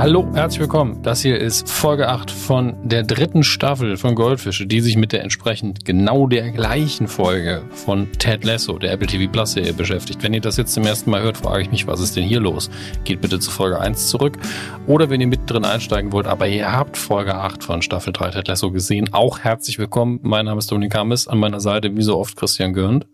Hallo, 0.00 0.28
herzlich 0.32 0.60
willkommen. 0.60 1.02
Das 1.02 1.22
hier 1.22 1.40
ist 1.40 1.68
Folge 1.68 2.08
8 2.08 2.30
von 2.30 2.76
der 2.84 3.02
dritten 3.02 3.42
Staffel 3.42 3.96
von 3.96 4.14
Goldfische, 4.14 4.64
die 4.64 4.80
sich 4.80 4.96
mit 4.96 5.10
der 5.10 5.24
entsprechend 5.24 5.84
genau 5.84 6.28
der 6.28 6.52
gleichen 6.52 7.08
Folge 7.08 7.62
von 7.72 8.12
Ted 8.12 8.44
Lasso, 8.44 8.78
der 8.78 8.92
Apple 8.92 9.08
TV 9.08 9.28
Plus 9.28 9.54
Serie, 9.54 9.72
beschäftigt. 9.72 10.22
Wenn 10.22 10.34
ihr 10.34 10.40
das 10.40 10.56
jetzt 10.56 10.72
zum 10.72 10.84
ersten 10.84 11.10
Mal 11.10 11.22
hört, 11.22 11.36
frage 11.36 11.62
ich 11.62 11.72
mich, 11.72 11.88
was 11.88 11.98
ist 11.98 12.14
denn 12.16 12.22
hier 12.22 12.38
los? 12.38 12.70
Geht 13.02 13.20
bitte 13.20 13.40
zu 13.40 13.50
Folge 13.50 13.80
1 13.80 14.06
zurück. 14.08 14.38
Oder 14.86 15.10
wenn 15.10 15.20
ihr 15.20 15.26
mittendrin 15.26 15.64
einsteigen 15.64 16.12
wollt, 16.12 16.28
aber 16.28 16.46
ihr 16.46 16.70
habt 16.70 16.96
Folge 16.96 17.34
8 17.34 17.64
von 17.64 17.82
Staffel 17.82 18.12
3 18.12 18.30
Ted 18.30 18.46
Lasso 18.46 18.70
gesehen, 18.70 19.12
auch 19.12 19.40
herzlich 19.40 19.80
willkommen. 19.80 20.20
Mein 20.22 20.44
Name 20.44 20.60
ist 20.60 20.70
Dominik 20.70 20.94
Hammes, 20.94 21.26
an 21.26 21.38
meiner 21.38 21.58
Seite 21.58 21.96
wie 21.96 22.02
so 22.02 22.16
oft 22.16 22.36
Christian 22.36 22.72
Gürnt. 22.72 23.04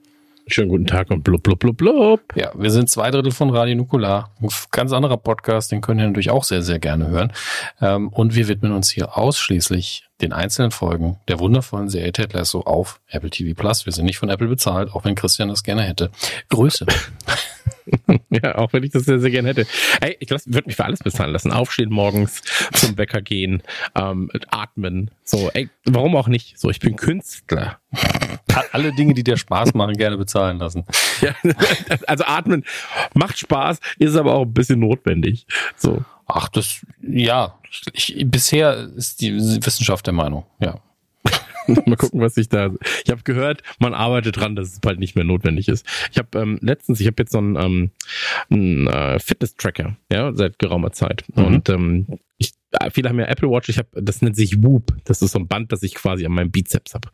Schönen 0.46 0.68
guten 0.68 0.86
Tag 0.86 1.10
und 1.10 1.24
blub, 1.24 1.42
blub, 1.42 1.58
blub, 1.58 1.76
blub. 1.78 2.20
Ja, 2.34 2.52
wir 2.54 2.70
sind 2.70 2.90
zwei 2.90 3.10
Drittel 3.10 3.32
von 3.32 3.48
Radio 3.48 3.76
Nukular. 3.76 4.30
Ein 4.42 4.50
ganz 4.70 4.92
anderer 4.92 5.16
Podcast, 5.16 5.72
den 5.72 5.80
könnt 5.80 6.02
ihr 6.02 6.06
natürlich 6.06 6.30
auch 6.30 6.44
sehr, 6.44 6.62
sehr 6.62 6.78
gerne 6.78 7.08
hören. 7.08 7.32
Ähm, 7.80 8.08
und 8.08 8.34
wir 8.34 8.46
widmen 8.46 8.72
uns 8.72 8.90
hier 8.90 9.16
ausschließlich 9.16 10.04
den 10.20 10.34
einzelnen 10.34 10.70
Folgen 10.70 11.18
der 11.28 11.38
wundervollen 11.38 11.88
Serie 11.88 12.12
Ted 12.12 12.34
Lasso 12.34 12.60
auf 12.60 13.00
Apple 13.08 13.30
TV 13.30 13.58
Plus. 13.58 13.86
Wir 13.86 13.92
sind 13.94 14.04
nicht 14.04 14.18
von 14.18 14.28
Apple 14.28 14.48
bezahlt, 14.48 14.92
auch 14.92 15.04
wenn 15.04 15.14
Christian 15.14 15.48
das 15.48 15.62
gerne 15.62 15.82
hätte. 15.82 16.10
Grüße. 16.50 16.84
ja, 18.30 18.56
auch 18.56 18.72
wenn 18.72 18.82
ich 18.82 18.90
das 18.90 19.04
sehr, 19.04 19.20
sehr 19.20 19.30
gerne 19.30 19.48
hätte. 19.48 19.66
Ey, 20.00 20.16
ich 20.20 20.30
würde 20.30 20.66
mich 20.66 20.76
für 20.76 20.84
alles 20.84 21.00
bezahlen 21.00 21.32
lassen. 21.32 21.52
Aufstehen 21.52 21.90
morgens, 21.90 22.42
zum 22.72 22.94
Bäcker 22.94 23.22
gehen, 23.22 23.62
ähm, 23.94 24.30
atmen. 24.50 25.10
So, 25.24 25.50
ey, 25.54 25.68
warum 25.84 26.16
auch 26.16 26.28
nicht? 26.28 26.58
So, 26.58 26.70
ich 26.70 26.80
bin 26.80 26.96
Künstler. 26.96 27.78
Alle 28.72 28.92
Dinge, 28.92 29.14
die 29.14 29.24
dir 29.24 29.36
Spaß 29.36 29.74
machen, 29.74 29.96
gerne 29.96 30.16
bezahlen 30.16 30.58
lassen. 30.58 30.84
Ja, 31.20 31.34
also 32.06 32.24
atmen 32.24 32.64
macht 33.14 33.38
Spaß, 33.38 33.80
ist 33.98 34.16
aber 34.16 34.34
auch 34.34 34.42
ein 34.42 34.54
bisschen 34.54 34.80
notwendig. 34.80 35.46
So. 35.76 36.04
Ach, 36.26 36.48
das, 36.48 36.84
ja, 37.02 37.58
ich, 37.92 38.24
bisher 38.26 38.88
ist 38.96 39.20
die 39.20 39.34
Wissenschaft 39.34 40.06
der 40.06 40.14
Meinung, 40.14 40.46
ja. 40.58 40.80
Mal 41.86 41.96
gucken, 41.96 42.20
was 42.20 42.36
ich 42.36 42.48
da. 42.48 42.70
Ich 43.04 43.10
habe 43.10 43.22
gehört, 43.22 43.62
man 43.78 43.94
arbeitet 43.94 44.36
dran, 44.36 44.56
dass 44.56 44.72
es 44.72 44.80
bald 44.80 44.98
nicht 44.98 45.16
mehr 45.16 45.24
notwendig 45.24 45.68
ist. 45.68 45.86
Ich 46.10 46.18
habe 46.18 46.38
ähm, 46.38 46.58
letztens, 46.60 47.00
ich 47.00 47.06
habe 47.06 47.16
jetzt 47.18 47.32
so 47.32 47.38
einen, 47.38 47.56
ähm, 47.56 47.90
einen 48.50 48.86
äh, 48.86 49.18
Fitness-Tracker, 49.18 49.96
ja, 50.12 50.32
seit 50.34 50.58
geraumer 50.58 50.92
Zeit. 50.92 51.24
Mhm. 51.34 51.44
Und 51.44 51.68
ähm, 51.68 52.06
ich, 52.38 52.52
äh, 52.72 52.90
viele 52.90 53.08
haben 53.08 53.18
ja 53.18 53.26
Apple 53.26 53.50
Watch, 53.50 53.68
ich 53.68 53.78
habe, 53.78 53.88
das 53.94 54.22
nennt 54.22 54.36
sich 54.36 54.62
Whoop. 54.62 54.94
Das 55.04 55.22
ist 55.22 55.32
so 55.32 55.38
ein 55.38 55.48
Band, 55.48 55.72
das 55.72 55.82
ich 55.82 55.94
quasi 55.94 56.26
an 56.26 56.32
meinem 56.32 56.50
Bizeps 56.50 56.94
habe. 56.94 57.08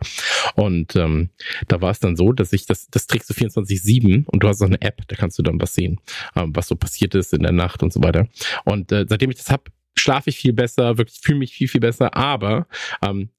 Und 0.54 0.96
ähm, 0.96 1.30
da 1.68 1.80
war 1.80 1.90
es 1.90 2.00
dann 2.00 2.16
so, 2.16 2.32
dass 2.32 2.52
ich 2.52 2.66
das, 2.66 2.88
das 2.90 3.06
trägst 3.06 3.30
du 3.30 3.34
24-7 3.34 4.26
und 4.26 4.42
du 4.42 4.48
hast 4.48 4.62
auch 4.62 4.66
eine 4.66 4.80
App, 4.80 5.06
da 5.08 5.16
kannst 5.16 5.38
du 5.38 5.42
dann 5.42 5.60
was 5.60 5.74
sehen, 5.74 6.00
ähm, 6.36 6.54
was 6.54 6.68
so 6.68 6.76
passiert 6.76 7.14
ist 7.14 7.32
in 7.32 7.42
der 7.42 7.52
Nacht 7.52 7.82
und 7.82 7.92
so 7.92 8.02
weiter. 8.02 8.28
Und 8.64 8.90
äh, 8.92 9.06
seitdem 9.08 9.30
ich 9.30 9.36
das 9.36 9.50
hab, 9.50 9.68
schlafe 9.96 10.30
ich 10.30 10.36
viel 10.36 10.52
besser, 10.52 10.98
wirklich 10.98 11.20
fühle 11.22 11.38
mich 11.38 11.52
viel, 11.52 11.68
viel 11.68 11.80
besser, 11.80 12.16
aber 12.16 12.66
ähm, 13.02 13.30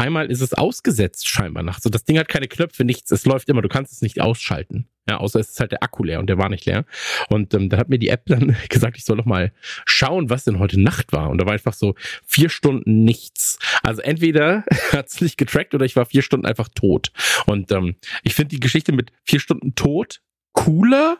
Einmal 0.00 0.30
ist 0.30 0.40
es 0.40 0.54
ausgesetzt 0.54 1.28
scheinbar 1.28 1.62
nachts. 1.62 1.84
So, 1.84 1.90
das 1.90 2.04
Ding 2.04 2.18
hat 2.18 2.26
keine 2.26 2.48
Knöpfe, 2.48 2.84
nichts. 2.84 3.10
Es 3.10 3.26
läuft 3.26 3.50
immer. 3.50 3.60
Du 3.60 3.68
kannst 3.68 3.92
es 3.92 4.00
nicht 4.00 4.18
ausschalten. 4.18 4.88
Ja, 5.06 5.18
außer 5.18 5.38
es 5.38 5.50
ist 5.50 5.60
halt 5.60 5.72
der 5.72 5.82
Akku 5.82 6.04
leer 6.04 6.20
und 6.20 6.26
der 6.26 6.38
war 6.38 6.48
nicht 6.48 6.64
leer. 6.64 6.86
Und 7.28 7.52
ähm, 7.52 7.68
da 7.68 7.76
hat 7.76 7.90
mir 7.90 7.98
die 7.98 8.08
App 8.08 8.24
dann 8.24 8.56
gesagt, 8.70 8.96
ich 8.96 9.04
soll 9.04 9.18
doch 9.18 9.26
mal 9.26 9.52
schauen, 9.84 10.30
was 10.30 10.44
denn 10.44 10.58
heute 10.58 10.80
Nacht 10.80 11.12
war. 11.12 11.28
Und 11.28 11.36
da 11.36 11.44
war 11.44 11.52
einfach 11.52 11.74
so 11.74 11.96
vier 12.24 12.48
Stunden 12.48 13.04
nichts. 13.04 13.58
Also 13.82 14.00
entweder 14.00 14.64
hat 14.92 15.08
es 15.08 15.20
nicht 15.20 15.36
getrackt 15.36 15.74
oder 15.74 15.84
ich 15.84 15.96
war 15.96 16.06
vier 16.06 16.22
Stunden 16.22 16.46
einfach 16.46 16.70
tot. 16.74 17.12
Und 17.44 17.70
ähm, 17.70 17.96
ich 18.22 18.34
finde 18.34 18.54
die 18.54 18.60
Geschichte 18.60 18.92
mit 18.92 19.12
vier 19.24 19.40
Stunden 19.40 19.74
tot 19.74 20.22
cooler, 20.52 21.18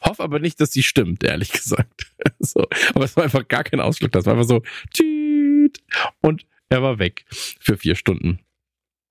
Hoffe 0.00 0.22
aber 0.22 0.38
nicht, 0.38 0.58
dass 0.62 0.72
sie 0.72 0.82
stimmt, 0.82 1.24
ehrlich 1.24 1.52
gesagt. 1.52 2.10
so, 2.38 2.66
aber 2.94 3.04
es 3.04 3.16
war 3.18 3.24
einfach 3.24 3.46
gar 3.48 3.64
kein 3.64 3.80
Ausschlag. 3.80 4.12
Das 4.12 4.24
war 4.24 4.32
einfach 4.32 4.48
so, 4.48 4.62
tschüt. 4.94 5.82
Und 6.22 6.46
er 6.68 6.82
war 6.82 6.98
weg 6.98 7.24
für 7.28 7.76
vier 7.76 7.94
Stunden. 7.94 8.40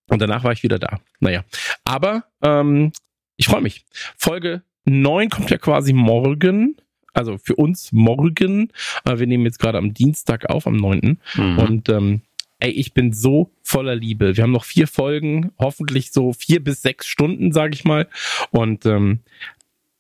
Und 0.09 0.21
danach 0.21 0.43
war 0.43 0.51
ich 0.51 0.63
wieder 0.63 0.79
da. 0.79 0.99
Naja. 1.19 1.43
Aber 1.85 2.25
ähm, 2.41 2.91
ich 3.37 3.47
freue 3.47 3.61
mich. 3.61 3.85
Folge 4.17 4.63
9 4.85 5.29
kommt 5.29 5.49
ja 5.49 5.57
quasi 5.57 5.93
morgen. 5.93 6.77
Also 7.13 7.37
für 7.37 7.55
uns 7.55 7.91
morgen. 7.91 8.71
Äh, 9.05 9.19
wir 9.19 9.27
nehmen 9.27 9.45
jetzt 9.45 9.59
gerade 9.59 9.77
am 9.77 9.93
Dienstag 9.93 10.49
auf, 10.49 10.67
am 10.67 10.75
9. 10.75 11.19
Mhm. 11.35 11.57
Und 11.59 11.89
ähm, 11.89 12.21
ey, 12.59 12.71
ich 12.71 12.93
bin 12.93 13.13
so 13.13 13.51
voller 13.61 13.95
Liebe. 13.95 14.35
Wir 14.35 14.43
haben 14.43 14.51
noch 14.51 14.65
vier 14.65 14.87
Folgen, 14.87 15.51
hoffentlich 15.59 16.11
so 16.11 16.33
vier 16.33 16.63
bis 16.63 16.81
sechs 16.81 17.07
Stunden, 17.07 17.51
sage 17.51 17.73
ich 17.73 17.83
mal. 17.83 18.07
Und 18.51 18.85
ähm, 18.85 19.19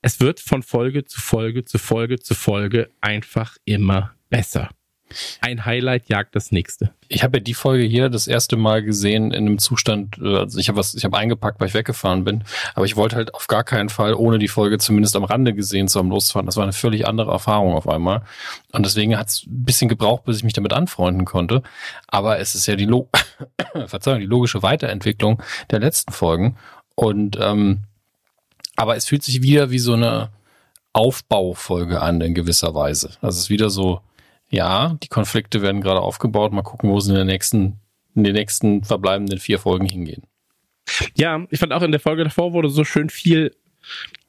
es 0.01 0.19
wird 0.19 0.39
von 0.39 0.63
Folge 0.63 1.05
zu 1.05 1.21
Folge 1.21 1.65
zu 1.65 1.77
Folge 1.77 2.19
zu 2.19 2.35
Folge 2.35 2.89
einfach 2.99 3.57
immer 3.65 4.13
besser. 4.29 4.69
Ein 5.41 5.65
Highlight 5.65 6.09
jagt 6.09 6.35
das 6.35 6.51
nächste. 6.51 6.91
Ich 7.07 7.23
habe 7.23 7.37
ja 7.37 7.43
die 7.43 7.53
Folge 7.53 7.83
hier 7.83 8.09
das 8.09 8.27
erste 8.27 8.55
Mal 8.55 8.83
gesehen 8.83 9.31
in 9.31 9.45
einem 9.45 9.59
Zustand, 9.59 10.17
äh, 10.21 10.37
also 10.37 10.59
ich 10.59 10.67
habe 10.69 10.77
was, 10.77 10.95
ich 10.95 11.05
habe 11.05 11.17
eingepackt, 11.17 11.59
weil 11.59 11.67
ich 11.67 11.73
weggefahren 11.73 12.23
bin, 12.23 12.43
aber 12.75 12.85
ich 12.85 12.95
wollte 12.95 13.15
halt 13.15 13.33
auf 13.33 13.47
gar 13.47 13.63
keinen 13.63 13.89
Fall 13.89 14.13
ohne 14.13 14.39
die 14.39 14.47
Folge 14.47 14.77
zumindest 14.77 15.15
am 15.15 15.23
Rande 15.23 15.53
gesehen 15.53 15.87
zu 15.87 15.99
haben 15.99 16.09
losfahren. 16.09 16.45
Das 16.45 16.57
war 16.57 16.63
eine 16.63 16.73
völlig 16.73 17.07
andere 17.07 17.31
Erfahrung 17.31 17.73
auf 17.73 17.87
einmal 17.87 18.23
und 18.71 18.85
deswegen 18.85 19.17
hat 19.17 19.27
es 19.27 19.45
ein 19.45 19.63
bisschen 19.63 19.89
gebraucht, 19.89 20.25
bis 20.25 20.37
ich 20.37 20.43
mich 20.43 20.53
damit 20.53 20.73
anfreunden 20.73 21.25
konnte. 21.25 21.63
Aber 22.07 22.39
es 22.39 22.55
ist 22.55 22.65
ja 22.65 22.75
die, 22.75 22.85
Lo 22.85 23.09
Verzeihung, 23.87 24.19
die 24.19 24.25
logische 24.25 24.63
Weiterentwicklung 24.63 25.41
der 25.71 25.79
letzten 25.79 26.13
Folgen 26.13 26.57
und 26.95 27.37
ähm, 27.39 27.83
aber 28.75 28.95
es 28.95 29.05
fühlt 29.05 29.23
sich 29.23 29.41
wieder 29.41 29.69
wie 29.69 29.79
so 29.79 29.93
eine 29.93 30.29
Aufbaufolge 30.93 32.01
an 32.01 32.21
in 32.21 32.33
gewisser 32.33 32.73
Weise. 32.75 33.09
Also 33.21 33.37
es 33.37 33.43
ist 33.45 33.49
wieder 33.49 33.69
so 33.69 34.01
ja, 34.53 34.97
die 35.01 35.07
Konflikte 35.07 35.63
werden 35.63 35.81
gerade 35.81 35.99
aufgebaut. 35.99 36.53
Mal 36.53 36.61
gucken, 36.61 36.91
wo 36.91 36.99
sie 36.99 37.09
in, 37.09 37.15
der 37.15 37.25
nächsten, 37.25 37.79
in 38.13 38.23
den 38.23 38.33
nächsten 38.33 38.83
verbleibenden 38.83 39.39
vier 39.39 39.57
Folgen 39.57 39.87
hingehen. 39.87 40.23
Ja, 41.17 41.45
ich 41.49 41.59
fand 41.59 41.73
auch 41.73 41.81
in 41.81 41.91
der 41.91 41.99
Folge 41.99 42.23
davor 42.23 42.53
wurde 42.53 42.69
so 42.69 42.83
schön 42.83 43.09
viel 43.09 43.55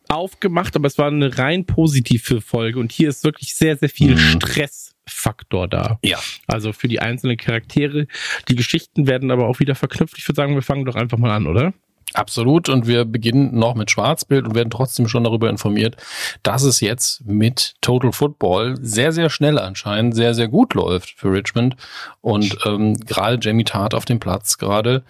aufgemacht, 0.09 0.77
aber 0.77 0.87
es 0.87 0.97
war 0.97 1.09
eine 1.09 1.37
rein 1.37 1.67
positive 1.67 2.41
Folge 2.41 2.79
und 2.79 2.91
hier 2.91 3.11
ist 3.11 3.23
wirklich 3.25 3.55
sehr, 3.55 3.77
sehr 3.77 3.91
viel 3.91 4.15
mhm. 4.15 4.19
Stressfaktor 4.19 5.69
da. 5.69 5.99
Ja. 6.03 6.19
Also 6.47 6.73
für 6.73 6.89
die 6.89 7.01
einzelnen 7.01 7.37
Charaktere. 7.37 8.07
Die 8.49 8.57
Geschichten 8.57 9.07
werden 9.07 9.31
aber 9.31 9.47
auch 9.47 9.61
wieder 9.61 9.75
verknüpft. 9.75 10.17
Ich 10.17 10.27
würde 10.27 10.37
sagen, 10.37 10.55
wir 10.55 10.63
fangen 10.63 10.87
doch 10.87 10.95
einfach 10.95 11.19
mal 11.19 11.35
an, 11.35 11.47
oder? 11.47 11.75
Absolut. 12.15 12.69
Und 12.69 12.87
wir 12.87 13.05
beginnen 13.05 13.59
noch 13.59 13.75
mit 13.75 13.91
Schwarzbild 13.91 14.47
und 14.47 14.55
werden 14.55 14.71
trotzdem 14.71 15.09
schon 15.09 15.25
darüber 15.25 15.51
informiert, 15.51 15.97
dass 16.45 16.63
es 16.63 16.81
jetzt 16.81 17.27
mit 17.27 17.75
Total 17.81 18.13
Football 18.13 18.77
sehr, 18.81 19.13
sehr 19.13 19.29
schnell 19.31 19.59
anscheinend 19.59 20.15
sehr, 20.15 20.33
sehr 20.33 20.49
gut 20.49 20.75
läuft 20.75 21.11
für 21.11 21.33
Richmond. 21.33 21.77
Und 22.21 22.57
ähm, 22.65 22.95
gerade 23.01 23.39
Jamie 23.41 23.65
Tart 23.65 23.95
auf 23.95 24.05
dem 24.05 24.21
Platz 24.21 24.59
gerade 24.59 25.03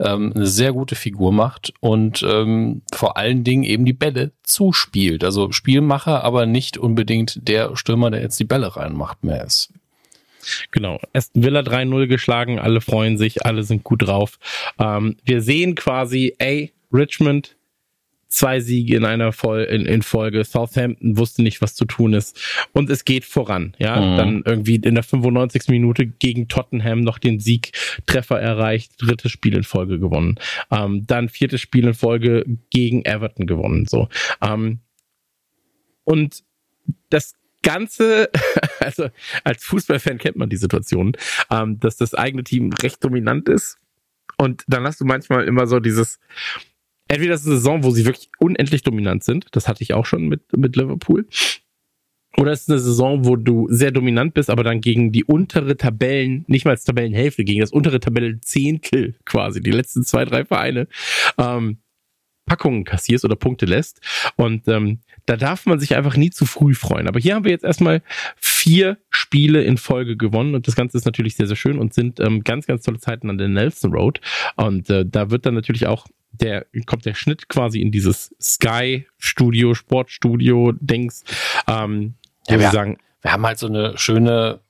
ähm, 0.00 0.32
eine 0.34 0.46
sehr 0.46 0.72
gute 0.72 0.96
Figur 0.96 1.32
macht 1.32 1.72
und 1.80 2.22
ähm, 2.22 2.82
vor 2.92 3.16
allen 3.16 3.44
Dingen 3.44 3.62
eben 3.62 3.84
die 3.84 3.92
Bälle 3.92 4.32
zuspielt. 4.42 5.22
Also 5.24 5.52
Spielmacher, 5.52 6.24
aber 6.24 6.46
nicht 6.46 6.76
unbedingt 6.76 7.48
der 7.48 7.76
Stürmer, 7.76 8.10
der 8.10 8.20
jetzt 8.20 8.40
die 8.40 8.44
Bälle 8.44 8.76
reinmacht, 8.76 9.22
mehr 9.22 9.44
ist. 9.44 9.72
Genau. 10.70 11.00
Aston 11.12 11.42
Villa 11.42 11.60
3-0 11.60 12.06
geschlagen, 12.06 12.58
alle 12.58 12.80
freuen 12.80 13.18
sich, 13.18 13.44
alle 13.44 13.62
sind 13.62 13.84
gut 13.84 14.06
drauf. 14.06 14.38
Ähm, 14.78 15.16
wir 15.24 15.40
sehen 15.40 15.74
quasi, 15.74 16.34
ey, 16.38 16.72
Richmond, 16.92 17.56
zwei 18.28 18.60
Siege 18.60 18.96
in 18.96 19.04
einer 19.04 19.32
Vol 19.32 19.62
in, 19.64 19.86
in 19.86 20.02
Folge. 20.02 20.44
Southampton 20.44 21.16
wusste 21.16 21.42
nicht, 21.42 21.60
was 21.60 21.74
zu 21.74 21.84
tun 21.84 22.12
ist. 22.12 22.38
Und 22.72 22.90
es 22.90 23.04
geht 23.04 23.24
voran. 23.24 23.74
Ja, 23.78 24.00
mhm. 24.00 24.16
dann 24.16 24.42
irgendwie 24.44 24.76
in 24.76 24.94
der 24.94 25.04
95. 25.04 25.68
Minute 25.68 26.06
gegen 26.06 26.48
Tottenham 26.48 27.00
noch 27.00 27.18
den 27.18 27.40
Siegtreffer 27.40 28.40
erreicht. 28.40 28.92
Drittes 28.98 29.32
Spiel 29.32 29.56
in 29.56 29.64
Folge 29.64 29.98
gewonnen. 29.98 30.36
Ähm, 30.70 31.06
dann 31.06 31.28
viertes 31.28 31.60
Spiel 31.60 31.86
in 31.86 31.94
Folge 31.94 32.44
gegen 32.70 33.04
Everton 33.04 33.46
gewonnen. 33.46 33.86
So. 33.86 34.08
Ähm, 34.42 34.80
und 36.04 36.44
das 37.10 37.34
Ganze, 37.68 38.30
also 38.80 39.10
als 39.44 39.62
Fußballfan 39.64 40.16
kennt 40.16 40.36
man 40.36 40.48
die 40.48 40.56
Situation, 40.56 41.12
ähm, 41.50 41.78
dass 41.78 41.98
das 41.98 42.14
eigene 42.14 42.42
Team 42.42 42.72
recht 42.82 43.04
dominant 43.04 43.46
ist. 43.50 43.76
Und 44.38 44.64
dann 44.68 44.84
hast 44.84 45.02
du 45.02 45.04
manchmal 45.04 45.44
immer 45.44 45.66
so 45.66 45.78
dieses, 45.78 46.18
entweder 47.08 47.32
das 47.32 47.42
ist 47.42 47.48
eine 47.48 47.56
Saison, 47.56 47.84
wo 47.84 47.90
sie 47.90 48.06
wirklich 48.06 48.30
unendlich 48.38 48.82
dominant 48.82 49.22
sind, 49.22 49.48
das 49.52 49.68
hatte 49.68 49.82
ich 49.82 49.92
auch 49.92 50.06
schon 50.06 50.28
mit, 50.28 50.56
mit 50.56 50.76
Liverpool. 50.76 51.26
Oder 52.38 52.52
es 52.52 52.62
ist 52.62 52.70
eine 52.70 52.78
Saison, 52.78 53.26
wo 53.26 53.36
du 53.36 53.66
sehr 53.68 53.90
dominant 53.90 54.32
bist, 54.32 54.48
aber 54.48 54.64
dann 54.64 54.80
gegen 54.80 55.12
die 55.12 55.24
untere 55.24 55.76
Tabellen, 55.76 56.46
nicht 56.46 56.64
mal 56.64 56.70
als 56.70 56.84
Tabellenhälfte, 56.84 57.44
gegen 57.44 57.60
das 57.60 57.72
untere 57.72 58.00
Tabellenzehntel 58.00 59.16
quasi, 59.26 59.60
die 59.60 59.72
letzten 59.72 60.04
zwei, 60.04 60.24
drei 60.24 60.46
Vereine, 60.46 60.88
ähm, 61.36 61.78
Packungen 62.46 62.84
kassierst 62.84 63.26
oder 63.26 63.36
Punkte 63.36 63.66
lässt. 63.66 64.00
Und 64.36 64.66
ähm, 64.68 65.00
da 65.28 65.36
darf 65.36 65.66
man 65.66 65.78
sich 65.78 65.94
einfach 65.94 66.16
nie 66.16 66.30
zu 66.30 66.46
früh 66.46 66.74
freuen. 66.74 67.06
Aber 67.06 67.20
hier 67.20 67.34
haben 67.34 67.44
wir 67.44 67.50
jetzt 67.50 67.64
erstmal 67.64 68.02
vier 68.36 68.96
Spiele 69.10 69.62
in 69.62 69.76
Folge 69.76 70.16
gewonnen 70.16 70.54
und 70.54 70.66
das 70.66 70.74
Ganze 70.74 70.96
ist 70.96 71.04
natürlich 71.04 71.36
sehr, 71.36 71.46
sehr 71.46 71.56
schön 71.56 71.78
und 71.78 71.92
sind 71.92 72.18
ähm, 72.18 72.44
ganz, 72.44 72.66
ganz 72.66 72.82
tolle 72.82 72.98
Zeiten 72.98 73.28
an 73.28 73.36
der 73.36 73.48
Nelson 73.48 73.92
Road. 73.92 74.20
Und 74.56 74.88
äh, 74.88 75.04
da 75.06 75.30
wird 75.30 75.44
dann 75.44 75.54
natürlich 75.54 75.86
auch 75.86 76.06
der 76.30 76.66
kommt 76.86 77.04
der 77.04 77.14
Schnitt 77.14 77.48
quasi 77.48 77.80
in 77.80 77.90
dieses 77.90 78.34
Sky 78.40 79.06
Studio, 79.18 79.74
Sportstudio 79.74 80.72
Dings. 80.78 81.24
Ähm, 81.66 82.14
ja, 82.48 82.60
wir 82.60 82.70
sagen, 82.70 82.98
wir 83.22 83.32
haben 83.32 83.44
halt 83.44 83.58
so 83.58 83.66
eine 83.66 83.96
schöne 83.98 84.60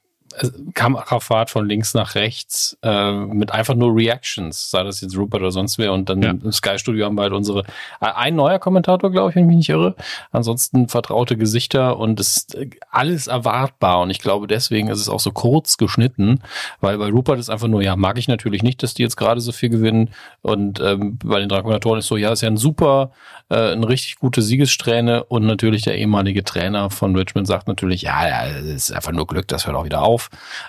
Kamerafahrt 0.74 1.50
von 1.50 1.66
links 1.66 1.94
nach 1.94 2.14
rechts 2.14 2.76
äh, 2.82 3.12
mit 3.12 3.50
einfach 3.52 3.74
nur 3.74 3.94
Reactions, 3.94 4.70
sei 4.70 4.82
das 4.82 5.00
jetzt 5.00 5.16
Rupert 5.16 5.40
oder 5.40 5.50
sonst 5.50 5.78
wer. 5.78 5.92
Und 5.92 6.08
dann 6.08 6.22
ja. 6.22 6.30
im 6.30 6.52
Sky 6.52 6.78
Studio 6.78 7.06
haben 7.06 7.16
wir 7.16 7.22
halt 7.22 7.32
unsere, 7.32 7.60
äh, 8.00 8.06
ein 8.14 8.36
neuer 8.36 8.58
Kommentator, 8.58 9.10
glaube 9.10 9.30
ich, 9.30 9.36
wenn 9.36 9.44
ich 9.44 9.48
mich 9.48 9.56
nicht 9.58 9.68
irre. 9.70 9.94
Ansonsten 10.30 10.88
vertraute 10.88 11.36
Gesichter 11.36 11.98
und 11.98 12.20
es 12.20 12.36
ist 12.38 12.58
alles 12.90 13.26
erwartbar. 13.26 14.00
Und 14.00 14.10
ich 14.10 14.18
glaube, 14.18 14.46
deswegen 14.46 14.88
ist 14.88 15.00
es 15.00 15.08
auch 15.08 15.20
so 15.20 15.32
kurz 15.32 15.76
geschnitten, 15.76 16.40
weil 16.80 16.98
bei 16.98 17.08
Rupert 17.08 17.38
ist 17.38 17.50
einfach 17.50 17.68
nur, 17.68 17.82
ja, 17.82 17.96
mag 17.96 18.18
ich 18.18 18.28
natürlich 18.28 18.62
nicht, 18.62 18.82
dass 18.82 18.94
die 18.94 19.02
jetzt 19.02 19.16
gerade 19.16 19.40
so 19.40 19.52
viel 19.52 19.68
gewinnen. 19.68 20.10
Und 20.42 20.80
ähm, 20.80 21.18
bei 21.22 21.40
den 21.40 21.48
drei 21.48 21.60
Kommentatoren 21.60 22.00
ist 22.00 22.06
so, 22.06 22.16
ja, 22.16 22.32
ist 22.32 22.42
ja 22.42 22.48
ein 22.48 22.56
super, 22.56 23.12
äh, 23.48 23.72
eine 23.72 23.88
richtig 23.88 24.16
gute 24.16 24.42
Siegessträhne. 24.42 25.24
Und 25.24 25.46
natürlich 25.46 25.82
der 25.82 25.96
ehemalige 25.96 26.44
Trainer 26.44 26.90
von 26.90 27.14
Richmond 27.16 27.46
sagt 27.46 27.68
natürlich, 27.68 28.02
ja, 28.02 28.26
ja, 28.26 28.46
es 28.46 28.64
ist 28.64 28.92
einfach 28.92 29.12
nur 29.12 29.26
Glück, 29.26 29.48
das 29.48 29.66
hört 29.66 29.76
auch 29.76 29.84
wieder 29.84 30.02
auf. 30.02 30.17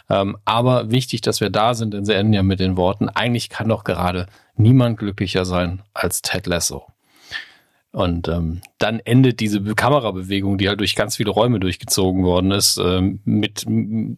Ähm, 0.10 0.38
aber 0.46 0.92
wichtig, 0.92 1.22
dass 1.22 1.42
wir 1.42 1.50
da 1.50 1.74
sind, 1.74 1.94
denn 1.94 2.06
sie 2.06 2.14
enden 2.14 2.34
ja 2.34 2.44
mit 2.44 2.60
den 2.60 2.78
Worten, 2.78 3.10
eigentlich 3.10 3.50
kann 3.50 3.70
doch 3.70 3.84
gerade 3.84 4.28
niemand 4.56 5.00
glücklicher 5.00 5.46
sein 5.46 5.82
als 5.94 6.22
Ted 6.22 6.48
Lasso. 6.48 6.86
Und 7.92 8.28
ähm, 8.28 8.62
dann 8.78 9.00
endet 9.00 9.40
diese 9.40 9.62
Kamerabewegung, 9.62 10.60
die 10.60 10.70
halt 10.70 10.80
durch 10.80 10.96
ganz 10.96 11.16
viele 11.16 11.32
Räume 11.32 11.60
durchgezogen 11.60 12.24
worden 12.24 12.52
ist, 12.52 12.78
ähm, 12.78 13.20
mit 13.26 13.66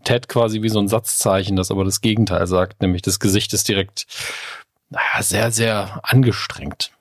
Ted 0.04 0.28
quasi 0.28 0.62
wie 0.62 0.70
so 0.70 0.80
ein 0.80 0.90
Satzzeichen, 0.90 1.56
das 1.56 1.72
aber 1.72 1.86
das 1.86 2.02
Gegenteil 2.02 2.48
sagt, 2.48 2.82
nämlich 2.82 3.02
das 3.02 3.20
Gesicht 3.20 3.54
ist 3.54 3.70
direkt 3.70 4.08
naja, 4.90 5.24
sehr, 5.24 5.52
sehr 5.52 6.02
angestrengt. 6.04 6.92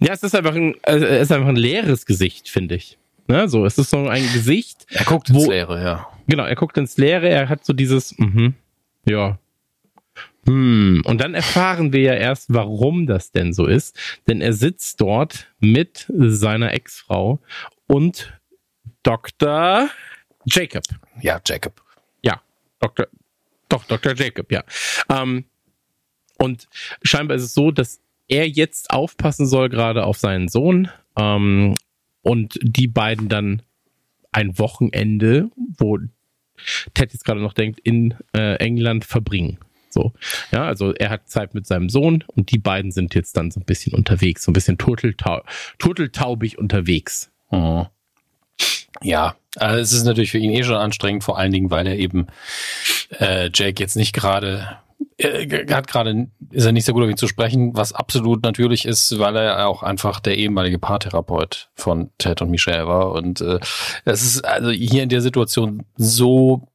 Ja, 0.00 0.12
es 0.12 0.24
ist 0.24 0.34
einfach 0.34 0.54
ein, 0.54 0.74
es 0.82 1.02
ist 1.02 1.32
einfach 1.32 1.48
ein 1.48 1.56
leeres 1.56 2.06
Gesicht, 2.06 2.48
finde 2.48 2.74
ich. 2.74 2.98
Ne, 3.28 3.48
so, 3.48 3.64
es 3.64 3.78
ist 3.78 3.90
so 3.90 4.08
ein 4.08 4.32
Gesicht. 4.32 4.86
Er 4.90 5.04
guckt 5.04 5.30
ins 5.30 5.46
Leere, 5.46 5.82
ja. 5.82 6.06
Genau, 6.26 6.44
er 6.44 6.56
guckt 6.56 6.76
ins 6.78 6.96
Leere, 6.96 7.28
er 7.28 7.48
hat 7.48 7.64
so 7.64 7.72
dieses, 7.72 8.16
mhm, 8.18 8.54
ja. 9.04 9.38
Hm. 10.46 11.02
Und 11.06 11.20
dann 11.20 11.34
erfahren 11.34 11.92
wir 11.92 12.00
ja 12.00 12.14
erst, 12.14 12.52
warum 12.52 13.06
das 13.06 13.32
denn 13.32 13.52
so 13.52 13.66
ist. 13.66 13.98
Denn 14.28 14.40
er 14.40 14.52
sitzt 14.52 15.00
dort 15.00 15.48
mit 15.58 16.06
seiner 16.14 16.74
Ex-Frau 16.74 17.40
und 17.86 18.38
Dr. 19.02 19.88
Jacob. 20.44 20.84
Ja, 21.20 21.40
Jacob. 21.46 21.82
Ja, 22.22 22.42
Dr. 22.80 23.06
Doch, 23.68 23.84
Dr. 23.84 24.14
Jacob, 24.14 24.52
ja. 24.52 24.62
Ähm, 25.08 25.44
und 26.38 26.68
scheinbar 27.02 27.36
ist 27.36 27.44
es 27.44 27.54
so, 27.54 27.70
dass 27.70 28.00
er 28.28 28.48
jetzt 28.48 28.90
aufpassen 28.90 29.46
soll, 29.46 29.68
gerade 29.68 30.04
auf 30.04 30.18
seinen 30.18 30.48
Sohn. 30.48 30.90
Ähm, 31.16 31.74
und 32.22 32.58
die 32.62 32.88
beiden 32.88 33.28
dann 33.28 33.62
ein 34.34 34.58
Wochenende, 34.58 35.50
wo 35.56 35.98
Ted 36.94 37.12
jetzt 37.12 37.24
gerade 37.24 37.40
noch 37.40 37.52
denkt, 37.52 37.80
in 37.80 38.14
äh, 38.36 38.56
England 38.56 39.04
verbringen. 39.04 39.58
So, 39.90 40.12
ja, 40.50 40.64
also 40.64 40.92
er 40.92 41.10
hat 41.10 41.28
Zeit 41.28 41.54
mit 41.54 41.66
seinem 41.66 41.88
Sohn 41.88 42.24
und 42.26 42.50
die 42.50 42.58
beiden 42.58 42.90
sind 42.90 43.14
jetzt 43.14 43.36
dann 43.36 43.52
so 43.52 43.60
ein 43.60 43.64
bisschen 43.64 43.94
unterwegs, 43.94 44.42
so 44.42 44.50
ein 44.50 44.54
bisschen 44.54 44.76
turteltau 44.76 45.42
turteltaubig 45.78 46.58
unterwegs. 46.58 47.30
Mhm. 47.50 47.86
Ja, 49.02 49.36
also 49.56 49.80
es 49.80 49.92
ist 49.92 50.04
natürlich 50.04 50.32
für 50.32 50.38
ihn 50.38 50.50
eh 50.50 50.64
schon 50.64 50.76
anstrengend, 50.76 51.22
vor 51.22 51.38
allen 51.38 51.52
Dingen, 51.52 51.70
weil 51.70 51.86
er 51.86 51.96
eben 51.96 52.26
äh, 53.20 53.50
Jake 53.54 53.80
jetzt 53.80 53.96
nicht 53.96 54.12
gerade 54.12 54.58
er 54.58 54.82
hat 55.20 55.86
gerade, 55.86 56.28
ist 56.50 56.64
er 56.64 56.72
nicht 56.72 56.84
sehr 56.84 56.94
gut 56.94 57.04
auf 57.04 57.10
ihn 57.10 57.16
zu 57.16 57.28
sprechen, 57.28 57.76
was 57.76 57.92
absolut 57.92 58.42
natürlich 58.42 58.84
ist, 58.84 59.18
weil 59.18 59.36
er 59.36 59.66
auch 59.66 59.82
einfach 59.82 60.20
der 60.20 60.36
ehemalige 60.36 60.78
Paartherapeut 60.78 61.70
von 61.74 62.10
Ted 62.18 62.42
und 62.42 62.50
Michelle 62.50 62.86
war. 62.86 63.12
Und 63.12 63.40
äh, 63.40 63.60
es 64.04 64.22
ist 64.22 64.44
also 64.44 64.70
hier 64.70 65.02
in 65.02 65.08
der 65.08 65.20
Situation 65.20 65.84
so 65.96 66.68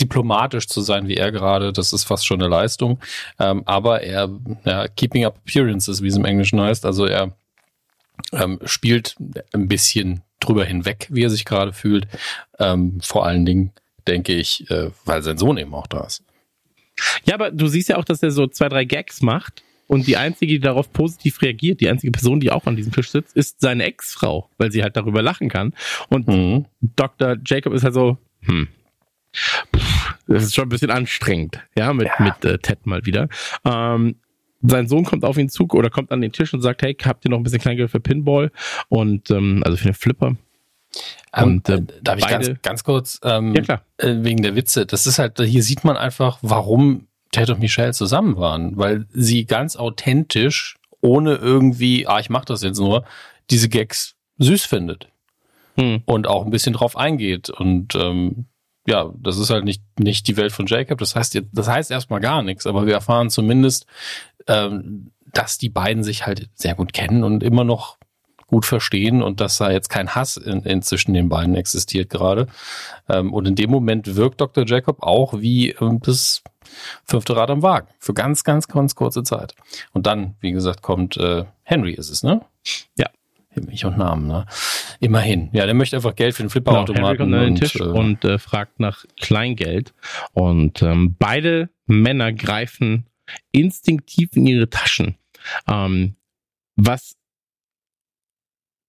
diplomatisch 0.00 0.68
zu 0.68 0.80
sein 0.80 1.06
wie 1.06 1.16
er 1.16 1.32
gerade, 1.32 1.72
das 1.72 1.92
ist 1.92 2.04
fast 2.04 2.26
schon 2.26 2.40
eine 2.40 2.48
Leistung. 2.48 2.98
Ähm, 3.38 3.62
aber 3.66 4.02
er, 4.02 4.30
ja, 4.64 4.88
keeping 4.88 5.24
up 5.24 5.38
appearances, 5.38 6.02
wie 6.02 6.08
es 6.08 6.16
im 6.16 6.24
Englischen 6.24 6.60
heißt, 6.60 6.86
also 6.86 7.06
er 7.06 7.32
ähm, 8.32 8.58
spielt 8.64 9.16
ein 9.52 9.68
bisschen 9.68 10.22
drüber 10.40 10.64
hinweg, 10.64 11.08
wie 11.10 11.24
er 11.24 11.30
sich 11.30 11.44
gerade 11.44 11.72
fühlt. 11.72 12.06
Ähm, 12.58 12.98
vor 13.00 13.26
allen 13.26 13.44
Dingen 13.44 13.72
denke 14.06 14.32
ich, 14.32 14.68
äh, 14.70 14.90
weil 15.04 15.22
sein 15.22 15.38
Sohn 15.38 15.58
eben 15.58 15.74
auch 15.74 15.86
da 15.86 16.04
ist. 16.04 16.24
Ja, 17.24 17.34
aber 17.34 17.50
du 17.50 17.66
siehst 17.66 17.88
ja 17.88 17.96
auch, 17.96 18.04
dass 18.04 18.22
er 18.22 18.30
so 18.30 18.46
zwei, 18.46 18.68
drei 18.68 18.84
Gags 18.84 19.22
macht. 19.22 19.62
Und 19.88 20.06
die 20.06 20.16
einzige, 20.16 20.54
die 20.54 20.60
darauf 20.60 20.90
positiv 20.92 21.42
reagiert, 21.42 21.80
die 21.82 21.88
einzige 21.88 22.12
Person, 22.12 22.40
die 22.40 22.50
auch 22.50 22.64
an 22.66 22.76
diesem 22.76 22.92
Tisch 22.92 23.10
sitzt, 23.10 23.36
ist 23.36 23.60
seine 23.60 23.84
Ex-Frau, 23.84 24.48
weil 24.56 24.72
sie 24.72 24.82
halt 24.82 24.96
darüber 24.96 25.20
lachen 25.20 25.50
kann. 25.50 25.74
Und 26.08 26.28
mhm. 26.28 26.64
Dr. 26.80 27.36
Jacob 27.44 27.74
ist 27.74 27.84
halt 27.84 27.92
so, 27.92 28.16
hm, 28.40 28.68
pff, 29.76 30.14
das 30.28 30.44
ist 30.44 30.54
schon 30.54 30.64
ein 30.64 30.70
bisschen 30.70 30.90
anstrengend, 30.90 31.60
ja, 31.76 31.92
mit, 31.92 32.06
ja. 32.06 32.24
mit 32.24 32.44
äh, 32.44 32.58
Ted 32.58 32.86
mal 32.86 33.04
wieder. 33.04 33.28
Ähm, 33.66 34.16
sein 34.62 34.88
Sohn 34.88 35.04
kommt 35.04 35.24
auf 35.24 35.36
ihn 35.36 35.48
zu 35.48 35.68
oder 35.68 35.90
kommt 35.90 36.12
an 36.12 36.20
den 36.20 36.32
Tisch 36.32 36.54
und 36.54 36.62
sagt, 36.62 36.82
hey, 36.82 36.96
habt 37.04 37.24
ihr 37.24 37.30
noch 37.30 37.38
ein 37.38 37.42
bisschen 37.42 37.60
Kleingeld 37.60 37.90
für 37.90 38.00
Pinball? 38.00 38.50
Und 38.88 39.30
ähm, 39.30 39.62
also 39.64 39.76
für 39.76 39.88
den 39.88 39.94
Flipper. 39.94 40.36
Ähm, 41.34 41.44
und, 41.44 41.68
äh, 41.68 41.82
darf 42.02 42.18
ich 42.18 42.26
ganz, 42.26 42.50
ganz 42.62 42.84
kurz 42.84 43.20
ähm, 43.24 43.54
ja. 43.54 43.82
Äh, 43.96 44.16
wegen 44.18 44.42
der 44.42 44.54
Witze? 44.54 44.86
Das 44.86 45.06
ist 45.06 45.18
halt, 45.18 45.40
hier 45.40 45.62
sieht 45.62 45.84
man 45.84 45.96
einfach, 45.96 46.38
warum 46.42 47.08
Ted 47.30 47.50
und 47.50 47.60
Michelle 47.60 47.92
zusammen 47.92 48.36
waren, 48.36 48.76
weil 48.76 49.06
sie 49.10 49.46
ganz 49.46 49.76
authentisch, 49.76 50.76
ohne 51.00 51.36
irgendwie, 51.36 52.06
ah, 52.06 52.20
ich 52.20 52.30
mach 52.30 52.44
das 52.44 52.62
jetzt 52.62 52.78
nur, 52.78 53.04
diese 53.50 53.68
Gags 53.68 54.14
süß 54.38 54.64
findet. 54.64 55.08
Hm. 55.76 56.02
Und 56.04 56.26
auch 56.26 56.44
ein 56.44 56.50
bisschen 56.50 56.74
drauf 56.74 56.96
eingeht. 56.96 57.48
Und 57.48 57.94
ähm, 57.94 58.46
ja, 58.86 59.10
das 59.18 59.38
ist 59.38 59.50
halt 59.50 59.64
nicht, 59.64 59.82
nicht 59.98 60.28
die 60.28 60.36
Welt 60.36 60.52
von 60.52 60.66
Jacob. 60.66 60.98
Das 60.98 61.16
heißt, 61.16 61.40
das 61.50 61.68
heißt 61.68 61.90
erstmal 61.90 62.20
gar 62.20 62.42
nichts, 62.42 62.66
aber 62.66 62.86
wir 62.86 62.94
erfahren 62.94 63.30
zumindest, 63.30 63.86
ähm, 64.46 65.12
dass 65.32 65.56
die 65.56 65.70
beiden 65.70 66.04
sich 66.04 66.26
halt 66.26 66.50
sehr 66.54 66.74
gut 66.74 66.92
kennen 66.92 67.24
und 67.24 67.42
immer 67.42 67.64
noch 67.64 67.96
gut 68.52 68.66
verstehen 68.66 69.22
und 69.22 69.40
dass 69.40 69.56
da 69.56 69.70
jetzt 69.70 69.88
kein 69.88 70.14
Hass 70.14 70.36
in, 70.36 70.60
in 70.64 70.82
zwischen 70.82 71.14
den 71.14 71.30
beiden 71.30 71.54
existiert 71.54 72.10
gerade. 72.10 72.48
Ähm, 73.08 73.32
und 73.32 73.48
in 73.48 73.54
dem 73.54 73.70
Moment 73.70 74.14
wirkt 74.14 74.42
Dr. 74.42 74.66
Jacob 74.66 75.02
auch 75.02 75.40
wie 75.40 75.70
ähm, 75.70 76.00
das 76.02 76.42
fünfte 77.02 77.34
Rad 77.34 77.48
am 77.48 77.62
Wagen 77.62 77.88
für 77.98 78.12
ganz, 78.12 78.44
ganz, 78.44 78.68
ganz 78.68 78.94
kurze 78.94 79.22
Zeit. 79.22 79.54
Und 79.94 80.06
dann, 80.06 80.36
wie 80.40 80.52
gesagt, 80.52 80.82
kommt 80.82 81.16
äh, 81.16 81.46
Henry 81.62 81.94
ist 81.94 82.10
es, 82.10 82.22
ne? 82.22 82.42
Ja. 82.98 83.06
Ich 83.70 83.86
und 83.86 83.96
Namen, 83.96 84.26
ne? 84.26 84.46
Immerhin. 85.00 85.48
Ja, 85.52 85.64
der 85.64 85.74
möchte 85.74 85.96
einfach 85.96 86.14
Geld 86.14 86.34
für 86.34 86.42
den 86.42 86.50
Flipperautomaten. 86.50 87.30
Genau, 87.30 87.46
und, 87.46 87.56
Tisch 87.56 87.76
äh, 87.76 87.84
und 87.84 88.24
äh, 88.24 88.38
fragt 88.38 88.80
nach 88.80 89.04
Kleingeld. 89.18 89.94
Und 90.34 90.82
ähm, 90.82 91.16
beide 91.18 91.70
Männer 91.86 92.32
greifen 92.32 93.06
instinktiv 93.50 94.30
in 94.34 94.46
ihre 94.46 94.68
Taschen. 94.68 95.16
Ähm, 95.66 96.16
was 96.76 97.16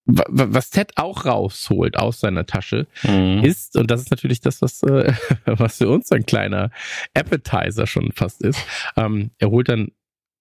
was 0.06 0.70
Ted 0.70 0.92
auch 0.98 1.26
rausholt 1.26 1.98
aus 1.98 2.20
seiner 2.20 2.46
Tasche, 2.46 2.88
mhm. 3.04 3.44
ist, 3.44 3.78
und 3.78 3.90
das 3.90 4.02
ist 4.02 4.12
natürlich 4.12 4.42
das, 4.42 4.62
was, 4.62 4.84
äh, 4.84 5.14
was 5.46 5.78
für 5.78 5.90
uns 5.90 6.12
ein 6.12 6.26
kleiner 6.26 6.72
Appetizer 7.14 7.88
schon 7.88 8.12
fast 8.12 8.42
ist, 8.42 8.60
ähm, 8.98 9.32
er 9.40 9.50
holt 9.50 9.70
dann 9.70 9.92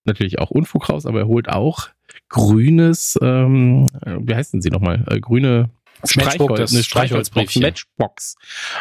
natürlich 0.05 0.41
auch 0.41 0.51
Unfug 0.51 0.89
raus, 0.89 1.07
aber 1.07 1.21
er 1.21 1.29
holt 1.29 1.49
auch 1.49 1.89
grünes, 2.29 3.19
ähm, 3.23 3.87
wie 4.05 4.35
heißen 4.35 4.61
sie 4.61 4.71
nochmal? 4.71 5.05
Äh, 5.09 5.21
grüne 5.21 5.71
Streichholz, 6.05 6.73
eine 6.73 6.83
Streichholzbox, 6.83 7.57
Matchbox 7.57 8.37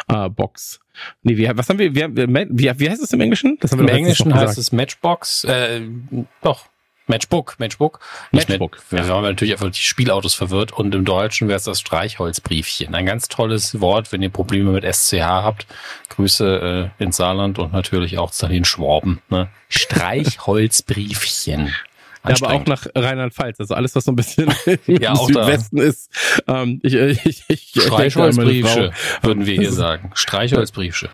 äh, 0.08 0.28
Box. 0.28 0.80
Nee, 1.22 1.36
wie, 1.36 1.48
was 1.54 1.68
haben 1.68 1.78
wir, 1.78 1.94
wie, 1.94 2.00
wie, 2.00 2.80
wie 2.80 2.90
heißt 2.90 3.02
es 3.02 3.12
im 3.12 3.20
Englischen? 3.20 3.56
Das 3.60 3.70
haben 3.70 3.80
wir 3.80 3.88
Im 3.88 3.96
Englischen 3.96 4.34
heißt 4.34 4.58
es 4.58 4.72
Matchbox, 4.72 5.44
äh, 5.44 5.82
doch, 6.42 6.66
Matchbook, 7.12 7.56
Matchbook. 7.58 8.00
Matchbook. 8.30 8.78
Match, 8.90 9.02
ja. 9.02 9.06
Wir 9.06 9.14
haben 9.14 9.24
natürlich 9.24 9.52
einfach 9.52 9.70
die 9.70 9.82
Spielautos 9.82 10.34
verwirrt 10.34 10.72
und 10.72 10.94
im 10.94 11.04
Deutschen 11.04 11.46
wäre 11.46 11.58
es 11.58 11.64
das 11.64 11.78
Streichholzbriefchen. 11.78 12.94
Ein 12.94 13.04
ganz 13.04 13.28
tolles 13.28 13.82
Wort, 13.82 14.12
wenn 14.12 14.22
ihr 14.22 14.30
Probleme 14.30 14.70
mit 14.70 14.84
SCH 14.84 15.20
habt. 15.20 15.66
Grüße 16.08 16.90
äh, 16.98 17.02
ins 17.02 17.18
Saarland 17.18 17.58
und 17.58 17.74
natürlich 17.74 18.16
auch 18.16 18.30
zu 18.30 18.48
den 18.48 18.64
Schwaben. 18.64 19.20
Ne? 19.28 19.50
Streichholzbriefchen. 19.68 21.74
Ja, 22.26 22.36
aber 22.36 22.54
auch 22.54 22.64
nach 22.64 22.86
Rheinland-Pfalz, 22.94 23.60
also 23.60 23.74
alles, 23.74 23.94
was 23.94 24.04
so 24.04 24.12
ein 24.12 24.16
bisschen 24.16 24.50
ja, 24.86 25.10
im 25.10 25.26
Südwesten 25.26 25.76
da. 25.76 25.82
ist. 25.82 26.10
Ähm, 26.46 26.80
ich, 26.82 26.94
ich, 26.94 27.44
ich, 27.48 27.72
Streichholzbriefsche, 27.76 28.92
würden 29.20 29.44
wir 29.44 29.54
hier 29.54 29.72
sagen. 29.72 30.12
Streichholzbriefsche. 30.14 31.10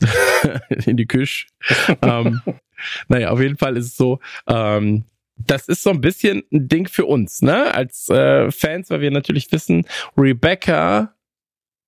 In 0.86 0.96
die 0.96 1.06
Küche. 1.06 1.46
ähm, 2.00 2.42
naja, 3.08 3.30
auf 3.30 3.40
jeden 3.40 3.56
Fall 3.56 3.76
ist 3.76 3.86
es 3.86 3.96
so, 3.96 4.20
ähm, 4.46 5.04
das 5.36 5.68
ist 5.68 5.82
so 5.82 5.90
ein 5.90 6.00
bisschen 6.00 6.42
ein 6.52 6.68
Ding 6.68 6.88
für 6.88 7.06
uns, 7.06 7.42
ne? 7.42 7.74
Als 7.74 8.08
äh, 8.08 8.50
Fans, 8.50 8.90
weil 8.90 9.00
wir 9.00 9.10
natürlich 9.10 9.50
wissen, 9.52 9.86
Rebecca 10.16 11.14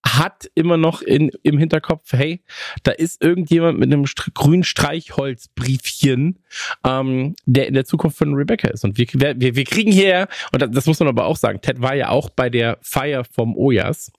hat 0.06 0.50
immer 0.54 0.76
noch 0.76 1.00
in, 1.00 1.30
im 1.42 1.56
Hinterkopf, 1.56 2.12
hey, 2.12 2.42
da 2.82 2.92
ist 2.92 3.22
irgendjemand 3.22 3.78
mit 3.78 3.90
einem 3.90 4.06
st 4.06 4.34
grünen 4.34 4.62
Streichholzbriefchen, 4.62 6.40
ähm, 6.84 7.36
der 7.46 7.68
in 7.68 7.74
der 7.74 7.86
Zukunft 7.86 8.18
von 8.18 8.34
Rebecca 8.34 8.68
ist. 8.68 8.84
Und 8.84 8.98
wir, 8.98 9.06
wir, 9.14 9.56
wir 9.56 9.64
kriegen 9.64 9.90
hier, 9.90 10.28
und 10.52 10.60
das, 10.60 10.70
das 10.72 10.86
muss 10.86 11.00
man 11.00 11.08
aber 11.08 11.24
auch 11.24 11.38
sagen, 11.38 11.62
Ted 11.62 11.80
war 11.80 11.94
ja 11.94 12.10
auch 12.10 12.28
bei 12.28 12.50
der 12.50 12.78
Feier 12.82 13.24
vom 13.24 13.56
Ojas. 13.56 14.12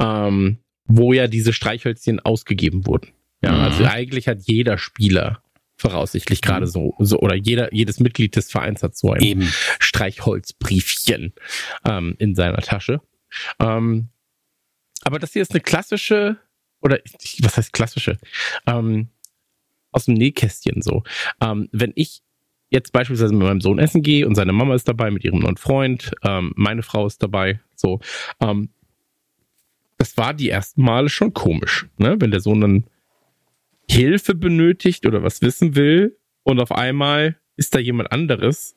Ähm, 0.00 0.58
wo 0.88 1.12
ja 1.12 1.28
diese 1.28 1.52
Streichhölzchen 1.52 2.18
ausgegeben 2.18 2.86
wurden. 2.86 3.12
Ja, 3.42 3.52
mhm. 3.52 3.60
also 3.60 3.84
eigentlich 3.84 4.26
hat 4.26 4.38
jeder 4.42 4.78
Spieler 4.78 5.42
voraussichtlich 5.78 6.42
gerade 6.42 6.66
mhm. 6.66 6.70
so, 6.70 6.94
so 6.98 7.20
oder 7.20 7.34
jeder 7.34 7.72
jedes 7.72 8.00
Mitglied 8.00 8.36
des 8.36 8.50
Vereins 8.50 8.82
hat 8.82 8.96
so 8.96 9.12
ein 9.12 9.22
Eben. 9.22 9.52
Streichholzbriefchen 9.78 11.32
ähm, 11.84 12.16
in 12.18 12.34
seiner 12.34 12.58
Tasche. 12.58 13.00
Ähm, 13.60 14.08
aber 15.04 15.18
das 15.18 15.32
hier 15.32 15.42
ist 15.42 15.52
eine 15.52 15.60
klassische 15.60 16.36
oder 16.80 16.98
was 17.40 17.56
heißt 17.56 17.72
klassische 17.72 18.18
ähm, 18.66 19.08
aus 19.92 20.06
dem 20.06 20.14
Nähkästchen 20.14 20.82
so. 20.82 21.04
Ähm, 21.40 21.68
wenn 21.72 21.92
ich 21.94 22.22
jetzt 22.70 22.92
beispielsweise 22.92 23.32
mit 23.32 23.46
meinem 23.46 23.60
Sohn 23.60 23.78
essen 23.78 24.02
gehe 24.02 24.26
und 24.26 24.34
seine 24.34 24.52
Mama 24.52 24.74
ist 24.74 24.88
dabei 24.88 25.10
mit 25.10 25.24
ihrem 25.24 25.38
neuen 25.38 25.56
Freund, 25.56 26.12
ähm, 26.22 26.52
meine 26.56 26.82
Frau 26.82 27.06
ist 27.06 27.22
dabei, 27.22 27.60
so. 27.74 28.00
Ähm, 28.40 28.70
das 29.96 30.16
war 30.16 30.34
die 30.34 30.50
ersten 30.50 30.82
Male 30.82 31.08
schon 31.08 31.32
komisch, 31.32 31.86
ne? 31.96 32.16
Wenn 32.20 32.30
der 32.30 32.40
Sohn 32.40 32.60
dann 32.60 32.84
Hilfe 33.90 34.34
benötigt 34.34 35.06
oder 35.06 35.22
was 35.22 35.42
wissen 35.42 35.74
will 35.74 36.16
und 36.42 36.60
auf 36.60 36.72
einmal 36.72 37.36
ist 37.56 37.74
da 37.74 37.78
jemand 37.78 38.12
anderes, 38.12 38.76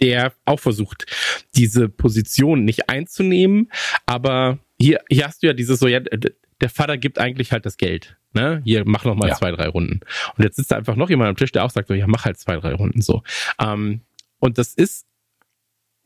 der 0.00 0.32
auch 0.44 0.58
versucht, 0.58 1.06
diese 1.54 1.88
Position 1.88 2.64
nicht 2.64 2.88
einzunehmen, 2.88 3.70
aber 4.06 4.58
hier, 4.78 5.00
hier 5.08 5.26
hast 5.26 5.42
du 5.42 5.46
ja 5.46 5.52
dieses 5.52 5.78
so, 5.78 5.86
ja, 5.86 6.00
der 6.00 6.68
Vater 6.68 6.96
gibt 6.96 7.18
eigentlich 7.18 7.52
halt 7.52 7.66
das 7.66 7.76
Geld. 7.76 8.16
Ne? 8.34 8.62
Hier, 8.64 8.84
mach 8.86 9.04
noch 9.04 9.14
mal 9.14 9.28
ja. 9.28 9.34
zwei, 9.34 9.50
drei 9.50 9.68
Runden. 9.68 10.00
Und 10.36 10.44
jetzt 10.44 10.56
sitzt 10.56 10.70
da 10.70 10.76
einfach 10.76 10.96
noch 10.96 11.10
jemand 11.10 11.28
am 11.28 11.36
Tisch, 11.36 11.52
der 11.52 11.64
auch 11.64 11.70
sagt 11.70 11.88
so, 11.88 11.94
ja, 11.94 12.06
mach 12.06 12.24
halt 12.24 12.38
zwei, 12.38 12.56
drei 12.56 12.72
Runden 12.72 13.02
so. 13.02 13.22
Ähm, 13.58 14.00
und 14.38 14.58
das 14.58 14.74
ist 14.74 15.06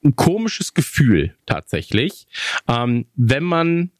ein 0.04 0.16
komisches 0.16 0.74
Gefühl 0.74 1.34
tatsächlich, 1.46 2.26
ähm, 2.68 3.06
wenn 3.14 3.44
man 3.44 3.90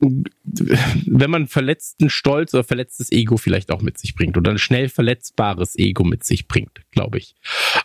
wenn 0.00 1.30
man 1.30 1.46
verletzten 1.46 2.08
Stolz 2.08 2.54
oder 2.54 2.64
verletztes 2.64 3.12
Ego 3.12 3.36
vielleicht 3.36 3.70
auch 3.70 3.82
mit 3.82 3.98
sich 3.98 4.14
bringt 4.14 4.36
oder 4.36 4.50
ein 4.50 4.58
schnell 4.58 4.88
verletzbares 4.88 5.78
Ego 5.78 6.04
mit 6.04 6.24
sich 6.24 6.48
bringt, 6.48 6.80
glaube 6.90 7.18
ich. 7.18 7.34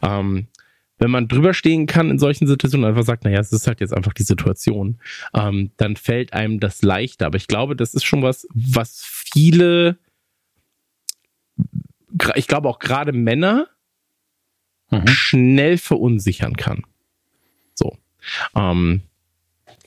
Ähm, 0.01 0.47
wenn 0.97 1.11
man 1.11 1.27
drüber 1.27 1.53
stehen 1.53 1.87
kann 1.87 2.09
in 2.09 2.19
solchen 2.19 2.47
Situationen 2.47 2.85
und 2.85 2.89
einfach 2.89 3.05
sagt, 3.05 3.25
naja, 3.25 3.39
es 3.39 3.51
ist 3.51 3.67
halt 3.67 3.81
jetzt 3.81 3.93
einfach 3.93 4.13
die 4.13 4.23
Situation, 4.23 4.99
ähm, 5.33 5.71
dann 5.75 5.97
fällt 5.97 6.31
einem 6.31 6.61
das 6.61 6.81
leichter. 6.81 7.25
Aber 7.25 7.37
ich 7.37 7.47
glaube, 7.47 7.75
das 7.75 7.93
ist 7.93 8.05
schon 8.05 8.21
was, 8.21 8.47
was 8.53 9.03
viele, 9.03 9.97
ich 12.35 12.47
glaube 12.47 12.69
auch 12.69 12.79
gerade 12.79 13.11
Männer 13.11 13.67
mhm. 14.89 15.07
schnell 15.07 15.77
verunsichern 15.77 16.55
kann. 16.55 16.83
So. 17.73 17.97
Ähm, 18.55 19.01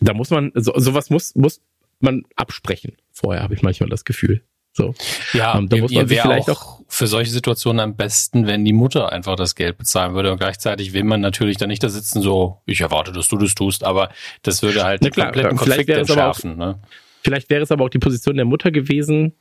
da 0.01 0.13
muss 0.13 0.29
man, 0.31 0.53
so, 0.55 0.79
sowas 0.79 1.09
muss, 1.09 1.35
muss 1.35 1.63
man 2.01 2.25
absprechen. 2.37 2.97
Vorher 3.13 3.43
habe 3.43 3.55
ich 3.55 3.63
manchmal 3.63 3.89
das 3.89 4.05
Gefühl. 4.05 4.43
So. 4.73 4.95
Ja, 5.33 5.59
ähm, 5.59 5.69
da 5.69 5.77
muss 5.79 5.93
man 5.93 6.07
sich 6.07 6.21
vielleicht 6.21 6.51
auch, 6.51 6.81
auch 6.81 6.81
für 6.87 7.07
solche 7.09 7.33
Situationen 7.33 7.81
am 7.81 7.97
besten, 7.97 8.47
wenn 8.47 8.65
die 8.65 8.73
Mutter 8.73 9.11
einfach 9.11 9.35
das 9.35 9.55
Geld 9.57 9.77
bezahlen 9.77 10.15
würde 10.15 10.31
und 10.31 10.39
gleichzeitig 10.39 10.93
will 10.93 11.05
man 11.05 11.21
natürlich 11.21 11.57
da 11.57 11.67
nicht 11.67 11.83
da 11.83 11.89
sitzen 11.89 12.23
so, 12.23 12.63
ich 12.65 12.81
erwarte, 12.81 13.11
dass 13.11 13.29
du 13.29 13.37
das 13.39 13.55
tust, 13.55 13.83
aber 13.83 14.11
das 14.43 14.63
würde 14.63 14.85
halt 14.85 15.03
einen 15.03 15.13
kompletten 15.13 15.57
Konflikt 15.57 15.91
entschärfen. 15.91 16.53
Auch, 16.53 16.57
ne? 16.57 16.83
Vielleicht 17.23 17.51
wäre 17.51 17.63
es 17.63 17.73
aber 17.73 17.85
auch 17.85 17.89
die 17.89 17.99
Position 17.99 18.37
der 18.37 18.45
Mutter 18.45 18.71
gewesen, 18.71 19.35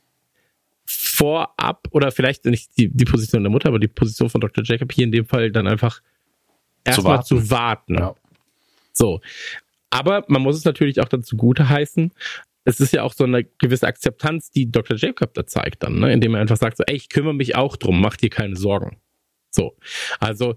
vorab 0.84 1.86
oder 1.92 2.10
vielleicht 2.10 2.44
nicht 2.46 2.76
die, 2.78 2.88
die 2.88 3.04
Position 3.04 3.42
der 3.42 3.50
Mutter, 3.50 3.68
aber 3.68 3.78
die 3.78 3.88
Position 3.88 4.30
von 4.30 4.40
Dr. 4.40 4.64
Jacob 4.64 4.90
hier 4.92 5.04
in 5.04 5.12
dem 5.12 5.26
Fall 5.26 5.52
dann 5.52 5.66
einfach 5.66 6.00
erstmal 6.82 7.22
zu 7.22 7.36
warten. 7.36 7.46
Zu 7.46 7.50
warten. 7.50 7.94
Ja. 7.94 8.14
So. 8.92 9.20
Aber 9.90 10.24
man 10.28 10.42
muss 10.42 10.56
es 10.56 10.64
natürlich 10.64 11.00
auch 11.00 11.08
dazu 11.08 11.36
gute 11.36 11.68
heißen, 11.68 12.12
es 12.64 12.80
ist 12.80 12.92
ja 12.92 13.02
auch 13.02 13.14
so 13.14 13.24
eine 13.24 13.44
gewisse 13.44 13.86
Akzeptanz, 13.86 14.50
die 14.50 14.70
Dr. 14.70 14.96
Jacob 14.96 15.34
da 15.34 15.46
zeigt 15.46 15.82
dann, 15.82 15.98
ne? 16.00 16.12
indem 16.12 16.34
er 16.34 16.40
einfach 16.40 16.56
sagt 16.56 16.76
so, 16.76 16.84
ey, 16.86 16.96
ich 16.96 17.08
kümmere 17.08 17.34
mich 17.34 17.56
auch 17.56 17.76
drum, 17.76 18.00
mach 18.00 18.16
dir 18.16 18.30
keine 18.30 18.56
Sorgen. 18.56 18.98
So. 19.50 19.76
Also, 20.20 20.56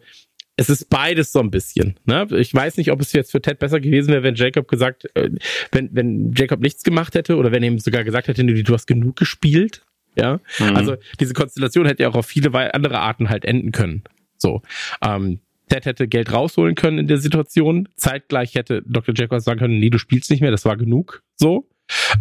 es 0.58 0.70
ist 0.70 0.90
beides 0.90 1.32
so 1.32 1.40
ein 1.40 1.50
bisschen. 1.50 2.00
Ne? 2.06 2.28
Ich 2.32 2.54
weiß 2.54 2.78
nicht, 2.78 2.92
ob 2.92 3.02
es 3.02 3.14
jetzt 3.14 3.32
für 3.32 3.42
Ted 3.42 3.60
besser 3.60 3.80
gewesen 3.80 4.10
wäre, 4.10 4.24
wenn 4.24 4.36
Jacob 4.36 4.68
gesagt, 4.68 5.10
äh, 5.16 5.30
wenn, 5.72 5.90
wenn 5.94 6.34
Jacob 6.34 6.60
nichts 6.60 6.84
gemacht 6.84 7.16
hätte 7.16 7.38
oder 7.38 7.52
wenn 7.52 7.64
er 7.64 7.70
ihm 7.70 7.80
sogar 7.80 8.04
gesagt 8.04 8.28
hätte, 8.28 8.44
du 8.44 8.74
hast 8.74 8.88
genug 8.88 9.16
gespielt. 9.16 9.84
Ja, 10.16 10.42
mhm. 10.60 10.76
also 10.76 10.98
diese 11.22 11.34
Konstellation 11.34 11.86
hätte 11.86 12.04
ja 12.04 12.10
auch 12.10 12.16
auf 12.16 12.26
viele 12.26 12.54
andere 12.74 13.00
Arten 13.00 13.30
halt 13.30 13.46
enden 13.46 13.72
können. 13.72 14.04
So, 14.38 14.62
ähm, 15.02 15.40
Ted 15.70 15.86
hätte 15.86 16.10
Geld 16.10 16.34
rausholen 16.34 16.76
können 16.76 17.00
in 17.00 17.08
der 17.08 17.18
Situation. 17.18 17.88
Zeitgleich 17.96 18.56
hätte 18.56 18.84
Dr. 18.86 19.16
Jacob 19.16 19.40
sagen 19.40 19.60
können, 19.60 19.80
nee, 19.80 19.90
du 19.90 19.98
spielst 19.98 20.30
nicht 20.30 20.42
mehr, 20.42 20.52
das 20.52 20.66
war 20.66 20.76
genug. 20.76 21.24
So 21.38 21.71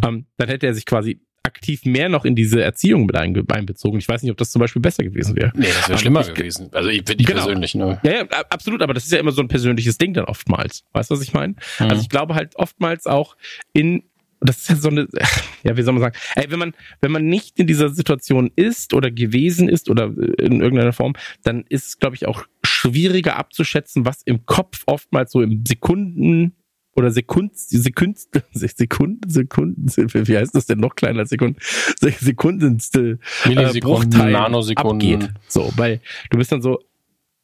ähm, 0.05 0.25
dann 0.37 0.49
hätte 0.49 0.67
er 0.67 0.73
sich 0.73 0.85
quasi 0.85 1.21
aktiv 1.43 1.85
mehr 1.85 2.09
noch 2.09 2.25
in 2.25 2.35
diese 2.35 2.61
Erziehung 2.63 3.05
mit 3.05 3.15
einbezogen. 3.17 3.97
Ich 3.99 4.07
weiß 4.07 4.21
nicht, 4.21 4.31
ob 4.31 4.37
das 4.37 4.51
zum 4.51 4.59
Beispiel 4.59 4.81
besser 4.81 5.03
gewesen 5.03 5.35
wäre. 5.35 5.51
Nee, 5.55 5.67
das 5.67 5.89
wäre 5.89 5.99
schlimmer 5.99 6.21
ich, 6.21 6.33
gewesen. 6.33 6.69
Also 6.71 6.89
ich 6.89 7.03
finde 7.05 7.21
ich 7.21 7.27
genau. 7.27 7.45
persönlich. 7.45 7.75
Ne? 7.75 7.99
Ja, 8.03 8.11
ja, 8.11 8.25
absolut, 8.49 8.81
aber 8.81 8.93
das 8.93 9.05
ist 9.05 9.11
ja 9.11 9.19
immer 9.19 9.31
so 9.31 9.41
ein 9.41 9.47
persönliches 9.47 9.97
Ding 9.97 10.13
dann 10.13 10.25
oftmals. 10.25 10.83
Weißt 10.93 11.09
du, 11.09 11.15
was 11.15 11.23
ich 11.23 11.33
meine? 11.33 11.55
Mhm. 11.79 11.87
Also 11.87 12.01
ich 12.01 12.09
glaube 12.09 12.35
halt 12.35 12.55
oftmals 12.57 13.07
auch 13.07 13.35
in 13.73 14.03
das 14.43 14.57
ist 14.57 14.69
ja 14.69 14.75
so 14.75 14.89
eine, 14.89 15.07
ja, 15.63 15.77
wie 15.77 15.83
soll 15.83 15.93
man 15.93 16.01
sagen, 16.01 16.17
ey, 16.35 16.49
wenn 16.49 16.57
man, 16.57 16.73
wenn 16.99 17.11
man 17.11 17.25
nicht 17.25 17.59
in 17.59 17.67
dieser 17.67 17.89
Situation 17.89 18.51
ist 18.55 18.95
oder 18.95 19.11
gewesen 19.11 19.69
ist 19.69 19.87
oder 19.87 20.05
in 20.05 20.61
irgendeiner 20.61 20.93
Form, 20.93 21.13
dann 21.43 21.63
ist 21.69 21.87
es, 21.87 21.99
glaube 21.99 22.15
ich, 22.15 22.27
auch 22.27 22.45
schwieriger 22.63 23.37
abzuschätzen, 23.37 24.03
was 24.03 24.23
im 24.23 24.47
Kopf 24.47 24.81
oftmals 24.87 25.31
so 25.31 25.43
im 25.43 25.63
Sekunden 25.67 26.55
oder 26.95 27.11
Sekunden, 27.11 27.55
Sekunden, 27.55 28.41
Sekunden, 28.53 29.29
Sekunden, 29.29 30.27
wie 30.27 30.37
heißt 30.37 30.55
das 30.55 30.65
denn 30.65 30.79
noch 30.79 30.95
kleiner 30.95 31.19
als 31.19 31.29
Sekunden, 31.29 31.59
Sekundenstel, 31.99 33.19
äh, 33.45 33.79
Bruchteil 33.79 34.31
Nanosekunden. 34.31 35.23
abgeht. 35.23 35.33
So, 35.47 35.71
weil 35.75 36.01
du 36.29 36.37
bist 36.37 36.51
dann 36.51 36.61
so, 36.61 36.79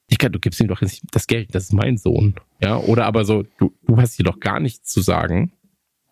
ich 0.10 0.18
kann, 0.18 0.32
du 0.32 0.40
gibst 0.40 0.60
ihm 0.60 0.68
doch 0.68 0.82
jetzt 0.82 1.02
das 1.12 1.28
Geld, 1.28 1.54
das 1.54 1.66
ist 1.66 1.74
mein 1.74 1.98
Sohn, 1.98 2.36
ja, 2.62 2.78
oder 2.78 3.06
aber 3.06 3.26
so, 3.26 3.44
du, 3.58 3.74
du 3.86 3.98
hast 3.98 4.16
hier 4.16 4.26
doch 4.26 4.40
gar 4.40 4.60
nichts 4.60 4.90
zu 4.90 5.02
sagen. 5.02 5.52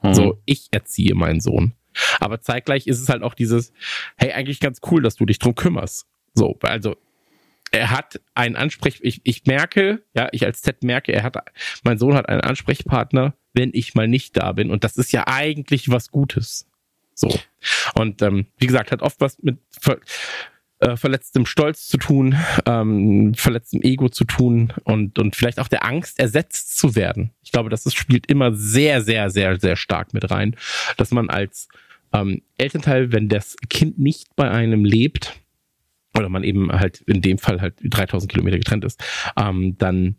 Hm. 0.01 0.13
So, 0.13 0.41
ich 0.45 0.67
erziehe 0.71 1.15
meinen 1.15 1.39
Sohn. 1.39 1.73
Aber 2.19 2.41
zeitgleich 2.41 2.87
ist 2.87 2.99
es 2.99 3.09
halt 3.09 3.23
auch 3.23 3.33
dieses, 3.33 3.71
hey, 4.17 4.33
eigentlich 4.33 4.59
ganz 4.59 4.79
cool, 4.91 5.01
dass 5.01 5.15
du 5.15 5.25
dich 5.25 5.39
drum 5.39 5.55
kümmerst. 5.55 6.05
So, 6.33 6.57
also 6.61 6.97
er 7.75 7.91
hat 7.91 8.21
einen 8.33 8.55
Ansprech, 8.55 8.99
ich, 9.01 9.21
ich 9.23 9.45
merke, 9.45 10.03
ja, 10.15 10.29
ich 10.31 10.45
als 10.45 10.61
Z 10.61 10.83
merke, 10.83 11.11
er 11.11 11.23
hat, 11.23 11.37
mein 11.83 11.97
Sohn 11.97 12.15
hat 12.15 12.29
einen 12.29 12.41
Ansprechpartner, 12.41 13.33
wenn 13.53 13.71
ich 13.73 13.95
mal 13.95 14.07
nicht 14.07 14.37
da 14.37 14.51
bin. 14.51 14.71
Und 14.71 14.83
das 14.83 14.97
ist 14.97 15.11
ja 15.11 15.27
eigentlich 15.27 15.89
was 15.89 16.11
Gutes. 16.11 16.67
So. 17.13 17.33
Und 17.93 18.21
ähm, 18.21 18.47
wie 18.57 18.67
gesagt, 18.67 18.91
hat 18.91 19.01
oft 19.01 19.21
was 19.21 19.41
mit 19.41 19.57
ver, 19.69 19.99
äh, 20.79 20.97
verletztem 20.97 21.45
Stolz 21.45 21.87
zu 21.87 21.97
tun, 21.97 22.35
ähm, 22.65 23.33
verletztem 23.33 23.81
Ego 23.81 24.09
zu 24.09 24.25
tun 24.25 24.73
und, 24.83 25.17
und 25.17 25.35
vielleicht 25.35 25.59
auch 25.59 25.69
der 25.69 25.85
Angst, 25.85 26.19
ersetzt 26.19 26.77
zu 26.77 26.95
werden. 26.95 27.31
Ich 27.43 27.51
glaube, 27.51 27.69
das 27.69 27.85
ist, 27.85 27.95
spielt 27.95 28.27
immer 28.27 28.53
sehr, 28.53 29.01
sehr, 29.01 29.29
sehr, 29.29 29.59
sehr 29.59 29.77
stark 29.77 30.13
mit 30.13 30.29
rein, 30.29 30.55
dass 30.97 31.11
man 31.11 31.29
als 31.29 31.69
ähm, 32.13 32.41
Elternteil, 32.57 33.11
wenn 33.11 33.29
das 33.29 33.55
Kind 33.69 33.97
nicht 33.99 34.35
bei 34.35 34.51
einem 34.51 34.83
lebt, 34.83 35.33
oder 36.17 36.29
man 36.29 36.43
eben 36.43 36.71
halt 36.71 37.01
in 37.01 37.21
dem 37.21 37.37
Fall 37.37 37.61
halt 37.61 37.75
3000 37.83 38.31
Kilometer 38.31 38.57
getrennt 38.57 38.85
ist, 38.85 39.03
ähm, 39.37 39.77
dann 39.77 40.15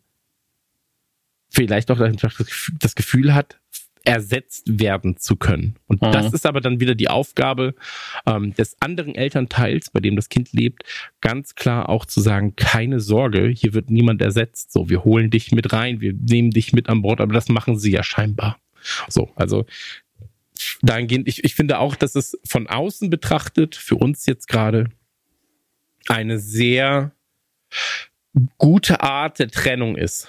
vielleicht 1.49 1.91
auch 1.91 1.99
das 1.99 2.95
Gefühl 2.95 3.35
hat, 3.35 3.59
ersetzt 4.07 4.79
werden 4.79 5.17
zu 5.17 5.37
können. 5.37 5.77
Und 5.87 6.01
mhm. 6.01 6.13
das 6.13 6.33
ist 6.33 6.47
aber 6.47 6.61
dann 6.61 6.79
wieder 6.79 6.95
die 6.95 7.09
Aufgabe 7.09 7.75
ähm, 8.25 8.55
des 8.55 8.77
anderen 8.81 9.17
Elternteils, 9.17 9.91
bei 9.91 9.99
dem 9.99 10.15
das 10.15 10.29
Kind 10.29 10.53
lebt, 10.53 10.85
ganz 11.21 11.57
klar 11.57 11.89
auch 11.89 12.05
zu 12.07 12.21
sagen, 12.21 12.55
keine 12.55 13.01
Sorge, 13.01 13.49
hier 13.49 13.75
wird 13.75 13.91
niemand 13.91 14.23
ersetzt. 14.23 14.73
So, 14.73 14.89
wir 14.89 15.05
holen 15.05 15.31
dich 15.31 15.51
mit 15.51 15.73
rein, 15.73 16.01
wir 16.01 16.13
nehmen 16.13 16.53
dich 16.53 16.73
mit 16.73 16.89
an 16.89 17.03
Bord, 17.03 17.21
aber 17.21 17.35
das 17.35 17.49
machen 17.49 17.79
sie 17.79 17.91
ja 17.91 18.05
scheinbar. 18.05 18.59
So, 19.09 19.33
also 19.35 19.67
dahingehend, 20.83 21.27
ich, 21.27 21.43
ich 21.43 21.57
finde 21.57 21.81
auch, 21.81 21.97
dass 21.97 22.15
es 22.15 22.39
von 22.45 22.69
außen 22.69 23.11
betrachtet, 23.11 23.75
für 23.75 23.97
uns 23.97 24.27
jetzt 24.27 24.47
gerade, 24.47 24.89
eine 26.11 26.39
sehr 26.39 27.13
gute 28.59 29.01
Art 29.01 29.39
der 29.39 29.49
Trennung 29.49 29.97
ist. 29.97 30.29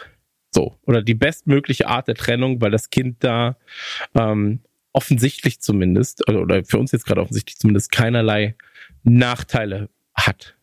So, 0.52 0.78
oder 0.86 1.02
die 1.02 1.14
bestmögliche 1.14 1.88
Art 1.88 2.08
der 2.08 2.16
Trennung, 2.16 2.62
weil 2.62 2.72
das 2.72 2.90
Kind 2.90 3.24
da 3.24 3.58
ähm, 4.16 4.62
offensichtlich 4.94 5.60
zumindest, 5.60 6.28
oder, 6.28 6.42
oder 6.42 6.64
für 6.64 6.80
uns 6.80 6.92
jetzt 6.92 7.06
gerade 7.06 7.22
offensichtlich 7.22 7.58
zumindest 7.58 7.92
keinerlei 7.92 8.56
Nachteile 9.04 9.90
hat. 10.16 10.56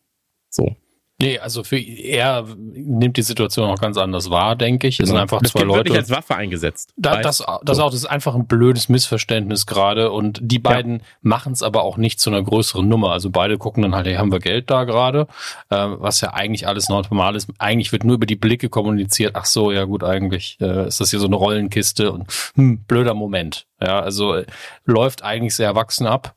So. 0.50 0.76
Nee, 1.20 1.38
also 1.38 1.62
für 1.62 1.78
er 1.78 2.44
nimmt 2.56 3.16
die 3.16 3.22
Situation 3.22 3.70
auch 3.70 3.78
ganz 3.78 3.96
anders 3.96 4.30
wahr, 4.30 4.56
denke 4.56 4.88
ich. 4.88 4.98
Es 4.98 5.08
sind 5.08 5.16
einfach 5.16 5.40
das 5.40 5.52
zwei 5.52 5.62
Leute. 5.62 5.78
wirklich 5.78 5.98
als 5.98 6.10
Waffe 6.10 6.34
eingesetzt. 6.34 6.92
Da, 6.96 7.20
das, 7.20 7.38
das 7.62 7.78
auch, 7.78 7.90
das 7.90 7.94
ist 7.94 8.06
einfach 8.06 8.34
ein 8.34 8.48
blödes 8.48 8.88
Missverständnis 8.88 9.64
gerade 9.66 10.10
und 10.10 10.40
die 10.42 10.58
beiden 10.58 11.02
machen 11.22 11.52
es 11.52 11.62
aber 11.62 11.84
auch 11.84 11.98
nicht 11.98 12.18
zu 12.18 12.30
einer 12.30 12.42
größeren 12.42 12.88
Nummer. 12.88 13.12
Also 13.12 13.30
beide 13.30 13.58
gucken 13.58 13.82
dann 13.82 13.94
halt, 13.94 14.06
hey, 14.06 14.16
haben 14.16 14.32
wir 14.32 14.40
Geld 14.40 14.70
da 14.70 14.82
gerade, 14.82 15.28
äh, 15.70 15.76
was 15.76 16.20
ja 16.20 16.34
eigentlich 16.34 16.66
alles 16.66 16.88
normal 16.88 17.36
ist. 17.36 17.48
Eigentlich 17.58 17.92
wird 17.92 18.02
nur 18.02 18.16
über 18.16 18.26
die 18.26 18.36
Blicke 18.36 18.68
kommuniziert. 18.68 19.36
Ach 19.36 19.44
so, 19.44 19.70
ja 19.70 19.84
gut, 19.84 20.02
eigentlich 20.02 20.58
äh, 20.60 20.88
ist 20.88 21.00
das 21.00 21.10
hier 21.10 21.20
so 21.20 21.26
eine 21.26 21.36
Rollenkiste 21.36 22.10
und 22.10 22.26
hm, 22.56 22.84
blöder 22.84 23.14
Moment. 23.14 23.66
Ja, 23.80 24.00
also 24.00 24.34
äh, 24.34 24.46
läuft 24.84 25.22
eigentlich 25.22 25.54
sehr 25.54 25.68
erwachsen 25.68 26.08
ab 26.08 26.34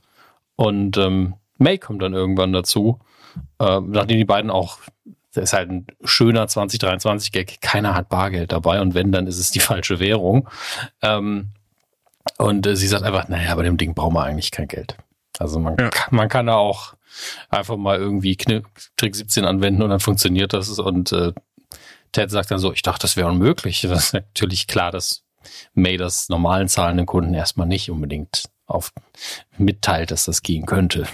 und 0.55 0.97
ähm, 0.97 1.33
May 1.57 1.79
kommt 1.79 2.03
dann 2.03 2.13
irgendwann 2.13 2.53
dazu, 2.53 2.99
äh, 3.59 3.79
nachdem 3.81 4.17
die 4.17 4.25
beiden 4.25 4.51
auch 4.51 4.79
das 5.33 5.43
ist 5.45 5.53
halt 5.53 5.69
ein 5.69 5.87
schöner 6.03 6.45
2023-Gag. 6.47 7.61
Keiner 7.61 7.93
hat 7.93 8.09
Bargeld 8.09 8.51
dabei 8.51 8.81
und 8.81 8.95
wenn, 8.95 9.11
dann 9.11 9.27
ist 9.27 9.37
es 9.37 9.51
die 9.51 9.59
falsche 9.61 9.99
Währung. 9.99 10.49
Ähm, 11.03 11.49
und 12.37 12.65
äh, 12.65 12.75
sie 12.75 12.87
sagt 12.87 13.03
einfach, 13.03 13.27
naja, 13.27 13.53
bei 13.55 13.61
dem 13.63 13.77
Ding 13.77 13.93
brauchen 13.93 14.15
wir 14.15 14.23
eigentlich 14.23 14.49
kein 14.51 14.67
Geld. 14.67 14.97
Also 15.37 15.59
man, 15.59 15.77
Ja. 15.79 15.89
kann, 15.89 16.15
man 16.15 16.27
kann 16.27 16.47
da 16.47 16.55
auch 16.55 16.95
einfach 17.49 17.77
mal 17.77 17.97
irgendwie 17.97 18.35
Kni 18.35 18.63
Trick 18.95 19.15
17 19.15 19.45
anwenden 19.45 19.83
und 19.83 19.91
dann 19.91 19.99
funktioniert 19.99 20.53
das. 20.53 20.69
Und 20.79 21.11
äh, 21.11 21.33
Ted 22.11 22.31
sagt 22.31 22.49
dann 22.49 22.59
so, 22.59 22.73
ich 22.73 22.81
dachte, 22.81 23.03
das 23.03 23.15
wäre 23.15 23.27
unmöglich. 23.27 23.81
Das 23.89 24.05
ist 24.05 24.13
natürlich 24.13 24.65
klar, 24.67 24.91
dass 24.91 25.23
May 25.73 25.97
das 25.97 26.29
normalen 26.29 26.67
zahlenden 26.67 27.05
Kunden 27.05 27.33
erstmal 27.33 27.67
nicht 27.67 27.91
unbedingt 27.91 28.49
auf 28.65 28.91
mitteilt, 29.57 30.09
dass 30.11 30.25
das 30.25 30.41
gehen 30.41 30.65
könnte. 30.65 31.05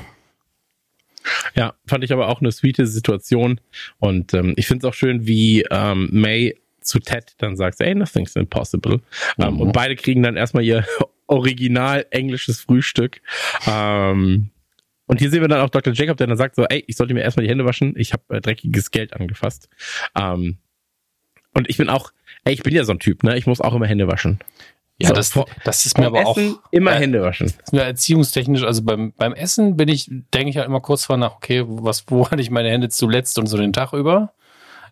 Ja, 1.56 1.74
fand 1.88 2.04
ich 2.04 2.12
aber 2.14 2.28
auch 2.30 2.42
eine 2.42 2.52
sweete 2.52 2.86
Situation. 2.88 3.60
Und 4.00 4.34
ähm, 4.34 4.54
ich 4.58 4.68
finde 4.68 4.86
es 4.88 4.90
auch 4.92 4.96
schön, 4.96 5.26
wie 5.28 5.66
ähm, 5.72 6.10
May 6.12 6.58
zu 6.82 7.00
Ted 7.00 7.34
dann 7.38 7.56
sagt, 7.56 7.80
hey, 7.80 7.96
nothing's 7.96 8.36
impossible. 8.36 9.00
Ähm, 9.40 9.54
Mhm. 9.56 9.62
und 9.62 9.72
beide 9.74 9.96
kriegen 9.96 10.22
dann 10.24 10.36
erstmal 10.36 10.64
ihr 10.64 10.86
original 11.28 12.06
englisches 12.12 12.60
Frühstück. 12.62 13.22
Ähm, 13.68 14.50
und 15.06 15.20
hier 15.20 15.30
sehen 15.30 15.42
wir 15.42 15.48
dann 15.48 15.62
auch 15.62 15.70
Dr. 15.70 15.94
Jacob, 15.94 16.18
der 16.18 16.28
dann 16.28 16.38
sagt 16.38 16.56
so, 16.56 16.66
ey, 16.66 16.84
ich 16.88 16.96
sollte 16.98 17.14
mir 17.14 17.22
erstmal 17.22 17.46
die 17.46 17.50
Hände 17.50 17.66
waschen, 17.66 17.94
ich 17.98 18.14
habe 18.14 18.24
äh, 18.38 18.42
dreckiges 18.42 18.92
Geld 18.92 19.14
angefasst. 19.14 19.70
Ähm, 20.20 20.58
und 21.54 21.70
ich 21.70 21.78
bin 21.78 21.90
auch, 21.90 22.12
ey, 22.46 22.54
ich 22.54 22.64
bin 22.64 22.74
ja 22.74 22.84
so 22.84 22.94
ein 22.94 23.00
Typ, 23.00 23.24
ne? 23.24 23.38
Ich 23.38 23.46
muss 23.46 23.62
auch 23.62 23.74
immer 23.76 23.86
Hände 23.86 24.08
waschen. 24.08 24.40
Ja, 25.04 25.10
So, 25.10 25.16
das, 25.16 25.30
vor- 25.30 25.46
das 25.66 25.86
ist 25.86 25.98
mir 25.98 26.08
aber 26.08 26.26
auch 26.26 26.38
Essen 26.38 26.58
immer 26.72 26.96
äh, 26.96 27.00
Hände 27.00 27.22
waschen. 27.22 27.54
Ja, 27.72 27.82
erziehungstechnisch, 27.84 28.64
also 28.64 28.82
beim, 28.84 29.12
beim 29.14 29.34
Essen 29.34 29.76
bin 29.78 29.90
ich, 29.90 30.10
denke 30.34 30.50
ich 30.50 30.56
ja 30.56 30.64
immer 30.64 30.80
kurz 30.82 31.06
vor 31.06 31.18
nach, 31.18 31.36
okay, 31.36 31.64
was, 31.68 32.06
wo 32.08 32.28
hatte 32.32 32.42
ich 32.42 32.50
meine 32.50 32.70
Hände 32.70 32.90
zuletzt 32.90 33.38
und 33.38 33.48
so 33.48 33.58
den 33.58 33.74
Tag 33.74 33.94
über? 33.94 34.34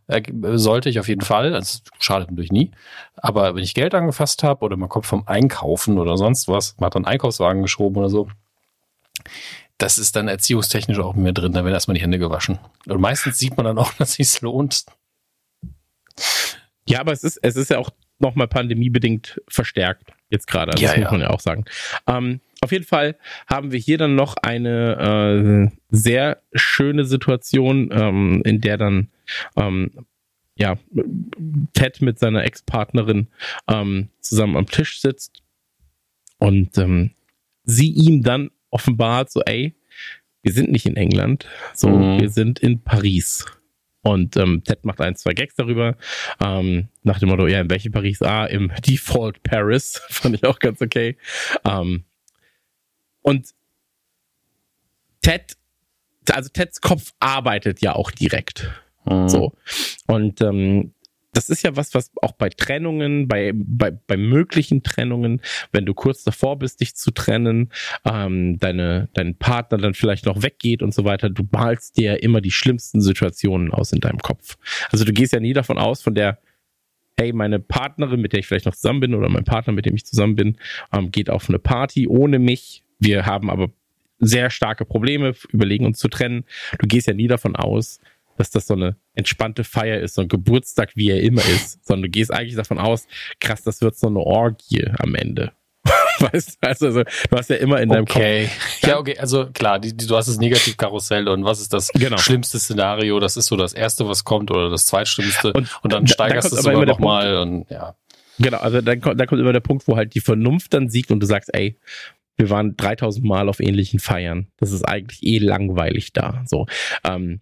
Äh, 0.08 0.22
sollte 0.58 0.89
ich 0.89 1.00
auf 1.00 1.08
jeden 1.08 1.22
Fall, 1.22 1.56
also 1.56 1.80
schadet 2.00 2.30
natürlich 2.30 2.51
nie. 2.51 2.72
Aber 3.15 3.56
wenn 3.56 3.63
ich 3.63 3.74
Geld 3.74 3.94
angefasst 3.96 4.44
habe 4.44 4.65
oder 4.65 4.75
man 4.75 4.89
kommt 4.89 5.06
vom 5.06 5.24
Einkaufen 5.27 5.98
oder 5.98 6.18
sonst 6.18 6.48
was, 6.48 6.75
man 6.80 6.88
hat 6.88 6.96
dann 6.96 7.06
einen 7.06 7.13
Einkaufswagen 7.13 7.62
geschoben 7.62 7.98
oder 7.98 8.10
so, 8.10 8.27
das 9.77 9.98
ist 9.98 10.15
dann 10.15 10.27
erziehungstechnisch 10.27 11.00
auch 11.00 11.15
mit 11.15 11.24
mir 11.24 11.34
drin, 11.34 11.53
da 11.53 11.63
werden 11.63 11.74
erstmal 11.74 11.96
die 11.96 12.01
Hände 12.01 12.20
gewaschen. 12.20 12.60
Und 12.88 13.00
meistens 13.01 13.38
sieht 13.39 13.56
man 13.58 13.65
dann 13.65 13.77
auch, 13.77 13.94
dass 13.98 14.20
es 14.20 14.41
lohnt. 14.41 14.86
Ja, 16.88 17.00
aber 17.00 17.13
es 17.13 17.24
ist, 17.24 17.38
es 17.41 17.56
ist 17.56 17.70
ja 17.70 17.77
auch 17.77 17.89
nochmal 18.22 18.48
pandemiebedingt 18.48 19.42
verstärkt, 19.48 20.12
jetzt 20.30 20.48
gerade. 20.48 20.72
Also 20.74 20.84
Ja, 20.84 20.90
das 20.92 20.98
muss 20.98 21.06
ja. 21.06 21.12
man 21.12 21.22
ja 21.22 21.30
auch 21.30 21.40
sagen. 21.40 21.66
Ähm, 22.08 22.40
auf 22.62 22.72
jeden 22.72 22.86
Fall 22.86 23.16
haben 23.48 23.72
wir 23.72 23.80
hier 23.80 23.98
dann 23.98 24.16
noch 24.16 24.36
eine 24.38 25.70
äh, 25.72 25.75
sehr 25.90 26.42
schöne 26.54 27.06
Situation, 27.06 27.90
ähm, 27.92 28.42
in 28.46 28.62
der 28.62 28.78
dann 28.78 29.10
ähm, 29.56 29.92
ja, 30.56 30.78
Ted 31.74 32.01
mit 32.01 32.20
seiner 32.20 32.44
Ex-Partnerin 32.44 33.28
ähm, 33.68 34.10
zusammen 34.20 34.58
am 34.58 34.68
Tisch 34.68 35.01
sitzt 35.01 35.42
und 36.38 36.78
ähm, 36.78 37.12
sie 37.63 37.90
ihm 37.92 38.22
dann 38.22 38.51
offenbart 38.70 39.32
so, 39.32 39.42
ey, 39.42 39.74
wir 40.44 40.54
sind 40.54 40.72
nicht 40.72 40.86
in 40.86 40.98
England, 40.98 41.48
so, 41.74 41.90
Mhm. 41.90 42.20
wir 42.22 42.30
sind 42.30 42.60
in 42.60 42.82
Paris. 42.82 43.46
Und 44.03 44.36
ähm, 44.36 44.63
Ted 44.63 44.84
macht 44.84 45.00
ein, 45.00 45.15
zwei 45.15 45.34
Gags 45.34 45.55
darüber. 45.55 45.96
Ähm, 46.43 46.88
nach 47.03 47.20
dem 47.20 47.29
Motto, 47.29 47.48
ja, 47.48 47.62
in 47.62 47.70
welchem 47.70 47.91
Paris? 47.91 48.22
Ah, 48.22 48.46
im 48.46 48.72
Default 48.88 49.43
Paris. 49.43 50.01
Fand 50.10 50.36
ich 50.36 50.43
auch 50.43 50.60
ganz 50.60 50.81
okay. 50.81 51.17
Ähm, 51.65 52.05
und 53.22 53.50
Ted, 55.21 55.56
also 56.32 56.49
Teds 56.49 56.82
Kopf 56.82 57.13
arbeitet 57.19 57.82
ja 57.82 57.93
auch 57.93 58.10
direkt. 58.12 58.71
Mhm. 59.06 59.30
So. 59.30 59.54
Und 60.08 60.41
ähm, 60.41 60.93
das 61.34 61.50
ist 61.50 61.63
ja 61.63 61.76
was, 61.76 61.94
was 61.94 62.12
auch 62.22 62.34
bei 62.34 62.50
Trennungen, 62.50 63.28
bei, 63.28 63.52
bei, 63.56 63.91
bei 63.91 64.17
möglichen 64.17 64.84
Trennungen, 64.84 65.41
wenn 65.72 65.86
du 65.86 65.94
kurz 65.94 66.24
davor 66.24 66.60
bist, 66.60 66.82
dich 66.82 66.96
zu 66.96 67.12
trennen, 67.12 67.72
ähm, 68.06 68.60
deine, 68.60 69.10
dein 69.13 69.36
Partner 69.36 69.78
dann 69.78 69.94
vielleicht 69.94 70.26
noch 70.26 70.44
weggeht 70.44 70.82
und 70.84 70.94
so 70.94 71.06
weiter, 71.06 71.30
du 71.30 71.44
malst 71.52 71.98
dir 71.98 72.22
immer 72.22 72.41
die 72.41 72.52
schlimmsten 72.52 73.02
Situationen 73.02 73.72
aus 73.72 73.94
in 73.94 74.02
deinem 74.02 74.20
Kopf. 74.20 74.58
Also 74.91 75.06
du 75.06 75.13
gehst 75.13 75.34
ja 75.34 75.39
nie 75.39 75.54
davon 75.54 75.78
aus, 75.78 76.02
von 76.02 76.15
der, 76.15 76.39
hey, 77.17 77.32
meine 77.34 77.60
Partnerin, 77.60 78.22
mit 78.22 78.34
der 78.34 78.39
ich 78.39 78.48
vielleicht 78.48 78.65
noch 78.65 78.76
zusammen 78.76 79.00
bin, 79.00 79.15
oder 79.15 79.30
mein 79.30 79.46
Partner, 79.46 79.74
mit 79.74 79.86
dem 79.86 79.96
ich 79.96 80.06
zusammen 80.06 80.36
bin, 80.36 80.58
ähm, 80.91 81.12
geht 81.12 81.30
auf 81.30 81.50
eine 81.50 81.60
Party 81.60 82.08
ohne 82.08 82.39
mich. 82.39 82.84
Wir 83.00 83.26
haben 83.26 83.50
aber 83.50 83.70
sehr 84.20 84.50
starke 84.50 84.86
Probleme, 84.86 85.34
überlegen 85.50 85.86
uns 85.86 85.98
zu 85.98 86.08
trennen. 86.08 86.46
Du 86.80 86.88
gehst 86.88 87.08
ja 87.08 87.13
nie 87.13 87.28
davon 87.28 87.56
aus, 87.56 88.00
dass 88.41 88.49
das 88.49 88.65
so 88.67 88.73
eine 88.73 88.97
entspannte 89.13 89.63
Feier 89.63 89.99
ist, 89.99 90.15
so 90.15 90.21
ein 90.23 90.27
Geburtstag, 90.27 90.91
wie 90.95 91.10
er 91.12 91.21
immer 91.21 91.41
ist, 91.45 91.86
sondern 91.86 92.04
du 92.04 92.10
gehst 92.10 92.32
eigentlich 92.34 92.56
davon 92.56 92.80
aus, 92.80 93.08
krass, 93.39 93.62
das 93.62 93.82
wird 93.82 93.95
so 93.97 94.08
eine 94.08 94.19
Orgie 94.19 94.86
am 94.97 95.15
Ende. 95.15 95.51
weißt 96.19 96.58
du, 96.62 96.67
also, 96.67 96.86
also 96.88 97.04
du 97.04 97.38
hast 97.38 97.49
ja 97.49 97.56
immer 97.58 97.82
in 97.82 97.89
deinem 97.89 98.06
Kopf, 98.06 98.17
Okay. 98.17 98.49
Ja, 98.84 98.97
okay, 98.99 99.17
also 99.17 99.47
klar, 99.51 99.80
die, 99.80 99.95
die, 99.95 100.06
du 100.08 100.15
hast 100.15 100.27
das 100.27 100.38
Negativkarussell 100.38 101.27
und 101.27 101.43
was 101.43 101.60
ist 101.62 101.73
das 101.73 101.89
Genau. 101.93 102.17
schlimmste 102.17 102.60
Szenario? 102.60 103.19
Das 103.19 103.38
ist 103.38 103.47
so 103.47 103.56
das 103.58 103.73
erste, 103.73 104.08
was 104.08 104.23
kommt 104.23 104.51
oder 104.51 104.69
das 104.69 104.86
zweitschlimmste. 104.86 105.54
Und, 105.54 105.69
Und 105.84 105.93
dann 105.93 106.06
da- 106.06 106.13
steigerst 106.13 106.45
da 106.51 106.56
du 106.56 106.56
es 106.60 106.65
aber 106.65 106.73
sogar 106.75 106.86
nochmal 106.88 107.38
und 107.38 107.69
ja. 107.69 107.95
Genau, 108.39 108.58
also 108.60 108.82
dann 108.82 109.01
kommt, 109.01 109.19
dann 109.19 109.27
kommt 109.27 109.41
immer 109.41 109.54
der 109.54 109.60
Punkt, 109.60 109.88
wo 109.88 109.95
halt 109.97 110.13
die 110.15 110.19
Vernunft 110.21 110.73
dann 110.73 110.89
siegt 110.89 111.12
und 111.12 111.19
du 111.19 111.25
sagst, 111.27 111.49
ey, 111.54 111.77
wir 112.38 112.49
waren 112.49 112.75
3000 112.75 113.23
Mal 113.25 113.49
auf 113.49 113.60
ähnlichen 113.60 113.99
Feiern. 113.99 114.47
Das 114.58 114.71
ist 114.71 114.84
eigentlich 114.84 115.21
eh 115.23 115.38
langweilig 115.39 116.13
da. 116.13 116.43
So. 116.45 116.65
Ähm, 117.04 117.41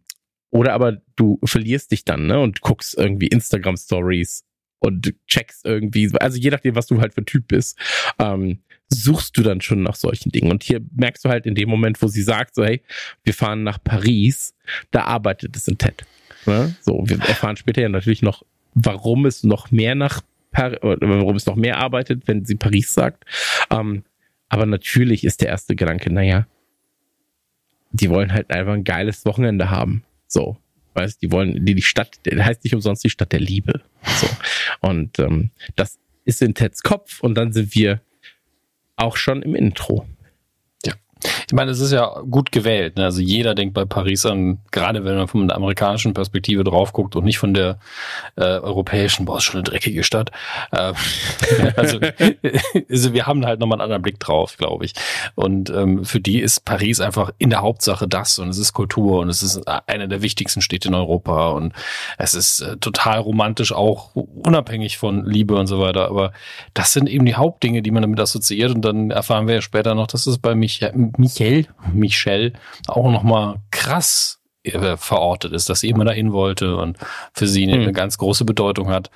oder 0.52 0.74
aber 0.74 1.02
du 1.16 1.40
verlierst 1.44 1.92
dich 1.92 2.06
dann, 2.06 2.28
ne, 2.28 2.40
und 2.40 2.62
guckst 2.62 2.98
irgendwie 2.98 3.28
Instagram 3.28 3.78
Stories 3.78 4.46
und 4.80 5.14
checkst 5.28 5.66
irgendwie, 5.66 6.10
also 6.20 6.38
je 6.38 6.50
nachdem, 6.50 6.76
was 6.76 6.88
du 6.88 7.00
halt 7.00 7.14
für 7.14 7.26
Typ 7.26 7.48
bist, 7.48 7.78
ähm, 8.18 8.60
suchst 8.88 9.38
du 9.38 9.44
dann 9.44 9.62
schon 9.62 9.84
nach 9.84 9.96
solchen 9.96 10.32
Dingen. 10.32 10.52
Und 10.52 10.64
hier 10.64 10.82
merkst 10.96 11.24
du 11.26 11.30
halt 11.30 11.46
in 11.46 11.54
dem 11.54 11.70
Moment, 11.70 12.02
wo 12.02 12.08
sie 12.08 12.24
sagt, 12.24 12.56
so, 12.56 12.64
hey, 12.64 12.82
wir 13.24 13.34
fahren 13.34 13.64
nach 13.64 13.78
Paris, 13.84 14.56
da 14.92 15.04
arbeitet 15.04 15.56
es 15.56 15.68
in 15.68 15.78
Ted. 15.78 16.06
Ne? 16.46 16.76
So, 16.82 17.04
wir 17.06 17.20
erfahren 17.20 17.58
später 17.58 17.82
ja 17.82 17.90
natürlich 17.90 18.22
noch, 18.22 18.44
warum 18.74 19.26
es 19.26 19.44
noch 19.44 19.72
mehr 19.72 19.96
nach 19.96 20.22
Par 20.52 20.72
warum 20.82 21.36
es 21.36 21.46
noch 21.46 21.56
mehr 21.56 21.78
arbeitet, 21.78 22.28
wenn 22.28 22.44
sie 22.44 22.56
Paris 22.56 22.92
sagt. 22.92 23.24
Ähm, 23.70 24.04
aber 24.48 24.66
natürlich 24.66 25.24
ist 25.24 25.42
der 25.42 25.50
erste 25.50 25.76
Gedanke, 25.76 26.12
naja, 26.12 26.48
die 27.92 28.10
wollen 28.10 28.34
halt 28.34 28.50
einfach 28.50 28.74
ein 28.74 28.84
geiles 28.84 29.26
Wochenende 29.26 29.70
haben. 29.70 30.04
So. 30.30 30.58
Weißt, 30.94 31.22
die 31.22 31.32
wollen, 31.32 31.66
die, 31.66 31.76
die 31.76 31.82
Stadt, 31.82 32.20
der 32.26 32.44
heißt 32.44 32.64
nicht 32.64 32.74
umsonst 32.74 33.04
die 33.04 33.10
Stadt 33.10 33.32
der 33.32 33.40
Liebe. 33.40 33.82
So. 34.04 34.28
Und 34.82 35.20
ähm, 35.20 35.52
das 35.76 36.00
ist 36.26 36.42
in 36.42 36.56
Teds 36.56 36.84
Kopf 36.84 37.22
und 37.22 37.36
dann 37.36 37.52
sind 37.52 37.76
wir 37.76 38.02
auch 38.96 39.18
schon 39.18 39.42
im 39.42 39.56
Intro. 39.56 40.08
Ich 41.48 41.54
meine, 41.54 41.72
es 41.72 41.80
ist 41.80 41.92
ja 41.92 42.22
gut 42.30 42.52
gewählt. 42.52 42.98
Ne? 42.98 43.06
Also 43.06 43.22
jeder 43.22 43.56
denkt 43.56 43.74
bei 43.74 43.86
Paris 43.86 44.26
an, 44.26 44.60
gerade 44.72 45.04
wenn 45.04 45.16
man 45.16 45.28
von 45.28 45.48
der 45.48 45.58
amerikanischen 45.58 46.14
Perspektive 46.14 46.64
drauf 46.64 46.94
guckt 46.94 47.16
und 47.16 47.26
nicht 47.26 47.38
von 47.40 47.54
der 47.54 47.80
äh, 48.36 48.44
europäischen, 48.44 49.26
boah, 49.26 49.38
ist 49.38 49.44
schon 49.44 49.56
eine 49.56 49.64
dreckige 49.64 50.04
Stadt. 50.04 50.32
Äh, 50.72 50.94
also, 51.76 52.00
also 52.90 53.14
wir 53.14 53.28
haben 53.28 53.46
halt 53.46 53.60
nochmal 53.60 53.78
einen 53.78 53.84
anderen 53.84 54.02
Blick 54.02 54.20
drauf, 54.20 54.58
glaube 54.58 54.86
ich. 54.86 54.94
Und 55.36 55.70
ähm, 55.70 56.06
für 56.06 56.20
die 56.20 56.40
ist 56.40 56.64
Paris 56.66 57.02
einfach 57.02 57.32
in 57.38 57.50
der 57.50 57.62
Hauptsache 57.62 58.08
das 58.08 58.40
und 58.40 58.50
es 58.50 58.58
ist 58.58 58.74
Kultur 58.74 59.20
und 59.20 59.30
es 59.30 59.44
ist 59.44 59.68
eine 59.88 60.08
der 60.08 60.22
wichtigsten 60.22 60.62
Städte 60.62 60.88
in 60.88 60.96
Europa 60.96 61.50
und 61.50 61.74
es 62.18 62.34
ist 62.34 62.62
äh, 62.62 62.78
total 62.78 63.20
romantisch, 63.20 63.74
auch 63.74 64.16
unabhängig 64.16 64.98
von 64.98 65.26
Liebe 65.26 65.56
und 65.56 65.68
so 65.68 65.80
weiter. 65.80 66.08
Aber 66.08 66.32
das 66.74 66.94
sind 66.94 67.10
eben 67.10 67.26
die 67.26 67.36
Hauptdinge, 67.36 67.82
die 67.82 67.92
man 67.92 68.04
damit 68.04 68.20
assoziiert 68.20 68.74
und 68.74 68.82
dann 68.84 69.12
erfahren 69.12 69.48
wir 69.48 69.56
ja 69.56 69.62
später 69.62 69.96
noch, 69.96 70.08
dass 70.08 70.28
es 70.28 70.38
bei 70.38 70.56
Michael, 70.56 71.09
Michael, 71.18 71.68
Michelle 71.94 72.54
auch 72.88 73.12
nochmal 73.12 73.56
krass 73.72 74.40
äh, 74.64 74.98
verortet 74.98 75.54
ist, 75.54 75.70
dass 75.70 75.80
sie 75.82 75.90
immer 75.90 76.06
dahin 76.06 76.32
wollte 76.34 76.76
und 76.78 76.98
für 77.34 77.48
sie 77.48 77.64
eine, 77.64 77.74
Hm. 77.76 77.82
eine 77.84 77.94
ganz 77.94 78.18
große 78.18 78.46
Bedeutung 78.46 78.90
hat. 78.90 79.10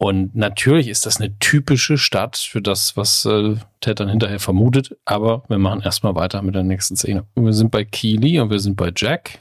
Und 0.00 0.36
natürlich 0.36 0.86
ist 0.86 1.06
das 1.06 1.20
eine 1.20 1.36
typische 1.40 1.98
Stadt 1.98 2.36
für 2.36 2.62
das, 2.62 2.96
was 2.96 3.24
äh, 3.24 3.56
Ted 3.80 3.98
dann 3.98 4.08
hinterher 4.08 4.38
vermutet. 4.38 4.96
Aber 5.04 5.42
wir 5.48 5.58
machen 5.58 5.80
erstmal 5.80 6.14
weiter 6.14 6.40
mit 6.42 6.54
der 6.54 6.62
nächsten 6.62 6.94
Szene. 6.96 7.24
Wir 7.34 7.52
sind 7.52 7.72
bei 7.72 7.84
Keely 7.84 8.38
und 8.38 8.50
wir 8.50 8.60
sind 8.60 8.76
bei 8.76 8.92
Jack. 8.94 9.40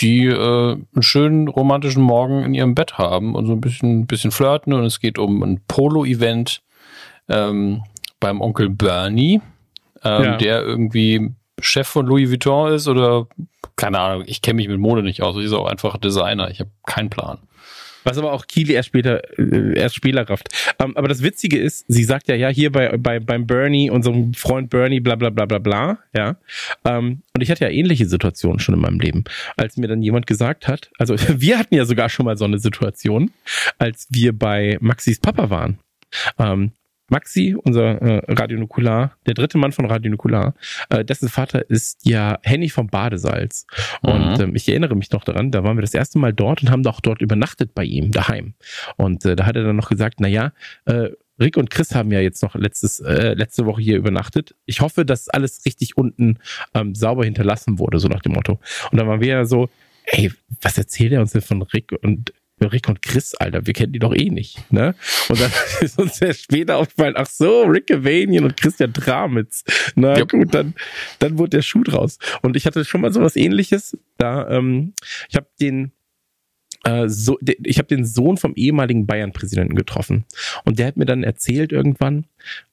die 0.00 0.26
äh, 0.26 0.72
einen 0.72 1.02
schönen 1.02 1.48
romantischen 1.48 2.02
Morgen 2.02 2.42
in 2.44 2.54
ihrem 2.54 2.74
Bett 2.74 2.98
haben 2.98 3.34
und 3.36 3.46
so 3.46 3.52
ein 3.52 3.60
bisschen, 3.60 4.06
bisschen 4.06 4.30
flirten 4.32 4.72
und 4.72 4.84
es 4.84 5.00
geht 5.00 5.18
um 5.18 5.42
ein 5.42 5.60
Polo-Event 5.68 6.62
ähm, 7.28 7.82
beim 8.20 8.40
Onkel 8.40 8.70
Bernie, 8.70 9.40
ähm, 10.04 10.24
ja. 10.24 10.36
der 10.36 10.62
irgendwie 10.62 11.30
Chef 11.60 11.88
von 11.88 12.06
Louis 12.06 12.30
Vuitton 12.30 12.72
ist 12.72 12.88
oder 12.88 13.26
keine 13.76 13.98
Ahnung, 13.98 14.24
ich 14.26 14.42
kenne 14.42 14.56
mich 14.56 14.68
mit 14.68 14.78
Mode 14.78 15.02
nicht 15.02 15.22
aus, 15.22 15.36
ich 15.36 15.44
ist 15.44 15.52
auch 15.52 15.66
einfach 15.66 15.96
Designer, 15.98 16.50
ich 16.50 16.60
habe 16.60 16.70
keinen 16.86 17.10
Plan. 17.10 17.38
Was 18.04 18.16
aber 18.16 18.32
auch 18.32 18.46
Kili 18.46 18.72
erst 18.72 18.88
später, 18.88 19.20
äh, 19.38 19.78
erst 19.78 19.94
Spieler 19.94 20.28
rafft. 20.28 20.48
Ähm, 20.78 20.96
aber 20.96 21.08
das 21.08 21.22
Witzige 21.22 21.58
ist, 21.58 21.84
sie 21.88 22.04
sagt 22.04 22.28
ja, 22.28 22.36
ja, 22.36 22.48
hier 22.48 22.72
bei, 22.72 22.96
bei, 22.96 23.20
beim 23.20 23.46
Bernie, 23.46 23.90
unserem 23.90 24.32
Freund 24.32 24.70
Bernie, 24.70 25.00
bla, 25.00 25.16
bla, 25.16 25.28
bla, 25.28 25.44
bla, 25.44 25.58
bla, 25.58 25.98
ja. 26.16 26.36
Ähm, 26.86 27.22
und 27.34 27.42
ich 27.42 27.50
hatte 27.50 27.64
ja 27.64 27.70
ähnliche 27.70 28.06
Situationen 28.06 28.60
schon 28.60 28.74
in 28.74 28.80
meinem 28.80 28.98
Leben. 28.98 29.24
Als 29.56 29.76
mir 29.76 29.88
dann 29.88 30.02
jemand 30.02 30.26
gesagt 30.26 30.68
hat, 30.68 30.90
also 30.98 31.16
wir 31.28 31.58
hatten 31.58 31.74
ja 31.74 31.84
sogar 31.84 32.08
schon 32.08 32.24
mal 32.24 32.38
so 32.38 32.46
eine 32.46 32.58
Situation, 32.58 33.30
als 33.78 34.06
wir 34.10 34.32
bei 34.32 34.78
Maxis 34.80 35.20
Papa 35.20 35.50
waren. 35.50 35.78
Ähm, 36.38 36.72
Maxi, 37.08 37.56
unser 37.62 38.00
äh, 38.02 38.32
Radio 38.32 38.58
Nukular, 38.58 39.16
der 39.26 39.34
dritte 39.34 39.58
Mann 39.58 39.72
von 39.72 39.86
Radio 39.86 40.10
Nukular, 40.10 40.54
äh, 40.90 41.04
dessen 41.04 41.28
Vater 41.28 41.68
ist 41.70 42.04
ja 42.04 42.38
Henny 42.42 42.68
vom 42.68 42.88
Badesalz. 42.88 43.66
Mhm. 44.02 44.10
Und 44.10 44.40
ähm, 44.40 44.54
ich 44.54 44.68
erinnere 44.68 44.94
mich 44.94 45.10
noch 45.10 45.24
daran, 45.24 45.50
da 45.50 45.64
waren 45.64 45.76
wir 45.76 45.82
das 45.82 45.94
erste 45.94 46.18
Mal 46.18 46.32
dort 46.32 46.62
und 46.62 46.70
haben 46.70 46.82
doch 46.82 47.00
dort 47.00 47.22
übernachtet 47.22 47.74
bei 47.74 47.84
ihm, 47.84 48.12
daheim. 48.12 48.54
Und 48.96 49.24
äh, 49.24 49.36
da 49.36 49.46
hat 49.46 49.56
er 49.56 49.64
dann 49.64 49.76
noch 49.76 49.88
gesagt, 49.88 50.20
na 50.20 50.28
ja, 50.28 50.52
äh, 50.84 51.10
Rick 51.40 51.56
und 51.56 51.70
Chris 51.70 51.94
haben 51.94 52.10
ja 52.10 52.20
jetzt 52.20 52.42
noch 52.42 52.54
letztes, 52.54 53.00
äh, 53.00 53.34
letzte 53.34 53.64
Woche 53.64 53.80
hier 53.80 53.96
übernachtet. 53.96 54.54
Ich 54.66 54.80
hoffe, 54.80 55.04
dass 55.04 55.28
alles 55.28 55.64
richtig 55.64 55.96
unten 55.96 56.38
ähm, 56.74 56.94
sauber 56.94 57.24
hinterlassen 57.24 57.78
wurde, 57.78 58.00
so 58.00 58.08
nach 58.08 58.22
dem 58.22 58.32
Motto. 58.32 58.58
Und 58.90 58.98
dann 58.98 59.06
waren 59.06 59.20
wir 59.20 59.28
ja 59.28 59.44
so, 59.44 59.68
ey, 60.06 60.32
was 60.60 60.78
erzählt 60.78 61.12
er 61.12 61.20
uns 61.20 61.32
denn 61.32 61.42
von 61.42 61.62
Rick 61.62 61.92
und 62.02 62.32
Rick 62.66 62.88
und 62.88 63.02
Chris, 63.02 63.34
Alter, 63.34 63.66
wir 63.66 63.72
kennen 63.72 63.92
die 63.92 63.98
doch 63.98 64.14
eh 64.14 64.30
nicht, 64.30 64.70
ne? 64.72 64.94
Und 65.28 65.40
dann 65.40 65.50
ist 65.80 65.98
uns 65.98 66.20
ja 66.20 66.32
später 66.34 66.76
aufgefallen, 66.76 67.14
ach 67.16 67.26
so, 67.26 67.62
Rick 67.62 67.90
Avanian 67.90 68.44
und 68.44 68.56
Christian 68.56 68.92
Dramitz. 68.92 69.64
Na 69.94 70.18
ja. 70.18 70.24
gut, 70.24 70.54
dann, 70.54 70.74
dann 71.18 71.38
wurde 71.38 71.50
der 71.50 71.62
Schuh 71.62 71.82
draus. 71.82 72.18
Und 72.42 72.56
ich 72.56 72.66
hatte 72.66 72.84
schon 72.84 73.00
mal 73.00 73.12
sowas 73.12 73.36
ähnliches. 73.36 73.96
Da, 74.16 74.48
ähm, 74.50 74.94
ich 75.28 75.36
habe 75.36 75.46
den, 75.60 75.92
äh, 76.84 77.08
so, 77.08 77.38
ich 77.64 77.78
habe 77.78 77.88
den 77.88 78.04
Sohn 78.04 78.36
vom 78.36 78.54
ehemaligen 78.54 79.06
Bayern-Präsidenten 79.06 79.74
getroffen. 79.74 80.24
Und 80.64 80.78
der 80.78 80.86
hat 80.86 80.96
mir 80.96 81.06
dann 81.06 81.24
erzählt 81.24 81.72
irgendwann, 81.72 82.26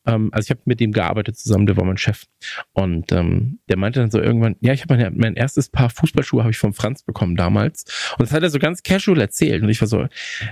ähm, 0.06 0.30
also 0.32 0.46
ich 0.46 0.50
habe 0.52 0.62
mit 0.66 0.80
dem 0.80 0.92
gearbeitet 0.92 1.38
zusammen, 1.38 1.66
der 1.66 1.78
war 1.78 1.86
mein 1.86 1.98
Chef. 1.98 2.26
Und 2.74 3.12
ähm, 3.12 3.60
der 3.70 3.78
meinte 3.78 4.00
dann 4.00 4.12
so 4.12 4.20
irgendwann, 4.20 4.56
ja, 4.62 4.74
ich 4.74 4.84
habe 4.84 4.96
mein, 4.96 5.18
mein 5.18 5.36
erstes 5.36 5.70
Paar 5.70 5.90
Fußballschuhe 5.90 6.42
habe 6.42 6.52
ich 6.52 6.58
vom 6.58 6.74
Franz 6.74 7.04
bekommen 7.04 7.36
damals. 7.36 7.86
Und 8.18 8.28
das 8.28 8.32
hat 8.32 8.44
er 8.44 8.50
so 8.50 8.60
ganz 8.60 8.84
casual 8.84 9.20
erzählt. 9.20 9.64
Und 9.64 9.70
ich 9.70 9.82
war 9.82 9.88
so, 9.88 10.08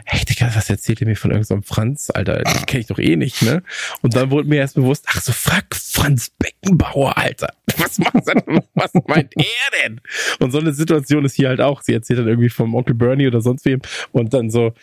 hey 0.05 0.25
Digga, 0.25 0.51
was 0.55 0.69
erzählt 0.69 1.01
ihr 1.01 1.07
mir 1.07 1.15
von 1.15 1.31
irgendeinem 1.31 1.61
so 1.61 1.73
Franz? 1.73 2.09
Alter, 2.09 2.41
den 2.41 2.65
kenne 2.65 2.81
ich 2.81 2.87
doch 2.87 2.99
eh 2.99 3.15
nicht, 3.15 3.41
ne? 3.43 3.63
Und 4.01 4.15
dann 4.15 4.31
wurde 4.31 4.47
mir 4.47 4.57
erst 4.57 4.75
bewusst, 4.75 5.05
ach 5.09 5.21
so, 5.21 5.31
fuck, 5.31 5.75
Franz 5.75 6.31
Beckenbauer, 6.39 7.17
Alter. 7.17 7.53
Was 7.77 7.97
macht 7.99 8.27
er, 8.27 8.63
was 8.73 8.91
meint 9.07 9.33
er 9.35 9.43
denn? 9.83 10.01
Und 10.39 10.51
so 10.51 10.59
eine 10.59 10.73
Situation 10.73 11.25
ist 11.25 11.35
hier 11.35 11.49
halt 11.49 11.61
auch. 11.61 11.81
Sie 11.81 11.93
erzählt 11.93 12.19
dann 12.19 12.27
irgendwie 12.27 12.49
vom 12.49 12.75
Onkel 12.75 12.95
Bernie 12.95 13.27
oder 13.27 13.41
sonst 13.43 13.65
wem. 13.65 13.81
Und 14.11 14.33
dann 14.33 14.49
so, 14.49 14.73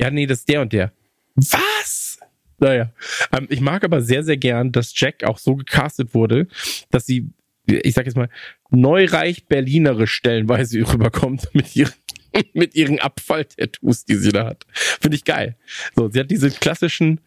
ja, 0.00 0.10
nee, 0.10 0.26
das 0.26 0.40
ist 0.40 0.48
der 0.48 0.60
und 0.60 0.72
der. 0.72 0.92
Was? 1.34 2.18
Naja. 2.58 2.92
Ähm, 3.32 3.46
ich 3.50 3.60
mag 3.60 3.84
aber 3.84 4.00
sehr, 4.00 4.22
sehr 4.22 4.36
gern, 4.36 4.72
dass 4.72 4.98
Jack 4.98 5.24
auch 5.24 5.38
so 5.38 5.56
gecastet 5.56 6.14
wurde, 6.14 6.46
dass 6.90 7.06
sie, 7.06 7.30
ich 7.66 7.94
sag 7.94 8.06
jetzt 8.06 8.16
mal, 8.16 8.28
neureich 8.70 9.46
berlinerisch 9.46 10.12
stellenweise 10.12 10.80
rüberkommt 10.92 11.48
mit 11.52 11.74
ihren 11.74 11.92
mit 12.54 12.74
ihren 12.74 12.98
Abfall-Tattoos, 12.98 14.04
die 14.04 14.16
sie 14.16 14.32
da 14.32 14.46
hat. 14.46 14.64
Finde 14.72 15.16
ich 15.16 15.24
geil. 15.24 15.56
So, 15.94 16.10
sie 16.10 16.20
hat 16.20 16.30
diese 16.30 16.50
klassischen, 16.50 17.20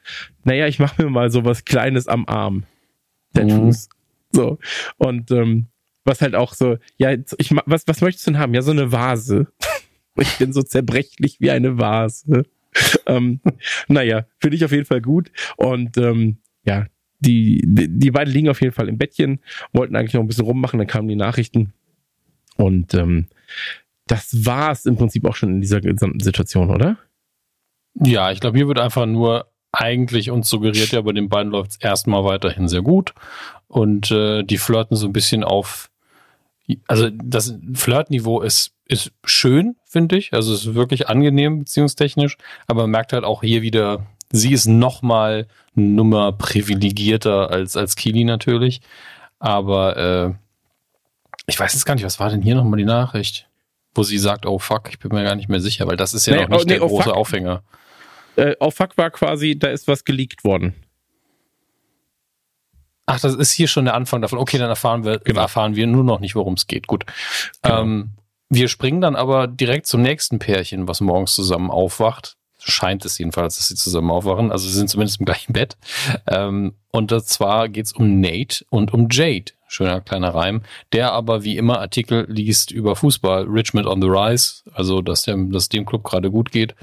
naja, 0.43 0.67
ich 0.67 0.79
mache 0.79 1.03
mir 1.03 1.09
mal 1.09 1.31
so 1.31 1.45
was 1.45 1.65
Kleines 1.65 2.07
am 2.07 2.27
Arm. 2.27 2.63
Tattoos. 3.33 3.87
Mhm. 3.87 4.35
So. 4.35 4.59
Und 4.97 5.31
ähm, 5.31 5.67
was 6.03 6.21
halt 6.21 6.35
auch 6.35 6.53
so, 6.53 6.77
ja, 6.97 7.11
ich 7.11 7.51
was, 7.65 7.87
was 7.87 8.01
möchtest 8.01 8.27
du 8.27 8.31
denn 8.31 8.39
haben? 8.39 8.53
Ja, 8.53 8.61
so 8.61 8.71
eine 8.71 8.91
Vase. 8.91 9.47
ich 10.17 10.37
bin 10.37 10.53
so 10.53 10.61
zerbrechlich 10.63 11.37
wie 11.39 11.51
eine 11.51 11.77
Vase. 11.77 12.45
ähm, 13.05 13.41
naja, 13.87 14.25
finde 14.39 14.57
ich 14.57 14.65
auf 14.65 14.71
jeden 14.71 14.85
Fall 14.85 15.01
gut. 15.01 15.31
Und 15.57 15.97
ähm, 15.97 16.37
ja, 16.63 16.85
die, 17.19 17.63
die, 17.65 17.87
die 17.87 18.11
beiden 18.11 18.33
liegen 18.33 18.49
auf 18.49 18.61
jeden 18.61 18.73
Fall 18.73 18.89
im 18.89 18.97
Bettchen, 18.97 19.39
wollten 19.73 19.95
eigentlich 19.95 20.13
noch 20.13 20.21
ein 20.21 20.27
bisschen 20.27 20.45
rummachen, 20.45 20.77
dann 20.77 20.87
kamen 20.87 21.07
die 21.07 21.15
Nachrichten. 21.15 21.73
Und 22.57 22.93
ähm, 22.93 23.27
das 24.05 24.45
war 24.45 24.71
es 24.71 24.85
im 24.85 24.97
Prinzip 24.97 25.25
auch 25.25 25.35
schon 25.35 25.49
in 25.49 25.61
dieser 25.61 25.81
gesamten 25.81 26.19
Situation, 26.19 26.69
oder? 26.69 26.97
Ja, 27.95 28.31
ich 28.31 28.39
glaube, 28.39 28.57
hier 28.57 28.67
wird 28.67 28.79
einfach 28.79 29.05
nur 29.05 29.51
eigentlich 29.71 30.31
uns 30.31 30.49
suggeriert, 30.49 30.91
ja, 30.91 31.01
bei 31.01 31.11
den 31.11 31.29
beiden 31.29 31.51
läuft 31.51 31.71
es 31.71 31.77
erstmal 31.77 32.23
weiterhin 32.23 32.67
sehr 32.67 32.81
gut. 32.81 33.13
Und 33.67 34.11
äh, 34.11 34.43
die 34.43 34.57
flirten 34.57 34.95
so 34.95 35.07
ein 35.07 35.13
bisschen 35.13 35.43
auf, 35.43 35.91
also 36.87 37.09
das 37.09 37.57
Flirtniveau 37.73 38.41
ist 38.41 38.76
ist 38.89 39.11
schön, 39.23 39.75
finde 39.85 40.17
ich. 40.17 40.33
Also 40.33 40.53
es 40.53 40.65
ist 40.65 40.75
wirklich 40.75 41.09
angenehm 41.09 41.59
beziehungstechnisch, 41.59 42.37
aber 42.67 42.83
man 42.83 42.91
merkt 42.91 43.13
halt 43.13 43.23
auch 43.23 43.41
hier 43.41 43.61
wieder, 43.61 44.05
sie 44.31 44.53
ist 44.53 44.65
noch 44.67 45.01
mal 45.01 45.47
eine 45.75 45.85
Nummer 45.85 46.31
privilegierter 46.31 47.51
als, 47.51 47.77
als 47.77 47.95
Kili 47.95 48.23
natürlich. 48.23 48.81
Aber 49.39 49.97
äh, 49.97 50.33
ich 51.45 51.59
weiß 51.59 51.73
jetzt 51.73 51.85
gar 51.85 51.95
nicht, 51.95 52.03
was 52.03 52.19
war 52.19 52.29
denn 52.29 52.41
hier 52.41 52.55
nochmal 52.55 52.77
die 52.77 52.85
Nachricht? 52.85 53.47
Wo 53.93 54.03
sie 54.03 54.17
sagt, 54.17 54.45
oh 54.45 54.59
fuck, 54.59 54.89
ich 54.89 54.99
bin 54.99 55.11
mir 55.11 55.23
gar 55.23 55.35
nicht 55.35 55.49
mehr 55.49 55.59
sicher, 55.59 55.87
weil 55.87 55.97
das 55.97 56.13
ist 56.13 56.27
ja 56.27 56.35
nee, 56.35 56.41
noch 56.43 56.49
nicht 56.49 56.61
oh, 56.61 56.63
nee, 56.65 56.73
der 56.73 56.83
oh, 56.83 56.87
große 56.87 57.03
fuck. 57.03 57.15
Aufhänger. 57.15 57.63
Äh, 58.35 58.55
oh 58.59 58.71
fuck 58.71 58.97
war 58.97 59.09
quasi, 59.09 59.57
da 59.57 59.69
ist 59.69 59.87
was 59.87 60.03
geleakt 60.03 60.43
worden. 60.43 60.75
Ach, 63.09 63.19
das 63.19 63.35
ist 63.35 63.53
hier 63.53 63.67
schon 63.67 63.85
der 63.85 63.93
Anfang 63.93 64.21
davon. 64.21 64.37
Okay, 64.37 64.57
dann 64.57 64.69
erfahren 64.69 65.05
wir, 65.05 65.19
genau. 65.19 65.41
erfahren 65.41 65.75
wir 65.75 65.87
nur 65.87 66.03
noch 66.03 66.19
nicht, 66.19 66.35
worum 66.35 66.55
es 66.55 66.67
geht. 66.67 66.87
Gut. 66.87 67.05
Genau. 67.63 67.81
Ähm, 67.81 68.09
wir 68.49 68.67
springen 68.67 69.01
dann 69.01 69.15
aber 69.15 69.47
direkt 69.47 69.87
zum 69.87 70.01
nächsten 70.01 70.39
Pärchen, 70.39 70.87
was 70.87 71.01
morgens 71.01 71.33
zusammen 71.33 71.69
aufwacht. 71.69 72.35
Scheint 72.59 73.05
es 73.05 73.17
jedenfalls, 73.17 73.57
dass 73.57 73.67
sie 73.67 73.75
zusammen 73.75 74.11
aufwachen. 74.11 74.51
Also 74.51 74.67
sie 74.67 74.73
sind 74.73 74.89
zumindest 74.89 75.19
im 75.19 75.25
gleichen 75.25 75.53
Bett. 75.53 75.77
Ähm, 76.27 76.73
und 76.91 77.11
zwar 77.25 77.69
geht's 77.69 77.93
um 77.93 78.19
Nate 78.19 78.65
und 78.69 78.93
um 78.93 79.07
Jade. 79.09 79.53
Schöner 79.67 80.01
kleiner 80.01 80.33
Reim. 80.33 80.61
Der 80.93 81.11
aber 81.11 81.43
wie 81.43 81.57
immer 81.57 81.79
Artikel 81.79 82.25
liest 82.29 82.71
über 82.71 82.95
Fußball. 82.95 83.43
Richmond 83.43 83.87
on 83.87 84.01
the 84.01 84.07
Rise. 84.07 84.63
Also, 84.73 85.01
dass, 85.01 85.23
der, 85.23 85.37
dass 85.37 85.69
dem 85.69 85.85
Club 85.85 86.03
gerade 86.03 86.31
gut 86.31 86.51
geht. 86.51 86.75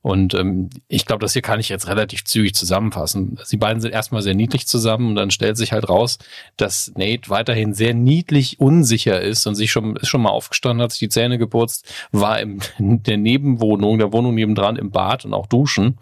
Und 0.00 0.32
ähm, 0.34 0.70
ich 0.86 1.06
glaube, 1.06 1.20
das 1.20 1.32
hier 1.32 1.42
kann 1.42 1.58
ich 1.58 1.68
jetzt 1.68 1.88
relativ 1.88 2.24
zügig 2.24 2.54
zusammenfassen. 2.54 3.38
Sie 3.44 3.56
beiden 3.56 3.82
sind 3.82 3.90
erstmal 3.90 4.22
sehr 4.22 4.34
niedlich 4.34 4.66
zusammen 4.66 5.08
und 5.08 5.14
dann 5.16 5.32
stellt 5.32 5.56
sich 5.56 5.72
halt 5.72 5.88
raus, 5.88 6.18
dass 6.56 6.92
Nate 6.96 7.28
weiterhin 7.28 7.74
sehr 7.74 7.94
niedlich 7.94 8.60
unsicher 8.60 9.20
ist 9.20 9.46
und 9.46 9.56
sich 9.56 9.72
schon, 9.72 9.96
ist 9.96 10.08
schon 10.08 10.22
mal 10.22 10.30
aufgestanden, 10.30 10.82
hat 10.82 10.92
sich 10.92 11.00
die 11.00 11.08
Zähne 11.08 11.36
geputzt, 11.36 11.92
war 12.12 12.40
in 12.40 12.62
der 12.78 13.16
Nebenwohnung, 13.16 13.98
der 13.98 14.12
Wohnung 14.12 14.34
nebendran 14.34 14.76
im 14.76 14.92
Bad 14.92 15.24
und 15.24 15.34
auch 15.34 15.46
duschen, 15.46 15.98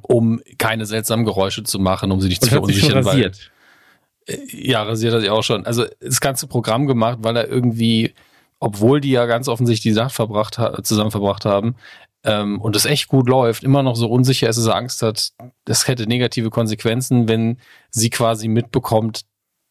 um 0.00 0.40
keine 0.56 0.86
seltsamen 0.86 1.24
Geräusche 1.24 1.64
zu 1.64 1.80
machen, 1.80 2.12
um 2.12 2.20
sie 2.20 2.28
nicht 2.28 2.42
und 2.42 2.48
zu 2.48 2.54
verunsichern. 2.54 3.04
Weil, 3.04 3.24
äh, 3.24 3.32
ja, 4.50 4.82
rasiert 4.82 5.14
hat 5.14 5.20
sich 5.20 5.30
auch 5.30 5.42
schon. 5.42 5.66
Also 5.66 5.86
das 6.00 6.20
ganze 6.20 6.46
Programm 6.46 6.86
gemacht, 6.86 7.18
weil 7.22 7.36
er 7.36 7.48
irgendwie 7.48 8.14
obwohl 8.60 9.00
die 9.00 9.10
ja 9.10 9.26
ganz 9.26 9.48
offensichtlich 9.48 9.94
die 9.94 9.98
Nacht 9.98 10.14
verbracht, 10.14 10.58
zusammen 10.82 11.12
verbracht 11.12 11.44
haben, 11.44 11.76
ähm, 12.24 12.60
und 12.60 12.74
es 12.74 12.84
echt 12.84 13.08
gut 13.08 13.28
läuft, 13.28 13.62
immer 13.62 13.82
noch 13.82 13.94
so 13.94 14.08
unsicher 14.10 14.48
ist, 14.48 14.58
dass 14.58 14.66
er 14.66 14.74
Angst 14.74 15.02
hat, 15.02 15.30
das 15.64 15.86
hätte 15.86 16.06
negative 16.06 16.50
Konsequenzen, 16.50 17.28
wenn 17.28 17.58
sie 17.90 18.10
quasi 18.10 18.48
mitbekommt, 18.48 19.22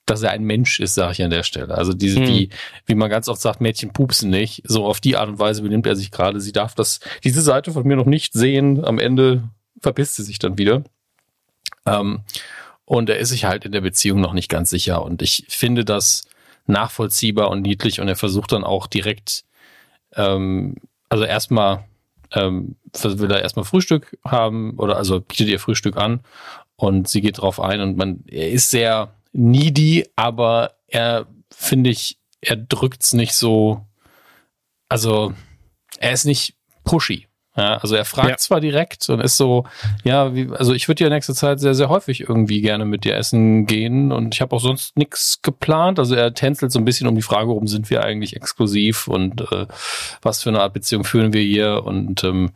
dass 0.06 0.24
er 0.24 0.32
ein 0.32 0.44
Mensch 0.44 0.80
ist, 0.80 0.96
sage 0.96 1.12
ich 1.12 1.24
an 1.24 1.30
der 1.30 1.44
Stelle. 1.44 1.76
Also 1.76 1.94
diese, 1.94 2.20
hm. 2.20 2.26
die, 2.26 2.50
wie 2.86 2.96
man 2.96 3.10
ganz 3.10 3.28
oft 3.28 3.42
sagt, 3.42 3.60
Mädchen 3.60 3.92
pupsen 3.92 4.30
nicht. 4.30 4.64
So 4.66 4.86
auf 4.86 5.02
die 5.02 5.18
Art 5.18 5.28
und 5.28 5.40
Weise 5.40 5.62
benimmt 5.62 5.86
er 5.86 5.98
sich 5.98 6.10
gerade. 6.10 6.40
Sie 6.40 6.54
darf 6.54 6.74
das, 6.76 7.02
diese 7.26 7.42
Seite 7.42 7.74
von 7.74 7.86
mir 7.86 7.98
noch 7.98 8.06
nicht 8.06 8.32
sehen. 8.32 8.86
Am 8.86 8.98
Ende 9.00 9.44
verpisst 9.82 10.16
sie 10.16 10.24
sich 10.24 10.40
dann 10.40 10.58
wieder. 10.58 10.84
Ähm, 11.86 12.22
und 12.88 13.10
er 13.10 13.18
ist 13.18 13.30
sich 13.30 13.44
halt 13.44 13.66
in 13.66 13.74
der 13.74 13.82
Beziehung 13.82 14.22
noch 14.22 14.32
nicht 14.32 14.48
ganz 14.48 14.70
sicher. 14.70 15.04
Und 15.04 15.22
ich 15.22 15.46
finde 15.50 15.84
das 15.84 16.24
nachvollziehbar 16.68 17.50
und 17.50 17.62
niedlich. 17.62 18.00
Und 18.00 18.08
er 18.08 18.16
versucht 18.16 18.54
dann 18.54 18.64
auch 18.64 18.88
direkt, 18.88 19.44
ähm, 20.16 20.76
also 21.10 21.26
erstmal 21.26 21.84
ähm, 22.32 22.78
will 22.94 23.30
er 23.30 23.42
erstmal 23.42 23.66
Frühstück 23.66 24.18
haben 24.24 24.76
oder 24.78 24.96
also 24.96 25.20
bietet 25.20 25.50
ihr 25.50 25.60
Frühstück 25.60 25.98
an 25.98 26.22
und 26.78 27.10
sie 27.10 27.20
geht 27.20 27.40
drauf 27.40 27.60
ein 27.60 27.82
und 27.82 27.98
man, 27.98 28.24
er 28.26 28.52
ist 28.52 28.70
sehr 28.70 29.14
needy, 29.34 30.08
aber 30.16 30.76
er, 30.88 31.28
finde 31.52 31.90
ich, 31.90 32.18
er 32.40 32.56
drückt's 32.56 33.12
nicht 33.12 33.34
so, 33.34 33.86
also 34.88 35.34
er 36.00 36.14
ist 36.14 36.24
nicht 36.24 36.56
pushy. 36.86 37.27
Ja, 37.58 37.78
also 37.78 37.96
er 37.96 38.06
fragt 38.06 38.30
ja. 38.30 38.38
zwar 38.38 38.62
direkt 38.62 39.10
und 39.10 39.20
ist 39.20 39.36
so, 39.36 39.66
ja, 40.04 40.36
wie, 40.36 40.48
also 40.52 40.74
ich 40.74 40.88
würde 40.88 41.04
ja 41.04 41.10
nächste 41.10 41.34
Zeit 41.34 41.60
sehr, 41.60 41.74
sehr 41.74 41.90
häufig 41.90 42.22
irgendwie 42.22 42.62
gerne 42.62 42.86
mit 42.86 43.04
dir 43.04 43.16
essen 43.16 43.66
gehen 43.66 44.12
und 44.12 44.36
ich 44.36 44.42
habe 44.42 44.56
auch 44.56 44.62
sonst 44.62 44.96
nichts 44.96 45.42
geplant. 45.42 45.98
Also 45.98 46.14
er 46.14 46.36
tänzelt 46.36 46.72
so 46.72 46.78
ein 46.78 46.86
bisschen 46.86 47.08
um 47.08 47.16
die 47.16 47.24
Frage, 47.24 47.50
warum 47.50 47.66
sind 47.66 47.90
wir 47.90 48.04
eigentlich 48.04 48.36
exklusiv 48.36 49.08
und 49.08 49.42
äh, 49.52 49.66
was 50.22 50.44
für 50.44 50.50
eine 50.50 50.62
Art 50.62 50.74
Beziehung 50.74 51.04
führen 51.04 51.34
wir 51.34 51.42
hier 51.42 51.84
und 51.84 52.24
ähm, 52.24 52.52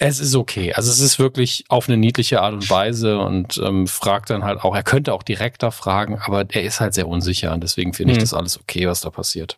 es 0.00 0.18
ist 0.18 0.34
okay. 0.34 0.72
Also 0.72 0.90
es 0.90 0.98
ist 0.98 1.20
wirklich 1.20 1.64
auf 1.68 1.88
eine 1.88 1.96
niedliche 1.96 2.42
Art 2.42 2.54
und 2.54 2.68
Weise 2.68 3.18
und 3.18 3.58
ähm, 3.58 3.86
fragt 3.86 4.30
dann 4.30 4.42
halt 4.42 4.60
auch, 4.64 4.74
er 4.74 4.82
könnte 4.82 5.12
auch 5.14 5.22
direkter 5.22 5.70
fragen, 5.70 6.18
aber 6.18 6.44
er 6.48 6.64
ist 6.64 6.80
halt 6.80 6.94
sehr 6.94 7.06
unsicher 7.06 7.52
und 7.52 7.62
deswegen 7.62 7.92
finde 7.92 8.12
ich 8.12 8.18
mhm. 8.18 8.22
das 8.22 8.34
alles 8.34 8.58
okay, 8.58 8.88
was 8.88 9.02
da 9.02 9.10
passiert. 9.10 9.56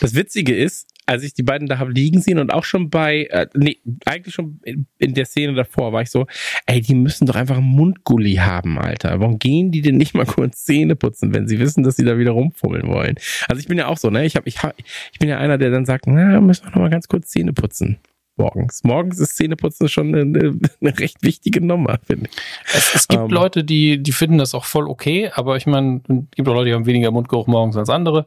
Das 0.00 0.14
Witzige 0.14 0.56
ist, 0.56 0.88
als 1.06 1.22
ich 1.22 1.34
die 1.34 1.42
beiden 1.42 1.68
da 1.68 1.78
habe 1.78 1.92
liegen 1.92 2.20
sehen 2.20 2.38
und 2.38 2.52
auch 2.52 2.64
schon 2.64 2.90
bei, 2.90 3.24
äh, 3.30 3.46
nee, 3.54 3.78
eigentlich 4.04 4.34
schon 4.34 4.60
in, 4.62 4.86
in, 4.98 5.14
der 5.14 5.26
Szene 5.26 5.54
davor 5.54 5.92
war 5.92 6.02
ich 6.02 6.10
so, 6.10 6.26
ey, 6.66 6.80
die 6.80 6.94
müssen 6.94 7.26
doch 7.26 7.34
einfach 7.34 7.58
einen 7.58 7.66
Mundgulli 7.66 8.34
haben, 8.36 8.78
Alter. 8.78 9.20
Warum 9.20 9.38
gehen 9.38 9.70
die 9.70 9.82
denn 9.82 9.96
nicht 9.96 10.14
mal 10.14 10.26
kurz 10.26 10.64
Zähne 10.64 10.96
putzen, 10.96 11.34
wenn 11.34 11.48
sie 11.48 11.58
wissen, 11.58 11.82
dass 11.84 11.96
sie 11.96 12.04
da 12.04 12.18
wieder 12.18 12.32
rumfummeln 12.32 12.88
wollen? 12.88 13.16
Also 13.48 13.60
ich 13.60 13.68
bin 13.68 13.78
ja 13.78 13.86
auch 13.86 13.98
so, 13.98 14.10
ne? 14.10 14.24
Ich, 14.24 14.36
hab, 14.36 14.46
ich, 14.46 14.62
hab, 14.62 14.74
ich 14.78 15.18
bin 15.18 15.28
ja 15.28 15.38
einer, 15.38 15.58
der 15.58 15.70
dann 15.70 15.84
sagt, 15.84 16.06
na, 16.06 16.40
müssen 16.40 16.64
wir 16.64 16.70
noch 16.70 16.78
mal 16.78 16.90
ganz 16.90 17.08
kurz 17.08 17.28
Zähne 17.28 17.52
putzen 17.52 17.98
morgens. 18.36 18.82
Morgens 18.84 19.20
ist 19.20 19.36
Zähneputzen 19.36 19.88
schon 19.88 20.14
eine, 20.14 20.58
eine 20.80 20.98
recht 20.98 21.22
wichtige 21.22 21.64
Nummer, 21.64 21.98
finde 22.04 22.28
ich. 22.30 22.36
Es, 22.74 22.94
es 22.94 23.08
gibt 23.08 23.22
um, 23.22 23.30
ähm. 23.30 23.34
Leute, 23.34 23.64
die, 23.64 24.02
die 24.02 24.12
finden 24.12 24.38
das 24.38 24.54
auch 24.54 24.64
voll 24.64 24.88
okay, 24.88 25.30
aber 25.34 25.56
ich 25.56 25.66
meine, 25.66 26.00
es 26.08 26.16
gibt 26.34 26.48
auch 26.48 26.54
Leute, 26.54 26.70
die 26.70 26.74
haben 26.74 26.86
weniger 26.86 27.10
Mundgeruch 27.10 27.46
morgens 27.46 27.76
als 27.76 27.90
andere. 27.90 28.26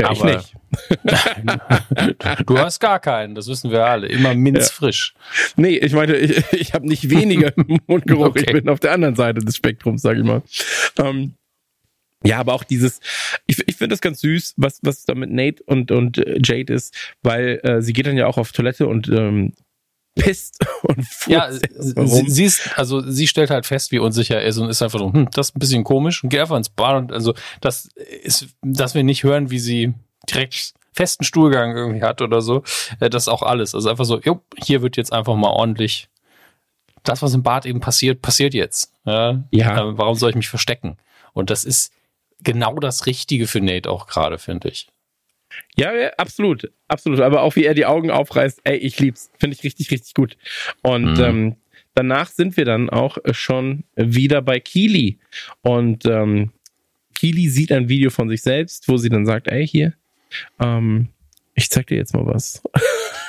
Ja, 0.00 0.12
ich 0.12 0.22
nicht. 0.22 0.54
du 2.46 2.58
hast 2.58 2.78
gar 2.78 3.00
keinen, 3.00 3.34
das 3.34 3.48
wissen 3.48 3.70
wir 3.70 3.84
alle. 3.84 4.06
Immer 4.06 4.34
minzfrisch. 4.34 5.14
Ja. 5.16 5.52
Nee, 5.56 5.78
ich 5.78 5.92
meine, 5.92 6.16
ich, 6.16 6.52
ich 6.52 6.74
habe 6.74 6.86
nicht 6.86 7.10
weniger 7.10 7.52
Mundgeruch. 7.86 8.26
Okay. 8.26 8.44
Ich 8.46 8.52
bin 8.52 8.68
auf 8.68 8.80
der 8.80 8.92
anderen 8.92 9.16
Seite 9.16 9.40
des 9.40 9.56
Spektrums, 9.56 10.02
sag 10.02 10.16
ich 10.16 10.24
mal. 10.24 10.42
Ähm, 10.98 11.34
ja, 12.24 12.38
aber 12.38 12.54
auch 12.54 12.64
dieses, 12.64 13.00
ich, 13.46 13.62
ich 13.66 13.76
finde 13.76 13.92
das 13.92 14.00
ganz 14.00 14.20
süß, 14.20 14.54
was, 14.56 14.80
was 14.82 15.04
da 15.04 15.14
mit 15.14 15.30
Nate 15.30 15.62
und, 15.64 15.90
und 15.90 16.18
äh, 16.18 16.38
Jade 16.42 16.72
ist, 16.72 17.14
weil 17.22 17.60
äh, 17.62 17.80
sie 17.80 17.92
geht 17.92 18.06
dann 18.06 18.16
ja 18.16 18.26
auch 18.26 18.38
auf 18.38 18.52
Toilette 18.52 18.86
und 18.86 19.08
ähm, 19.08 19.52
pisst 20.18 20.58
und 20.82 21.06
Ja, 21.26 21.50
sie, 21.50 22.24
sie 22.28 22.44
ist, 22.44 22.78
also 22.78 23.00
sie 23.00 23.26
stellt 23.26 23.50
halt 23.50 23.66
fest, 23.66 23.92
wie 23.92 23.98
unsicher 23.98 24.36
er 24.36 24.44
ist 24.44 24.58
und 24.58 24.68
ist 24.68 24.82
einfach 24.82 24.98
so, 24.98 25.12
hm, 25.12 25.28
das 25.32 25.48
ist 25.48 25.56
ein 25.56 25.60
bisschen 25.60 25.84
komisch 25.84 26.22
und 26.22 26.30
geht 26.30 26.40
einfach 26.40 26.56
ins 26.56 26.68
Bad 26.68 26.96
und 26.96 27.12
also 27.12 27.34
das 27.60 27.88
ist, 28.22 28.48
dass 28.62 28.94
wir 28.94 29.04
nicht 29.04 29.24
hören, 29.24 29.50
wie 29.50 29.58
sie 29.58 29.94
direkt 30.28 30.74
festen 30.92 31.24
Stuhlgang 31.24 31.76
irgendwie 31.76 32.02
hat 32.02 32.20
oder 32.20 32.40
so, 32.42 32.64
äh, 33.00 33.08
das 33.08 33.24
ist 33.24 33.28
auch 33.28 33.42
alles. 33.42 33.74
Also 33.74 33.88
einfach 33.88 34.04
so, 34.04 34.20
jo, 34.20 34.40
hier 34.56 34.82
wird 34.82 34.96
jetzt 34.96 35.12
einfach 35.12 35.36
mal 35.36 35.50
ordentlich 35.50 36.08
das, 37.04 37.22
was 37.22 37.34
im 37.34 37.42
Bad 37.42 37.66
eben 37.66 37.80
passiert, 37.80 38.20
passiert 38.20 38.54
jetzt. 38.54 38.92
Ja. 39.04 39.42
ja. 39.50 39.80
Äh, 39.80 39.98
warum 39.98 40.16
soll 40.16 40.30
ich 40.30 40.36
mich 40.36 40.48
verstecken? 40.48 40.96
Und 41.32 41.50
das 41.50 41.64
ist 41.64 41.92
genau 42.42 42.74
das 42.76 43.06
Richtige 43.06 43.46
für 43.46 43.60
Nate 43.60 43.90
auch 43.90 44.06
gerade, 44.06 44.38
finde 44.38 44.68
ich. 44.68 44.88
Ja, 45.76 45.94
ja, 45.94 46.10
absolut, 46.18 46.70
absolut. 46.88 47.20
Aber 47.20 47.42
auch 47.42 47.56
wie 47.56 47.64
er 47.64 47.74
die 47.74 47.86
Augen 47.86 48.10
aufreißt, 48.10 48.60
ey, 48.64 48.76
ich 48.76 48.98
lieb's. 49.00 49.30
Finde 49.38 49.56
ich 49.56 49.64
richtig, 49.64 49.90
richtig 49.90 50.14
gut. 50.14 50.36
Und 50.82 51.18
mhm. 51.18 51.24
ähm, 51.24 51.56
danach 51.94 52.28
sind 52.28 52.56
wir 52.56 52.64
dann 52.64 52.90
auch 52.90 53.18
schon 53.32 53.84
wieder 53.96 54.42
bei 54.42 54.60
Keely. 54.60 55.18
Und 55.62 56.04
ähm, 56.06 56.52
Keely 57.14 57.48
sieht 57.48 57.72
ein 57.72 57.88
Video 57.88 58.10
von 58.10 58.28
sich 58.28 58.42
selbst, 58.42 58.88
wo 58.88 58.96
sie 58.96 59.08
dann 59.08 59.26
sagt, 59.26 59.48
ey, 59.48 59.66
hier, 59.66 59.94
ähm, 60.60 61.08
ich 61.54 61.70
zeig 61.70 61.88
dir 61.88 61.96
jetzt 61.96 62.14
mal 62.14 62.26
was. 62.26 62.62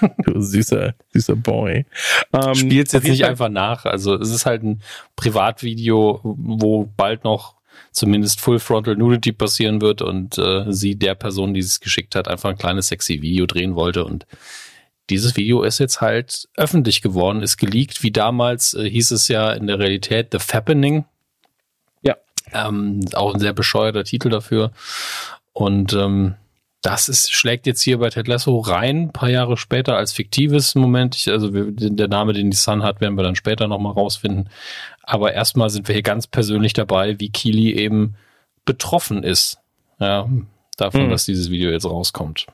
du 0.26 0.40
süßer, 0.40 0.94
süßer 1.14 1.36
Boy. 1.36 1.86
Ähm, 2.32 2.56
Spielt's 2.56 2.92
jetzt 2.94 3.08
nicht 3.08 3.26
einfach 3.26 3.50
nach. 3.50 3.86
Also 3.86 4.16
es 4.16 4.30
ist 4.30 4.46
halt 4.46 4.64
ein 4.64 4.82
Privatvideo, 5.16 6.20
wo 6.24 6.86
bald 6.86 7.24
noch 7.24 7.59
zumindest 7.92 8.42
Full 8.42 8.60
Frontal 8.60 8.96
Nudity 8.96 9.32
passieren 9.32 9.82
wird 9.82 10.02
und 10.02 10.38
äh, 10.38 10.66
sie 10.70 10.96
der 10.96 11.16
Person, 11.16 11.54
die 11.54 11.60
es 11.60 11.80
geschickt 11.80 12.16
hat, 12.16 12.28
einfach 12.28 12.50
ein 12.50 12.58
kleines 12.58 12.88
sexy 12.88 13.22
Video 13.22 13.46
drehen 13.46 13.76
wollte 13.76 14.06
und 14.06 14.26
dieses 15.10 15.36
Video 15.36 15.64
ist 15.64 15.80
jetzt 15.80 16.02
halt 16.02 16.48
öffentlich 16.56 17.02
geworden, 17.02 17.42
ist 17.42 17.58
geleakt, 17.58 18.04
wie 18.04 18.12
damals 18.12 18.74
äh, 18.74 18.90
hieß 18.90 19.12
es 19.12 19.28
ja 19.28 19.52
in 19.52 19.68
der 19.68 19.80
Realität 19.80 20.30
The 20.32 20.40
Fappening. 20.40 21.06
Ja. 22.02 22.16
Ähm, 22.54 23.02
auch 23.14 23.34
ein 23.34 23.40
sehr 23.40 23.54
bescheuerter 23.54 24.04
Titel 24.04 24.30
dafür. 24.30 24.72
Und 25.54 25.94
ähm, 25.94 26.36
das 26.82 27.10
ist, 27.10 27.34
schlägt 27.34 27.68
jetzt 27.68 27.82
hier 27.82 27.98
bei 27.98 28.10
Ted 28.10 28.28
Lasso 28.28 28.58
rein, 28.60 29.04
ein 29.04 29.12
paar 29.12 29.30
Jahre 29.30 29.58
später 29.58 29.98
als 29.98 30.14
fiktives 30.14 30.76
Moment. 30.76 31.16
Ich, 31.16 31.30
also 31.30 31.54
wir, 31.54 31.72
der 31.72 32.08
Name, 32.08 32.34
den 32.34 32.52
die 32.52 32.58
Sun 32.58 32.84
hat, 32.84 33.02
werden 33.02 33.16
wir 33.16 33.24
dann 33.24 33.36
später 33.36 33.68
nochmal 33.68 33.94
rausfinden. 33.94 34.50
Aber 35.04 35.34
erstmal 35.34 35.70
sind 35.70 35.88
wir 35.88 35.94
hier 35.94 36.04
ganz 36.04 36.28
persönlich 36.28 36.74
dabei, 36.74 37.20
wie 37.20 37.32
Kili 37.32 37.74
eben 37.74 38.16
betroffen 38.64 39.24
ist. 39.24 39.58
Ja, 40.00 40.30
davon, 40.78 41.02
hm. 41.02 41.10
dass 41.10 41.26
dieses 41.26 41.50
Video 41.50 41.72
jetzt 41.72 41.86
rauskommt. 41.86 42.48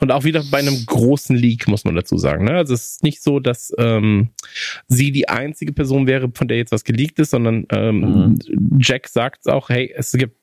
Und 0.00 0.10
auch 0.10 0.24
wieder 0.24 0.42
bei 0.50 0.58
einem 0.58 0.84
großen 0.84 1.36
Leak, 1.36 1.68
muss 1.68 1.84
man 1.84 1.94
dazu 1.94 2.18
sagen. 2.18 2.46
Ne? 2.46 2.52
Also 2.52 2.74
es 2.74 2.92
ist 2.92 3.02
nicht 3.04 3.22
so, 3.22 3.38
dass 3.38 3.72
ähm, 3.78 4.30
sie 4.88 5.12
die 5.12 5.28
einzige 5.28 5.72
Person 5.72 6.08
wäre, 6.08 6.30
von 6.34 6.48
der 6.48 6.56
jetzt 6.56 6.72
was 6.72 6.82
geleakt 6.82 7.20
ist, 7.20 7.30
sondern 7.30 7.66
ähm, 7.70 8.00
mhm. 8.00 8.78
Jack 8.80 9.06
sagt 9.06 9.48
auch, 9.48 9.68
hey, 9.68 9.92
es 9.96 10.10
gibt 10.12 10.39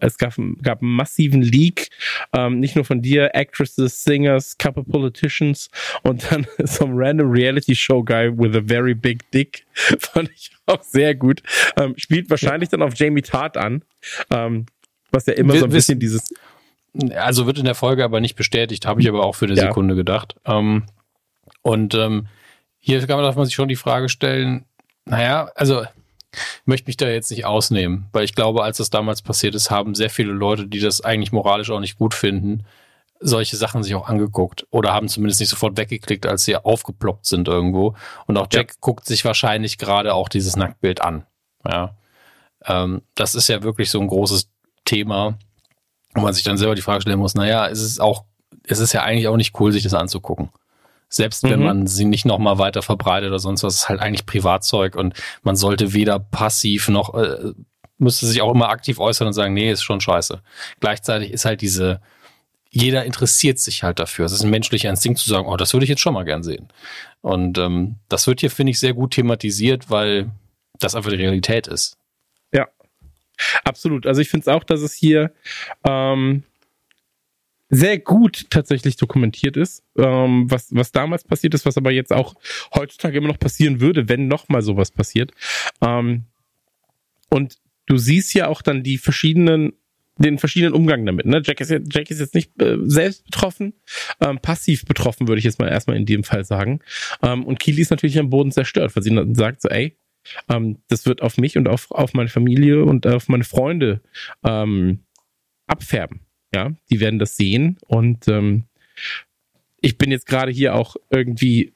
es 0.00 0.18
gab, 0.18 0.34
gab 0.62 0.82
einen 0.82 0.92
massiven 0.92 1.42
Leak, 1.42 1.90
ähm, 2.32 2.58
nicht 2.58 2.74
nur 2.74 2.84
von 2.84 3.02
dir, 3.02 3.34
Actresses, 3.34 4.02
Singers, 4.02 4.58
couple 4.58 4.84
Politicians 4.84 5.70
und 6.02 6.30
dann 6.30 6.46
some 6.64 6.92
random 6.94 7.30
Reality 7.30 7.74
Show 7.74 8.02
Guy 8.02 8.30
with 8.36 8.56
a 8.56 8.62
very 8.64 8.94
big 8.94 9.30
dick. 9.30 9.66
Fand 10.00 10.30
ich 10.34 10.50
auch 10.66 10.82
sehr 10.82 11.14
gut. 11.14 11.42
Ähm, 11.76 11.94
spielt 11.96 12.30
wahrscheinlich 12.30 12.68
dann 12.68 12.82
auf 12.82 12.94
Jamie 12.96 13.22
Tart 13.22 13.56
an, 13.56 13.82
ähm, 14.30 14.66
was 15.12 15.26
ja 15.26 15.34
immer 15.34 15.56
so 15.56 15.64
ein 15.64 15.70
bisschen 15.70 15.98
dieses. 15.98 16.34
Also 17.14 17.46
wird 17.46 17.58
in 17.58 17.64
der 17.64 17.76
Folge 17.76 18.02
aber 18.02 18.20
nicht 18.20 18.34
bestätigt, 18.34 18.84
habe 18.86 19.00
ich 19.00 19.08
aber 19.08 19.22
auch 19.24 19.36
für 19.36 19.46
eine 19.46 19.54
ja. 19.54 19.68
Sekunde 19.68 19.94
gedacht. 19.94 20.34
Ähm, 20.44 20.84
und 21.62 21.94
ähm, 21.94 22.26
hier 22.80 23.06
darf 23.06 23.36
man 23.36 23.44
sich 23.44 23.54
schon 23.54 23.68
die 23.68 23.76
Frage 23.76 24.08
stellen, 24.08 24.64
naja, 25.04 25.50
also 25.54 25.84
ich 26.32 26.66
möchte 26.66 26.86
mich 26.88 26.96
da 26.96 27.08
jetzt 27.08 27.30
nicht 27.30 27.44
ausnehmen, 27.44 28.06
weil 28.12 28.24
ich 28.24 28.34
glaube, 28.34 28.62
als 28.62 28.78
das 28.78 28.90
damals 28.90 29.22
passiert 29.22 29.54
ist, 29.54 29.70
haben 29.70 29.94
sehr 29.94 30.10
viele 30.10 30.32
Leute, 30.32 30.66
die 30.66 30.80
das 30.80 31.00
eigentlich 31.00 31.32
moralisch 31.32 31.70
auch 31.70 31.80
nicht 31.80 31.98
gut 31.98 32.14
finden, 32.14 32.64
solche 33.20 33.56
Sachen 33.56 33.82
sich 33.82 33.94
auch 33.94 34.08
angeguckt 34.08 34.66
oder 34.70 34.92
haben 34.92 35.08
zumindest 35.08 35.40
nicht 35.40 35.50
sofort 35.50 35.76
weggeklickt, 35.76 36.26
als 36.26 36.44
sie 36.44 36.56
aufgeploppt 36.56 37.26
sind 37.26 37.48
irgendwo. 37.48 37.94
Und 38.26 38.38
auch 38.38 38.46
Jack 38.50 38.70
ja. 38.70 38.76
guckt 38.80 39.06
sich 39.06 39.24
wahrscheinlich 39.24 39.78
gerade 39.78 40.14
auch 40.14 40.28
dieses 40.28 40.56
Nacktbild 40.56 41.02
an. 41.02 41.26
Ja, 41.68 41.96
ähm, 42.64 43.02
das 43.14 43.34
ist 43.34 43.48
ja 43.48 43.62
wirklich 43.62 43.90
so 43.90 44.00
ein 44.00 44.08
großes 44.08 44.48
Thema, 44.84 45.38
wo 46.14 46.22
man 46.22 46.32
sich 46.32 46.44
dann 46.44 46.56
selber 46.56 46.74
die 46.74 46.82
Frage 46.82 47.02
stellen 47.02 47.18
muss: 47.18 47.34
Naja, 47.34 47.68
es 47.68 47.82
ist 47.82 48.00
auch, 48.00 48.24
es 48.64 48.78
ist 48.78 48.92
ja 48.92 49.02
eigentlich 49.02 49.28
auch 49.28 49.36
nicht 49.36 49.58
cool, 49.60 49.70
sich 49.70 49.82
das 49.82 49.94
anzugucken. 49.94 50.48
Selbst 51.12 51.42
wenn 51.42 51.58
mhm. 51.58 51.66
man 51.66 51.86
sie 51.88 52.04
nicht 52.04 52.24
nochmal 52.24 52.58
weiter 52.58 52.82
verbreitet 52.82 53.28
oder 53.28 53.40
sonst 53.40 53.64
was, 53.64 53.74
ist 53.74 53.88
halt 53.88 54.00
eigentlich 54.00 54.26
Privatzeug 54.26 54.94
und 54.94 55.14
man 55.42 55.56
sollte 55.56 55.92
weder 55.92 56.20
passiv 56.20 56.88
noch, 56.88 57.14
äh, 57.14 57.52
müsste 57.98 58.26
sich 58.26 58.40
auch 58.40 58.52
immer 58.54 58.68
aktiv 58.68 59.00
äußern 59.00 59.26
und 59.26 59.32
sagen, 59.32 59.52
nee, 59.52 59.70
ist 59.70 59.82
schon 59.82 60.00
scheiße. 60.00 60.40
Gleichzeitig 60.78 61.32
ist 61.32 61.44
halt 61.44 61.62
diese, 61.62 62.00
jeder 62.70 63.04
interessiert 63.04 63.58
sich 63.58 63.82
halt 63.82 63.98
dafür. 63.98 64.24
Es 64.24 64.32
ist 64.32 64.44
ein 64.44 64.50
menschlicher 64.50 64.88
Instinkt 64.88 65.18
zu 65.18 65.28
sagen, 65.28 65.48
oh, 65.48 65.56
das 65.56 65.74
würde 65.74 65.82
ich 65.84 65.90
jetzt 65.90 66.00
schon 66.00 66.14
mal 66.14 66.24
gern 66.24 66.44
sehen. 66.44 66.68
Und 67.20 67.58
ähm, 67.58 67.96
das 68.08 68.28
wird 68.28 68.40
hier, 68.40 68.50
finde 68.50 68.70
ich, 68.70 68.78
sehr 68.78 68.94
gut 68.94 69.10
thematisiert, 69.10 69.90
weil 69.90 70.30
das 70.78 70.94
einfach 70.94 71.10
die 71.10 71.16
Realität 71.16 71.66
ist. 71.66 71.98
Ja, 72.52 72.68
absolut. 73.64 74.06
Also 74.06 74.20
ich 74.20 74.28
finde 74.28 74.42
es 74.42 74.48
auch, 74.48 74.62
dass 74.62 74.80
es 74.80 74.94
hier 74.94 75.32
ähm, 75.84 76.44
sehr 77.70 77.98
gut 77.98 78.50
tatsächlich 78.50 78.96
dokumentiert 78.96 79.56
ist, 79.56 79.84
ähm, 79.96 80.50
was, 80.50 80.74
was 80.74 80.92
damals 80.92 81.24
passiert 81.24 81.54
ist, 81.54 81.64
was 81.64 81.76
aber 81.76 81.92
jetzt 81.92 82.12
auch 82.12 82.34
heutzutage 82.74 83.18
immer 83.18 83.28
noch 83.28 83.38
passieren 83.38 83.80
würde, 83.80 84.08
wenn 84.08 84.28
nochmal 84.28 84.62
sowas 84.62 84.90
passiert. 84.90 85.30
Ähm, 85.80 86.24
und 87.30 87.56
du 87.86 87.96
siehst 87.96 88.34
ja 88.34 88.48
auch 88.48 88.60
dann 88.60 88.82
die 88.82 88.98
verschiedenen 88.98 89.72
den 90.18 90.38
verschiedenen 90.38 90.74
Umgang 90.74 91.06
damit. 91.06 91.24
Ne? 91.24 91.40
Jack, 91.42 91.62
ist 91.62 91.70
Jack 91.70 92.10
ist 92.10 92.20
jetzt 92.20 92.34
nicht 92.34 92.60
äh, 92.60 92.76
selbst 92.82 93.24
betroffen, 93.24 93.72
ähm, 94.20 94.38
passiv 94.38 94.84
betroffen, 94.84 95.28
würde 95.28 95.38
ich 95.38 95.46
jetzt 95.46 95.58
mal 95.58 95.68
erstmal 95.68 95.96
in 95.96 96.04
dem 96.04 96.24
Fall 96.24 96.44
sagen. 96.44 96.80
Ähm, 97.22 97.44
und 97.44 97.58
Kili 97.58 97.80
ist 97.80 97.90
natürlich 97.90 98.18
am 98.18 98.28
Boden 98.28 98.52
zerstört, 98.52 98.94
weil 98.94 99.02
sie 99.02 99.14
dann 99.14 99.34
sagt 99.34 99.62
so, 99.62 99.70
ey, 99.70 99.96
ähm, 100.50 100.76
das 100.88 101.06
wird 101.06 101.22
auf 101.22 101.38
mich 101.38 101.56
und 101.56 101.68
auf, 101.68 101.90
auf 101.90 102.12
meine 102.12 102.28
Familie 102.28 102.84
und 102.84 103.06
auf 103.06 103.28
meine 103.28 103.44
Freunde 103.44 104.02
ähm, 104.44 105.00
abfärben. 105.66 106.20
Ja, 106.54 106.72
die 106.90 107.00
werden 107.00 107.18
das 107.18 107.36
sehen 107.36 107.78
und 107.86 108.26
ähm, 108.28 108.64
ich 109.80 109.96
bin 109.98 110.10
jetzt 110.10 110.26
gerade 110.26 110.50
hier 110.50 110.74
auch 110.74 110.96
irgendwie 111.10 111.72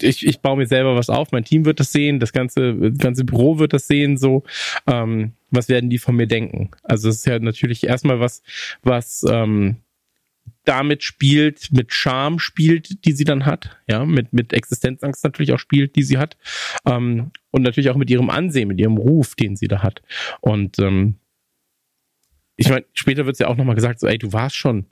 ich, 0.00 0.26
ich 0.26 0.40
baue 0.40 0.56
mir 0.56 0.66
selber 0.66 0.96
was 0.96 1.10
auf, 1.10 1.32
mein 1.32 1.44
Team 1.44 1.64
wird 1.64 1.80
das 1.80 1.92
sehen, 1.92 2.20
das 2.20 2.32
ganze, 2.32 2.74
das 2.74 2.98
ganze 2.98 3.24
Büro 3.24 3.58
wird 3.58 3.72
das 3.72 3.86
sehen, 3.86 4.16
so. 4.16 4.44
Ähm, 4.86 5.32
was 5.50 5.68
werden 5.68 5.90
die 5.90 5.98
von 5.98 6.16
mir 6.16 6.26
denken? 6.26 6.70
Also 6.82 7.08
es 7.08 7.16
ist 7.16 7.26
ja 7.26 7.38
natürlich 7.38 7.84
erstmal 7.84 8.20
was, 8.20 8.42
was 8.82 9.24
ähm, 9.28 9.76
damit 10.64 11.02
spielt, 11.02 11.72
mit 11.72 11.92
Charme 11.92 12.38
spielt, 12.38 13.04
die 13.04 13.12
sie 13.12 13.24
dann 13.24 13.44
hat, 13.44 13.76
ja, 13.88 14.04
mit, 14.04 14.32
mit 14.32 14.52
Existenzangst 14.52 15.24
natürlich 15.24 15.52
auch 15.52 15.58
spielt, 15.58 15.96
die 15.96 16.04
sie 16.04 16.18
hat, 16.18 16.36
ähm, 16.86 17.30
und 17.50 17.62
natürlich 17.62 17.90
auch 17.90 17.96
mit 17.96 18.10
ihrem 18.10 18.30
Ansehen, 18.30 18.68
mit 18.68 18.80
ihrem 18.80 18.96
Ruf, 18.96 19.34
den 19.34 19.56
sie 19.56 19.68
da 19.68 19.82
hat. 19.82 20.02
Und 20.40 20.78
ähm, 20.78 21.16
ich 22.62 22.70
meine, 22.70 22.84
später 22.92 23.26
wird 23.26 23.34
es 23.34 23.40
ja 23.40 23.48
auch 23.48 23.56
nochmal 23.56 23.74
gesagt, 23.74 23.98
so, 23.98 24.06
ey, 24.06 24.18
du 24.18 24.32
warst 24.32 24.54
schon 24.54 24.86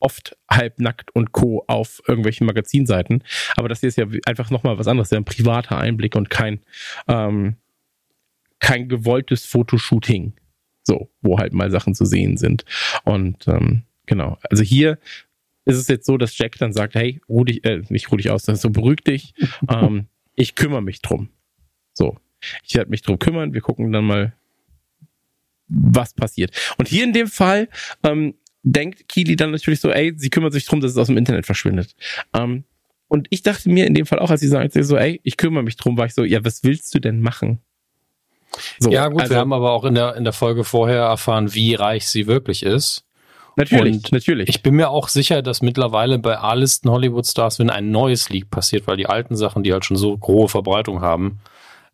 oft 0.00 0.36
halbnackt 0.50 1.14
und 1.14 1.30
Co. 1.30 1.64
auf 1.68 2.02
irgendwelchen 2.08 2.44
Magazinseiten. 2.44 3.22
Aber 3.56 3.68
das 3.68 3.80
hier 3.80 3.88
ist 3.88 3.98
ja 3.98 4.06
einfach 4.26 4.50
nochmal 4.50 4.78
was 4.78 4.88
anderes, 4.88 5.10
ja 5.10 5.16
ein 5.16 5.24
privater 5.24 5.78
Einblick 5.78 6.16
und 6.16 6.28
kein, 6.28 6.60
ähm, 7.06 7.54
kein 8.58 8.88
gewolltes 8.88 9.44
Fotoshooting. 9.46 10.34
So, 10.82 11.08
wo 11.22 11.38
halt 11.38 11.52
mal 11.52 11.70
Sachen 11.70 11.94
zu 11.94 12.04
sehen 12.04 12.36
sind. 12.36 12.64
Und 13.04 13.46
ähm, 13.46 13.82
genau, 14.06 14.38
also 14.50 14.64
hier 14.64 14.98
ist 15.64 15.76
es 15.76 15.86
jetzt 15.86 16.06
so, 16.06 16.16
dass 16.16 16.36
Jack 16.36 16.58
dann 16.58 16.72
sagt, 16.72 16.96
hey, 16.96 17.20
ruh 17.28 17.44
dich, 17.44 17.64
äh, 17.64 17.82
nicht 17.90 18.10
ruh 18.10 18.16
dich 18.16 18.30
aus, 18.30 18.42
so 18.42 18.70
beruhig 18.70 19.04
dich, 19.04 19.34
ähm, 19.70 20.06
ich 20.34 20.56
kümmere 20.56 20.82
mich 20.82 21.00
drum. 21.00 21.28
So, 21.92 22.18
ich 22.64 22.74
werde 22.74 22.90
mich 22.90 23.02
drum 23.02 23.20
kümmern, 23.20 23.54
wir 23.54 23.60
gucken 23.60 23.92
dann 23.92 24.04
mal, 24.04 24.32
was 25.68 26.14
passiert. 26.14 26.52
Und 26.78 26.88
hier 26.88 27.04
in 27.04 27.12
dem 27.12 27.28
Fall 27.28 27.68
ähm, 28.02 28.34
denkt 28.62 29.08
Keely 29.08 29.36
dann 29.36 29.50
natürlich 29.50 29.80
so, 29.80 29.90
ey, 29.90 30.12
sie 30.16 30.30
kümmert 30.30 30.52
sich 30.52 30.66
drum, 30.66 30.80
dass 30.80 30.92
es 30.92 30.96
aus 30.98 31.06
dem 31.06 31.16
Internet 31.16 31.46
verschwindet. 31.46 31.94
Ähm, 32.34 32.64
und 33.08 33.26
ich 33.30 33.42
dachte 33.42 33.70
mir 33.70 33.86
in 33.86 33.94
dem 33.94 34.06
Fall 34.06 34.18
auch, 34.18 34.30
als 34.30 34.40
sie 34.40 34.48
sagte 34.48 34.84
so, 34.84 34.96
ey, 34.96 35.20
ich 35.24 35.36
kümmere 35.36 35.62
mich 35.62 35.76
drum, 35.76 35.96
war 35.96 36.06
ich 36.06 36.14
so, 36.14 36.24
ja, 36.24 36.44
was 36.44 36.62
willst 36.62 36.94
du 36.94 37.00
denn 37.00 37.20
machen? 37.20 37.60
So, 38.78 38.90
ja, 38.90 39.08
gut, 39.08 39.22
also, 39.22 39.34
wir 39.34 39.38
haben 39.38 39.52
aber 39.52 39.72
auch 39.72 39.84
in 39.84 39.94
der, 39.94 40.16
in 40.16 40.24
der 40.24 40.32
Folge 40.32 40.64
vorher 40.64 41.02
erfahren, 41.02 41.54
wie 41.54 41.74
reich 41.74 42.08
sie 42.08 42.26
wirklich 42.26 42.62
ist. 42.62 43.04
Natürlich, 43.56 43.96
und 43.96 44.12
natürlich. 44.12 44.48
Ich 44.48 44.62
bin 44.62 44.76
mir 44.76 44.90
auch 44.90 45.08
sicher, 45.08 45.42
dass 45.42 45.62
mittlerweile 45.62 46.18
bei 46.18 46.38
A-Listen 46.38 46.90
Hollywood-Stars, 46.90 47.58
wenn 47.58 47.70
ein 47.70 47.90
neues 47.90 48.28
Leak 48.28 48.50
passiert, 48.50 48.86
weil 48.86 48.96
die 48.96 49.06
alten 49.06 49.34
Sachen, 49.34 49.64
die 49.64 49.72
halt 49.72 49.84
schon 49.84 49.96
so 49.96 50.16
große 50.16 50.52
Verbreitung 50.52 51.00
haben, 51.00 51.40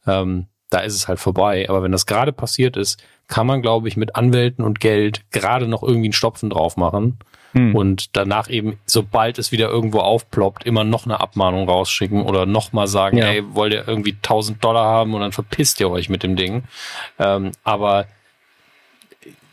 ähm, 0.07 0.47
da 0.69 0.81
ist 0.81 0.95
es 0.95 1.09
halt 1.09 1.21
vorbei. 1.21 1.67
Aber 1.69 1.83
wenn 1.83 1.93
das 1.93 2.05
gerade 2.05 2.33
passiert 2.33 2.77
ist, 2.77 3.03
kann 3.29 3.47
man, 3.47 3.63
glaube 3.63 3.89
ich, 3.89 3.97
mit 3.97 4.17
Anwälten 4.17 4.65
und 4.65 4.81
Geld 4.81 5.23
gerade 5.31 5.67
noch 5.67 5.83
irgendwie 5.83 6.07
einen 6.07 6.13
Stopfen 6.13 6.51
drauf 6.51 6.77
machen 6.77 7.19
hm. 7.53 7.75
und 7.75 8.17
danach 8.17 8.51
eben, 8.51 8.79
sobald 8.87 9.39
es 9.39 9.53
wieder 9.53 9.69
irgendwo 9.69 10.01
aufploppt, 10.01 10.65
immer 10.65 10.85
noch 10.85 11.07
eine 11.07 11.21
Abmahnung 11.21 11.69
rausschicken 11.69 12.23
oder 12.23 12.47
noch 12.47 12.73
mal 12.73 12.87
sagen, 12.87 13.19
ja. 13.19 13.27
ey, 13.27 13.45
wollt 13.55 13.73
ihr 13.73 13.89
irgendwie 13.89 14.13
1000 14.13 14.63
Dollar 14.63 14.85
haben 14.85 15.15
und 15.15 15.21
dann 15.21 15.33
verpisst 15.33 15.81
ihr 15.81 15.91
euch 15.91 16.09
mit 16.09 16.23
dem 16.23 16.37
Ding. 16.37 16.65
Ähm, 17.19 17.53
aber 17.63 18.07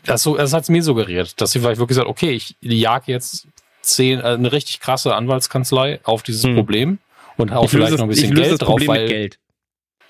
das, 0.04 0.22
so, 0.22 0.36
das 0.36 0.52
hat 0.52 0.64
es 0.64 0.68
mir 0.68 0.82
suggeriert, 0.82 1.40
dass 1.40 1.52
sie 1.52 1.60
vielleicht 1.60 1.78
wirklich 1.78 1.96
sagt, 1.96 2.08
okay, 2.08 2.30
ich 2.32 2.56
jag 2.60 3.06
jetzt 3.06 3.46
zehn, 3.82 4.20
äh, 4.20 4.24
eine 4.24 4.52
richtig 4.52 4.80
krasse 4.80 5.14
Anwaltskanzlei 5.14 6.00
auf 6.04 6.22
dieses 6.22 6.44
hm. 6.44 6.54
Problem 6.54 6.98
und 7.36 7.52
auch 7.52 7.68
vielleicht 7.68 7.92
noch 7.92 8.02
ein 8.02 8.08
bisschen 8.08 8.34
Geld 8.34 8.60
drauf, 8.62 8.80
weil 8.86 9.08
Geld. 9.08 9.38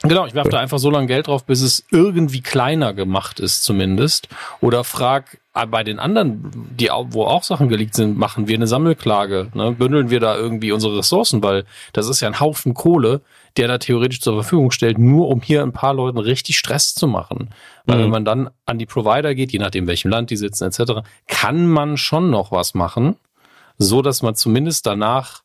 Genau, 0.02 0.26
ich 0.26 0.34
werfe 0.34 0.50
da 0.50 0.58
einfach 0.58 0.78
so 0.78 0.90
lange 0.90 1.06
Geld 1.06 1.28
drauf, 1.28 1.44
bis 1.44 1.62
es 1.62 1.84
irgendwie 1.90 2.40
kleiner 2.40 2.92
gemacht 2.92 3.38
ist 3.38 3.62
zumindest. 3.62 4.28
Oder 4.60 4.82
frag 4.82 5.38
äh, 5.54 5.66
bei 5.66 5.84
den 5.84 5.98
anderen, 5.98 6.50
die 6.76 6.88
wo 6.88 7.24
auch 7.24 7.44
Sachen 7.44 7.68
geleakt 7.68 7.94
sind, 7.94 8.18
machen 8.18 8.48
wir 8.48 8.56
eine 8.56 8.66
Sammelklage, 8.66 9.48
ne? 9.54 9.72
bündeln 9.72 10.10
wir 10.10 10.18
da 10.18 10.36
irgendwie 10.36 10.72
unsere 10.72 10.98
Ressourcen, 10.98 11.42
weil 11.42 11.64
das 11.92 12.08
ist 12.08 12.20
ja 12.20 12.28
ein 12.28 12.40
Haufen 12.40 12.74
Kohle, 12.74 13.20
der 13.56 13.68
da 13.68 13.78
theoretisch 13.78 14.20
zur 14.20 14.34
Verfügung 14.34 14.70
stellt, 14.70 14.98
nur 14.98 15.28
um 15.28 15.40
hier 15.40 15.62
ein 15.62 15.72
paar 15.72 15.94
Leuten 15.94 16.18
richtig 16.18 16.58
Stress 16.58 16.94
zu 16.94 17.06
machen. 17.06 17.50
Weil 17.86 17.98
mhm. 17.98 18.02
wenn 18.02 18.10
man 18.10 18.24
dann 18.24 18.50
an 18.66 18.78
die 18.78 18.86
Provider 18.86 19.34
geht, 19.34 19.52
je 19.52 19.58
nachdem 19.58 19.86
welchem 19.86 20.10
Land 20.10 20.30
die 20.30 20.36
sitzen 20.36 20.64
etc., 20.64 21.02
kann 21.28 21.66
man 21.68 21.96
schon 21.96 22.30
noch 22.30 22.50
was 22.50 22.74
machen, 22.74 23.16
so 23.78 24.02
dass 24.02 24.22
man 24.22 24.34
zumindest 24.34 24.86
danach 24.86 25.42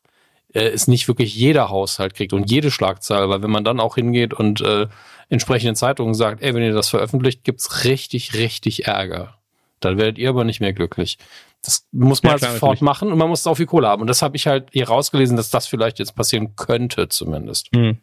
äh, 0.58 0.68
es 0.68 0.88
nicht 0.88 1.08
wirklich 1.08 1.34
jeder 1.34 1.68
Haushalt 1.68 2.14
kriegt 2.14 2.32
und 2.32 2.50
jede 2.50 2.70
Schlagzeile, 2.70 3.28
weil 3.28 3.42
wenn 3.42 3.50
man 3.50 3.64
dann 3.64 3.80
auch 3.80 3.94
hingeht 3.94 4.34
und 4.34 4.60
äh, 4.60 4.88
entsprechenden 5.28 5.76
Zeitungen 5.76 6.14
sagt, 6.14 6.42
ey, 6.42 6.54
wenn 6.54 6.62
ihr 6.62 6.74
das 6.74 6.88
veröffentlicht, 6.88 7.44
gibt's 7.44 7.84
richtig, 7.84 8.34
richtig 8.34 8.86
Ärger. 8.86 9.38
Dann 9.80 9.98
werdet 9.98 10.18
ihr 10.18 10.30
aber 10.30 10.44
nicht 10.44 10.60
mehr 10.60 10.72
glücklich. 10.72 11.18
Das 11.62 11.86
muss 11.92 12.22
man 12.22 12.32
ja, 12.32 12.38
klar, 12.38 12.52
sofort 12.52 12.70
natürlich. 12.70 12.82
machen 12.82 13.12
und 13.12 13.18
man 13.18 13.28
muss 13.28 13.46
auch 13.46 13.56
viel 13.56 13.66
Kohle 13.66 13.88
haben. 13.88 14.02
Und 14.02 14.08
das 14.08 14.22
habe 14.22 14.36
ich 14.36 14.46
halt 14.46 14.68
hier 14.72 14.88
rausgelesen, 14.88 15.36
dass 15.36 15.50
das 15.50 15.66
vielleicht 15.66 15.98
jetzt 15.98 16.14
passieren 16.14 16.56
könnte, 16.56 17.08
zumindest. 17.08 17.72
Mhm. 17.74 17.98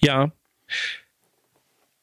Ja. 0.00 0.30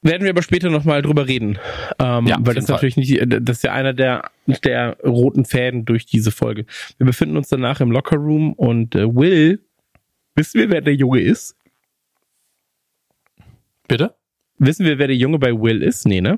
Werden 0.05 0.21
wir 0.21 0.29
aber 0.29 0.43
später 0.43 0.69
nochmal 0.69 1.01
drüber 1.01 1.27
reden. 1.27 1.57
Ähm, 1.97 2.27
ja, 2.27 2.37
weil 2.39 2.53
das 2.53 2.67
natürlich 2.67 2.95
nicht, 2.95 3.19
das 3.27 3.57
ist 3.57 3.63
ja 3.63 3.73
einer 3.73 3.91
der, 3.91 4.29
der 4.63 4.97
roten 5.03 5.45
Fäden 5.45 5.83
durch 5.83 6.05
diese 6.05 6.29
Folge. 6.29 6.67
Wir 6.99 7.07
befinden 7.07 7.35
uns 7.37 7.49
danach 7.49 7.81
im 7.81 7.89
Lockerroom 7.89 8.53
und 8.53 8.93
äh, 8.93 9.15
Will, 9.15 9.65
wissen 10.35 10.61
wir, 10.61 10.69
wer 10.69 10.81
der 10.81 10.93
Junge 10.93 11.21
ist? 11.21 11.57
Bitte? 13.87 14.13
Wissen 14.59 14.85
wir, 14.85 14.99
wer 14.99 15.07
der 15.07 15.15
Junge 15.15 15.39
bei 15.39 15.51
Will 15.51 15.81
ist? 15.81 16.05
Nee, 16.05 16.21
ne? 16.21 16.37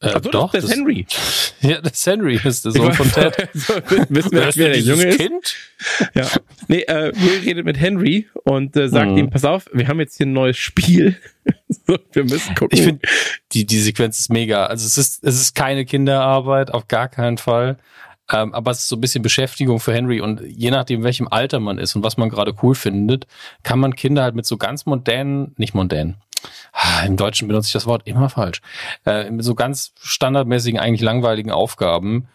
Äh, 0.00 0.10
Ach 0.14 0.20
so, 0.22 0.30
doch, 0.30 0.52
das 0.52 0.64
ist 0.64 0.74
Henry. 0.74 1.06
Ja, 1.62 1.80
das 1.80 1.92
ist 1.92 2.06
Henry 2.06 2.38
ist 2.44 2.66
der 2.66 2.72
Sohn 2.72 2.92
von 2.92 3.10
Ted. 3.10 3.48
wissen 4.10 4.32
wir, 4.32 4.50
wer 4.54 4.68
der 4.68 4.80
Junge 4.80 5.06
ist? 5.06 5.18
Kind? 5.18 5.56
Ja. 6.14 6.28
Nee, 6.68 6.82
äh, 6.82 7.12
Will 7.16 7.40
redet 7.44 7.64
mit 7.64 7.80
Henry 7.80 8.28
und 8.44 8.76
äh, 8.76 8.88
sagt 8.88 9.10
hm. 9.10 9.16
ihm, 9.16 9.30
pass 9.30 9.44
auf, 9.44 9.66
wir 9.72 9.88
haben 9.88 9.98
jetzt 9.98 10.18
hier 10.18 10.26
ein 10.26 10.34
neues 10.34 10.58
Spiel. 10.58 11.16
so, 11.68 11.98
wir 12.12 12.24
müssen 12.24 12.54
gucken. 12.54 12.78
Ich 12.78 12.84
finde, 12.84 13.08
die, 13.52 13.64
die 13.64 13.78
Sequenz 13.78 14.20
ist 14.20 14.30
mega. 14.30 14.66
Also 14.66 14.86
es 14.86 14.98
ist, 14.98 15.24
es 15.24 15.40
ist 15.40 15.54
keine 15.54 15.86
Kinderarbeit, 15.86 16.74
auf 16.74 16.88
gar 16.88 17.08
keinen 17.08 17.38
Fall. 17.38 17.78
Ähm, 18.30 18.52
aber 18.52 18.72
es 18.72 18.80
ist 18.80 18.88
so 18.88 18.96
ein 18.96 19.00
bisschen 19.00 19.22
Beschäftigung 19.22 19.80
für 19.80 19.94
Henry 19.94 20.20
und 20.20 20.42
je 20.42 20.70
nachdem, 20.70 21.04
welchem 21.04 21.28
Alter 21.28 21.58
man 21.58 21.78
ist 21.78 21.96
und 21.96 22.02
was 22.02 22.16
man 22.16 22.28
gerade 22.28 22.54
cool 22.62 22.74
findet, 22.74 23.26
kann 23.62 23.78
man 23.78 23.94
Kinder 23.94 24.24
halt 24.24 24.34
mit 24.34 24.44
so 24.46 24.56
ganz 24.58 24.84
modernen, 24.84 25.54
nicht 25.56 25.74
modernen, 25.74 26.16
Ah, 26.16 26.25
im 27.06 27.16
Deutschen 27.16 27.48
benutze 27.48 27.68
ich 27.68 27.72
das 27.72 27.86
Wort 27.86 28.02
immer 28.06 28.28
falsch, 28.28 28.60
äh, 29.04 29.30
so 29.38 29.54
ganz 29.54 29.92
standardmäßigen, 30.00 30.80
eigentlich 30.80 31.02
langweiligen 31.02 31.50
Aufgaben 31.50 32.28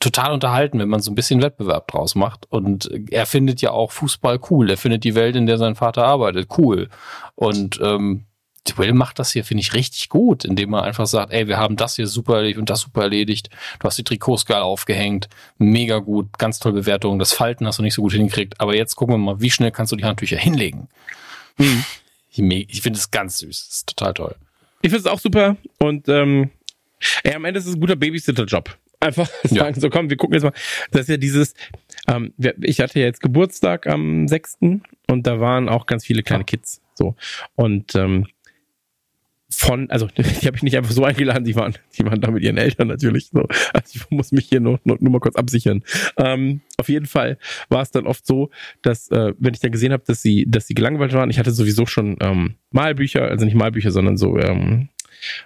total 0.00 0.32
unterhalten, 0.32 0.78
wenn 0.78 0.88
man 0.88 1.00
so 1.00 1.10
ein 1.10 1.14
bisschen 1.14 1.42
Wettbewerb 1.42 1.88
draus 1.88 2.14
macht. 2.14 2.46
Und 2.50 2.90
er 3.10 3.26
findet 3.26 3.62
ja 3.62 3.70
auch 3.70 3.90
Fußball 3.92 4.38
cool. 4.50 4.68
Er 4.68 4.76
findet 4.76 5.04
die 5.04 5.14
Welt, 5.14 5.34
in 5.34 5.46
der 5.46 5.56
sein 5.56 5.76
Vater 5.76 6.04
arbeitet, 6.04 6.48
cool. 6.58 6.90
Und 7.34 7.80
ähm, 7.82 8.26
Will 8.76 8.94
macht 8.94 9.18
das 9.18 9.30
hier, 9.32 9.44
finde 9.44 9.60
ich, 9.60 9.74
richtig 9.74 10.08
gut, 10.08 10.44
indem 10.44 10.72
er 10.72 10.82
einfach 10.82 11.06
sagt, 11.06 11.32
ey, 11.32 11.48
wir 11.48 11.58
haben 11.58 11.76
das 11.76 11.96
hier 11.96 12.06
super 12.06 12.36
erledigt 12.36 12.58
und 12.58 12.70
das 12.70 12.80
super 12.80 13.02
erledigt. 13.02 13.50
Du 13.78 13.86
hast 13.86 13.98
die 13.98 14.04
Trikots 14.04 14.46
geil 14.46 14.62
aufgehängt. 14.62 15.28
Mega 15.58 15.98
gut, 15.98 16.38
ganz 16.38 16.58
tolle 16.58 16.74
Bewertung. 16.74 17.18
Das 17.18 17.32
Falten 17.32 17.66
hast 17.66 17.78
du 17.78 17.82
nicht 17.82 17.94
so 17.94 18.02
gut 18.02 18.12
hingekriegt. 18.12 18.60
Aber 18.60 18.74
jetzt 18.74 18.96
gucken 18.96 19.14
wir 19.14 19.18
mal, 19.18 19.40
wie 19.40 19.50
schnell 19.50 19.70
kannst 19.70 19.92
du 19.92 19.96
die 19.96 20.04
Handtücher 20.04 20.38
hinlegen? 20.38 20.88
Hm. 21.56 21.84
Ich, 22.36 22.82
finde 22.82 22.98
es 22.98 23.10
ganz 23.10 23.38
süß. 23.38 23.68
Das 23.68 23.76
ist 23.76 23.88
total 23.88 24.14
toll. 24.14 24.34
Ich 24.82 24.90
finde 24.90 25.00
es 25.00 25.06
auch 25.06 25.20
super 25.20 25.56
und 25.78 26.08
ähm, 26.08 26.50
ey, 27.22 27.34
am 27.34 27.44
Ende 27.44 27.60
ist 27.60 27.66
es 27.66 27.74
ein 27.74 27.80
guter 27.80 27.96
Babysitter-Job. 27.96 28.76
Einfach 29.00 29.28
sagen, 29.44 29.74
ja. 29.74 29.80
so 29.80 29.90
komm, 29.90 30.10
wir 30.10 30.16
gucken 30.16 30.34
jetzt 30.34 30.44
mal. 30.44 30.52
Das 30.90 31.02
ist 31.02 31.08
ja 31.08 31.16
dieses, 31.16 31.54
ähm, 32.08 32.32
ich 32.60 32.80
hatte 32.80 32.98
ja 32.98 33.06
jetzt 33.06 33.20
Geburtstag 33.20 33.86
am 33.86 34.28
6. 34.28 34.58
und 35.08 35.26
da 35.26 35.40
waren 35.40 35.68
auch 35.68 35.86
ganz 35.86 36.04
viele 36.04 36.22
kleine 36.22 36.44
Kids. 36.44 36.80
So. 36.94 37.14
Und 37.54 37.94
ähm, 37.94 38.26
von, 39.50 39.90
also 39.90 40.06
die 40.16 40.46
habe 40.46 40.56
ich 40.56 40.62
nicht 40.62 40.76
einfach 40.76 40.92
so 40.92 41.04
eingeladen, 41.04 41.44
die 41.44 41.54
waren, 41.54 41.74
die 41.96 42.04
waren 42.04 42.20
da 42.20 42.30
mit 42.30 42.42
ihren 42.42 42.56
Eltern 42.56 42.88
natürlich. 42.88 43.28
So. 43.28 43.46
Also 43.72 43.92
ich 43.94 44.10
muss 44.10 44.32
mich 44.32 44.48
hier 44.48 44.60
nur, 44.60 44.80
nur, 44.84 44.98
nur 45.00 45.12
mal 45.12 45.20
kurz 45.20 45.36
absichern. 45.36 45.82
Ähm, 46.16 46.60
auf 46.78 46.88
jeden 46.88 47.06
Fall 47.06 47.38
war 47.68 47.82
es 47.82 47.90
dann 47.90 48.06
oft 48.06 48.26
so, 48.26 48.50
dass, 48.82 49.10
äh, 49.10 49.32
wenn 49.38 49.54
ich 49.54 49.60
dann 49.60 49.72
gesehen 49.72 49.92
habe, 49.92 50.04
dass 50.06 50.22
sie, 50.22 50.46
dass 50.48 50.66
sie 50.66 50.74
gelangweilt 50.74 51.12
waren, 51.12 51.30
ich 51.30 51.38
hatte 51.38 51.52
sowieso 51.52 51.86
schon 51.86 52.16
ähm, 52.20 52.54
Malbücher, 52.70 53.22
also 53.22 53.44
nicht 53.44 53.54
Malbücher, 53.54 53.90
sondern 53.90 54.16
so, 54.16 54.38
ähm, 54.38 54.88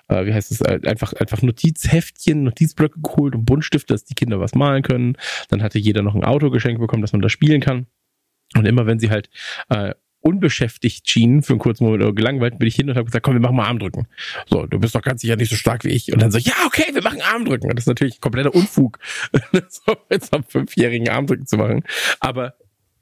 äh, 0.08 0.26
wie 0.26 0.34
heißt 0.34 0.50
es, 0.50 0.60
äh, 0.60 0.80
einfach, 0.86 1.12
einfach 1.14 1.42
Notizheftchen, 1.42 2.44
Notizblöcke 2.44 3.00
geholt 3.00 3.34
und 3.34 3.44
Buntstifte, 3.44 3.94
dass 3.94 4.04
die 4.04 4.14
Kinder 4.14 4.40
was 4.40 4.54
malen 4.54 4.82
können. 4.82 5.16
Dann 5.48 5.62
hatte 5.62 5.78
jeder 5.78 6.02
noch 6.02 6.14
ein 6.14 6.24
Auto 6.24 6.50
geschenkt 6.50 6.80
bekommen, 6.80 7.02
dass 7.02 7.12
man 7.12 7.22
da 7.22 7.28
spielen 7.28 7.60
kann. 7.60 7.86
Und 8.56 8.66
immer 8.66 8.86
wenn 8.86 8.98
sie 8.98 9.10
halt 9.10 9.28
äh, 9.68 9.94
unbeschäftigt 10.28 11.08
schienen 11.08 11.42
für 11.42 11.54
einen 11.54 11.60
kurzen 11.60 11.84
Moment 11.84 12.02
oder 12.02 12.12
gelangweilt, 12.12 12.58
bin 12.58 12.68
ich 12.68 12.76
hin 12.76 12.88
und 12.88 12.96
habe 12.96 13.06
gesagt, 13.06 13.24
komm, 13.24 13.34
wir 13.34 13.40
machen 13.40 13.56
mal 13.56 13.66
Armdrücken. 13.66 14.06
So, 14.46 14.66
du 14.66 14.78
bist 14.78 14.94
doch 14.94 15.02
ganz 15.02 15.20
sicher 15.20 15.36
nicht 15.36 15.50
so 15.50 15.56
stark 15.56 15.84
wie 15.84 15.90
ich. 15.90 16.12
Und 16.12 16.20
dann 16.20 16.30
so, 16.30 16.38
ja, 16.38 16.54
okay, 16.66 16.84
wir 16.92 17.02
machen 17.02 17.20
Armdrücken. 17.20 17.70
Das 17.70 17.84
ist 17.84 17.88
natürlich 17.88 18.20
kompletter 18.20 18.54
Unfug, 18.54 18.98
so 19.68 19.96
jetzt 20.10 20.32
am 20.32 20.44
fünfjährigen 20.44 21.08
Armdrücken 21.08 21.46
zu 21.46 21.56
machen. 21.56 21.82
Aber 22.20 22.54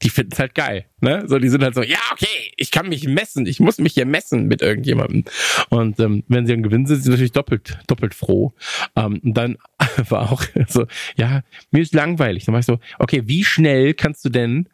die 0.03 0.11
finden 0.11 0.33
es 0.33 0.39
halt 0.39 0.55
geil. 0.55 0.87
Ne? 1.01 1.25
So, 1.27 1.39
die 1.39 1.49
sind 1.49 1.63
halt 1.63 1.75
so, 1.75 1.83
ja, 1.83 1.99
okay, 2.13 2.53
ich 2.57 2.71
kann 2.71 2.89
mich 2.89 3.07
messen, 3.09 3.47
ich 3.47 3.61
muss 3.61 3.79
mich 3.79 3.95
hier 3.95 4.07
messen 4.07 4.47
mit 4.47 4.61
irgendjemandem. 4.61 5.25
Und 5.71 5.99
ähm, 6.01 6.23
wenn 6.29 6.47
sie 6.47 6.53
dann 6.53 6.63
gewinnen, 6.63 6.87
sind 6.87 7.03
sie 7.03 7.11
natürlich 7.11 7.33
doppelt, 7.33 7.79
doppelt 7.87 8.15
froh. 8.15 8.53
Ähm, 8.95 9.21
und 9.25 9.35
dann 9.35 9.57
war 10.09 10.31
auch 10.31 10.45
so, 10.69 10.87
ja, 11.17 11.43
mir 11.71 11.83
ist 11.83 11.95
langweilig. 11.95 12.45
Dann 12.45 12.53
war 12.53 12.61
ich 12.61 12.67
so, 12.67 12.79
okay, 12.99 13.23
wie 13.27 13.45
schnell 13.45 13.95
kannst 13.95 14.25
du 14.25 14.29
denn 14.29 14.69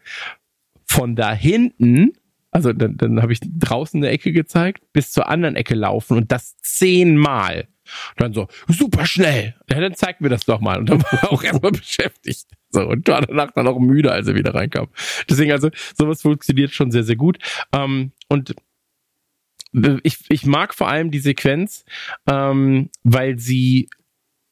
von 0.84 1.14
da 1.16 1.32
hinten 1.32 2.12
also 2.52 2.72
dann, 2.72 2.96
dann 2.98 3.22
habe 3.22 3.32
ich 3.32 3.40
draußen 3.42 3.98
eine 3.98 4.12
Ecke 4.12 4.30
gezeigt, 4.30 4.84
bis 4.92 5.10
zur 5.10 5.28
anderen 5.28 5.56
Ecke 5.56 5.74
laufen 5.74 6.18
und 6.18 6.30
das 6.30 6.56
zehnmal. 6.58 7.66
dann 8.18 8.34
so, 8.34 8.46
super 8.68 9.06
schnell. 9.06 9.56
Ja, 9.70 9.80
dann 9.80 9.94
zeig 9.94 10.20
mir 10.20 10.28
das 10.28 10.44
doch 10.44 10.60
mal. 10.60 10.78
Und 10.78 10.90
dann 10.90 11.02
war 11.02 11.12
er 11.12 11.32
auch 11.32 11.42
erstmal 11.42 11.72
beschäftigt. 11.72 12.46
So, 12.70 12.82
und 12.82 13.08
war 13.08 13.22
danach 13.22 13.52
dann 13.52 13.66
auch 13.66 13.78
müde, 13.78 14.12
als 14.12 14.28
er 14.28 14.34
wieder 14.34 14.54
reinkam. 14.54 14.88
Deswegen, 15.28 15.50
also, 15.50 15.70
sowas 15.96 16.22
funktioniert 16.22 16.72
schon 16.72 16.90
sehr, 16.90 17.04
sehr 17.04 17.16
gut. 17.16 17.38
Ähm, 17.72 18.12
und 18.28 18.54
ich, 20.02 20.18
ich 20.28 20.44
mag 20.44 20.74
vor 20.74 20.88
allem 20.88 21.10
die 21.10 21.20
Sequenz, 21.20 21.86
ähm, 22.26 22.90
weil 23.02 23.38
sie 23.38 23.88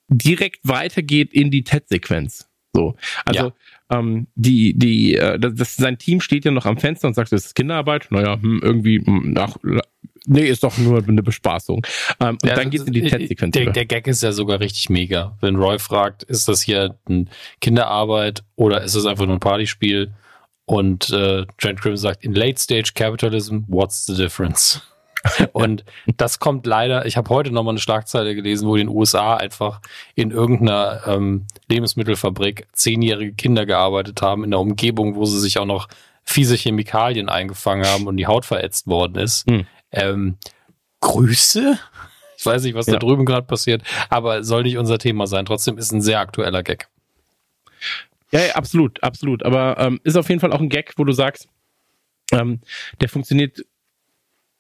direkt 0.09 0.67
weitergeht 0.67 1.35
in 1.35 1.51
die 1.51 1.65
TED-Sequenz. 1.65 2.49
So, 2.73 2.97
also 3.27 3.47
ja. 3.49 3.53
Ähm, 3.91 4.27
die 4.35 4.75
die 4.79 5.17
äh, 5.17 5.39
das, 5.39 5.77
sein 5.77 5.99
Team 5.99 6.21
steht 6.21 6.45
ja 6.45 6.51
noch 6.51 6.67
am 6.67 6.79
Fenster 6.79 7.09
und 7.09 7.15
sagt, 7.15 7.33
das 7.33 7.47
ist 7.47 7.55
Kinderarbeit. 7.55 8.09
Naja, 8.11 8.41
hm, 8.41 8.61
irgendwie 8.63 9.05
hm, 9.05 9.35
ach, 9.39 9.57
nee, 10.27 10.47
ist 10.47 10.63
doch 10.63 10.77
nur 10.79 11.03
eine 11.07 11.23
Bespaßung. 11.23 11.87
Ähm, 12.21 12.39
und 12.43 12.49
ja, 12.49 12.55
dann 12.55 12.71
geht's 12.71 12.85
in 12.85 12.93
die 12.93 13.03
TED-Sequenz. 13.03 13.53
Der, 13.53 13.71
der 13.73 13.87
Gag 13.87 14.07
ist 14.07 14.23
ja 14.23 14.33
sogar 14.33 14.61
richtig 14.61 14.91
mega, 14.91 15.37
wenn 15.41 15.57
Roy 15.57 15.79
fragt, 15.79 16.23
ist 16.23 16.49
das 16.49 16.63
hier 16.63 16.97
ein 17.09 17.29
Kinderarbeit 17.61 18.45
oder 18.57 18.83
ist 18.83 18.95
es 18.95 19.07
einfach 19.07 19.27
nur 19.27 19.37
ein 19.37 19.41
Partyspiel? 19.41 20.13
Und 20.67 21.11
äh, 21.11 21.47
Trent 21.59 21.81
Grimm 21.81 21.97
sagt, 21.97 22.25
in 22.25 22.33
Late 22.33 22.61
Stage 22.61 22.93
Capitalism, 22.95 23.61
what's 23.67 24.07
the 24.07 24.15
difference? 24.15 24.81
Und 25.53 25.85
das 26.17 26.39
kommt 26.39 26.67
leider, 26.67 27.07
ich 27.07 27.17
habe 27.17 27.29
heute 27.31 27.51
nochmal 27.51 27.73
eine 27.73 27.81
Schlagzeile 27.81 28.35
gelesen, 28.35 28.67
wo 28.67 28.77
in 28.77 28.87
den 28.87 28.97
USA 28.97 29.37
einfach 29.37 29.81
in 30.15 30.31
irgendeiner 30.31 31.03
ähm, 31.07 31.47
Lebensmittelfabrik 31.69 32.67
zehnjährige 32.73 33.35
Kinder 33.35 33.67
gearbeitet 33.67 34.23
haben, 34.23 34.45
in 34.45 34.51
der 34.51 34.61
Umgebung, 34.61 35.17
wo 35.17 35.25
sie 35.25 35.41
sich 35.41 35.59
auch 35.59 35.67
noch 35.67 35.89
fiese 36.23 36.55
Chemikalien 36.55 37.29
eingefangen 37.29 37.87
haben 37.87 38.07
und 38.07 38.17
die 38.17 38.27
Haut 38.27 38.45
verätzt 38.45 38.87
worden 38.87 39.17
ist. 39.17 39.47
Hm. 39.49 39.67
Ähm, 39.93 40.37
Grüße? 41.01 41.79
Ich 42.37 42.47
weiß 42.47 42.63
nicht, 42.63 42.75
was 42.75 42.87
ja. 42.87 42.95
da 42.95 42.99
drüben 42.99 43.27
gerade 43.27 43.47
passiert, 43.47 43.83
aber 44.09 44.45
soll 44.45 44.63
nicht 44.63 44.79
unser 44.79 44.99
Thema 44.99 45.27
sein. 45.27 45.45
Trotzdem 45.45 45.77
ist 45.77 45.93
ein 45.93 46.01
sehr 46.01 46.21
aktueller 46.21 46.63
Gag. 46.63 46.89
Ja, 48.31 48.41
ja 48.41 48.55
absolut, 48.55 49.03
absolut. 49.03 49.45
Aber 49.45 49.77
ähm, 49.79 50.01
ist 50.05 50.17
auf 50.17 50.29
jeden 50.29 50.41
Fall 50.41 50.53
auch 50.53 50.61
ein 50.61 50.69
Gag, 50.69 50.95
wo 50.97 51.05
du 51.05 51.13
sagst, 51.13 51.49
ähm, 52.33 52.61
der 53.01 53.09
funktioniert 53.09 53.61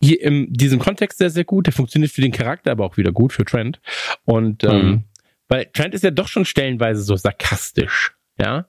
hier 0.02 0.20
in 0.22 0.52
diesem 0.52 0.78
Kontext 0.78 1.18
sehr, 1.18 1.30
sehr 1.30 1.44
gut. 1.44 1.66
Der 1.66 1.72
funktioniert 1.72 2.12
für 2.12 2.22
den 2.22 2.32
Charakter, 2.32 2.72
aber 2.72 2.84
auch 2.84 2.96
wieder 2.96 3.12
gut 3.12 3.32
für 3.32 3.44
Trent. 3.44 3.80
Und 4.24 4.64
ähm, 4.64 4.86
mhm. 4.86 5.04
weil 5.48 5.66
Trent 5.66 5.94
ist 5.94 6.04
ja 6.04 6.10
doch 6.10 6.28
schon 6.28 6.44
stellenweise 6.44 7.02
so 7.02 7.16
sarkastisch, 7.16 8.14
ja. 8.38 8.66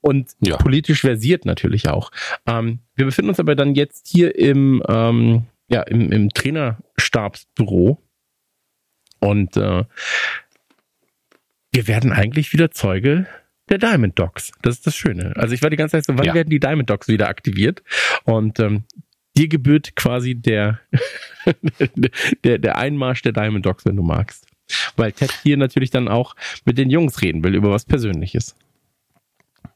Und 0.00 0.30
ja. 0.40 0.56
politisch 0.56 1.00
versiert 1.00 1.44
natürlich 1.44 1.88
auch. 1.88 2.10
Ähm, 2.46 2.80
wir 2.94 3.04
befinden 3.04 3.30
uns 3.30 3.40
aber 3.40 3.56
dann 3.56 3.74
jetzt 3.74 4.06
hier 4.06 4.36
im, 4.38 4.82
ähm, 4.88 5.46
ja, 5.68 5.82
im, 5.82 6.12
im 6.12 6.30
Trainerstabsbüro. 6.30 8.00
Und 9.18 9.56
äh, 9.56 9.84
wir 11.72 11.88
werden 11.88 12.12
eigentlich 12.12 12.52
wieder 12.52 12.70
Zeuge 12.70 13.26
der 13.68 13.78
Diamond 13.78 14.18
Dogs. 14.18 14.52
Das 14.62 14.76
ist 14.76 14.86
das 14.86 14.96
Schöne. 14.96 15.34
Also 15.36 15.54
ich 15.54 15.62
war 15.62 15.70
die 15.70 15.76
ganze 15.76 15.96
Zeit 15.96 16.06
so, 16.06 16.16
wann 16.16 16.26
ja. 16.26 16.34
werden 16.34 16.48
die 16.48 16.60
Diamond 16.60 16.88
Dogs 16.88 17.08
wieder 17.08 17.28
aktiviert? 17.28 17.82
Und 18.24 18.60
ähm, 18.60 18.84
dir 19.38 19.48
gebührt 19.48 19.94
quasi 19.96 20.34
der, 20.34 20.80
der, 22.44 22.58
der 22.58 22.76
Einmarsch 22.76 23.22
der 23.22 23.32
Diamond 23.32 23.64
Dogs, 23.64 23.84
wenn 23.84 23.96
du 23.96 24.02
magst. 24.02 24.46
Weil 24.96 25.12
Ted 25.12 25.32
hier 25.42 25.56
natürlich 25.56 25.90
dann 25.90 26.08
auch 26.08 26.34
mit 26.64 26.76
den 26.76 26.90
Jungs 26.90 27.22
reden 27.22 27.42
will 27.42 27.54
über 27.54 27.70
was 27.70 27.84
Persönliches. 27.84 28.54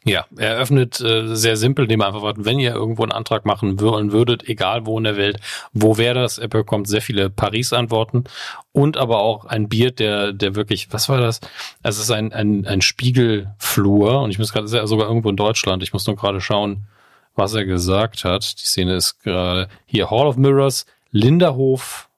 Ja, 0.04 0.26
er 0.36 0.58
öffnet 0.58 1.00
äh, 1.00 1.36
sehr 1.36 1.56
simpel, 1.56 1.84
indem 1.84 2.00
er 2.00 2.08
einfach 2.08 2.22
sagt, 2.22 2.44
wenn 2.44 2.58
ihr 2.58 2.72
irgendwo 2.72 3.04
einen 3.04 3.12
Antrag 3.12 3.46
machen 3.46 3.80
wollen 3.80 4.10
würdet, 4.10 4.48
egal 4.48 4.84
wo 4.84 4.98
in 4.98 5.04
der 5.04 5.16
Welt, 5.16 5.38
wo 5.72 5.96
wäre 5.96 6.14
das? 6.14 6.38
Er 6.38 6.48
bekommt 6.48 6.88
sehr 6.88 7.00
viele 7.00 7.30
Paris-Antworten 7.30 8.24
und 8.72 8.96
aber 8.96 9.20
auch 9.20 9.44
ein 9.44 9.68
Bier, 9.68 9.92
der, 9.92 10.32
der 10.32 10.56
wirklich, 10.56 10.92
was 10.92 11.08
war 11.08 11.20
das? 11.20 11.40
Es 11.84 12.00
ist 12.00 12.10
ein, 12.10 12.32
ein, 12.32 12.66
ein 12.66 12.82
Spiegelflur 12.82 14.22
und 14.22 14.30
ich 14.30 14.40
muss 14.40 14.52
gerade 14.52 14.66
sogar 14.66 15.06
irgendwo 15.06 15.30
in 15.30 15.36
Deutschland, 15.36 15.84
ich 15.84 15.92
muss 15.92 16.06
nur 16.06 16.16
gerade 16.16 16.40
schauen, 16.40 16.88
was 17.34 17.54
er 17.54 17.64
gesagt 17.64 18.24
hat. 18.24 18.60
Die 18.60 18.66
Szene 18.66 18.94
ist 18.94 19.22
gerade 19.22 19.68
hier 19.86 20.10
Hall 20.10 20.26
of 20.26 20.36
Mirrors, 20.36 20.86
Linderhof, 21.10 22.08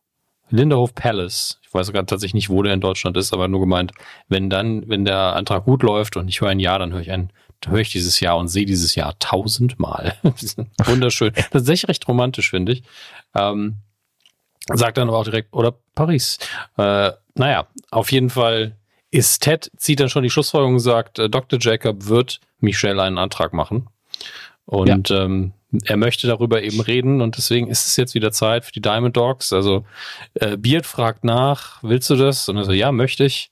Linderhof 0.51 0.95
Palace. 0.95 1.59
Ich 1.63 1.73
weiß 1.73 1.93
gerade 1.93 2.07
tatsächlich 2.07 2.35
nicht, 2.35 2.51
wo 2.51 2.63
der 2.63 2.75
in 2.75 2.81
Deutschland 2.81 3.17
ist, 3.17 3.33
aber 3.33 3.49
nur 3.49 3.61
gemeint, 3.61 3.93
wenn 4.29 4.51
dann, 4.51 4.89
wenn 4.89 5.05
der 5.05 5.35
Antrag 5.35 5.65
gut 5.65 5.83
läuft 5.83 6.17
und 6.17 6.29
ich 6.29 6.41
höre 6.41 6.51
ein 6.51 6.61
Ja, 6.61 6.79
dann 6.79 6.93
höre 6.93 7.01
ich 7.01 7.11
ein, 7.11 7.31
höre 7.67 7.81
ich 7.81 7.91
dieses 7.91 8.21
Jahr 8.21 8.37
und 8.37 8.49
sehe 8.49 8.67
dieses 8.67 8.95
Jahr 8.95 9.19
tausendmal. 9.19 10.17
Wunderschön. 10.85 11.35
Echt 11.35 11.89
recht 11.89 12.07
romantisch, 12.07 12.51
finde 12.51 12.73
ich. 12.73 12.83
Ähm, 13.35 13.79
sagt 14.73 14.99
dann 14.99 15.09
aber 15.09 15.19
auch 15.19 15.25
direkt, 15.25 15.53
oder 15.53 15.75
Paris. 15.95 16.39
Äh, 16.77 17.13
naja, 17.35 17.67
auf 17.91 18.13
jeden 18.13 18.31
Fall 18.31 18.77
ist 19.11 19.43
Ted, 19.43 19.71
zieht 19.77 20.01
dann 20.01 20.09
schon 20.09 20.23
die 20.23 20.31
Schlussfolgerung 20.31 20.75
und 20.75 20.81
sagt, 20.81 21.19
äh, 21.19 21.29
Dr. 21.29 21.59
Jacob 21.61 22.07
wird 22.07 22.41
Michelle 22.61 23.03
einen 23.03 23.19
Antrag 23.19 23.53
machen. 23.53 23.89
Und 24.67 25.11
ja. 25.11 25.25
ähm, 25.25 25.53
er 25.85 25.97
möchte 25.97 26.27
darüber 26.27 26.63
eben 26.63 26.81
reden 26.81 27.21
und 27.21 27.37
deswegen 27.37 27.69
ist 27.69 27.87
es 27.87 27.97
jetzt 27.97 28.15
wieder 28.15 28.33
Zeit 28.33 28.65
für 28.65 28.73
die 28.73 28.81
Diamond 28.81 29.17
Dogs. 29.17 29.53
Also 29.53 29.85
äh, 30.35 30.57
Beard 30.57 30.87
fragt 30.87 31.25
nach, 31.25 31.83
willst 31.83 32.09
du 32.11 32.17
das? 32.17 32.49
Und 32.49 32.57
er 32.57 32.65
so, 32.65 32.73
ja, 32.73 32.93
möchte 32.93 33.25
ich. 33.25 33.51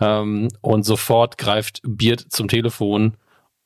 Ähm, 0.00 0.48
und 0.60 0.84
sofort 0.84 1.38
greift 1.38 1.80
Beard 1.84 2.20
zum 2.28 2.48
Telefon 2.48 3.16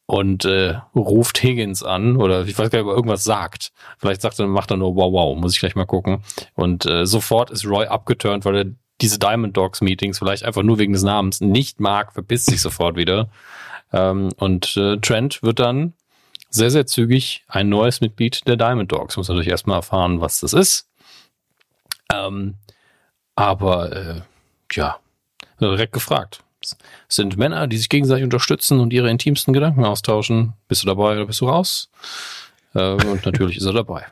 und 0.06 0.44
äh, 0.44 0.76
ruft 0.94 1.42
Higgins 1.42 1.82
an 1.82 2.16
oder 2.16 2.46
ich 2.46 2.58
weiß 2.58 2.70
gar 2.70 2.78
nicht, 2.78 2.86
ob 2.86 2.92
er 2.92 2.96
irgendwas 2.96 3.24
sagt. 3.24 3.72
Vielleicht 3.98 4.22
sagt 4.22 4.38
er, 4.38 4.46
macht 4.46 4.70
er 4.70 4.76
nur 4.76 4.96
wow 4.96 5.12
wow, 5.12 5.36
muss 5.36 5.54
ich 5.54 5.60
gleich 5.60 5.74
mal 5.74 5.86
gucken. 5.86 6.22
Und 6.54 6.86
äh, 6.86 7.04
sofort 7.04 7.50
ist 7.50 7.66
Roy 7.66 7.86
abgeturnt, 7.86 8.44
weil 8.44 8.56
er 8.56 8.64
diese 9.00 9.18
Diamond 9.18 9.56
Dogs 9.56 9.80
Meetings 9.80 10.18
vielleicht 10.18 10.44
einfach 10.44 10.62
nur 10.62 10.78
wegen 10.78 10.92
des 10.92 11.02
Namens 11.02 11.40
nicht 11.40 11.80
mag, 11.80 12.12
verpisst 12.12 12.46
sich 12.46 12.60
sofort 12.60 12.96
wieder. 12.96 13.28
Ähm, 13.92 14.30
und 14.36 14.76
äh, 14.76 14.96
Trent 14.98 15.42
wird 15.42 15.58
dann 15.58 15.94
sehr, 16.50 16.70
sehr 16.70 16.86
zügig 16.86 17.44
ein 17.48 17.68
neues 17.68 18.00
Mitglied 18.00 18.46
der 18.46 18.56
Diamond 18.56 18.90
Dogs. 18.92 19.16
Muss 19.16 19.28
natürlich 19.28 19.48
erstmal 19.48 19.78
erfahren, 19.78 20.20
was 20.20 20.40
das 20.40 20.52
ist. 20.52 20.88
Ähm, 22.12 22.54
aber 23.34 23.92
äh, 23.92 24.20
ja, 24.72 24.98
direkt 25.60 25.92
gefragt. 25.92 26.42
Es 26.60 26.76
sind 27.08 27.36
Männer, 27.36 27.66
die 27.68 27.76
sich 27.76 27.88
gegenseitig 27.88 28.24
unterstützen 28.24 28.80
und 28.80 28.92
ihre 28.92 29.10
intimsten 29.10 29.54
Gedanken 29.54 29.84
austauschen. 29.84 30.54
Bist 30.66 30.82
du 30.82 30.86
dabei 30.86 31.12
oder 31.12 31.26
bist 31.26 31.40
du 31.40 31.48
raus? 31.48 31.90
Äh, 32.74 32.92
und 32.92 33.24
natürlich 33.24 33.58
ist 33.58 33.66
er 33.66 33.72
dabei. 33.72 34.06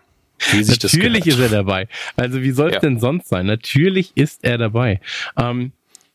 natürlich 0.53 1.27
ist 1.27 1.39
er 1.39 1.49
dabei. 1.49 1.89
Also 2.17 2.43
wie 2.43 2.53
soll 2.53 2.69
es 2.69 2.75
ja. 2.75 2.81
denn 2.81 3.01
sonst 3.01 3.29
sein? 3.29 3.47
Natürlich 3.47 4.13
ist 4.15 4.45
er 4.45 4.59
dabei. 4.59 5.01
Ähm, 5.37 5.73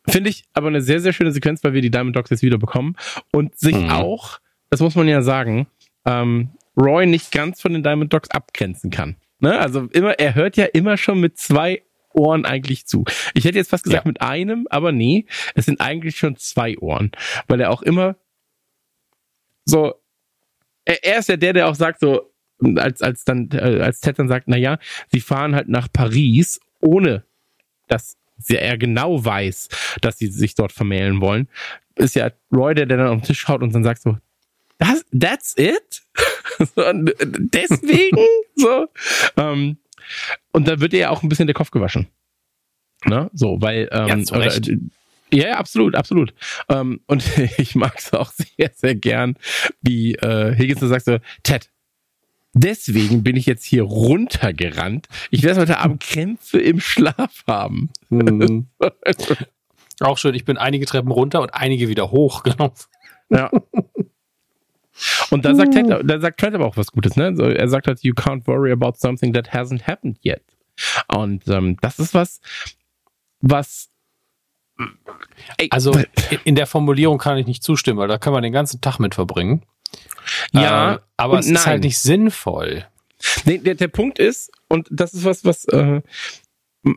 Finde 0.08 0.30
ich 0.30 0.46
aber 0.54 0.68
eine 0.68 0.82
sehr, 0.82 1.00
sehr 1.00 1.14
schöne 1.14 1.32
Sequenz, 1.32 1.64
weil 1.64 1.74
wir 1.74 1.82
die 1.82 1.92
Diamond 1.92 2.16
Dogs 2.16 2.30
jetzt 2.30 2.42
wieder 2.42 2.58
bekommen 2.58 2.96
und 3.32 3.58
sich 3.60 3.76
mhm. 3.76 3.90
auch, 3.90 4.40
das 4.70 4.80
muss 4.80 4.96
man 4.96 5.08
ja 5.08 5.22
sagen, 5.22 5.68
ähm, 6.06 6.52
Roy 6.78 7.06
nicht 7.06 7.32
ganz 7.32 7.62
von 7.62 7.74
den 7.74 7.84
Diamond 7.84 8.14
Dogs 8.14 8.32
abgrenzen 8.32 8.90
kann. 8.90 9.16
Ne? 9.40 9.60
Also 9.60 9.88
immer, 9.92 10.20
er 10.20 10.36
hört 10.36 10.58
ja 10.58 10.66
immer 10.66 10.98
schon 10.98 11.20
mit 11.20 11.38
zwei 11.38 11.84
Ohren 12.14 12.46
eigentlich 12.46 12.86
zu. 12.86 13.06
Ich 13.34 13.46
hätte 13.46 13.58
jetzt 13.58 13.70
fast 13.70 13.84
gesagt 13.84 14.06
ja. 14.06 14.10
mit 14.10 14.22
einem, 14.22 14.68
aber 14.70 14.92
nee, 14.92 15.26
es 15.56 15.66
sind 15.66 15.82
eigentlich 15.82 16.18
schon 16.18 16.36
zwei 16.38 16.78
Ohren, 16.78 17.12
weil 17.48 17.60
er 17.62 17.72
auch 17.72 17.82
immer 17.82 18.16
so, 19.66 19.96
er, 20.86 21.04
er 21.04 21.20
ist 21.20 21.30
ja 21.30 21.38
der, 21.38 21.54
der 21.54 21.68
auch 21.68 21.76
sagt 21.76 22.00
so, 22.00 22.32
als 22.76 23.02
als 23.02 23.24
dann 23.24 23.50
äh, 23.54 23.82
als 23.82 24.02
Ted 24.02 24.20
dann 24.20 24.28
sagt, 24.28 24.48
na 24.48 24.58
ja, 24.58 24.78
sie 25.08 25.22
fahren 25.22 25.56
halt 25.56 25.68
nach 25.68 25.88
Paris, 25.92 26.60
ohne 26.80 27.24
dass 27.88 28.18
er 28.48 28.78
genau 28.78 29.24
weiß, 29.24 29.70
dass 30.02 30.18
sie 30.18 30.28
sich 30.28 30.56
dort 30.56 30.72
vermählen 30.72 31.22
wollen, 31.22 31.48
ist 31.96 32.16
ja 32.16 32.32
Roy 32.52 32.76
der, 32.76 32.86
der 32.86 32.98
dann 32.98 33.08
auf 33.08 33.22
den 33.22 33.24
Tisch 33.24 33.40
schaut 33.40 33.62
und 33.62 33.74
dann 33.74 33.84
sagt 33.84 34.02
so, 34.02 34.18
das, 34.82 35.06
that's 35.18 35.56
it? 35.58 36.02
Deswegen? 36.76 38.18
so. 38.56 38.88
Ähm, 39.38 39.78
und 40.52 40.68
da 40.68 40.80
wird 40.80 40.94
ihr 40.94 41.00
ja 41.00 41.10
auch 41.12 41.22
ein 41.22 41.30
bisschen 41.30 41.46
der 41.48 41.54
Kopf 41.54 41.70
gewaschen. 41.70 42.08
Ne? 43.06 43.30
So, 43.34 43.62
weil, 43.62 43.90
ähm, 43.92 44.08
ja, 44.08 44.36
oder, 44.36 44.52
ja, 45.32 45.48
ja, 45.50 45.58
absolut, 45.58 45.96
absolut. 45.96 46.34
Ähm, 46.68 47.02
und 47.06 47.24
ich 47.58 47.76
mag 47.76 47.94
es 47.98 48.12
auch 48.14 48.32
sehr, 48.32 48.72
sehr 48.74 48.96
gern, 48.96 49.36
wie 49.82 50.16
äh, 50.16 50.56
Higgins 50.56 50.80
sagt 50.82 51.06
so, 51.06 51.18
Ted, 51.44 51.70
deswegen 52.54 53.24
bin 53.24 53.36
ich 53.36 53.46
jetzt 53.46 53.64
hier 53.64 53.84
runtergerannt. 53.84 55.08
Ich 55.30 55.44
werde 55.44 55.62
heute 55.62 55.78
Abend 55.78 56.02
Krämpfe 56.02 56.60
im 56.60 56.80
Schlaf 56.80 57.44
haben. 57.48 57.92
Mhm. 58.10 58.68
auch 60.00 60.18
schön, 60.18 60.34
ich 60.34 60.46
bin 60.46 60.58
einige 60.58 60.88
Treppen 60.88 61.12
runter 61.12 61.42
und 61.42 61.54
einige 61.54 61.88
wieder 61.88 62.10
hoch 62.10 62.42
gelaufen. 62.42 62.90
Ja. 63.30 63.52
Und 65.32 65.46
da 65.46 65.56
sagt, 65.56 65.74
Ted, 65.74 65.86
da 66.04 66.20
sagt 66.20 66.40
Trent 66.40 66.56
aber 66.56 66.66
auch 66.66 66.78
was 66.78 66.92
Gutes, 66.92 67.16
ne? 67.16 67.36
So, 67.36 67.44
er 67.44 67.70
sagt 67.70 67.88
halt, 67.88 68.04
you 68.04 68.14
can't 68.14 68.46
worry 68.48 68.72
about 68.72 68.94
something 68.98 69.34
that 69.34 69.54
hasn't 69.54 69.88
happened 69.88 70.20
yet. 70.24 70.44
Und 71.08 71.48
ähm, 71.48 71.78
das 71.82 72.00
ist 72.00 72.14
was, 72.14 72.42
was 73.40 73.90
also 75.70 76.00
in 76.44 76.56
der 76.56 76.68
Formulierung 76.68 77.18
kann 77.18 77.38
ich 77.38 77.46
nicht 77.46 77.64
zustimmen, 77.64 78.00
weil 78.00 78.08
da 78.08 78.18
kann 78.18 78.34
man 78.34 78.44
den 78.44 78.54
ganzen 78.54 78.82
Tag 78.82 79.00
mit 79.00 79.16
verbringen. 79.16 79.64
Ja, 80.54 80.96
äh, 80.96 81.00
aber 81.18 81.40
es 81.40 81.48
nein. 81.48 81.56
ist 81.56 81.66
halt 81.66 81.84
nicht 81.84 82.00
sinnvoll. 82.00 82.86
Nee, 83.46 83.60
der, 83.60 83.76
der 83.76 83.88
Punkt 83.88 84.20
ist, 84.20 84.52
und 84.68 84.88
das 84.90 85.14
ist 85.14 85.24
was, 85.24 85.46
was 85.46 85.66
äh, 85.66 86.02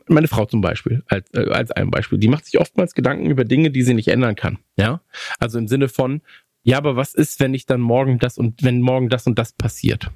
meine 0.06 0.28
Frau 0.28 0.46
zum 0.46 0.60
Beispiel, 0.60 1.02
als, 1.08 1.28
äh, 1.34 1.50
als 1.50 1.70
ein 1.70 1.90
Beispiel, 1.90 2.18
die 2.18 2.28
macht 2.28 2.46
sich 2.46 2.58
oftmals 2.58 2.94
Gedanken 2.94 3.26
über 3.26 3.44
Dinge, 3.44 3.70
die 3.70 3.82
sie 3.82 3.94
nicht 3.94 4.08
ändern 4.08 4.34
kann. 4.34 4.58
Ja. 4.76 5.00
Also 5.38 5.58
im 5.58 5.68
Sinne 5.68 5.88
von, 5.88 6.22
ja, 6.64 6.78
aber 6.78 6.96
was 6.96 7.14
ist, 7.14 7.40
wenn 7.40 7.54
ich 7.54 7.66
dann 7.66 7.80
morgen 7.80 8.18
das 8.18 8.38
und 8.38 8.62
wenn 8.62 8.80
morgen 8.80 9.10
das 9.10 9.26
und 9.26 9.38
das 9.38 9.52
passiert? 9.52 10.10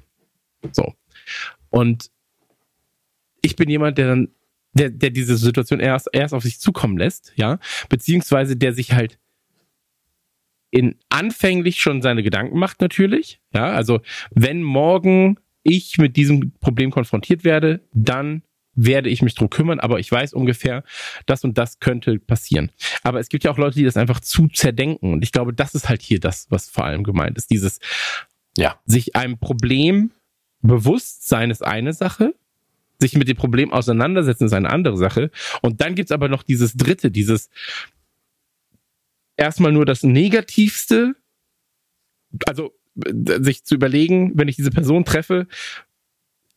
So. 0.71 0.93
Und 1.69 2.11
ich 3.41 3.55
bin 3.55 3.69
jemand, 3.69 3.97
der 3.97 4.07
dann, 4.07 4.29
der, 4.73 4.89
der 4.89 5.11
diese 5.11 5.37
Situation 5.37 5.79
erst, 5.79 6.09
erst 6.11 6.33
auf 6.33 6.43
sich 6.43 6.59
zukommen 6.59 6.97
lässt, 6.97 7.33
ja, 7.35 7.59
beziehungsweise 7.87 8.57
der 8.57 8.73
sich 8.73 8.93
halt 8.93 9.19
in 10.71 10.95
anfänglich 11.09 11.81
schon 11.81 12.01
seine 12.01 12.23
Gedanken 12.23 12.57
macht 12.59 12.81
natürlich, 12.81 13.39
ja, 13.53 13.71
also 13.71 14.01
wenn 14.31 14.61
morgen 14.63 15.39
ich 15.63 15.97
mit 15.97 16.15
diesem 16.15 16.53
Problem 16.59 16.89
konfrontiert 16.89 17.43
werde, 17.43 17.87
dann 17.93 18.43
werde 18.75 19.09
ich 19.09 19.21
mich 19.21 19.35
drum 19.35 19.49
kümmern, 19.49 19.79
aber 19.79 19.99
ich 19.99 20.11
weiß 20.11 20.33
ungefähr, 20.33 20.83
das 21.25 21.43
und 21.43 21.57
das 21.57 21.79
könnte 21.79 22.19
passieren. 22.19 22.71
Aber 23.03 23.19
es 23.19 23.29
gibt 23.29 23.43
ja 23.43 23.51
auch 23.51 23.57
Leute, 23.57 23.75
die 23.75 23.83
das 23.83 23.97
einfach 23.97 24.19
zu 24.19 24.47
zerdenken. 24.47 25.13
Und 25.13 25.23
ich 25.23 25.31
glaube, 25.31 25.53
das 25.53 25.75
ist 25.75 25.89
halt 25.89 26.01
hier 26.01 26.19
das, 26.19 26.47
was 26.49 26.69
vor 26.69 26.85
allem 26.85 27.03
gemeint 27.03 27.37
ist. 27.37 27.49
Dieses, 27.49 27.79
ja, 28.57 28.79
sich 28.85 29.15
einem 29.15 29.37
Problem 29.37 30.11
bewusst 30.61 31.27
sein 31.27 31.51
ist 31.51 31.63
eine 31.63 31.93
Sache, 31.93 32.33
sich 32.99 33.15
mit 33.15 33.27
dem 33.27 33.37
Problem 33.37 33.71
auseinandersetzen 33.71 34.45
ist 34.45 34.53
eine 34.53 34.69
andere 34.69 34.97
Sache. 34.97 35.31
Und 35.61 35.81
dann 35.81 35.95
gibt's 35.95 36.11
aber 36.11 36.27
noch 36.27 36.43
dieses 36.43 36.73
dritte, 36.73 37.11
dieses 37.11 37.49
erstmal 39.37 39.71
nur 39.71 39.85
das 39.85 40.03
Negativste, 40.03 41.15
also 42.45 42.73
sich 43.39 43.63
zu 43.63 43.75
überlegen, 43.75 44.33
wenn 44.35 44.49
ich 44.49 44.57
diese 44.57 44.71
Person 44.71 45.05
treffe, 45.05 45.47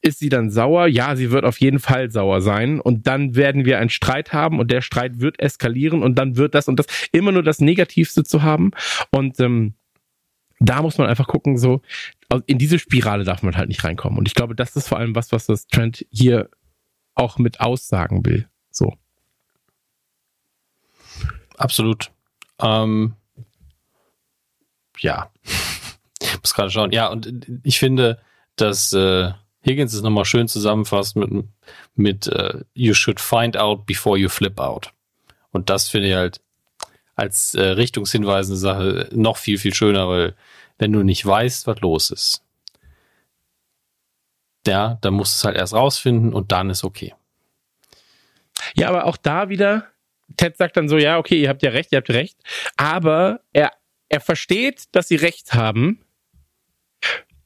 ist 0.03 0.19
sie 0.19 0.29
dann 0.29 0.51
sauer? 0.51 0.87
Ja, 0.89 1.17
sie 1.17 1.31
wird 1.31 1.45
auf 1.45 1.61
jeden 1.61 1.79
Fall 1.79 2.11
sauer 2.11 2.41
sein. 2.41 2.81
Und 2.81 3.07
dann 3.07 3.35
werden 3.35 3.65
wir 3.65 3.79
einen 3.79 3.91
Streit 3.91 4.33
haben 4.33 4.59
und 4.59 4.71
der 4.71 4.83
Streit 4.83 5.21
wird 5.21 5.41
eskalieren 5.41 6.03
und 6.03 6.17
dann 6.17 6.37
wird 6.37 6.55
das 6.55 6.69
und 6.69 6.79
das 6.79 6.87
immer 7.13 7.33
nur 7.33 7.43
das 7.43 7.61
Negativste 7.61 8.25
zu 8.25 8.43
haben. 8.43 8.73
Und 9.11 9.41
ähm, 9.41 9.75
da 10.59 10.83
muss 10.83 10.99
man 10.99 11.09
einfach 11.09 11.29
gucken, 11.29 11.57
so 11.57 11.83
in 12.47 12.59
diese 12.59 12.79
Spirale 12.79 13.25
darf 13.25 13.43
man 13.43 13.57
halt 13.57 13.69
nicht 13.69 13.85
reinkommen. 13.85 14.19
Und 14.19 14.27
ich 14.27 14.35
glaube, 14.35 14.55
das 14.55 14.77
ist 14.77 14.89
vor 14.89 14.99
allem 14.99 15.15
was, 15.15 15.33
was 15.33 15.47
das 15.47 15.67
Trend 15.67 16.05
hier 16.11 16.51
auch 17.15 17.39
mit 17.39 17.61
aussagen 17.61 18.25
will. 18.25 18.49
So. 18.71 18.97
Absolut. 21.57 22.11
Ähm, 22.61 23.15
ja. 24.99 25.31
Muss 26.43 26.55
gerade 26.55 26.71
schauen. 26.71 26.93
Ja, 26.93 27.09
und 27.09 27.47
ich 27.63 27.79
finde, 27.79 28.21
dass 28.57 28.93
äh, 28.93 29.33
Higgins 29.65 29.95
es 29.95 30.03
nochmal 30.03 30.25
schön 30.25 30.49
zusammenfasst 30.49 31.17
mit, 31.17 31.31
mit 31.95 32.27
uh, 32.29 32.61
You 32.75 32.95
should 32.95 33.21
find 33.21 33.57
out 33.57 33.87
before 33.87 34.19
you 34.19 34.29
flip 34.29 34.59
out. 34.59 34.93
Und 35.53 35.71
das 35.71 35.89
finde 35.89 36.09
ich 36.09 36.15
halt 36.15 36.41
als 37.15 37.55
äh, 37.55 37.63
richtungshinweisende 37.63 38.59
Sache 38.59 39.09
noch 39.13 39.37
viel, 39.37 39.59
viel 39.59 39.75
schöner, 39.75 40.09
weil 40.09 40.35
wenn 40.79 40.93
du 40.93 41.03
nicht 41.03 41.25
weißt, 41.25 41.67
was 41.67 41.81
los 41.81 42.11
ist, 42.11 42.43
ja, 44.67 44.99
dann 45.01 45.15
musst 45.15 45.35
du 45.35 45.37
es 45.37 45.45
halt 45.45 45.57
erst 45.57 45.75
rausfinden 45.75 46.33
und 46.33 46.53
dann 46.53 46.71
ist 46.71 46.85
okay. 46.85 47.15
Ja, 48.75 48.89
aber 48.89 49.07
auch 49.07 49.17
da 49.17 49.49
wieder, 49.49 49.89
Ted 50.37 50.57
sagt 50.57 50.77
dann 50.77 50.89
so, 50.89 50.97
ja, 50.97 51.19
okay, 51.19 51.41
ihr 51.41 51.49
habt 51.49 51.63
ja 51.63 51.71
recht, 51.71 51.93
ihr 51.93 51.99
habt 51.99 52.11
recht, 52.11 52.39
aber 52.77 53.41
er, 53.53 53.73
er 54.09 54.21
versteht, 54.21 54.85
dass 54.93 55.09
sie 55.09 55.17
recht 55.17 55.55
haben, 55.55 56.05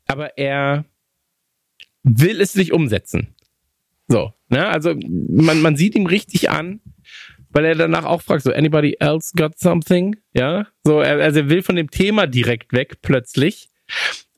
aber 0.06 0.38
er 0.38 0.84
will 2.06 2.40
es 2.40 2.54
nicht 2.54 2.72
umsetzen. 2.72 3.34
So, 4.08 4.32
ne? 4.48 4.66
Also 4.68 4.94
man, 4.94 5.60
man 5.60 5.76
sieht 5.76 5.96
ihm 5.96 6.06
richtig 6.06 6.50
an, 6.50 6.80
weil 7.50 7.64
er 7.64 7.74
danach 7.74 8.04
auch 8.04 8.22
fragt, 8.22 8.44
so, 8.44 8.52
anybody 8.52 8.96
else 9.00 9.32
got 9.36 9.58
something? 9.58 10.16
Ja, 10.32 10.68
so, 10.84 11.00
er, 11.00 11.18
also 11.20 11.40
er 11.40 11.48
will 11.48 11.62
von 11.62 11.76
dem 11.76 11.90
Thema 11.90 12.26
direkt 12.26 12.72
weg 12.72 13.02
plötzlich, 13.02 13.68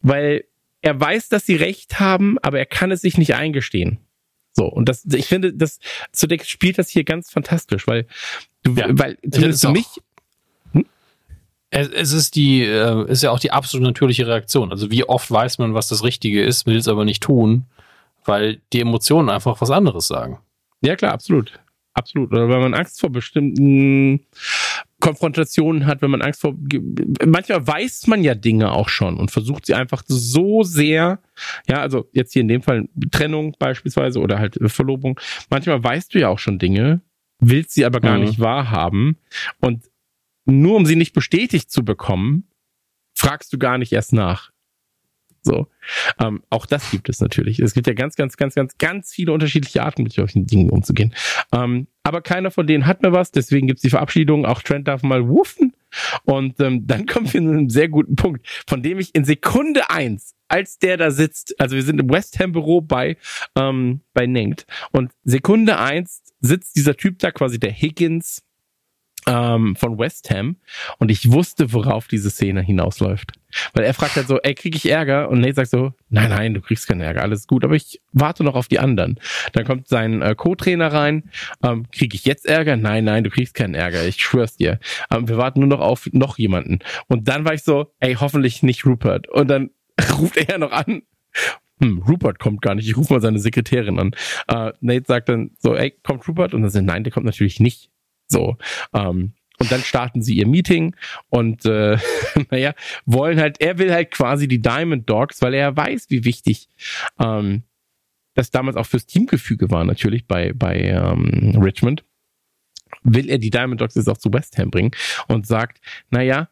weil 0.00 0.44
er 0.80 0.98
weiß, 0.98 1.28
dass 1.28 1.44
sie 1.44 1.56
recht 1.56 2.00
haben, 2.00 2.38
aber 2.38 2.58
er 2.58 2.66
kann 2.66 2.90
es 2.90 3.02
sich 3.02 3.18
nicht 3.18 3.34
eingestehen. 3.34 3.98
So, 4.52 4.64
und 4.64 4.88
das, 4.88 5.04
ich 5.04 5.26
finde, 5.26 5.52
das, 5.52 5.78
zunächst 6.12 6.50
spielt 6.50 6.78
das 6.78 6.88
hier 6.88 7.04
ganz 7.04 7.30
fantastisch, 7.30 7.86
weil 7.86 8.06
du, 8.62 8.74
ja, 8.74 8.86
weil 8.90 9.18
zumindest 9.30 9.66
für 9.66 9.72
mich? 9.72 9.86
Es, 11.70 11.88
es 11.88 12.12
ist 12.12 12.36
die, 12.36 12.62
äh, 12.62 13.10
ist 13.10 13.22
ja 13.22 13.30
auch 13.30 13.40
die 13.40 13.52
absolut 13.52 13.86
natürliche 13.86 14.26
Reaktion. 14.26 14.70
Also 14.70 14.90
wie 14.90 15.04
oft 15.04 15.30
weiß 15.30 15.58
man, 15.58 15.74
was 15.74 15.88
das 15.88 16.02
Richtige 16.02 16.42
ist, 16.42 16.66
will 16.66 16.76
es 16.76 16.88
aber 16.88 17.04
nicht 17.04 17.22
tun, 17.22 17.66
weil 18.24 18.60
die 18.72 18.80
Emotionen 18.80 19.28
einfach 19.28 19.60
was 19.60 19.70
anderes 19.70 20.06
sagen. 20.06 20.38
Ja, 20.80 20.96
klar, 20.96 21.12
absolut. 21.12 21.58
Absolut. 21.94 22.30
Oder 22.30 22.48
wenn 22.48 22.60
man 22.60 22.74
Angst 22.74 23.00
vor 23.00 23.10
bestimmten 23.10 24.20
Konfrontationen 25.00 25.86
hat, 25.86 26.00
wenn 26.00 26.10
man 26.10 26.22
Angst 26.22 26.40
vor. 26.40 26.54
Manchmal 27.24 27.66
weiß 27.66 28.06
man 28.06 28.22
ja 28.22 28.34
Dinge 28.34 28.70
auch 28.72 28.88
schon 28.88 29.16
und 29.16 29.30
versucht 29.30 29.66
sie 29.66 29.74
einfach 29.74 30.02
so 30.06 30.62
sehr, 30.62 31.20
ja, 31.68 31.80
also 31.80 32.08
jetzt 32.12 32.32
hier 32.32 32.42
in 32.42 32.48
dem 32.48 32.62
Fall 32.62 32.88
Trennung 33.10 33.56
beispielsweise 33.58 34.20
oder 34.20 34.38
halt 34.38 34.58
Verlobung. 34.66 35.18
Manchmal 35.50 35.82
weißt 35.82 36.14
du 36.14 36.20
ja 36.20 36.28
auch 36.28 36.38
schon 36.38 36.58
Dinge, 36.58 37.00
willst 37.40 37.72
sie 37.72 37.84
aber 37.84 38.00
gar 38.00 38.18
mhm. 38.18 38.24
nicht 38.24 38.38
wahrhaben. 38.38 39.18
Und 39.60 39.84
nur 40.48 40.76
um 40.76 40.86
sie 40.86 40.96
nicht 40.96 41.12
bestätigt 41.12 41.70
zu 41.70 41.84
bekommen, 41.84 42.48
fragst 43.14 43.52
du 43.52 43.58
gar 43.58 43.78
nicht 43.78 43.92
erst 43.92 44.12
nach. 44.12 44.50
So. 45.42 45.68
Ähm, 46.20 46.42
auch 46.50 46.66
das 46.66 46.90
gibt 46.90 47.08
es 47.08 47.20
natürlich. 47.20 47.58
Es 47.58 47.72
gibt 47.72 47.86
ja 47.86 47.94
ganz, 47.94 48.16
ganz, 48.16 48.36
ganz, 48.36 48.54
ganz, 48.54 48.76
ganz 48.76 49.12
viele 49.12 49.32
unterschiedliche 49.32 49.82
Arten, 49.82 50.02
mit 50.02 50.12
solchen 50.12 50.46
Dingen 50.46 50.70
umzugehen. 50.70 51.14
Ähm, 51.52 51.86
aber 52.02 52.20
keiner 52.20 52.50
von 52.50 52.66
denen 52.66 52.86
hat 52.86 53.02
mehr 53.02 53.12
was, 53.12 53.30
deswegen 53.30 53.66
gibt's 53.66 53.82
die 53.82 53.90
Verabschiedung. 53.90 54.44
Auch 54.44 54.62
Trent 54.62 54.88
darf 54.88 55.02
mal 55.02 55.28
wuffen. 55.28 55.72
Und 56.24 56.60
ähm, 56.60 56.86
dann 56.86 57.06
kommen 57.06 57.32
wir 57.32 57.40
zu 57.40 57.48
einem 57.48 57.70
sehr 57.70 57.88
guten 57.88 58.16
Punkt, 58.16 58.46
von 58.66 58.82
dem 58.82 58.98
ich 58.98 59.14
in 59.14 59.24
Sekunde 59.24 59.90
eins, 59.90 60.34
als 60.48 60.78
der 60.78 60.96
da 60.96 61.10
sitzt, 61.10 61.58
also 61.60 61.76
wir 61.76 61.82
sind 61.82 62.00
im 62.00 62.10
West 62.10 62.38
Ham 62.40 62.52
Büro 62.52 62.80
bei, 62.80 63.16
ähm, 63.56 64.00
bei 64.12 64.26
Nengt. 64.26 64.66
Und 64.92 65.12
Sekunde 65.24 65.78
eins 65.78 66.22
sitzt 66.40 66.76
dieser 66.76 66.96
Typ 66.96 67.18
da, 67.20 67.30
quasi 67.30 67.58
der 67.58 67.72
Higgins, 67.72 68.42
ähm, 69.28 69.76
von 69.76 69.98
West 69.98 70.30
Ham 70.30 70.56
und 70.98 71.10
ich 71.10 71.30
wusste, 71.30 71.72
worauf 71.72 72.08
diese 72.08 72.30
Szene 72.30 72.62
hinausläuft. 72.62 73.32
Weil 73.74 73.84
er 73.84 73.94
fragt 73.94 74.16
halt 74.16 74.26
so, 74.26 74.38
ey, 74.40 74.54
krieg 74.54 74.74
ich 74.74 74.90
Ärger? 74.90 75.28
Und 75.28 75.40
Nate 75.40 75.54
sagt 75.54 75.70
so, 75.70 75.92
nein, 76.08 76.30
nein, 76.30 76.54
du 76.54 76.60
kriegst 76.60 76.86
keinen 76.86 77.00
Ärger, 77.00 77.22
alles 77.22 77.46
gut, 77.46 77.64
aber 77.64 77.74
ich 77.74 78.00
warte 78.12 78.44
noch 78.44 78.54
auf 78.54 78.68
die 78.68 78.78
anderen. 78.78 79.20
Dann 79.52 79.64
kommt 79.64 79.88
sein 79.88 80.22
äh, 80.22 80.34
Co-Trainer 80.34 80.92
rein, 80.92 81.30
ähm, 81.62 81.86
krieg 81.90 82.14
ich 82.14 82.24
jetzt 82.24 82.46
Ärger? 82.46 82.76
Nein, 82.76 83.04
nein, 83.04 83.24
du 83.24 83.30
kriegst 83.30 83.54
keinen 83.54 83.74
Ärger, 83.74 84.06
ich 84.06 84.16
schwör's 84.16 84.56
dir. 84.56 84.80
Ähm, 85.10 85.28
wir 85.28 85.36
warten 85.36 85.60
nur 85.60 85.68
noch 85.68 85.80
auf 85.80 86.08
noch 86.12 86.38
jemanden. 86.38 86.78
Und 87.08 87.28
dann 87.28 87.44
war 87.44 87.54
ich 87.54 87.62
so, 87.62 87.92
ey, 88.00 88.14
hoffentlich 88.14 88.62
nicht 88.62 88.86
Rupert. 88.86 89.28
Und 89.28 89.48
dann 89.48 89.70
ruft 90.18 90.36
er 90.36 90.58
noch 90.58 90.72
an, 90.72 91.02
hm, 91.80 92.02
Rupert 92.08 92.38
kommt 92.38 92.62
gar 92.62 92.74
nicht, 92.74 92.88
ich 92.88 92.96
rufe 92.96 93.12
mal 93.12 93.20
seine 93.20 93.38
Sekretärin 93.38 93.98
an. 93.98 94.12
Äh, 94.48 94.72
Nate 94.80 95.04
sagt 95.06 95.28
dann 95.28 95.50
so, 95.58 95.76
ey, 95.76 95.94
kommt 96.02 96.26
Rupert? 96.26 96.54
Und 96.54 96.62
dann 96.62 96.70
sagt, 96.70 96.86
nein, 96.86 97.04
der 97.04 97.12
kommt 97.12 97.26
natürlich 97.26 97.60
nicht. 97.60 97.90
So. 98.28 98.56
Ähm, 98.92 99.32
und 99.58 99.72
dann 99.72 99.82
starten 99.82 100.22
sie 100.22 100.36
ihr 100.36 100.46
Meeting 100.46 100.94
und 101.30 101.64
äh, 101.64 101.98
naja, 102.50 102.74
wollen 103.06 103.40
halt, 103.40 103.60
er 103.60 103.78
will 103.78 103.92
halt 103.92 104.12
quasi 104.12 104.46
die 104.46 104.60
Diamond 104.60 105.10
Dogs, 105.10 105.42
weil 105.42 105.54
er 105.54 105.76
weiß, 105.76 106.10
wie 106.10 106.24
wichtig 106.24 106.68
ähm, 107.18 107.64
das 108.34 108.52
damals 108.52 108.76
auch 108.76 108.86
fürs 108.86 109.06
Teamgefüge 109.06 109.70
war, 109.70 109.84
natürlich 109.84 110.26
bei, 110.26 110.52
bei 110.52 110.76
ähm, 110.76 111.60
Richmond. 111.60 112.04
Will 113.02 113.28
er 113.28 113.38
die 113.38 113.50
Diamond 113.50 113.80
Dogs 113.80 113.96
jetzt 113.96 114.08
auch 114.08 114.18
zu 114.18 114.32
West 114.32 114.58
Ham 114.58 114.70
bringen 114.70 114.92
und 115.26 115.46
sagt, 115.46 115.80
naja, 116.10 116.48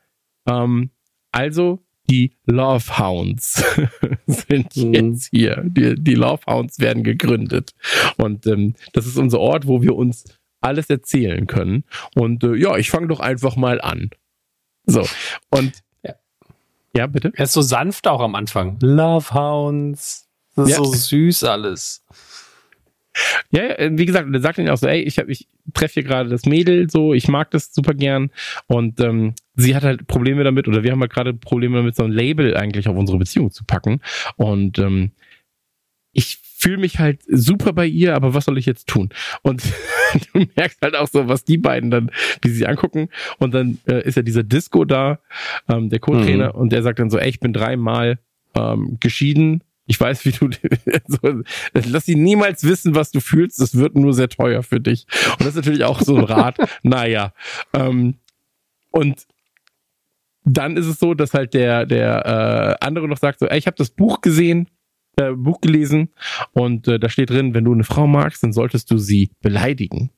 ähm, 0.49 0.91
also 1.31 1.83
die 2.11 2.33
Love 2.45 2.99
Hounds 2.99 3.65
sind 4.27 4.77
mhm. 4.77 4.95
jetzt 4.95 5.29
hier. 5.31 5.63
Die, 5.65 5.95
die 5.97 6.15
Love 6.15 6.43
Hounds 6.47 6.79
werden 6.79 7.05
gegründet. 7.05 7.73
Und 8.17 8.47
ähm, 8.47 8.75
das 8.93 9.07
ist 9.07 9.17
unser 9.17 9.41
Ort, 9.41 9.67
wo 9.67 9.83
wir 9.83 9.95
uns 9.97 10.25
alles 10.67 10.91
erzählen 10.91 11.47
können. 11.47 11.85
Und 12.15 12.45
äh, 12.45 12.55
ja, 12.57 12.77
ich 12.77 12.91
fange 12.91 13.09
doch 13.09 13.21
einfach 13.21 13.57
mal 13.57 13.81
an. 13.81 14.11
So. 14.85 15.07
Und 15.51 15.73
ja. 16.03 16.15
ja, 16.95 17.07
bitte. 17.07 17.33
Er 17.35 17.45
ist 17.45 17.53
so 17.53 17.63
sanft 17.63 18.07
auch 18.07 18.21
am 18.21 18.35
Anfang. 18.35 18.79
Love 18.81 19.35
Hounds. 19.35 20.29
Das 20.55 20.69
ist 20.69 20.79
ja. 20.79 20.85
so 20.85 20.93
süß 20.93 21.45
alles. 21.45 22.05
Ja, 23.51 23.63
wie 23.79 24.07
gesagt, 24.07 24.29
er 24.33 24.41
sagt 24.41 24.59
ihnen 24.59 24.69
auch 24.69 24.77
so, 24.77 24.87
ey, 24.87 25.01
ich, 25.01 25.19
hab, 25.19 25.29
ich 25.29 25.49
treffe 25.73 25.95
hier 25.95 26.03
gerade 26.03 26.29
das 26.29 26.45
Mädel, 26.45 26.91
so, 26.91 27.15
ich 27.15 27.29
mag 27.29 27.51
das 27.51 27.73
super 27.73 27.95
gern 27.95 28.31
und 28.67 29.01
ähm, 29.01 29.35
sie 29.55 29.75
hat 29.75 29.85
halt 29.85 30.07
Probleme 30.07 30.45
damit 30.45 30.69
oder 30.69 30.83
wir 30.83 30.93
haben 30.93 31.01
halt 31.01 31.13
gerade 31.13 31.33
Probleme 31.33 31.79
damit, 31.79 31.97
so 31.97 32.05
ein 32.05 32.13
Label 32.13 32.57
eigentlich 32.57 32.89
auf 32.89 32.97
unsere 32.97 33.19
Beziehung 33.19 33.51
zu 33.51 33.65
packen 33.65 34.03
und 34.37 34.79
ähm, 34.79 35.13
ich 36.13 36.41
fühle 36.57 36.79
mich 36.79 36.99
halt 36.99 37.21
super 37.29 37.73
bei 37.73 37.87
ihr, 37.87 38.15
aber 38.15 38.35
was 38.35 38.47
soll 38.47 38.59
ich 38.59 38.67
jetzt 38.67 38.87
tun? 38.89 39.11
Und 39.43 39.63
du 40.33 40.47
merkst 40.57 40.81
halt 40.83 40.97
auch 40.97 41.09
so, 41.09 41.29
was 41.29 41.45
die 41.45 41.59
beiden 41.59 41.91
dann, 41.91 42.11
wie 42.43 42.49
sie 42.49 42.67
angucken. 42.67 43.09
Und 43.39 43.53
dann 43.53 43.79
äh, 43.87 44.03
ist 44.07 44.17
ja 44.17 44.23
dieser 44.23 44.43
Disco 44.43 44.85
da, 44.85 45.19
ähm, 45.69 45.91
der 45.91 45.99
Co-Trainer, 45.99 46.55
mhm. 46.55 46.61
und 46.61 46.73
der 46.73 46.83
sagt 46.83 46.99
dann 46.99 47.11
so, 47.11 47.19
ey, 47.19 47.29
ich 47.29 47.41
bin 47.41 47.53
dreimal 47.53 48.19
ähm, 48.55 48.97
geschieden 49.01 49.63
Ich 49.87 50.01
weiß, 50.01 50.25
wie 50.25 50.33
du, 50.33 50.49
also, 51.09 51.43
lass 51.73 52.07
sie 52.07 52.17
niemals 52.17 52.65
wissen, 52.65 52.95
was 52.95 53.11
du 53.11 53.21
fühlst. 53.21 53.61
Das 53.61 53.77
wird 53.77 53.95
nur 53.95 54.15
sehr 54.15 54.29
teuer 54.29 54.63
für 54.63 54.81
dich. 54.81 55.07
Und 55.33 55.41
das 55.41 55.49
ist 55.49 55.57
natürlich 55.57 55.85
auch 55.85 56.01
so 56.01 56.17
ein 56.17 56.25
Rat. 56.25 56.57
naja. 56.83 57.33
Ähm, 57.75 58.15
und 58.91 59.27
dann 60.45 60.77
ist 60.77 60.87
es 60.87 60.99
so, 60.99 61.13
dass 61.13 61.35
halt 61.35 61.55
der, 61.55 61.85
der 61.85 62.79
äh, 62.81 62.85
andere 62.85 63.09
noch 63.09 63.19
sagt 63.19 63.41
so, 63.41 63.47
ey, 63.47 63.59
ich 63.59 63.67
habe 63.67 63.77
das 63.77 63.91
Buch 63.91 64.21
gesehen, 64.23 64.69
äh, 65.17 65.33
Buch 65.33 65.61
gelesen 65.61 66.11
und 66.53 66.89
äh, 66.89 66.99
da 66.99 67.09
steht 67.09 67.31
drin, 67.31 67.55
wenn 67.55 67.65
du 67.65 67.73
eine 67.73 67.85
Frau 67.85 68.07
magst, 68.07 68.43
dann 68.43 68.53
solltest 68.53 68.91
du 68.91 68.99
sie 68.99 69.31
beleidigen. 69.41 70.11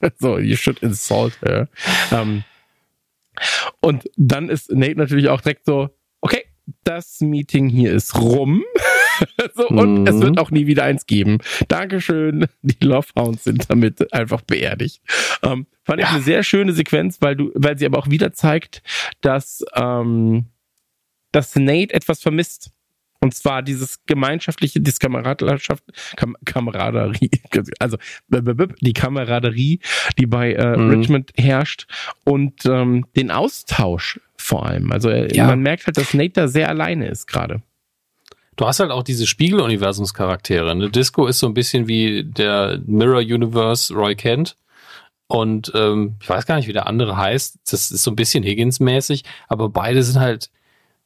so, 0.18 0.38
you 0.38 0.56
should 0.56 0.80
insult 0.80 1.40
her. 1.42 1.68
Ähm, 2.12 2.44
und 3.80 4.10
dann 4.16 4.48
ist 4.48 4.72
Nate 4.72 4.96
natürlich 4.96 5.28
auch 5.28 5.40
direkt 5.40 5.64
so, 5.64 5.90
okay, 6.20 6.44
das 6.84 7.20
Meeting 7.20 7.68
hier 7.68 7.92
ist 7.92 8.16
rum. 8.16 8.64
so, 9.54 9.68
und 9.68 10.02
mhm. 10.02 10.06
es 10.06 10.20
wird 10.20 10.38
auch 10.38 10.50
nie 10.50 10.66
wieder 10.66 10.84
eins 10.84 11.06
geben. 11.06 11.38
Dankeschön. 11.68 12.46
Die 12.62 12.84
Lovehounds 12.84 13.44
sind 13.44 13.68
damit 13.68 14.12
einfach 14.12 14.42
beerdigt. 14.42 15.02
Ähm, 15.42 15.66
fand 15.84 16.00
ich 16.00 16.06
ja. 16.06 16.14
eine 16.14 16.22
sehr 16.22 16.42
schöne 16.42 16.72
Sequenz, 16.72 17.20
weil 17.20 17.36
du, 17.36 17.50
weil 17.54 17.78
sie 17.78 17.86
aber 17.86 17.98
auch 17.98 18.10
wieder 18.10 18.32
zeigt, 18.32 18.82
dass, 19.20 19.64
ähm, 19.74 20.46
dass 21.32 21.56
Nate 21.56 21.94
etwas 21.94 22.20
vermisst. 22.20 22.70
Und 23.20 23.34
zwar 23.34 23.62
dieses 23.62 24.04
gemeinschaftliche, 24.06 24.80
dieses 24.80 25.00
Kameradschaft, 25.00 25.82
Kam 26.16 26.36
Kameraderie, 26.44 27.30
also 27.80 27.96
die 28.28 28.92
Kameraderie, 28.92 29.80
die 30.18 30.26
bei 30.26 30.52
äh, 30.52 30.76
mhm. 30.76 30.90
Richmond 30.90 31.32
herrscht 31.36 31.86
und 32.24 32.64
ähm, 32.64 33.06
den 33.16 33.30
Austausch 33.32 34.20
vor 34.36 34.66
allem. 34.66 34.92
Also 34.92 35.10
äh, 35.10 35.34
ja. 35.34 35.46
man 35.46 35.60
merkt 35.60 35.86
halt, 35.86 35.96
dass 35.96 36.14
Nate 36.14 36.32
da 36.34 36.48
sehr 36.48 36.68
alleine 36.68 37.08
ist 37.08 37.26
gerade. 37.26 37.62
Du 38.54 38.66
hast 38.66 38.80
halt 38.80 38.90
auch 38.90 39.02
diese 39.02 39.26
Spiegel-Universumscharaktere. 39.26 40.74
Ne? 40.74 40.90
Disco 40.90 41.26
ist 41.26 41.38
so 41.38 41.46
ein 41.46 41.54
bisschen 41.54 41.86
wie 41.86 42.24
der 42.24 42.80
Mirror 42.86 43.20
Universe 43.20 43.94
Roy 43.94 44.14
Kent. 44.16 44.56
Und 45.28 45.70
ähm, 45.74 46.16
ich 46.20 46.28
weiß 46.28 46.46
gar 46.46 46.56
nicht, 46.56 46.68
wie 46.68 46.72
der 46.72 46.86
andere 46.86 47.16
heißt. 47.16 47.58
Das 47.70 47.90
ist 47.90 48.02
so 48.02 48.10
ein 48.10 48.16
bisschen 48.16 48.42
Higgins-mäßig, 48.42 49.24
aber 49.46 49.68
beide 49.68 50.02
sind 50.02 50.18
halt 50.18 50.50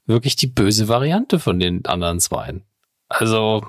wirklich 0.06 0.36
die 0.36 0.46
böse 0.46 0.88
Variante 0.88 1.38
von 1.38 1.58
den 1.58 1.84
anderen 1.86 2.20
zweien. 2.20 2.62
Also, 3.08 3.62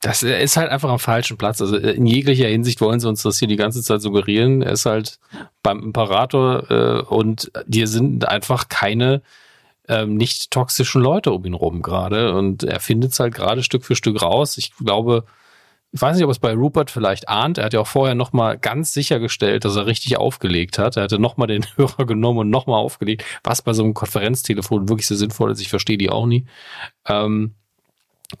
das 0.00 0.22
ist 0.22 0.56
halt 0.56 0.70
einfach 0.70 0.88
am 0.88 0.98
falschen 0.98 1.36
Platz. 1.36 1.60
Also 1.60 1.76
in 1.76 2.06
jeglicher 2.06 2.48
Hinsicht 2.48 2.80
wollen 2.80 3.00
sie 3.00 3.08
uns 3.08 3.22
das 3.22 3.38
hier 3.38 3.48
die 3.48 3.56
ganze 3.56 3.82
Zeit 3.82 4.00
suggerieren. 4.00 4.62
Er 4.62 4.72
ist 4.72 4.86
halt 4.86 5.18
beim 5.62 5.82
Imperator 5.82 6.70
äh, 6.70 7.02
und 7.02 7.52
dir 7.66 7.86
sind 7.86 8.26
einfach 8.26 8.68
keine 8.68 9.20
ähm, 9.88 10.16
nicht 10.16 10.50
toxischen 10.50 11.02
Leute 11.02 11.32
um 11.32 11.44
ihn 11.44 11.54
rum 11.54 11.82
gerade. 11.82 12.34
Und 12.34 12.62
er 12.62 12.80
findet 12.80 13.12
es 13.12 13.20
halt 13.20 13.34
gerade 13.34 13.62
Stück 13.62 13.84
für 13.84 13.94
Stück 13.94 14.22
raus. 14.22 14.56
Ich 14.56 14.74
glaube, 14.76 15.24
ich 15.92 16.00
weiß 16.00 16.16
nicht, 16.16 16.24
ob 16.24 16.30
es 16.30 16.38
bei 16.38 16.54
Rupert 16.54 16.90
vielleicht 16.90 17.28
ahnt. 17.28 17.58
Er 17.58 17.64
hat 17.64 17.72
ja 17.72 17.80
auch 17.80 17.86
vorher 17.86 18.14
nochmal 18.14 18.58
ganz 18.58 18.92
sichergestellt, 18.92 19.64
dass 19.64 19.74
er 19.74 19.86
richtig 19.86 20.16
aufgelegt 20.18 20.78
hat. 20.78 20.96
Er 20.96 21.04
hatte 21.04 21.18
nochmal 21.18 21.48
den 21.48 21.66
Hörer 21.76 22.06
genommen 22.06 22.40
und 22.40 22.50
nochmal 22.50 22.78
aufgelegt, 22.78 23.24
was 23.42 23.62
bei 23.62 23.72
so 23.72 23.82
einem 23.82 23.94
Konferenztelefon 23.94 24.88
wirklich 24.88 25.08
so 25.08 25.16
sinnvoll 25.16 25.50
ist. 25.50 25.60
Ich 25.60 25.68
verstehe 25.68 25.98
die 25.98 26.10
auch 26.10 26.26
nie. 26.26 26.46
Ähm, 27.06 27.54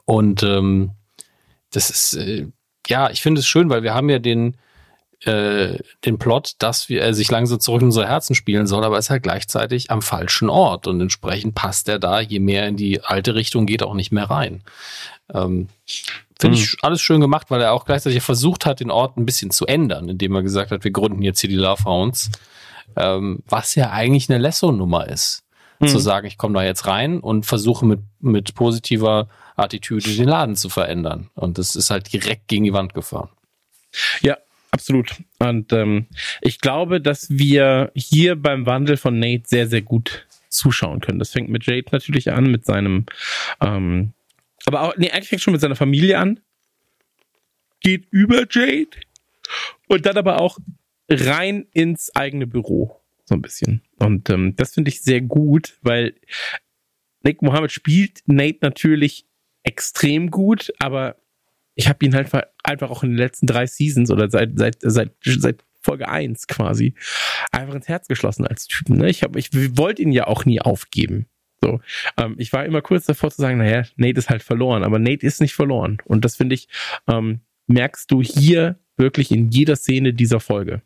und 0.04 0.44
ähm, 0.44 0.92
das 1.72 1.90
ist, 1.90 2.14
äh, 2.14 2.46
ja, 2.86 3.10
ich 3.10 3.20
finde 3.20 3.40
es 3.40 3.48
schön, 3.48 3.68
weil 3.68 3.82
wir 3.82 3.94
haben 3.94 4.10
ja 4.10 4.20
den, 4.20 4.56
äh, 5.24 5.78
den 6.04 6.18
Plot, 6.18 6.54
dass 6.58 6.88
wir, 6.88 7.02
er 7.02 7.14
sich 7.14 7.30
langsam 7.32 7.58
zurück 7.58 7.82
in 7.82 7.88
unser 7.88 8.06
Herzen 8.06 8.36
spielen 8.36 8.68
soll, 8.68 8.84
aber 8.84 8.98
ist 8.98 9.10
halt 9.10 9.24
gleichzeitig 9.24 9.90
am 9.90 10.02
falschen 10.02 10.48
Ort 10.48 10.86
und 10.86 11.00
entsprechend 11.00 11.56
passt 11.56 11.88
er 11.88 11.98
da, 11.98 12.20
je 12.20 12.38
mehr 12.38 12.68
in 12.68 12.76
die 12.76 13.02
alte 13.02 13.34
Richtung 13.34 13.66
geht, 13.66 13.82
auch 13.82 13.94
nicht 13.94 14.12
mehr 14.12 14.30
rein. 14.30 14.62
Ähm, 15.34 15.68
Finde 16.40 16.56
ich 16.56 16.70
hm. 16.70 16.78
alles 16.82 17.02
schön 17.02 17.20
gemacht, 17.20 17.50
weil 17.50 17.60
er 17.60 17.72
auch 17.72 17.84
gleichzeitig 17.84 18.22
versucht 18.22 18.64
hat, 18.64 18.80
den 18.80 18.90
Ort 18.90 19.16
ein 19.16 19.26
bisschen 19.26 19.50
zu 19.50 19.66
ändern, 19.66 20.08
indem 20.08 20.34
er 20.34 20.42
gesagt 20.42 20.70
hat, 20.70 20.84
wir 20.84 20.90
gründen 20.90 21.22
jetzt 21.22 21.40
hier 21.40 21.50
die 21.50 21.56
Love 21.56 21.84
Hounds, 21.84 22.30
ähm, 22.96 23.40
was 23.46 23.74
ja 23.74 23.90
eigentlich 23.90 24.30
eine 24.30 24.38
Lesso-Nummer 24.38 25.06
ist. 25.06 25.44
Mhm. 25.80 25.88
Zu 25.88 25.98
sagen, 25.98 26.26
ich 26.26 26.38
komme 26.38 26.54
da 26.54 26.64
jetzt 26.64 26.86
rein 26.86 27.20
und 27.20 27.44
versuche 27.44 27.84
mit, 27.84 28.00
mit 28.20 28.54
positiver 28.54 29.28
Attitüde 29.56 30.14
den 30.14 30.28
Laden 30.28 30.56
zu 30.56 30.68
verändern. 30.68 31.30
Und 31.34 31.58
das 31.58 31.76
ist 31.76 31.90
halt 31.90 32.12
direkt 32.12 32.48
gegen 32.48 32.64
die 32.64 32.72
Wand 32.72 32.94
gefahren. 32.94 33.28
Ja, 34.22 34.38
absolut. 34.70 35.16
Und 35.38 35.72
ähm, 35.72 36.06
ich 36.40 36.60
glaube, 36.60 37.00
dass 37.00 37.28
wir 37.30 37.90
hier 37.94 38.36
beim 38.36 38.66
Wandel 38.66 38.96
von 38.96 39.18
Nate 39.18 39.42
sehr, 39.46 39.68
sehr 39.68 39.82
gut 39.82 40.26
zuschauen 40.48 41.00
können. 41.00 41.18
Das 41.18 41.30
fängt 41.30 41.48
mit 41.48 41.66
Jade 41.66 41.86
natürlich 41.92 42.32
an, 42.32 42.50
mit 42.50 42.64
seinem 42.64 43.06
ähm, 43.60 44.12
aber 44.66 44.82
auch, 44.82 44.96
nee, 44.96 45.10
eigentlich 45.10 45.28
fängt 45.28 45.42
schon 45.42 45.52
mit 45.52 45.60
seiner 45.60 45.76
Familie 45.76 46.18
an. 46.18 46.40
Geht 47.80 48.06
über 48.10 48.46
Jade. 48.50 48.90
Und 49.88 50.06
dann 50.06 50.16
aber 50.16 50.40
auch 50.40 50.58
rein 51.08 51.66
ins 51.72 52.14
eigene 52.14 52.46
Büro. 52.46 53.00
So 53.24 53.34
ein 53.34 53.42
bisschen. 53.42 53.82
Und 53.96 54.28
ähm, 54.30 54.54
das 54.56 54.74
finde 54.74 54.90
ich 54.90 55.02
sehr 55.02 55.20
gut, 55.20 55.78
weil 55.82 56.14
Nick 57.22 57.42
Mohammed 57.42 57.72
spielt 57.72 58.22
Nate 58.26 58.58
natürlich 58.62 59.26
extrem 59.62 60.30
gut, 60.30 60.72
aber 60.78 61.16
ich 61.74 61.88
habe 61.88 62.04
ihn 62.04 62.14
halt 62.14 62.30
einfach 62.62 62.90
auch 62.90 63.02
in 63.02 63.10
den 63.10 63.18
letzten 63.18 63.46
drei 63.46 63.66
Seasons 63.66 64.10
oder 64.10 64.30
seit, 64.30 64.58
seit, 64.58 64.76
seit, 64.80 65.12
seit 65.22 65.64
Folge 65.82 66.08
1 66.08 66.46
quasi 66.46 66.94
einfach 67.52 67.74
ins 67.74 67.88
Herz 67.88 68.06
geschlossen 68.08 68.46
als 68.46 68.66
Typen. 68.66 68.98
Ne? 68.98 69.08
Ich, 69.08 69.22
ich 69.22 69.76
wollte 69.76 70.02
ihn 70.02 70.12
ja 70.12 70.26
auch 70.26 70.44
nie 70.44 70.60
aufgeben. 70.60 71.26
So, 71.62 71.80
ähm, 72.16 72.36
ich 72.38 72.52
war 72.52 72.64
immer 72.64 72.80
kurz 72.80 73.06
davor 73.06 73.30
zu 73.30 73.40
sagen, 73.40 73.58
naja, 73.58 73.84
Nate 73.96 74.18
ist 74.18 74.30
halt 74.30 74.42
verloren, 74.42 74.82
aber 74.82 74.98
Nate 74.98 75.26
ist 75.26 75.40
nicht 75.40 75.54
verloren. 75.54 75.98
Und 76.04 76.24
das 76.24 76.36
finde 76.36 76.54
ich, 76.54 76.68
ähm, 77.06 77.40
merkst 77.66 78.10
du 78.10 78.22
hier 78.22 78.78
wirklich 78.96 79.30
in 79.30 79.50
jeder 79.50 79.76
Szene 79.76 80.14
dieser 80.14 80.40
Folge. 80.40 80.82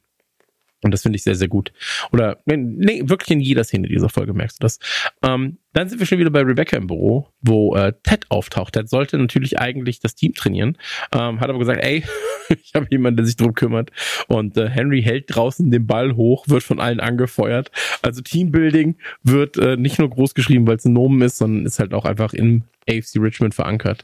Und 0.84 0.90
das 0.90 1.00
finde 1.00 1.16
ich 1.16 1.22
sehr, 1.22 1.34
sehr 1.34 1.48
gut. 1.48 1.72
Oder 2.12 2.42
nee, 2.44 3.00
wirklich 3.06 3.30
in 3.30 3.40
jeder 3.40 3.64
Szene 3.64 3.88
dieser 3.88 4.10
Folge 4.10 4.34
merkst 4.34 4.58
du 4.58 4.64
das. 4.64 4.78
Ähm, 5.22 5.56
dann 5.72 5.88
sind 5.88 5.98
wir 5.98 6.06
schon 6.06 6.18
wieder 6.18 6.30
bei 6.30 6.42
Rebecca 6.42 6.76
im 6.76 6.86
Büro, 6.86 7.28
wo 7.40 7.74
äh, 7.74 7.94
Ted 8.02 8.26
auftaucht. 8.30 8.74
Ted 8.74 8.90
sollte 8.90 9.16
natürlich 9.16 9.58
eigentlich 9.58 9.98
das 10.00 10.14
Team 10.14 10.34
trainieren, 10.34 10.76
ähm, 11.12 11.40
hat 11.40 11.48
aber 11.48 11.58
gesagt, 11.58 11.82
ey, 11.82 12.04
ich 12.50 12.72
habe 12.74 12.86
jemanden, 12.90 13.16
der 13.16 13.26
sich 13.26 13.36
drum 13.36 13.54
kümmert. 13.54 13.92
Und 14.28 14.58
äh, 14.58 14.68
Henry 14.68 15.02
hält 15.02 15.34
draußen 15.34 15.70
den 15.70 15.86
Ball 15.86 16.16
hoch, 16.16 16.48
wird 16.48 16.62
von 16.62 16.80
allen 16.80 17.00
angefeuert. 17.00 17.70
Also 18.02 18.20
Teambuilding 18.20 18.96
wird 19.22 19.56
äh, 19.56 19.78
nicht 19.78 19.98
nur 19.98 20.10
groß 20.10 20.34
geschrieben, 20.34 20.66
weil 20.66 20.76
es 20.76 20.84
ein 20.84 20.92
Nomen 20.92 21.22
ist, 21.22 21.38
sondern 21.38 21.64
ist 21.64 21.78
halt 21.78 21.94
auch 21.94 22.04
einfach 22.04 22.34
im 22.34 22.64
AFC 22.86 23.16
Richmond 23.16 23.54
verankert. 23.54 24.02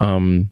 Ähm, 0.00 0.48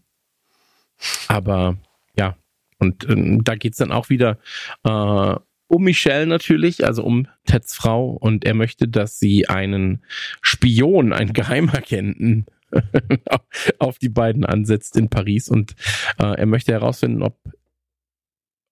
aber 1.27 1.79
ja, 2.19 2.37
und 2.79 3.09
äh, 3.09 3.39
da 3.43 3.55
geht's 3.55 3.79
dann 3.79 3.93
auch 3.93 4.11
wieder 4.11 4.39
äh, 4.85 5.35
um 5.71 5.85
Michelle 5.85 6.27
natürlich, 6.27 6.85
also 6.85 7.05
um 7.05 7.29
Teds 7.47 7.75
Frau. 7.75 8.11
Und 8.11 8.45
er 8.45 8.55
möchte, 8.55 8.89
dass 8.89 9.19
sie 9.19 9.49
einen 9.49 10.05
Spion, 10.43 11.13
einen 11.13 11.33
Geheimagenten 11.33 12.47
auf 13.79 13.99
die 13.99 14.09
beiden 14.09 14.45
ansetzt 14.45 14.97
in 14.97 15.09
Paris. 15.09 15.49
Und 15.49 15.77
äh, 16.19 16.35
er 16.39 16.47
möchte 16.47 16.73
herausfinden, 16.73 17.23
ob, 17.23 17.39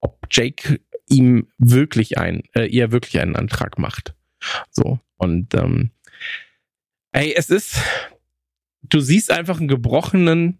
ob 0.00 0.26
Jake 0.30 0.80
ihm 1.08 1.48
wirklich 1.58 2.18
ein, 2.18 2.42
äh, 2.54 2.66
ihr 2.66 2.90
wirklich 2.90 3.20
einen 3.20 3.36
Antrag 3.36 3.78
macht. 3.78 4.14
So. 4.70 4.98
Und 5.16 5.54
ähm, 5.54 5.92
ey, 7.12 7.32
es 7.36 7.48
ist, 7.48 7.80
du 8.82 8.98
siehst 8.98 9.30
einfach 9.30 9.58
einen 9.58 9.68
gebrochenen 9.68 10.58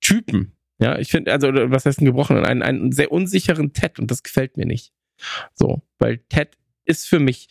Typen. 0.00 0.52
Ja, 0.78 0.98
ich 0.98 1.10
finde, 1.10 1.32
also, 1.32 1.48
was 1.48 1.86
heißt 1.86 2.02
ein 2.02 2.04
gebrochenen? 2.04 2.44
Einen, 2.44 2.62
einen 2.62 2.92
sehr 2.92 3.10
unsicheren 3.10 3.72
Ted 3.72 3.98
und 3.98 4.10
das 4.10 4.22
gefällt 4.22 4.58
mir 4.58 4.66
nicht. 4.66 4.92
So, 5.54 5.82
weil 5.98 6.18
Ted 6.28 6.56
ist 6.84 7.08
für 7.08 7.18
mich 7.18 7.48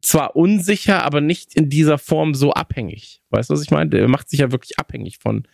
zwar 0.00 0.36
unsicher, 0.36 1.02
aber 1.02 1.20
nicht 1.20 1.54
in 1.54 1.68
dieser 1.68 1.98
Form 1.98 2.34
so 2.34 2.52
abhängig. 2.52 3.20
Weißt 3.30 3.50
du, 3.50 3.54
was 3.54 3.62
ich 3.62 3.70
meine? 3.70 3.96
Er 3.96 4.08
macht 4.08 4.30
sich 4.30 4.40
ja 4.40 4.52
wirklich 4.52 4.78
abhängig 4.78 5.18
von, 5.18 5.46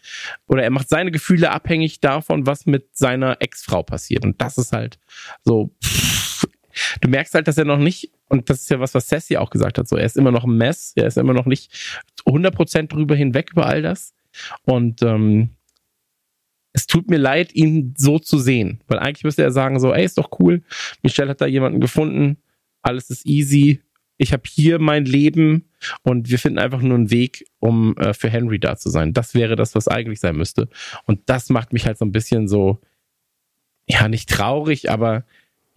oder 0.47 0.63
er 0.63 0.71
macht 0.71 0.89
seine 0.89 1.11
Gefühle 1.11 1.51
abhängig 1.51 2.01
davon, 2.01 2.47
was 2.47 2.67
mit 2.67 2.97
seiner 2.97 3.41
Ex-Frau 3.41 3.83
passiert. 3.83 4.25
Und 4.25 4.41
das 4.41 4.59
ist 4.59 4.73
halt 4.73 4.99
so, 5.45 5.75
pff, 5.83 6.47
du 7.01 7.09
merkst 7.09 7.35
halt, 7.35 7.49
dass 7.49 7.59
er 7.59 7.65
noch 7.65 7.79
nicht, 7.79 8.11
und 8.29 8.51
das 8.51 8.61
ist 8.61 8.71
ja 8.71 8.81
was, 8.81 8.95
was 8.95 9.09
Sassy 9.09 9.37
auch 9.37 9.51
gesagt 9.51 9.79
hat, 9.79 9.89
so, 9.89 9.97
er 9.97 10.07
ist 10.07 10.17
immer 10.17 10.31
noch 10.31 10.45
ein 10.45 10.57
Mess, 10.57 10.93
er 10.95 11.07
ist 11.07 11.17
immer 11.17 11.35
noch 11.35 11.47
nicht 11.47 11.73
100% 12.27 12.89
drüber 12.89 13.17
hinweg 13.17 13.51
über 13.53 13.67
all 13.67 13.83
das. 13.83 14.15
Und 14.65 15.03
ähm, 15.03 15.51
es 16.75 16.89
tut 16.89 17.09
mir 17.09 17.19
leid, 17.19 17.55
ihn 17.55 17.95
so 17.97 18.19
zu 18.19 18.39
sehen. 18.39 18.81
Weil 18.89 18.99
eigentlich 18.99 19.25
müsste 19.25 19.43
er 19.43 19.53
sagen 19.53 19.79
so, 19.79 19.95
ey, 19.95 20.05
ist 20.05 20.19
doch 20.19 20.31
cool. 20.41 20.63
Michelle 21.03 21.31
hat 21.31 21.41
da 21.41 21.47
jemanden 21.47 21.81
gefunden. 21.81 22.37
Alles 22.83 23.11
ist 23.11 23.25
easy. 23.25 23.81
Ich 24.17 24.33
habe 24.33 24.43
hier 24.47 24.81
mein 24.81 25.05
Leben 25.05 25.71
und 26.03 26.31
wir 26.31 26.39
finden 26.39 26.59
einfach 26.59 26.83
nur 26.83 26.97
einen 26.97 27.11
Weg, 27.11 27.47
um 27.61 27.97
äh, 27.97 28.13
für 28.13 28.29
Henry 28.29 28.59
da 28.59 28.77
zu 28.77 28.91
sein. 28.91 29.13
Das 29.13 29.35
wäre 29.35 29.55
das, 29.55 29.75
was 29.77 29.89
eigentlich 29.89 30.21
sein 30.21 30.37
müsste. 30.37 30.69
Und 31.07 31.21
das 31.27 31.49
macht 31.49 31.73
mich 31.73 31.87
halt 31.87 31.97
so 31.97 32.05
ein 32.05 32.13
bisschen 32.13 32.49
so, 32.49 32.81
ja, 33.87 34.09
nicht 34.09 34.29
traurig, 34.29 34.91
aber 34.91 35.25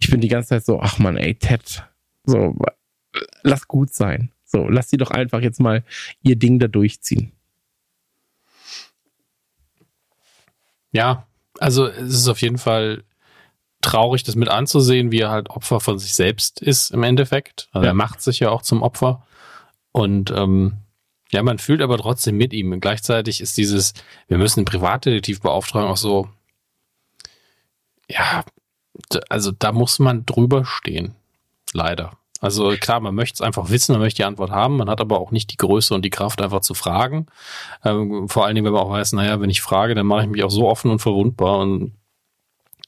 ich 0.00 0.10
bin 0.10 0.20
die 0.20 0.28
ganze 0.28 0.50
Zeit 0.50 0.64
so, 0.64 0.80
ach 0.80 0.98
man, 0.98 1.16
ey, 1.16 1.34
Ted, 1.34 1.84
so, 2.24 2.56
lass 3.42 3.68
gut 3.68 3.92
sein. 3.92 4.32
So, 4.44 4.68
lass 4.68 4.90
sie 4.90 4.96
doch 4.96 5.10
einfach 5.10 5.42
jetzt 5.42 5.60
mal 5.60 5.84
ihr 6.22 6.36
Ding 6.36 6.58
da 6.58 6.68
durchziehen. 6.68 7.32
Ja, 10.92 11.26
also 11.58 11.86
es 11.86 12.14
ist 12.14 12.28
auf 12.28 12.40
jeden 12.40 12.58
Fall 12.58 13.04
traurig, 13.80 14.22
das 14.24 14.34
mit 14.34 14.48
anzusehen, 14.48 15.12
wie 15.12 15.20
er 15.20 15.30
halt 15.30 15.50
Opfer 15.50 15.80
von 15.80 15.98
sich 15.98 16.14
selbst 16.14 16.60
ist 16.60 16.90
im 16.90 17.02
Endeffekt. 17.02 17.68
Also 17.72 17.84
ja. 17.84 17.90
er 17.92 17.94
macht 17.94 18.20
sich 18.20 18.40
ja 18.40 18.50
auch 18.50 18.62
zum 18.62 18.82
Opfer. 18.82 19.26
Und 19.92 20.30
ähm, 20.30 20.78
ja, 21.30 21.42
man 21.42 21.58
fühlt 21.58 21.82
aber 21.82 21.98
trotzdem 21.98 22.36
mit 22.36 22.52
ihm. 22.52 22.72
Und 22.72 22.80
gleichzeitig 22.80 23.40
ist 23.40 23.56
dieses, 23.56 23.94
wir 24.26 24.38
müssen 24.38 24.60
einen 24.60 24.66
Privatdetektiv 24.66 25.40
beauftragen, 25.40 25.88
auch 25.88 25.96
so, 25.96 26.28
ja, 28.08 28.44
also 29.28 29.52
da 29.52 29.72
muss 29.72 29.98
man 29.98 30.26
drüber 30.26 30.64
stehen. 30.64 31.14
Leider. 31.72 32.17
Also 32.40 32.70
klar, 32.78 33.00
man 33.00 33.14
möchte 33.14 33.34
es 33.34 33.40
einfach 33.40 33.70
wissen, 33.70 33.92
man 33.92 34.00
möchte 34.00 34.18
die 34.18 34.24
Antwort 34.24 34.50
haben, 34.50 34.76
man 34.76 34.88
hat 34.88 35.00
aber 35.00 35.18
auch 35.20 35.32
nicht 35.32 35.50
die 35.50 35.56
Größe 35.56 35.94
und 35.94 36.04
die 36.04 36.10
Kraft, 36.10 36.40
einfach 36.40 36.60
zu 36.60 36.74
fragen. 36.74 37.26
Ähm, 37.84 38.28
vor 38.28 38.44
allen 38.44 38.54
Dingen, 38.54 38.64
wenn 38.64 38.72
man 38.72 38.82
auch 38.82 38.90
weiß, 38.90 39.12
naja, 39.12 39.40
wenn 39.40 39.50
ich 39.50 39.60
frage, 39.60 39.94
dann 39.94 40.06
mache 40.06 40.22
ich 40.22 40.28
mich 40.28 40.44
auch 40.44 40.50
so 40.50 40.68
offen 40.68 40.90
und 40.90 41.00
verwundbar 41.00 41.58
und 41.58 41.92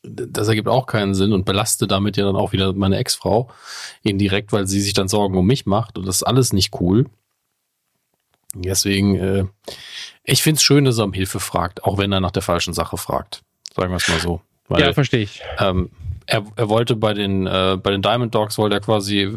das 0.03 0.49
ergibt 0.49 0.69
auch 0.69 0.87
keinen 0.87 1.15
Sinn 1.15 1.33
und 1.33 1.45
belaste 1.45 1.87
damit 1.87 2.17
ja 2.17 2.25
dann 2.25 2.37
auch 2.37 2.53
wieder 2.53 2.73
meine 2.73 2.97
Ex-Frau 2.97 3.51
indirekt, 4.03 4.53
weil 4.53 4.67
sie 4.67 4.81
sich 4.81 4.95
dann 4.95 5.09
Sorgen 5.09 5.37
um 5.37 5.47
mich 5.47 5.67
macht 5.67 5.99
und 5.99 6.07
das 6.07 6.17
ist 6.17 6.23
alles 6.23 6.53
nicht 6.53 6.81
cool. 6.81 7.07
Deswegen, 8.55 9.17
äh, 9.17 9.45
ich 10.25 10.43
finde 10.43 10.57
es 10.57 10.63
schön, 10.63 10.85
dass 10.85 10.99
er 10.99 11.05
um 11.05 11.13
Hilfe 11.13 11.41
fragt, 11.41 11.85
auch 11.85 11.99
wenn 11.99 12.13
er 12.13 12.21
nach 12.21 12.31
der 12.31 12.43
falschen 12.43 12.73
Sache 12.73 12.97
fragt. 12.97 13.43
Sagen 13.75 13.91
wir 13.91 13.97
es 13.97 14.09
mal 14.09 14.21
so. 14.21 14.41
Weil, 14.69 14.81
ja, 14.81 14.93
verstehe 14.93 15.23
ich. 15.23 15.43
Ähm, 15.59 15.91
er, 16.31 16.45
er 16.57 16.69
wollte 16.69 16.97
bei 16.97 17.13
den, 17.13 17.47
äh, 17.47 17.77
bei 17.83 17.91
den 17.91 18.03
Diamond 18.03 18.35
Dogs, 18.35 18.57
wollte 18.57 18.77
er 18.77 18.81
quasi, 18.81 19.29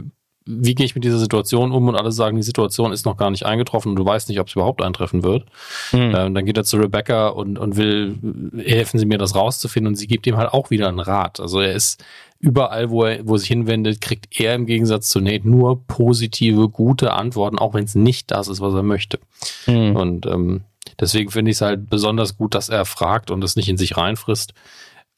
wie 0.45 0.75
gehe 0.75 0.85
ich 0.85 0.95
mit 0.95 1.03
dieser 1.03 1.17
Situation 1.17 1.71
um 1.71 1.87
und 1.87 1.95
alle 1.95 2.11
sagen, 2.11 2.37
die 2.37 2.43
Situation 2.43 2.91
ist 2.91 3.05
noch 3.05 3.17
gar 3.17 3.31
nicht 3.31 3.45
eingetroffen 3.45 3.89
und 3.91 3.95
du 3.95 4.05
weißt 4.05 4.29
nicht, 4.29 4.39
ob 4.39 4.47
es 4.47 4.55
überhaupt 4.55 4.81
eintreffen 4.81 5.23
wird. 5.23 5.45
Mhm. 5.91 6.13
Ähm, 6.15 6.33
dann 6.33 6.45
geht 6.45 6.57
er 6.57 6.63
zu 6.63 6.77
Rebecca 6.77 7.29
und, 7.29 7.57
und 7.57 7.77
will, 7.77 8.17
helfen 8.57 8.99
sie 8.99 9.05
mir 9.05 9.17
das 9.17 9.35
rauszufinden 9.35 9.93
und 9.93 9.95
sie 9.95 10.07
gibt 10.07 10.27
ihm 10.27 10.37
halt 10.37 10.53
auch 10.53 10.69
wieder 10.69 10.87
einen 10.87 10.99
Rat. 10.99 11.39
Also 11.39 11.61
er 11.61 11.73
ist 11.73 12.03
überall, 12.39 12.89
wo 12.89 13.05
er, 13.05 13.27
wo 13.27 13.35
er 13.35 13.39
sich 13.39 13.47
hinwendet, 13.47 14.01
kriegt 14.01 14.39
er 14.39 14.53
im 14.53 14.65
Gegensatz 14.65 15.09
zu 15.09 15.19
Nate 15.19 15.49
nur 15.49 15.83
positive, 15.87 16.69
gute 16.69 17.13
Antworten, 17.13 17.57
auch 17.57 17.73
wenn 17.73 17.85
es 17.85 17.95
nicht 17.95 18.29
das 18.31 18.47
ist, 18.47 18.61
was 18.61 18.73
er 18.73 18.83
möchte. 18.83 19.19
Mhm. 19.65 19.95
Und 19.95 20.25
ähm, 20.27 20.61
deswegen 20.99 21.31
finde 21.31 21.51
ich 21.51 21.57
es 21.57 21.61
halt 21.61 21.89
besonders 21.89 22.37
gut, 22.37 22.53
dass 22.53 22.69
er 22.69 22.85
fragt 22.85 23.31
und 23.31 23.43
es 23.43 23.55
nicht 23.55 23.69
in 23.69 23.77
sich 23.77 23.97
reinfrisst 23.97 24.53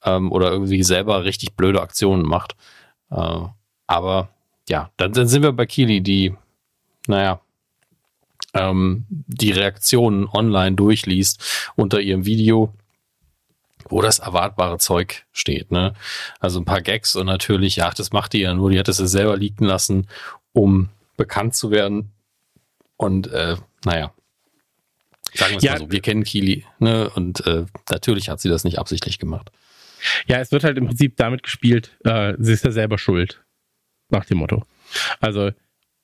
ähm, 0.05 0.31
oder 0.31 0.51
irgendwie 0.51 0.83
selber 0.83 1.23
richtig 1.23 1.55
blöde 1.55 1.81
Aktionen 1.81 2.23
macht. 2.23 2.55
Äh, 3.11 3.41
aber 3.87 4.29
ja, 4.69 4.91
dann, 4.97 5.13
dann 5.13 5.27
sind 5.27 5.43
wir 5.43 5.51
bei 5.51 5.65
Kili, 5.65 6.01
die, 6.01 6.35
naja, 7.07 7.41
ähm, 8.53 9.05
die 9.09 9.51
Reaktionen 9.51 10.27
online 10.27 10.75
durchliest 10.75 11.71
unter 11.75 11.99
ihrem 11.99 12.25
Video, 12.25 12.73
wo 13.89 14.01
das 14.01 14.19
erwartbare 14.19 14.77
Zeug 14.79 15.25
steht. 15.31 15.71
Ne? 15.71 15.93
Also 16.39 16.59
ein 16.59 16.65
paar 16.65 16.81
Gags 16.81 17.15
und 17.15 17.27
natürlich, 17.27 17.75
ja, 17.75 17.91
das 17.91 18.11
macht 18.11 18.33
die 18.33 18.39
ja 18.39 18.53
nur, 18.53 18.71
die 18.71 18.79
hat 18.79 18.87
es 18.87 18.99
ja 18.99 19.07
selber 19.07 19.37
liegen 19.37 19.65
lassen, 19.65 20.07
um 20.53 20.89
bekannt 21.17 21.55
zu 21.55 21.69
werden. 21.69 22.11
Und 22.97 23.27
äh, 23.27 23.57
naja, 23.83 24.13
sagen 25.33 25.51
wir 25.51 25.57
es 25.57 25.63
ja, 25.63 25.73
mal 25.73 25.79
so, 25.79 25.91
wir 25.91 26.01
kennen 26.01 26.23
Kili, 26.23 26.65
ne? 26.79 27.09
Und 27.09 27.45
äh, 27.45 27.65
natürlich 27.89 28.29
hat 28.29 28.39
sie 28.39 28.49
das 28.49 28.63
nicht 28.63 28.79
absichtlich 28.79 29.19
gemacht. 29.19 29.51
Ja, 30.27 30.39
es 30.39 30.51
wird 30.51 30.63
halt 30.63 30.77
im 30.77 30.87
Prinzip 30.87 31.17
damit 31.17 31.43
gespielt, 31.43 31.97
äh, 32.03 32.33
sie 32.39 32.53
ist 32.53 32.65
ja 32.65 32.71
selber 32.71 32.97
schuld. 32.97 33.43
Nach 34.09 34.25
dem 34.25 34.37
Motto. 34.37 34.65
Also 35.19 35.51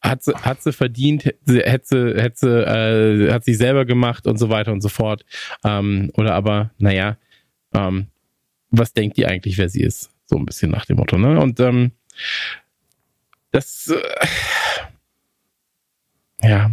hat 0.01 0.23
sie, 0.23 0.33
hat 0.33 0.61
sie 0.63 0.73
verdient, 0.73 1.25
hätte 1.25 1.85
sie, 1.85 2.21
hätte 2.21 2.35
sie, 2.35 2.47
äh, 2.47 3.31
hat 3.31 3.45
sie 3.45 3.53
selber 3.53 3.85
gemacht 3.85 4.25
und 4.25 4.37
so 4.37 4.49
weiter 4.49 4.71
und 4.71 4.81
so 4.81 4.89
fort. 4.89 5.23
Ähm, 5.63 6.11
oder 6.15 6.33
aber, 6.33 6.71
naja, 6.79 7.17
ähm, 7.73 8.07
was 8.71 8.93
denkt 8.93 9.17
ihr 9.17 9.29
eigentlich, 9.29 9.57
wer 9.57 9.69
sie 9.69 9.81
ist? 9.81 10.09
So 10.25 10.37
ein 10.37 10.45
bisschen 10.45 10.71
nach 10.71 10.85
dem 10.85 10.97
Motto, 10.97 11.17
ne? 11.17 11.39
Und 11.39 11.59
ähm, 11.59 11.91
das 13.51 13.87
äh, 13.87 14.01
ja. 16.47 16.71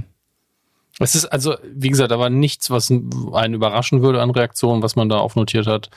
Es 1.01 1.15
ist 1.15 1.27
also, 1.27 1.57
wie 1.65 1.91
gesagt, 1.91 2.11
da 2.11 2.19
war 2.19 2.31
nichts, 2.31 2.71
was 2.71 2.91
einen 2.91 3.55
überraschen 3.55 4.03
würde 4.03 4.21
an 4.21 4.31
Reaktionen, 4.31 4.83
was 4.83 4.97
man 4.97 5.09
da 5.09 5.19
aufnotiert 5.19 5.67
hat. 5.67 5.91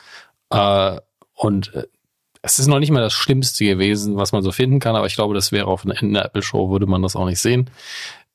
Äh, 0.52 1.00
und 1.42 1.74
äh, 1.74 1.88
es 2.44 2.60
ist 2.60 2.68
noch 2.68 2.78
nicht 2.78 2.92
mal 2.92 3.02
das 3.02 3.14
Schlimmste 3.14 3.66
gewesen, 3.66 4.16
was 4.16 4.32
man 4.32 4.44
so 4.44 4.52
finden 4.52 4.80
kann, 4.80 4.96
aber 4.96 5.08
ich 5.08 5.16
glaube, 5.16 5.34
das 5.34 5.52
wäre 5.52 5.66
auf 5.66 5.86
einer 5.86 6.26
Apple-Show, 6.26 6.70
würde 6.70 6.86
man 6.86 7.02
das 7.02 7.16
auch 7.16 7.26
nicht 7.26 7.40
sehen. 7.40 7.72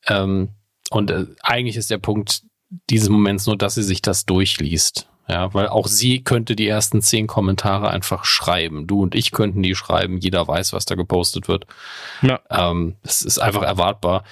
Ähm, 0.09 0.49
und 0.91 1.13
äh, 1.13 1.27
eigentlich 1.41 1.77
ist 1.77 1.91
der 1.91 1.99
Punkt 1.99 2.43
dieses 2.91 3.09
Moments 3.09 3.47
nur, 3.47 3.57
dass 3.57 3.77
sie 3.77 3.85
sich 3.85 4.03
das 4.03 4.27
durchliest. 4.27 5.09
Ja, 5.29 5.55
weil 5.55 5.69
auch 5.69 5.87
sie 5.87 6.23
könnte 6.23 6.55
die 6.57 6.69
ersten 6.69 7.01
zehn 7.01 7.27
Kommentare 7.27 7.91
einfach 7.91 8.25
schreiben. 8.25 8.87
Du 8.87 9.03
und 9.03 9.17
ich 9.17 9.33
könnten 9.33 9.63
die 9.63 9.75
schreiben. 9.75 10.19
Jeder 10.19 10.47
weiß, 10.47 10.73
was 10.73 10.85
da 10.85 10.95
gepostet 10.95 11.49
wird. 11.49 11.67
Ja. 12.23 12.41
Ähm, 12.51 12.97
es 13.03 13.23
ist 13.23 13.39
einfach 13.39 13.63
erwartbar. 13.63 14.23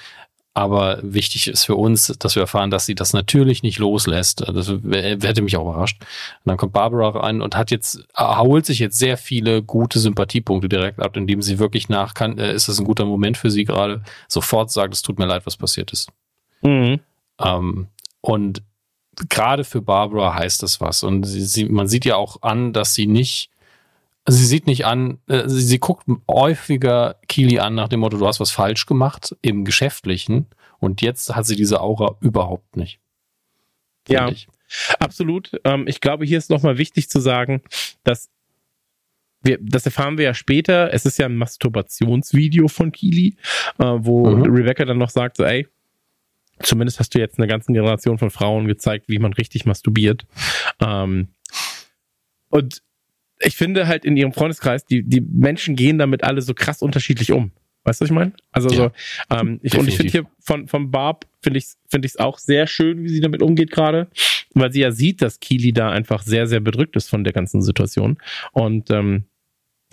Aber 0.57 1.01
wichtig 1.03 1.49
ist 1.49 1.65
für 1.65 1.75
uns, 1.75 2.07
dass 2.21 2.37
wir 2.37 2.43
erfahren, 2.43 2.71
dass 2.71 2.87
sie 2.87 2.95
das 2.95 3.13
natürlich 3.13 3.65
nicht 3.65 3.81
loslässt. 3.81 4.41
Das 4.47 4.69
hätte 4.69 5.43
mich 5.43 5.57
auch 5.57 5.63
überrascht. 5.63 6.01
Und 6.01 6.49
dann 6.49 6.57
kommt 6.57 6.73
Barbara 6.73 7.09
rein 7.19 7.43
und 7.43 7.57
hat 7.57 7.73
jetzt, 7.73 8.07
holt 8.17 8.65
sich 8.65 8.79
jetzt 8.79 8.97
sehr 8.97 9.17
viele 9.17 9.65
gute 9.65 9.99
Sympathiepunkte 9.99 10.69
direkt 10.69 11.01
ab, 11.01 11.17
indem 11.17 11.43
sie 11.43 11.59
wirklich 11.59 11.89
nach 11.89 12.15
kann, 12.15 12.39
äh, 12.39 12.55
ist 12.55 12.69
das 12.69 12.79
ein 12.79 12.85
guter 12.85 13.05
Moment 13.05 13.37
für 13.37 13.51
sie 13.51 13.65
gerade, 13.65 14.05
sofort 14.29 14.71
sagt, 14.71 14.95
es 14.95 15.03
tut 15.03 15.19
mir 15.19 15.27
leid, 15.27 15.45
was 15.45 15.57
passiert 15.57 15.93
ist. 15.93 16.09
Mhm. 16.63 17.01
Ähm, 17.41 17.89
und 18.21 18.63
gerade 19.29 19.65
für 19.65 19.83
Barbara 19.83 20.35
heißt 20.35 20.63
das 20.63 20.81
was. 20.81 21.03
Und 21.03 21.25
sie, 21.25 21.43
sie, 21.43 21.65
man 21.65 21.89
sieht 21.89 22.05
ja 22.05 22.15
auch 22.15 22.43
an, 22.43 22.73
dass 22.73 22.95
sie 22.95 23.09
nicht 23.09 23.51
sie 24.27 24.45
sieht 24.45 24.67
nicht 24.67 24.87
an, 24.87 25.19
äh, 25.29 25.49
sie, 25.49 25.63
sie 25.63 25.79
guckt 25.79 26.07
häufiger 26.29 27.17
Kili 27.29 27.59
an 27.59 27.75
nach 27.75 27.89
dem 27.89 28.01
Motto, 28.01 28.17
du 28.17 28.27
hast 28.27 28.41
was 28.41 28.51
falsch 28.51 28.87
gemacht 28.87 29.37
im 29.43 29.65
Geschäftlichen 29.65 30.47
und 30.79 31.03
jetzt 31.03 31.35
hat 31.35 31.47
sie 31.47 31.57
diese 31.57 31.81
Aura 31.81 32.17
überhaupt 32.21 32.77
nicht. 32.77 33.01
Ja, 34.09 34.29
ich. 34.29 34.49
absolut. 34.99 35.53
Ähm, 35.65 35.87
ich 35.87 36.01
glaube, 36.01 36.25
hier 36.25 36.39
ist 36.39 36.51
nochmal 36.51 36.79
wichtig 36.79 37.09
zu 37.09 37.21
sagen, 37.21 37.63
dass 38.03 38.31
wir, 39.43 39.59
das 39.61 39.85
erfahren 39.85 40.17
wir 40.17 40.25
ja 40.25 40.35
später. 40.35 40.93
Es 40.93 41.05
ist 41.05 41.19
ja 41.19 41.27
ein 41.27 41.37
Masturbationsvideo 41.37 42.69
von 42.69 42.93
Kili, 42.93 43.37
äh, 43.79 43.85
wo 43.85 44.27
mhm. 44.31 44.43
Rebecca 44.43 44.85
dann 44.85 44.99
noch 44.99 45.11
sagt, 45.11 45.37
so, 45.37 45.45
ey, 45.45 45.69
zumindest 46.61 46.99
hast 46.99 47.15
du 47.15 47.19
jetzt 47.19 47.39
eine 47.39 47.47
ganze 47.47 47.73
Generation 47.73 48.19
von 48.19 48.31
Frauen 48.31 48.67
gezeigt, 48.67 49.09
wie 49.09 49.19
man 49.19 49.33
richtig 49.35 49.67
masturbiert. 49.67 50.27
Ähm, 50.81 51.29
und 52.49 52.83
ich 53.45 53.57
finde 53.57 53.87
halt 53.87 54.05
in 54.05 54.17
ihrem 54.17 54.33
Freundeskreis, 54.33 54.85
die, 54.85 55.03
die 55.03 55.21
Menschen 55.21 55.77
gehen 55.77 55.99
damit 55.99 56.25
alle 56.25 56.43
so 56.43 56.55
krass 56.55 56.83
unterschiedlich 56.83 57.33
um. 57.33 57.53
Weißt 57.85 58.01
du, 58.01 58.05
was 58.05 58.11
ich 58.11 58.15
meine? 58.15 58.33
Also 58.51 58.71
ja, 58.71 58.77
so, 58.77 58.91
ähm, 59.37 59.61
ich, 59.63 59.77
und 59.77 59.87
ich 59.87 59.97
finde 59.97 60.11
hier 60.11 60.27
von, 60.41 60.69
von 60.69 60.91
Barb 60.91 61.27
finde 61.43 61.59
ich 61.59 61.67
finde 61.89 62.07
ich 62.07 62.13
es 62.13 62.19
auch 62.19 62.39
sehr 62.39 62.67
schön, 62.67 63.05
wie 63.05 63.11
sie 63.11 63.21
damit 63.21 63.43
umgeht 63.43 63.71
gerade, 63.71 64.09
weil 64.55 64.73
sie 64.73 64.81
ja 64.81 64.91
sieht, 64.91 65.21
dass 65.21 65.39
Kili 65.39 65.73
da 65.73 65.91
einfach 65.91 66.23
sehr 66.23 66.47
sehr 66.47 66.61
bedrückt 66.61 66.97
ist 66.97 67.11
von 67.11 67.25
der 67.25 67.35
ganzen 67.35 67.61
Situation 67.61 68.17
und 68.53 68.91
ähm, 68.91 69.25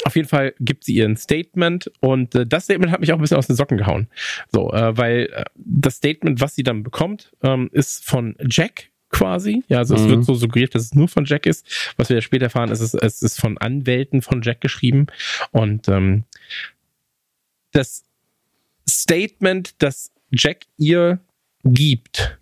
auf 0.05 0.15
jeden 0.15 0.27
Fall 0.27 0.53
gibt 0.59 0.85
sie 0.85 0.95
ihr 0.95 1.05
ein 1.05 1.17
Statement 1.17 1.91
und 1.99 2.33
äh, 2.33 2.47
das 2.47 2.63
Statement 2.63 2.91
hat 2.91 3.01
mich 3.01 3.11
auch 3.11 3.17
ein 3.17 3.21
bisschen 3.21 3.37
aus 3.37 3.47
den 3.47 3.55
Socken 3.55 3.77
gehauen. 3.77 4.07
So, 4.51 4.71
äh, 4.71 4.97
weil 4.97 5.29
äh, 5.31 5.43
das 5.55 5.95
Statement, 5.95 6.41
was 6.41 6.55
sie 6.55 6.63
dann 6.63 6.83
bekommt, 6.83 7.33
ähm, 7.43 7.69
ist 7.71 8.03
von 8.05 8.35
Jack, 8.49 8.90
quasi. 9.11 9.63
Ja, 9.67 9.79
also 9.79 9.95
mhm. 9.95 10.01
es 10.01 10.09
wird 10.09 10.19
mhm. 10.19 10.23
so 10.23 10.33
suggeriert, 10.35 10.75
dass 10.75 10.83
es 10.83 10.95
nur 10.95 11.07
von 11.07 11.25
Jack 11.25 11.45
ist. 11.45 11.93
Was 11.97 12.09
wir 12.09 12.15
ja 12.15 12.21
später 12.21 12.45
erfahren, 12.45 12.71
ist 12.71 12.81
es, 12.81 12.93
es 12.93 13.21
ist 13.21 13.39
von 13.39 13.57
Anwälten 13.57 14.21
von 14.21 14.41
Jack 14.41 14.61
geschrieben. 14.61 15.07
Und 15.51 15.87
ähm, 15.87 16.23
das 17.71 18.03
Statement, 18.89 19.75
das 19.79 20.11
Jack 20.31 20.65
ihr 20.77 21.19
gibt, 21.63 22.39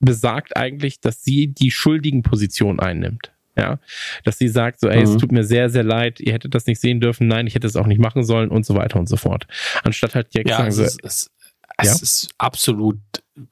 besagt 0.00 0.56
eigentlich, 0.56 1.00
dass 1.00 1.24
sie 1.24 1.48
die 1.48 1.70
schuldigen 1.70 2.22
Position 2.22 2.78
einnimmt. 2.78 3.32
Ja, 3.56 3.80
dass 4.22 4.38
sie 4.38 4.46
sagt 4.46 4.78
so, 4.78 4.88
ey, 4.88 5.04
mhm. 5.04 5.14
es 5.14 5.16
tut 5.16 5.32
mir 5.32 5.42
sehr, 5.42 5.68
sehr 5.68 5.82
leid, 5.82 6.20
ihr 6.20 6.32
hättet 6.32 6.54
das 6.54 6.66
nicht 6.66 6.80
sehen 6.80 7.00
dürfen, 7.00 7.26
nein, 7.26 7.48
ich 7.48 7.56
hätte 7.56 7.66
es 7.66 7.74
auch 7.74 7.88
nicht 7.88 8.00
machen 8.00 8.22
sollen 8.22 8.50
und 8.50 8.64
so 8.64 8.76
weiter 8.76 9.00
und 9.00 9.08
so 9.08 9.16
fort. 9.16 9.48
Anstatt 9.82 10.14
halt 10.14 10.28
Jack 10.30 10.48
ja, 10.48 10.58
sagen 10.58 10.70
so, 10.70 10.84
es, 10.84 10.96
es, 11.02 11.30
es 11.76 11.86
ja? 11.86 11.92
ist 11.94 12.28
absolut 12.38 13.00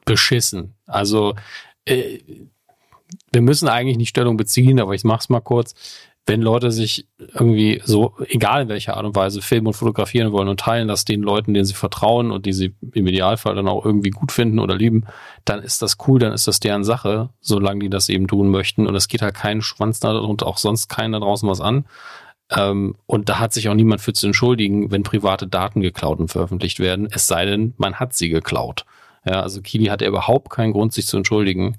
beschissen. 0.04 0.74
Also 0.86 1.34
äh, 1.86 2.18
wir 3.32 3.40
müssen 3.40 3.68
eigentlich 3.68 3.96
nicht 3.96 4.10
Stellung 4.10 4.36
beziehen, 4.36 4.80
aber 4.80 4.94
ich 4.94 5.04
mach's 5.04 5.28
mal 5.28 5.40
kurz. 5.40 5.74
Wenn 6.28 6.42
Leute 6.42 6.72
sich 6.72 7.06
irgendwie 7.18 7.80
so, 7.84 8.14
egal 8.28 8.62
in 8.62 8.68
welcher 8.68 8.96
Art 8.96 9.06
und 9.06 9.14
Weise, 9.14 9.40
filmen 9.40 9.68
und 9.68 9.74
fotografieren 9.74 10.32
wollen 10.32 10.48
und 10.48 10.58
teilen 10.58 10.88
das 10.88 11.04
den 11.04 11.22
Leuten, 11.22 11.54
denen 11.54 11.64
sie 11.66 11.74
vertrauen 11.74 12.32
und 12.32 12.46
die 12.46 12.52
sie 12.52 12.74
im 12.94 13.06
Idealfall 13.06 13.54
dann 13.54 13.68
auch 13.68 13.84
irgendwie 13.84 14.10
gut 14.10 14.32
finden 14.32 14.58
oder 14.58 14.74
lieben, 14.74 15.04
dann 15.44 15.62
ist 15.62 15.82
das 15.82 15.98
cool, 16.08 16.18
dann 16.18 16.32
ist 16.32 16.48
das 16.48 16.58
deren 16.58 16.82
Sache, 16.82 17.30
solange 17.40 17.78
die 17.78 17.90
das 17.90 18.08
eben 18.08 18.26
tun 18.26 18.48
möchten. 18.48 18.88
Und 18.88 18.96
es 18.96 19.06
geht 19.06 19.22
halt 19.22 19.34
keinen 19.34 19.62
Schwanz 19.62 20.00
da 20.00 20.18
und 20.18 20.42
auch 20.42 20.58
sonst 20.58 20.88
keinen 20.88 21.12
da 21.12 21.20
draußen 21.20 21.48
was 21.48 21.60
an. 21.60 21.84
Ähm, 22.50 22.96
und 23.06 23.28
da 23.28 23.38
hat 23.38 23.52
sich 23.52 23.68
auch 23.68 23.74
niemand 23.74 24.00
für 24.00 24.12
zu 24.12 24.26
entschuldigen, 24.26 24.90
wenn 24.90 25.04
private 25.04 25.46
Daten 25.46 25.80
geklaut 25.80 26.18
und 26.18 26.28
veröffentlicht 26.28 26.80
werden, 26.80 27.08
es 27.10 27.28
sei 27.28 27.44
denn, 27.44 27.74
man 27.76 27.96
hat 27.96 28.14
sie 28.14 28.30
geklaut. 28.30 28.84
Ja, 29.26 29.40
also 29.40 29.60
Kili 29.60 29.86
hatte 29.86 30.06
überhaupt 30.06 30.50
keinen 30.50 30.72
Grund, 30.72 30.92
sich 30.92 31.06
zu 31.06 31.16
entschuldigen. 31.16 31.76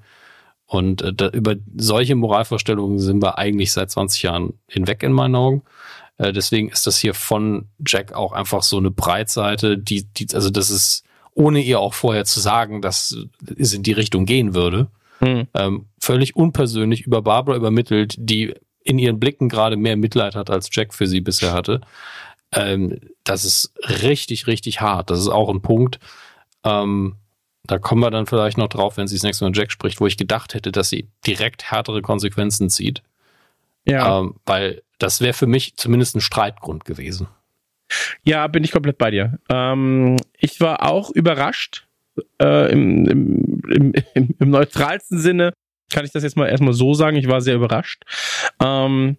Und 0.65 1.01
äh, 1.01 1.13
da, 1.13 1.29
über 1.29 1.55
solche 1.75 2.15
Moralvorstellungen 2.15 2.99
sind 2.99 3.23
wir 3.23 3.37
eigentlich 3.37 3.71
seit 3.71 3.89
20 3.89 4.23
Jahren 4.23 4.53
hinweg 4.67 5.01
in 5.01 5.13
meinen 5.13 5.35
Augen. 5.35 5.63
Äh, 6.17 6.33
deswegen 6.33 6.69
ist 6.69 6.85
das 6.85 6.97
hier 6.97 7.13
von 7.13 7.69
Jack 7.85 8.13
auch 8.13 8.33
einfach 8.33 8.63
so 8.63 8.77
eine 8.77 8.91
Breitseite, 8.91 9.77
die, 9.77 10.03
die, 10.03 10.27
also 10.35 10.49
das 10.49 10.69
ist, 10.69 11.03
ohne 11.33 11.61
ihr 11.61 11.79
auch 11.79 11.93
vorher 11.93 12.25
zu 12.25 12.39
sagen, 12.39 12.81
dass 12.81 13.15
es 13.57 13.73
in 13.73 13.83
die 13.83 13.93
Richtung 13.93 14.25
gehen 14.25 14.53
würde, 14.55 14.87
mhm. 15.21 15.47
ähm, 15.53 15.85
völlig 15.99 16.35
unpersönlich 16.35 17.01
über 17.01 17.21
Barbara 17.21 17.55
übermittelt, 17.55 18.15
die 18.17 18.53
in 18.83 18.99
ihren 18.99 19.19
Blicken 19.19 19.49
gerade 19.49 19.77
mehr 19.77 19.97
Mitleid 19.97 20.35
hat, 20.35 20.49
als 20.49 20.69
Jack 20.71 20.93
für 20.93 21.07
sie 21.07 21.21
bisher 21.21 21.53
hatte. 21.53 21.81
Ähm, 22.51 22.99
das 23.23 23.45
ist 23.45 23.73
richtig, 24.01 24.47
richtig 24.47 24.81
hart. 24.81 25.09
Das 25.09 25.19
ist 25.19 25.27
auch 25.27 25.49
ein 25.49 25.61
Punkt. 25.61 25.99
Ähm, 26.63 27.15
da 27.67 27.77
kommen 27.77 28.01
wir 28.01 28.11
dann 28.11 28.25
vielleicht 28.25 28.57
noch 28.57 28.69
drauf, 28.69 28.97
wenn 28.97 29.07
sie 29.07 29.15
das 29.15 29.23
nächste 29.23 29.45
Mal 29.45 29.55
Jack 29.55 29.71
spricht, 29.71 29.99
wo 29.99 30.07
ich 30.07 30.17
gedacht 30.17 30.53
hätte, 30.53 30.71
dass 30.71 30.89
sie 30.89 31.07
direkt 31.25 31.71
härtere 31.71 32.01
Konsequenzen 32.01 32.69
zieht. 32.69 33.03
Ja. 33.85 34.19
Ähm, 34.19 34.35
weil 34.45 34.81
das 34.99 35.21
wäre 35.21 35.33
für 35.33 35.47
mich 35.47 35.75
zumindest 35.77 36.15
ein 36.15 36.21
Streitgrund 36.21 36.85
gewesen. 36.85 37.27
Ja, 38.23 38.47
bin 38.47 38.63
ich 38.63 38.71
komplett 38.71 38.97
bei 38.97 39.11
dir. 39.11 39.39
Ähm, 39.49 40.17
ich 40.37 40.59
war 40.59 40.83
auch 40.83 41.09
überrascht, 41.11 41.87
äh, 42.41 42.71
im, 42.71 43.05
im, 43.07 43.93
im, 44.13 44.35
im, 44.39 44.49
neutralsten 44.49 45.19
Sinne, 45.19 45.53
kann 45.91 46.03
ich 46.03 46.11
das 46.11 46.23
jetzt 46.23 46.35
mal 46.35 46.47
erstmal 46.47 46.73
so 46.73 46.93
sagen. 46.93 47.15
Ich 47.15 47.27
war 47.27 47.41
sehr 47.41 47.55
überrascht 47.55 48.03
ähm, 48.61 49.17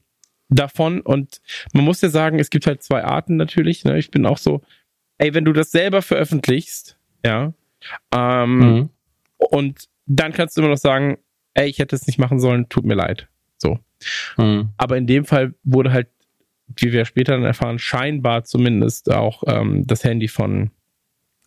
davon. 0.49 1.01
Und 1.01 1.41
man 1.73 1.85
muss 1.85 2.01
ja 2.01 2.09
sagen, 2.09 2.39
es 2.39 2.51
gibt 2.51 2.67
halt 2.67 2.83
zwei 2.83 3.05
Arten 3.05 3.37
natürlich. 3.37 3.85
Ne? 3.85 3.99
Ich 3.99 4.11
bin 4.11 4.27
auch 4.27 4.39
so, 4.39 4.63
ey, 5.19 5.33
wenn 5.33 5.45
du 5.45 5.53
das 5.53 5.71
selber 5.71 6.03
veröffentlichst, 6.03 6.99
ja, 7.25 7.53
ähm, 8.13 8.59
mhm. 8.59 8.91
und 9.37 9.89
dann 10.07 10.33
kannst 10.33 10.57
du 10.57 10.61
immer 10.61 10.71
noch 10.71 10.79
sagen, 10.79 11.19
ey, 11.55 11.69
ich 11.69 11.79
hätte 11.79 11.97
es 11.97 12.07
nicht 12.07 12.19
machen 12.19 12.41
sollen, 12.41 12.69
tut 12.69 12.85
mir 12.85 12.95
leid. 12.95 13.29
So. 13.59 13.79
Mhm. 14.37 14.71
Aber 14.77 14.97
in 14.97 15.07
dem 15.07 15.25
Fall 15.25 15.55
wurde 15.65 15.93
halt, 15.93 16.09
wie 16.77 16.93
wir 16.93 17.05
später 17.05 17.33
dann 17.33 17.45
erfahren, 17.45 17.79
scheinbar 17.79 18.45
zumindest 18.45 19.13
auch 19.13 19.43
ähm, 19.47 19.87
das 19.87 20.05
Handy 20.05 20.29
von 20.29 20.71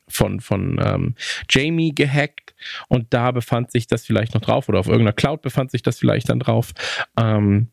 von, 0.08 0.42
von 0.42 0.78
ähm, 0.84 1.16
Jamie 1.50 1.96
gehackt 1.96 2.54
und 2.90 3.14
da 3.14 3.32
befand 3.32 3.72
sich 3.72 3.88
das 3.88 4.06
vielleicht 4.06 4.34
noch 4.34 4.42
drauf 4.42 4.68
oder 4.68 4.80
auf 4.80 4.88
irgendeiner 4.88 5.14
Cloud 5.14 5.42
befand 5.42 5.72
sich 5.72 5.84
das 5.84 6.00
vielleicht 6.00 6.28
dann 6.28 6.40
drauf. 6.40 6.74
Ähm, 7.18 7.70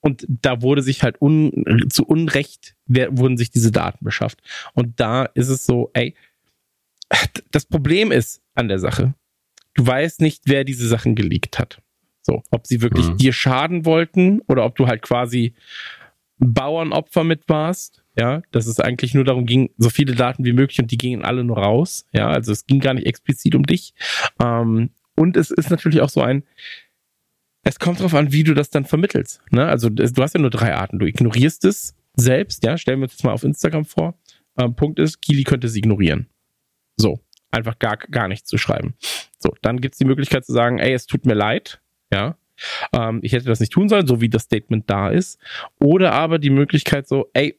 und 0.00 0.24
da 0.28 0.62
wurde 0.62 0.82
sich 0.82 1.02
halt 1.02 1.20
un, 1.20 1.88
zu 1.90 2.06
Unrecht 2.06 2.76
wurden 2.86 3.36
sich 3.36 3.50
diese 3.50 3.72
Daten 3.72 4.04
beschafft. 4.04 4.40
Und 4.72 5.00
da 5.00 5.24
ist 5.24 5.48
es 5.48 5.66
so, 5.66 5.90
ey, 5.92 6.14
das 7.50 7.64
Problem 7.66 8.12
ist 8.12 8.42
an 8.54 8.68
der 8.68 8.78
Sache, 8.78 9.14
du 9.74 9.86
weißt 9.86 10.20
nicht, 10.20 10.42
wer 10.46 10.64
diese 10.64 10.86
Sachen 10.88 11.14
geleakt 11.14 11.58
hat. 11.58 11.80
So, 12.22 12.42
ob 12.50 12.66
sie 12.66 12.82
wirklich 12.82 13.08
mhm. 13.08 13.16
dir 13.16 13.32
schaden 13.32 13.84
wollten 13.86 14.40
oder 14.48 14.64
ob 14.64 14.76
du 14.76 14.86
halt 14.86 15.02
quasi 15.02 15.54
Bauernopfer 16.38 17.24
mit 17.24 17.48
warst. 17.48 18.02
Ja, 18.18 18.42
dass 18.50 18.66
es 18.66 18.80
eigentlich 18.80 19.14
nur 19.14 19.22
darum 19.22 19.46
ging, 19.46 19.70
so 19.78 19.90
viele 19.90 20.16
Daten 20.16 20.44
wie 20.44 20.52
möglich 20.52 20.80
und 20.80 20.90
die 20.90 20.98
gingen 20.98 21.24
alle 21.24 21.44
nur 21.44 21.58
raus. 21.58 22.04
Ja, 22.12 22.26
also 22.26 22.50
es 22.50 22.66
ging 22.66 22.80
gar 22.80 22.94
nicht 22.94 23.06
explizit 23.06 23.54
um 23.54 23.62
dich. 23.62 23.94
Ähm, 24.42 24.90
und 25.14 25.36
es 25.36 25.52
ist 25.52 25.70
natürlich 25.70 26.00
auch 26.00 26.08
so 26.08 26.20
ein, 26.20 26.42
es 27.62 27.78
kommt 27.78 28.00
darauf 28.00 28.14
an, 28.14 28.32
wie 28.32 28.42
du 28.42 28.54
das 28.54 28.70
dann 28.70 28.84
vermittelst. 28.84 29.40
Ne? 29.50 29.66
Also 29.66 29.88
du 29.88 30.22
hast 30.22 30.34
ja 30.34 30.40
nur 30.40 30.50
drei 30.50 30.74
Arten. 30.74 30.98
Du 30.98 31.06
ignorierst 31.06 31.64
es 31.64 31.94
selbst, 32.16 32.64
ja, 32.64 32.76
stellen 32.76 32.98
wir 32.98 33.04
uns 33.04 33.16
das 33.16 33.22
mal 33.22 33.32
auf 33.32 33.44
Instagram 33.44 33.84
vor. 33.84 34.18
Ähm, 34.58 34.74
Punkt 34.74 34.98
ist, 34.98 35.20
Kili 35.22 35.44
könnte 35.44 35.68
es 35.68 35.76
ignorieren. 35.76 36.26
So, 36.98 37.20
einfach 37.50 37.78
gar, 37.78 37.96
gar 37.96 38.28
nichts 38.28 38.48
zu 38.48 38.58
schreiben. 38.58 38.94
So, 39.38 39.54
dann 39.62 39.80
gibt 39.80 39.94
es 39.94 39.98
die 39.98 40.04
Möglichkeit 40.04 40.44
zu 40.44 40.52
sagen, 40.52 40.78
ey, 40.78 40.92
es 40.92 41.06
tut 41.06 41.26
mir 41.26 41.34
leid, 41.34 41.80
ja. 42.12 42.36
Ähm, 42.92 43.20
ich 43.22 43.32
hätte 43.32 43.46
das 43.46 43.60
nicht 43.60 43.72
tun 43.72 43.88
sollen, 43.88 44.06
so 44.06 44.20
wie 44.20 44.28
das 44.28 44.42
Statement 44.42 44.90
da 44.90 45.10
ist. 45.10 45.38
Oder 45.78 46.12
aber 46.12 46.38
die 46.38 46.50
Möglichkeit 46.50 47.06
so, 47.06 47.30
ey, 47.32 47.58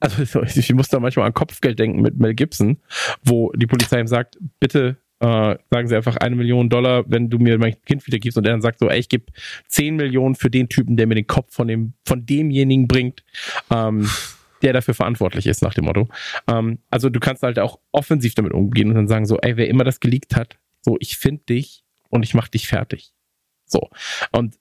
also 0.00 0.42
ich 0.42 0.72
muss 0.72 0.88
da 0.88 1.00
manchmal 1.00 1.26
an 1.26 1.34
Kopfgeld 1.34 1.78
denken 1.78 2.00
mit 2.00 2.18
Mel 2.18 2.34
Gibson, 2.34 2.78
wo 3.22 3.52
die 3.52 3.66
Polizei 3.66 4.00
ihm 4.00 4.06
sagt, 4.06 4.38
bitte 4.58 4.96
äh, 5.20 5.56
sagen 5.70 5.88
sie 5.88 5.96
einfach 5.96 6.16
eine 6.16 6.36
Million 6.36 6.68
Dollar, 6.68 7.04
wenn 7.08 7.30
du 7.30 7.38
mir 7.38 7.58
mein 7.58 7.80
Kind 7.84 8.06
wieder 8.06 8.18
gibst 8.18 8.36
und 8.36 8.46
er 8.46 8.52
dann 8.52 8.60
sagt 8.60 8.78
so, 8.78 8.88
ey, 8.88 8.98
ich 8.98 9.08
gebe 9.08 9.26
zehn 9.66 9.96
Millionen 9.96 10.34
für 10.34 10.50
den 10.50 10.68
Typen, 10.68 10.96
der 10.96 11.06
mir 11.06 11.14
den 11.14 11.26
Kopf 11.26 11.54
von 11.54 11.68
dem, 11.68 11.94
von 12.04 12.26
demjenigen 12.26 12.86
bringt, 12.86 13.24
ähm, 13.70 14.08
der 14.62 14.72
dafür 14.72 14.94
verantwortlich 14.94 15.46
ist, 15.46 15.62
nach 15.62 15.74
dem 15.74 15.84
Motto. 15.84 16.08
Ähm, 16.48 16.78
also 16.90 17.08
du 17.10 17.20
kannst 17.20 17.42
halt 17.42 17.58
auch 17.58 17.78
offensiv 17.92 18.34
damit 18.34 18.52
umgehen 18.52 18.88
und 18.88 18.94
dann 18.94 19.08
sagen 19.08 19.26
so, 19.26 19.38
ey, 19.38 19.56
wer 19.56 19.68
immer 19.68 19.84
das 19.84 20.00
geleakt 20.00 20.36
hat, 20.36 20.58
so, 20.80 20.96
ich 21.00 21.16
finde 21.18 21.42
dich 21.44 21.84
und 22.08 22.22
ich 22.22 22.34
mach 22.34 22.48
dich 22.48 22.68
fertig. 22.68 23.12
So. 23.66 23.90
Und 24.32 24.58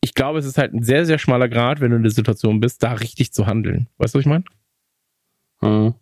ich 0.00 0.14
glaube, 0.14 0.38
es 0.38 0.46
ist 0.46 0.58
halt 0.58 0.72
ein 0.72 0.82
sehr, 0.82 1.04
sehr 1.04 1.18
schmaler 1.18 1.48
Grad, 1.48 1.80
wenn 1.80 1.90
du 1.90 1.96
in 1.96 2.04
der 2.04 2.12
Situation 2.12 2.60
bist, 2.60 2.82
da 2.82 2.92
richtig 2.92 3.32
zu 3.32 3.46
handeln. 3.46 3.88
Weißt 3.98 4.14
du, 4.14 4.18
was 4.18 4.22
ich 4.22 4.28
meine? 4.28 4.44
Hm. 5.60 5.94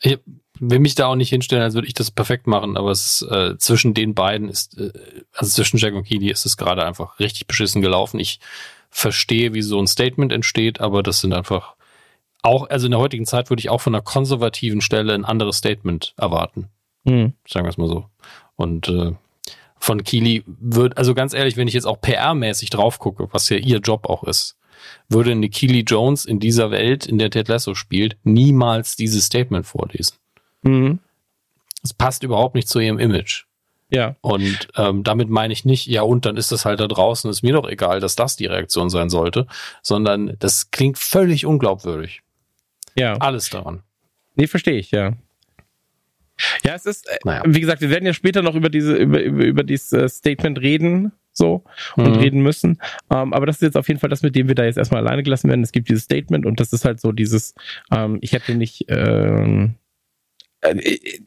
Ich 0.00 0.18
will 0.60 0.78
mich 0.78 0.94
da 0.94 1.06
auch 1.06 1.16
nicht 1.16 1.30
hinstellen, 1.30 1.64
als 1.64 1.74
würde 1.74 1.88
ich 1.88 1.94
das 1.94 2.10
perfekt 2.10 2.46
machen, 2.46 2.76
aber 2.76 2.90
es 2.90 3.22
äh, 3.22 3.56
zwischen 3.58 3.94
den 3.94 4.14
beiden 4.14 4.48
ist, 4.48 4.78
äh, 4.78 4.92
also 5.32 5.50
zwischen 5.50 5.78
Jack 5.78 5.94
und 5.94 6.04
Kili 6.04 6.30
ist 6.30 6.46
es 6.46 6.56
gerade 6.56 6.86
einfach 6.86 7.18
richtig 7.18 7.46
beschissen 7.46 7.82
gelaufen. 7.82 8.20
Ich 8.20 8.38
verstehe, 8.94 9.54
wie 9.54 9.62
so 9.62 9.80
ein 9.80 9.88
Statement 9.88 10.30
entsteht, 10.30 10.80
aber 10.80 11.02
das 11.02 11.20
sind 11.20 11.34
einfach 11.34 11.74
auch, 12.42 12.70
also 12.70 12.86
in 12.86 12.92
der 12.92 13.00
heutigen 13.00 13.26
Zeit 13.26 13.50
würde 13.50 13.60
ich 13.60 13.68
auch 13.68 13.80
von 13.80 13.92
einer 13.92 14.02
konservativen 14.02 14.80
Stelle 14.80 15.14
ein 15.14 15.24
anderes 15.24 15.56
Statement 15.56 16.14
erwarten. 16.16 16.68
Hm. 17.04 17.32
Sagen 17.46 17.66
wir 17.66 17.70
es 17.70 17.76
mal 17.76 17.88
so. 17.88 18.06
Und 18.54 18.88
äh, 18.88 19.12
von 19.80 20.04
Kili 20.04 20.44
wird, 20.46 20.96
also 20.96 21.12
ganz 21.12 21.34
ehrlich, 21.34 21.56
wenn 21.56 21.66
ich 21.66 21.74
jetzt 21.74 21.86
auch 21.86 22.00
PR-mäßig 22.00 22.70
drauf 22.70 23.00
gucke, 23.00 23.28
was 23.32 23.48
ja 23.48 23.56
ihr 23.56 23.78
Job 23.78 24.08
auch 24.08 24.22
ist, 24.22 24.56
würde 25.08 25.32
eine 25.32 25.48
Keely 25.48 25.80
Jones 25.80 26.24
in 26.24 26.38
dieser 26.38 26.70
Welt, 26.70 27.04
in 27.04 27.18
der 27.18 27.30
Ted 27.30 27.48
Lasso 27.48 27.74
spielt, 27.74 28.16
niemals 28.22 28.94
dieses 28.94 29.24
Statement 29.24 29.66
vorlesen. 29.66 30.18
Mhm. 30.62 31.00
Es 31.82 31.92
passt 31.92 32.22
überhaupt 32.22 32.54
nicht 32.54 32.68
zu 32.68 32.78
ihrem 32.78 33.00
Image. 33.00 33.44
Ja. 33.90 34.16
Und 34.22 34.68
ähm, 34.76 35.04
damit 35.04 35.28
meine 35.28 35.52
ich 35.52 35.64
nicht, 35.64 35.86
ja, 35.86 36.02
und 36.02 36.26
dann 36.26 36.36
ist 36.36 36.50
das 36.52 36.64
halt 36.64 36.80
da 36.80 36.88
draußen, 36.88 37.30
ist 37.30 37.42
mir 37.42 37.52
doch 37.52 37.68
egal, 37.68 38.00
dass 38.00 38.16
das 38.16 38.36
die 38.36 38.46
Reaktion 38.46 38.90
sein 38.90 39.08
sollte, 39.10 39.46
sondern 39.82 40.36
das 40.38 40.70
klingt 40.70 40.98
völlig 40.98 41.46
unglaubwürdig. 41.46 42.22
Ja. 42.96 43.14
Alles 43.18 43.50
daran. 43.50 43.82
Nee, 44.36 44.46
verstehe 44.46 44.78
ich, 44.78 44.90
ja. 44.90 45.12
Ja, 46.64 46.74
es 46.74 46.86
ist, 46.86 47.08
äh, 47.08 47.18
naja. 47.24 47.42
wie 47.46 47.60
gesagt, 47.60 47.80
wir 47.80 47.90
werden 47.90 48.06
ja 48.06 48.12
später 48.12 48.42
noch 48.42 48.56
über 48.56 48.68
diese, 48.68 48.96
über, 48.96 49.22
über, 49.22 49.44
über 49.44 49.62
dieses 49.62 49.92
äh, 49.92 50.08
Statement 50.08 50.60
reden, 50.60 51.12
so, 51.32 51.64
und 51.96 52.10
mhm. 52.10 52.18
reden 52.18 52.42
müssen. 52.42 52.80
Ähm, 53.10 53.32
aber 53.32 53.46
das 53.46 53.56
ist 53.56 53.62
jetzt 53.62 53.76
auf 53.76 53.88
jeden 53.88 54.00
Fall 54.00 54.10
das, 54.10 54.22
mit 54.22 54.34
dem 54.34 54.48
wir 54.48 54.54
da 54.54 54.64
jetzt 54.64 54.78
erstmal 54.78 55.04
alleine 55.04 55.22
gelassen 55.22 55.48
werden. 55.48 55.62
Es 55.62 55.72
gibt 55.72 55.88
dieses 55.88 56.04
Statement 56.04 56.46
und 56.46 56.60
das 56.60 56.72
ist 56.72 56.84
halt 56.84 57.00
so 57.00 57.12
dieses, 57.12 57.54
ähm, 57.92 58.18
ich 58.20 58.32
hätte 58.32 58.54
nicht, 58.54 58.86
ähm, 58.88 59.74
äh, 59.74 59.83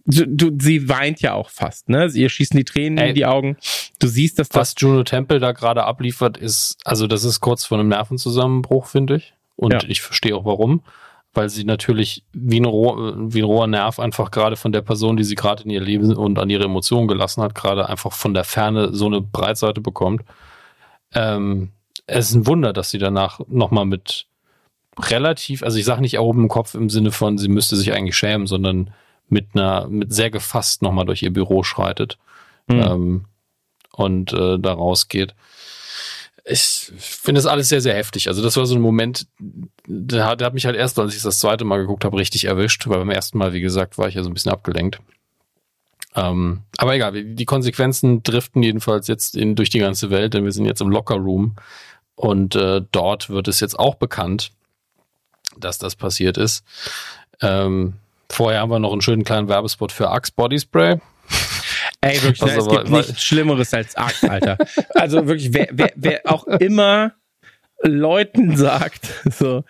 du, 0.05 0.25
du, 0.25 0.51
sie 0.59 0.89
weint 0.89 1.21
ja 1.21 1.33
auch 1.33 1.49
fast, 1.49 1.89
ne? 1.89 2.09
Ihr 2.13 2.29
schießen 2.29 2.57
die 2.57 2.65
Tränen 2.65 2.97
Ey, 2.97 3.09
in 3.09 3.15
die 3.15 3.25
Augen. 3.25 3.57
Du 3.99 4.07
siehst, 4.07 4.39
dass 4.39 4.49
das. 4.49 4.59
Was 4.59 4.75
Juno 4.77 5.03
Temple 5.03 5.39
da 5.39 5.51
gerade 5.51 5.83
abliefert, 5.83 6.37
ist, 6.37 6.77
also 6.83 7.07
das 7.07 7.23
ist 7.23 7.39
kurz 7.39 7.65
vor 7.65 7.77
einem 7.77 7.89
Nervenzusammenbruch, 7.89 8.87
finde 8.87 9.17
ich. 9.17 9.33
Und 9.55 9.73
ja. 9.73 9.79
ich 9.87 10.01
verstehe 10.01 10.35
auch 10.35 10.45
warum 10.45 10.81
weil 11.37 11.49
sie 11.49 11.63
natürlich 11.63 12.23
wie 12.33 12.59
ein, 12.59 12.65
Rohr, 12.65 13.15
wie 13.31 13.41
ein 13.41 13.45
roher 13.45 13.67
Nerv 13.67 13.99
einfach 13.99 14.31
gerade 14.31 14.57
von 14.57 14.71
der 14.71 14.81
Person, 14.81 15.15
die 15.17 15.23
sie 15.23 15.35
gerade 15.35 15.63
in 15.63 15.69
ihr 15.69 15.79
Leben 15.79 16.13
und 16.15 16.39
an 16.39 16.49
ihre 16.49 16.65
Emotionen 16.65 17.07
gelassen 17.07 17.43
hat, 17.43 17.53
gerade 17.53 17.87
einfach 17.87 18.11
von 18.11 18.33
der 18.33 18.43
Ferne 18.43 18.93
so 18.93 19.05
eine 19.05 19.21
Breitseite 19.21 19.79
bekommt. 19.79 20.23
Ähm, 21.13 21.69
es 22.07 22.29
ist 22.29 22.35
ein 22.35 22.47
Wunder, 22.47 22.73
dass 22.73 22.89
sie 22.89 22.97
danach 22.97 23.39
nochmal 23.47 23.85
mit 23.85 24.25
relativ, 24.99 25.61
also 25.61 25.77
ich 25.77 25.85
sage 25.85 26.01
nicht 26.01 26.15
erhoben 26.15 26.43
im 26.43 26.49
Kopf 26.49 26.73
im 26.73 26.89
Sinne 26.89 27.11
von, 27.11 27.37
sie 27.37 27.49
müsste 27.49 27.75
sich 27.75 27.93
eigentlich 27.93 28.17
schämen, 28.17 28.47
sondern 28.47 28.89
mit 29.29 29.49
einer, 29.53 29.87
mit 29.87 30.13
sehr 30.13 30.29
gefasst 30.29 30.81
nochmal 30.81 31.05
durch 31.05 31.23
ihr 31.23 31.33
Büro 31.33 31.63
schreitet 31.63 32.17
mhm. 32.67 32.79
ähm, 32.79 33.25
und 33.91 34.33
äh, 34.33 34.57
da 34.59 34.73
rausgeht 34.73 35.35
ich 36.49 36.91
finde 36.97 37.39
das 37.39 37.45
alles 37.45 37.69
sehr, 37.69 37.81
sehr 37.81 37.95
heftig. 37.95 38.27
Also 38.29 38.41
das 38.41 38.55
war 38.55 38.65
so 38.65 38.75
ein 38.75 38.81
Moment, 38.81 39.27
der, 39.85 40.35
der 40.35 40.45
hat 40.45 40.53
mich 40.53 40.65
halt 40.65 40.75
erst, 40.75 40.97
als 40.97 41.15
ich 41.15 41.21
das 41.21 41.39
zweite 41.39 41.65
Mal 41.65 41.77
geguckt 41.77 42.05
habe, 42.05 42.17
richtig 42.17 42.45
erwischt, 42.45 42.87
weil 42.87 42.99
beim 42.99 43.09
ersten 43.09 43.37
Mal, 43.37 43.53
wie 43.53 43.61
gesagt, 43.61 43.97
war 43.97 44.07
ich 44.07 44.15
ja 44.15 44.23
so 44.23 44.29
ein 44.29 44.33
bisschen 44.33 44.51
abgelenkt. 44.51 44.99
Ähm, 46.15 46.61
aber 46.77 46.95
egal, 46.95 47.11
die 47.11 47.45
Konsequenzen 47.45 48.23
driften 48.23 48.63
jedenfalls 48.63 49.07
jetzt 49.07 49.35
in, 49.35 49.55
durch 49.55 49.69
die 49.69 49.79
ganze 49.79 50.09
Welt, 50.09 50.33
denn 50.33 50.45
wir 50.45 50.51
sind 50.51 50.65
jetzt 50.65 50.81
im 50.81 50.89
Locker 50.89 51.15
Room 51.15 51.55
und 52.15 52.55
äh, 52.55 52.81
dort 52.91 53.29
wird 53.29 53.47
es 53.47 53.59
jetzt 53.59 53.77
auch 53.77 53.95
bekannt, 53.95 54.51
dass 55.57 55.77
das 55.77 55.95
passiert 55.95 56.37
ist. 56.37 56.63
Ähm, 57.41 57.95
vorher 58.31 58.61
haben 58.61 58.69
wir 58.69 58.79
noch 58.79 58.91
einen 58.91 59.01
schönen 59.01 59.23
kleinen 59.23 59.47
Werbespot 59.47 59.91
für 59.91 60.09
Axe 60.09 60.31
Body 60.35 60.59
Spray. 60.59 60.99
Ey, 62.01 62.21
wirklich, 62.21 62.43
also, 62.43 62.59
es 62.59 62.67
gibt 62.69 62.89
nichts 62.89 63.23
Schlimmeres 63.23 63.73
als 63.73 63.95
Axt, 63.95 64.23
Alter. 64.23 64.57
also 64.93 65.27
wirklich, 65.27 65.53
wer, 65.53 65.67
wer, 65.71 65.91
wer 65.95 66.21
auch 66.25 66.45
immer 66.45 67.13
Leuten 67.81 68.55
sagt, 68.55 69.09
so, 69.25 69.63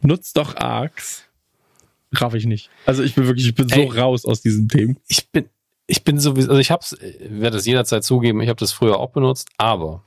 nutzt 0.00 0.36
doch 0.36 0.56
Arcs, 0.56 1.24
raff 2.14 2.34
ich 2.34 2.46
nicht. 2.46 2.70
Also 2.86 3.02
ich 3.02 3.14
bin 3.14 3.26
wirklich, 3.26 3.46
ich 3.46 3.54
bin 3.54 3.68
so 3.68 3.76
Ey, 3.76 3.88
raus 3.88 4.24
aus 4.24 4.40
diesen 4.40 4.68
Themen. 4.68 4.98
Ich 5.08 5.30
bin, 5.30 5.48
ich 5.86 6.04
bin 6.04 6.18
sowieso, 6.18 6.50
also 6.50 6.60
ich 6.60 6.70
hab's, 6.70 6.96
werde 7.20 7.56
das 7.56 7.66
jederzeit 7.66 8.04
zugeben, 8.04 8.40
ich 8.40 8.48
habe 8.48 8.58
das 8.58 8.72
früher 8.72 8.98
auch 8.98 9.10
benutzt, 9.10 9.48
aber. 9.56 10.02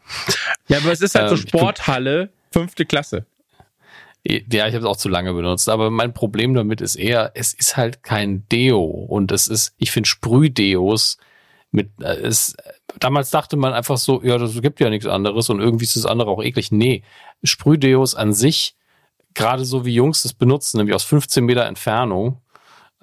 Ja, 0.67 0.77
aber 0.77 0.91
es 0.91 1.01
ist 1.01 1.15
halt 1.15 1.31
ähm, 1.31 1.37
so 1.37 1.37
Sporthalle, 1.37 2.29
fünfte 2.51 2.85
Klasse. 2.85 3.25
Ja, 4.23 4.67
ich 4.67 4.75
habe 4.75 4.85
es 4.85 4.85
auch 4.85 4.97
zu 4.97 5.09
lange 5.09 5.33
benutzt, 5.33 5.67
aber 5.67 5.89
mein 5.89 6.13
Problem 6.13 6.53
damit 6.53 6.79
ist 6.79 6.95
eher, 6.95 7.31
es 7.33 7.53
ist 7.53 7.75
halt 7.75 8.03
kein 8.03 8.47
Deo 8.49 8.83
und 8.83 9.31
es 9.31 9.47
ist, 9.47 9.73
ich 9.77 9.89
finde 9.91 10.07
Sprühdeos 10.07 11.17
mit 11.71 11.89
äh, 12.01 12.17
es 12.17 12.55
damals 12.99 13.31
dachte 13.31 13.57
man 13.57 13.73
einfach 13.73 13.97
so, 13.97 14.21
ja, 14.23 14.37
das 14.37 14.61
gibt 14.61 14.79
ja 14.79 14.89
nichts 14.89 15.07
anderes 15.07 15.49
und 15.49 15.59
irgendwie 15.59 15.85
ist 15.85 15.95
das 15.95 16.05
andere 16.05 16.29
auch 16.29 16.43
eklig. 16.43 16.71
Nee, 16.71 17.03
Sprühdeos 17.43 18.15
an 18.15 18.33
sich, 18.33 18.75
gerade 19.33 19.65
so 19.65 19.85
wie 19.85 19.93
Jungs 19.93 20.23
das 20.23 20.33
benutzen, 20.33 20.77
nämlich 20.77 20.95
aus 20.95 21.03
15 21.03 21.43
Meter 21.45 21.65
Entfernung, 21.65 22.40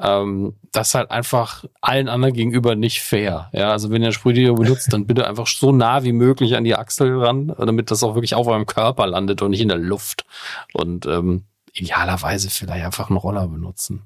ähm, 0.00 0.54
das 0.72 0.88
ist 0.88 0.94
halt 0.94 1.10
einfach 1.10 1.64
allen 1.80 2.08
anderen 2.08 2.34
gegenüber 2.34 2.74
nicht 2.74 3.02
fair. 3.02 3.48
Ja, 3.52 3.72
also 3.72 3.90
wenn 3.90 4.02
ihr 4.02 4.08
ein 4.08 4.12
Sprühdeo 4.12 4.54
benutzt, 4.54 4.92
dann 4.92 5.06
bitte 5.06 5.26
einfach 5.26 5.46
so 5.46 5.72
nah 5.72 6.04
wie 6.04 6.12
möglich 6.12 6.56
an 6.56 6.64
die 6.64 6.76
Achsel 6.76 7.22
ran, 7.22 7.54
damit 7.58 7.90
das 7.90 8.02
auch 8.02 8.14
wirklich 8.14 8.34
auf 8.34 8.46
eurem 8.46 8.66
Körper 8.66 9.06
landet 9.06 9.42
und 9.42 9.50
nicht 9.50 9.60
in 9.60 9.68
der 9.68 9.78
Luft. 9.78 10.24
Und 10.72 11.06
ähm, 11.06 11.44
idealerweise 11.72 12.50
vielleicht 12.50 12.84
einfach 12.84 13.10
einen 13.10 13.18
Roller 13.18 13.48
benutzen. 13.48 14.02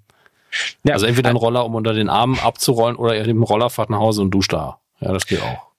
Ja, 0.85 0.95
also 0.95 1.07
entweder 1.07 1.31
einen 1.31 1.39
Roller, 1.39 1.65
um 1.65 1.75
unter 1.75 1.95
den 1.95 2.09
Armen 2.09 2.39
abzurollen, 2.39 2.97
oder 2.97 3.15
ihr 3.15 3.23
nehmt 3.23 3.37
einen 3.37 3.43
Roller, 3.43 3.71
fahrt 3.71 3.91
nach 3.91 3.99
Hause 3.99 4.23
und 4.23 4.31
duscht 4.31 4.53
da. 4.53 4.79
Ja, 5.01 5.13
das 5.13 5.27
geht 5.27 5.43
auch. 5.43 5.72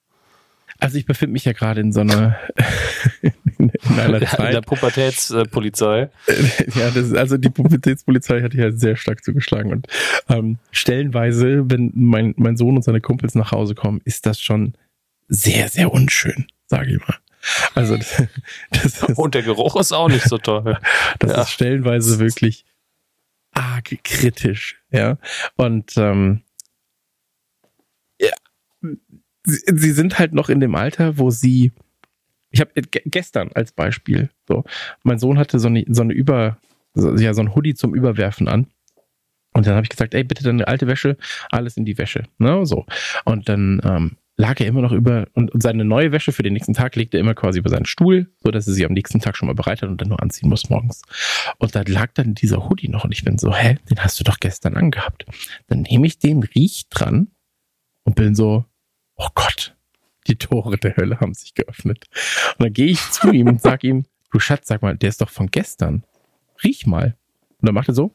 Also 0.84 0.98
ich 0.98 1.06
befinde 1.06 1.32
mich 1.32 1.46
ja 1.46 1.54
gerade 1.54 1.80
in 1.80 1.92
so 1.92 2.00
einer 2.00 2.38
in 3.22 3.72
einer 3.98 4.20
Zeit. 4.20 4.48
In 4.48 4.52
der 4.52 4.60
Pubertätspolizei. 4.60 6.10
ja, 6.74 6.90
das 6.90 6.96
ist, 7.06 7.16
also 7.16 7.38
die 7.38 7.48
Pubertätspolizei 7.48 8.42
hat 8.42 8.52
hier 8.52 8.70
sehr 8.70 8.94
stark 8.96 9.24
zugeschlagen 9.24 9.72
und 9.72 9.86
ähm, 10.28 10.58
stellenweise, 10.72 11.70
wenn 11.70 11.90
mein 11.94 12.34
mein 12.36 12.58
Sohn 12.58 12.76
und 12.76 12.82
seine 12.82 13.00
Kumpels 13.00 13.34
nach 13.34 13.50
Hause 13.50 13.74
kommen, 13.74 14.02
ist 14.04 14.26
das 14.26 14.42
schon 14.42 14.74
sehr 15.26 15.68
sehr 15.68 15.90
unschön, 15.90 16.48
sage 16.66 16.96
ich 16.96 17.08
mal. 17.08 17.16
Also 17.74 17.96
das, 17.96 18.22
das 18.70 18.84
ist, 18.84 19.18
und 19.18 19.34
der 19.34 19.42
Geruch 19.42 19.76
ist 19.76 19.92
auch 19.92 20.08
nicht 20.10 20.28
so 20.28 20.36
toll. 20.36 20.76
Das 21.18 21.30
ja. 21.30 21.40
ist 21.40 21.50
stellenweise 21.50 22.18
wirklich 22.18 22.66
arg 23.52 23.90
kritisch, 24.04 24.82
ja. 24.90 25.16
Und 25.56 25.96
ähm, 25.96 26.42
sie, 29.44 29.62
sie 29.66 29.92
sind 29.92 30.18
halt 30.18 30.32
noch 30.32 30.48
in 30.48 30.60
dem 30.60 30.74
Alter, 30.74 31.18
wo 31.18 31.30
sie 31.30 31.72
ich 32.50 32.60
habe 32.60 32.70
gestern 32.74 33.50
als 33.54 33.72
Beispiel 33.72 34.30
so 34.46 34.64
mein 35.02 35.18
Sohn 35.18 35.38
hatte 35.38 35.58
so 35.58 35.68
eine 35.68 35.84
so 35.88 36.02
eine 36.02 36.12
über 36.12 36.58
ja 36.94 37.34
so 37.34 37.42
ein 37.42 37.54
Hoodie 37.54 37.74
zum 37.74 37.94
Überwerfen 37.94 38.48
an 38.48 38.68
und 39.52 39.66
dann 39.66 39.74
habe 39.74 39.84
ich 39.84 39.90
gesagt 39.90 40.14
ey 40.14 40.24
bitte 40.24 40.44
deine 40.44 40.68
alte 40.68 40.86
Wäsche 40.86 41.16
alles 41.50 41.76
in 41.76 41.84
die 41.84 41.98
Wäsche 41.98 42.24
ne 42.38 42.64
so 42.64 42.86
und 43.24 43.48
dann 43.48 43.80
ähm, 43.84 44.16
lag 44.36 44.58
er 44.60 44.66
immer 44.66 44.80
noch 44.80 44.92
über 44.92 45.26
und, 45.34 45.52
und 45.52 45.62
seine 45.62 45.84
neue 45.84 46.12
Wäsche 46.12 46.32
für 46.32 46.42
den 46.42 46.54
nächsten 46.54 46.74
Tag 46.74 46.96
legte 46.96 47.16
er 47.16 47.20
immer 47.20 47.34
quasi 47.34 47.58
über 47.58 47.70
seinen 47.70 47.86
Stuhl, 47.86 48.32
so 48.40 48.50
dass 48.50 48.66
er 48.66 48.74
sie 48.74 48.84
am 48.84 48.92
nächsten 48.92 49.20
Tag 49.20 49.36
schon 49.36 49.46
mal 49.46 49.54
bereit 49.54 49.82
hat 49.82 49.88
und 49.88 50.00
dann 50.00 50.08
nur 50.08 50.22
anziehen 50.22 50.48
muss 50.48 50.70
morgens. 50.70 51.02
Und 51.58 51.74
da 51.74 51.82
lag 51.86 52.12
dann 52.14 52.34
dieser 52.34 52.68
Hoodie 52.68 52.88
noch 52.88 53.04
und 53.04 53.12
ich 53.12 53.24
bin 53.24 53.38
so, 53.38 53.54
hä, 53.54 53.78
den 53.90 54.00
hast 54.00 54.18
du 54.18 54.24
doch 54.24 54.38
gestern 54.40 54.76
angehabt. 54.76 55.24
Dann 55.68 55.82
nehme 55.82 56.06
ich 56.06 56.18
den, 56.18 56.42
riech 56.42 56.88
dran 56.90 57.28
und 58.02 58.16
bin 58.16 58.34
so, 58.34 58.64
oh 59.16 59.28
Gott, 59.34 59.76
die 60.26 60.36
Tore 60.36 60.76
der 60.78 60.96
Hölle 60.96 61.20
haben 61.20 61.34
sich 61.34 61.54
geöffnet. 61.54 62.06
Und 62.58 62.64
dann 62.64 62.72
gehe 62.72 62.86
ich 62.86 63.10
zu 63.10 63.30
ihm 63.30 63.48
und 63.48 63.60
sag 63.60 63.84
ihm, 63.84 64.04
du 64.32 64.38
Schatz, 64.38 64.68
sag 64.68 64.82
mal, 64.82 64.96
der 64.96 65.08
ist 65.08 65.20
doch 65.20 65.30
von 65.30 65.50
gestern. 65.50 66.04
Riech 66.62 66.86
mal. 66.86 67.16
Und 67.60 67.68
dann 67.68 67.74
macht 67.74 67.88
er 67.88 67.94
so, 67.94 68.14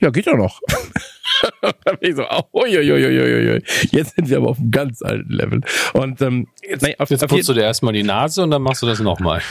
ja, 0.00 0.10
geht 0.10 0.26
ja 0.26 0.36
noch. 0.36 0.60
da 1.62 1.92
bin 1.92 2.10
ich 2.10 2.16
so, 2.16 2.26
oh, 2.52 2.66
jetzt 2.66 4.14
sind 4.16 4.28
wir 4.28 4.36
aber 4.36 4.48
auf 4.48 4.58
einem 4.58 4.70
ganz 4.70 5.02
alten 5.02 5.30
Level. 5.30 5.60
Und 5.92 6.20
ähm, 6.20 6.48
jetzt, 6.62 6.82
nein, 6.82 6.94
auf, 6.98 7.10
jetzt 7.10 7.24
auf 7.24 7.30
putzt 7.30 7.48
du 7.48 7.54
dir 7.54 7.62
erstmal 7.62 7.92
die 7.92 8.02
Nase 8.02 8.42
und 8.42 8.50
dann 8.50 8.62
machst 8.62 8.82
du 8.82 8.86
das 8.86 9.00
nochmal. 9.00 9.42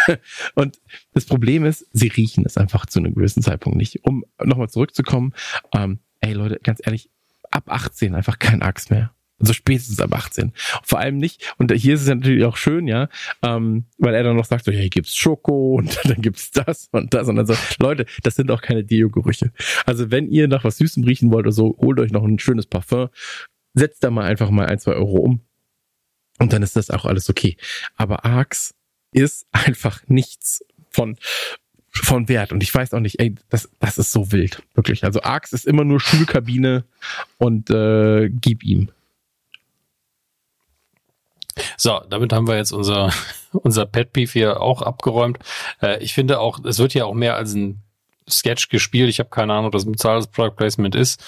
und 0.54 0.80
das 1.14 1.26
Problem 1.26 1.64
ist, 1.64 1.86
sie 1.92 2.08
riechen 2.08 2.44
es 2.46 2.56
einfach 2.56 2.86
zu 2.86 2.98
einem 2.98 3.14
gewissen 3.14 3.42
Zeitpunkt 3.42 3.76
nicht. 3.76 4.04
Um 4.04 4.24
nochmal 4.42 4.68
zurückzukommen, 4.68 5.34
ähm, 5.72 6.00
ey 6.20 6.32
Leute, 6.32 6.58
ganz 6.62 6.80
ehrlich, 6.84 7.10
ab 7.50 7.64
18 7.66 8.14
einfach 8.14 8.38
kein 8.38 8.62
Axt 8.62 8.90
mehr. 8.90 9.12
Also 9.42 9.52
spätestens 9.54 10.00
ab 10.00 10.14
18. 10.14 10.52
Vor 10.84 11.00
allem 11.00 11.18
nicht, 11.18 11.54
und 11.58 11.72
hier 11.72 11.94
ist 11.94 12.02
es 12.02 12.08
natürlich 12.08 12.44
auch 12.44 12.56
schön, 12.56 12.86
ja, 12.86 13.08
ähm, 13.42 13.84
weil 13.98 14.14
er 14.14 14.22
dann 14.22 14.36
noch 14.36 14.44
sagt, 14.44 14.64
so, 14.64 14.70
hier 14.72 14.88
gibt's 14.88 15.16
Schoko 15.16 15.74
und 15.78 15.98
dann 16.04 16.22
gibt's 16.22 16.52
das 16.52 16.88
und 16.92 17.12
das 17.12 17.28
und 17.28 17.36
dann 17.36 17.46
so, 17.46 17.54
Leute, 17.80 18.06
das 18.22 18.36
sind 18.36 18.50
auch 18.52 18.62
keine 18.62 18.84
Deo-Gerüche. 18.84 19.52
Also 19.84 20.10
wenn 20.10 20.28
ihr 20.28 20.46
nach 20.46 20.64
was 20.64 20.78
Süßem 20.78 21.02
riechen 21.02 21.32
wollt 21.32 21.46
oder 21.46 21.52
so, 21.52 21.76
holt 21.80 21.98
euch 21.98 22.12
noch 22.12 22.24
ein 22.24 22.38
schönes 22.38 22.66
Parfum, 22.66 23.08
setzt 23.74 24.04
da 24.04 24.10
mal 24.10 24.24
einfach 24.24 24.50
mal 24.50 24.66
ein, 24.66 24.78
zwei 24.78 24.92
Euro 24.92 25.18
um 25.18 25.40
und 26.38 26.52
dann 26.52 26.62
ist 26.62 26.76
das 26.76 26.90
auch 26.90 27.04
alles 27.04 27.28
okay. 27.28 27.56
Aber 27.96 28.24
Arx 28.24 28.74
ist 29.12 29.46
einfach 29.50 30.02
nichts 30.06 30.64
von 30.90 31.16
von 31.94 32.28
Wert. 32.28 32.52
Und 32.52 32.62
ich 32.62 32.74
weiß 32.74 32.94
auch 32.94 33.00
nicht, 33.00 33.20
ey, 33.20 33.34
das, 33.50 33.68
das 33.78 33.98
ist 33.98 34.12
so 34.12 34.32
wild. 34.32 34.62
Wirklich. 34.74 35.04
Also 35.04 35.22
Arx 35.22 35.52
ist 35.52 35.66
immer 35.66 35.84
nur 35.84 36.00
Schulkabine 36.00 36.84
und 37.36 37.68
äh, 37.68 38.30
gib 38.30 38.64
ihm. 38.64 38.90
So, 41.76 42.00
damit 42.08 42.32
haben 42.32 42.46
wir 42.46 42.56
jetzt 42.56 42.72
unser, 42.72 43.12
unser 43.52 43.86
Pet 43.86 44.12
Peeve 44.12 44.32
hier 44.32 44.60
auch 44.60 44.82
abgeräumt. 44.82 45.38
Äh, 45.80 46.02
ich 46.02 46.14
finde 46.14 46.40
auch, 46.40 46.64
es 46.64 46.78
wird 46.78 46.94
ja 46.94 47.04
auch 47.04 47.14
mehr 47.14 47.36
als 47.36 47.54
ein 47.54 47.82
Sketch 48.28 48.68
gespielt. 48.68 49.08
Ich 49.08 49.18
habe 49.18 49.30
keine 49.30 49.52
Ahnung, 49.52 49.66
ob 49.66 49.72
das 49.72 49.84
ein 49.84 49.92
bezahltes 49.92 50.28
Product 50.28 50.56
Placement 50.56 50.94
ist. 50.94 51.22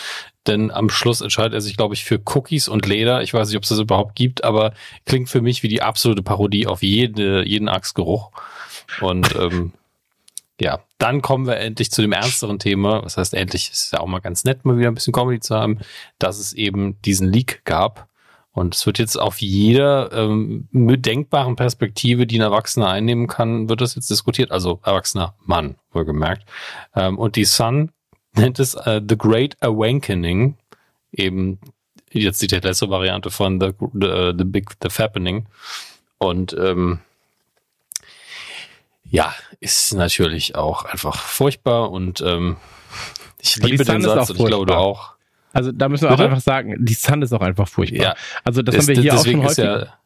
Denn 0.47 0.71
am 0.71 0.91
Schluss 0.91 1.21
entscheidet 1.21 1.55
er 1.55 1.61
sich, 1.61 1.77
glaube 1.77 1.95
ich, 1.95 2.05
für 2.05 2.21
Cookies 2.35 2.69
und 2.69 2.87
Leder. 2.87 3.23
Ich 3.23 3.33
weiß 3.33 3.49
nicht, 3.49 3.57
ob 3.57 3.63
es 3.63 3.71
das 3.71 3.79
überhaupt 3.79 4.15
gibt, 4.15 4.45
aber 4.45 4.75
klingt 5.07 5.29
für 5.29 5.41
mich 5.41 5.63
wie 5.63 5.69
die 5.69 5.83
absolute 5.83 6.23
Parodie 6.23 6.67
auf 6.67 6.83
jede, 6.83 7.47
jeden 7.47 7.69
Achsgeruch. 7.69 8.31
Und 9.01 9.35
ähm, 9.39 9.73
ja, 10.61 10.81
dann 10.99 11.23
kommen 11.23 11.47
wir 11.47 11.57
endlich 11.57 11.91
zu 11.91 12.03
dem 12.03 12.13
ernsteren 12.13 12.59
Thema. 12.59 13.03
Was 13.03 13.17
heißt 13.17 13.35
endlich? 13.35 13.71
Ist 13.71 13.93
ja 13.93 14.01
auch 14.01 14.07
mal 14.07 14.21
ganz 14.21 14.45
nett, 14.45 14.65
mal 14.65 14.79
wieder 14.79 14.89
ein 14.89 14.95
bisschen 14.95 15.13
Comedy 15.13 15.41
zu 15.41 15.57
haben, 15.57 15.81
dass 16.19 16.39
es 16.39 16.53
eben 16.53 17.01
diesen 17.03 17.33
Leak 17.33 17.65
gab 17.65 18.09
und 18.55 18.77
es 18.77 18.87
wird 18.87 19.01
jetzt 19.01 19.21
auf 19.21 19.41
jeder 19.41 20.13
ähm, 20.13 20.69
denkbaren 20.73 21.57
Perspektive, 21.57 22.25
die 22.25 22.39
ein 22.39 22.43
Erwachsener 22.43 22.89
einnehmen 22.89 23.27
kann, 23.27 23.69
wird 23.69 23.81
das 23.81 23.97
jetzt 23.97 24.09
diskutiert. 24.11 24.53
Also 24.53 24.79
erwachsener 24.85 25.35
Mann, 25.45 25.75
wohlgemerkt. 25.93 26.47
Ähm, 26.95 27.19
und 27.19 27.35
die 27.35 27.47
Sun 27.47 27.91
nennt 28.33 28.61
es 28.61 28.75
äh, 28.75 29.01
The 29.07 29.19
Great 29.19 29.61
Awakening. 29.61 30.57
Eben 31.11 31.59
jetzt 32.13 32.43
die 32.43 32.47
letzte 32.47 32.89
Variante 32.89 33.33
von 33.33 33.61
The, 33.61 33.73
the, 33.93 34.33
the 34.39 34.45
Big 34.45 34.71
The 34.81 34.89
Fappening. 34.89 35.47
Und 36.19 36.57
ähm, 36.57 37.01
ja, 39.03 39.35
ist 39.59 39.95
natürlich 39.95 40.55
auch 40.55 40.85
einfach 40.85 41.17
furchtbar 41.17 41.91
und 41.91 42.21
ähm, 42.21 42.57
ich 43.41 43.57
liebe 43.57 43.85
den 43.85 44.03
Satz 44.03 44.31
und 44.31 44.39
ich 44.39 44.47
glaube 44.47 44.67
du 44.67 44.75
auch. 44.75 45.14
Also 45.55 45.73
da 45.73 45.89
müssen 45.89 46.03
wir 46.03 46.11
Bitte? 46.11 46.23
auch 46.23 46.27
einfach 46.27 46.41
sagen, 46.43 46.77
die 46.85 46.95
Sun 46.95 47.23
ist 47.23 47.33
auch 47.33 47.41
einfach 47.41 47.69
furchtbar. 47.69 48.03
Ja. 48.03 48.15
Also 48.43 48.61
das, 48.61 48.75
das 48.75 48.89
haben 48.89 48.97
wir 48.97 49.03
hier 49.03 49.15
auch 49.15 49.25
schon 49.25 49.43
häufig. 49.43 49.65
Ja, 49.65 49.99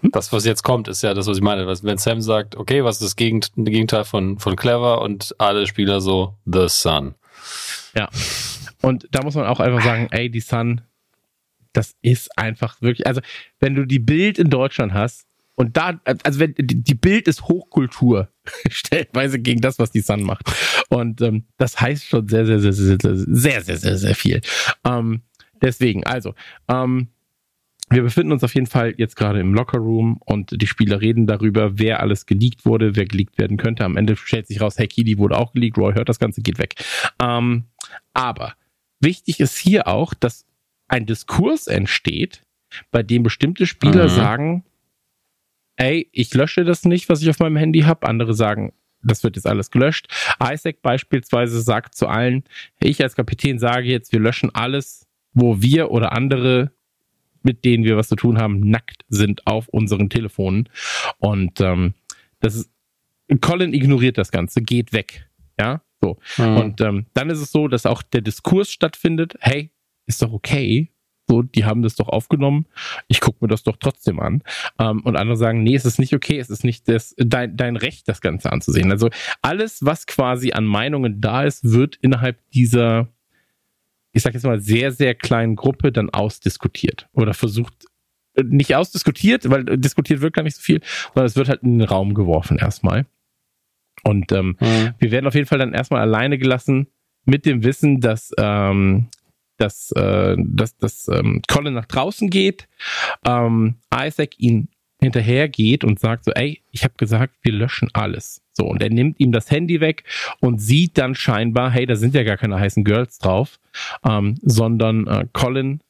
hm? 0.00 0.10
das, 0.10 0.32
was 0.32 0.44
jetzt 0.44 0.64
kommt, 0.64 0.88
ist 0.88 1.02
ja 1.02 1.14
das, 1.14 1.26
was 1.28 1.36
ich 1.36 1.42
meine. 1.42 1.66
Wenn 1.66 1.98
Sam 1.98 2.20
sagt, 2.20 2.56
okay, 2.56 2.84
was 2.84 2.96
ist 2.96 3.04
das 3.04 3.16
Gegenteil 3.16 4.04
von, 4.04 4.38
von 4.38 4.56
clever 4.56 5.00
und 5.00 5.34
alle 5.38 5.66
Spieler 5.66 6.00
so, 6.00 6.36
The 6.44 6.68
Sun. 6.68 7.14
Ja. 7.94 8.08
Und 8.82 9.06
da 9.12 9.22
muss 9.22 9.36
man 9.36 9.46
auch 9.46 9.60
einfach 9.60 9.84
sagen, 9.84 10.08
ey, 10.10 10.28
die 10.28 10.40
Sun, 10.40 10.80
das 11.72 11.94
ist 12.02 12.36
einfach 12.36 12.82
wirklich, 12.82 13.06
also 13.06 13.20
wenn 13.60 13.74
du 13.74 13.86
die 13.86 14.00
Bild 14.00 14.38
in 14.38 14.50
Deutschland 14.50 14.92
hast, 14.92 15.26
und 15.54 15.76
da, 15.76 16.00
also 16.24 16.40
wenn 16.40 16.54
die 16.56 16.94
Bild 16.94 17.28
ist 17.28 17.42
Hochkultur, 17.42 18.28
stellenweise 18.70 19.38
gegen 19.38 19.60
das, 19.60 19.78
was 19.78 19.90
die 19.90 20.00
Sun 20.00 20.22
macht. 20.22 20.50
Und 20.88 21.20
ähm, 21.20 21.44
das 21.58 21.80
heißt 21.80 22.06
schon 22.06 22.28
sehr, 22.28 22.46
sehr, 22.46 22.60
sehr, 22.60 22.72
sehr, 22.72 22.98
sehr, 22.98 23.60
sehr, 23.62 23.76
sehr, 23.76 23.98
sehr 23.98 24.14
viel. 24.14 24.40
Ähm, 24.84 25.22
deswegen, 25.60 26.04
also, 26.04 26.34
ähm, 26.68 27.08
wir 27.90 28.02
befinden 28.02 28.32
uns 28.32 28.42
auf 28.42 28.54
jeden 28.54 28.66
Fall 28.66 28.94
jetzt 28.96 29.16
gerade 29.16 29.40
im 29.40 29.52
Lockerroom 29.52 30.18
und 30.24 30.60
die 30.60 30.66
Spieler 30.66 31.02
reden 31.02 31.26
darüber, 31.26 31.78
wer 31.78 32.00
alles 32.00 32.24
geleakt 32.24 32.64
wurde, 32.64 32.96
wer 32.96 33.04
geleakt 33.04 33.36
werden 33.36 33.58
könnte. 33.58 33.84
Am 33.84 33.98
Ende 33.98 34.16
stellt 34.16 34.46
sich 34.46 34.62
raus, 34.62 34.78
hey, 34.78 34.88
Kili 34.88 35.18
wurde 35.18 35.36
auch 35.36 35.52
geleakt, 35.52 35.76
Roy 35.76 35.92
hört 35.92 36.08
das 36.08 36.18
Ganze, 36.18 36.40
geht 36.40 36.58
weg. 36.58 36.74
Ähm, 37.22 37.64
aber 38.14 38.54
wichtig 39.00 39.40
ist 39.40 39.58
hier 39.58 39.88
auch, 39.88 40.14
dass 40.14 40.46
ein 40.88 41.04
Diskurs 41.04 41.66
entsteht, 41.66 42.42
bei 42.90 43.02
dem 43.02 43.22
bestimmte 43.22 43.66
Spieler 43.66 44.04
mhm. 44.04 44.08
sagen, 44.08 44.64
ey, 45.76 46.08
ich 46.12 46.32
lösche 46.34 46.64
das 46.64 46.84
nicht, 46.84 47.08
was 47.08 47.22
ich 47.22 47.30
auf 47.30 47.38
meinem 47.38 47.56
Handy 47.56 47.80
habe. 47.80 48.06
Andere 48.08 48.34
sagen, 48.34 48.72
das 49.02 49.24
wird 49.24 49.36
jetzt 49.36 49.46
alles 49.46 49.70
gelöscht. 49.70 50.08
Isaac 50.42 50.82
beispielsweise 50.82 51.60
sagt 51.60 51.94
zu 51.94 52.06
allen, 52.06 52.44
ich 52.80 53.02
als 53.02 53.16
Kapitän 53.16 53.58
sage 53.58 53.88
jetzt, 53.88 54.12
wir 54.12 54.20
löschen 54.20 54.54
alles, 54.54 55.06
wo 55.32 55.60
wir 55.60 55.90
oder 55.90 56.12
andere, 56.12 56.72
mit 57.42 57.64
denen 57.64 57.84
wir 57.84 57.96
was 57.96 58.08
zu 58.08 58.16
tun 58.16 58.38
haben, 58.38 58.60
nackt 58.60 59.04
sind 59.08 59.46
auf 59.46 59.68
unseren 59.68 60.08
Telefonen. 60.08 60.68
Und 61.18 61.60
ähm, 61.60 61.94
das 62.40 62.54
ist 62.54 62.70
Colin 63.40 63.72
ignoriert 63.72 64.18
das 64.18 64.30
Ganze, 64.30 64.62
geht 64.62 64.92
weg. 64.92 65.28
Ja, 65.58 65.82
so. 66.00 66.18
Mhm. 66.36 66.56
Und 66.56 66.80
ähm, 66.80 67.06
dann 67.14 67.30
ist 67.30 67.40
es 67.40 67.50
so, 67.50 67.68
dass 67.68 67.86
auch 67.86 68.02
der 68.02 68.20
Diskurs 68.20 68.70
stattfindet. 68.70 69.34
Hey, 69.40 69.70
ist 70.06 70.22
doch 70.22 70.32
okay. 70.32 70.91
So, 71.32 71.40
die 71.40 71.64
haben 71.64 71.80
das 71.80 71.94
doch 71.94 72.08
aufgenommen. 72.08 72.66
Ich 73.08 73.22
gucke 73.22 73.38
mir 73.40 73.48
das 73.48 73.62
doch 73.62 73.78
trotzdem 73.80 74.20
an. 74.20 74.42
Ähm, 74.78 75.00
und 75.00 75.16
andere 75.16 75.38
sagen, 75.38 75.62
nee, 75.62 75.74
es 75.74 75.86
ist 75.86 75.98
nicht 75.98 76.12
okay. 76.12 76.38
Es 76.38 76.50
ist 76.50 76.62
nicht 76.62 76.86
das, 76.88 77.14
dein, 77.16 77.56
dein 77.56 77.76
Recht, 77.76 78.06
das 78.06 78.20
Ganze 78.20 78.52
anzusehen. 78.52 78.90
Also 78.90 79.08
alles, 79.40 79.82
was 79.82 80.06
quasi 80.06 80.52
an 80.52 80.66
Meinungen 80.66 81.22
da 81.22 81.44
ist, 81.44 81.64
wird 81.64 81.96
innerhalb 82.02 82.38
dieser, 82.50 83.08
ich 84.12 84.22
sag 84.22 84.34
jetzt 84.34 84.44
mal, 84.44 84.60
sehr, 84.60 84.92
sehr 84.92 85.14
kleinen 85.14 85.56
Gruppe 85.56 85.90
dann 85.90 86.10
ausdiskutiert 86.10 87.08
oder 87.14 87.32
versucht 87.32 87.86
äh, 88.34 88.42
nicht 88.42 88.76
ausdiskutiert, 88.76 89.48
weil 89.48 89.64
diskutiert 89.64 90.20
wird 90.20 90.34
gar 90.34 90.42
nicht 90.42 90.56
so 90.56 90.62
viel, 90.62 90.82
sondern 91.14 91.28
es 91.28 91.36
wird 91.36 91.48
halt 91.48 91.62
in 91.62 91.78
den 91.78 91.88
Raum 91.88 92.12
geworfen 92.12 92.58
erstmal. 92.58 93.06
Und 94.02 94.32
ähm, 94.32 94.58
mhm. 94.60 94.90
wir 94.98 95.10
werden 95.10 95.26
auf 95.26 95.34
jeden 95.34 95.46
Fall 95.46 95.60
dann 95.60 95.72
erstmal 95.72 96.02
alleine 96.02 96.36
gelassen 96.36 96.88
mit 97.24 97.46
dem 97.46 97.64
Wissen, 97.64 98.02
dass, 98.02 98.32
ähm, 98.36 99.08
dass, 99.62 99.92
äh, 99.92 100.36
dass, 100.38 100.76
dass 100.76 101.08
ähm, 101.08 101.40
Colin 101.46 101.74
nach 101.74 101.86
draußen 101.86 102.28
geht, 102.30 102.68
ähm, 103.24 103.76
Isaac 103.94 104.38
ihn 104.38 104.68
hinterhergeht 105.00 105.84
und 105.84 105.98
sagt 105.98 106.24
so, 106.24 106.32
ey, 106.32 106.62
ich 106.70 106.84
habe 106.84 106.94
gesagt, 106.96 107.34
wir 107.42 107.52
löschen 107.52 107.88
alles. 107.92 108.42
So, 108.52 108.66
und 108.66 108.82
er 108.82 108.90
nimmt 108.90 109.18
ihm 109.20 109.32
das 109.32 109.50
Handy 109.50 109.80
weg 109.80 110.04
und 110.40 110.60
sieht 110.60 110.98
dann 110.98 111.14
scheinbar, 111.14 111.70
hey, 111.70 111.86
da 111.86 111.96
sind 111.96 112.14
ja 112.14 112.22
gar 112.22 112.36
keine 112.36 112.58
heißen 112.58 112.84
Girls 112.84 113.18
drauf, 113.18 113.58
ähm, 114.04 114.38
sondern 114.42 115.06
äh, 115.06 115.26
Colin 115.32 115.80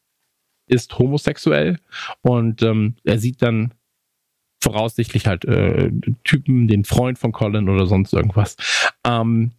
ist 0.67 0.99
homosexuell 0.99 1.79
und 2.23 2.63
ähm, 2.63 2.97
er 3.05 3.19
sieht 3.19 3.43
dann 3.43 3.75
voraussichtlich 4.63 5.27
halt 5.27 5.45
äh, 5.45 5.91
Typen, 6.25 6.69
den 6.69 6.85
Freund 6.85 7.19
von 7.19 7.33
Colin 7.33 7.69
oder 7.69 7.87
sonst 7.87 8.13
irgendwas. 8.13 8.57
Ähm, 9.05 9.53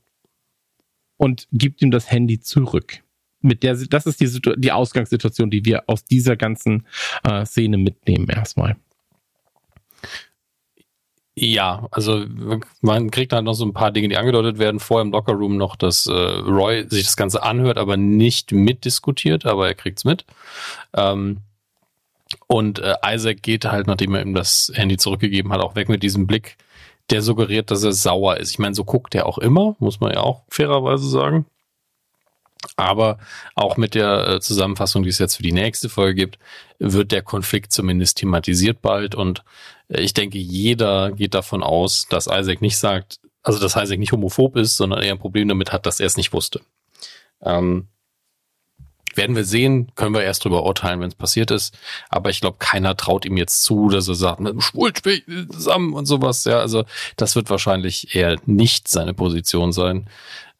und 1.17 1.47
gibt 1.51 1.81
ihm 1.81 1.91
das 1.91 2.09
Handy 2.09 2.39
zurück. 2.39 3.03
Mit 3.43 3.61
der, 3.61 3.75
das 3.75 4.05
ist 4.05 4.19
die, 4.19 4.41
die 4.57 4.71
Ausgangssituation, 4.71 5.51
die 5.51 5.65
wir 5.65 5.83
aus 5.87 6.03
dieser 6.05 6.35
ganzen 6.35 6.87
äh, 7.23 7.45
Szene 7.45 7.77
mitnehmen 7.77 8.29
erstmal. 8.29 8.77
Ja, 11.35 11.87
also 11.89 12.25
man 12.81 13.09
kriegt 13.09 13.33
halt 13.33 13.43
noch 13.43 13.55
so 13.55 13.65
ein 13.65 13.73
paar 13.73 13.91
Dinge, 13.91 14.07
die 14.07 14.17
angedeutet 14.17 14.59
werden. 14.59 14.79
Vorher 14.79 15.03
im 15.03 15.11
Lockerroom 15.11 15.57
noch, 15.57 15.75
dass 15.75 16.05
äh, 16.05 16.11
Roy 16.11 16.85
sich 16.87 17.03
das 17.03 17.17
Ganze 17.17 17.41
anhört, 17.41 17.77
aber 17.77 17.97
nicht 17.97 18.51
mitdiskutiert, 18.51 19.45
aber 19.45 19.67
er 19.67 19.73
kriegt's 19.73 20.05
mit. 20.05 20.25
Ähm, 20.93 21.37
und 22.47 22.79
äh, 22.79 22.95
Isaac 23.05 23.41
geht 23.41 23.65
halt, 23.65 23.87
nachdem 23.87 24.13
er 24.13 24.21
ihm 24.21 24.35
das 24.35 24.71
Handy 24.75 24.97
zurückgegeben 24.97 25.51
hat, 25.51 25.61
auch 25.61 25.75
weg 25.75 25.89
mit 25.89 26.03
diesem 26.03 26.27
Blick, 26.27 26.57
der 27.09 27.23
suggeriert, 27.23 27.71
dass 27.71 27.83
er 27.83 27.93
sauer 27.93 28.37
ist. 28.37 28.51
Ich 28.51 28.59
meine, 28.59 28.75
so 28.75 28.83
guckt 28.83 29.15
er 29.15 29.25
auch 29.25 29.39
immer, 29.39 29.75
muss 29.79 29.99
man 29.99 30.13
ja 30.13 30.19
auch 30.19 30.43
fairerweise 30.49 31.09
sagen. 31.09 31.45
Aber 32.75 33.17
auch 33.55 33.77
mit 33.77 33.95
der 33.95 34.27
äh, 34.27 34.39
Zusammenfassung, 34.39 35.03
die 35.03 35.09
es 35.09 35.19
jetzt 35.19 35.35
für 35.35 35.43
die 35.43 35.51
nächste 35.51 35.89
Folge 35.89 36.15
gibt, 36.15 36.39
wird 36.79 37.11
der 37.11 37.21
Konflikt 37.21 37.71
zumindest 37.71 38.17
thematisiert 38.17 38.81
bald. 38.81 39.15
Und 39.15 39.43
äh, 39.89 40.01
ich 40.01 40.13
denke, 40.13 40.37
jeder 40.37 41.11
geht 41.11 41.33
davon 41.33 41.63
aus, 41.63 42.07
dass 42.09 42.27
Isaac 42.27 42.61
nicht 42.61 42.77
sagt, 42.77 43.19
also 43.43 43.59
dass 43.59 43.75
Isaac 43.75 43.99
nicht 43.99 44.11
homophob 44.11 44.55
ist, 44.55 44.77
sondern 44.77 45.01
eher 45.01 45.13
ein 45.13 45.19
Problem 45.19 45.47
damit 45.47 45.71
hat, 45.71 45.85
dass 45.85 45.99
er 45.99 46.07
es 46.07 46.17
nicht 46.17 46.33
wusste. 46.33 46.61
Ähm, 47.41 47.89
werden 49.15 49.35
wir 49.35 49.43
sehen, 49.45 49.91
können 49.95 50.15
wir 50.15 50.23
erst 50.23 50.43
drüber 50.43 50.63
urteilen, 50.63 50.99
wenn 50.99 51.09
es 51.09 51.15
passiert 51.15 51.51
ist. 51.51 51.77
Aber 52.09 52.29
ich 52.29 52.41
glaube, 52.41 52.57
keiner 52.59 52.95
traut 52.97 53.25
ihm 53.25 53.37
jetzt 53.37 53.63
zu, 53.63 53.89
dass 53.89 54.07
er 54.07 54.15
sagt, 54.15 54.41
Schwul 54.63 54.91
zusammen 55.51 55.93
und 55.93 56.05
sowas. 56.05 56.45
Ja, 56.45 56.59
also 56.59 56.85
das 57.15 57.35
wird 57.35 57.49
wahrscheinlich 57.49 58.15
eher 58.15 58.39
nicht 58.45 58.87
seine 58.87 59.13
Position 59.13 59.71
sein. 59.71 60.09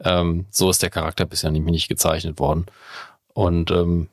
Ähm, 0.04 0.45
so 0.49 0.70
ist 0.70 0.82
der 0.82 0.89
Charakter 0.89 1.26
bisher 1.26 1.51
nämlich 1.51 1.72
nicht 1.72 1.88
gezeichnet 1.89 2.39
worden. 2.39 2.66
Und 3.34 3.72
ähm, 3.72 4.10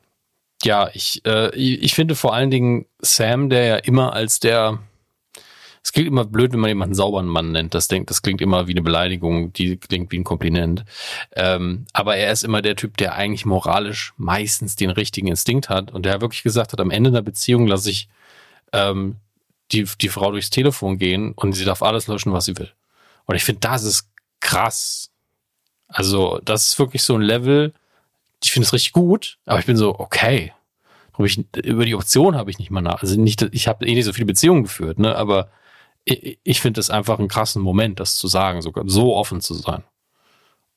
ja, 0.63 0.89
ich, 0.93 1.25
äh, 1.25 1.55
ich 1.55 1.93
finde 1.93 2.15
vor 2.15 2.33
allen 2.33 2.51
Dingen 2.51 2.85
Sam, 2.99 3.49
der 3.49 3.65
ja 3.65 3.75
immer 3.77 4.13
als 4.13 4.39
der 4.39 4.79
es 5.83 5.91
klingt 5.91 6.07
immer 6.07 6.25
blöd, 6.25 6.53
wenn 6.53 6.59
man 6.59 6.69
jemanden 6.69 6.93
sauberen 6.93 7.27
Mann 7.27 7.51
nennt. 7.51 7.73
Das, 7.73 7.87
denkt, 7.87 8.09
das 8.09 8.21
klingt 8.21 8.41
immer 8.41 8.67
wie 8.67 8.71
eine 8.71 8.83
Beleidigung, 8.83 9.51
die 9.53 9.77
klingt 9.77 10.11
wie 10.11 10.19
ein 10.19 10.23
Kompliment. 10.23 10.85
Ähm, 11.35 11.85
aber 11.91 12.17
er 12.17 12.31
ist 12.31 12.43
immer 12.43 12.61
der 12.61 12.75
Typ, 12.75 12.97
der 12.97 13.15
eigentlich 13.15 13.45
moralisch 13.45 14.13
meistens 14.17 14.75
den 14.75 14.91
richtigen 14.91 15.27
Instinkt 15.27 15.69
hat 15.69 15.91
und 15.91 16.05
der 16.05 16.21
wirklich 16.21 16.43
gesagt 16.43 16.71
hat, 16.71 16.79
am 16.79 16.91
Ende 16.91 17.09
einer 17.09 17.23
Beziehung 17.23 17.65
lasse 17.65 17.89
ich 17.89 18.09
ähm, 18.73 19.15
die, 19.71 19.87
die 19.99 20.09
Frau 20.09 20.31
durchs 20.31 20.49
Telefon 20.51 20.97
gehen 20.97 21.31
und 21.33 21.53
sie 21.53 21.65
darf 21.65 21.81
alles 21.81 22.07
löschen, 22.07 22.33
was 22.33 22.45
sie 22.45 22.57
will. 22.57 22.71
Und 23.25 23.35
ich 23.35 23.43
finde, 23.43 23.61
das 23.61 23.83
ist 23.83 24.07
krass. 24.39 25.10
Also, 25.91 26.39
das 26.43 26.67
ist 26.67 26.79
wirklich 26.79 27.03
so 27.03 27.15
ein 27.15 27.21
Level, 27.21 27.73
ich 28.43 28.51
finde 28.51 28.65
es 28.65 28.73
richtig 28.73 28.93
gut, 28.93 29.37
aber 29.45 29.59
ich 29.59 29.65
bin 29.65 29.77
so, 29.77 29.97
okay. 29.99 30.53
Ich, 31.23 31.37
über 31.63 31.85
die 31.85 31.93
Option 31.93 32.35
habe 32.35 32.49
ich 32.49 32.57
nicht 32.57 32.71
mal 32.71 32.81
nach. 32.81 33.03
Also 33.03 33.19
nicht, 33.19 33.43
ich 33.51 33.67
habe 33.67 33.85
eh 33.85 33.93
nicht 33.93 34.05
so 34.05 34.13
viele 34.13 34.25
Beziehungen 34.25 34.63
geführt, 34.63 34.97
ne? 34.97 35.15
Aber 35.15 35.49
ich, 36.03 36.39
ich 36.43 36.61
finde 36.61 36.79
es 36.79 36.89
einfach 36.89 37.19
einen 37.19 37.27
krassen 37.27 37.61
Moment, 37.61 37.99
das 37.99 38.15
zu 38.15 38.27
sagen, 38.27 38.63
sogar 38.63 38.85
so 38.87 39.15
offen 39.15 39.39
zu 39.39 39.53
sein. 39.53 39.83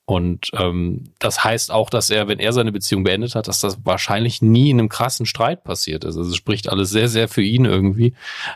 Und 0.07 0.51
ähm, 0.53 1.05
das 1.19 1.45
heißt 1.45 1.71
auch, 1.71 1.89
dass 1.89 2.11
er, 2.11 2.29
wenn 2.29 2.39
er 2.39 2.53
seine 2.53 2.73
Beziehung 2.73 3.05
beendet 3.05 3.35
hat, 3.35 3.49
dass 3.49 3.61
das 3.61 3.87
wahrscheinlich 3.87 4.43
nie 4.43 4.69
in 4.69 4.79
einem 4.79 4.91
krassen 4.91 5.25
Streit 5.25 5.65
passiert 5.65 6.05
ist. 6.05 6.19
Also 6.19 6.31
es 6.31 6.37
spricht 6.37 6.69
alles 6.69 6.91
sehr, 6.91 7.09
sehr 7.09 7.27
für 7.27 7.43
ihn 7.43 7.65
irgendwie. 7.65 8.13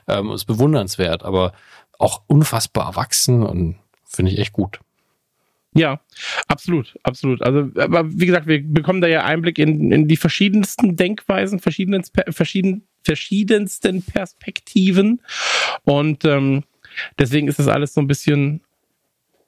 Ähm, 0.07 0.31
ist 0.31 0.45
bewundernswert, 0.45 1.23
aber 1.23 1.55
auch 1.99 2.23
unfassbar 2.27 2.89
erwachsen 2.89 3.47
und 3.47 3.77
finde 4.05 4.33
ich 4.33 4.39
echt 4.39 4.53
gut. 4.53 4.81
Ja, 5.79 6.01
absolut, 6.49 6.99
absolut. 7.05 7.41
Also, 7.43 7.71
aber 7.81 8.11
wie 8.11 8.27
gesagt, 8.27 8.49
wir 8.49 8.63
bekommen 8.63 9.01
da 9.01 9.07
ja 9.07 9.25
Einblick 9.25 9.59
in, 9.59 9.93
in 9.93 10.09
die 10.09 10.17
verschiedensten 10.17 10.97
Denkweisen, 10.97 11.61
verschiedenen, 11.61 12.03
verschieden, 12.31 12.83
verschiedensten 13.05 14.03
Perspektiven. 14.03 15.21
Und 15.85 16.25
ähm, 16.25 16.65
deswegen 17.19 17.47
ist 17.47 17.61
das 17.61 17.69
alles 17.69 17.95
so 17.95 18.01
ein 18.01 18.09
bisschen 18.09 18.61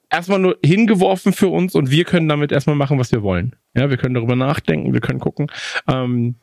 erstmal 0.09 0.39
nur 0.39 0.57
hingeworfen 0.63 1.33
für 1.33 1.49
uns 1.49 1.75
und 1.75 1.91
wir 1.91 2.05
können 2.05 2.29
damit 2.29 2.51
erstmal 2.51 2.75
machen, 2.75 2.97
was 2.97 3.11
wir 3.11 3.23
wollen. 3.23 3.55
Ja, 3.75 3.89
wir 3.89 3.97
können 3.97 4.13
darüber 4.13 4.35
nachdenken, 4.35 4.93
wir 4.93 5.01
können 5.01 5.19
gucken, 5.19 5.47
ähm, 5.87 6.35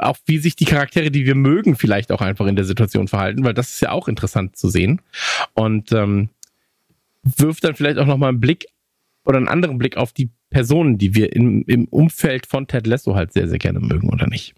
auch 0.00 0.16
wie 0.26 0.38
sich 0.38 0.56
die 0.56 0.64
Charaktere, 0.64 1.10
die 1.10 1.26
wir 1.26 1.34
mögen, 1.34 1.76
vielleicht 1.76 2.10
auch 2.10 2.22
einfach 2.22 2.46
in 2.46 2.56
der 2.56 2.64
Situation 2.64 3.08
verhalten, 3.08 3.44
weil 3.44 3.54
das 3.54 3.72
ist 3.72 3.80
ja 3.80 3.90
auch 3.90 4.08
interessant 4.08 4.56
zu 4.56 4.68
sehen. 4.68 5.02
Und 5.52 5.92
ähm, 5.92 6.30
wirft 7.24 7.64
dann 7.64 7.74
vielleicht 7.74 7.98
auch 7.98 8.06
nochmal 8.06 8.30
einen 8.30 8.40
Blick 8.40 8.66
oder 9.24 9.38
einen 9.38 9.48
anderen 9.48 9.78
Blick 9.78 9.96
auf 9.96 10.12
die 10.12 10.30
Personen, 10.50 10.98
die 10.98 11.14
wir 11.14 11.34
im, 11.34 11.64
im 11.66 11.86
Umfeld 11.86 12.46
von 12.46 12.66
Ted 12.66 12.86
Lasso 12.86 13.14
halt 13.14 13.32
sehr, 13.32 13.48
sehr 13.48 13.58
gerne 13.58 13.80
mögen, 13.80 14.10
oder 14.10 14.26
nicht? 14.26 14.54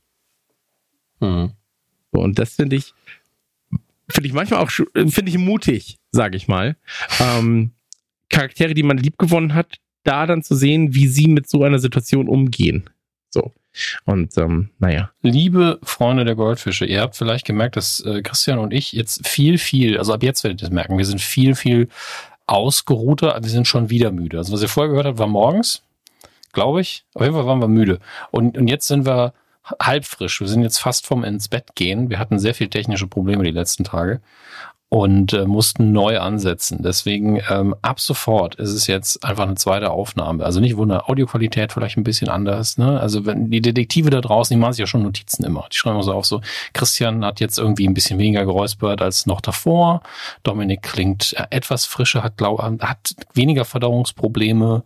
Mhm. 1.21 1.53
So, 2.13 2.21
und 2.21 2.39
das 2.39 2.55
finde 2.55 2.77
ich, 2.77 2.93
finde 4.09 4.29
ich 4.29 4.33
manchmal 4.33 4.61
auch, 4.61 4.71
finde 4.71 5.29
ich 5.29 5.39
mutig, 5.39 5.99
sage 6.11 6.37
ich 6.37 6.49
mal. 6.49 6.77
Ähm, 7.21 7.73
Charaktere, 8.29 8.75
die 8.75 8.83
man 8.83 8.99
liebgewonnen 8.99 9.55
hat, 9.55 9.79
da 10.03 10.27
dann 10.27 10.43
zu 10.43 10.55
sehen, 10.55 10.95
wie 10.95 11.07
sie 11.09 11.29
mit 11.29 11.49
so 11.49 11.63
einer 11.63 11.79
Situation 11.79 12.29
umgehen. 12.29 12.91
So. 13.31 13.53
Und 14.05 14.37
ähm, 14.39 14.71
naja. 14.79 15.11
Liebe 15.23 15.79
Freunde 15.83 16.25
der 16.25 16.35
Goldfische, 16.35 16.87
ihr 16.87 17.01
habt 17.01 17.17
vielleicht 17.17 17.45
gemerkt, 17.45 17.77
dass 17.77 18.01
äh, 18.01 18.23
Christian 18.23 18.59
und 18.59 18.73
ich 18.73 18.93
jetzt 18.93 19.27
viel, 19.27 19.59
viel, 19.59 19.99
also 19.99 20.15
ab 20.15 20.23
jetzt 20.23 20.45
werdet 20.45 20.61
ihr 20.61 20.67
das 20.67 20.75
merken, 20.75 20.97
wir 20.97 21.05
sind 21.05 21.21
viel, 21.21 21.55
viel 21.55 21.89
ausgeruhter, 22.47 23.39
wir 23.41 23.51
sind 23.51 23.67
schon 23.67 23.91
wieder 23.91 24.11
müde. 24.11 24.39
Also 24.39 24.53
was 24.53 24.63
ihr 24.63 24.69
vorher 24.69 24.91
gehört 24.91 25.07
habt, 25.07 25.19
war 25.19 25.27
morgens, 25.27 25.83
glaube 26.53 26.81
ich. 26.81 27.05
Auf 27.15 27.23
jeden 27.23 27.35
Fall 27.35 27.47
waren 27.47 27.61
wir 27.61 27.69
müde. 27.69 27.99
Und, 28.31 28.57
und 28.57 28.69
jetzt 28.69 28.87
sind 28.87 29.05
wir 29.05 29.33
halb 29.81 30.05
frisch. 30.05 30.41
Wir 30.41 30.49
sind 30.49 30.63
jetzt 30.63 30.79
fast 30.79 31.07
vom 31.07 31.25
ins 31.25 31.49
Bett 31.49 31.75
gehen. 31.75 32.09
Wir 32.09 32.19
hatten 32.19 32.39
sehr 32.39 32.55
viel 32.55 32.69
technische 32.69 33.09
Probleme 33.09 33.43
die 33.43 33.51
letzten 33.51 33.85
Tage 33.85 34.21
und 34.97 35.35
äh, 35.35 35.45
mussten 35.45 35.93
neu 35.93 36.21
ansetzen. 36.21 36.79
Deswegen 36.83 37.43
ähm, 37.51 37.75
ab 37.83 38.01
sofort 38.01 38.55
ist 38.55 38.73
es 38.73 38.87
jetzt 38.87 39.23
einfach 39.27 39.45
eine 39.45 39.57
zweite 39.57 39.91
Aufnahme. 39.91 40.43
Also 40.43 40.59
nicht 40.59 40.79
Wunder, 40.79 41.11
Audioqualität 41.11 41.71
vielleicht 41.71 41.99
ein 41.99 42.03
bisschen 42.03 42.31
anders. 42.31 42.79
Ne? 42.79 42.99
Also 42.99 43.27
wenn 43.27 43.51
die 43.51 43.61
Detektive 43.61 44.09
da 44.09 44.23
draußen, 44.23 44.57
die 44.57 44.59
machen 44.59 44.73
sich 44.73 44.81
ja 44.81 44.87
schon 44.87 45.03
Notizen 45.03 45.45
immer. 45.45 45.67
Die 45.71 45.77
schreiben 45.77 46.03
so 46.03 46.15
auf 46.15 46.25
so, 46.25 46.41
Christian 46.73 47.27
hat 47.27 47.41
jetzt 47.41 47.59
irgendwie 47.59 47.87
ein 47.87 47.93
bisschen 47.93 48.19
weniger 48.19 48.47
geräuspert 48.47 49.03
als 49.03 49.27
noch 49.27 49.43
davor. 49.43 50.01
Dominik 50.45 50.81
klingt 50.81 51.35
äh, 51.35 51.45
etwas 51.51 51.85
frischer, 51.85 52.23
hat, 52.23 52.39
glaub, 52.39 52.63
hat 52.63 53.15
weniger 53.35 53.67
Verdauungsprobleme. 53.67 54.83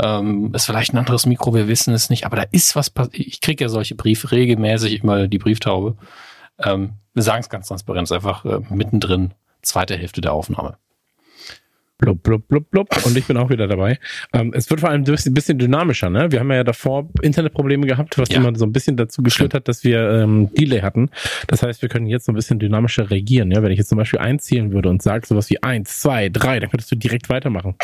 Ähm, 0.00 0.54
ist 0.54 0.66
vielleicht 0.66 0.94
ein 0.94 0.98
anderes 0.98 1.26
Mikro, 1.26 1.52
wir 1.52 1.66
wissen 1.66 1.92
es 1.92 2.10
nicht. 2.10 2.26
Aber 2.26 2.36
da 2.36 2.44
ist 2.52 2.76
was 2.76 2.90
passiert. 2.90 3.26
Ich 3.26 3.40
kriege 3.40 3.64
ja 3.64 3.68
solche 3.68 3.96
Briefe 3.96 4.30
regelmäßig 4.30 5.02
immer 5.02 5.26
die 5.26 5.38
Brieftaube. 5.38 5.96
Ähm, 6.60 6.92
wir 7.18 7.24
sagen 7.24 7.40
es 7.40 7.48
ganz 7.48 7.66
transparent, 7.66 8.12
einfach 8.12 8.44
äh, 8.44 8.60
mittendrin, 8.70 9.34
zweite 9.62 9.96
Hälfte 9.96 10.20
der 10.20 10.32
Aufnahme. 10.32 10.76
Blub, 11.98 12.22
blub, 12.22 12.46
blub, 12.46 12.70
blub. 12.70 13.06
Und 13.06 13.16
ich 13.16 13.26
bin 13.26 13.36
auch 13.36 13.50
wieder 13.50 13.66
dabei. 13.66 13.98
Ähm, 14.32 14.52
es 14.54 14.70
wird 14.70 14.78
vor 14.80 14.88
allem 14.88 15.02
ein 15.02 15.34
bisschen 15.34 15.58
dynamischer, 15.58 16.08
ne? 16.08 16.30
Wir 16.30 16.38
haben 16.38 16.52
ja 16.52 16.62
davor 16.62 17.08
Internetprobleme 17.22 17.88
gehabt, 17.88 18.16
was 18.18 18.28
ja. 18.28 18.36
immer 18.36 18.56
so 18.56 18.64
ein 18.66 18.72
bisschen 18.72 18.96
dazu 18.96 19.20
geführt 19.20 19.52
hat, 19.52 19.66
dass 19.66 19.82
wir 19.82 20.08
ähm, 20.08 20.54
Delay 20.54 20.80
hatten. 20.80 21.10
Das 21.48 21.64
heißt, 21.64 21.82
wir 21.82 21.88
können 21.88 22.06
jetzt 22.06 22.26
so 22.26 22.32
ein 22.32 22.36
bisschen 22.36 22.60
dynamischer 22.60 23.10
reagieren. 23.10 23.50
Ja? 23.50 23.64
Wenn 23.64 23.72
ich 23.72 23.78
jetzt 23.78 23.88
zum 23.88 23.98
Beispiel 23.98 24.20
einzielen 24.20 24.72
würde 24.72 24.88
und 24.90 25.02
sage 25.02 25.26
sowas 25.26 25.50
wie 25.50 25.60
eins, 25.60 25.98
zwei, 25.98 26.28
drei, 26.28 26.60
dann 26.60 26.70
könntest 26.70 26.92
du 26.92 26.96
direkt 26.96 27.30
weitermachen. 27.30 27.74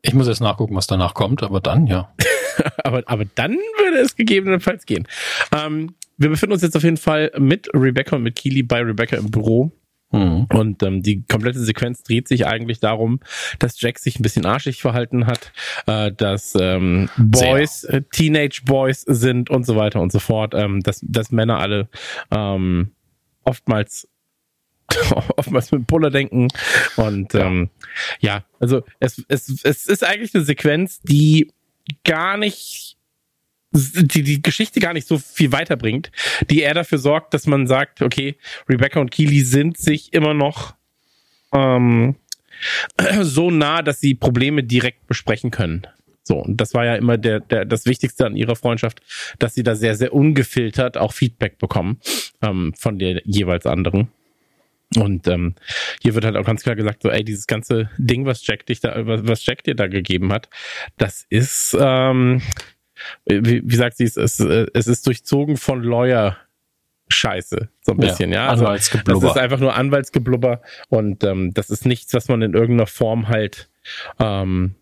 Ich 0.00 0.14
muss 0.14 0.28
jetzt 0.28 0.40
nachgucken, 0.40 0.74
was 0.74 0.86
danach 0.86 1.12
kommt, 1.12 1.42
aber 1.42 1.60
dann, 1.60 1.86
ja. 1.86 2.14
aber, 2.84 3.02
aber 3.04 3.26
dann 3.34 3.52
würde 3.52 3.98
es 3.98 4.16
gegebenenfalls 4.16 4.86
gehen. 4.86 5.06
Ähm, 5.54 5.94
wir 6.16 6.30
befinden 6.30 6.54
uns 6.54 6.62
jetzt 6.62 6.76
auf 6.76 6.84
jeden 6.84 6.96
Fall 6.96 7.30
mit 7.38 7.68
Rebecca 7.74 8.16
und 8.16 8.22
mit 8.22 8.36
Keely 8.36 8.62
bei 8.62 8.80
Rebecca 8.80 9.16
im 9.16 9.30
Büro. 9.30 9.72
Mhm. 10.16 10.46
Und 10.52 10.82
ähm, 10.82 11.02
die 11.02 11.24
komplette 11.26 11.60
Sequenz 11.60 12.02
dreht 12.02 12.28
sich 12.28 12.46
eigentlich 12.46 12.80
darum, 12.80 13.20
dass 13.58 13.80
Jack 13.80 13.98
sich 13.98 14.18
ein 14.18 14.22
bisschen 14.22 14.46
arschig 14.46 14.80
verhalten 14.80 15.26
hat, 15.26 15.52
äh, 15.86 16.12
dass 16.12 16.54
ähm, 16.60 17.08
Boys, 17.16 17.84
äh, 17.84 18.02
Teenage 18.12 18.62
Boys 18.64 19.02
sind 19.02 19.50
und 19.50 19.64
so 19.66 19.76
weiter 19.76 20.00
und 20.00 20.12
so 20.12 20.18
fort, 20.18 20.54
ähm, 20.54 20.80
dass, 20.80 21.00
dass 21.02 21.30
Männer 21.30 21.58
alle 21.58 21.88
ähm, 22.30 22.92
oftmals 23.44 24.08
oftmals 25.36 25.72
mit 25.72 25.86
Puller 25.88 26.10
denken 26.10 26.48
und 26.96 27.34
ja. 27.34 27.46
ähm, 27.46 27.70
ja, 28.20 28.44
also 28.60 28.82
es, 29.00 29.24
es, 29.28 29.48
es 29.64 29.86
ist 29.86 30.04
eigentlich 30.04 30.32
eine 30.34 30.44
Sequenz, 30.44 31.00
die 31.00 31.52
gar 32.04 32.36
nicht 32.36 32.95
die 33.76 34.22
die 34.22 34.42
Geschichte 34.42 34.80
gar 34.80 34.92
nicht 34.92 35.06
so 35.06 35.18
viel 35.18 35.52
weiterbringt, 35.52 36.10
die 36.50 36.60
eher 36.60 36.74
dafür 36.74 36.98
sorgt, 36.98 37.34
dass 37.34 37.46
man 37.46 37.66
sagt, 37.66 38.02
okay, 38.02 38.36
Rebecca 38.68 39.00
und 39.00 39.10
Keely 39.10 39.40
sind 39.42 39.78
sich 39.78 40.12
immer 40.12 40.34
noch 40.34 40.74
ähm, 41.52 42.16
so 43.22 43.50
nah, 43.50 43.82
dass 43.82 44.00
sie 44.00 44.14
Probleme 44.14 44.64
direkt 44.64 45.06
besprechen 45.06 45.50
können. 45.50 45.86
So, 46.22 46.38
und 46.38 46.60
das 46.60 46.74
war 46.74 46.84
ja 46.84 46.96
immer 46.96 47.18
der, 47.18 47.38
der, 47.38 47.64
das 47.64 47.86
Wichtigste 47.86 48.26
an 48.26 48.34
ihrer 48.34 48.56
Freundschaft, 48.56 49.00
dass 49.38 49.54
sie 49.54 49.62
da 49.62 49.76
sehr, 49.76 49.94
sehr 49.94 50.12
ungefiltert 50.12 50.98
auch 50.98 51.12
Feedback 51.12 51.58
bekommen 51.58 52.00
ähm, 52.42 52.74
von 52.76 52.98
der 52.98 53.22
jeweils 53.24 53.64
anderen. 53.64 54.08
Und 54.96 55.28
ähm, 55.28 55.54
hier 56.02 56.14
wird 56.14 56.24
halt 56.24 56.36
auch 56.36 56.44
ganz 56.44 56.62
klar 56.62 56.74
gesagt, 56.74 57.02
so, 57.02 57.10
ey, 57.10 57.24
dieses 57.24 57.46
ganze 57.46 57.90
Ding, 57.96 58.24
was 58.24 58.44
Jack 58.46 58.66
dich 58.66 58.80
da, 58.80 58.94
was 59.04 59.44
Jack 59.46 59.62
dir 59.64 59.74
da 59.74 59.86
gegeben 59.86 60.32
hat, 60.32 60.48
das 60.96 61.26
ist, 61.28 61.76
ähm, 61.78 62.42
wie, 63.24 63.62
wie 63.64 63.76
sagt 63.76 63.96
sie 63.96 64.04
es, 64.04 64.16
es, 64.16 64.40
es 64.40 64.86
ist 64.86 65.06
durchzogen 65.06 65.56
von 65.56 65.82
Lawyer 65.82 66.36
Scheiße, 67.08 67.68
so 67.82 67.92
ein 67.92 67.98
bisschen, 67.98 68.32
ja. 68.32 68.44
ja? 68.44 68.48
Also, 68.48 68.64
Anwaltsgeblubber. 68.64 69.26
Das 69.28 69.36
ist 69.36 69.40
einfach 69.40 69.60
nur 69.60 69.74
Anwaltsgeblubber 69.74 70.60
und 70.88 71.22
ähm, 71.22 71.54
das 71.54 71.70
ist 71.70 71.86
nichts, 71.86 72.12
was 72.14 72.28
man 72.28 72.42
in 72.42 72.54
irgendeiner 72.54 72.88
Form 72.88 73.28
halt 73.28 73.70
ähm, 74.18 74.74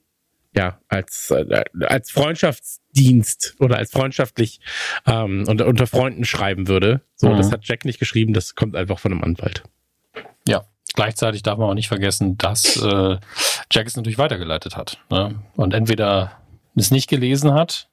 ja 0.56 0.80
als 0.88 1.30
äh, 1.30 1.64
als 1.80 2.10
Freundschaftsdienst 2.10 3.56
oder 3.58 3.76
als 3.76 3.90
freundschaftlich 3.90 4.60
ähm, 5.06 5.44
unter, 5.46 5.66
unter 5.66 5.86
Freunden 5.86 6.24
schreiben 6.24 6.66
würde. 6.66 7.02
So, 7.14 7.28
mhm. 7.28 7.36
das 7.36 7.52
hat 7.52 7.66
Jack 7.66 7.84
nicht 7.84 7.98
geschrieben, 7.98 8.32
das 8.32 8.54
kommt 8.54 8.74
einfach 8.74 8.98
von 8.98 9.12
einem 9.12 9.22
Anwalt. 9.22 9.62
Ja, 10.48 10.64
gleichzeitig 10.94 11.42
darf 11.42 11.58
man 11.58 11.68
auch 11.68 11.74
nicht 11.74 11.88
vergessen, 11.88 12.38
dass 12.38 12.76
äh, 12.82 13.18
Jack 13.70 13.86
es 13.86 13.96
natürlich 13.96 14.18
weitergeleitet 14.18 14.78
hat 14.78 14.98
ne? 15.10 15.42
und 15.56 15.74
entweder 15.74 16.40
es 16.74 16.90
nicht 16.90 17.08
gelesen 17.10 17.52
hat 17.52 17.90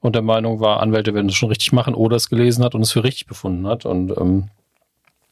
und 0.00 0.14
der 0.14 0.22
Meinung 0.22 0.60
war, 0.60 0.80
Anwälte 0.80 1.14
werden 1.14 1.28
es 1.28 1.34
schon 1.34 1.48
richtig 1.48 1.72
machen 1.72 1.94
oder 1.94 2.16
es 2.16 2.28
gelesen 2.28 2.64
hat 2.64 2.74
und 2.74 2.82
es 2.82 2.92
für 2.92 3.04
richtig 3.04 3.26
befunden 3.26 3.66
hat. 3.66 3.84
Und 3.84 4.16
ähm, 4.16 4.48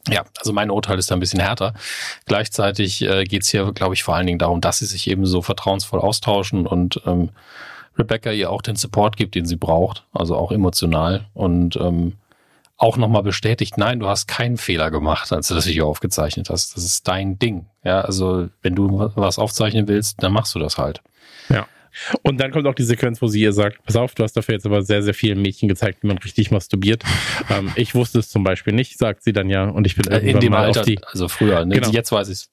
ja, 0.09 0.25
also 0.39 0.53
mein 0.53 0.71
Urteil 0.71 0.99
ist 0.99 1.11
da 1.11 1.17
ein 1.17 1.21
bisschen 1.21 1.41
härter. 1.41 1.75
Gleichzeitig 2.27 3.03
äh, 3.03 3.25
geht 3.25 3.43
es 3.43 3.49
hier, 3.51 3.73
glaube 3.73 3.95
ich, 3.95 4.05
vor 4.05 4.15
allen 4.15 4.27
Dingen 4.27 4.39
darum, 4.39 4.61
dass 4.61 4.79
sie 4.79 4.87
sich 4.87 5.09
eben 5.09 5.27
so 5.27 5.43
vertrauensvoll 5.43 6.01
austauschen 6.01 6.67
und 6.67 7.01
ähm, 7.07 7.31
Rebecca 7.99 8.31
ihr 8.31 8.51
auch 8.51 8.63
den 8.63 8.77
Support 8.77 9.17
gibt, 9.17 9.35
den 9.35 9.47
sie 9.47 9.57
braucht, 9.57 10.05
also 10.13 10.37
auch 10.37 10.53
emotional 10.53 11.27
und 11.35 11.77
ähm, 11.77 12.15
auch 12.77 12.99
nochmal 12.99 13.23
bestätigt, 13.23 13.79
nein, 13.79 14.01
du 14.01 14.07
hast 14.07 14.29
keinen 14.29 14.59
Fehler 14.59 14.91
gemacht, 14.91 15.33
als 15.33 15.49
du 15.49 15.55
das 15.55 15.67
Video 15.67 15.89
aufgezeichnet 15.89 16.51
hast. 16.51 16.77
Das 16.77 16.85
ist 16.85 17.09
dein 17.09 17.39
Ding. 17.39 17.67
Ja, 17.85 18.03
also 18.03 18.49
wenn 18.61 18.75
du 18.75 19.11
was 19.15 19.39
aufzeichnen 19.39 19.89
willst, 19.89 20.23
dann 20.23 20.33
machst 20.33 20.55
du 20.55 20.59
das 20.59 20.77
halt. 20.77 21.01
Ja. 21.49 21.67
Und 22.23 22.41
dann 22.41 22.51
kommt 22.51 22.67
auch 22.67 22.75
die 22.75 22.85
Sequenz, 22.85 23.21
wo 23.23 23.27
sie 23.27 23.41
ihr 23.41 23.53
sagt, 23.53 23.83
pass 23.85 23.97
auf, 23.97 24.15
du 24.15 24.23
hast 24.23 24.37
dafür 24.37 24.55
jetzt 24.55 24.67
aber 24.67 24.83
sehr, 24.83 25.03
sehr 25.03 25.15
vielen 25.15 25.41
Mädchen 25.43 25.69
gezeigt, 25.69 26.03
wie 26.03 26.09
man 26.09 26.19
richtig 26.19 26.51
masturbiert. 26.51 27.05
ähm, 27.51 27.73
ich 27.77 27.95
wusste 27.95 28.19
es 28.19 28.29
zum 28.29 28.45
Beispiel 28.45 28.73
nicht, 28.73 28.99
sagt 28.99 29.23
sie 29.23 29.33
dann 29.33 29.49
ja. 29.49 29.69
Und 29.69 29.87
ich 29.87 29.97
bin 29.97 30.05
irgendwann 30.05 30.35
In 30.35 30.41
dem 30.41 30.53
mal 30.53 30.67
Alter, 30.67 30.81
auf 30.81 30.87
die, 30.87 30.99
also 31.05 31.29
früher, 31.29 31.65
ne? 31.65 31.75
genau. 31.75 31.91
jetzt 31.91 32.13
weiß 32.13 32.29
ich 32.29 32.39
es 32.39 32.51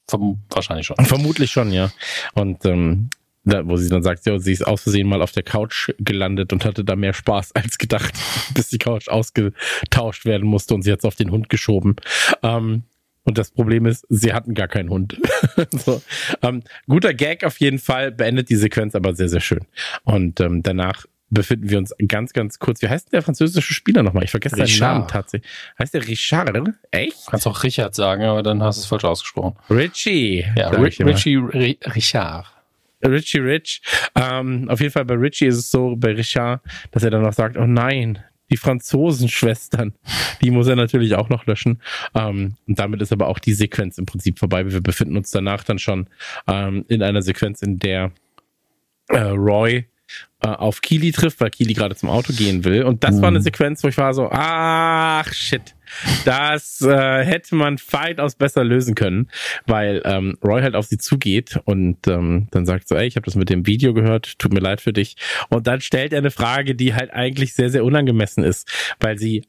wahrscheinlich 0.50 0.88
schon. 0.88 0.98
Vermutlich 1.06 1.52
schon, 1.52 1.72
ja. 1.72 1.92
Und 2.34 2.66
ähm, 2.66 3.10
da, 3.46 3.68
wo 3.68 3.76
sie 3.76 3.90
dann 3.90 4.04
sagt, 4.04 4.26
ja, 4.26 4.40
sie 4.40 4.54
ist 4.54 4.66
aus 4.66 4.84
Versehen 4.84 5.08
mal 5.08 5.22
auf 5.22 5.32
der 5.32 5.44
Couch 5.44 5.90
gelandet 6.00 6.54
und 6.54 6.64
hatte 6.66 6.84
da 6.84 6.96
mehr 6.96 7.14
Spaß 7.14 7.52
als 7.56 7.78
gedacht, 7.78 8.14
bis 8.54 8.70
die 8.70 8.78
Couch 8.78 9.10
ausgetauscht 9.10 10.26
werden 10.26 10.48
musste 10.48 10.74
und 10.74 10.84
sie 10.84 10.92
hat 10.92 11.00
es 11.00 11.06
auf 11.06 11.16
den 11.16 11.32
Hund 11.32 11.50
geschoben. 11.50 11.96
Ähm, 12.42 12.84
und 13.24 13.38
das 13.38 13.52
Problem 13.52 13.86
ist, 13.86 14.06
sie 14.10 14.34
hatten 14.34 14.54
gar 14.54 14.68
keinen 14.68 14.90
Hund. 14.90 15.18
so. 15.72 16.02
ähm, 16.42 16.64
guter 16.88 17.14
Gag 17.14 17.44
auf 17.44 17.60
jeden 17.60 17.80
Fall, 17.80 18.12
beendet 18.12 18.50
die 18.50 18.56
Sequenz 18.56 18.96
aber 18.96 19.16
sehr, 19.16 19.30
sehr 19.30 19.40
schön. 19.40 19.66
Und 20.04 20.40
ähm, 20.40 20.64
danach 20.64 21.06
befinden 21.30 21.70
wir 21.70 21.78
uns 21.80 21.94
ganz, 22.08 22.34
ganz 22.34 22.60
kurz. 22.60 22.82
Wie 22.82 22.90
heißt 22.90 23.08
denn 23.08 23.18
der 23.18 23.22
französische 23.24 23.74
Spieler 23.74 24.04
nochmal? 24.04 24.24
Ich 24.24 24.32
vergesse 24.32 24.58
Richard. 24.58 24.70
seinen 24.70 24.80
Namen 24.80 25.08
tatsächlich. 25.08 25.52
Heißt 25.80 25.94
der 25.94 26.08
Richard? 26.08 26.70
Echt? 26.92 27.28
Du 27.28 27.32
kannst 27.32 27.48
auch 27.48 27.64
Richard 27.64 27.96
sagen, 27.96 28.24
aber 28.24 28.44
dann 28.44 28.62
hast 28.62 28.78
du 28.78 28.82
es 28.82 28.86
falsch 28.86 29.06
ausgesprochen. 29.06 29.56
Richie. 29.70 30.46
Ja, 30.56 30.70
Richie 30.70 31.04
Richard. 31.38 32.46
Richie 33.06 33.40
Rich. 33.40 33.82
Ähm, 34.16 34.70
auf 34.70 34.80
jeden 34.80 34.92
Fall 34.92 35.06
bei 35.06 35.16
Richie 35.16 35.48
ist 35.48 35.58
es 35.58 35.72
so, 35.72 35.96
bei 35.98 36.14
Richard, 36.14 36.62
dass 36.92 37.04
er 37.04 37.10
dann 37.10 37.24
noch 37.24 37.34
sagt, 37.34 37.58
oh 37.58 37.66
nein, 37.66 38.20
die 38.54 38.58
Franzosenschwestern. 38.58 39.94
Die 40.42 40.52
muss 40.52 40.68
er 40.68 40.76
natürlich 40.76 41.16
auch 41.16 41.28
noch 41.30 41.48
löschen. 41.48 41.82
Ähm, 42.14 42.54
und 42.68 42.78
damit 42.78 43.02
ist 43.02 43.12
aber 43.12 43.28
auch 43.28 43.40
die 43.40 43.54
Sequenz 43.54 43.98
im 43.98 44.06
Prinzip 44.06 44.38
vorbei. 44.38 44.72
Wir 44.72 44.80
befinden 44.80 45.18
uns 45.18 45.32
danach 45.32 45.64
dann 45.64 45.80
schon 45.80 46.08
ähm, 46.48 46.86
in 46.88 47.02
einer 47.02 47.24
Sequenz, 47.24 47.64
in 47.64 47.80
der 47.80 48.12
äh, 49.10 49.20
Roy 49.22 49.88
auf 50.50 50.82
Kili 50.82 51.12
trifft, 51.12 51.40
weil 51.40 51.50
Kili 51.50 51.74
gerade 51.74 51.96
zum 51.96 52.10
Auto 52.10 52.34
gehen 52.34 52.64
will. 52.66 52.84
Und 52.84 53.04
das 53.04 53.16
mhm. 53.16 53.22
war 53.22 53.28
eine 53.30 53.40
mhm. 53.40 53.44
Sequenz, 53.44 53.84
wo 53.84 53.88
ich 53.88 53.98
war 53.98 54.14
so, 54.14 54.30
ach 54.32 55.32
shit, 55.34 55.76
das 56.26 56.82
äh, 56.82 57.24
hätte 57.24 57.56
man 57.56 57.78
weitaus 57.92 58.36
besser 58.36 58.64
lösen 58.64 58.96
können, 58.96 59.30
weil 59.66 60.02
ähm, 60.06 60.38
Roy 60.44 60.62
halt 60.62 60.76
auf 60.76 60.86
sie 60.86 60.98
zugeht 60.98 61.60
und 61.66 62.08
ähm, 62.08 62.48
dann 62.52 62.66
sagt 62.66 62.88
so, 62.88 62.96
ey, 62.96 63.08
ich 63.08 63.16
habe 63.16 63.26
das 63.26 63.36
mit 63.36 63.50
dem 63.50 63.66
Video 63.66 63.94
gehört, 63.94 64.38
tut 64.40 64.54
mir 64.54 64.60
leid 64.60 64.82
für 64.82 64.94
dich. 64.94 65.16
Und 65.50 65.68
dann 65.68 65.82
stellt 65.82 66.14
er 66.14 66.20
eine 66.20 66.32
Frage, 66.32 66.76
die 66.76 66.94
halt 66.94 67.12
eigentlich 67.12 67.54
sehr, 67.54 67.70
sehr 67.70 67.86
unangemessen 67.86 68.44
ist, 68.44 68.70
weil 69.00 69.18
sie 69.18 69.44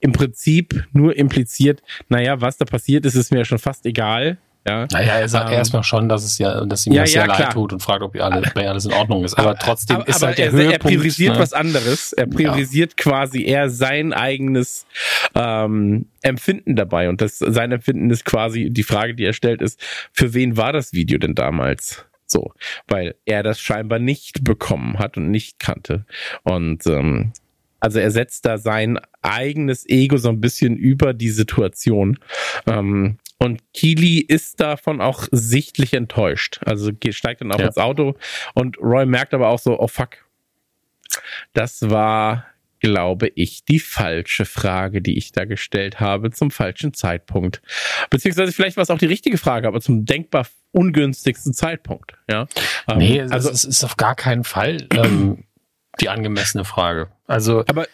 im 0.00 0.12
Prinzip 0.12 0.86
nur 0.92 1.16
impliziert, 1.16 1.82
naja, 2.08 2.40
was 2.40 2.58
da 2.58 2.66
passiert 2.66 3.06
ist, 3.06 3.14
ist 3.14 3.32
mir 3.32 3.38
ja 3.38 3.44
schon 3.44 3.58
fast 3.58 3.86
egal. 3.86 4.38
Ja. 4.66 4.86
Naja, 4.90 5.18
er 5.18 5.28
sagt 5.28 5.50
ähm, 5.50 5.56
erstmal 5.56 5.82
schon, 5.82 6.08
dass 6.08 6.24
es 6.24 6.38
ja, 6.38 6.64
dass 6.64 6.86
ihm 6.86 6.94
ja, 6.94 7.02
das 7.02 7.12
sehr 7.12 7.26
ja, 7.26 7.38
leid 7.38 7.52
tut 7.52 7.74
und 7.74 7.82
fragt, 7.82 8.02
ob 8.02 8.14
ihr 8.14 8.24
alle, 8.24 8.40
bei 8.54 8.66
alles 8.66 8.86
in 8.86 8.92
Ordnung 8.92 9.22
ist. 9.22 9.38
Aber 9.38 9.54
trotzdem 9.58 9.96
aber, 9.96 10.08
ist 10.08 10.16
aber 10.16 10.28
halt 10.28 10.38
der 10.38 10.46
er, 10.46 10.52
Höhepunkt. 10.52 10.72
Er 10.72 10.78
priorisiert 10.78 11.34
ne? 11.34 11.38
was 11.38 11.52
anderes. 11.52 12.12
Er 12.14 12.26
priorisiert 12.26 12.92
ja. 12.92 13.02
quasi 13.02 13.44
eher 13.44 13.68
sein 13.68 14.14
eigenes 14.14 14.86
ähm, 15.34 16.06
Empfinden 16.22 16.76
dabei. 16.76 17.10
Und 17.10 17.20
das 17.20 17.38
sein 17.38 17.72
Empfinden 17.72 18.08
ist 18.08 18.24
quasi 18.24 18.70
die 18.70 18.84
Frage, 18.84 19.14
die 19.14 19.24
er 19.24 19.34
stellt, 19.34 19.60
ist: 19.60 19.78
Für 20.12 20.32
wen 20.32 20.56
war 20.56 20.72
das 20.72 20.94
Video 20.94 21.18
denn 21.18 21.34
damals? 21.34 22.06
So, 22.26 22.52
weil 22.88 23.16
er 23.26 23.42
das 23.42 23.60
scheinbar 23.60 23.98
nicht 23.98 24.44
bekommen 24.44 24.98
hat 24.98 25.18
und 25.18 25.30
nicht 25.30 25.58
kannte. 25.58 26.06
Und 26.42 26.86
ähm, 26.86 27.32
also 27.80 27.98
er 27.98 28.10
setzt 28.10 28.46
da 28.46 28.56
sein 28.56 28.98
eigenes 29.20 29.86
Ego 29.86 30.16
so 30.16 30.30
ein 30.30 30.40
bisschen 30.40 30.74
über 30.74 31.12
die 31.12 31.28
Situation. 31.28 32.18
Ähm, 32.66 33.18
und 33.44 33.62
Keely 33.74 34.20
ist 34.20 34.60
davon 34.60 35.00
auch 35.00 35.28
sichtlich 35.30 35.92
enttäuscht. 35.92 36.60
Also 36.64 36.90
steigt 37.10 37.42
dann 37.42 37.52
auch 37.52 37.58
ja. 37.58 37.66
ins 37.66 37.76
Auto 37.76 38.16
und 38.54 38.78
Roy 38.78 39.04
merkt 39.04 39.34
aber 39.34 39.48
auch 39.48 39.58
so, 39.58 39.78
oh 39.78 39.86
fuck, 39.86 40.16
das 41.52 41.90
war, 41.90 42.46
glaube 42.80 43.30
ich, 43.34 43.64
die 43.64 43.80
falsche 43.80 44.46
Frage, 44.46 45.02
die 45.02 45.18
ich 45.18 45.32
da 45.32 45.44
gestellt 45.44 46.00
habe 46.00 46.30
zum 46.30 46.50
falschen 46.50 46.94
Zeitpunkt. 46.94 47.60
Beziehungsweise 48.10 48.52
vielleicht 48.52 48.76
war 48.76 48.82
es 48.82 48.90
auch 48.90 48.98
die 48.98 49.06
richtige 49.06 49.38
Frage, 49.38 49.68
aber 49.68 49.80
zum 49.80 50.06
denkbar 50.06 50.46
ungünstigsten 50.72 51.52
Zeitpunkt. 51.52 52.14
Ja. 52.30 52.46
Nee, 52.96 53.18
ähm, 53.18 53.32
also 53.32 53.50
es 53.50 53.64
ist 53.64 53.84
auf 53.84 53.96
gar 53.96 54.14
keinen 54.16 54.44
Fall 54.44 54.88
ähm, 54.90 55.44
die 56.00 56.08
angemessene 56.08 56.64
Frage. 56.64 57.08
Also 57.26 57.60
aber 57.66 57.86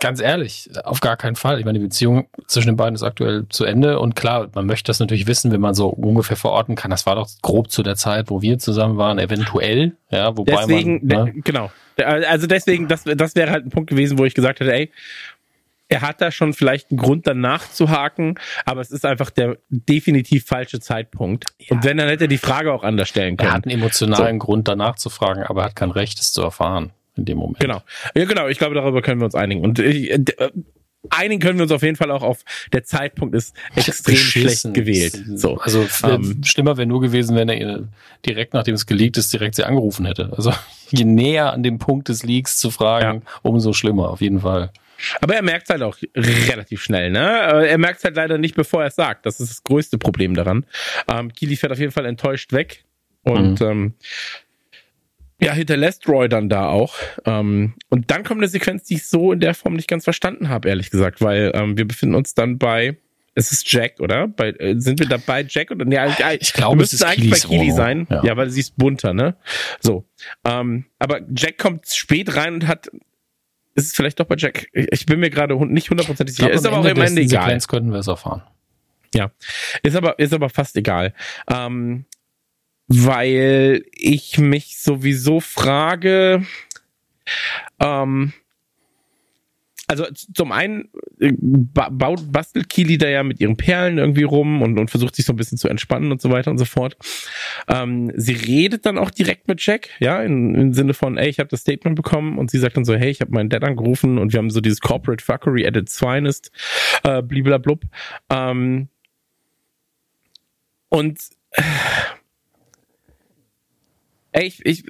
Ganz 0.00 0.20
ehrlich, 0.20 0.70
auf 0.84 1.00
gar 1.00 1.16
keinen 1.16 1.34
Fall. 1.34 1.58
Ich 1.58 1.64
meine, 1.64 1.80
die 1.80 1.84
Beziehung 1.84 2.28
zwischen 2.46 2.68
den 2.68 2.76
beiden 2.76 2.94
ist 2.94 3.02
aktuell 3.02 3.46
zu 3.48 3.64
Ende 3.64 3.98
und 3.98 4.14
klar, 4.14 4.48
man 4.54 4.64
möchte 4.64 4.86
das 4.86 5.00
natürlich 5.00 5.26
wissen, 5.26 5.50
wenn 5.50 5.60
man 5.60 5.74
so 5.74 5.88
ungefähr 5.88 6.36
verorten 6.36 6.76
kann. 6.76 6.92
Das 6.92 7.04
war 7.04 7.16
doch 7.16 7.28
grob 7.42 7.72
zu 7.72 7.82
der 7.82 7.96
Zeit, 7.96 8.30
wo 8.30 8.40
wir 8.40 8.60
zusammen 8.60 8.96
waren, 8.96 9.18
eventuell, 9.18 9.96
ja, 10.10 10.36
wobei 10.36 10.54
deswegen, 10.54 11.04
man, 11.04 11.24
ne? 11.24 11.32
genau. 11.42 11.72
Also 11.96 12.46
deswegen, 12.46 12.86
das, 12.86 13.02
das 13.02 13.34
wäre 13.34 13.50
halt 13.50 13.66
ein 13.66 13.70
Punkt 13.70 13.90
gewesen, 13.90 14.18
wo 14.18 14.24
ich 14.24 14.34
gesagt 14.34 14.60
hätte, 14.60 14.72
ey, 14.72 14.92
er 15.88 16.02
hat 16.02 16.20
da 16.20 16.30
schon 16.30 16.52
vielleicht 16.52 16.92
einen 16.92 16.98
Grund 16.98 17.26
danach 17.26 17.68
zu 17.68 17.90
haken, 17.90 18.36
aber 18.66 18.80
es 18.80 18.92
ist 18.92 19.04
einfach 19.04 19.30
der 19.30 19.58
definitiv 19.68 20.44
falsche 20.44 20.78
Zeitpunkt. 20.78 21.46
Ja. 21.58 21.74
Und 21.74 21.82
wenn, 21.82 21.96
dann 21.96 22.08
hätte 22.08 22.26
er 22.26 22.28
die 22.28 22.38
Frage 22.38 22.72
auch 22.72 22.84
anders 22.84 23.08
stellen 23.08 23.36
können. 23.36 23.50
Er 23.50 23.54
hat 23.54 23.64
einen 23.64 23.74
emotionalen 23.74 24.38
so. 24.38 24.46
Grund 24.46 24.68
danach 24.68 24.94
zu 24.94 25.10
fragen, 25.10 25.42
aber 25.42 25.62
er 25.62 25.64
hat 25.66 25.76
kein 25.76 25.90
Recht, 25.90 26.20
es 26.20 26.32
zu 26.32 26.42
erfahren 26.42 26.92
in 27.18 27.24
dem 27.24 27.38
Moment. 27.38 27.60
Genau. 27.60 27.82
Ja, 28.14 28.24
genau. 28.24 28.48
Ich 28.48 28.58
glaube, 28.58 28.74
darüber 28.74 29.02
können 29.02 29.20
wir 29.20 29.26
uns 29.26 29.34
einigen. 29.34 29.62
Und 29.62 29.78
ich, 29.78 30.10
äh, 30.10 30.50
einigen 31.10 31.40
können 31.40 31.58
wir 31.58 31.64
uns 31.64 31.72
auf 31.72 31.82
jeden 31.82 31.96
Fall 31.96 32.10
auch 32.10 32.22
auf, 32.22 32.44
der 32.72 32.84
Zeitpunkt 32.84 33.34
ist 33.34 33.54
extrem 33.74 34.16
schlecht 34.16 34.74
gewählt. 34.74 35.22
So. 35.34 35.58
Also 35.58 35.86
ähm, 36.04 36.42
schlimmer 36.44 36.76
wäre 36.76 36.86
nur 36.86 37.00
gewesen, 37.00 37.36
wenn 37.36 37.48
er 37.48 37.88
direkt 38.24 38.54
nachdem 38.54 38.74
es 38.74 38.86
geleakt 38.86 39.16
ist, 39.16 39.32
direkt 39.32 39.54
sie 39.54 39.64
angerufen 39.64 40.06
hätte. 40.06 40.32
Also 40.36 40.52
je 40.90 41.04
näher 41.04 41.52
an 41.52 41.62
dem 41.62 41.78
Punkt 41.78 42.08
des 42.08 42.22
Leaks 42.22 42.58
zu 42.58 42.70
fragen, 42.70 43.22
ja. 43.24 43.32
umso 43.42 43.72
schlimmer, 43.72 44.10
auf 44.10 44.20
jeden 44.20 44.40
Fall. 44.40 44.70
Aber 45.20 45.36
er 45.36 45.42
merkt 45.42 45.68
halt 45.70 45.82
auch 45.82 45.96
relativ 46.16 46.82
schnell, 46.82 47.10
ne? 47.10 47.20
Er 47.20 47.78
merkt 47.78 48.02
halt 48.02 48.16
leider 48.16 48.36
nicht, 48.36 48.56
bevor 48.56 48.82
er 48.82 48.88
es 48.88 48.96
sagt. 48.96 49.26
Das 49.26 49.38
ist 49.38 49.50
das 49.50 49.62
größte 49.62 49.96
Problem 49.96 50.34
daran. 50.34 50.66
Ähm, 51.08 51.32
Kili 51.32 51.54
fährt 51.54 51.72
auf 51.72 51.78
jeden 51.78 51.92
Fall 51.92 52.04
enttäuscht 52.04 52.52
weg. 52.52 52.84
Und 53.22 53.60
mhm. 53.60 53.66
ähm, 53.66 53.94
ja, 55.40 55.52
hinterlässt 55.52 56.08
Roy 56.08 56.28
dann 56.28 56.48
da 56.48 56.68
auch. 56.68 56.94
Ähm, 57.24 57.74
und 57.90 58.10
dann 58.10 58.24
kommt 58.24 58.40
eine 58.40 58.48
Sequenz, 58.48 58.84
die 58.84 58.94
ich 58.94 59.06
so 59.06 59.32
in 59.32 59.40
der 59.40 59.54
Form 59.54 59.74
nicht 59.74 59.88
ganz 59.88 60.04
verstanden 60.04 60.48
habe, 60.48 60.68
ehrlich 60.68 60.90
gesagt, 60.90 61.20
weil 61.20 61.52
ähm, 61.54 61.76
wir 61.76 61.86
befinden 61.86 62.14
uns 62.14 62.34
dann 62.34 62.58
bei 62.58 62.96
es 63.34 63.52
ist 63.52 63.70
Jack, 63.70 64.00
oder? 64.00 64.26
Bei, 64.26 64.50
äh, 64.50 64.74
sind 64.80 64.98
wir 64.98 65.06
da 65.06 65.16
bei 65.16 65.46
Jack 65.48 65.70
oder? 65.70 65.86
Ja, 65.86 66.32
ich 66.32 66.52
glaube, 66.52 66.82
es 66.82 66.92
ist 66.92 67.04
eigentlich 67.04 67.30
bei 67.30 67.48
Kili 67.48 67.70
sein. 67.70 68.08
Ja. 68.10 68.24
ja, 68.24 68.36
weil 68.36 68.50
sie 68.50 68.58
ist 68.58 68.76
bunter, 68.76 69.14
ne? 69.14 69.36
So. 69.78 70.08
Ähm, 70.44 70.86
aber 70.98 71.20
Jack 71.36 71.56
kommt 71.56 71.86
spät 71.86 72.34
rein 72.34 72.54
und 72.54 72.66
hat 72.66 72.90
ist 73.76 73.86
es 73.86 73.94
vielleicht 73.94 74.18
doch 74.18 74.24
bei 74.24 74.34
Jack. 74.36 74.66
Ich 74.72 75.06
bin 75.06 75.20
mir 75.20 75.30
gerade 75.30 75.54
nicht 75.66 75.88
hundertprozentig 75.88 76.34
sicher. 76.34 76.50
Ist 76.50 76.66
aber 76.66 76.78
auch 76.78 76.84
im 76.84 77.00
Ende 77.00 77.22
egal. 77.22 77.44
Sequenz 77.44 77.68
könnten 77.68 77.92
wir 77.92 78.00
es 78.00 78.08
erfahren. 78.08 78.42
Ja, 79.14 79.30
ist 79.84 79.94
aber 79.94 80.18
ist 80.18 80.34
aber 80.34 80.48
fast 80.48 80.76
egal. 80.76 81.14
Ähm, 81.48 82.04
weil 82.88 83.84
ich 83.92 84.38
mich 84.38 84.78
sowieso 84.78 85.40
frage, 85.40 86.44
ähm, 87.78 88.32
also 89.88 90.04
zum 90.12 90.52
einen 90.52 90.90
äh, 91.18 91.32
baut, 91.40 92.30
bastelt 92.30 92.68
Kili 92.68 92.98
da 92.98 93.08
ja 93.08 93.22
mit 93.22 93.40
ihren 93.40 93.56
Perlen 93.56 93.96
irgendwie 93.96 94.22
rum 94.22 94.60
und, 94.60 94.78
und 94.78 94.90
versucht 94.90 95.16
sich 95.16 95.24
so 95.24 95.32
ein 95.32 95.36
bisschen 95.36 95.56
zu 95.56 95.68
entspannen 95.68 96.12
und 96.12 96.20
so 96.20 96.30
weiter 96.30 96.50
und 96.50 96.58
so 96.58 96.66
fort. 96.66 96.96
Ähm, 97.68 98.12
sie 98.14 98.34
redet 98.34 98.84
dann 98.84 98.98
auch 98.98 99.10
direkt 99.10 99.48
mit 99.48 99.64
Jack, 99.64 99.88
ja, 99.98 100.22
in, 100.22 100.54
im 100.54 100.72
Sinne 100.74 100.92
von, 100.92 101.16
ey, 101.16 101.28
ich 101.28 101.38
habe 101.38 101.48
das 101.48 101.62
Statement 101.62 101.96
bekommen 101.96 102.38
und 102.38 102.50
sie 102.50 102.58
sagt 102.58 102.76
dann 102.76 102.84
so, 102.84 102.94
hey, 102.94 103.10
ich 103.10 103.22
habe 103.22 103.32
meinen 103.32 103.48
Dad 103.48 103.64
angerufen 103.64 104.18
und 104.18 104.32
wir 104.32 104.38
haben 104.38 104.50
so 104.50 104.60
dieses 104.60 104.80
Corporate 104.80 105.24
Fuckery 105.24 105.66
at 105.66 105.76
its 105.76 105.98
finest, 105.98 106.52
äh, 107.04 107.22
bliblablub. 107.22 107.84
Ähm, 108.30 108.88
und 110.90 111.18
äh, 111.52 111.62
ey, 114.32 114.46
ich, 114.46 114.64
ich 114.64 114.84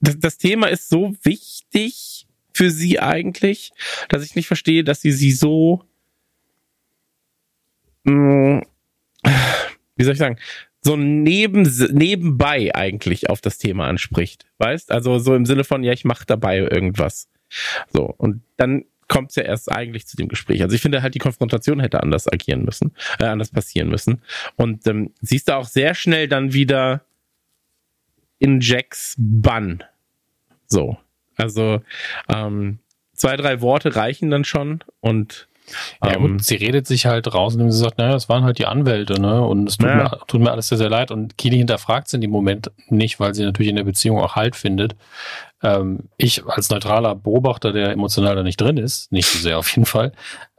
das, 0.00 0.18
das 0.18 0.38
Thema 0.38 0.68
ist 0.68 0.88
so 0.88 1.14
wichtig 1.22 2.26
für 2.52 2.70
sie 2.70 2.98
eigentlich, 2.98 3.72
dass 4.08 4.24
ich 4.24 4.34
nicht 4.34 4.46
verstehe, 4.46 4.84
dass 4.84 5.00
sie 5.00 5.12
sie 5.12 5.32
so, 5.32 5.84
mh, 8.04 8.12
mm, 8.12 8.62
wie 9.96 10.04
soll 10.04 10.14
ich 10.14 10.18
sagen, 10.18 10.38
so 10.82 10.96
neben, 10.96 11.62
nebenbei 11.92 12.74
eigentlich 12.74 13.28
auf 13.28 13.40
das 13.42 13.58
Thema 13.58 13.86
anspricht, 13.86 14.46
weißt? 14.58 14.90
Also 14.90 15.18
so 15.18 15.34
im 15.34 15.44
Sinne 15.44 15.64
von, 15.64 15.82
ja, 15.84 15.92
ich 15.92 16.04
mache 16.04 16.24
dabei 16.26 16.58
irgendwas. 16.58 17.28
So, 17.92 18.04
und 18.16 18.42
dann 18.56 18.84
kommt 19.08 19.30
es 19.30 19.36
ja 19.36 19.42
erst 19.42 19.70
eigentlich 19.70 20.06
zu 20.06 20.16
dem 20.16 20.28
Gespräch. 20.28 20.62
Also 20.62 20.74
ich 20.74 20.80
finde 20.80 21.02
halt, 21.02 21.14
die 21.14 21.18
Konfrontation 21.18 21.80
hätte 21.80 22.02
anders 22.02 22.32
agieren 22.32 22.64
müssen, 22.64 22.94
äh, 23.18 23.24
anders 23.24 23.50
passieren 23.50 23.88
müssen. 23.88 24.22
Und 24.56 24.86
ähm, 24.86 25.12
siehst 25.20 25.48
du 25.48 25.56
auch 25.56 25.66
sehr 25.66 25.94
schnell 25.94 26.28
dann 26.28 26.54
wieder 26.54 27.04
in 28.40 28.60
Jacks 28.60 29.14
Bann. 29.16 29.84
So. 30.66 30.96
Also 31.36 31.80
ähm, 32.28 32.80
zwei, 33.14 33.36
drei 33.36 33.60
Worte 33.60 33.94
reichen 33.94 34.30
dann 34.30 34.44
schon 34.44 34.82
und 35.00 35.46
ja 36.04 36.16
gut, 36.16 36.30
ähm, 36.30 36.38
sie 36.40 36.56
redet 36.56 36.86
sich 36.86 37.06
halt 37.06 37.32
raus, 37.32 37.54
indem 37.54 37.70
sie 37.70 37.78
sagt, 37.78 37.98
naja, 37.98 38.12
das 38.12 38.28
waren 38.28 38.42
halt 38.42 38.58
die 38.58 38.66
Anwälte, 38.66 39.20
ne? 39.20 39.40
Und 39.42 39.68
es 39.68 39.76
tut, 39.76 39.88
ja. 39.88 39.96
mir, 39.96 40.18
tut 40.26 40.40
mir 40.40 40.50
alles 40.50 40.68
sehr, 40.68 40.78
sehr 40.78 40.90
leid. 40.90 41.10
Und 41.10 41.38
Kili 41.38 41.58
hinterfragt 41.58 42.08
sie 42.08 42.16
in 42.16 42.22
dem 42.22 42.30
Moment 42.30 42.72
nicht, 42.88 43.20
weil 43.20 43.34
sie 43.34 43.44
natürlich 43.44 43.70
in 43.70 43.76
der 43.76 43.84
Beziehung 43.84 44.18
auch 44.18 44.36
Halt 44.36 44.56
findet. 44.56 44.96
Ähm, 45.62 46.08
ich 46.16 46.44
als 46.46 46.70
neutraler 46.70 47.14
Beobachter, 47.14 47.72
der 47.72 47.90
emotional 47.90 48.34
da 48.34 48.42
nicht 48.42 48.60
drin 48.60 48.78
ist, 48.78 49.12
nicht 49.12 49.26
so 49.26 49.38
sehr 49.38 49.58
auf 49.58 49.70
jeden 49.70 49.86
Fall, 49.86 50.12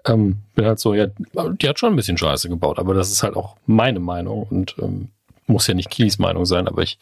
ähm, 0.05 0.37
bin 0.55 0.65
halt 0.65 0.79
so, 0.79 0.93
ja, 0.93 1.07
die 1.07 1.67
hat 1.67 1.79
schon 1.79 1.93
ein 1.93 1.95
bisschen 1.95 2.17
Scheiße 2.17 2.49
gebaut, 2.49 2.79
aber 2.79 2.93
das 2.93 3.11
ist 3.11 3.23
halt 3.23 3.35
auch 3.35 3.55
meine 3.65 3.99
Meinung 3.99 4.43
und 4.43 4.75
ähm, 4.79 5.09
muss 5.51 5.67
ja 5.67 5.73
nicht 5.73 5.89
Kilis 5.89 6.17
Meinung 6.17 6.45
sein, 6.45 6.67
aber 6.67 6.81
ich 6.81 6.97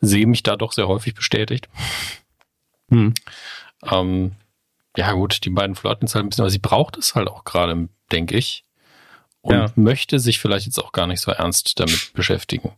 sehe 0.00 0.26
mich 0.26 0.42
da 0.42 0.56
doch 0.56 0.72
sehr 0.72 0.88
häufig 0.88 1.14
bestätigt. 1.14 1.68
Hm. 2.90 3.14
Ähm, 3.90 4.32
ja, 4.96 5.12
gut, 5.12 5.44
die 5.44 5.50
beiden 5.50 5.74
flirten 5.74 6.06
es 6.06 6.14
halt 6.14 6.24
ein 6.24 6.28
bisschen, 6.28 6.42
aber 6.42 6.50
sie 6.50 6.58
braucht 6.58 6.96
es 6.96 7.14
halt 7.14 7.28
auch 7.28 7.44
gerade, 7.44 7.88
denke 8.12 8.36
ich. 8.36 8.64
Und 9.40 9.54
ja. 9.54 9.72
möchte 9.74 10.18
sich 10.18 10.38
vielleicht 10.38 10.66
jetzt 10.66 10.78
auch 10.78 10.92
gar 10.92 11.06
nicht 11.06 11.20
so 11.20 11.30
ernst 11.30 11.78
damit 11.78 12.12
beschäftigen. 12.14 12.72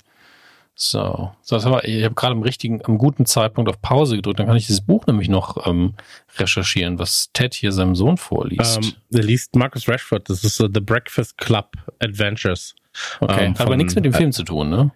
So, 0.78 1.32
so 1.40 1.56
das 1.56 1.64
ich 1.84 2.04
habe 2.04 2.14
gerade 2.14 2.34
am 2.34 2.42
richtigen, 2.42 2.84
am 2.84 2.98
guten 2.98 3.24
Zeitpunkt 3.24 3.70
auf 3.70 3.80
Pause 3.80 4.16
gedrückt. 4.16 4.40
Dann 4.40 4.46
kann 4.46 4.56
ich 4.56 4.66
dieses 4.66 4.82
Buch 4.82 5.06
nämlich 5.06 5.28
noch 5.28 5.66
ähm, 5.66 5.94
recherchieren, 6.36 6.98
was 6.98 7.30
Ted 7.32 7.54
hier 7.54 7.72
seinem 7.72 7.94
Sohn 7.94 8.18
vorliest. 8.18 8.78
Um, 8.78 8.92
er 9.10 9.22
liest 9.22 9.56
Marcus 9.56 9.88
Rashford. 9.88 10.28
Das 10.28 10.44
ist 10.44 10.60
uh, 10.60 10.68
The 10.72 10.80
Breakfast 10.80 11.38
Club 11.38 11.76
Adventures. 11.98 12.74
Okay, 13.20 13.46
ähm, 13.46 13.54
aber 13.58 13.76
nichts 13.76 13.94
mit 13.94 14.04
dem 14.04 14.12
Film 14.12 14.32
zu 14.32 14.42
tun, 14.42 14.70
ne? 14.70 14.92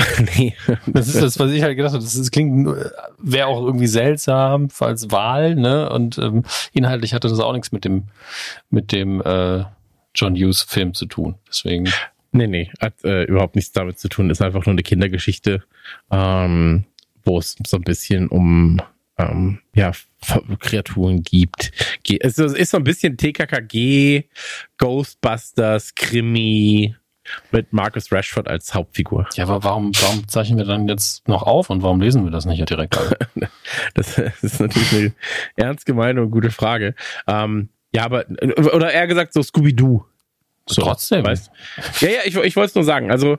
nee. 0.36 0.54
Das 0.86 1.08
ist 1.08 1.22
das, 1.22 1.38
was 1.38 1.50
ich 1.52 1.62
halt 1.62 1.76
gedacht 1.76 1.92
habe. 1.92 2.02
Das, 2.02 2.16
das 2.16 2.30
klingt, 2.30 2.68
wäre 3.18 3.46
auch 3.46 3.64
irgendwie 3.64 3.86
seltsam 3.86 4.68
als 4.78 5.10
Wahl, 5.10 5.54
ne? 5.54 5.90
Und 5.90 6.18
ähm, 6.18 6.44
inhaltlich 6.72 7.14
hatte 7.14 7.28
das 7.28 7.40
auch 7.40 7.52
nichts 7.52 7.72
mit 7.72 7.84
dem, 7.84 8.04
mit 8.70 8.92
dem 8.92 9.20
äh, 9.20 9.64
John 10.14 10.34
Hughes 10.34 10.62
Film 10.62 10.94
zu 10.94 11.06
tun. 11.06 11.36
Deswegen. 11.48 11.88
Nee, 12.32 12.46
nee, 12.46 12.70
hat 12.80 13.04
äh, 13.04 13.24
überhaupt 13.24 13.56
nichts 13.56 13.72
damit 13.72 13.98
zu 13.98 14.08
tun. 14.08 14.30
Ist 14.30 14.42
einfach 14.42 14.64
nur 14.64 14.74
eine 14.74 14.82
Kindergeschichte, 14.82 15.64
ähm, 16.10 16.84
wo 17.24 17.38
es 17.38 17.56
so 17.66 17.76
ein 17.76 17.82
bisschen 17.82 18.28
um 18.28 18.80
ähm, 19.18 19.58
ja, 19.74 19.92
Kreaturen 20.60 21.22
gibt. 21.22 21.72
Es 22.20 22.38
ist 22.38 22.70
so 22.70 22.76
ein 22.76 22.84
bisschen 22.84 23.16
TKKG, 23.16 24.24
Ghostbusters, 24.78 25.94
Krimi, 25.94 26.94
mit 27.50 27.72
Marcus 27.72 28.12
Rashford 28.12 28.48
als 28.48 28.74
Hauptfigur. 28.74 29.28
Ja, 29.34 29.44
aber 29.44 29.62
warum, 29.64 29.92
warum 30.00 30.28
zeichnen 30.28 30.58
wir 30.58 30.64
dann 30.64 30.88
jetzt 30.88 31.28
noch 31.28 31.42
auf 31.42 31.70
und 31.70 31.82
warum 31.82 32.00
lesen 32.00 32.24
wir 32.24 32.30
das 32.30 32.44
nicht 32.44 32.68
direkt? 32.68 32.98
das 33.94 34.18
ist 34.18 34.60
natürlich 34.60 34.92
eine 34.92 35.12
ernst 35.56 35.86
gemeine 35.86 36.22
und 36.22 36.30
gute 36.30 36.50
Frage. 36.50 36.94
Ähm, 37.26 37.70
ja, 37.92 38.04
aber, 38.04 38.24
oder 38.56 38.92
eher 38.92 39.06
gesagt 39.06 39.32
so 39.32 39.42
Scooby-Doo. 39.42 40.04
So, 40.66 40.82
Trotzdem. 40.82 41.24
Weißt? 41.24 41.50
Ja, 42.00 42.08
ja, 42.08 42.20
ich, 42.24 42.36
ich 42.36 42.56
wollte 42.56 42.68
es 42.68 42.74
nur 42.74 42.84
sagen. 42.84 43.10
Also, 43.10 43.38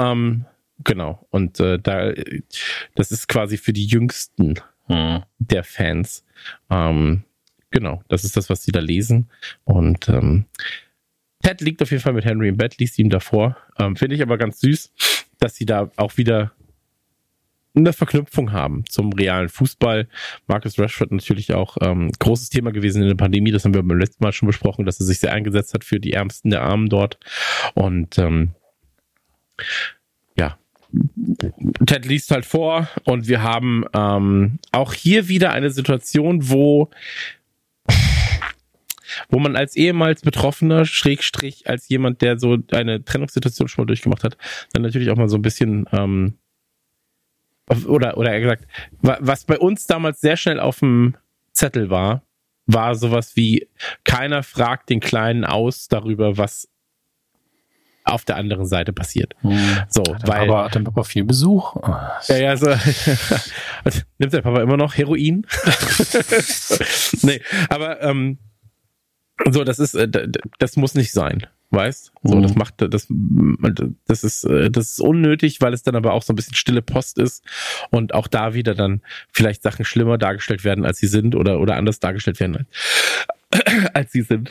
ähm, 0.00 0.46
genau. 0.82 1.26
Und 1.30 1.60
äh, 1.60 1.78
da, 1.78 2.12
das 2.94 3.12
ist 3.12 3.28
quasi 3.28 3.56
für 3.56 3.72
die 3.72 3.86
Jüngsten 3.86 4.54
hm. 4.86 5.22
der 5.38 5.64
Fans. 5.64 6.24
Ähm, 6.70 7.24
genau, 7.70 8.02
das 8.08 8.24
ist 8.24 8.36
das, 8.36 8.50
was 8.50 8.62
sie 8.62 8.72
da 8.72 8.80
lesen. 8.80 9.30
Und 9.64 10.08
ähm, 10.08 10.46
Ted 11.46 11.60
liegt 11.60 11.80
auf 11.80 11.92
jeden 11.92 12.02
Fall 12.02 12.12
mit 12.12 12.24
Henry 12.24 12.48
im 12.48 12.56
Bett, 12.56 12.78
liest 12.78 12.98
ihm 12.98 13.08
davor. 13.08 13.56
Ähm, 13.78 13.94
Finde 13.94 14.16
ich 14.16 14.22
aber 14.22 14.36
ganz 14.36 14.58
süß, 14.58 14.92
dass 15.38 15.54
sie 15.54 15.64
da 15.64 15.92
auch 15.94 16.16
wieder 16.16 16.50
eine 17.76 17.92
Verknüpfung 17.92 18.50
haben 18.50 18.84
zum 18.88 19.12
realen 19.12 19.48
Fußball. 19.48 20.08
Marcus 20.48 20.76
Rashford 20.76 21.12
natürlich 21.12 21.54
auch 21.54 21.76
ähm, 21.82 22.10
großes 22.18 22.48
Thema 22.48 22.72
gewesen 22.72 23.00
in 23.02 23.08
der 23.08 23.14
Pandemie. 23.14 23.52
Das 23.52 23.64
haben 23.64 23.74
wir 23.74 23.82
beim 23.84 23.96
letzten 23.96 24.24
Mal 24.24 24.32
schon 24.32 24.48
besprochen, 24.48 24.86
dass 24.86 24.98
er 24.98 25.06
sich 25.06 25.20
sehr 25.20 25.32
eingesetzt 25.32 25.72
hat 25.72 25.84
für 25.84 26.00
die 26.00 26.14
Ärmsten 26.14 26.50
der 26.50 26.62
Armen 26.62 26.88
dort. 26.88 27.16
Und 27.74 28.18
ähm, 28.18 28.50
ja, 30.36 30.58
Ted 31.86 32.06
liest 32.06 32.32
halt 32.32 32.44
vor 32.44 32.88
und 33.04 33.28
wir 33.28 33.44
haben 33.44 33.84
ähm, 33.94 34.58
auch 34.72 34.94
hier 34.94 35.28
wieder 35.28 35.52
eine 35.52 35.70
Situation, 35.70 36.48
wo 36.48 36.90
wo 39.28 39.38
man 39.38 39.56
als 39.56 39.76
ehemals 39.76 40.22
Betroffener, 40.22 40.84
Schrägstrich, 40.84 41.68
als 41.68 41.88
jemand, 41.88 42.22
der 42.22 42.38
so 42.38 42.58
eine 42.72 43.04
Trennungssituation 43.04 43.68
schon 43.68 43.82
mal 43.82 43.86
durchgemacht 43.86 44.24
hat, 44.24 44.36
dann 44.72 44.82
natürlich 44.82 45.10
auch 45.10 45.16
mal 45.16 45.28
so 45.28 45.36
ein 45.36 45.42
bisschen, 45.42 45.86
ähm, 45.92 46.34
oder, 47.86 48.16
oder 48.16 48.32
er 48.32 48.40
gesagt, 48.40 48.66
was 49.00 49.44
bei 49.44 49.58
uns 49.58 49.86
damals 49.86 50.20
sehr 50.20 50.36
schnell 50.36 50.60
auf 50.60 50.78
dem 50.80 51.16
Zettel 51.52 51.90
war, 51.90 52.22
war 52.66 52.94
sowas 52.94 53.36
wie, 53.36 53.68
keiner 54.04 54.42
fragt 54.42 54.90
den 54.90 55.00
Kleinen 55.00 55.44
aus 55.44 55.88
darüber, 55.88 56.36
was 56.36 56.68
auf 58.06 58.24
der 58.24 58.36
anderen 58.36 58.66
Seite 58.66 58.92
passiert. 58.92 59.34
Hm. 59.40 59.58
So, 59.88 60.02
Hat 60.02 60.26
weil 60.28 60.46
Papa, 60.46 60.64
hat 60.64 60.76
dein 60.76 60.84
Papa 60.84 61.02
viel 61.02 61.24
Besuch? 61.24 61.74
ja, 62.28 62.36
ja, 62.36 62.56
so. 62.56 62.68
Nimmt 64.18 64.32
der 64.32 64.42
Papa 64.42 64.62
immer 64.62 64.76
noch 64.76 64.96
Heroin? 64.96 65.44
nee, 67.22 67.40
aber 67.68 68.00
ähm, 68.02 68.38
so, 69.50 69.64
das 69.64 69.78
ist, 69.78 69.94
äh, 69.94 70.08
das 70.58 70.76
muss 70.76 70.94
nicht 70.94 71.12
sein, 71.12 71.46
weißt? 71.70 72.12
So, 72.22 72.36
Mhm. 72.36 72.42
das 72.42 72.54
macht, 72.54 72.74
das, 72.78 73.06
das 74.06 74.24
ist, 74.24 74.44
äh, 74.44 74.70
das 74.70 74.92
ist 74.92 75.00
unnötig, 75.00 75.60
weil 75.60 75.72
es 75.74 75.82
dann 75.82 75.96
aber 75.96 76.12
auch 76.12 76.22
so 76.22 76.32
ein 76.32 76.36
bisschen 76.36 76.54
stille 76.54 76.82
Post 76.82 77.18
ist 77.18 77.44
und 77.90 78.14
auch 78.14 78.28
da 78.28 78.54
wieder 78.54 78.74
dann 78.74 79.02
vielleicht 79.32 79.62
Sachen 79.62 79.84
schlimmer 79.84 80.18
dargestellt 80.18 80.64
werden, 80.64 80.84
als 80.86 80.98
sie 80.98 81.06
sind 81.08 81.34
oder 81.34 81.60
oder 81.60 81.76
anders 81.76 82.00
dargestellt 82.00 82.40
werden, 82.40 82.66
als, 83.50 83.64
als 83.94 84.12
sie 84.12 84.22
sind. 84.22 84.50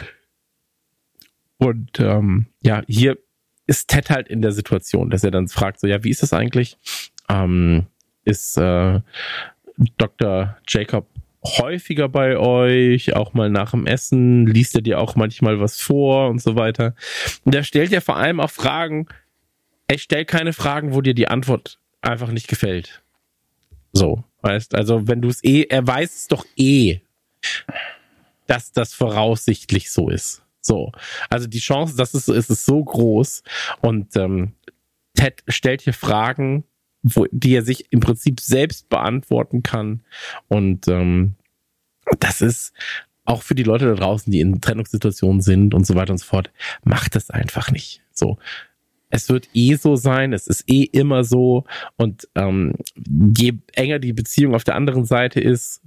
Und 1.58 2.00
ähm, 2.00 2.48
ja, 2.62 2.84
hier 2.88 3.18
ist 3.66 3.88
Ted 3.90 4.10
halt 4.10 4.28
in 4.28 4.42
der 4.42 4.52
Situation, 4.52 5.10
dass 5.10 5.24
er 5.24 5.32
dann 5.32 5.48
fragt, 5.48 5.80
so, 5.80 5.88
ja, 5.88 6.04
wie 6.04 6.10
ist 6.12 6.22
das 6.22 6.34
eigentlich? 6.34 6.78
Ähm, 7.30 7.88
ist 8.24 8.58
äh, 8.58 9.00
Dr. 9.98 10.58
Jacob 10.68 11.08
häufiger 11.46 12.10
bei 12.10 12.38
euch, 12.38 13.16
auch 13.16 13.34
mal 13.34 13.50
nach 13.50 13.72
dem 13.72 13.88
Essen, 13.88 14.46
liest 14.48 14.76
er 14.76 14.82
dir 14.82 15.00
auch 15.00 15.16
manchmal 15.16 15.60
was 15.60 15.80
vor 15.80 16.30
und 16.30 16.42
so 16.42 16.56
weiter. 16.56 16.96
Und 17.44 17.56
er 17.56 17.64
stellt 17.64 17.92
ja 17.92 18.02
vor 18.02 18.18
allem 18.18 18.40
auch 18.40 18.52
Fragen, 18.52 19.08
er 19.88 19.98
stellt 19.98 20.28
keine 20.28 20.54
Fragen, 20.54 20.94
wo 20.94 21.02
dir 21.02 21.14
die 21.14 21.28
Antwort 21.28 21.80
einfach 22.02 22.32
nicht 22.32 22.48
gefällt. 22.48 23.04
So, 23.94 24.24
weißt, 24.42 24.76
also 24.76 25.08
wenn 25.08 25.22
du 25.22 25.30
es 25.30 25.44
eh, 25.44 25.64
er 25.70 25.86
weiß 25.86 26.16
es 26.16 26.28
doch 26.28 26.46
eh, 26.58 27.00
dass 28.48 28.72
das 28.72 28.94
voraussichtlich 28.94 29.92
so 29.92 30.10
ist. 30.10 30.44
So, 30.62 30.92
also 31.30 31.48
die 31.48 31.60
Chance, 31.60 31.96
dass 31.96 32.14
es 32.14 32.26
so 32.26 32.34
ist, 32.34 32.50
ist 32.50 32.66
so 32.66 32.84
groß 32.84 33.44
und 33.82 34.16
ähm, 34.16 34.54
Ted 35.14 35.44
stellt 35.48 35.82
hier 35.82 35.94
Fragen, 35.94 36.64
wo, 37.06 37.26
die 37.32 37.56
er 37.56 37.64
sich 37.64 37.92
im 37.92 38.00
Prinzip 38.00 38.40
selbst 38.40 38.90
beantworten 38.90 39.64
kann. 39.64 40.02
Und 40.48 40.88
ähm, 40.88 41.36
das 42.20 42.42
ist 42.42 42.74
auch 43.26 43.42
für 43.42 43.56
die 43.56 43.64
Leute 43.64 43.86
da 43.86 43.94
draußen, 43.94 44.32
die 44.32 44.40
in 44.40 44.62
Trennungssituationen 44.62 45.42
sind 45.42 45.74
und 45.74 45.86
so 45.86 45.96
weiter 45.96 46.12
und 46.12 46.18
so 46.18 46.26
fort, 46.26 46.52
macht 46.84 47.16
das 47.16 47.30
einfach 47.30 47.72
nicht. 47.72 48.02
So. 48.12 48.38
Es 49.10 49.30
wird 49.30 49.50
eh 49.54 49.76
so 49.76 49.96
sein, 49.96 50.34
es 50.34 50.48
ist 50.48 50.64
eh 50.68 50.84
immer 50.84 51.24
so. 51.24 51.66
Und 51.96 52.28
ähm, 52.36 52.74
je 53.38 53.54
enger 53.74 54.00
die 54.00 54.14
Beziehung 54.14 54.56
auf 54.56 54.64
der 54.64 54.76
anderen 54.76 55.06
Seite 55.06 55.40
ist, 55.40 55.82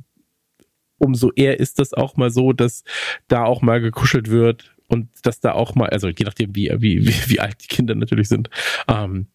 umso 0.98 1.32
eher 1.32 1.58
ist 1.58 1.78
das 1.78 1.92
auch 1.94 2.16
mal 2.16 2.30
so, 2.30 2.52
dass 2.52 2.84
da 3.26 3.44
auch 3.44 3.60
mal 3.62 3.80
gekuschelt 3.80 4.30
wird 4.30 4.74
und 4.88 5.08
dass 5.22 5.40
da 5.40 5.52
auch 5.52 5.74
mal, 5.74 5.90
also 5.90 6.08
je 6.08 6.24
nachdem, 6.24 6.54
wie, 6.54 6.70
wie, 6.78 7.06
wie, 7.06 7.40
alt 7.40 7.62
die 7.62 7.68
Kinder 7.68 7.94
natürlich 7.94 8.28
sind, 8.28 8.50
ähm, 8.88 9.26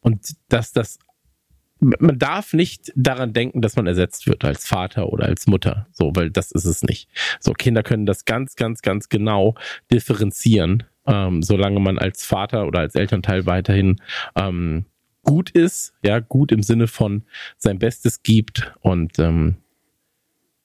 und 0.00 0.34
dass 0.48 0.72
das 0.72 0.98
man 1.80 2.18
darf 2.18 2.52
nicht 2.52 2.92
daran 2.96 3.32
denken, 3.32 3.62
dass 3.62 3.76
man 3.76 3.86
ersetzt 3.86 4.26
wird 4.26 4.44
als 4.44 4.66
Vater 4.66 5.12
oder 5.12 5.26
als 5.26 5.46
Mutter, 5.46 5.86
so, 5.92 6.12
weil 6.14 6.30
das 6.30 6.50
ist 6.50 6.64
es 6.64 6.82
nicht. 6.82 7.08
So, 7.40 7.52
Kinder 7.52 7.82
können 7.82 8.06
das 8.06 8.24
ganz, 8.24 8.56
ganz, 8.56 8.82
ganz 8.82 9.08
genau 9.08 9.54
differenzieren, 9.90 10.84
ähm, 11.06 11.42
solange 11.42 11.80
man 11.80 11.98
als 11.98 12.24
Vater 12.24 12.66
oder 12.66 12.80
als 12.80 12.94
Elternteil 12.94 13.46
weiterhin 13.46 13.96
ähm, 14.34 14.86
gut 15.22 15.50
ist, 15.50 15.94
ja, 16.02 16.20
gut 16.20 16.52
im 16.52 16.62
Sinne 16.62 16.86
von 16.86 17.22
sein 17.56 17.78
Bestes 17.78 18.22
gibt 18.22 18.72
und 18.80 19.18
ähm, 19.18 19.56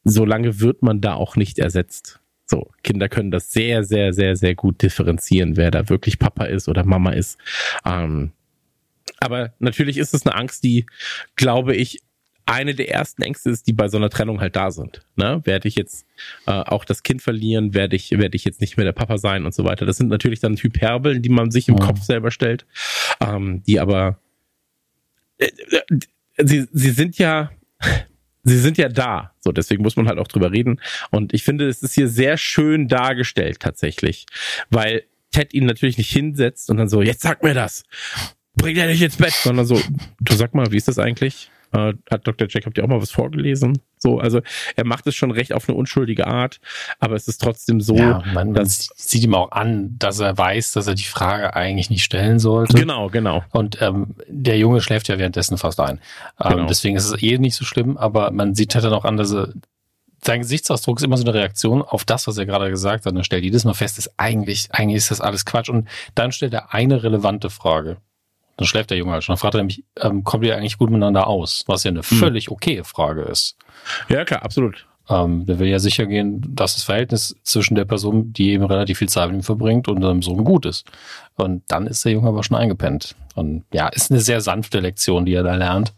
solange 0.04 0.60
wird 0.60 0.82
man 0.82 1.02
da 1.02 1.14
auch 1.14 1.36
nicht 1.36 1.60
ersetzt. 1.60 2.20
So, 2.46 2.70
Kinder 2.84 3.08
können 3.08 3.32
das 3.32 3.52
sehr, 3.52 3.84
sehr, 3.84 4.14
sehr, 4.14 4.36
sehr 4.36 4.56
gut 4.56 4.82
differenzieren, 4.82 5.58
wer 5.58 5.72
da 5.72 5.90
wirklich 5.90 6.20
Papa 6.20 6.46
ist 6.46 6.68
oder 6.68 6.84
Mama 6.86 7.12
ist. 7.12 7.40
Ähm, 7.86 8.32
aber 9.24 9.54
natürlich 9.60 9.98
ist 9.98 10.14
es 10.14 10.26
eine 10.26 10.36
Angst, 10.36 10.64
die, 10.64 10.86
glaube 11.36 11.76
ich, 11.76 12.02
eine 12.46 12.76
der 12.76 12.90
ersten 12.90 13.22
Ängste 13.22 13.50
ist, 13.52 13.68
die 13.68 13.74
bei 13.74 13.88
so 13.88 13.98
einer 13.98 14.10
Trennung 14.10 14.42
halt 14.42 14.56
da 14.56 14.72
sind. 14.72 15.06
Ne? 15.16 15.42
Werde 15.46 15.68
ich 15.68 15.76
jetzt 15.76 16.06
äh, 16.46 16.52
auch 16.52 16.84
das 16.84 17.04
Kind 17.04 17.22
verlieren? 17.22 17.74
Werde 17.74 17.96
ich, 17.96 18.12
werde 18.12 18.36
ich 18.36 18.44
jetzt 18.44 18.60
nicht 18.60 18.76
mehr 18.76 18.86
der 18.86 18.92
Papa 18.92 19.18
sein 19.18 19.46
und 19.46 19.54
so 19.54 19.64
weiter? 19.64 19.86
Das 19.86 19.98
sind 19.98 20.10
natürlich 20.10 20.42
dann 20.42 20.58
Hyperbeln, 20.58 21.22
die 21.22 21.30
man 21.30 21.52
sich 21.52 21.70
im 21.70 21.76
Mhm. 21.76 21.80
Kopf 21.80 22.02
selber 22.02 22.32
stellt, 22.32 22.66
ähm, 23.22 23.64
die 23.66 23.80
aber 23.80 24.20
äh, 25.38 25.48
äh, 25.48 26.00
sie, 26.44 26.68
sie 26.72 26.92
sind 26.92 27.18
ja 27.18 27.52
sie 28.44 28.60
sind 28.60 28.78
ja 28.78 28.90
da. 28.90 29.34
So, 29.40 29.52
deswegen 29.54 29.82
muss 29.84 29.96
man 29.96 30.08
halt 30.08 30.20
auch 30.20 30.28
drüber 30.28 30.52
reden. 30.52 30.82
Und 31.12 31.34
ich 31.34 31.44
finde, 31.44 31.68
es 31.68 31.82
ist 31.82 31.94
hier 31.94 32.10
sehr 32.10 32.38
schön 32.38 32.90
dargestellt 32.90 33.62
tatsächlich, 33.62 34.26
weil 34.70 35.04
Ted 35.32 35.54
ihn 35.54 35.66
natürlich 35.66 35.98
nicht 35.98 36.12
hinsetzt 36.12 36.70
und 36.70 36.78
dann 36.78 36.90
so, 36.90 37.02
jetzt 37.02 37.22
sag 37.22 37.42
mir 37.42 37.54
das. 37.54 37.84
Bring 38.56 38.76
er 38.78 38.88
nicht 38.88 39.02
ins 39.02 39.18
Bett, 39.18 39.34
sondern 39.34 39.66
so, 39.66 39.80
du 40.20 40.36
sag 40.36 40.54
mal, 40.54 40.72
wie 40.72 40.78
ist 40.78 40.88
das 40.88 41.00
eigentlich? 41.00 41.50
Äh, 41.72 41.94
hat 42.12 42.28
Dr. 42.28 42.48
Jacob 42.48 42.76
dir 42.76 42.84
auch 42.84 42.88
mal 42.88 43.02
was 43.02 43.10
vorgelesen? 43.10 43.80
So, 43.98 44.20
also 44.20 44.42
er 44.76 44.86
macht 44.86 45.08
es 45.08 45.16
schon 45.16 45.32
recht 45.32 45.54
auf 45.54 45.68
eine 45.68 45.76
unschuldige 45.76 46.28
Art, 46.28 46.60
aber 47.00 47.16
es 47.16 47.28
ist 47.28 47.42
trotzdem 47.42 47.82
so, 47.82 47.96
ja, 47.96 48.22
man, 48.32 48.52
man 48.52 48.66
sieht 48.68 49.24
ihm 49.24 49.34
auch 49.34 49.52
an, 49.52 49.96
dass 49.98 50.20
er 50.20 50.38
weiß, 50.38 50.74
dass 50.74 50.86
er 50.86 50.94
die 50.94 51.04
Frage 51.04 51.56
eigentlich 51.56 51.90
nicht 51.90 52.04
stellen 52.04 52.38
sollte. 52.38 52.78
genau, 52.78 53.10
genau. 53.10 53.44
Und 53.52 53.82
ähm, 53.82 54.14
der 54.28 54.60
Junge 54.60 54.82
schläft 54.82 55.08
ja 55.08 55.18
währenddessen 55.18 55.58
fast 55.58 55.80
ein. 55.80 56.00
Ähm, 56.40 56.52
Genau. 56.52 56.66
Deswegen 56.68 56.96
ist 56.96 57.06
es 57.10 57.24
eh 57.24 57.40
nicht 57.40 57.56
so 57.56 57.66
schlimm, 57.66 57.98
aber 57.98 58.30
man 58.30 58.54
sieht 58.54 58.76
halt 58.76 58.86
dann 58.86 58.94
auch 58.94 59.06
an, 59.06 59.18
dass 59.18 59.34
er, 59.34 59.50
sein 60.24 60.42
Gesichtsausdruck 60.42 61.00
ist 61.00 61.04
immer 61.04 61.18
so 61.18 61.24
eine 61.24 61.34
Reaktion 61.34 61.82
auf 61.82 62.06
das, 62.06 62.28
was 62.28 62.38
er 62.38 62.46
gerade 62.46 62.70
gesagt 62.70 63.06
hat. 63.06 63.12
Und 63.14 63.18
er 63.18 63.24
stellt 63.24 63.44
jedes 63.44 63.66
Mal 63.66 63.74
fest, 63.74 63.98
ist 63.98 64.14
eigentlich, 64.18 64.68
eigentlich 64.72 64.98
ist 64.98 65.12
das 65.12 65.22
alles 65.22 65.44
Quatsch. 65.44 65.70
Und 65.70 65.90
dann 66.14 66.32
stellt 66.32 66.54
er 66.54 66.74
eine 66.74 67.02
relevante 67.04 67.50
Frage. 67.50 67.98
Dann 68.58 68.68
schläft 68.68 68.92
der 68.92 68.98
Junge 68.98 69.14
halt 69.14 69.24
schon. 69.24 69.34
Dann 69.34 69.40
fragt 69.40 69.56
er 69.56 69.60
nämlich, 69.60 69.84
ähm, 70.00 70.24
kommt 70.24 70.46
ihr 70.46 70.56
eigentlich 70.56 70.78
gut 70.78 70.90
miteinander 70.90 71.28
aus? 71.28 71.64
Was 71.68 71.84
ja 71.84 71.90
eine 71.92 72.02
Hm. 72.02 72.18
völlig 72.18 72.52
okaye 72.52 72.84
Frage 72.84 73.22
ist. 73.24 73.56
Ja, 74.10 74.24
klar, 74.26 74.44
absolut. 74.44 74.86
Ähm, 75.10 75.46
der 75.46 75.60
will 75.60 75.68
ja 75.68 75.80
sicher 75.80 76.06
gehen, 76.06 76.42
dass 76.56 76.76
das 76.76 76.84
Verhältnis 76.84 77.36
zwischen 77.44 77.76
der 77.76 77.84
Person, 77.86 78.32
die 78.32 78.52
eben 78.52 78.64
relativ 78.64 79.00
viel 79.00 79.10
Zeit 79.10 79.28
mit 79.30 79.40
ihm 79.40 79.44
verbringt, 79.44 79.88
und 79.90 80.02
seinem 80.02 80.22
Sohn 80.22 80.44
gut 80.46 80.66
ist. 80.66 80.86
Und 81.36 81.64
dann 81.68 81.88
ist 81.88 82.06
der 82.06 82.14
Junge 82.14 82.30
aber 82.30 82.44
schon 82.44 82.56
eingepennt. 82.56 83.16
Und 83.36 83.66
ja, 83.74 83.88
ist 83.90 84.12
eine 84.12 84.22
sehr 84.22 84.40
sanfte 84.40 84.80
Lektion, 84.80 85.26
die 85.26 85.34
er 85.34 85.44
da 85.44 85.56
lernt. 85.56 85.94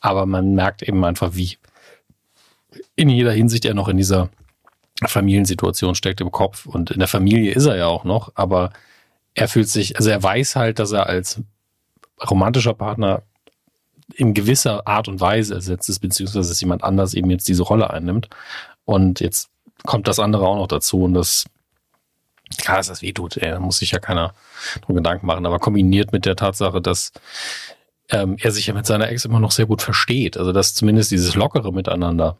Aber 0.00 0.26
man 0.26 0.54
merkt 0.54 0.82
eben 0.82 1.04
einfach, 1.04 1.34
wie 1.34 1.56
in 2.94 3.08
jeder 3.08 3.32
Hinsicht 3.32 3.64
er 3.64 3.74
noch 3.74 3.88
in 3.88 3.96
dieser 3.96 4.28
Familiensituation 5.04 5.94
steckt 5.94 6.20
im 6.20 6.30
Kopf. 6.30 6.66
Und 6.66 6.90
in 6.90 6.98
der 7.00 7.08
Familie 7.08 7.52
ist 7.52 7.66
er 7.66 7.76
ja 7.76 7.86
auch 7.86 8.04
noch, 8.04 8.30
aber 8.34 8.72
er 9.34 9.48
fühlt 9.48 9.68
sich, 9.68 9.96
also 9.96 10.10
er 10.10 10.22
weiß 10.22 10.54
halt, 10.56 10.78
dass 10.78 10.92
er 10.92 11.08
als 11.08 11.40
romantischer 12.28 12.74
Partner 12.74 13.22
in 14.14 14.34
gewisser 14.34 14.86
Art 14.86 15.08
und 15.08 15.20
Weise 15.20 15.54
ersetzt 15.54 15.88
ist, 15.88 16.00
beziehungsweise 16.00 16.48
dass 16.48 16.60
jemand 16.60 16.84
anders 16.84 17.14
eben 17.14 17.30
jetzt 17.30 17.48
diese 17.48 17.62
Rolle 17.62 17.90
einnimmt. 17.90 18.28
Und 18.84 19.20
jetzt 19.20 19.48
kommt 19.84 20.08
das 20.08 20.18
andere 20.18 20.46
auch 20.46 20.56
noch 20.56 20.68
dazu 20.68 21.02
und 21.02 21.14
das, 21.14 21.46
klar, 22.58 22.76
dass 22.76 22.88
das 22.88 23.02
weh 23.02 23.12
tut, 23.12 23.36
ey, 23.38 23.50
da 23.50 23.60
muss 23.60 23.78
sich 23.78 23.92
ja 23.92 23.98
keiner 23.98 24.34
drum 24.82 24.96
Gedanken 24.96 25.26
machen, 25.26 25.46
aber 25.46 25.58
kombiniert 25.58 26.12
mit 26.12 26.26
der 26.26 26.36
Tatsache, 26.36 26.80
dass 26.80 27.12
ähm, 28.10 28.36
er 28.38 28.52
sich 28.52 28.66
ja 28.66 28.74
mit 28.74 28.84
seiner 28.86 29.08
Ex 29.08 29.24
immer 29.24 29.40
noch 29.40 29.50
sehr 29.50 29.66
gut 29.66 29.80
versteht, 29.82 30.36
also 30.36 30.52
dass 30.52 30.74
zumindest 30.74 31.10
dieses 31.10 31.34
lockere 31.34 31.72
Miteinander 31.72 32.36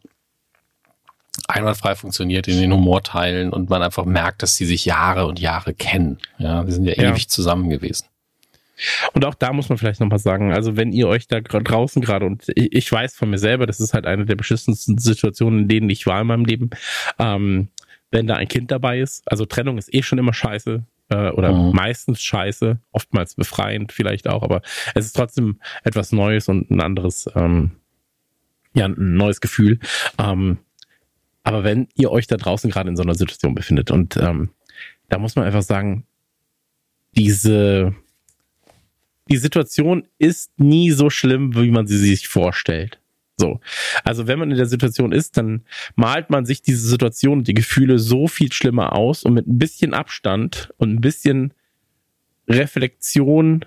einwandfrei 1.47 1.95
funktioniert 1.95 2.47
in 2.47 2.59
den 2.59 2.71
Humorteilen 2.71 3.51
und 3.51 3.69
man 3.69 3.81
einfach 3.81 4.05
merkt, 4.05 4.41
dass 4.43 4.55
sie 4.55 4.65
sich 4.65 4.85
Jahre 4.85 5.25
und 5.25 5.39
Jahre 5.39 5.73
kennen. 5.73 6.19
Ja, 6.37 6.63
die 6.63 6.71
sind 6.71 6.85
ja, 6.85 6.93
Ja. 6.93 7.11
ewig 7.11 7.27
zusammen 7.29 7.69
gewesen. 7.69 8.05
Und 9.13 9.25
auch 9.25 9.35
da 9.35 9.53
muss 9.53 9.69
man 9.69 9.77
vielleicht 9.77 9.99
nochmal 9.99 10.19
sagen, 10.19 10.51
also 10.51 10.75
wenn 10.75 10.91
ihr 10.91 11.07
euch 11.07 11.27
da 11.27 11.39
draußen 11.41 12.01
gerade, 12.01 12.25
und 12.25 12.45
ich, 12.55 12.73
ich 12.73 12.91
weiß 12.91 13.15
von 13.15 13.29
mir 13.29 13.37
selber, 13.37 13.65
das 13.65 13.79
ist 13.79 13.93
halt 13.93 14.05
eine 14.05 14.25
der 14.25 14.35
beschissensten 14.35 14.97
Situationen, 14.97 15.61
in 15.61 15.67
denen 15.67 15.89
ich 15.89 16.05
war 16.05 16.21
in 16.21 16.27
meinem 16.27 16.45
Leben, 16.45 16.69
ähm, 17.19 17.69
wenn 18.11 18.27
da 18.27 18.35
ein 18.35 18.47
Kind 18.47 18.71
dabei 18.71 18.99
ist. 18.99 19.29
Also 19.31 19.45
Trennung 19.45 19.77
ist 19.77 19.93
eh 19.93 20.01
schon 20.03 20.19
immer 20.19 20.33
scheiße 20.33 20.83
äh, 21.09 21.29
oder 21.29 21.53
Mhm. 21.53 21.71
meistens 21.75 22.21
scheiße, 22.21 22.79
oftmals 22.91 23.35
befreiend 23.35 23.91
vielleicht 23.91 24.27
auch, 24.27 24.43
aber 24.43 24.61
es 24.93 25.05
ist 25.05 25.15
trotzdem 25.15 25.59
etwas 25.83 26.11
Neues 26.11 26.47
und 26.49 26.69
ein 26.71 26.81
anderes, 26.81 27.29
ähm, 27.35 27.71
ja, 28.73 28.85
ein 28.85 29.15
neues 29.15 29.39
Gefühl. 29.41 29.79
Ähm, 30.17 30.57
aber 31.43 31.63
wenn 31.63 31.87
ihr 31.95 32.11
euch 32.11 32.27
da 32.27 32.37
draußen 32.37 32.69
gerade 32.71 32.89
in 32.89 32.97
so 32.97 33.03
einer 33.03 33.15
Situation 33.15 33.53
befindet 33.55 33.91
und 33.91 34.17
ähm, 34.17 34.49
da 35.09 35.19
muss 35.19 35.35
man 35.35 35.45
einfach 35.45 35.61
sagen, 35.61 36.05
diese 37.15 37.93
die 39.29 39.37
Situation 39.37 40.07
ist 40.17 40.51
nie 40.57 40.91
so 40.91 41.09
schlimm, 41.09 41.55
wie 41.55 41.71
man 41.71 41.87
sie 41.87 41.97
sich 41.97 42.27
vorstellt. 42.27 42.99
So. 43.37 43.59
Also 44.03 44.27
wenn 44.27 44.39
man 44.39 44.51
in 44.51 44.57
der 44.57 44.65
Situation 44.65 45.11
ist, 45.11 45.37
dann 45.37 45.65
malt 45.95 46.29
man 46.29 46.45
sich 46.45 46.61
diese 46.61 46.87
Situation 46.87 47.39
und 47.39 47.47
die 47.47 47.53
Gefühle 47.53 47.99
so 47.99 48.27
viel 48.27 48.51
schlimmer 48.51 48.93
aus 48.93 49.23
und 49.23 49.33
mit 49.33 49.47
ein 49.47 49.57
bisschen 49.57 49.93
Abstand 49.93 50.73
und 50.77 50.93
ein 50.93 51.01
bisschen 51.01 51.53
Reflexion 52.47 53.65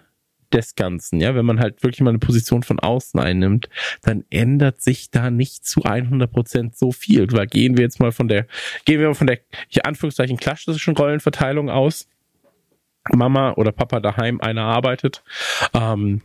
des 0.52 0.76
Ganzen, 0.76 1.20
ja, 1.20 1.34
wenn 1.34 1.44
man 1.44 1.60
halt 1.60 1.82
wirklich 1.82 2.00
mal 2.00 2.08
eine 2.10 2.18
Position 2.18 2.62
von 2.62 2.78
außen 2.78 3.20
einnimmt, 3.20 3.68
dann 4.02 4.24
ändert 4.30 4.80
sich 4.80 5.10
da 5.10 5.30
nicht 5.30 5.66
zu 5.66 5.82
100 5.82 6.30
Prozent 6.30 6.76
so 6.76 6.90
viel. 6.90 7.30
Weil 7.32 7.46
gehen 7.46 7.76
wir 7.76 7.84
jetzt 7.84 8.00
mal 8.00 8.12
von 8.12 8.28
der, 8.28 8.46
gehen 8.86 8.98
wir 9.00 9.08
mal 9.08 9.14
von 9.14 9.26
der, 9.26 9.40
hier 9.68 9.84
Anführungszeichen 9.84 10.38
klassischen 10.38 10.96
Rollenverteilung 10.96 11.68
aus, 11.68 12.08
Mama 13.14 13.52
oder 13.54 13.72
Papa 13.72 14.00
daheim 14.00 14.40
einer 14.40 14.62
arbeitet. 14.62 15.22
Ähm, 15.74 16.22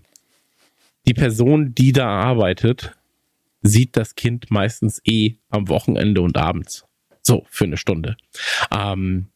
die 1.05 1.14
Person, 1.14 1.76
die 1.76 1.91
da 1.91 2.07
arbeitet, 2.07 2.95
sieht 3.61 3.97
das 3.97 4.15
Kind 4.15 4.51
meistens 4.51 5.01
eh 5.05 5.35
am 5.49 5.69
Wochenende 5.69 6.22
und 6.22 6.38
abends. 6.38 6.85
So, 7.22 7.45
für 7.49 7.65
eine 7.65 7.77
Stunde. 7.77 8.18
Ähm, 8.72 9.27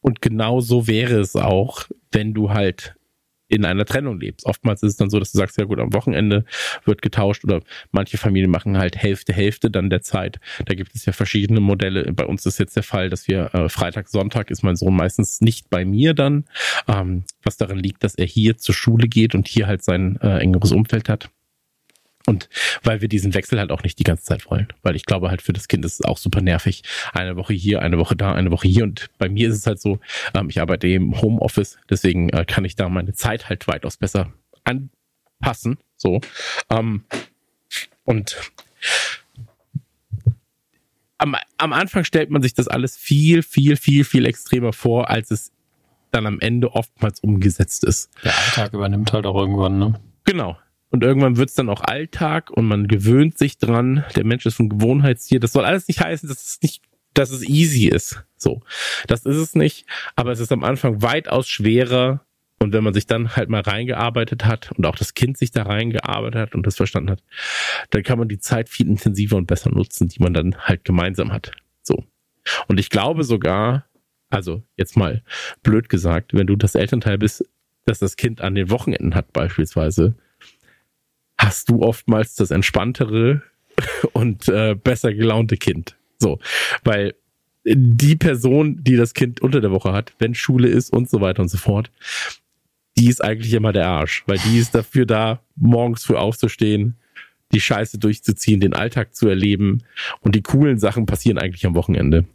und 0.00 0.20
genau 0.20 0.60
so 0.60 0.86
wäre 0.86 1.20
es 1.20 1.34
auch, 1.36 1.86
wenn 2.10 2.34
du 2.34 2.50
halt 2.50 2.96
in 3.54 3.64
einer 3.64 3.84
Trennung 3.84 4.20
lebst. 4.20 4.46
Oftmals 4.46 4.82
ist 4.82 4.92
es 4.92 4.96
dann 4.96 5.10
so, 5.10 5.18
dass 5.18 5.32
du 5.32 5.38
sagst, 5.38 5.58
ja 5.58 5.64
gut, 5.64 5.80
am 5.80 5.92
Wochenende 5.92 6.44
wird 6.84 7.02
getauscht 7.02 7.44
oder 7.44 7.60
manche 7.92 8.18
Familien 8.18 8.50
machen 8.50 8.78
halt 8.78 8.96
Hälfte, 8.96 9.32
Hälfte 9.32 9.70
dann 9.70 9.90
der 9.90 10.02
Zeit. 10.02 10.40
Da 10.64 10.74
gibt 10.74 10.94
es 10.94 11.04
ja 11.06 11.12
verschiedene 11.12 11.60
Modelle. 11.60 12.12
Bei 12.12 12.24
uns 12.24 12.46
ist 12.46 12.58
jetzt 12.58 12.76
der 12.76 12.82
Fall, 12.82 13.10
dass 13.10 13.28
wir 13.28 13.54
äh, 13.54 13.68
Freitag, 13.68 14.08
Sonntag 14.08 14.50
ist 14.50 14.62
mein 14.62 14.76
Sohn 14.76 14.94
meistens 14.94 15.40
nicht 15.40 15.70
bei 15.70 15.84
mir 15.84 16.14
dann, 16.14 16.44
ähm, 16.88 17.24
was 17.42 17.56
daran 17.56 17.78
liegt, 17.78 18.04
dass 18.04 18.14
er 18.14 18.26
hier 18.26 18.56
zur 18.56 18.74
Schule 18.74 19.08
geht 19.08 19.34
und 19.34 19.48
hier 19.48 19.66
halt 19.66 19.82
sein 19.82 20.18
äh, 20.22 20.38
engeres 20.38 20.72
Umfeld 20.72 21.08
hat. 21.08 21.30
Und 22.26 22.48
weil 22.82 23.00
wir 23.00 23.08
diesen 23.08 23.34
Wechsel 23.34 23.58
halt 23.58 23.70
auch 23.70 23.82
nicht 23.82 23.98
die 23.98 24.04
ganze 24.04 24.24
Zeit 24.24 24.50
wollen. 24.50 24.68
Weil 24.82 24.96
ich 24.96 25.04
glaube 25.04 25.28
halt 25.30 25.42
für 25.42 25.52
das 25.52 25.68
Kind 25.68 25.84
ist 25.84 26.00
es 26.00 26.04
auch 26.06 26.16
super 26.16 26.40
nervig. 26.40 26.82
Eine 27.12 27.36
Woche 27.36 27.52
hier, 27.52 27.82
eine 27.82 27.98
Woche 27.98 28.16
da, 28.16 28.32
eine 28.32 28.50
Woche 28.50 28.68
hier. 28.68 28.84
Und 28.84 29.10
bei 29.18 29.28
mir 29.28 29.48
ist 29.48 29.56
es 29.56 29.66
halt 29.66 29.80
so, 29.80 29.98
ähm, 30.34 30.48
ich 30.48 30.60
arbeite 30.60 30.88
im 30.88 31.20
Homeoffice, 31.20 31.78
deswegen 31.90 32.30
äh, 32.30 32.44
kann 32.46 32.64
ich 32.64 32.76
da 32.76 32.88
meine 32.88 33.12
Zeit 33.12 33.48
halt 33.48 33.68
weitaus 33.68 33.98
besser 33.98 34.32
anpassen. 34.64 35.78
So. 35.96 36.20
Ähm, 36.70 37.04
und 38.04 38.36
am, 41.18 41.36
am 41.58 41.72
Anfang 41.72 42.04
stellt 42.04 42.30
man 42.30 42.42
sich 42.42 42.54
das 42.54 42.68
alles 42.68 42.96
viel, 42.96 43.42
viel, 43.42 43.76
viel, 43.76 44.04
viel 44.04 44.26
extremer 44.26 44.72
vor, 44.72 45.10
als 45.10 45.30
es 45.30 45.52
dann 46.10 46.26
am 46.26 46.40
Ende 46.40 46.72
oftmals 46.72 47.20
umgesetzt 47.20 47.84
ist. 47.84 48.10
Der 48.22 48.36
Alltag 48.36 48.72
übernimmt 48.72 49.12
halt 49.12 49.26
auch 49.26 49.36
irgendwann, 49.36 49.78
ne? 49.78 50.00
Genau. 50.24 50.56
Und 50.94 51.02
irgendwann 51.02 51.36
wird 51.36 51.48
es 51.48 51.56
dann 51.56 51.70
auch 51.70 51.80
Alltag 51.80 52.52
und 52.52 52.66
man 52.66 52.86
gewöhnt 52.86 53.36
sich 53.36 53.58
dran. 53.58 54.04
Der 54.14 54.24
Mensch 54.24 54.46
ist 54.46 54.60
ein 54.60 54.68
Gewohnheitstier. 54.68 55.40
Das 55.40 55.50
soll 55.50 55.64
alles 55.64 55.88
nicht 55.88 56.00
heißen, 56.00 56.28
dass 56.28 56.44
es 56.44 56.62
nicht, 56.62 56.84
dass 57.14 57.32
es 57.32 57.42
easy 57.42 57.88
ist. 57.88 58.22
So. 58.36 58.62
Das 59.08 59.26
ist 59.26 59.38
es 59.38 59.56
nicht. 59.56 59.86
Aber 60.14 60.30
es 60.30 60.38
ist 60.38 60.52
am 60.52 60.62
Anfang 60.62 61.02
weitaus 61.02 61.48
schwerer. 61.48 62.24
Und 62.60 62.72
wenn 62.72 62.84
man 62.84 62.94
sich 62.94 63.06
dann 63.06 63.34
halt 63.34 63.48
mal 63.48 63.62
reingearbeitet 63.62 64.44
hat 64.44 64.70
und 64.76 64.86
auch 64.86 64.94
das 64.94 65.14
Kind 65.14 65.36
sich 65.36 65.50
da 65.50 65.64
reingearbeitet 65.64 66.40
hat 66.40 66.54
und 66.54 66.64
das 66.64 66.76
verstanden 66.76 67.10
hat, 67.10 67.24
dann 67.90 68.04
kann 68.04 68.20
man 68.20 68.28
die 68.28 68.38
Zeit 68.38 68.68
viel 68.68 68.86
intensiver 68.86 69.36
und 69.36 69.48
besser 69.48 69.70
nutzen, 69.70 70.06
die 70.06 70.22
man 70.22 70.32
dann 70.32 70.54
halt 70.58 70.84
gemeinsam 70.84 71.32
hat. 71.32 71.50
So. 71.82 72.04
Und 72.68 72.78
ich 72.78 72.88
glaube 72.88 73.24
sogar, 73.24 73.84
also 74.30 74.62
jetzt 74.76 74.96
mal 74.96 75.24
blöd 75.64 75.88
gesagt, 75.88 76.34
wenn 76.34 76.46
du 76.46 76.54
das 76.54 76.76
Elternteil 76.76 77.18
bist, 77.18 77.44
dass 77.84 77.98
das 77.98 78.14
Kind 78.14 78.42
an 78.42 78.54
den 78.54 78.70
Wochenenden 78.70 79.16
hat 79.16 79.32
beispielsweise, 79.32 80.14
hast 81.38 81.68
du 81.68 81.82
oftmals 81.82 82.34
das 82.34 82.50
entspanntere 82.50 83.42
und 84.12 84.48
äh, 84.48 84.74
besser 84.74 85.12
gelaunte 85.14 85.56
Kind. 85.56 85.96
So, 86.18 86.38
weil 86.84 87.14
die 87.64 88.16
Person, 88.16 88.82
die 88.82 88.96
das 88.96 89.14
Kind 89.14 89.40
unter 89.40 89.60
der 89.60 89.70
Woche 89.70 89.92
hat, 89.92 90.12
wenn 90.18 90.34
Schule 90.34 90.68
ist 90.68 90.92
und 90.92 91.08
so 91.08 91.20
weiter 91.20 91.42
und 91.42 91.48
so 91.48 91.58
fort, 91.58 91.90
die 92.96 93.08
ist 93.08 93.24
eigentlich 93.24 93.54
immer 93.54 93.72
der 93.72 93.88
Arsch, 93.88 94.22
weil 94.26 94.38
die 94.38 94.58
ist 94.58 94.74
dafür 94.74 95.06
da, 95.06 95.40
morgens 95.56 96.04
früh 96.04 96.14
aufzustehen, 96.14 96.96
die 97.52 97.60
Scheiße 97.60 97.98
durchzuziehen, 97.98 98.60
den 98.60 98.74
Alltag 98.74 99.14
zu 99.14 99.28
erleben 99.28 99.82
und 100.20 100.34
die 100.34 100.42
coolen 100.42 100.78
Sachen 100.78 101.06
passieren 101.06 101.38
eigentlich 101.38 101.66
am 101.66 101.74
Wochenende. 101.74 102.26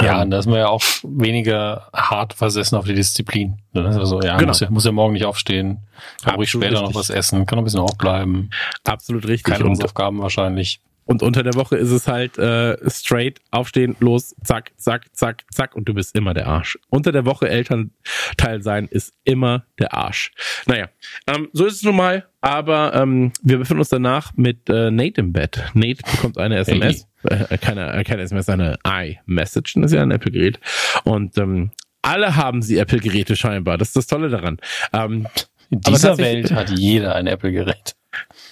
Ja, 0.00 0.22
und 0.22 0.30
da 0.30 0.38
ist 0.38 0.46
man 0.46 0.58
ja 0.58 0.68
auch 0.68 0.82
weniger 1.02 1.88
hart 1.92 2.34
versessen 2.34 2.76
auf 2.76 2.86
die 2.86 2.94
Disziplin. 2.94 3.58
Also, 3.74 4.22
ja, 4.22 4.36
genau. 4.36 4.48
muss, 4.48 4.60
ja, 4.60 4.70
muss 4.70 4.84
ja 4.84 4.92
morgen 4.92 5.12
nicht 5.12 5.24
aufstehen, 5.24 5.80
kann 6.24 6.36
ruhig 6.36 6.50
später 6.50 6.72
richtig. 6.72 6.88
noch 6.88 6.94
was 6.94 7.10
essen, 7.10 7.44
kann 7.46 7.56
noch 7.56 7.62
ein 7.62 7.64
bisschen 7.64 7.80
aufbleiben. 7.80 8.50
Absolut 8.84 9.26
richtig. 9.26 9.54
Keine 9.54 9.68
Hausaufgaben 9.68 10.20
wahrscheinlich. 10.20 10.80
Und 11.06 11.22
unter 11.22 11.42
der 11.44 11.54
Woche 11.54 11.76
ist 11.76 11.90
es 11.90 12.08
halt 12.08 12.36
äh, 12.36 12.76
straight, 12.90 13.40
aufstehen, 13.52 13.96
los, 14.00 14.34
zack, 14.42 14.72
zack, 14.76 15.06
zack, 15.14 15.44
zack 15.50 15.74
und 15.74 15.88
du 15.88 15.94
bist 15.94 16.16
immer 16.16 16.34
der 16.34 16.48
Arsch. 16.48 16.78
Unter 16.90 17.12
der 17.12 17.24
Woche 17.24 17.48
Elternteil 17.48 18.62
sein 18.62 18.88
ist 18.90 19.14
immer 19.24 19.64
der 19.78 19.94
Arsch. 19.94 20.32
Naja, 20.66 20.88
ähm, 21.28 21.48
so 21.52 21.64
ist 21.64 21.76
es 21.76 21.82
nun 21.84 21.96
mal, 21.96 22.26
aber 22.40 22.92
ähm, 22.94 23.32
wir 23.42 23.58
befinden 23.58 23.80
uns 23.80 23.88
danach 23.88 24.32
mit 24.36 24.68
äh, 24.68 24.90
Nate 24.90 25.20
im 25.20 25.32
Bett. 25.32 25.64
Nate 25.74 26.02
bekommt 26.02 26.38
eine 26.38 26.58
SMS, 26.58 27.06
äh, 27.22 27.56
keine, 27.58 27.92
äh, 27.92 28.02
keine 28.02 28.22
SMS, 28.22 28.48
eine 28.48 28.76
iMessage, 28.84 29.74
das 29.74 29.86
ist 29.86 29.92
ja 29.92 30.02
ein 30.02 30.10
Apple-Gerät. 30.10 30.58
Und 31.04 31.38
ähm, 31.38 31.70
alle 32.02 32.34
haben 32.34 32.62
sie 32.62 32.78
Apple-Geräte 32.78 33.36
scheinbar, 33.36 33.78
das 33.78 33.88
ist 33.88 33.96
das 33.96 34.06
Tolle 34.08 34.28
daran. 34.28 34.58
Ähm, 34.92 35.28
In 35.70 35.80
dieser 35.82 36.18
Welt 36.18 36.50
hat 36.50 36.70
jeder 36.70 37.14
ein 37.14 37.28
Apple-Gerät 37.28 37.94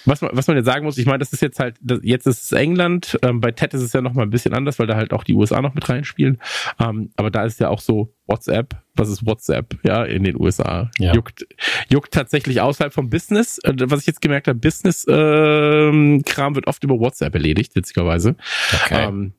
was 0.05 0.21
man, 0.21 0.31
was 0.33 0.47
man 0.47 0.57
jetzt 0.57 0.65
sagen 0.65 0.85
muss, 0.85 0.97
ich 0.97 1.05
meine, 1.05 1.19
das 1.19 1.33
ist 1.33 1.41
jetzt 1.41 1.59
halt, 1.59 1.75
das, 1.81 1.99
jetzt 2.03 2.27
ist 2.27 2.43
es 2.43 2.51
England, 2.51 3.17
ähm, 3.21 3.41
bei 3.41 3.51
TED 3.51 3.73
ist 3.73 3.81
es 3.81 3.93
ja 3.93 4.01
noch 4.01 4.13
mal 4.13 4.23
ein 4.23 4.29
bisschen 4.29 4.53
anders, 4.53 4.79
weil 4.79 4.87
da 4.87 4.95
halt 4.95 5.13
auch 5.13 5.23
die 5.23 5.33
USA 5.33 5.61
noch 5.61 5.73
mit 5.73 5.87
reinspielen. 5.87 6.39
Ähm, 6.79 7.11
aber 7.15 7.31
da 7.31 7.43
ist 7.43 7.59
ja 7.59 7.69
auch 7.69 7.79
so 7.79 8.13
WhatsApp, 8.27 8.75
was 8.95 9.09
ist 9.09 9.25
WhatsApp, 9.25 9.77
ja, 9.83 10.03
in 10.03 10.23
den 10.23 10.39
USA. 10.39 10.89
Ja. 10.99 11.13
Juckt, 11.13 11.45
juckt 11.89 12.13
tatsächlich 12.13 12.61
außerhalb 12.61 12.93
vom 12.93 13.09
Business. 13.09 13.59
Äh, 13.59 13.73
was 13.77 14.01
ich 14.01 14.07
jetzt 14.07 14.21
gemerkt 14.21 14.47
habe, 14.47 14.59
Business-Kram 14.59 15.13
ähm, 15.15 16.55
wird 16.55 16.67
oft 16.67 16.83
über 16.83 16.99
WhatsApp 16.99 17.33
erledigt, 17.33 17.75
witzigerweise. 17.75 18.35
Okay. 18.85 19.07
Ähm, 19.07 19.33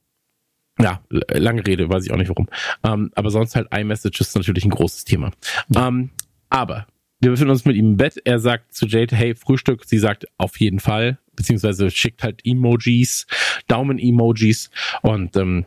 ja, 0.78 1.00
lange 1.08 1.66
Rede, 1.66 1.88
weiß 1.88 2.04
ich 2.04 2.12
auch 2.12 2.16
nicht 2.16 2.28
warum. 2.28 2.48
Ähm, 2.84 3.10
aber 3.14 3.30
sonst 3.30 3.56
halt 3.56 3.68
iMessage 3.72 4.20
ist 4.20 4.36
natürlich 4.36 4.64
ein 4.64 4.70
großes 4.70 5.04
Thema. 5.04 5.30
Ja. 5.74 5.88
Ähm, 5.88 6.10
aber 6.50 6.86
wir 7.26 7.32
befinden 7.32 7.50
uns 7.50 7.64
mit 7.64 7.74
ihm 7.74 7.86
im 7.86 7.96
Bett. 7.96 8.22
Er 8.24 8.38
sagt 8.38 8.72
zu 8.72 8.86
Jade, 8.86 9.16
hey, 9.16 9.34
Frühstück. 9.34 9.84
Sie 9.84 9.98
sagt 9.98 10.28
auf 10.38 10.60
jeden 10.60 10.78
Fall, 10.78 11.18
beziehungsweise 11.34 11.90
schickt 11.90 12.22
halt 12.22 12.40
Emojis, 12.44 13.26
Daumen-Emojis 13.66 14.70
und 15.02 15.36
ähm, 15.36 15.66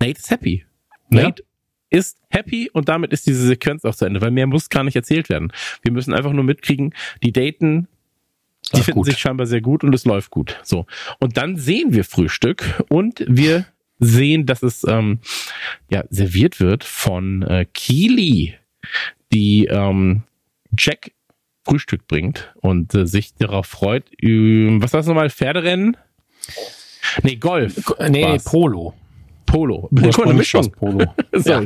Nate 0.00 0.18
ist 0.18 0.30
happy. 0.32 0.66
Ja. 1.10 1.22
Nate 1.22 1.44
ist 1.90 2.18
happy 2.28 2.70
und 2.72 2.88
damit 2.88 3.12
ist 3.12 3.24
diese 3.24 3.46
Sequenz 3.46 3.84
auch 3.84 3.94
zu 3.94 4.04
Ende, 4.04 4.20
weil 4.20 4.32
mehr 4.32 4.48
muss 4.48 4.68
gar 4.68 4.82
nicht 4.82 4.96
erzählt 4.96 5.28
werden. 5.28 5.52
Wir 5.82 5.92
müssen 5.92 6.12
einfach 6.12 6.32
nur 6.32 6.42
mitkriegen, 6.42 6.92
die 7.22 7.30
daten, 7.30 7.86
die 8.74 8.80
finden 8.80 8.98
gut. 8.98 9.06
sich 9.06 9.18
scheinbar 9.18 9.46
sehr 9.46 9.60
gut 9.60 9.84
und 9.84 9.94
es 9.94 10.06
läuft 10.06 10.32
gut. 10.32 10.58
So. 10.64 10.86
Und 11.20 11.36
dann 11.36 11.56
sehen 11.56 11.94
wir 11.94 12.02
Frühstück 12.02 12.82
und 12.88 13.24
wir 13.28 13.66
sehen, 14.00 14.44
dass 14.44 14.64
es 14.64 14.82
ähm, 14.82 15.20
ja 15.88 16.02
serviert 16.10 16.58
wird 16.58 16.82
von 16.82 17.42
äh, 17.42 17.64
Keely, 17.72 18.54
die 19.32 19.66
ähm, 19.66 20.24
Jack 20.78 21.12
Frühstück 21.64 22.06
bringt 22.06 22.54
und 22.56 22.94
äh, 22.94 23.06
sich 23.06 23.34
darauf 23.34 23.66
freut. 23.66 24.04
Ähm, 24.22 24.82
was 24.82 24.92
das 24.92 25.06
nochmal? 25.06 25.30
Pferderennen? 25.30 25.96
Nee, 27.22 27.36
Golf. 27.36 27.92
Nee, 28.08 28.22
war's. 28.22 28.44
Polo. 28.44 28.94
Polo. 29.46 29.88
Eine 29.96 30.34
Mischung. 30.34 30.70
Polo. 30.72 31.06
so, 31.32 31.50
ja. 31.50 31.62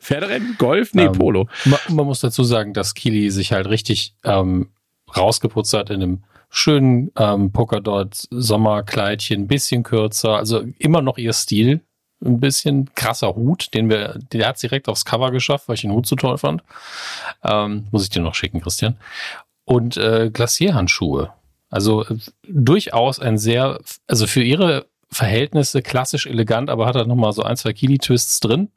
Pferderennen, 0.00 0.56
Golf, 0.58 0.94
nee, 0.94 1.04
ähm, 1.04 1.12
Polo. 1.12 1.48
Man, 1.64 1.78
man, 1.90 2.06
muss 2.06 2.20
dazu 2.20 2.44
sagen, 2.44 2.72
dass 2.72 2.94
Kili 2.94 3.30
sich 3.30 3.52
halt 3.52 3.68
richtig 3.68 4.14
ähm, 4.24 4.70
rausgeputzt 5.16 5.72
hat 5.74 5.90
in 5.90 6.02
einem 6.02 6.24
schönen 6.50 7.10
ähm, 7.16 7.52
Polkadot 7.52 8.26
Sommerkleidchen, 8.30 9.46
bisschen 9.46 9.82
kürzer, 9.82 10.36
also 10.36 10.64
immer 10.78 11.00
noch 11.02 11.16
ihr 11.16 11.32
Stil, 11.32 11.80
ein 12.24 12.40
bisschen 12.40 12.92
krasser 12.94 13.34
Hut, 13.34 13.72
den 13.74 13.88
wir, 13.88 14.18
der 14.32 14.48
hat 14.48 14.62
direkt 14.62 14.88
aufs 14.88 15.04
Cover 15.04 15.30
geschafft, 15.30 15.68
weil 15.68 15.74
ich 15.74 15.82
den 15.82 15.92
Hut 15.92 16.06
so 16.06 16.16
toll 16.16 16.38
fand. 16.38 16.62
Ähm, 17.42 17.86
muss 17.90 18.02
ich 18.02 18.10
dir 18.10 18.22
noch 18.22 18.34
schicken, 18.34 18.60
Christian. 18.60 18.96
Und 19.64 19.96
äh, 19.96 20.30
Glacierhandschuhe. 20.32 21.32
Also 21.70 22.04
äh, 22.04 22.18
durchaus 22.46 23.20
ein 23.20 23.38
sehr, 23.38 23.80
also 24.06 24.26
für 24.26 24.42
ihre 24.42 24.86
Verhältnisse 25.10 25.82
klassisch 25.82 26.26
elegant, 26.26 26.70
aber 26.70 26.86
hat 26.86 26.96
halt 26.96 27.08
nochmal 27.08 27.32
so 27.32 27.42
ein, 27.42 27.56
zwei 27.56 27.72
Kili-Twists 27.72 28.40
drin. 28.40 28.70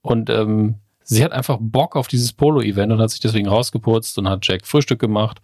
Und 0.00 0.30
ähm, 0.30 0.76
sie 1.02 1.24
hat 1.24 1.32
einfach 1.32 1.58
Bock 1.60 1.96
auf 1.96 2.08
dieses 2.08 2.32
Polo-Event 2.32 2.92
und 2.92 3.00
hat 3.00 3.10
sich 3.10 3.20
deswegen 3.20 3.48
rausgeputzt 3.48 4.18
und 4.18 4.28
hat 4.28 4.46
Jack 4.46 4.66
Frühstück 4.66 5.00
gemacht. 5.00 5.40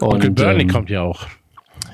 Und 0.00 0.14
Onkel 0.14 0.30
Bernie 0.30 0.62
ähm, 0.62 0.70
kommt 0.70 0.90
ja 0.90 1.02
auch. 1.02 1.26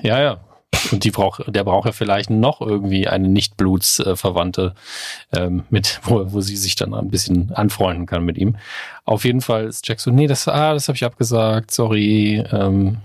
Ja, 0.02 0.20
ja, 0.20 0.40
und 0.90 1.04
die 1.04 1.10
braucht, 1.10 1.42
der 1.46 1.64
braucht 1.64 1.86
ja 1.86 1.92
vielleicht 1.92 2.30
noch 2.30 2.60
irgendwie 2.60 3.06
eine 3.08 3.28
Nicht-Blutsverwandte, 3.28 4.74
ähm, 5.32 5.64
mit, 5.70 6.00
wo, 6.04 6.32
wo 6.32 6.40
sie 6.40 6.56
sich 6.56 6.74
dann 6.74 6.94
ein 6.94 7.10
bisschen 7.10 7.52
anfreunden 7.52 8.06
kann 8.06 8.24
mit 8.24 8.38
ihm. 8.38 8.56
Auf 9.04 9.24
jeden 9.24 9.40
Fall 9.40 9.66
ist 9.66 9.86
Jack 9.88 10.00
so, 10.00 10.10
nee, 10.10 10.26
das, 10.26 10.48
ah, 10.48 10.74
das 10.74 10.88
habe 10.88 10.96
ich 10.96 11.04
abgesagt, 11.04 11.70
sorry. 11.70 12.44
Ähm, 12.52 12.98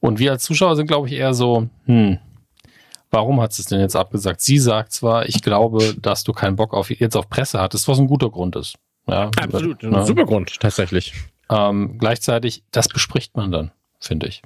und 0.00 0.18
wir 0.18 0.32
als 0.32 0.44
Zuschauer 0.44 0.76
sind, 0.76 0.86
glaube 0.86 1.08
ich, 1.08 1.14
eher 1.14 1.34
so, 1.34 1.68
hm, 1.86 2.18
warum 3.10 3.40
hat 3.40 3.52
sie 3.52 3.62
es 3.62 3.68
denn 3.68 3.80
jetzt 3.80 3.96
abgesagt? 3.96 4.40
Sie 4.40 4.58
sagt 4.58 4.92
zwar, 4.92 5.28
ich 5.28 5.42
glaube, 5.42 5.94
dass 6.00 6.24
du 6.24 6.32
keinen 6.32 6.56
Bock 6.56 6.74
auf 6.74 6.90
jetzt 6.90 7.16
auf 7.16 7.28
Presse 7.28 7.60
hattest, 7.60 7.88
was 7.88 7.98
ein 7.98 8.06
guter 8.06 8.30
Grund 8.30 8.56
ist. 8.56 8.76
Ja, 9.08 9.30
Absolut, 9.40 9.84
ein 9.84 10.04
super 10.04 10.24
Grund, 10.24 10.58
tatsächlich. 10.58 11.14
Ähm, 11.48 11.98
gleichzeitig, 11.98 12.64
das 12.72 12.88
bespricht 12.88 13.36
man 13.36 13.52
dann, 13.52 13.70
finde 14.00 14.26
ich. 14.26 14.42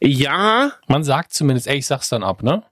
Ja. 0.00 0.72
Man 0.86 1.04
sagt 1.04 1.32
zumindest, 1.32 1.66
ey, 1.66 1.76
ich 1.78 1.86
sag's 1.86 2.08
dann 2.08 2.22
ab, 2.22 2.42
ne? 2.42 2.62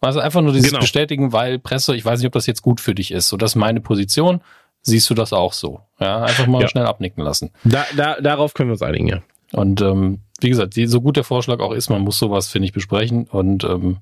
Also 0.00 0.20
einfach 0.20 0.40
nur 0.42 0.52
dieses 0.52 0.68
genau. 0.70 0.80
Bestätigen, 0.80 1.32
weil 1.32 1.58
Presse, 1.58 1.96
ich 1.96 2.04
weiß 2.04 2.20
nicht, 2.20 2.26
ob 2.26 2.32
das 2.32 2.46
jetzt 2.46 2.62
gut 2.62 2.80
für 2.80 2.94
dich 2.94 3.10
ist. 3.10 3.28
So, 3.28 3.36
das 3.36 3.52
ist 3.52 3.56
meine 3.56 3.80
Position. 3.80 4.40
siehst 4.82 5.10
du 5.10 5.14
das 5.14 5.32
auch 5.32 5.52
so. 5.52 5.80
Ja, 5.98 6.22
einfach 6.22 6.46
mal 6.46 6.62
Ja. 6.62 6.68
schnell 6.68 6.86
abnicken 6.86 7.24
lassen. 7.24 7.50
Da, 7.64 7.84
da, 7.96 8.20
darauf 8.20 8.54
können 8.54 8.68
wir 8.68 8.74
uns 8.74 8.82
einigen, 8.82 9.08
ja. 9.08 9.22
Und 9.52 9.80
ähm, 9.80 10.20
wie 10.40 10.48
gesagt, 10.50 10.76
die, 10.76 10.86
so 10.86 11.00
gut 11.00 11.16
der 11.16 11.24
Vorschlag 11.24 11.58
auch 11.60 11.72
ist, 11.72 11.88
man 11.88 12.02
muss 12.02 12.18
sowas, 12.18 12.46
finde 12.48 12.66
ich, 12.66 12.72
besprechen. 12.72 13.24
Und 13.24 13.64
ähm, 13.64 13.98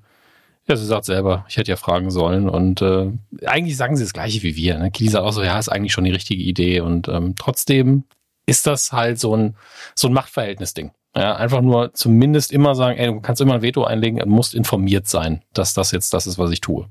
ja, 0.68 0.76
sie 0.76 0.84
sagt 0.84 1.04
selber, 1.06 1.46
ich 1.48 1.56
hätte 1.56 1.70
ja 1.70 1.76
fragen 1.76 2.10
sollen. 2.10 2.48
Und 2.50 2.82
äh, 2.82 3.10
eigentlich 3.46 3.76
sagen 3.78 3.96
sie 3.96 4.02
das 4.04 4.12
Gleiche 4.12 4.42
wie 4.42 4.56
wir. 4.56 4.78
Ne? 4.78 4.90
Kili 4.90 5.08
sagt 5.08 5.24
auch 5.24 5.32
so, 5.32 5.42
ja, 5.42 5.58
ist 5.58 5.68
eigentlich 5.70 5.92
schon 5.92 6.04
die 6.04 6.10
richtige 6.10 6.42
Idee. 6.42 6.80
Und 6.80 7.08
ähm, 7.08 7.34
trotzdem 7.38 8.04
ist 8.46 8.66
das 8.66 8.92
halt 8.92 9.18
so 9.18 9.34
ein, 9.34 9.56
so 9.94 10.08
ein 10.08 10.12
Machtverhältnis-Ding. 10.12 10.90
Ja, 11.16 11.36
einfach 11.36 11.60
nur 11.60 11.94
zumindest 11.94 12.52
immer 12.52 12.74
sagen, 12.74 12.98
ey, 12.98 13.06
du 13.06 13.20
kannst 13.20 13.40
immer 13.40 13.54
ein 13.54 13.62
Veto 13.62 13.84
einlegen 13.84 14.20
und 14.20 14.28
musst 14.28 14.54
informiert 14.54 15.06
sein, 15.06 15.42
dass 15.52 15.72
das 15.74 15.92
jetzt 15.92 16.12
das 16.12 16.26
ist, 16.26 16.38
was 16.38 16.50
ich 16.50 16.60
tue. 16.60 16.88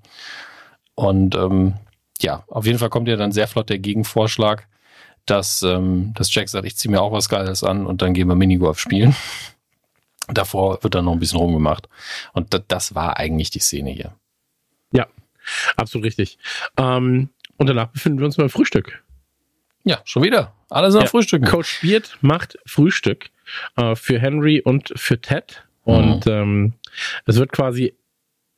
Und 0.96 1.36
ähm, 1.36 1.74
ja, 2.22 2.44
auf 2.48 2.66
jeden 2.66 2.80
Fall 2.80 2.90
kommt 2.90 3.08
ja 3.10 3.18
dann 3.18 3.34
sehr 3.34 3.48
flott 3.48 3.70
der 3.70 3.80
Gegenvorschlag, 3.80 4.68
dass, 5.26 5.62
ähm, 5.64 6.14
dass 6.16 6.34
Jack 6.34 6.48
sagt, 6.48 6.66
ich 6.66 6.78
ziehe 6.78 6.92
mir 6.92 7.02
auch 7.02 7.12
was 7.12 7.28
Geiles 7.28 7.64
an 7.64 7.86
und 7.86 8.02
dann 8.02 8.14
gehen 8.14 8.28
wir 8.28 8.36
Minigolf 8.36 8.80
spielen. 8.80 9.16
Davor 10.30 10.82
wird 10.84 10.96
dann 10.96 11.04
noch 11.04 11.12
ein 11.12 11.20
bisschen 11.20 11.40
rumgemacht. 11.40 11.90
Und 12.32 12.54
da, 12.54 12.60
das 12.66 12.96
war 12.96 13.18
eigentlich 13.18 13.50
die 13.50 13.60
Szene 13.60 13.90
hier. 13.92 14.14
Absolut 15.76 16.06
richtig. 16.06 16.38
Ähm, 16.78 17.30
und 17.58 17.68
danach 17.68 17.88
befinden 17.88 18.20
wir 18.20 18.26
uns 18.26 18.38
beim 18.38 18.50
Frühstück. 18.50 19.04
Ja, 19.84 20.00
schon 20.06 20.24
wieder. 20.24 20.54
Alle 20.70 20.92
sind 20.92 21.00
am 21.02 21.06
Ja. 21.06 21.10
Frühstücken. 21.10 21.46
Coach 21.46 21.82
Beard 21.82 22.18
macht 22.22 22.58
Frühstück 22.66 23.30
äh, 23.76 23.96
für 23.96 24.20
Henry 24.20 24.62
und 24.62 24.94
für 24.96 25.20
Ted. 25.20 25.66
Und 25.84 26.28
ähm, 26.28 26.74
es 27.26 27.38
wird 27.38 27.52
quasi 27.52 27.94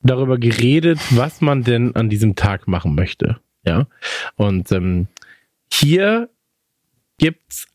darüber 0.01 0.37
geredet, 0.37 0.99
was 1.11 1.41
man 1.41 1.63
denn 1.63 1.95
an 1.95 2.09
diesem 2.09 2.35
Tag 2.35 2.67
machen 2.67 2.95
möchte. 2.95 3.39
Ja. 3.65 3.87
Und 4.35 4.71
ähm, 4.71 5.07
hier 5.71 6.29
gibt's 7.17 7.67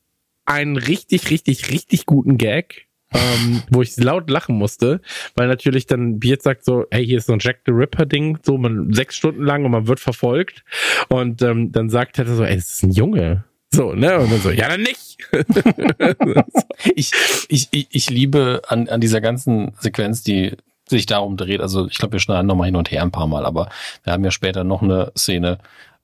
einen 0.44 0.76
richtig, 0.76 1.30
richtig, 1.30 1.70
richtig 1.70 2.06
guten 2.06 2.38
Gag, 2.38 2.86
ähm, 3.12 3.62
wo 3.70 3.82
ich 3.82 3.96
laut 3.96 4.30
lachen 4.30 4.56
musste, 4.56 5.00
weil 5.34 5.48
natürlich 5.48 5.86
dann 5.86 6.20
Beard 6.20 6.42
sagt 6.42 6.64
so, 6.64 6.86
hey, 6.90 7.04
hier 7.04 7.18
ist 7.18 7.26
so 7.26 7.32
ein 7.32 7.40
Jack 7.40 7.60
the 7.66 7.72
Ripper 7.72 8.06
Ding, 8.06 8.38
so 8.42 8.56
man 8.56 8.92
sechs 8.92 9.16
Stunden 9.16 9.42
lang 9.42 9.64
und 9.64 9.72
man 9.72 9.86
wird 9.88 10.00
verfolgt. 10.00 10.64
Und 11.08 11.42
ähm, 11.42 11.72
dann 11.72 11.90
sagt 11.90 12.18
er 12.18 12.26
so, 12.26 12.44
ey, 12.44 12.54
das 12.54 12.72
ist 12.72 12.82
ein 12.84 12.92
Junge. 12.92 13.44
So, 13.72 13.92
ne? 13.92 14.18
Und 14.18 14.32
dann 14.32 14.40
so, 14.40 14.51
ja, 14.51 14.68
dann 14.68 14.82
nicht. 14.82 15.18
Ich, 16.97 17.12
ich, 17.48 17.68
ich, 17.72 17.88
ich 17.90 18.09
liebe 18.09 18.62
an, 18.66 18.88
an 18.88 19.02
dieser 19.02 19.20
ganzen 19.20 19.74
Sequenz, 19.80 20.22
die 20.22 20.56
sich 20.86 21.05
darum 21.05 21.36
dreht. 21.36 21.60
Also 21.60 21.86
ich 21.86 21.98
glaube, 21.98 22.12
wir 22.12 22.20
schneiden 22.20 22.47
nochmal 22.47 22.66
hin 22.66 22.76
und 22.76 22.90
her 22.90 23.02
ein 23.02 23.10
paar 23.10 23.26
Mal, 23.26 23.44
aber 23.44 23.68
wir 24.02 24.14
haben 24.14 24.24
ja 24.24 24.30
später 24.30 24.64
noch 24.64 24.80
eine 24.80 25.12
Szene 25.16 25.59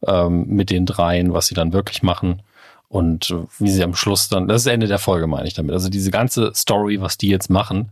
ähm, 0.07 0.47
mit 0.49 0.71
den 0.71 0.85
dreien, 0.85 1.33
was 1.33 1.47
sie 1.47 1.55
dann 1.55 1.73
wirklich 1.73 2.03
machen. 2.03 2.43
Und 2.89 3.31
äh, 3.31 3.37
wie 3.59 3.71
sie 3.71 3.83
am 3.83 3.95
Schluss 3.95 4.29
dann, 4.29 4.49
das 4.49 4.63
ist 4.63 4.67
Ende 4.67 4.87
der 4.87 4.99
Folge, 4.99 5.27
meine 5.27 5.49
ich 5.49 5.55
damit. 5.55 5.73
Also 5.73 5.89
diese 5.89 6.11
ganze 6.11 6.53
Story, 6.55 7.01
was 7.01 7.19
die 7.19 7.29
jetzt 7.29 7.51
machen. 7.51 7.91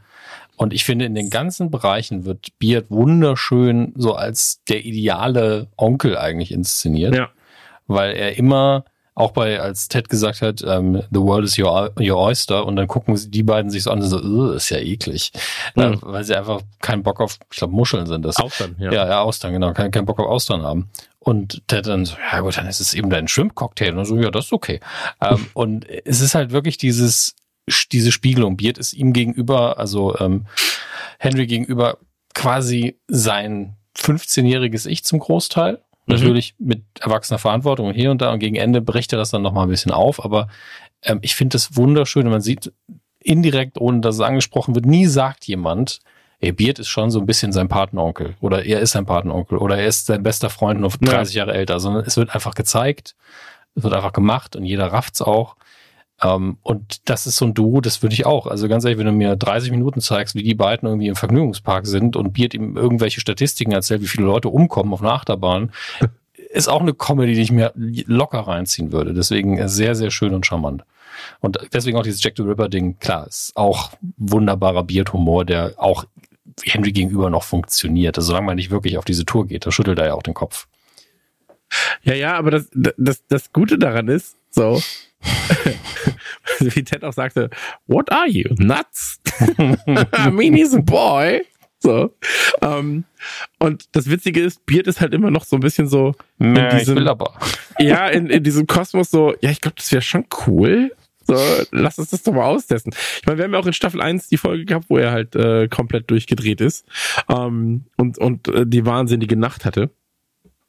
Und 0.56 0.72
ich 0.72 0.84
finde, 0.84 1.05
in 1.05 1.14
den 1.14 1.30
ganzen 1.30 1.70
Bereichen 1.70 2.24
wird 2.24 2.59
Beard 2.59 2.86
wunderschön 2.90 3.92
so 3.96 4.14
als 4.14 4.60
der 4.68 4.84
ideale 4.84 5.66
Onkel 5.76 6.16
eigentlich 6.16 6.52
inszeniert. 6.52 7.14
Ja. 7.14 7.30
Weil 7.86 8.14
er 8.14 8.38
immer, 8.38 8.84
auch 9.14 9.30
bei, 9.30 9.60
als 9.60 9.88
Ted 9.88 10.08
gesagt 10.08 10.42
hat, 10.42 10.62
ähm, 10.66 11.02
the 11.10 11.20
world 11.20 11.44
is 11.44 11.56
your, 11.56 11.92
your 12.00 12.18
oyster, 12.18 12.66
und 12.66 12.76
dann 12.76 12.88
gucken 12.88 13.16
sie 13.16 13.30
die 13.30 13.44
beiden 13.44 13.70
sich 13.70 13.84
so 13.84 13.90
an 13.90 14.02
und 14.02 14.08
so, 14.08 14.18
"Ugh, 14.18 14.54
ist 14.54 14.70
ja 14.70 14.78
eklig. 14.78 15.32
Mhm. 15.76 15.82
Äh, 15.82 15.96
weil 16.00 16.24
sie 16.24 16.34
einfach 16.34 16.60
keinen 16.80 17.02
Bock 17.04 17.20
auf, 17.20 17.38
ich 17.50 17.58
glaube, 17.58 17.74
Muscheln 17.74 18.06
sind 18.06 18.24
das. 18.24 18.36
Austern, 18.36 18.74
ja. 18.78 18.92
Ja, 18.92 19.08
ja, 19.08 19.20
Austern, 19.20 19.52
genau. 19.52 19.72
Kein, 19.72 19.90
keinen 19.92 20.06
Bock 20.06 20.18
auf 20.18 20.26
Austern 20.26 20.62
haben. 20.62 20.90
Und 21.20 21.62
Ted 21.68 21.86
dann 21.86 22.04
so, 22.04 22.16
ja 22.32 22.40
gut, 22.40 22.56
dann 22.56 22.66
ist 22.66 22.80
es 22.80 22.92
eben 22.92 23.08
dein 23.08 23.28
Shrimp-Cocktail. 23.28 23.96
Und 23.96 24.04
so, 24.04 24.16
ja, 24.16 24.30
das 24.30 24.46
ist 24.46 24.52
okay. 24.52 24.80
ähm, 25.20 25.46
und 25.54 25.88
es 25.88 26.20
ist 26.20 26.34
halt 26.34 26.50
wirklich 26.50 26.76
dieses, 26.76 27.36
diese 27.92 28.10
Spiegelung. 28.10 28.56
Beard 28.56 28.78
ist 28.78 28.92
ihm 28.92 29.12
gegenüber, 29.12 29.78
also 29.78 30.18
ähm, 30.18 30.46
Henry 31.18 31.46
gegenüber 31.46 31.98
quasi 32.34 32.98
sein 33.06 33.76
15-jähriges 33.96 34.86
Ich 34.86 35.04
zum 35.04 35.20
Großteil. 35.20 35.80
Natürlich 36.06 36.55
mit 36.59 36.82
erwachsener 37.01 37.39
Verantwortung 37.39 37.93
hier 37.93 38.10
und 38.10 38.20
da. 38.20 38.32
Und 38.32 38.39
gegen 38.39 38.56
Ende 38.56 38.81
bricht 38.81 39.12
er 39.12 39.18
das 39.18 39.31
dann 39.31 39.43
nochmal 39.43 39.66
ein 39.66 39.70
bisschen 39.70 39.93
auf. 39.93 40.24
Aber 40.24 40.48
ähm, 41.02 41.18
ich 41.22 41.35
finde 41.35 41.55
das 41.55 41.76
wunderschön. 41.76 42.28
Man 42.28 42.40
sieht 42.40 42.72
indirekt, 43.20 43.81
ohne 43.81 44.01
dass 44.01 44.16
es 44.16 44.20
angesprochen 44.20 44.74
wird, 44.74 44.86
nie 44.86 45.06
sagt 45.06 45.47
jemand, 45.47 46.01
ey, 46.40 46.52
Beard 46.52 46.78
ist 46.78 46.89
schon 46.89 47.10
so 47.10 47.18
ein 47.18 47.26
bisschen 47.26 47.52
sein 47.52 47.68
Patenonkel 47.68 48.35
oder 48.40 48.64
er 48.64 48.81
ist 48.81 48.93
sein 48.93 49.06
Patenonkel 49.06 49.59
oder 49.59 49.78
er 49.78 49.86
ist 49.86 50.06
sein 50.06 50.22
bester 50.22 50.51
Freund 50.51 50.81
nur 50.81 50.90
30 50.90 51.35
Jahre 51.35 51.55
älter, 51.55 51.81
sondern 51.81 52.05
es 52.05 52.16
wird 52.16 52.35
einfach 52.35 52.55
gezeigt, 52.55 53.16
es 53.74 53.82
wird 53.82 53.94
einfach 53.94 54.12
gemacht 54.12 54.56
und 54.56 54.64
jeder 54.64 54.86
rafft's 54.93 55.22
auch. 55.22 55.56
Ähm, 56.24 56.56
und 56.62 57.09
das 57.09 57.26
ist 57.26 57.36
so 57.36 57.44
ein 57.44 57.55
Duo, 57.55 57.80
das 57.80 58.02
würde 58.02 58.14
ich 58.14 58.24
auch. 58.26 58.46
Also 58.46 58.66
ganz 58.66 58.84
ehrlich, 58.84 58.98
wenn 58.98 59.06
du 59.06 59.12
mir 59.12 59.36
30 59.36 59.70
Minuten 59.70 60.01
zeigst, 60.01 60.34
wie 60.34 60.42
die 60.42 60.55
beiden 60.55 60.88
irgendwie 60.88 61.09
im 61.09 61.16
Vergnügungspark 61.16 61.86
sind 61.86 62.16
und 62.16 62.32
Beard 62.32 62.55
ihm 62.55 62.76
irgendwelche 62.76 63.20
Statistiken 63.20 63.72
erzählt, 63.72 64.01
wie 64.01 64.06
viele 64.06 64.26
Leute 64.26 64.48
umkommen 64.48 64.92
auf 64.94 65.02
einer 65.02 65.12
Achterbahn, 65.12 65.70
ist 66.51 66.68
auch 66.68 66.80
eine 66.80 66.94
Comedy, 66.94 67.34
die 67.34 67.42
ich 67.42 67.52
mir 67.52 67.72
locker 67.74 68.40
reinziehen 68.40 68.90
würde. 68.90 69.12
Deswegen 69.12 69.68
sehr, 69.68 69.94
sehr 69.94 70.10
schön 70.10 70.34
und 70.34 70.46
charmant. 70.46 70.84
Und 71.40 71.59
deswegen 71.72 71.96
auch 71.98 72.02
dieses 72.02 72.22
Jack 72.22 72.34
the 72.36 72.42
Ripper 72.42 72.68
Ding, 72.68 72.98
klar, 72.98 73.26
ist 73.26 73.52
auch 73.55 73.90
wunderbarer 74.16 74.82
Beard-Humor, 74.84 75.44
der 75.44 75.74
auch 75.76 76.06
Henry 76.62 76.92
gegenüber 76.92 77.30
noch 77.30 77.42
funktioniert. 77.42 78.16
Also 78.16 78.28
solange 78.28 78.46
man 78.46 78.56
nicht 78.56 78.70
wirklich 78.70 78.98
auf 78.98 79.05
diese 79.05 79.24
Tour 79.24 79.46
geht, 79.46 79.66
da 79.66 79.72
schüttelt 79.72 79.98
er 79.98 80.06
ja 80.06 80.14
auch 80.14 80.22
den 80.22 80.34
Kopf. 80.34 80.66
Ja, 82.02 82.14
ja, 82.14 82.36
aber 82.36 82.51
das, 82.51 82.68
das, 82.72 83.22
das 83.28 83.52
Gute 83.52 83.78
daran 83.78 84.09
ist, 84.09 84.36
so, 84.51 84.80
wie 86.60 86.84
Ted 86.84 87.05
auch 87.05 87.12
sagte, 87.12 87.51
what 87.86 88.10
are 88.12 88.28
you, 88.28 88.55
nuts? 88.59 89.20
I 89.59 90.30
mean, 90.30 90.55
he's 90.55 90.74
a 90.74 90.80
boy. 90.80 91.42
So. 91.80 92.14
Ähm, 92.62 93.05
und 93.59 93.94
das 93.94 94.09
Witzige 94.09 94.40
ist, 94.40 94.64
Beard 94.64 94.86
ist 94.86 95.01
halt 95.01 95.12
immer 95.12 95.30
noch 95.30 95.44
so 95.44 95.56
ein 95.56 95.60
bisschen 95.60 95.86
so, 95.86 96.14
Nee, 96.38 96.68
ich 96.68 96.78
diesem- 96.80 96.96
will 96.96 97.09
aber. 97.09 97.38
ja, 97.78 98.09
in, 98.09 98.30
in 98.30 98.42
diesem 98.42 98.66
Kosmos 98.66 99.10
so, 99.10 99.34
ja, 99.40 99.51
ich 99.51 99.60
glaube, 99.60 99.76
das 99.76 99.92
wäre 99.92 100.02
schon 100.02 100.24
cool. 100.46 100.92
So, 101.26 101.36
lass 101.70 101.98
uns 101.98 102.10
das 102.10 102.22
doch 102.22 102.34
mal 102.34 102.44
austesten. 102.44 102.94
Ich 103.20 103.26
meine, 103.26 103.38
wir 103.38 103.44
haben 103.44 103.52
ja 103.55 103.59
auch 103.59 103.66
in 103.66 103.72
Staffel 103.72 104.01
1 104.02 104.28
die 104.28 104.36
Folge 104.36 104.66
gehabt, 104.66 104.86
wo 104.90 104.98
er 104.98 105.10
halt 105.10 105.34
äh, 105.34 105.68
komplett 105.68 106.10
durchgedreht 106.10 106.60
ist 106.60 106.86
ähm, 107.30 107.84
und, 107.96 108.18
und 108.18 108.48
äh, 108.48 108.66
die 108.66 108.84
wahnsinnige 108.84 109.36
Nacht 109.36 109.64
hatte. 109.64 109.90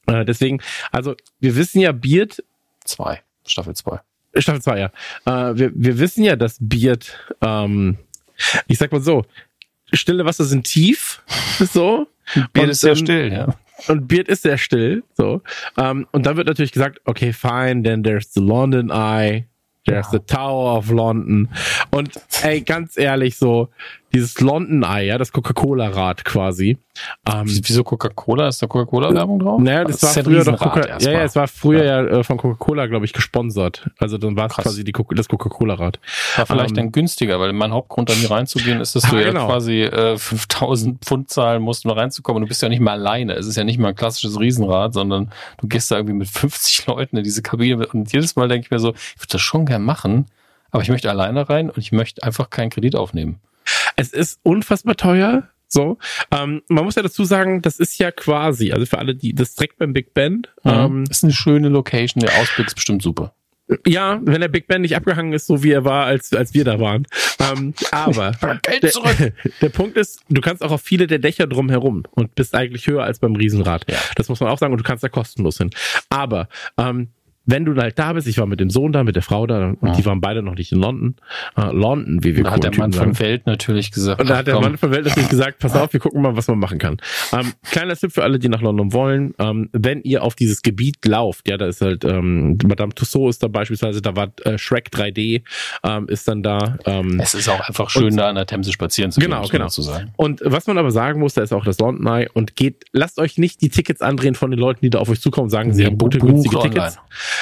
Äh, 0.08 0.24
deswegen, 0.24 0.62
also 0.92 1.16
wir 1.40 1.56
wissen 1.58 1.80
ja, 1.82 1.92
Beard, 1.92 2.42
Zwei. 2.86 3.22
Staffel 3.46 3.76
zwei. 3.76 4.00
Staffel 4.38 4.62
2, 4.62 4.80
ja, 4.80 4.92
äh, 5.26 5.58
wir, 5.58 5.72
wir 5.74 6.00
wissen 6.00 6.24
ja, 6.24 6.36
dass 6.36 6.58
Beard, 6.60 7.18
ähm, 7.42 7.98
ich 8.68 8.78
sag 8.78 8.92
mal 8.92 9.02
so, 9.02 9.26
stille 9.94 10.26
Wasser 10.26 10.44
sind 10.46 10.66
tief, 10.66 11.22
so. 11.60 12.08
Beard 12.54 12.66
Und, 12.66 12.70
ist 12.70 12.82
sehr 12.82 12.96
still, 12.96 13.32
ja. 13.32 13.56
und 13.88 14.08
Beard 14.08 14.28
ist 14.28 14.44
sehr 14.44 14.58
still, 14.58 15.04
so. 15.14 15.42
Ähm, 15.78 16.08
und 16.12 16.26
dann 16.26 16.38
wird 16.38 16.48
natürlich 16.48 16.72
gesagt, 16.72 17.00
okay, 17.06 17.34
fine, 17.34 17.84
then 17.84 18.04
there's 18.04 18.34
the 18.34 18.42
London 18.42 18.90
Eye, 18.90 19.46
there's 19.86 20.10
the 20.12 20.20
Tower 20.20 20.78
of 20.78 20.90
London. 20.90 21.50
Und 21.92 22.12
ey, 22.42 22.62
ganz 22.62 22.98
ehrlich, 22.98 23.38
so, 23.38 23.70
dieses 24.14 24.40
London 24.40 24.84
Eye, 24.84 25.08
ja, 25.08 25.18
das 25.18 25.32
Coca-Cola-Rad 25.34 26.24
quasi. 26.24 26.78
Ähm, 27.30 27.44
Wieso 27.46 27.84
Coca-Cola? 27.84 28.48
Ist 28.48 28.62
da 28.62 28.68
Coca-Cola-Werbung 28.68 29.40
drauf? 29.40 29.60
naja, 29.62 29.84
das, 29.84 30.02
war 30.04 30.12
ja 30.12 30.18
ein 30.18 30.24
früher 30.24 30.44
doch 30.46 30.58
Coca 30.58 30.88
ja, 31.00 31.12
ja, 31.12 31.24
es 31.24 31.36
war 31.36 31.48
früher 31.50 31.84
ja, 31.84 32.02
äh, 32.06 32.24
von 32.24 32.38
Coca-Cola, 32.38 32.86
glaube 32.86 33.06
ich, 33.06 33.12
gesponsert. 33.12 33.90
Also 34.00 34.18
dann 34.18 34.38
war 34.38 34.46
es 34.50 34.56
quasi 34.56 34.86
die, 34.86 34.94
Co- 34.94 35.06
das 35.14 35.28
Coca-Cola-Rad. 35.28 36.00
War 36.38 36.46
vielleicht 36.46 36.70
Ähm, 36.70 36.76
dann 36.76 36.92
günstiger, 36.94 37.40
weil 37.42 37.52
mein 37.52 37.74
Hauptgrund, 37.74 38.10
da 38.10 38.14
nie 38.16 38.26
reinzugehen, 38.26 38.80
ist, 38.80 38.96
dass 38.96 39.04
du 39.10 39.18
Ah, 39.18 39.20
ja 39.20 39.28
genau. 39.28 39.48
quasi 39.48 39.82
äh, 39.82 40.18
5000 40.18 41.04
Pfund 41.04 41.30
zahlen 41.30 41.62
musst, 41.62 41.84
um 41.84 41.90
da 41.90 41.96
reinzukommen. 42.00 42.38
Und 42.42 42.46
du 42.46 42.48
bist 42.48 42.62
ja 42.62 42.70
nicht 42.70 42.80
mal 42.80 42.94
alleine. 42.94 43.34
Es 43.34 43.48
ist 43.48 43.58
ja 43.58 43.66
nicht 43.66 43.80
mal 43.80 43.90
ein 43.90 43.96
klassisches 43.96 44.40
Riesenrad, 44.40 44.94
sondern 44.94 45.32
du 45.60 45.68
gehst 45.68 45.92
da 45.92 45.98
irgendwie 45.98 46.16
mit 46.16 46.30
50 46.30 46.88
Leuten 46.88 47.18
in 47.18 47.24
diese 47.26 47.42
Kabine. 47.42 47.86
Und 47.88 48.14
jedes 48.14 48.38
Mal 48.38 48.48
denke 48.48 48.66
ich 48.68 48.72
mir 48.72 48.80
so, 48.80 48.94
ich 48.94 49.18
würde 49.22 49.32
das 49.34 49.42
schon 49.42 49.66
gern 49.66 49.84
machen, 49.84 50.28
aber 50.72 50.84
ich 50.84 50.90
möchte 50.90 51.10
alleine 51.10 51.50
rein 51.50 51.70
und 51.70 51.78
ich 51.80 51.92
möchte 51.92 52.24
einfach 52.24 52.50
keinen 52.50 52.70
Kredit 52.70 52.96
aufnehmen. 52.96 53.40
Es 53.96 54.14
ist 54.14 54.40
unfassbar 54.44 54.96
teuer. 54.96 55.50
So, 55.68 55.98
ähm, 56.32 56.62
man 56.70 56.86
muss 56.86 56.96
ja 56.96 57.02
dazu 57.02 57.26
sagen, 57.26 57.62
das 57.62 57.80
ist 57.80 57.98
ja 57.98 58.12
quasi, 58.12 58.72
also 58.72 58.86
für 58.86 59.00
alle, 59.00 59.16
die 59.16 59.34
das 59.34 59.56
direkt 59.56 59.78
beim 59.78 59.94
Big 59.94 60.14
Ben. 60.14 60.44
Ähm, 60.64 61.06
ist 61.10 61.24
eine 61.24 61.34
schöne 61.34 61.70
Location, 61.70 62.22
der 62.22 62.38
Ausblick 62.38 62.68
ist 62.68 62.76
bestimmt 62.76 63.02
super. 63.02 63.34
ja, 63.88 64.20
wenn 64.24 64.42
der 64.42 64.48
Big 64.48 64.68
Ben 64.68 64.82
nicht 64.82 64.96
abgehangen 64.96 65.34
ist, 65.34 65.48
so 65.48 65.64
wie 65.64 65.72
er 65.72 65.84
war, 65.84 66.06
als 66.06 66.32
als 66.34 66.54
wir 66.54 66.64
da 66.64 66.80
waren. 66.80 67.08
Ähm, 67.40 67.74
aber 67.92 68.32
Geld 68.62 68.84
der, 68.84 68.92
zurück! 68.92 69.34
der 69.62 69.70
Punkt 69.70 69.98
ist, 69.98 70.22
du 70.30 70.40
kannst 70.40 70.64
auch 70.64 70.72
auf 70.72 70.82
viele 70.82 71.08
der 71.08 71.20
Dächer 71.20 71.48
drumherum 71.48 72.04
und 72.12 72.36
bist 72.36 72.54
eigentlich 72.54 72.86
höher 72.88 73.04
als 73.04 73.20
beim 73.20 73.36
Riesenrad. 73.36 73.90
Ja. 73.90 73.98
Das 74.16 74.30
muss 74.30 74.40
man 74.40 74.50
auch 74.50 74.60
sagen 74.60 74.72
und 74.72 74.80
du 74.80 74.84
kannst 74.84 75.04
da 75.04 75.10
kostenlos 75.10 75.58
hin. 75.58 75.72
Aber 76.10 76.48
ähm, 76.78 77.10
wenn 77.46 77.66
du 77.66 77.76
halt 77.76 77.98
da 78.00 78.14
bist, 78.14 78.28
ich 78.28 78.38
war 78.38 78.46
mit 78.46 78.60
dem 78.60 78.70
Sohn 78.70 78.92
da, 78.92 79.04
mit 79.04 79.16
der 79.16 79.24
Frau 79.24 79.46
da 79.46 79.70
und 79.80 79.88
ja. 79.90 79.96
die 79.96 80.06
waren 80.06 80.22
beide 80.22 80.42
noch 80.42 80.56
nicht 80.56 80.72
in 80.72 80.80
London. 80.80 81.16
Uh, 81.58 81.72
London, 81.72 82.24
wie 82.24 82.36
wir 82.36 82.44
Da 82.44 82.52
hat 82.52 82.64
der 82.64 82.76
Mann 82.76 82.94
von 82.94 83.20
Welt 83.20 83.46
natürlich 83.46 83.92
gesagt. 83.92 84.22
Und 84.22 84.30
da 84.30 84.38
hat 84.38 84.48
der 84.48 84.60
Mann 84.60 84.78
von 84.78 84.92
Welt 84.92 85.06
natürlich 85.06 85.30
gesagt, 85.30 85.60
pass 85.60 85.76
auf, 85.76 85.94
wir 85.94 86.00
gucken 86.00 86.22
mal, 86.22 86.36
was 86.36 86.48
man 86.48 86.60
machen 86.60 86.80
kann. 86.80 86.98
Ähm, 87.34 87.54
kleiner 87.64 87.96
Tipp 87.96 88.12
für 88.12 88.24
alle, 88.24 88.40
die 88.40 88.50
nach 88.50 88.62
London 88.62 88.94
wollen. 88.94 89.34
Ähm, 89.40 89.70
wenn 89.72 90.02
ihr 90.02 90.24
auf 90.24 90.36
dieses 90.36 90.62
Gebiet 90.62 91.06
lauft, 91.06 91.48
ja, 91.48 91.58
da 91.58 91.68
ist 91.68 91.82
halt 91.82 92.04
ähm, 92.04 92.58
Madame 92.66 92.94
Tussauds 92.94 93.36
ist 93.36 93.44
da 93.44 93.48
beispielsweise, 93.48 94.02
da 94.02 94.16
war 94.16 94.32
äh, 94.44 94.58
Shrek 94.58 94.90
3D 94.92 95.44
ähm, 95.84 96.08
ist 96.08 96.28
dann 96.28 96.44
da. 96.44 96.78
Ähm, 96.86 97.20
es 97.20 97.34
ist 97.34 97.50
auch 97.50 97.60
einfach 97.68 97.90
schön, 97.90 98.06
und, 98.06 98.18
da 98.18 98.30
an 98.30 98.36
der 98.36 98.46
Themse 98.46 98.72
spazieren 98.72 99.12
zu 99.12 99.20
gehen. 99.20 99.30
Genau, 99.30 99.48
genau. 99.48 99.68
Zu 99.68 99.82
sein. 99.82 100.12
Und 100.16 100.42
was 100.44 100.68
man 100.68 100.78
aber 100.78 100.92
sagen 100.92 101.20
muss, 101.20 101.34
da 101.34 101.42
ist 101.42 101.54
auch 101.54 101.66
das 101.66 101.80
London 101.80 102.08
Eye 102.08 102.30
und 102.34 102.56
geht, 102.56 102.86
lasst 102.92 103.20
euch 103.20 103.38
nicht 103.38 103.62
die 103.62 103.70
Tickets 103.70 104.02
andrehen 104.02 104.36
von 104.36 104.52
den 104.52 104.60
Leuten, 104.60 104.80
die 104.82 104.90
da 104.90 105.00
auf 105.00 105.10
euch 105.10 105.22
zukommen, 105.22 105.50
sagen, 105.50 105.74
sie 105.74 105.86
haben 105.86 105.98
gute, 105.98 106.20
günstige 106.20 106.60
Tickets. 106.60 106.98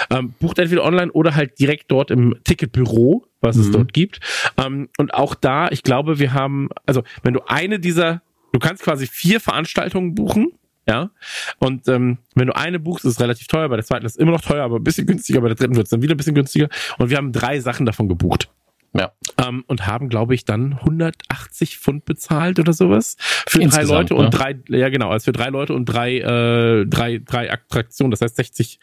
Ähm, 0.10 0.34
bucht 0.40 0.60
entweder 0.60 0.84
online 0.84 1.12
oder 1.12 1.36
halt 1.36 1.60
direkt 1.60 1.92
dort 1.92 2.12
im 2.12 2.36
Ticketbüro, 2.44 3.26
was 3.42 3.56
mhm. 3.56 3.62
es 3.62 3.72
dort 3.72 3.94
gibt. 3.94 4.20
Ähm, 4.58 4.90
und 4.98 5.14
auch 5.14 5.36
da, 5.36 5.70
ich 5.70 5.84
glaube, 5.84 6.20
wir 6.20 6.34
haben, 6.34 6.70
also 6.86 7.04
wenn 7.24 7.34
du 7.34 7.42
eine 7.48 7.80
dieser, 7.80 8.22
du 8.52 8.60
kannst 8.60 8.84
quasi 8.84 9.08
vier 9.08 9.40
Veranstaltungen 9.40 10.16
buchen. 10.16 10.54
Ja. 10.88 11.12
Und 11.60 11.88
ähm, 11.88 12.18
wenn 12.36 12.48
du 12.48 12.56
eine 12.56 12.78
buchst, 12.78 13.06
ist 13.06 13.14
es 13.14 13.20
relativ 13.22 13.48
teuer, 13.48 13.70
bei 13.70 13.78
der 13.78 13.86
zweiten 13.86 14.06
ist 14.06 14.14
es 14.14 14.18
immer 14.18 14.32
noch 14.32 14.42
teuer, 14.42 14.66
aber 14.66 14.78
ein 14.78 14.84
bisschen 14.84 15.08
günstiger, 15.08 15.40
bei 15.40 15.48
der 15.48 15.56
dritten 15.56 15.76
wird 15.76 15.86
es 15.86 15.92
dann 15.92 16.02
wieder 16.02 16.14
ein 16.14 16.18
bisschen 16.18 16.36
günstiger. 16.36 16.68
Und 16.98 17.10
wir 17.10 17.18
haben 17.18 17.32
drei 17.32 17.60
Sachen 17.62 17.86
davon 17.86 18.10
gebucht. 18.10 18.50
Ja. 18.94 19.12
Ähm, 19.44 19.64
und 19.68 19.88
haben, 19.88 20.08
glaube 20.08 20.36
ich, 20.36 20.46
dann 20.46 20.74
180 20.74 21.80
Pfund 21.80 22.06
bezahlt 22.06 22.60
oder 22.60 22.74
sowas. 22.74 23.16
Für 23.48 23.62
Insgesamt, 23.62 23.90
drei 23.90 23.96
Leute 23.96 24.14
ne? 24.14 24.20
und 24.20 24.30
drei, 24.32 24.60
ja 24.70 24.90
genau, 24.90 25.10
also 25.10 25.26
für 25.26 25.32
drei 25.32 25.50
Leute 25.50 25.74
und 25.74 25.86
drei, 25.86 26.18
äh, 26.18 26.86
drei, 26.86 27.20
drei 27.26 27.52
Attraktionen, 27.52 28.12
das 28.12 28.22
heißt 28.22 28.36
60 28.36 28.80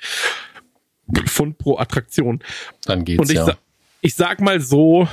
Pfund 1.27 1.59
pro 1.59 1.79
Attraktion. 1.79 2.41
Dann 2.85 3.05
geht's 3.05 3.21
und 3.21 3.31
ich, 3.31 3.37
ja. 3.37 3.57
ich 4.01 4.15
sag 4.15 4.41
mal 4.41 4.61
so, 4.61 5.09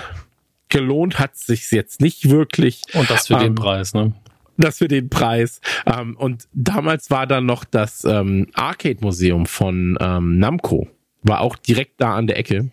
gelohnt 0.69 1.19
hat 1.19 1.35
sich's 1.35 1.71
jetzt 1.71 2.01
nicht 2.01 2.29
wirklich. 2.29 2.81
Und 2.93 3.09
das 3.09 3.27
für 3.27 3.35
ähm, 3.35 3.41
den 3.41 3.55
Preis, 3.55 3.93
ne? 3.93 4.13
Das 4.57 4.79
für 4.79 4.87
den 4.87 5.09
Preis. 5.09 5.61
Ähm, 5.85 6.15
und 6.17 6.47
damals 6.53 7.11
war 7.11 7.27
dann 7.27 7.45
noch 7.45 7.63
das 7.63 8.03
ähm, 8.03 8.47
Arcade-Museum 8.53 9.45
von 9.45 9.97
ähm, 10.01 10.39
Namco. 10.39 10.87
War 11.21 11.41
auch 11.41 11.55
direkt 11.55 12.01
da 12.01 12.15
an 12.15 12.27
der 12.27 12.37
Ecke. 12.37 12.71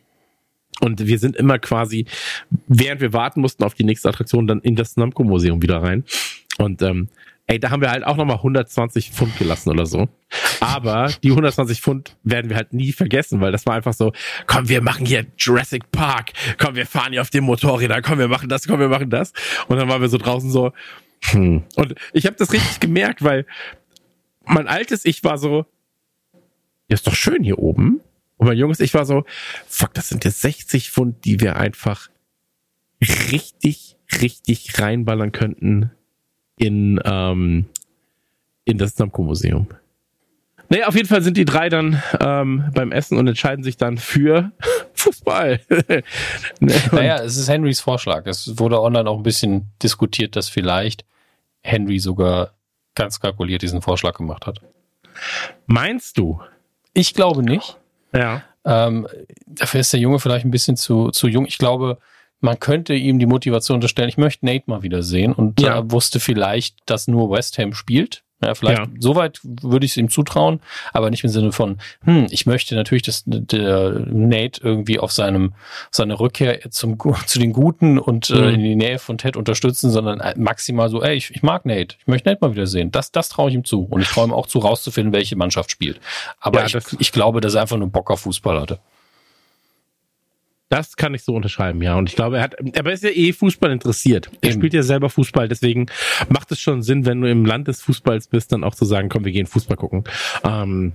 Und 0.81 1.07
wir 1.07 1.19
sind 1.19 1.37
immer 1.37 1.59
quasi, 1.59 2.07
während 2.67 3.01
wir 3.01 3.13
warten 3.13 3.41
mussten 3.41 3.63
auf 3.65 3.75
die 3.75 3.85
nächste 3.85 4.09
Attraktion, 4.09 4.47
dann 4.47 4.61
in 4.61 4.77
das 4.77 4.97
Namco-Museum 4.97 5.63
wieder 5.63 5.83
rein. 5.83 6.05
Und 6.59 6.83
ähm, 6.83 7.09
ey, 7.47 7.61
da 7.61 7.71
haben 7.71 7.83
wir 7.83 7.91
halt 7.91 8.05
auch 8.05 8.17
nochmal 8.17 8.37
120 8.37 9.11
Pfund 9.11 9.37
gelassen 9.39 9.71
oder 9.71 9.87
so. 9.87 10.09
Aber 10.61 11.13
die 11.23 11.31
120 11.31 11.81
Pfund 11.81 12.17
werden 12.23 12.49
wir 12.49 12.57
halt 12.57 12.73
nie 12.73 12.93
vergessen, 12.93 13.41
weil 13.41 13.53
das 13.53 13.67
war 13.67 13.75
einfach 13.75 13.93
so, 13.93 14.13
komm, 14.47 14.69
wir 14.69 14.81
machen 14.83 15.05
hier 15.05 15.27
Jurassic 15.37 15.91
Park, 15.93 16.33
komm, 16.59 16.75
wir 16.75 16.87
fahren 16.87 17.13
hier 17.13 17.21
auf 17.21 17.31
dem 17.31 17.45
Motorräder, 17.45 18.01
komm, 18.03 18.19
wir 18.19 18.29
machen 18.29 18.49
das, 18.49 18.67
komm, 18.67 18.81
wir 18.81 18.89
machen 18.89 19.11
das. 19.11 19.33
Und 19.69 19.77
dann 19.77 19.89
waren 19.89 20.01
wir 20.01 20.09
so 20.09 20.19
draußen 20.19 20.51
so, 20.51 20.73
hm. 21.31 21.63
Und 21.77 21.95
ich 22.13 22.27
habe 22.27 22.37
das 22.37 22.53
richtig 22.53 22.81
gemerkt, 22.81 23.23
weil 23.23 23.47
mein 24.45 24.69
altes 24.69 25.05
Ich 25.05 25.25
war 25.25 25.39
so, 25.39 25.67
ja, 26.89 26.95
ist 26.95 27.07
doch 27.07 27.15
schön 27.15 27.43
hier 27.43 27.59
oben. 27.59 28.01
Und 28.37 28.49
mein 28.49 28.59
junges 28.59 28.81
Ich 28.81 28.95
war 28.95 29.07
so, 29.07 29.25
fuck, 29.67 29.95
das 29.95 30.09
sind 30.09 30.25
jetzt 30.25 30.43
60 30.43 30.91
Pfund, 30.91 31.25
die 31.25 31.41
wir 31.41 31.57
einfach 31.57 32.09
richtig, 33.01 33.97
richtig 34.21 34.79
reinballern 34.79 35.33
könnten 35.33 35.93
in, 36.57 37.01
ähm, 37.05 37.67
in 38.65 38.79
das 38.79 38.99
Namco-Museum. 38.99 39.67
Naja, 40.69 40.87
auf 40.87 40.97
jeden 40.97 41.09
Fall 41.09 41.23
sind 41.23 41.37
die 41.37 41.45
drei 41.45 41.69
dann 41.69 42.03
ähm, 42.21 42.71
beim 42.75 42.91
Essen 42.91 43.19
und 43.19 43.29
entscheiden 43.29 43.63
sich 43.63 43.77
dann 43.77 43.99
für 43.99 44.51
Fußball. 44.95 45.61
naja, 46.61 47.23
es 47.23 47.37
ist 47.37 47.49
Henrys 47.49 47.81
Vorschlag. 47.81 48.27
Es 48.27 48.59
wurde 48.59 48.81
online 48.81 49.09
auch 49.09 49.19
ein 49.19 49.23
bisschen 49.23 49.71
diskutiert, 49.83 50.37
dass 50.37 50.49
vielleicht 50.49 51.05
Henry 51.63 51.99
sogar 51.99 52.53
ganz 52.95 53.21
kalkuliert 53.21 53.63
diesen 53.63 53.83
Vorschlag 53.83 54.15
gemacht 54.15 54.47
hat. 54.47 54.61
Meinst 55.67 56.19
du? 56.19 56.41
Ich 56.93 57.15
glaube 57.15 57.43
nicht. 57.43 57.77
Ja. 58.15 58.43
Ähm, 58.65 59.07
dafür 59.47 59.81
ist 59.81 59.93
der 59.93 60.01
Junge 60.01 60.19
vielleicht 60.19 60.45
ein 60.45 60.51
bisschen 60.51 60.77
zu, 60.77 61.11
zu 61.11 61.29
jung. 61.29 61.47
Ich 61.47 61.59
glaube, 61.59 61.99
man 62.45 62.61
könnte 62.61 62.95
ihm 62.95 63.19
die 63.19 63.27
Motivation 63.27 63.77
unterstellen, 63.77 64.11
ich 64.11 64.19
möchte 64.19 64.45
Nate 64.45 64.65
mal 64.67 64.83
wieder 64.83 65.03
sehen 65.03 65.33
und 65.33 65.61
ja. 65.61 65.79
äh, 65.79 65.91
wusste 65.91 66.21
vielleicht, 66.21 66.77
dass 66.87 67.09
nur 67.09 67.31
West 67.31 67.59
Ham 67.59 67.73
spielt. 67.73 68.23
Ja, 68.43 68.55
vielleicht 68.55 68.79
ja. 68.79 68.87
soweit 68.99 69.41
würde 69.43 69.87
ich 69.87 69.93
es 69.93 69.97
ihm 69.97 70.11
zutrauen, 70.11 70.61
aber 70.93 71.09
nicht 71.09 71.25
im 71.25 71.31
Sinne 71.31 71.53
von, 71.53 71.79
hm, 72.05 72.27
ich 72.31 72.45
möchte 72.45 72.75
natürlich, 72.75 73.05
dass 73.05 73.23
der 73.25 74.05
Nate 74.11 74.61
irgendwie 74.63 74.99
auf 74.99 75.13
seinem 75.13 75.55
seine 75.91 76.21
Rückkehr 76.21 76.71
zum 76.71 76.99
zu 77.27 77.39
den 77.39 77.55
Guten 77.55 77.99
und 77.99 78.29
äh, 78.29 78.35
mhm. 78.35 78.43
äh, 78.43 78.53
in 78.53 78.61
die 78.61 78.77
Nähe 78.77 78.99
von 78.99 79.17
Ted 79.17 79.39
unterstützen, 79.39 79.91
sondern 79.91 80.21
maximal 80.37 80.91
so, 80.91 81.03
ey, 81.03 81.15
ich, 81.15 81.31
ich 81.31 81.43
mag 81.43 81.65
Nate, 81.65 81.97
ich 81.99 82.07
möchte 82.07 82.29
Nate 82.29 82.45
mal 82.45 82.55
wieder 82.55 82.67
sehen. 82.67 82.91
Das 82.91 83.11
das 83.11 83.31
traue 83.31 83.49
ich 83.49 83.55
ihm 83.55 83.65
zu 83.65 83.85
und 83.85 84.03
ich 84.03 84.09
traue 84.09 84.27
ihm 84.27 84.35
auch 84.35 84.49
zu, 84.49 84.59
rauszufinden, 84.59 85.15
welche 85.15 85.37
Mannschaft 85.37 85.71
spielt. 85.71 85.99
Aber 86.41 86.67
ja, 86.67 86.67
ich, 86.67 86.77
ich 86.99 87.13
glaube, 87.13 87.41
dass 87.41 87.55
er 87.55 87.63
einfach 87.63 87.79
nur 87.79 87.89
Bock 87.89 88.11
auf 88.11 88.21
Fußball 88.21 88.61
hatte. 88.61 88.81
Das 90.69 90.97
kann 90.97 91.15
ich 91.15 91.23
so 91.23 91.35
unterschreiben, 91.35 91.83
ja. 91.83 91.95
Und 91.97 92.09
ich 92.09 92.17
glaube, 92.17 92.39
er 92.39 92.43
hat, 92.43 92.57
aber 92.79 92.91
er 92.91 92.95
ist 92.95 93.05
ja 93.05 93.11
eh 93.11 93.33
Fußball 93.33 93.71
interessiert. 93.71 94.31
Er 94.41 94.51
Eben. 94.51 94.61
spielt 94.61 94.75
ja 94.75 94.83
selber 94.83 95.11
Fußball, 95.11 95.49
deswegen 95.49 95.87
macht 96.29 96.51
es 96.53 96.61
schon 96.61 96.83
Sinn, 96.83 97.07
wenn 97.07 97.21
du 97.21 97.31
im 97.31 97.45
Land 97.45 97.69
des 97.69 97.83
Fußballs 97.83 98.29
bist, 98.29 98.53
dann 98.53 98.65
auch 98.65 98.75
zu 98.75 98.85
sagen, 98.85 99.09
komm, 99.09 99.25
wir 99.25 99.33
gehen 99.33 99.47
Fußball 99.47 99.77
gucken. 99.77 100.05
Ähm, 100.43 100.93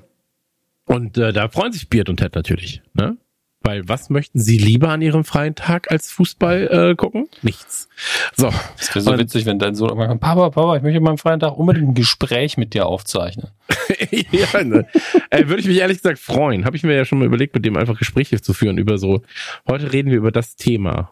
und 0.85 1.17
äh, 1.17 1.31
da 1.31 1.49
freuen 1.49 1.71
sich 1.71 1.87
Beard 1.87 2.09
und 2.09 2.17
Ted 2.17 2.35
natürlich. 2.35 2.81
Ne? 2.93 3.17
Weil 3.61 3.87
was 3.89 4.09
möchten 4.09 4.39
Sie 4.39 4.57
lieber 4.57 4.89
an 4.89 5.01
Ihrem 5.01 5.25
freien 5.25 5.53
Tag 5.53 5.91
als 5.91 6.11
Fußball 6.11 6.91
äh, 6.91 6.95
gucken? 6.95 7.27
Nichts. 7.41 7.89
So. 8.35 8.49
Das 8.77 8.95
wäre 8.95 9.01
so 9.01 9.11
und, 9.11 9.19
witzig, 9.19 9.45
wenn 9.45 9.59
dein 9.59 9.75
Sohn 9.75 9.89
irgendwann 9.89 10.07
kommt, 10.07 10.21
Papa, 10.21 10.49
Papa, 10.49 10.77
ich 10.77 10.83
möchte 10.83 10.97
an 10.97 11.03
meinem 11.03 11.17
freien 11.17 11.41
Tag 11.41 11.57
unbedingt 11.57 11.89
ein 11.89 11.93
Gespräch 11.93 12.57
mit 12.57 12.73
dir 12.73 12.85
aufzeichnen. 12.85 13.49
ja, 14.31 14.63
ne? 14.63 14.87
äh, 15.29 15.47
Würde 15.47 15.59
ich 15.59 15.67
mich 15.67 15.77
ehrlich 15.77 15.97
gesagt 15.97 16.19
freuen. 16.19 16.63
Habe 16.63 16.77
ich 16.77 16.83
mir 16.83 16.95
ja 16.95 17.03
schon 17.03 17.19
mal 17.19 17.25
überlegt, 17.25 17.53
mit 17.53 17.65
dem 17.65 17.75
einfach 17.75 17.97
Gespräche 17.97 18.41
zu 18.41 18.53
führen 18.53 18.77
über 18.77 18.97
so, 18.97 19.23
heute 19.67 19.91
reden 19.91 20.09
wir 20.09 20.17
über 20.17 20.31
das 20.31 20.55
Thema. 20.55 21.11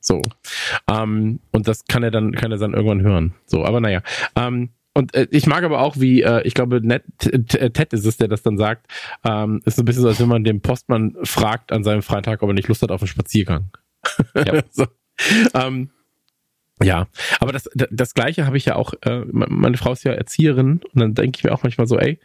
So. 0.00 0.20
Ähm, 0.90 1.40
und 1.52 1.66
das 1.66 1.86
kann 1.86 2.02
er 2.02 2.10
dann, 2.10 2.32
kann 2.32 2.52
er 2.52 2.58
dann 2.58 2.74
irgendwann 2.74 3.00
hören. 3.00 3.34
So, 3.46 3.64
aber 3.64 3.80
naja. 3.80 4.02
Ähm, 4.36 4.70
und 4.98 5.14
äh, 5.14 5.28
ich 5.30 5.46
mag 5.46 5.62
aber 5.62 5.80
auch, 5.80 5.96
wie, 5.98 6.22
äh, 6.22 6.42
ich 6.42 6.54
glaube, 6.54 6.80
Ned, 6.82 7.04
Ted 7.18 7.92
ist 7.92 8.04
es, 8.04 8.16
der 8.16 8.26
das 8.26 8.42
dann 8.42 8.58
sagt, 8.58 8.88
ähm, 9.24 9.62
ist 9.64 9.76
so 9.76 9.82
ein 9.82 9.84
bisschen 9.84 10.02
so, 10.02 10.08
als 10.08 10.18
wenn 10.18 10.28
man 10.28 10.42
den 10.42 10.60
Postmann 10.60 11.16
fragt 11.22 11.70
an 11.70 11.84
seinem 11.84 12.02
Freitag, 12.02 12.42
ob 12.42 12.50
er 12.50 12.54
nicht 12.54 12.66
Lust 12.66 12.82
hat 12.82 12.90
auf 12.90 13.00
einen 13.00 13.06
Spaziergang. 13.06 13.70
Ja. 14.34 14.60
so. 14.72 14.86
ähm, 15.54 15.90
ja, 16.82 17.06
aber 17.38 17.52
das, 17.52 17.70
das 17.74 18.14
Gleiche 18.14 18.44
habe 18.44 18.56
ich 18.56 18.64
ja 18.64 18.74
auch, 18.74 18.92
äh, 19.02 19.22
meine 19.30 19.76
Frau 19.76 19.92
ist 19.92 20.02
ja 20.02 20.12
Erzieherin 20.12 20.80
und 20.92 21.00
dann 21.00 21.14
denke 21.14 21.38
ich 21.38 21.44
mir 21.44 21.52
auch 21.52 21.62
manchmal 21.62 21.86
so, 21.86 21.96
ey, 21.96 22.18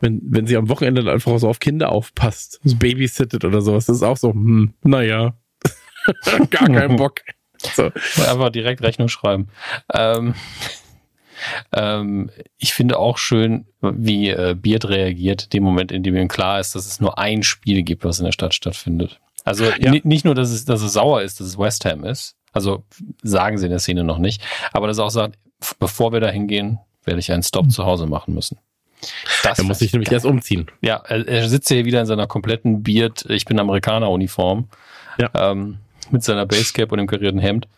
wenn, 0.00 0.20
wenn 0.22 0.46
sie 0.46 0.58
am 0.58 0.68
Wochenende 0.68 1.02
dann 1.02 1.14
einfach 1.14 1.38
so 1.38 1.48
auf 1.48 1.60
Kinder 1.60 1.92
aufpasst, 1.92 2.60
so 2.62 2.76
babysittet 2.76 3.42
oder 3.42 3.62
sowas, 3.62 3.86
das 3.86 3.96
ist 3.96 4.02
auch 4.02 4.18
so, 4.18 4.32
hm, 4.32 4.74
naja, 4.82 5.34
gar 6.50 6.68
keinen 6.68 6.96
Bock. 6.98 7.22
So. 7.56 7.84
Einfach 7.84 8.50
direkt 8.50 8.82
Rechnung 8.82 9.08
schreiben. 9.08 9.48
Ähm, 9.94 10.34
ähm, 11.72 12.30
ich 12.58 12.74
finde 12.74 12.98
auch 12.98 13.18
schön, 13.18 13.66
wie 13.80 14.30
äh, 14.30 14.54
Beard 14.58 14.88
reagiert, 14.88 15.52
dem 15.52 15.62
Moment, 15.62 15.92
in 15.92 16.02
dem 16.02 16.16
ihm 16.16 16.28
klar 16.28 16.60
ist, 16.60 16.74
dass 16.74 16.86
es 16.86 17.00
nur 17.00 17.18
ein 17.18 17.42
Spiel 17.42 17.82
gibt, 17.82 18.04
was 18.04 18.18
in 18.18 18.24
der 18.24 18.32
Stadt 18.32 18.54
stattfindet. 18.54 19.20
Also 19.44 19.64
ja. 19.64 19.92
nicht 20.02 20.24
nur, 20.24 20.34
dass 20.34 20.50
es, 20.50 20.64
dass 20.64 20.82
es 20.82 20.94
sauer 20.94 21.22
ist, 21.22 21.40
dass 21.40 21.46
es 21.46 21.58
West 21.58 21.84
Ham 21.84 22.04
ist. 22.04 22.34
Also 22.52 22.84
sagen 23.22 23.58
sie 23.58 23.66
in 23.66 23.70
der 23.70 23.80
Szene 23.80 24.04
noch 24.04 24.18
nicht. 24.18 24.42
Aber 24.72 24.86
dass 24.86 24.98
er 24.98 25.04
auch 25.04 25.10
sagt, 25.10 25.38
bevor 25.78 26.12
wir 26.12 26.20
da 26.20 26.28
hingehen, 26.28 26.78
werde 27.04 27.20
ich 27.20 27.30
einen 27.30 27.42
Stop 27.42 27.66
mhm. 27.66 27.70
zu 27.70 27.84
Hause 27.84 28.06
machen 28.06 28.34
müssen. 28.34 28.58
Das 29.42 29.58
er 29.58 29.64
muss 29.64 29.80
sich 29.80 29.92
nämlich 29.92 30.08
geil. 30.08 30.16
erst 30.16 30.26
umziehen. 30.26 30.66
Ja, 30.80 30.96
er, 31.06 31.28
er 31.28 31.48
sitzt 31.48 31.68
hier 31.68 31.84
wieder 31.84 32.00
in 32.00 32.06
seiner 32.06 32.26
kompletten 32.26 32.82
Beard, 32.82 33.26
ich 33.28 33.44
bin 33.44 33.58
Amerikaner-Uniform. 33.58 34.68
Ja. 35.18 35.30
Ähm, 35.34 35.78
mit 36.10 36.22
seiner 36.22 36.46
Basecap 36.46 36.92
und 36.92 36.98
dem 36.98 37.06
karierten 37.06 37.38
Hemd. 37.38 37.68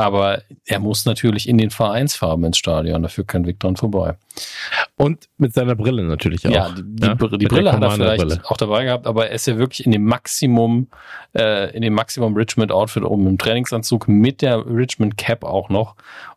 Aber 0.00 0.42
er 0.64 0.78
muss 0.78 1.06
natürlich 1.06 1.48
in 1.48 1.58
den 1.58 1.70
Vereinsfarben 1.70 2.44
ins 2.44 2.56
Stadion, 2.56 3.02
dafür 3.02 3.24
kein 3.24 3.46
Weg 3.46 3.58
dran 3.58 3.74
vorbei. 3.74 4.16
Und 4.96 5.28
mit 5.38 5.52
seiner 5.52 5.74
Brille 5.74 6.04
natürlich 6.04 6.46
auch. 6.46 6.52
Ja, 6.52 6.70
die, 6.70 7.04
ja? 7.04 7.14
die 7.14 7.46
Brille 7.46 7.72
hat 7.72 7.82
er 7.82 7.90
vielleicht 7.90 8.22
Brille. 8.22 8.40
auch 8.44 8.56
dabei 8.56 8.84
gehabt, 8.84 9.08
aber 9.08 9.28
er 9.28 9.34
ist 9.34 9.48
ja 9.48 9.58
wirklich 9.58 9.84
in 9.84 9.90
dem 9.90 10.04
Maximum, 10.04 10.86
äh, 11.36 11.74
in 11.74 11.82
dem 11.82 11.94
Maximum 11.94 12.34
Richmond 12.36 12.70
Outfit 12.70 13.02
oben 13.02 13.26
im 13.26 13.38
Trainingsanzug 13.38 14.06
mit 14.06 14.40
der 14.40 14.64
Richmond 14.64 15.16
Cap 15.16 15.42
auch 15.42 15.68
noch 15.68 15.96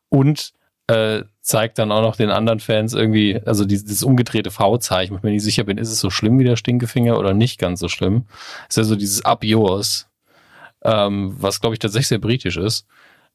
und 0.10 0.54
äh, 0.88 1.24
zeigt 1.42 1.78
dann 1.78 1.92
auch 1.92 2.02
noch 2.02 2.16
den 2.16 2.32
anderen 2.32 2.60
Fans 2.60 2.96
irgendwie, 2.96 3.40
also 3.46 3.64
dieses, 3.64 3.86
dieses 3.86 4.04
umgedrehte 4.04 4.50
V-Zeichen, 4.50 5.14
wo 5.14 5.18
ich 5.18 5.24
mir 5.24 5.32
nicht 5.32 5.44
sicher 5.44 5.66
bin, 5.66 5.78
ist 5.78 5.92
es 5.92 6.00
so 6.00 6.10
schlimm 6.10 6.40
wie 6.40 6.46
der 6.46 6.56
Stinkefinger 6.56 7.20
oder 7.20 7.36
nicht 7.36 7.60
ganz 7.60 7.80
so 7.80 7.90
schlimm. 7.90 8.26
Ist 8.70 8.78
ja 8.78 8.84
so 8.84 8.96
dieses 8.96 9.24
Up 9.24 9.44
Yours, 9.44 10.10
ähm, 10.84 11.36
was 11.38 11.62
glaube 11.62 11.76
ich 11.76 11.80
tatsächlich 11.80 12.08
sehr 12.08 12.18
britisch 12.18 12.58
ist. 12.58 12.88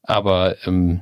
Aber 0.07 0.55
ähm, 0.65 1.01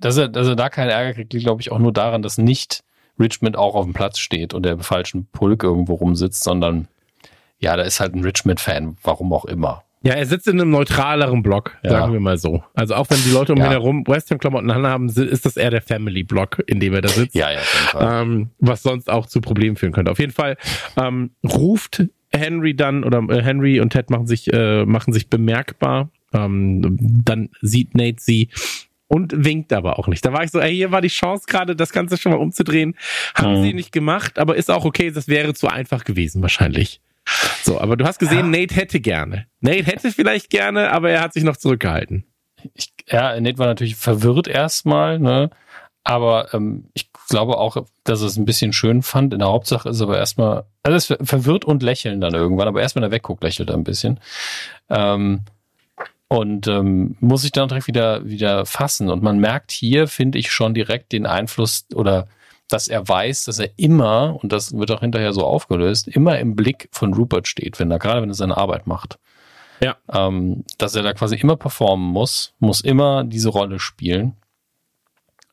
dass, 0.00 0.16
er, 0.16 0.28
dass 0.28 0.46
er 0.48 0.56
da 0.56 0.68
keinen 0.70 0.90
Ärger 0.90 1.12
kriegt, 1.14 1.32
liegt, 1.32 1.44
glaube 1.44 1.60
ich, 1.60 1.70
auch 1.72 1.78
nur 1.78 1.92
daran, 1.92 2.22
dass 2.22 2.38
nicht 2.38 2.82
Richmond 3.20 3.56
auch 3.56 3.74
auf 3.74 3.84
dem 3.84 3.94
Platz 3.94 4.18
steht 4.20 4.54
und 4.54 4.64
der 4.64 4.78
falschen 4.78 5.26
Pulk 5.26 5.64
irgendwo 5.64 5.94
rumsitzt, 5.94 6.44
sondern 6.44 6.88
ja, 7.58 7.76
da 7.76 7.82
ist 7.82 7.98
halt 7.98 8.14
ein 8.14 8.22
Richmond-Fan, 8.22 8.96
warum 9.02 9.32
auch 9.32 9.44
immer. 9.44 9.82
Ja, 10.04 10.14
er 10.14 10.26
sitzt 10.26 10.46
in 10.46 10.60
einem 10.60 10.70
neutraleren 10.70 11.42
Block, 11.42 11.76
Ja. 11.82 11.90
sagen 11.90 12.12
wir 12.12 12.20
mal 12.20 12.38
so. 12.38 12.62
Also 12.74 12.94
auch 12.94 13.10
wenn 13.10 13.20
die 13.24 13.32
Leute 13.32 13.52
um 13.52 13.58
Ja. 13.58 13.64
ihn 13.66 13.70
herum 13.72 14.04
West 14.06 14.30
Ham 14.30 14.38
Klamotten 14.38 14.70
anhaben, 14.70 15.08
si- 15.08 15.24
ist 15.24 15.44
das 15.44 15.56
eher 15.56 15.70
der 15.70 15.82
Family 15.82 16.22
Block, 16.22 16.62
in 16.68 16.78
dem 16.78 16.94
er 16.94 17.00
da 17.00 17.08
sitzt. 17.08 17.34
Ja, 17.34 17.48
ja, 17.50 17.58
ähm, 18.22 18.50
was 18.60 18.84
sonst 18.84 19.10
auch 19.10 19.26
zu 19.26 19.40
Problemen 19.40 19.74
führen 19.74 19.90
könnte. 19.92 20.12
Auf 20.12 20.20
jeden 20.20 20.32
Fall 20.32 20.56
ähm, 20.96 21.32
ruft 21.44 22.04
Henry 22.30 22.76
dann 22.76 23.02
oder 23.02 23.18
äh, 23.28 23.42
Henry 23.42 23.80
und 23.80 23.90
Ted 23.90 24.08
machen 24.10 24.28
sich 24.28 24.52
äh, 24.52 24.84
machen 24.84 25.12
sich 25.12 25.28
bemerkbar. 25.28 26.10
Ähm, 26.32 26.96
dann 27.24 27.48
sieht 27.60 27.94
Nate 27.94 28.16
sie 28.20 28.50
und 29.06 29.32
winkt 29.44 29.72
aber 29.72 29.98
auch 29.98 30.06
nicht. 30.08 30.24
Da 30.24 30.32
war 30.32 30.44
ich 30.44 30.50
so, 30.50 30.60
ey, 30.60 30.74
hier 30.74 30.92
war 30.92 31.00
die 31.00 31.08
Chance 31.08 31.44
gerade, 31.46 31.74
das 31.74 31.92
Ganze 31.92 32.18
schon 32.18 32.32
mal 32.32 32.38
umzudrehen. 32.38 32.94
Haben 33.34 33.60
Mhm. 33.60 33.62
sie 33.62 33.72
nicht 33.72 33.92
gemacht, 33.92 34.38
aber 34.38 34.56
ist 34.56 34.70
auch 34.70 34.84
okay. 34.84 35.10
Das 35.10 35.28
wäre 35.28 35.54
zu 35.54 35.68
einfach 35.68 36.04
gewesen 36.04 36.42
wahrscheinlich. 36.42 37.00
So, 37.62 37.80
aber 37.80 37.96
du 37.96 38.04
hast 38.06 38.18
gesehen, 38.18 38.50
Nate 38.50 38.74
hätte 38.74 39.00
gerne. 39.00 39.46
Nate 39.60 39.84
hätte 39.84 40.10
vielleicht 40.12 40.50
gerne, 40.50 40.90
aber 40.92 41.10
er 41.10 41.20
hat 41.20 41.32
sich 41.34 41.44
noch 41.44 41.56
zurückgehalten. 41.56 42.24
ich, 42.74 42.92
ja, 43.06 43.38
Nate 43.40 43.58
war 43.58 43.66
natürlich 43.66 43.96
verwirrt 43.96 44.48
erstmal, 44.48 45.18
ne? 45.18 45.50
Aber 46.04 46.54
ähm, 46.54 46.86
ich 46.94 47.10
glaube 47.28 47.58
auch, 47.58 47.76
dass 48.04 48.22
er 48.22 48.28
es 48.28 48.36
ein 48.38 48.46
bisschen 48.46 48.72
schön 48.72 49.02
fand. 49.02 49.34
In 49.34 49.40
der 49.40 49.48
Hauptsache 49.48 49.90
ist 49.90 50.00
er 50.00 50.04
aber 50.04 50.16
erstmal, 50.16 50.64
also 50.82 51.14
er 51.14 51.26
verwirrt 51.26 51.66
und 51.66 51.82
lächeln 51.82 52.20
dann 52.22 52.32
irgendwann, 52.32 52.66
aber 52.68 52.80
erst 52.80 52.96
wenn 52.96 53.02
er 53.02 53.10
wegguckt, 53.10 53.42
lächelt 53.42 53.68
er 53.68 53.76
ein 53.76 53.84
bisschen. 53.84 54.18
Ähm, 54.88 55.40
und 56.28 56.66
ähm, 56.66 57.16
muss 57.20 57.42
sich 57.42 57.52
dann 57.52 57.68
direkt 57.68 57.86
wieder, 57.86 58.24
wieder 58.26 58.66
fassen. 58.66 59.10
Und 59.10 59.22
man 59.22 59.38
merkt 59.38 59.70
hier, 59.70 60.06
finde 60.08 60.38
ich, 60.38 60.50
schon 60.52 60.74
direkt 60.74 61.12
den 61.12 61.26
Einfluss 61.26 61.86
oder 61.94 62.28
dass 62.68 62.88
er 62.88 63.08
weiß, 63.08 63.44
dass 63.44 63.58
er 63.58 63.70
immer, 63.76 64.38
und 64.42 64.52
das 64.52 64.76
wird 64.76 64.90
auch 64.90 65.00
hinterher 65.00 65.32
so 65.32 65.42
aufgelöst, 65.44 66.06
immer 66.06 66.38
im 66.38 66.54
Blick 66.54 66.88
von 66.92 67.14
Rupert 67.14 67.48
steht, 67.48 67.80
wenn 67.80 67.90
er, 67.90 67.98
gerade 67.98 68.20
wenn 68.20 68.28
er 68.30 68.34
seine 68.34 68.58
Arbeit 68.58 68.86
macht 68.86 69.18
Ja. 69.80 69.96
ähm, 70.12 70.64
dass 70.76 70.94
er 70.94 71.02
da 71.02 71.14
quasi 71.14 71.36
immer 71.36 71.56
performen 71.56 72.06
muss, 72.06 72.52
muss 72.58 72.82
immer 72.82 73.24
diese 73.24 73.48
Rolle 73.48 73.78
spielen. 73.80 74.34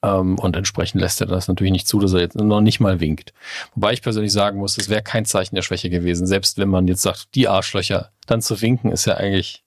Ähm, 0.04 0.38
und 0.40 0.58
entsprechend 0.58 1.00
lässt 1.00 1.22
er 1.22 1.28
das 1.28 1.48
natürlich 1.48 1.72
nicht 1.72 1.88
zu, 1.88 2.00
dass 2.00 2.12
er 2.12 2.20
jetzt 2.20 2.36
noch 2.36 2.60
nicht 2.60 2.82
mal 2.82 3.00
winkt. 3.00 3.34
Wobei 3.76 3.94
ich 3.94 4.02
persönlich 4.02 4.34
sagen 4.34 4.60
muss, 4.60 4.76
das 4.76 4.90
wäre 4.90 5.02
kein 5.02 5.24
Zeichen 5.24 5.56
der 5.56 5.62
Schwäche 5.62 5.90
gewesen. 5.90 6.28
Selbst 6.28 6.58
wenn 6.58 6.68
man 6.70 6.86
jetzt 6.88 7.02
sagt, 7.02 7.34
die 7.34 7.48
Arschlöcher, 7.48 8.12
dann 8.28 8.42
zu 8.42 8.62
winken 8.62 8.92
ist 8.92 9.06
ja 9.06 9.16
eigentlich. 9.16 9.64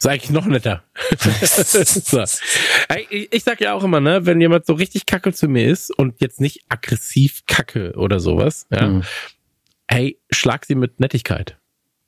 Ist 0.00 0.06
eigentlich 0.06 0.30
noch 0.30 0.46
netter. 0.46 0.82
so. 1.20 2.24
Ich, 3.10 3.44
sag 3.44 3.60
ja 3.60 3.74
auch 3.74 3.84
immer, 3.84 4.00
ne, 4.00 4.24
wenn 4.24 4.40
jemand 4.40 4.64
so 4.64 4.72
richtig 4.72 5.04
kacke 5.04 5.30
zu 5.34 5.46
mir 5.46 5.68
ist 5.68 5.90
und 5.96 6.22
jetzt 6.22 6.40
nicht 6.40 6.60
aggressiv 6.70 7.42
kacke 7.46 7.92
oder 7.96 8.18
sowas, 8.18 8.66
ja, 8.70 8.80
Hm. 8.86 9.02
hey, 9.88 10.18
schlag 10.30 10.64
sie 10.64 10.74
mit 10.74 11.00
Nettigkeit. 11.00 11.58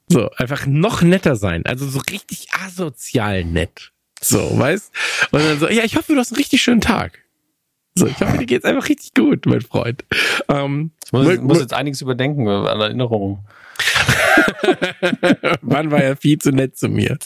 So, 0.08 0.30
einfach 0.30 0.64
noch 0.66 1.02
netter 1.02 1.36
sein. 1.36 1.66
Also 1.66 1.86
so 1.86 1.98
richtig 2.10 2.46
asozial 2.64 3.44
nett. 3.44 3.92
So, 4.22 4.38
weißt? 4.58 4.90
Und 5.30 5.40
dann 5.42 5.58
so, 5.58 5.68
ja, 5.68 5.84
ich 5.84 5.96
hoffe, 5.96 6.14
du 6.14 6.18
hast 6.18 6.32
einen 6.32 6.38
richtig 6.38 6.62
schönen 6.62 6.80
Tag. 6.80 7.18
So, 7.94 8.06
ich 8.06 8.18
hoffe, 8.20 8.38
dir 8.38 8.46
geht's 8.46 8.64
einfach 8.64 8.88
richtig 8.88 9.12
gut, 9.12 9.44
mein 9.44 9.60
Freund. 9.60 10.02
Ähm, 10.48 10.92
Ich 11.04 11.12
muss, 11.12 11.36
muss 11.40 11.60
jetzt 11.60 11.74
einiges 11.74 12.00
überdenken 12.00 12.48
an 12.48 12.80
Erinnerungen. 12.80 13.40
Wann 15.62 15.90
war 15.90 16.02
er 16.02 16.16
viel 16.16 16.38
zu 16.38 16.50
nett 16.50 16.76
zu 16.76 16.88
mir? 16.88 17.18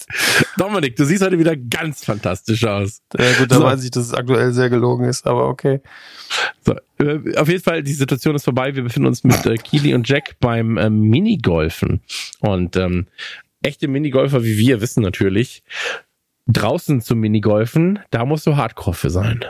Dominik, 0.57 0.97
du 0.97 1.05
siehst 1.05 1.23
heute 1.23 1.39
wieder 1.39 1.57
ganz 1.57 2.05
fantastisch 2.05 2.65
aus. 2.65 3.03
Ja, 3.19 3.33
gut, 3.39 3.51
da 3.51 3.57
So. 3.57 3.63
weiß 3.65 3.85
ich, 3.85 3.91
dass 3.91 4.07
es 4.07 4.15
aktuell 4.15 4.53
sehr 4.53 4.71
gelogen 4.71 5.05
ist, 5.07 5.27
aber 5.27 5.49
okay. 5.49 5.81
So, 6.61 6.75
äh, 6.99 7.37
auf 7.37 7.49
jeden 7.49 7.63
Fall, 7.63 7.83
die 7.83 7.93
Situation 7.93 8.35
ist 8.35 8.45
vorbei. 8.45 8.75
Wir 8.75 8.83
befinden 8.83 9.07
uns 9.07 9.25
mit 9.25 9.45
äh, 9.47 9.57
Keely 9.57 9.95
und 9.95 10.09
Jack 10.09 10.37
beim 10.41 10.79
ähm, 10.79 11.01
Minigolfen. 11.03 12.01
Und 12.41 12.77
ähm, 12.77 13.07
echte 13.63 13.89
Minigolfer 13.89 14.45
wie 14.45 14.59
wir 14.59 14.81
wissen 14.81 15.03
natürlich, 15.03 15.63
draußen 16.47 17.01
zum 17.01 17.19
Minigolfen, 17.21 17.99
da 18.11 18.25
musst 18.25 18.47
du 18.47 18.57
Hardcore 18.57 18.95
für 18.95 19.11
sein. 19.11 19.45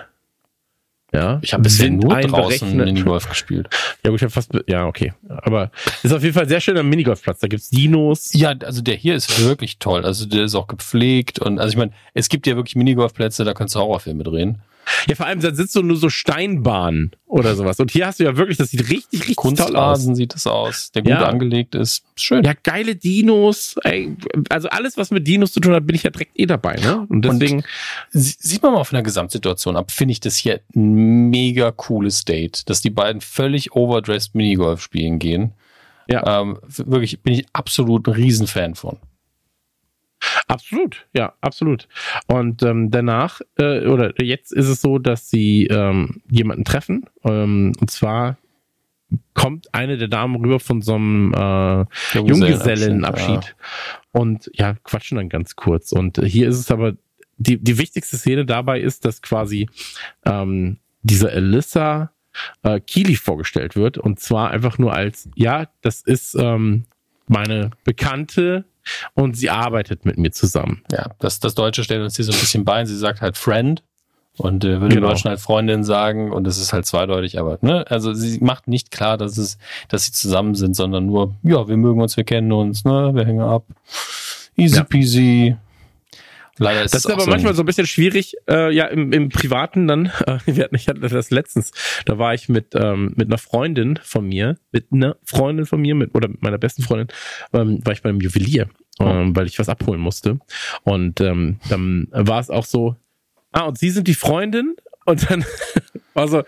Ja, 1.12 1.38
Ich 1.42 1.52
habe 1.52 1.62
bisher 1.62 1.88
nur 1.88 2.20
draußen. 2.20 2.76
Minigolf 2.76 3.28
gespielt. 3.28 3.68
Ja, 4.04 4.10
gut, 4.10 4.18
ich 4.18 4.22
habe 4.24 4.32
fast, 4.32 4.50
ja, 4.66 4.86
okay. 4.86 5.12
Aber 5.28 5.70
ist 6.02 6.12
auf 6.12 6.22
jeden 6.22 6.34
Fall 6.34 6.48
sehr 6.48 6.60
schön 6.60 6.76
am 6.76 6.88
Minigolfplatz. 6.88 7.40
Da 7.40 7.48
gibt's 7.48 7.70
Dinos. 7.70 8.32
Ja, 8.32 8.54
also 8.64 8.82
der 8.82 8.96
hier 8.96 9.14
ist 9.14 9.40
wirklich 9.42 9.78
toll. 9.78 10.04
Also 10.04 10.26
der 10.26 10.44
ist 10.44 10.54
auch 10.54 10.66
gepflegt 10.66 11.38
und 11.38 11.58
also 11.58 11.70
ich 11.70 11.76
meine, 11.76 11.92
es 12.14 12.28
gibt 12.28 12.46
ja 12.46 12.56
wirklich 12.56 12.76
Minigolfplätze, 12.76 13.44
da 13.44 13.54
kannst 13.54 13.74
du 13.74 13.78
Horrorfilme 13.78 14.24
drehen. 14.24 14.58
Ja, 15.08 15.14
vor 15.16 15.26
allem, 15.26 15.40
da 15.40 15.54
sitzt 15.54 15.72
so 15.72 15.82
nur 15.82 15.96
so 15.96 16.08
Steinbahnen 16.08 17.10
oder 17.26 17.54
sowas. 17.56 17.80
Und 17.80 17.90
hier 17.90 18.06
hast 18.06 18.20
du 18.20 18.24
ja 18.24 18.36
wirklich, 18.36 18.56
das 18.56 18.70
sieht 18.70 18.88
richtig, 18.88 19.20
richtig 19.20 19.36
toll 19.36 19.44
aus. 19.52 19.56
Kunstrasen 19.58 20.14
sieht 20.14 20.34
das 20.34 20.46
aus, 20.46 20.92
der 20.92 21.02
gut 21.02 21.10
Ja. 21.10 21.26
angelegt 21.26 21.74
ist. 21.74 22.04
Schön. 22.16 22.44
Ja, 22.44 22.52
geile 22.62 22.94
Dinos. 22.96 23.76
Ey, 23.84 24.16
also 24.48 24.68
alles, 24.68 24.96
was 24.96 25.10
mit 25.10 25.26
Dinos 25.26 25.52
zu 25.52 25.60
tun 25.60 25.74
hat, 25.74 25.86
bin 25.86 25.96
ich 25.96 26.04
ja 26.04 26.10
direkt 26.10 26.38
eh 26.38 26.46
dabei, 26.46 26.76
ne? 26.76 27.06
Und 27.08 27.22
deswegen, 27.24 27.64
Sie- 28.10 28.36
Sieht 28.38 28.62
man 28.62 28.72
mal 28.74 28.84
von 28.84 28.96
der 28.96 29.02
Gesamtsituation 29.02 29.76
ab, 29.76 29.90
finde 29.90 30.12
ich 30.12 30.20
das 30.20 30.36
hier 30.36 30.60
ein 30.74 31.30
mega 31.30 31.70
cooles 31.72 32.24
Date, 32.24 32.68
dass 32.70 32.80
die 32.80 32.90
beiden 32.90 33.20
völlig 33.20 33.72
overdressed 33.74 34.34
Minigolf 34.34 34.80
spielen 34.82 35.18
gehen. 35.18 35.52
Ja. 36.08 36.40
Ähm, 36.42 36.58
wirklich 36.68 37.20
bin 37.22 37.34
ich 37.34 37.46
absolut 37.52 38.06
ein 38.06 38.14
Riesenfan 38.14 38.74
von. 38.76 38.98
Absolut, 40.48 41.06
ja, 41.14 41.34
absolut. 41.40 41.88
Und 42.26 42.62
ähm, 42.62 42.90
danach, 42.90 43.40
äh, 43.58 43.86
oder 43.86 44.12
jetzt 44.22 44.52
ist 44.52 44.68
es 44.68 44.80
so, 44.80 44.98
dass 44.98 45.30
sie 45.30 45.66
ähm, 45.66 46.22
jemanden 46.30 46.64
treffen. 46.64 47.06
Ähm, 47.24 47.72
und 47.80 47.90
kommt 49.34 49.72
eine 49.72 49.98
der 49.98 50.08
Damen 50.08 50.36
rüber 50.36 50.58
von 50.58 50.82
so 50.82 50.94
einem 50.94 51.32
äh, 51.32 51.84
Junggesellenabschied 52.14 53.54
und 54.12 54.50
ja, 54.54 54.74
quatschen 54.82 55.16
dann 55.16 55.28
ganz 55.28 55.56
kurz. 55.56 55.92
Und 55.92 56.18
hier 56.24 56.48
ist 56.48 56.58
es 56.58 56.70
aber, 56.70 56.94
die, 57.36 57.62
die 57.62 57.78
wichtigste 57.78 58.16
Szene 58.16 58.46
dabei 58.46 58.80
ist, 58.80 59.04
dass 59.04 59.22
quasi 59.22 59.68
ähm, 60.24 60.78
diese 61.02 61.30
Alyssa 61.30 62.10
äh, 62.62 62.80
Keely 62.80 63.16
vorgestellt 63.16 63.76
wird. 63.76 63.98
Und 63.98 64.20
zwar 64.20 64.50
einfach 64.50 64.78
nur 64.78 64.94
als, 64.94 65.28
ja, 65.34 65.68
das 65.82 66.02
ist 66.02 66.34
ähm, 66.38 66.86
meine 67.28 67.70
Bekannte 67.84 68.64
und 69.14 69.36
sie 69.36 69.50
arbeitet 69.50 70.04
mit 70.04 70.18
mir 70.18 70.30
zusammen. 70.32 70.82
Ja, 70.92 71.10
das, 71.18 71.40
das 71.40 71.54
Deutsche 71.54 71.82
stellt 71.84 72.02
uns 72.02 72.16
hier 72.16 72.24
so 72.24 72.32
ein 72.32 72.38
bisschen 72.40 72.64
bei. 72.64 72.84
Sie 72.84 72.96
sagt 72.96 73.20
halt 73.20 73.36
Friend 73.36 73.82
und 74.38 74.64
äh, 74.64 74.80
würde 74.80 74.94
Genau. 74.94 75.08
im 75.08 75.12
Deutschen 75.14 75.28
halt 75.30 75.40
Freundin 75.40 75.82
sagen 75.84 76.30
und 76.32 76.46
es 76.46 76.58
ist 76.58 76.72
halt 76.72 76.84
zweideutig, 76.86 77.38
aber 77.38 77.58
ne, 77.62 77.84
also 77.88 78.12
sie 78.12 78.38
macht 78.40 78.68
nicht 78.68 78.90
klar, 78.90 79.16
dass 79.16 79.38
es, 79.38 79.56
dass 79.88 80.04
sie 80.04 80.12
zusammen 80.12 80.54
sind, 80.54 80.76
sondern 80.76 81.06
nur, 81.06 81.34
ja, 81.42 81.66
wir 81.68 81.76
mögen 81.76 82.00
uns, 82.02 82.16
wir 82.16 82.24
kennen 82.24 82.52
uns, 82.52 82.84
ne, 82.84 83.12
wir 83.14 83.24
hängen 83.24 83.40
ab. 83.40 83.64
Easy 84.56 84.76
Ja. 84.76 84.84
peasy. 84.84 85.56
Leider 86.58 86.84
ist 86.84 86.94
Das 86.94 87.04
ist 87.04 87.10
aber 87.10 87.24
so 87.24 87.30
manchmal 87.30 87.54
so 87.54 87.62
ein 87.62 87.66
bisschen 87.66 87.86
schwierig, 87.86 88.34
äh, 88.48 88.72
ja, 88.72 88.86
im, 88.86 89.12
im 89.12 89.28
Privaten 89.28 89.86
dann. 89.86 90.06
Äh, 90.26 90.38
wir 90.46 90.64
hatten, 90.64 90.74
ich 90.74 90.88
hatte 90.88 91.00
das 91.00 91.30
letztens, 91.30 91.72
da 92.04 92.18
war 92.18 92.34
ich 92.34 92.48
mit, 92.48 92.74
ähm, 92.74 93.12
mit 93.16 93.28
einer 93.28 93.38
Freundin 93.38 93.98
von 94.02 94.26
mir, 94.26 94.56
mit 94.72 94.92
einer 94.92 95.16
Freundin 95.24 95.66
von 95.66 95.80
mir, 95.80 95.94
mit, 95.94 96.14
oder 96.14 96.28
mit 96.28 96.42
meiner 96.42 96.58
besten 96.58 96.82
Freundin, 96.82 97.08
ähm, 97.52 97.80
war 97.84 97.92
ich 97.92 98.02
beim 98.02 98.20
Juwelier, 98.20 98.68
ähm, 99.00 99.36
weil 99.36 99.46
ich 99.46 99.58
was 99.58 99.68
abholen 99.68 100.00
musste. 100.00 100.38
Und 100.82 101.20
ähm, 101.20 101.58
dann 101.68 102.08
war 102.12 102.40
es 102.40 102.50
auch 102.50 102.64
so, 102.64 102.96
ah, 103.52 103.64
und 103.64 103.78
Sie 103.78 103.90
sind 103.90 104.08
die 104.08 104.14
Freundin? 104.14 104.76
Und 105.04 105.30
dann 105.30 105.44
war 106.14 106.28
so, 106.28 106.42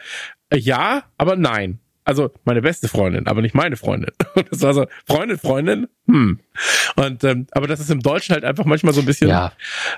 äh, 0.51 0.59
ja, 0.59 1.05
aber 1.17 1.37
nein. 1.37 1.81
Also 2.09 2.31
meine 2.47 2.63
beste 2.63 2.89
Freundin, 2.89 3.27
aber 3.27 3.43
nicht 3.43 3.55
meine 3.55 3.77
Freundin. 3.77 4.13
Und 4.35 4.51
das 4.51 4.63
war 4.63 4.73
so, 4.73 4.87
Freundin, 5.07 5.37
Freundin, 5.37 5.89
hm. 6.07 6.41
Und 6.97 7.23
ähm, 7.23 7.47
aber 7.51 7.67
das 7.67 7.81
ist 7.81 7.91
im 7.91 8.01
Deutschen 8.01 8.33
halt 8.33 8.43
einfach 8.43 8.65
manchmal 8.65 8.95
so 8.95 9.01
ein 9.01 9.05
bisschen 9.05 9.29
ja, 9.29 9.53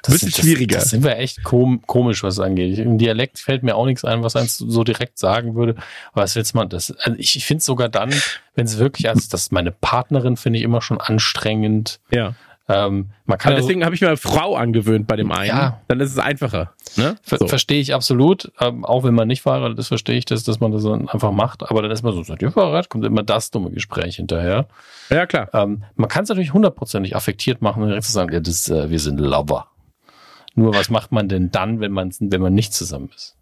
bisschen 0.04 0.32
schwieriger. 0.32 0.74
Das, 0.74 0.84
das 0.86 0.90
sind 0.90 1.04
wir 1.04 1.16
echt 1.18 1.44
kom 1.44 1.82
komisch, 1.86 2.24
was 2.24 2.34
es 2.34 2.40
angeht. 2.40 2.80
Im 2.80 2.98
Dialekt 2.98 3.38
fällt 3.38 3.62
mir 3.62 3.76
auch 3.76 3.86
nichts 3.86 4.04
ein, 4.04 4.24
was 4.24 4.34
eins 4.34 4.58
so 4.58 4.82
direkt 4.82 5.20
sagen 5.20 5.54
würde. 5.54 5.76
Aber 6.10 6.22
was 6.22 6.34
willst 6.34 6.52
man 6.56 6.68
das? 6.68 6.90
Also 6.90 7.16
ich 7.16 7.36
ich 7.36 7.46
finde 7.46 7.60
es 7.60 7.66
sogar 7.66 7.88
dann, 7.88 8.12
wenn 8.56 8.66
es 8.66 8.78
wirklich, 8.78 9.08
also 9.08 9.28
das 9.30 9.52
meine 9.52 9.70
Partnerin 9.70 10.36
finde 10.36 10.58
ich 10.58 10.64
immer 10.64 10.82
schon 10.82 11.00
anstrengend. 11.00 12.00
Ja. 12.10 12.34
Ähm, 12.72 13.10
man 13.26 13.38
kann 13.38 13.52
Aber 13.52 13.58
ja 13.58 13.62
so- 13.62 13.68
deswegen 13.68 13.84
habe 13.84 13.94
ich 13.94 14.00
mir 14.00 14.16
Frau 14.16 14.54
angewöhnt 14.54 15.06
bei 15.06 15.16
dem 15.16 15.32
einen. 15.32 15.48
Ja. 15.48 15.80
Dann 15.88 15.98
ist 16.00 16.12
es 16.12 16.18
einfacher. 16.18 16.72
Ne? 16.96 17.16
Ver 17.22 17.38
So. 17.38 17.48
Verstehe 17.48 17.80
ich 17.80 17.94
absolut. 17.94 18.52
Ähm, 18.60 18.84
auch 18.84 19.02
wenn 19.04 19.14
man 19.14 19.26
nicht 19.28 19.42
verheiratet 19.42 19.78
ist, 19.78 19.88
verstehe 19.88 20.16
ich 20.16 20.24
das, 20.24 20.44
dass 20.44 20.60
man 20.60 20.70
das 20.72 20.82
dann 20.84 21.08
einfach 21.08 21.32
macht. 21.32 21.68
Aber 21.68 21.82
dann 21.82 21.90
ist 21.90 22.02
man 22.02 22.12
so, 22.14 22.22
seid 22.22 22.42
ihr 22.42 22.50
verheiratet? 22.52 22.90
Kommt 22.90 23.04
immer 23.04 23.22
das 23.22 23.50
dumme 23.50 23.70
Gespräch 23.70 24.16
hinterher. 24.16 24.66
Ja, 25.10 25.26
klar. 25.26 25.48
Ähm, 25.52 25.82
man 25.96 26.08
kann 26.08 26.22
es 26.24 26.28
natürlich 26.28 26.52
hundertprozentig 26.52 27.16
affektiert 27.16 27.60
machen 27.62 27.82
und 27.82 27.88
direkt 27.88 28.06
zu 28.06 28.12
sagen, 28.12 28.32
ja, 28.32 28.40
das, 28.40 28.68
äh, 28.70 28.88
wir 28.90 28.98
sind 29.00 29.18
Lover. 29.18 29.66
Nur 30.54 30.74
was 30.74 30.90
macht 30.90 31.12
man 31.12 31.28
denn 31.28 31.50
dann, 31.50 31.80
wenn 31.80 31.92
man, 31.92 32.12
wenn 32.20 32.40
man 32.40 32.54
nicht 32.54 32.72
zusammen 32.74 33.10
ist? 33.14 33.36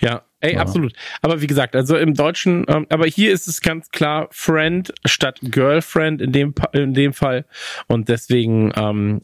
Ja, 0.00 0.22
ey, 0.40 0.54
Ja. 0.54 0.60
absolut. 0.60 0.92
Aber 1.22 1.40
wie 1.40 1.46
gesagt, 1.46 1.74
also 1.76 1.96
im 1.96 2.14
Deutschen, 2.14 2.64
ähm, 2.68 2.86
aber 2.90 3.06
hier 3.06 3.32
ist 3.32 3.48
es 3.48 3.60
ganz 3.60 3.90
klar 3.90 4.28
Friend 4.30 4.92
statt 5.04 5.38
Girlfriend 5.42 6.20
in 6.20 6.32
dem, 6.32 6.54
in 6.72 6.94
dem 6.94 7.12
Fall. 7.12 7.44
Und 7.88 8.08
deswegen, 8.08 8.72
ähm, 8.76 9.20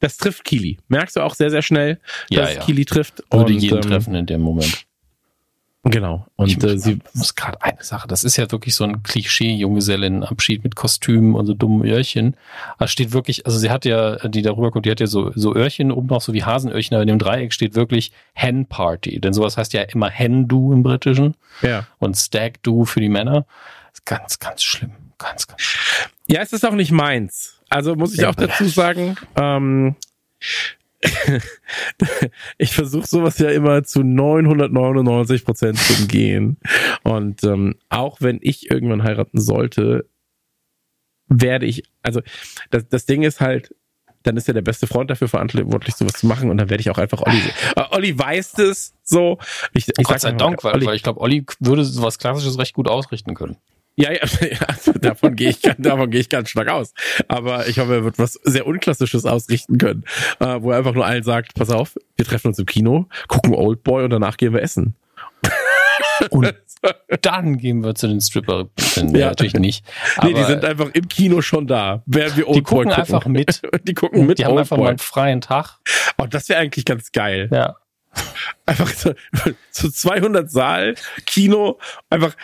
das 0.00 0.16
trifft 0.16 0.44
Kili. 0.44 0.78
Merkst 0.88 1.16
du 1.16 1.20
auch 1.20 1.34
sehr, 1.34 1.50
sehr 1.50 1.62
schnell, 1.62 2.00
Ja, 2.30 2.42
dass 2.42 2.54
ja. 2.54 2.60
es 2.60 2.66
Kili 2.66 2.84
trifft. 2.84 3.22
Würde 3.30 3.52
und, 3.52 3.60
jeden 3.60 3.76
ähm, 3.76 3.82
treffen 3.82 4.14
in 4.14 4.26
dem 4.26 4.40
Moment. 4.40 4.86
Genau. 5.90 6.26
Und 6.36 6.48
ich 6.48 6.62
äh, 6.62 6.78
sie 6.78 6.98
muss 7.14 7.34
gerade 7.34 7.62
eine 7.62 7.82
Sache, 7.82 8.08
das 8.08 8.24
ist 8.24 8.36
ja 8.36 8.50
wirklich 8.50 8.74
so 8.74 8.84
ein 8.84 9.02
Klischee-Junggesellenabschied 9.02 10.64
mit 10.64 10.76
Kostümen 10.76 11.34
und 11.34 11.46
so 11.46 11.54
dummen 11.54 11.86
Öhrchen. 11.86 12.36
Da 12.78 12.88
steht 12.88 13.12
wirklich, 13.12 13.46
also 13.46 13.58
sie 13.58 13.70
hat 13.70 13.84
ja, 13.84 14.16
die 14.28 14.42
darüber 14.42 14.70
kommt, 14.70 14.86
die 14.86 14.90
hat 14.90 15.00
ja 15.00 15.06
so, 15.06 15.32
so 15.34 15.54
Öhrchen, 15.54 15.92
oben 15.92 16.08
noch 16.08 16.20
so 16.20 16.32
wie 16.32 16.44
Hasenöhrchen, 16.44 16.94
aber 16.94 17.02
in 17.02 17.08
dem 17.08 17.18
Dreieck 17.18 17.52
steht 17.52 17.74
wirklich 17.74 18.12
Hen 18.34 18.66
Party. 18.66 19.20
Denn 19.20 19.32
sowas 19.32 19.56
heißt 19.56 19.72
ja 19.72 19.82
immer 19.82 20.10
Hen-Do 20.10 20.72
im 20.72 20.82
Britischen. 20.82 21.34
Ja. 21.62 21.86
Und 21.98 22.16
Stag-Do 22.16 22.84
für 22.84 23.00
die 23.00 23.08
Männer. 23.08 23.46
Ganz, 24.04 24.38
ganz 24.38 24.62
schlimm. 24.62 24.92
Ganz, 25.18 25.46
ganz 25.46 25.62
schlimm. 25.62 26.10
Ja, 26.26 26.42
es 26.42 26.52
ist 26.52 26.66
auch 26.66 26.74
nicht 26.74 26.92
meins. 26.92 27.60
Also 27.68 27.94
muss 27.94 28.14
ich 28.14 28.24
auch 28.26 28.34
dazu 28.34 28.64
sagen, 28.66 29.16
ähm, 29.36 29.96
ich 32.58 32.74
versuche 32.74 33.06
sowas 33.06 33.38
ja 33.38 33.50
immer 33.50 33.84
zu 33.84 34.02
999 34.02 35.44
Prozent 35.44 35.78
zu 35.78 36.02
umgehen. 36.02 36.56
Und 37.04 37.44
ähm, 37.44 37.76
auch 37.88 38.20
wenn 38.20 38.38
ich 38.42 38.70
irgendwann 38.70 39.04
heiraten 39.04 39.40
sollte, 39.40 40.06
werde 41.28 41.66
ich, 41.66 41.84
also 42.02 42.20
das, 42.70 42.88
das 42.88 43.06
Ding 43.06 43.22
ist 43.22 43.40
halt, 43.40 43.74
dann 44.24 44.36
ist 44.36 44.48
ja 44.48 44.54
der 44.54 44.62
beste 44.62 44.86
Freund 44.86 45.10
dafür 45.10 45.28
verantwortlich, 45.28 45.94
sowas 45.94 46.14
zu 46.14 46.26
machen. 46.26 46.50
Und 46.50 46.58
dann 46.58 46.68
werde 46.68 46.80
ich 46.80 46.90
auch 46.90 46.98
einfach 46.98 47.22
Olli. 47.22 47.42
Äh, 47.76 47.84
Olli 47.90 48.18
weiß 48.18 48.58
es 48.58 48.94
so. 49.02 49.38
Ich, 49.72 49.88
ich 49.96 50.04
Gott 50.04 50.20
sei 50.20 50.32
Dank, 50.32 50.64
weil, 50.64 50.84
weil 50.84 50.96
ich 50.96 51.02
glaube, 51.02 51.20
Olli 51.20 51.46
würde 51.60 51.84
sowas 51.84 52.18
Klassisches 52.18 52.58
recht 52.58 52.74
gut 52.74 52.88
ausrichten 52.88 53.34
können. 53.34 53.56
Ja, 53.98 54.12
ja, 54.12 54.20
also 54.68 54.92
davon 54.92 55.34
gehe 55.34 55.50
ich, 55.50 55.60
davon 55.78 56.10
gehe 56.10 56.20
ich 56.20 56.28
ganz 56.28 56.50
stark 56.50 56.68
aus. 56.68 56.94
Aber 57.26 57.66
ich 57.66 57.78
hoffe, 57.78 57.94
er 57.94 58.04
wird 58.04 58.18
was 58.18 58.34
sehr 58.44 58.66
Unklassisches 58.66 59.26
ausrichten 59.26 59.76
können, 59.76 60.04
äh, 60.38 60.60
wo 60.60 60.70
er 60.70 60.78
einfach 60.78 60.94
nur 60.94 61.04
allen 61.04 61.24
sagt, 61.24 61.54
pass 61.54 61.70
auf, 61.70 61.96
wir 62.16 62.24
treffen 62.24 62.48
uns 62.48 62.58
im 62.58 62.66
Kino, 62.66 63.08
gucken 63.26 63.54
Oldboy 63.54 64.04
und 64.04 64.10
danach 64.10 64.36
gehen 64.36 64.52
wir 64.54 64.62
essen. 64.62 64.94
Und 66.30 66.52
dann 67.22 67.58
gehen 67.58 67.84
wir 67.84 67.94
zu 67.94 68.08
den 68.08 68.20
Stripper. 68.20 68.68
Ja. 68.96 69.28
natürlich 69.28 69.54
nicht. 69.54 69.84
Aber 70.16 70.28
nee, 70.28 70.34
die 70.34 70.44
sind 70.44 70.64
einfach 70.64 70.90
im 70.92 71.06
Kino 71.08 71.42
schon 71.42 71.68
da, 71.68 72.02
während 72.06 72.36
wir 72.36 72.48
Oldboy 72.48 72.54
die 72.54 72.62
gucken. 72.62 72.88
gucken. 72.88 73.00
einfach 73.00 73.26
mit. 73.26 73.62
die 73.84 73.94
gucken 73.94 74.26
mit 74.26 74.38
Die 74.38 74.44
haben 74.44 74.52
Old 74.52 74.60
einfach 74.60 74.76
Boy. 74.76 74.84
mal 74.84 74.90
einen 74.90 74.98
freien 74.98 75.40
Tag. 75.40 75.78
Oh, 76.18 76.26
das 76.26 76.48
wäre 76.48 76.60
eigentlich 76.60 76.84
ganz 76.84 77.12
geil. 77.12 77.48
Ja. 77.52 77.76
Einfach 78.66 78.88
so, 78.88 79.12
so 79.70 79.88
200 79.88 80.50
Saal, 80.50 80.94
Kino, 81.24 81.78
einfach 82.10 82.34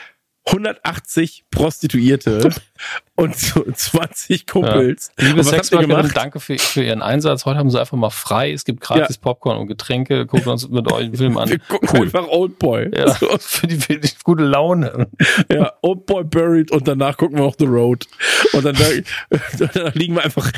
180 0.46 1.44
Prostituierte 1.50 2.48
und 3.16 3.36
so 3.36 3.64
20 3.64 4.46
Kumpels. 4.46 5.12
Ja. 5.18 5.28
Liebe 5.28 5.44
Sexworkerin, 5.44 6.10
danke 6.14 6.40
für, 6.40 6.58
für 6.58 6.82
Ihren 6.82 7.00
Einsatz. 7.00 7.44
Heute 7.44 7.58
haben 7.58 7.70
Sie 7.70 7.78
einfach 7.78 7.96
mal 7.96 8.10
frei. 8.10 8.52
Es 8.52 8.64
gibt 8.64 8.80
gratis 8.80 9.16
ja. 9.16 9.22
Popcorn 9.22 9.58
und 9.58 9.68
Getränke. 9.68 10.26
Gucken 10.26 10.48
uns 10.48 10.68
mit 10.68 10.90
euch 10.90 11.04
einen 11.04 11.16
Film 11.16 11.38
an. 11.38 11.48
Wir 11.48 11.60
gucken 11.60 11.88
cool. 11.92 12.06
einfach 12.06 12.26
Oldboy. 12.26 12.90
Ja, 12.96 13.14
so. 13.14 13.28
für, 13.38 13.66
die, 13.68 13.76
für 13.76 13.98
die 13.98 14.10
gute 14.24 14.44
Laune. 14.44 15.08
Ja, 15.50 15.72
Oldboy 15.82 16.24
Buried 16.24 16.72
und 16.72 16.88
danach 16.88 17.16
gucken 17.16 17.38
wir 17.38 17.44
auch 17.44 17.54
The 17.56 17.66
Road. 17.66 18.06
Und 18.52 18.64
dann, 18.64 18.74
dann 18.74 19.92
liegen 19.94 20.16
wir 20.16 20.24
einfach, 20.24 20.50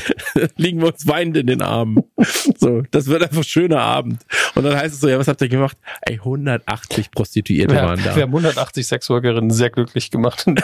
liegen 0.56 0.80
wir 0.80 0.88
uns 0.88 1.06
weinend 1.06 1.36
in 1.36 1.46
den 1.46 1.60
Armen. 1.60 2.04
So, 2.58 2.82
das 2.90 3.06
wird 3.06 3.22
einfach 3.22 3.38
ein 3.38 3.44
schöner 3.44 3.82
Abend. 3.82 4.22
Und 4.54 4.64
dann 4.64 4.76
heißt 4.76 4.94
es 4.94 5.00
so, 5.00 5.08
ja, 5.08 5.18
was 5.18 5.28
habt 5.28 5.42
ihr 5.42 5.48
gemacht? 5.48 5.76
Ey, 6.02 6.14
180 6.14 7.10
Prostituierte 7.10 7.74
ja, 7.74 7.84
waren 7.84 8.02
da. 8.02 8.16
Wir 8.16 8.22
haben 8.22 8.30
180 8.30 8.86
Sexworkerinnen 8.86 9.50
sehr 9.50 9.70
glücklich 9.70 10.10
gemacht. 10.10 10.46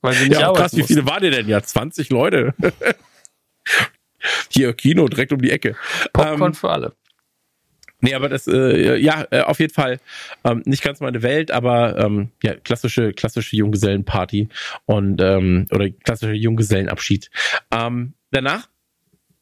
Weil 0.00 0.14
sie 0.14 0.28
nicht 0.28 0.40
ja, 0.40 0.52
krass, 0.52 0.76
wie 0.76 0.82
viele 0.82 1.06
waren 1.06 1.22
ihr 1.22 1.30
denn? 1.30 1.48
Ja, 1.48 1.62
20 1.62 2.10
Leute. 2.10 2.54
Hier, 4.50 4.72
Kino, 4.74 5.08
direkt 5.08 5.32
um 5.32 5.40
die 5.40 5.50
Ecke. 5.50 5.76
Popcorn 6.12 6.50
ähm, 6.50 6.54
für 6.54 6.70
alle. 6.70 6.96
Nee, 8.00 8.14
aber 8.14 8.28
das, 8.28 8.48
äh, 8.48 8.96
ja, 8.96 9.24
äh, 9.30 9.42
auf 9.42 9.60
jeden 9.60 9.72
Fall 9.72 10.00
ähm, 10.42 10.62
nicht 10.66 10.82
ganz 10.82 10.98
meine 11.00 11.22
Welt, 11.22 11.52
aber 11.52 11.96
ähm, 11.98 12.30
ja, 12.42 12.56
klassische, 12.56 13.12
klassische 13.12 13.54
Junggesellenparty 13.54 14.48
und 14.86 15.20
ähm, 15.20 15.68
oder 15.70 15.88
klassischer 15.88 16.32
Junggesellenabschied. 16.32 17.30
Ähm, 17.70 18.14
danach 18.32 18.68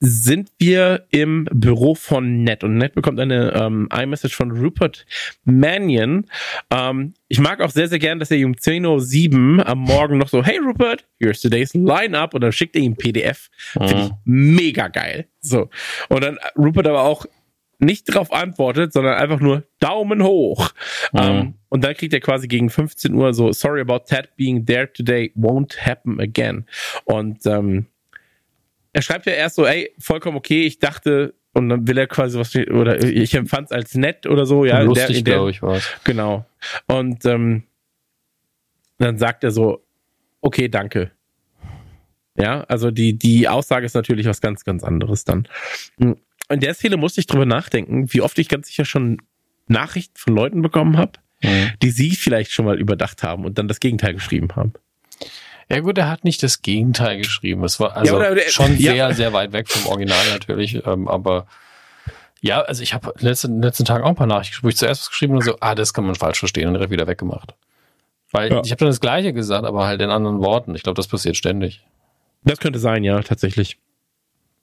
sind 0.01 0.51
wir 0.59 1.07
im 1.11 1.47
Büro 1.53 1.95
von 1.95 2.43
Ned 2.43 2.65
und 2.65 2.79
Ned 2.79 2.95
bekommt 2.95 3.21
eine 3.21 3.53
ähm, 3.53 3.89
iMessage 3.93 4.35
von 4.35 4.51
Rupert 4.51 5.05
Mannion. 5.45 6.27
Ähm, 6.71 7.13
ich 7.29 7.39
mag 7.39 7.61
auch 7.61 7.71
sehr, 7.71 7.87
sehr 7.87 7.99
gern, 7.99 8.19
dass 8.19 8.31
er 8.31 8.45
um 8.47 8.55
10.07 8.55 9.59
Uhr 9.59 9.67
am 9.67 9.79
Morgen 9.81 10.17
noch 10.17 10.29
so, 10.29 10.43
hey 10.43 10.59
Rupert, 10.59 11.07
here's 11.19 11.43
today's 11.43 11.75
Lineup 11.75 12.33
und 12.33 12.41
dann 12.41 12.53
schickt 12.53 12.77
er 12.77 12.83
ihm 12.83 12.97
PDF. 12.97 13.51
Mhm. 13.79 13.89
Finde 13.89 14.05
ich 14.05 14.11
mega 14.25 14.89
geil. 14.89 15.27
So. 15.41 15.69
Und 16.09 16.25
dann 16.25 16.39
Rupert 16.57 16.87
aber 16.87 17.03
auch 17.03 17.27
nicht 17.79 18.09
darauf 18.09 18.33
antwortet, 18.33 18.93
sondern 18.93 19.15
einfach 19.15 19.41
nur 19.41 19.65
Daumen 19.81 20.23
hoch. 20.23 20.71
Mhm. 21.13 21.21
Um, 21.21 21.55
und 21.69 21.85
dann 21.85 21.95
kriegt 21.95 22.13
er 22.15 22.21
quasi 22.21 22.49
gegen 22.49 22.71
15 22.71 23.15
Uhr 23.15 23.35
so, 23.35 23.53
sorry 23.53 23.81
about 23.81 24.05
Ted 24.07 24.31
being 24.37 24.65
there 24.65 24.91
today, 24.91 25.33
won't 25.35 25.79
happen 25.79 26.21
again. 26.21 26.67
Und 27.05 27.47
ähm, 27.47 27.87
er 28.93 29.03
schreibt 29.03 29.27
ja 29.27 29.33
erst 29.33 29.57
so, 29.57 29.67
ey, 29.67 29.95
vollkommen 29.99 30.37
okay, 30.37 30.67
ich 30.67 30.79
dachte, 30.79 31.35
und 31.53 31.69
dann 31.69 31.87
will 31.87 31.99
er 31.99 32.07
quasi 32.07 32.39
was, 32.39 32.55
oder 32.55 33.03
ich 33.03 33.35
empfand 33.35 33.67
es 33.67 33.73
als 33.73 33.95
nett 33.95 34.27
oder 34.27 34.47
so, 34.47 34.65
ja. 34.65 34.81
Lustig, 34.81 35.25
glaube 35.25 35.51
ich, 35.51 35.63
war 35.63 35.81
Genau. 36.05 36.47
Und 36.87 37.25
ähm, 37.25 37.65
dann 38.99 39.19
sagt 39.19 39.45
er 39.45 39.51
so, 39.51 39.85
okay, 40.41 40.69
danke. 40.69 41.11
Ja, 42.37 42.63
also 42.65 42.91
die, 42.91 43.19
die 43.19 43.49
Aussage 43.49 43.87
ist 43.87 43.95
natürlich 43.95 44.27
was 44.27 44.41
ganz, 44.41 44.65
ganz 44.65 44.85
anderes 44.85 45.25
dann. 45.25 45.49
In 45.99 46.17
der 46.49 46.75
Szene 46.75 46.97
musste 46.97 47.21
ich 47.21 47.27
drüber 47.27 47.47
nachdenken, 47.47 48.13
wie 48.13 48.21
oft 48.21 48.39
ich 48.39 48.49
ganz 48.49 48.69
sicher 48.69 48.85
schon 48.85 49.19
Nachrichten 49.67 50.17
von 50.17 50.35
Leuten 50.35 50.63
bekommen 50.63 50.97
habe, 50.97 51.13
mhm. 51.43 51.71
die 51.83 51.91
sie 51.91 52.11
vielleicht 52.13 52.53
schon 52.53 52.65
mal 52.65 52.79
überdacht 52.79 53.23
haben 53.23 53.45
und 53.45 53.59
dann 53.59 53.69
das 53.69 53.81
Gegenteil 53.81 54.15
geschrieben 54.15 54.49
haben. 54.57 54.73
Ja 55.71 55.81
gut, 55.81 55.97
er 55.99 56.09
hat 56.09 56.25
nicht 56.25 56.43
das 56.43 56.63
Gegenteil 56.63 57.19
geschrieben. 57.19 57.63
Es 57.63 57.79
war 57.79 57.97
also 57.97 58.21
ja, 58.21 58.31
oder, 58.31 58.41
schon 58.49 58.77
ja. 58.79 58.93
sehr, 58.93 59.15
sehr 59.15 59.33
weit 59.33 59.53
weg 59.53 59.69
vom 59.69 59.91
Original 59.91 60.29
natürlich. 60.33 60.85
Ähm, 60.85 61.07
aber 61.07 61.47
ja, 62.41 62.63
also 62.63 62.83
ich 62.83 62.93
habe 62.93 63.11
in 63.11 63.19
den 63.19 63.29
letzten, 63.29 63.63
letzten 63.63 63.85
Tagen 63.85 64.03
auch 64.03 64.09
ein 64.09 64.15
paar 64.17 64.27
Nachrichten, 64.27 64.65
wo 64.65 64.69
ich 64.69 64.77
zuerst 64.77 65.03
was 65.03 65.11
geschrieben 65.11 65.35
und 65.35 65.45
so, 65.45 65.57
ah, 65.61 65.75
das 65.75 65.95
kann 65.95 66.05
man 66.05 66.17
falsch 66.17 66.41
verstehen 66.41 66.67
und 66.67 66.75
direkt 66.75 66.91
wieder 66.91 67.07
weggemacht. 67.07 67.55
Weil 68.33 68.51
ja. 68.51 68.63
ich 68.65 68.71
habe 68.71 68.81
dann 68.81 68.89
das 68.89 69.01
Gleiche 69.01 69.33
gesagt, 69.33 69.65
aber 69.65 69.87
halt 69.87 70.01
in 70.01 70.11
anderen 70.11 70.41
Worten. 70.41 70.75
Ich 70.75 70.83
glaube, 70.83 70.97
das 70.97 71.07
passiert 71.07 71.37
ständig. 71.37 71.85
Das 72.43 72.59
könnte 72.59 72.79
sein, 72.79 73.05
ja, 73.05 73.21
tatsächlich. 73.23 73.79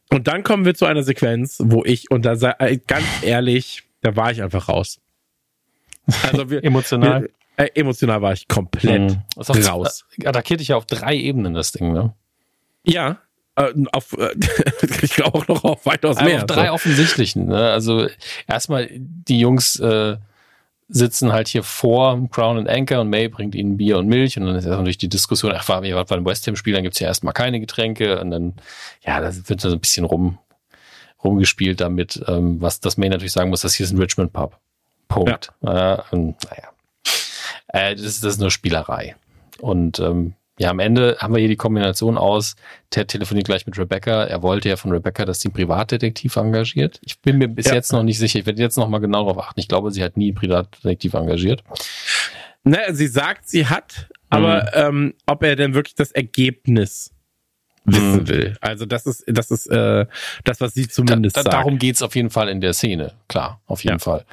Und 0.09 0.27
dann 0.27 0.43
kommen 0.43 0.65
wir 0.65 0.73
zu 0.73 0.85
einer 0.85 1.03
Sequenz, 1.03 1.61
wo 1.63 1.83
ich, 1.85 2.09
und 2.11 2.25
da 2.25 2.35
sei 2.35 2.53
äh, 2.59 2.77
ganz 2.85 3.05
ehrlich, 3.21 3.83
da 4.01 4.15
war 4.15 4.31
ich 4.31 4.41
einfach 4.41 4.69
raus. 4.69 4.99
Also 6.23 6.49
wir, 6.49 6.63
emotional. 6.63 7.23
Wir, 7.23 7.29
äh, 7.57 7.69
emotional 7.75 8.21
war 8.21 8.33
ich 8.33 8.47
komplett 8.47 9.11
mhm. 9.11 9.65
raus. 9.65 10.05
Attackiert 10.23 10.61
dich 10.61 10.69
ja 10.69 10.77
auf 10.77 10.85
drei 10.85 11.15
Ebenen, 11.15 11.53
das 11.53 11.71
Ding, 11.71 11.91
ne? 11.91 12.13
Ja, 12.83 13.17
äh, 13.57 13.73
auf, 13.91 14.13
äh, 14.13 14.35
ich 15.01 15.15
glaube 15.15 15.39
auch 15.39 15.47
noch 15.47 15.63
auf 15.63 15.85
weitaus 15.85 16.21
mehr. 16.21 16.37
Auf 16.37 16.45
drei 16.45 16.67
so. 16.67 16.73
offensichtlichen. 16.73 17.47
Ne? 17.47 17.69
Also 17.71 18.07
erstmal 18.47 18.87
die 18.91 19.39
Jungs 19.39 19.79
äh, 19.79 20.17
sitzen 20.87 21.33
halt 21.33 21.47
hier 21.47 21.63
vor 21.63 22.29
Crown 22.29 22.59
and 22.59 22.69
Anchor 22.69 23.01
und 23.01 23.09
May 23.09 23.27
bringt 23.27 23.55
ihnen 23.55 23.75
Bier 23.75 23.97
und 23.97 24.07
Milch 24.07 24.37
und 24.37 24.45
dann 24.45 24.55
ist 24.55 24.65
natürlich 24.65 24.97
die 24.97 25.09
Diskussion, 25.09 25.51
ach, 25.53 25.67
war 25.67 25.81
bei 25.81 26.15
einem 26.15 26.25
West 26.25 26.47
Ham 26.47 26.55
Spiel, 26.55 26.73
dann 26.73 26.83
gibt's 26.83 26.99
ja 26.99 27.07
erstmal 27.07 27.33
keine 27.33 27.59
Getränke 27.59 28.21
und 28.21 28.31
dann, 28.31 28.53
ja, 29.01 29.19
da 29.19 29.31
wird 29.49 29.59
so 29.59 29.69
ein 29.69 29.79
bisschen 29.79 30.05
rum, 30.05 30.37
rumgespielt 31.23 31.81
damit, 31.81 32.23
ähm, 32.27 32.61
was 32.61 32.79
das 32.79 32.97
May 32.97 33.09
natürlich 33.09 33.33
sagen 33.33 33.49
muss, 33.49 33.61
das 33.61 33.73
hier 33.73 33.85
ist 33.85 33.91
ein 33.91 33.99
Richmond 33.99 34.31
Pub. 34.31 34.57
Punkt. 35.09 35.51
Ja. 35.61 35.95
Äh, 35.95 36.01
und, 36.11 36.35
naja. 36.49 36.69
Äh, 37.67 37.95
das, 37.95 38.05
ist, 38.05 38.23
das 38.23 38.33
ist 38.33 38.39
nur 38.39 38.51
Spielerei. 38.51 39.15
Und 39.59 39.99
ähm, 39.99 40.33
ja, 40.59 40.71
am 40.71 40.79
Ende 40.79 41.17
haben 41.19 41.33
wir 41.33 41.39
hier 41.39 41.49
die 41.49 41.55
Kombination 41.55 42.17
aus, 42.17 42.55
Ted 42.89 43.09
telefoniert 43.09 43.45
gleich 43.45 43.67
mit 43.67 43.77
Rebecca. 43.77 44.23
Er 44.23 44.41
wollte 44.41 44.69
ja 44.69 44.75
von 44.75 44.91
Rebecca, 44.91 45.23
dass 45.23 45.39
sie 45.39 45.49
einen 45.49 45.53
Privatdetektiv 45.53 46.35
engagiert. 46.35 46.99
Ich 47.03 47.19
bin 47.21 47.37
mir 47.37 47.47
bis 47.47 47.67
ja. 47.67 47.75
jetzt 47.75 47.91
noch 47.91 48.01
nicht 48.01 48.17
sicher. 48.17 48.39
Ich 48.39 48.47
werde 48.47 48.61
jetzt 48.61 48.77
noch 48.77 48.89
mal 48.89 48.97
genau 48.97 49.25
darauf 49.25 49.43
achten. 49.43 49.59
Ich 49.59 49.67
glaube, 49.67 49.91
sie 49.91 50.03
hat 50.03 50.17
nie 50.17 50.29
einen 50.29 50.35
Privatdetektiv 50.35 51.13
engagiert. 51.13 51.63
Ne, 52.63 52.79
sie 52.91 53.07
sagt, 53.07 53.47
sie 53.47 53.67
hat, 53.67 54.09
aber 54.29 54.63
mhm. 54.63 54.69
ähm, 54.73 55.13
ob 55.27 55.43
er 55.43 55.55
denn 55.55 55.75
wirklich 55.75 55.95
das 55.95 56.11
Ergebnis 56.11 57.11
wissen 57.85 58.23
mhm. 58.23 58.27
will. 58.27 58.57
Also 58.59 58.85
das 58.85 59.05
ist 59.05 59.23
das 59.27 59.51
ist 59.51 59.67
äh, 59.67 60.05
das, 60.43 60.59
was 60.59 60.73
sie 60.73 60.87
zumindest 60.87 61.37
da, 61.37 61.43
da, 61.43 61.51
sagt. 61.51 61.53
Darum 61.53 61.77
geht's 61.77 62.01
auf 62.01 62.15
jeden 62.15 62.29
Fall 62.29 62.49
in 62.49 62.61
der 62.61 62.73
Szene, 62.73 63.13
klar, 63.27 63.61
auf 63.65 63.83
jeden 63.83 63.99
ja. 63.99 64.03
Fall. 64.03 64.25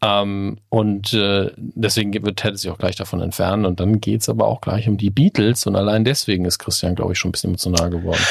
Ähm, 0.00 0.58
und 0.68 1.12
äh, 1.12 1.50
deswegen 1.56 2.12
wird 2.12 2.38
Ted 2.38 2.58
sich 2.58 2.70
auch 2.70 2.78
gleich 2.78 2.96
davon 2.96 3.20
entfernen. 3.20 3.66
Und 3.66 3.80
dann 3.80 4.00
geht's 4.00 4.28
aber 4.28 4.46
auch 4.46 4.60
gleich 4.60 4.88
um 4.88 4.96
die 4.96 5.10
Beatles. 5.10 5.66
Und 5.66 5.76
allein 5.76 6.04
deswegen 6.04 6.44
ist 6.44 6.58
Christian, 6.58 6.94
glaube 6.94 7.12
ich, 7.12 7.18
schon 7.18 7.30
ein 7.30 7.32
bisschen 7.32 7.50
emotional 7.50 7.90
geworden. 7.90 8.22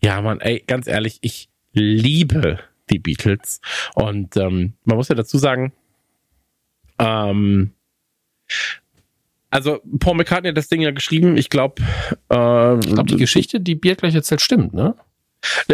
Ja, 0.00 0.20
man, 0.20 0.40
ey, 0.40 0.62
ganz 0.66 0.86
ehrlich, 0.86 1.18
ich 1.22 1.48
liebe 1.72 2.60
die 2.90 2.98
Beatles. 2.98 3.60
Und 3.94 4.36
ähm, 4.36 4.74
man 4.84 4.96
muss 4.96 5.08
ja 5.08 5.14
dazu 5.14 5.38
sagen, 5.38 5.72
ähm, 6.98 7.72
also 9.50 9.80
Paul 9.98 10.16
McCartney 10.16 10.50
hat 10.50 10.56
das 10.56 10.68
Ding 10.68 10.80
ja 10.80 10.90
geschrieben. 10.90 11.36
Ich 11.36 11.50
glaube, 11.50 11.82
äh, 12.30 12.78
ich 12.78 12.94
glaube, 12.94 13.08
die 13.08 13.16
Geschichte, 13.16 13.60
die 13.60 13.74
Bier 13.74 13.96
gleich 13.96 14.14
erzählt, 14.14 14.40
stimmt, 14.40 14.74
ne? 14.74 14.94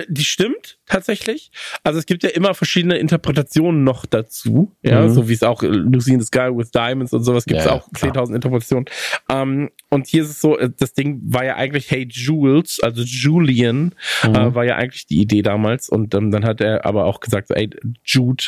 Die 0.08 0.24
stimmt 0.24 0.78
tatsächlich. 0.86 1.50
Also 1.82 1.98
es 1.98 2.06
gibt 2.06 2.22
ja 2.22 2.30
immer 2.30 2.54
verschiedene 2.54 2.98
Interpretationen 2.98 3.84
noch 3.84 4.06
dazu. 4.06 4.72
Ja, 4.82 5.02
mhm. 5.02 5.14
so 5.14 5.28
wie 5.28 5.32
es 5.32 5.42
auch 5.42 5.62
Lucy 5.62 6.12
in 6.12 6.20
the 6.20 6.26
Sky 6.26 6.50
with 6.52 6.70
Diamonds 6.70 7.12
und 7.12 7.24
sowas 7.24 7.44
gibt 7.44 7.60
es 7.60 7.66
ja, 7.66 7.72
auch 7.72 7.88
10.000 7.88 8.34
Interpretationen. 8.34 8.86
Ähm, 9.28 9.70
und 9.88 10.06
hier 10.06 10.22
ist 10.22 10.30
es 10.30 10.40
so, 10.40 10.58
äh, 10.58 10.70
das 10.76 10.94
Ding 10.94 11.20
war 11.24 11.44
ja 11.44 11.56
eigentlich 11.56 11.90
Hey 11.90 12.06
Jules, 12.10 12.80
also 12.80 13.02
Julian, 13.02 13.94
mhm. 14.24 14.34
äh, 14.34 14.54
war 14.54 14.64
ja 14.64 14.76
eigentlich 14.76 15.06
die 15.06 15.20
Idee 15.20 15.42
damals. 15.42 15.88
Und 15.88 16.14
ähm, 16.14 16.30
dann 16.30 16.44
hat 16.44 16.60
er 16.60 16.84
aber 16.84 17.06
auch 17.06 17.20
gesagt, 17.20 17.50
ey, 17.50 17.70
Jude, 18.04 18.44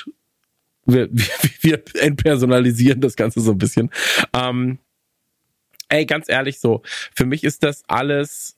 wir, 0.87 1.09
wir, 1.13 1.29
wir 1.61 1.83
entpersonalisieren 2.03 3.01
das 3.01 3.17
Ganze 3.17 3.41
so 3.41 3.53
ein 3.53 3.59
bisschen. 3.59 3.91
Ähm, 4.35 4.79
ey, 5.89 6.07
ganz 6.07 6.29
ehrlich 6.29 6.61
so, 6.61 6.83
für 7.15 7.27
mich 7.27 7.45
ist 7.45 7.63
das 7.63 7.83
alles 7.89 8.57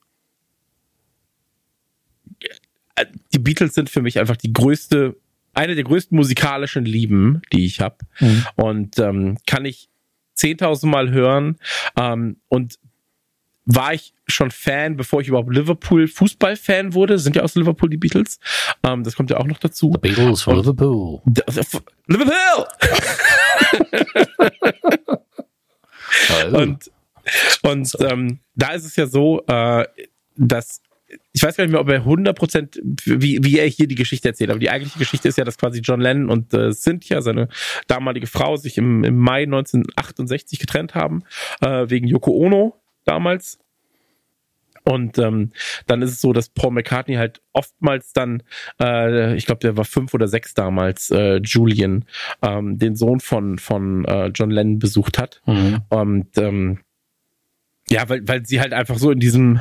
die 3.33 3.39
Beatles 3.39 3.75
sind 3.75 3.91
für 3.91 4.03
mich 4.03 4.19
einfach 4.19 4.37
die 4.37 4.53
größte, 4.53 5.17
eine 5.55 5.75
der 5.75 5.85
größten 5.85 6.17
musikalischen 6.17 6.85
Lieben, 6.85 7.43
die 7.53 7.67
ich 7.67 7.81
habe. 7.81 7.97
Mhm. 8.21 8.47
Und 8.57 8.99
ähm, 8.99 9.39
kann 9.47 9.65
ich 9.65 9.89
10.000 10.37 10.87
Mal 10.87 11.11
hören. 11.11 11.59
Ähm, 11.97 12.37
und 12.49 12.79
war 13.67 13.93
ich 13.93 14.15
schon 14.29 14.53
Fan, 14.53 14.97
bevor 14.97 15.21
ich 15.21 15.29
überhaupt 15.29 15.53
Liverpool 15.53 16.07
Fußballfan 16.07 16.95
wurde. 16.95 17.19
Sind 17.19 17.35
ja 17.37 17.43
aus 17.43 17.57
Liverpool 17.57 17.91
die 17.91 17.97
Beatles. 17.97 18.39
Ähm, 18.85 19.03
das 19.03 19.17
kommt 19.17 19.31
ja 19.31 19.39
auch 19.39 19.47
noch 19.47 19.59
dazu. 19.59 19.91
The 19.93 19.99
Beatles 19.99 20.43
von 20.43 20.57
Liverpool. 20.57 21.21
Liverpool! 22.07 22.67
und 26.53 26.91
und 27.63 27.97
ähm, 28.01 28.39
da 28.55 28.73
ist 28.73 28.85
es 28.85 28.95
ja 28.97 29.07
so, 29.07 29.45
äh, 29.47 29.85
dass 30.37 30.81
ich 31.33 31.43
weiß 31.43 31.57
gar 31.57 31.65
nicht 31.65 31.73
mehr, 31.73 31.81
ob 31.81 31.89
er 31.89 32.05
100% 32.05 32.81
wie, 33.05 33.39
wie 33.43 33.59
er 33.59 33.67
hier 33.67 33.87
die 33.87 33.95
Geschichte 33.95 34.29
erzählt, 34.29 34.51
aber 34.51 34.59
die 34.59 34.71
eigentliche 34.71 34.99
Geschichte 34.99 35.29
ist 35.29 35.39
ja, 35.39 35.45
dass 35.45 35.59
quasi 35.59 35.81
John 35.81 36.01
Lennon 36.01 36.31
und 36.31 36.53
äh, 36.53 36.73
Cynthia, 36.73 37.23
seine 37.23 37.49
damalige 37.87 38.27
Frau, 38.27 38.57
sich 38.57 38.79
im, 38.79 39.05
im 39.05 39.17
Mai 39.17 39.43
1968 39.43 40.59
getrennt 40.59 40.95
haben, 40.95 41.23
äh, 41.61 41.89
wegen 41.89 42.09
Yoko 42.09 42.33
Ono 42.33 42.75
damals. 43.05 43.59
Und 44.85 45.19
ähm, 45.19 45.51
dann 45.89 46.01
ist 46.01 46.13
es 46.13 46.21
so, 46.21 46.33
dass 46.33 46.49
Paul 46.49 46.71
McCartney 46.71 47.17
halt 47.17 47.41
oftmals 47.53 48.13
dann, 48.13 48.45
äh, 48.81 49.35
ich 49.35 49.45
glaube, 49.45 49.59
der 49.59 49.77
war 49.77 49.85
fünf 49.85 50.15
oder 50.15 50.29
sechs 50.29 50.55
damals, 50.55 51.11
äh, 51.11 51.41
Julian, 51.43 52.05
ähm, 52.41 52.79
den 52.79 52.95
Sohn 52.95 53.19
von, 53.19 53.59
von 53.59 54.05
äh, 54.05 54.27
John 54.29 54.51
Lennon 54.51 54.79
besucht 54.79 55.19
hat. 55.19 55.43
Mhm. 55.47 55.83
Und 55.89 56.39
ähm, 56.39 56.79
ja, 57.89 58.09
weil, 58.09 58.27
weil 58.29 58.47
sie 58.47 58.61
halt 58.61 58.73
einfach 58.73 58.99
so 58.99 59.11
in 59.11 59.19
diesem 59.19 59.61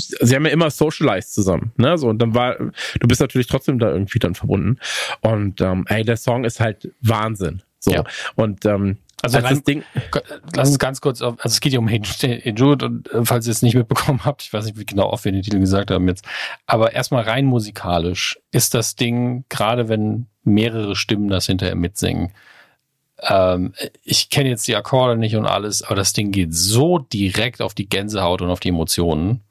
sie 0.00 0.34
haben 0.34 0.46
ja 0.46 0.52
immer 0.52 0.70
socialized 0.70 1.32
zusammen, 1.32 1.72
ne? 1.76 1.98
So, 1.98 2.08
und 2.08 2.18
dann 2.20 2.34
war, 2.34 2.56
du 2.56 3.08
bist 3.08 3.20
natürlich 3.20 3.46
trotzdem 3.46 3.78
da 3.78 3.90
irgendwie 3.90 4.18
dann 4.18 4.34
verbunden. 4.34 4.78
Und 5.20 5.60
ähm, 5.60 5.84
ey, 5.88 6.04
der 6.04 6.16
Song 6.16 6.44
ist 6.44 6.60
halt 6.60 6.92
Wahnsinn. 7.00 7.62
So. 7.78 7.92
Ja. 7.92 8.04
Und 8.36 8.64
ähm, 8.66 8.98
also 9.22 9.38
als 9.38 9.48
das 9.48 9.62
Ding. 9.64 9.82
Lass 10.54 10.70
es 10.70 10.78
ganz 10.78 11.00
kurz 11.00 11.20
auf, 11.20 11.34
also 11.38 11.52
es 11.52 11.60
geht 11.60 11.72
ja 11.72 11.78
um 11.78 11.88
Hey 11.88 12.00
Jude 12.56 12.86
und 12.86 13.12
äh, 13.12 13.24
falls 13.24 13.46
ihr 13.46 13.52
es 13.52 13.62
nicht 13.62 13.74
mitbekommen 13.74 14.20
habt, 14.24 14.42
ich 14.42 14.52
weiß 14.52 14.64
nicht 14.64 14.78
wie 14.78 14.86
genau 14.86 15.10
oft 15.10 15.24
wir 15.24 15.32
den 15.32 15.42
Titel 15.42 15.60
gesagt 15.60 15.90
haben 15.90 16.08
jetzt, 16.08 16.24
aber 16.66 16.92
erstmal 16.92 17.24
rein 17.24 17.44
musikalisch 17.44 18.38
ist 18.50 18.74
das 18.74 18.96
Ding, 18.96 19.44
gerade 19.48 19.88
wenn 19.88 20.26
mehrere 20.42 20.96
Stimmen 20.96 21.28
das 21.28 21.46
hinterher 21.46 21.74
mitsingen, 21.76 22.32
ähm, 23.22 23.74
ich 24.02 24.30
kenne 24.30 24.48
jetzt 24.48 24.66
die 24.66 24.76
Akkorde 24.76 25.16
nicht 25.16 25.36
und 25.36 25.46
alles, 25.46 25.82
aber 25.82 25.96
das 25.96 26.12
Ding 26.12 26.32
geht 26.32 26.54
so 26.54 26.98
direkt 26.98 27.60
auf 27.60 27.74
die 27.74 27.88
Gänsehaut 27.88 28.42
und 28.42 28.50
auf 28.50 28.60
die 28.60 28.68
Emotionen. 28.68 29.42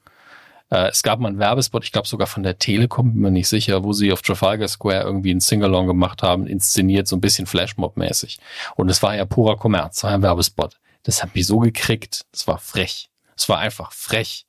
Äh, 0.69 0.89
es 0.89 1.03
gab 1.03 1.19
mal 1.19 1.29
einen 1.29 1.39
Werbespot, 1.39 1.83
ich 1.83 1.91
glaube 1.91 2.07
sogar 2.07 2.27
von 2.27 2.43
der 2.43 2.57
Telekom, 2.57 3.13
bin 3.13 3.21
mir 3.21 3.31
nicht 3.31 3.49
sicher, 3.49 3.83
wo 3.83 3.93
sie 3.93 4.11
auf 4.11 4.21
Trafalgar 4.21 4.67
Square 4.67 5.03
irgendwie 5.03 5.33
ein 5.33 5.39
Singalong 5.39 5.87
gemacht 5.87 6.23
haben, 6.23 6.47
inszeniert, 6.47 7.07
so 7.07 7.15
ein 7.15 7.21
bisschen 7.21 7.47
Flashmob-mäßig. 7.47 8.39
Und 8.75 8.89
es 8.89 9.01
war 9.01 9.15
ja 9.15 9.25
purer 9.25 9.57
Kommerz, 9.57 10.03
war 10.03 10.11
ein 10.11 10.21
Werbespot. 10.21 10.79
Das 11.03 11.23
hat 11.23 11.35
mich 11.35 11.47
so 11.47 11.59
gekriegt, 11.59 12.25
das 12.31 12.47
war 12.47 12.57
frech. 12.57 13.09
Es 13.35 13.47
war 13.47 13.59
einfach 13.59 13.93
frech. 13.93 14.45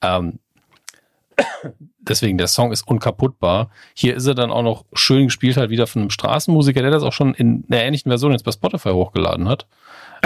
Ähm, 0.00 0.38
deswegen, 2.00 2.38
der 2.38 2.46
Song 2.46 2.72
ist 2.72 2.86
unkaputtbar. 2.86 3.70
Hier 3.94 4.14
ist 4.14 4.26
er 4.26 4.34
dann 4.34 4.50
auch 4.50 4.62
noch 4.62 4.84
schön 4.92 5.26
gespielt 5.26 5.56
halt 5.56 5.70
wieder 5.70 5.86
von 5.86 6.02
einem 6.02 6.10
Straßenmusiker, 6.10 6.82
der 6.82 6.90
das 6.90 7.02
auch 7.02 7.12
schon 7.12 7.34
in 7.34 7.64
einer 7.68 7.82
ähnlichen 7.82 8.10
Version 8.10 8.32
jetzt 8.32 8.44
bei 8.44 8.52
Spotify 8.52 8.90
hochgeladen 8.90 9.48
hat. 9.48 9.66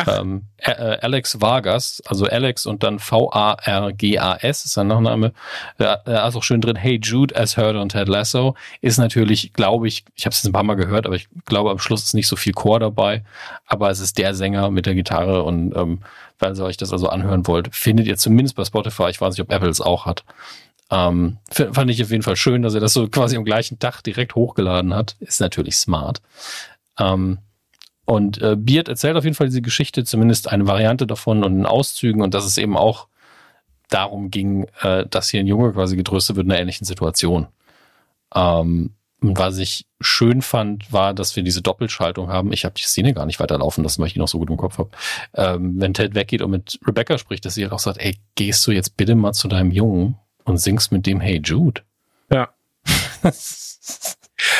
Ähm, 0.07 0.47
äh, 0.59 0.73
Alex 0.73 1.41
Vargas, 1.41 2.03
also 2.07 2.27
Alex 2.27 2.67
und 2.67 2.83
dann 2.83 2.99
V-A-R-G-A-S 2.99 4.65
ist 4.65 4.73
sein 4.73 4.87
Nachname. 4.87 5.33
Er 5.79 6.29
ist 6.29 6.37
auch 6.37 6.43
schön 6.43 6.61
drin. 6.61 6.77
Hey 6.77 6.99
Jude 7.03 7.37
as 7.37 7.57
heard 7.57 7.77
on 7.77 7.89
Ted 7.89 8.09
Lasso 8.09 8.55
ist 8.81 8.99
natürlich, 8.99 9.53
glaube 9.53 9.89
ich, 9.89 10.05
ich 10.15 10.25
habe 10.25 10.33
es 10.33 10.45
ein 10.45 10.53
paar 10.53 10.63
Mal 10.63 10.75
gehört, 10.75 11.07
aber 11.07 11.17
ich 11.17 11.29
glaube 11.45 11.71
am 11.71 11.79
Schluss 11.79 12.05
ist 12.05 12.15
nicht 12.15 12.29
so 12.29 12.37
viel 12.37 12.53
Chor 12.53 12.81
dabei. 12.81 13.23
Aber 13.67 13.91
es 13.91 14.01
ist 14.01 14.19
der 14.19 14.35
Sänger 14.35 14.71
mit 14.71 14.87
der 14.87 14.95
Gitarre 14.95 15.43
und 15.43 15.77
ähm, 15.77 16.01
falls 16.39 16.59
ihr 16.59 16.65
euch 16.65 16.77
das 16.77 16.93
also 16.93 17.09
anhören 17.09 17.47
wollt, 17.47 17.75
findet 17.75 18.07
ihr 18.07 18.17
zumindest 18.17 18.57
bei 18.57 18.65
Spotify. 18.65 19.11
Ich 19.11 19.21
weiß 19.21 19.35
nicht, 19.35 19.43
ob 19.43 19.53
Apple 19.53 19.69
es 19.69 19.81
auch 19.81 20.07
hat. 20.07 20.25
Ähm, 20.91 21.39
fand 21.51 21.91
ich 21.91 22.03
auf 22.03 22.11
jeden 22.11 22.23
Fall 22.23 22.37
schön, 22.37 22.63
dass 22.63 22.75
er 22.75 22.81
das 22.81 22.93
so 22.93 23.09
quasi 23.09 23.37
am 23.37 23.45
gleichen 23.45 23.79
Tag 23.79 24.03
direkt 24.03 24.35
hochgeladen 24.35 24.95
hat. 24.95 25.17
Ist 25.21 25.41
natürlich 25.41 25.77
smart. 25.77 26.21
Ähm, 26.99 27.39
und 28.05 28.41
äh, 28.43 28.57
Beard 28.57 28.89
erzählt 28.89 29.17
auf 29.17 29.25
jeden 29.25 29.37
Fall 29.37 29.47
diese 29.47 29.63
Geschichte, 29.63 30.05
zumindest 30.05 30.49
eine 30.49 30.67
Variante 30.67 31.07
davon 31.07 31.45
und 31.45 31.59
in 31.59 31.67
Auszügen 31.67 32.23
und 32.23 32.35
dass 32.35 32.45
es 32.45 32.59
eben 32.59 32.77
auch 32.77 33.09
darum 33.89 34.31
ging, 34.31 34.67
äh, 34.81 35.07
dass 35.07 35.29
hier 35.29 35.41
ein 35.41 35.47
Junge 35.47 35.73
quasi 35.73 35.97
getröstet 35.97 36.37
wird 36.37 36.47
in 36.47 36.53
einer 36.53 36.61
ähnlichen 36.61 36.87
Situation. 36.87 37.47
Ähm, 38.35 38.95
und 39.21 39.39
was 39.39 39.59
ich 39.59 39.87
schön 40.01 40.43
fand, 40.43 40.93
war, 40.93 41.15
dass 41.15 41.37
wir 41.37 41.45
diese 41.45 41.63
Doppelschaltung 41.63 42.29
haben. 42.29 42.53
Ich 42.53 42.65
habe 42.65 42.75
die 42.75 42.83
Szene 42.83 43.15
gar 43.15 43.25
nicht 43.25 43.39
weiterlaufen 43.39 43.85
lassen, 43.85 44.01
weil 44.01 44.09
ich 44.09 44.15
die 44.15 44.19
noch 44.19 44.27
so 44.27 44.39
gut 44.39 44.51
im 44.51 44.57
Kopf 44.57 44.79
habe. 44.79 44.91
Ähm, 45.35 45.81
wenn 45.81 45.95
Ted 45.95 46.17
weggeht 46.17 46.43
und 46.43 46.51
mit 46.51 46.81
Rebecca 46.85 47.19
spricht, 47.19 47.45
dass 47.45 47.55
sie 47.55 47.63
halt 47.63 47.73
auch 47.73 47.79
sagt, 47.79 47.99
ey, 47.99 48.19
gehst 48.35 48.67
du 48.67 48.73
jetzt 48.73 48.97
bitte 48.97 49.15
mal 49.15 49.33
zu 49.33 49.47
deinem 49.47 49.71
Jungen 49.71 50.19
und 50.45 50.59
singst 50.59 50.91
mit 50.91 51.07
dem 51.07 51.21
Hey 51.21 51.41
Jude? 51.43 51.83
Ja. 52.33 52.49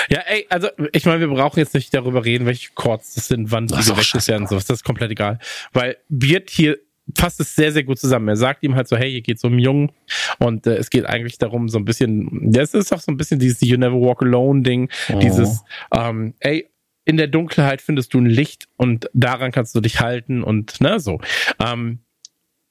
Ja, 0.09 0.21
ey, 0.27 0.47
also 0.49 0.69
ich 0.93 1.05
meine, 1.05 1.21
wir 1.21 1.29
brauchen 1.29 1.59
jetzt 1.59 1.75
nicht 1.75 1.93
darüber 1.95 2.25
reden, 2.25 2.47
welche 2.47 2.71
Chords 2.75 3.15
das 3.15 3.29
sind, 3.29 3.51
wann 3.51 3.69
sie 3.69 3.77
gewechselt 3.77 4.27
werden, 4.29 4.47
sowas. 4.47 4.67
Das 4.67 4.79
ist 4.79 4.85
komplett 4.85 5.11
egal. 5.11 5.39
Weil 5.73 5.97
Beard 6.09 6.51
hier 6.51 6.79
fasst 7.17 7.41
es 7.41 7.55
sehr, 7.55 7.73
sehr 7.73 7.85
gut 7.85 7.99
zusammen. 7.99 8.29
Er 8.29 8.37
sagt 8.37 8.63
ihm 8.63 8.75
halt 8.75 8.89
so, 8.89 8.97
hey, 8.97 9.11
hier 9.11 9.23
geht's 9.23 9.45
um 9.45 9.59
Jungen 9.59 9.93
und 10.39 10.67
äh, 10.67 10.77
es 10.77 10.91
geht 10.91 11.07
eigentlich 11.07 11.39
darum, 11.39 11.69
so 11.69 11.79
ein 11.79 11.85
bisschen, 11.85 12.53
ja, 12.53 12.63
es 12.63 12.75
ist 12.75 12.93
auch 12.93 13.01
so 13.01 13.11
ein 13.11 13.17
bisschen 13.17 13.39
dieses 13.39 13.61
You 13.61 13.77
Never 13.77 14.01
Walk 14.01 14.23
Alone 14.23 14.63
Ding, 14.63 14.89
oh. 15.13 15.19
dieses, 15.19 15.63
ähm, 15.95 16.35
ey, 16.41 16.69
in 17.05 17.17
der 17.17 17.27
Dunkelheit 17.27 17.83
findest 17.83 18.15
du 18.15 18.19
ein 18.19 18.27
Licht 18.27 18.69
und 18.77 19.11
daran 19.13 19.51
kannst 19.51 19.75
du 19.75 19.81
dich 19.81 20.01
halten 20.01 20.45
und 20.45 20.81
ne, 20.81 21.01
so. 21.01 21.21
Ähm, 21.59 22.01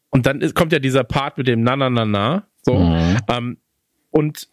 und 0.10 0.26
dann 0.26 0.42
ist, 0.42 0.56
kommt 0.56 0.72
ja 0.72 0.80
dieser 0.80 1.04
Part 1.04 1.38
mit 1.38 1.48
dem 1.48 1.62
Na 1.62 1.76
Na 1.76 1.90
Na 1.90 2.06
Na, 2.06 2.48
so. 2.62 2.80
Mhm. 2.80 3.18
Ähm, 3.30 3.58
und 4.10 4.48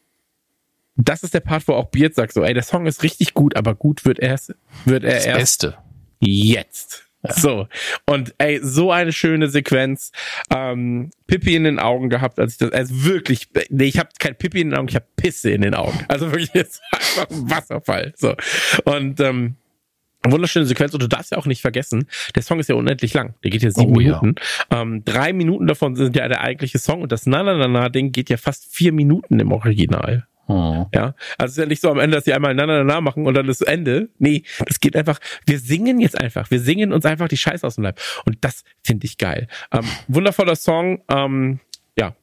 das 0.99 1.23
ist 1.23 1.33
der 1.33 1.41
Part, 1.41 1.67
wo 1.69 1.75
auch 1.75 1.87
Beard 1.87 2.15
sagt 2.15 2.33
so, 2.33 2.43
ey, 2.43 2.53
der 2.53 2.63
Song 2.63 2.87
ist 2.87 3.03
richtig 3.03 3.33
gut, 3.33 3.57
aber 3.57 3.75
gut 3.75 4.05
wird 4.05 4.19
er 4.19 4.39
wird 4.85 5.05
er 5.05 5.15
das 5.15 5.27
erst 5.27 5.39
Beste. 5.39 5.79
jetzt. 6.21 7.05
Ja. 7.23 7.33
So. 7.33 7.69
Und 8.07 8.35
ey, 8.39 8.61
so 8.63 8.93
eine 8.93 9.13
schöne 9.13 9.49
Sequenz. 9.49 10.13
Ähm, 10.55 11.11
Pippi 11.27 11.57
in 11.57 11.65
den 11.65 11.79
Augen 11.79 12.11
gehabt, 12.11 12.39
als 12.39 12.53
ich 12.53 12.59
das, 12.59 12.73
also 12.73 13.05
wirklich, 13.05 13.49
nee, 13.71 13.85
ich 13.85 13.99
habe 13.99 14.11
kein 14.19 14.37
Pippi 14.37 14.61
in 14.61 14.71
den 14.71 14.79
Augen, 14.79 14.89
ich 14.89 14.95
habe 14.95 15.07
Pisse 15.17 15.51
in 15.51 15.63
den 15.63 15.75
Augen. 15.75 16.05
Also 16.09 16.31
wirklich 16.33 16.51
jetzt 16.55 16.81
einfach 16.93 17.31
ein 17.31 17.51
Wasserfall. 17.51 18.13
So. 18.17 18.35
Und 18.85 19.21
ähm, 19.21 19.57
Wunderschöne 20.25 20.67
Sequenz 20.67 20.93
und 20.95 21.03
du 21.03 21.07
darfst 21.07 21.31
ja 21.31 21.39
auch 21.39 21.47
nicht 21.47 21.63
vergessen, 21.63 22.09
der 22.35 22.43
Song 22.43 22.59
ist 22.59 22.69
ja 22.69 22.75
unendlich 22.75 23.15
lang. 23.15 23.35
Der 23.45 23.53
geht 23.53 23.63
ja 23.63 23.71
sieben 23.71 23.93
oh, 23.93 23.99
Minuten. 23.99 24.35
Ja. 24.71 24.83
Ähm, 24.83 25.05
drei 25.05 25.33
Minuten 25.33 25.69
davon 25.69 25.95
sind 25.95 26.17
ja 26.17 26.27
der 26.27 26.41
eigentliche 26.41 26.79
Song 26.81 27.03
und 27.03 27.13
das 27.13 27.27
Na 27.27 27.45
Na 27.45 27.57
Na 27.57 27.69
Na 27.69 27.89
Ding 27.89 28.11
geht 28.11 28.29
ja 28.29 28.37
fast 28.37 28.67
vier 28.75 28.93
Minuten 28.93 29.39
im 29.39 29.53
Original. 29.53 30.27
Hm. 30.49 30.87
Ja, 30.95 31.15
also 31.37 31.45
es 31.45 31.51
ist 31.53 31.57
ja 31.59 31.67
nicht 31.67 31.83
so 31.83 31.91
am 31.91 31.99
Ende, 31.99 32.17
dass 32.17 32.25
sie 32.25 32.33
einmal 32.33 32.55
na, 32.55 32.65
na, 32.65 32.83
na 32.83 33.01
machen 33.03 33.27
und 33.27 33.35
dann 33.35 33.49
ist 33.49 33.61
Ende. 33.61 34.09
Nee, 34.19 34.45
es 34.67 34.81
geht 34.81 34.97
einfach, 34.97 35.21
wir 35.47 35.59
singen 35.59 36.01
jetzt 36.01 36.19
einfach. 36.19 36.51
Wir 36.51 36.59
singen 36.59 36.93
uns 36.93 37.05
einfach 37.05 37.29
die 37.29 37.37
Scheiße 37.37 37.67
aus 37.67 37.75
dem 37.75 37.85
Leib. 37.85 38.01
Und 38.25 38.39
das 38.41 38.65
finde 38.83 39.07
ich 39.07 39.19
geil. 39.19 39.47
Ähm, 39.71 39.85
wundervoller 40.09 40.57
Song, 40.57 41.03
ähm, 41.11 41.61
ja. 41.99 42.15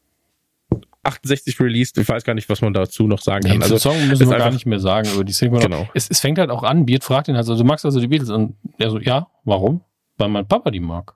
68 1.04 1.60
released, 1.60 2.00
ich 2.00 2.10
weiß 2.10 2.24
gar 2.24 2.34
nicht, 2.34 2.50
was 2.50 2.62
man 2.62 2.74
dazu 2.74 3.06
noch 3.06 3.22
sagen 3.22 3.48
kann. 3.48 3.60
Nee, 3.60 3.64
also 3.64 3.78
Song 3.78 4.08
müssen 4.08 4.28
wir 4.28 4.38
gar 4.40 4.50
nicht 4.50 4.66
mehr 4.66 4.80
sagen 4.80 5.08
über 5.14 5.24
die 5.24 5.34
Single. 5.34 5.62
Genau. 5.62 5.88
Es, 5.94 6.10
es 6.10 6.20
fängt 6.20 6.40
halt 6.40 6.50
auch 6.50 6.64
an, 6.64 6.88
Beat 6.88 7.04
fragt 7.04 7.28
ihn 7.28 7.36
halt, 7.36 7.48
also 7.48 7.56
du 7.56 7.64
magst 7.64 7.86
also 7.86 8.00
die 8.00 8.08
Beatles 8.08 8.32
und 8.32 8.56
er 8.80 8.90
so, 8.90 8.98
ja, 8.98 9.28
warum? 9.44 9.82
Weil 10.18 10.30
mein 10.30 10.48
Papa 10.48 10.72
die 10.72 10.80
mag. 10.80 11.14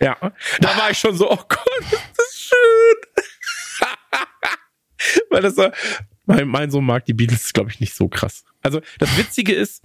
Ja, 0.00 0.16
da 0.60 0.68
war 0.76 0.90
ich 0.92 0.98
schon 0.98 1.16
so, 1.16 1.28
oh 1.28 1.40
Gott, 1.48 1.80
ist 1.80 2.12
das 2.16 2.34
schön. 2.36 3.13
Weil 5.30 5.42
das 5.42 5.56
war, 5.56 5.72
mein, 6.26 6.48
mein 6.48 6.70
Sohn 6.70 6.84
mag 6.84 7.04
die 7.04 7.14
Beatles, 7.14 7.52
glaube 7.52 7.70
ich, 7.70 7.80
nicht 7.80 7.94
so 7.94 8.08
krass. 8.08 8.44
Also 8.62 8.80
das 8.98 9.16
Witzige 9.18 9.52
ist, 9.52 9.82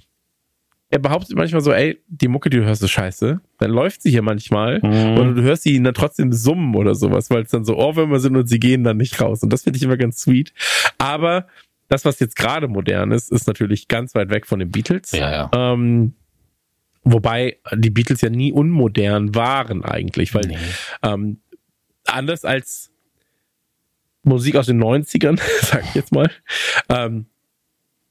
er 0.91 0.99
behauptet 0.99 1.35
manchmal 1.35 1.61
so, 1.61 1.71
ey, 1.71 2.01
die 2.07 2.27
Mucke, 2.27 2.49
die 2.49 2.57
du 2.57 2.63
hörst, 2.65 2.81
ist 2.81 2.89
scheiße. 2.91 3.39
Dann 3.59 3.71
läuft 3.71 4.01
sie 4.01 4.09
hier 4.09 4.23
manchmal 4.23 4.79
Mhm. 4.79 5.17
und 5.17 5.35
du 5.35 5.41
hörst 5.43 5.63
sie 5.63 5.81
dann 5.83 5.93
trotzdem 5.93 6.33
summen 6.33 6.75
oder 6.75 6.95
sowas, 6.95 7.29
weil 7.29 7.43
es 7.43 7.51
dann 7.51 7.63
so 7.65 7.77
Ohrwürmer 7.77 8.19
sind 8.19 8.35
und 8.35 8.47
sie 8.47 8.59
gehen 8.59 8.83
dann 8.83 8.97
nicht 8.97 9.21
raus. 9.21 9.43
Und 9.43 9.53
das 9.53 9.63
finde 9.63 9.77
ich 9.77 9.83
immer 9.83 9.97
ganz 9.97 10.21
sweet. 10.21 10.51
Aber 10.97 11.47
das, 11.89 12.05
was 12.05 12.19
jetzt 12.19 12.35
gerade 12.35 12.67
modern 12.67 13.11
ist, 13.11 13.31
ist 13.31 13.45
natürlich 13.47 13.87
ganz 13.87 14.15
weit 14.15 14.29
weg 14.31 14.47
von 14.47 14.59
den 14.59 14.71
Beatles. 14.71 15.11
Ja, 15.11 15.31
ja. 15.31 15.51
Ähm, 15.73 16.13
wobei 17.03 17.57
die 17.75 17.89
Beatles 17.89 18.21
ja 18.21 18.29
nie 18.29 18.51
unmodern 18.51 19.35
waren 19.35 19.83
eigentlich, 19.83 20.33
weil 20.33 20.45
Nee. 20.47 20.57
ähm, 21.03 21.37
anders 22.05 22.45
als 22.45 22.91
Musik 24.23 24.55
aus 24.55 24.67
den 24.67 24.81
90ern, 24.83 25.39
sag 25.61 25.83
ich 25.85 25.95
jetzt 25.95 26.11
mal, 26.11 26.29
ähm, 26.89 27.25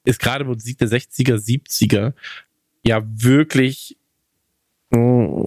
ist 0.04 0.20
gerade 0.20 0.44
Musik 0.44 0.78
der 0.78 0.88
60er, 0.88 1.36
70er 1.36 2.14
ja 2.84 3.02
wirklich 3.04 3.96
mh, 4.90 5.44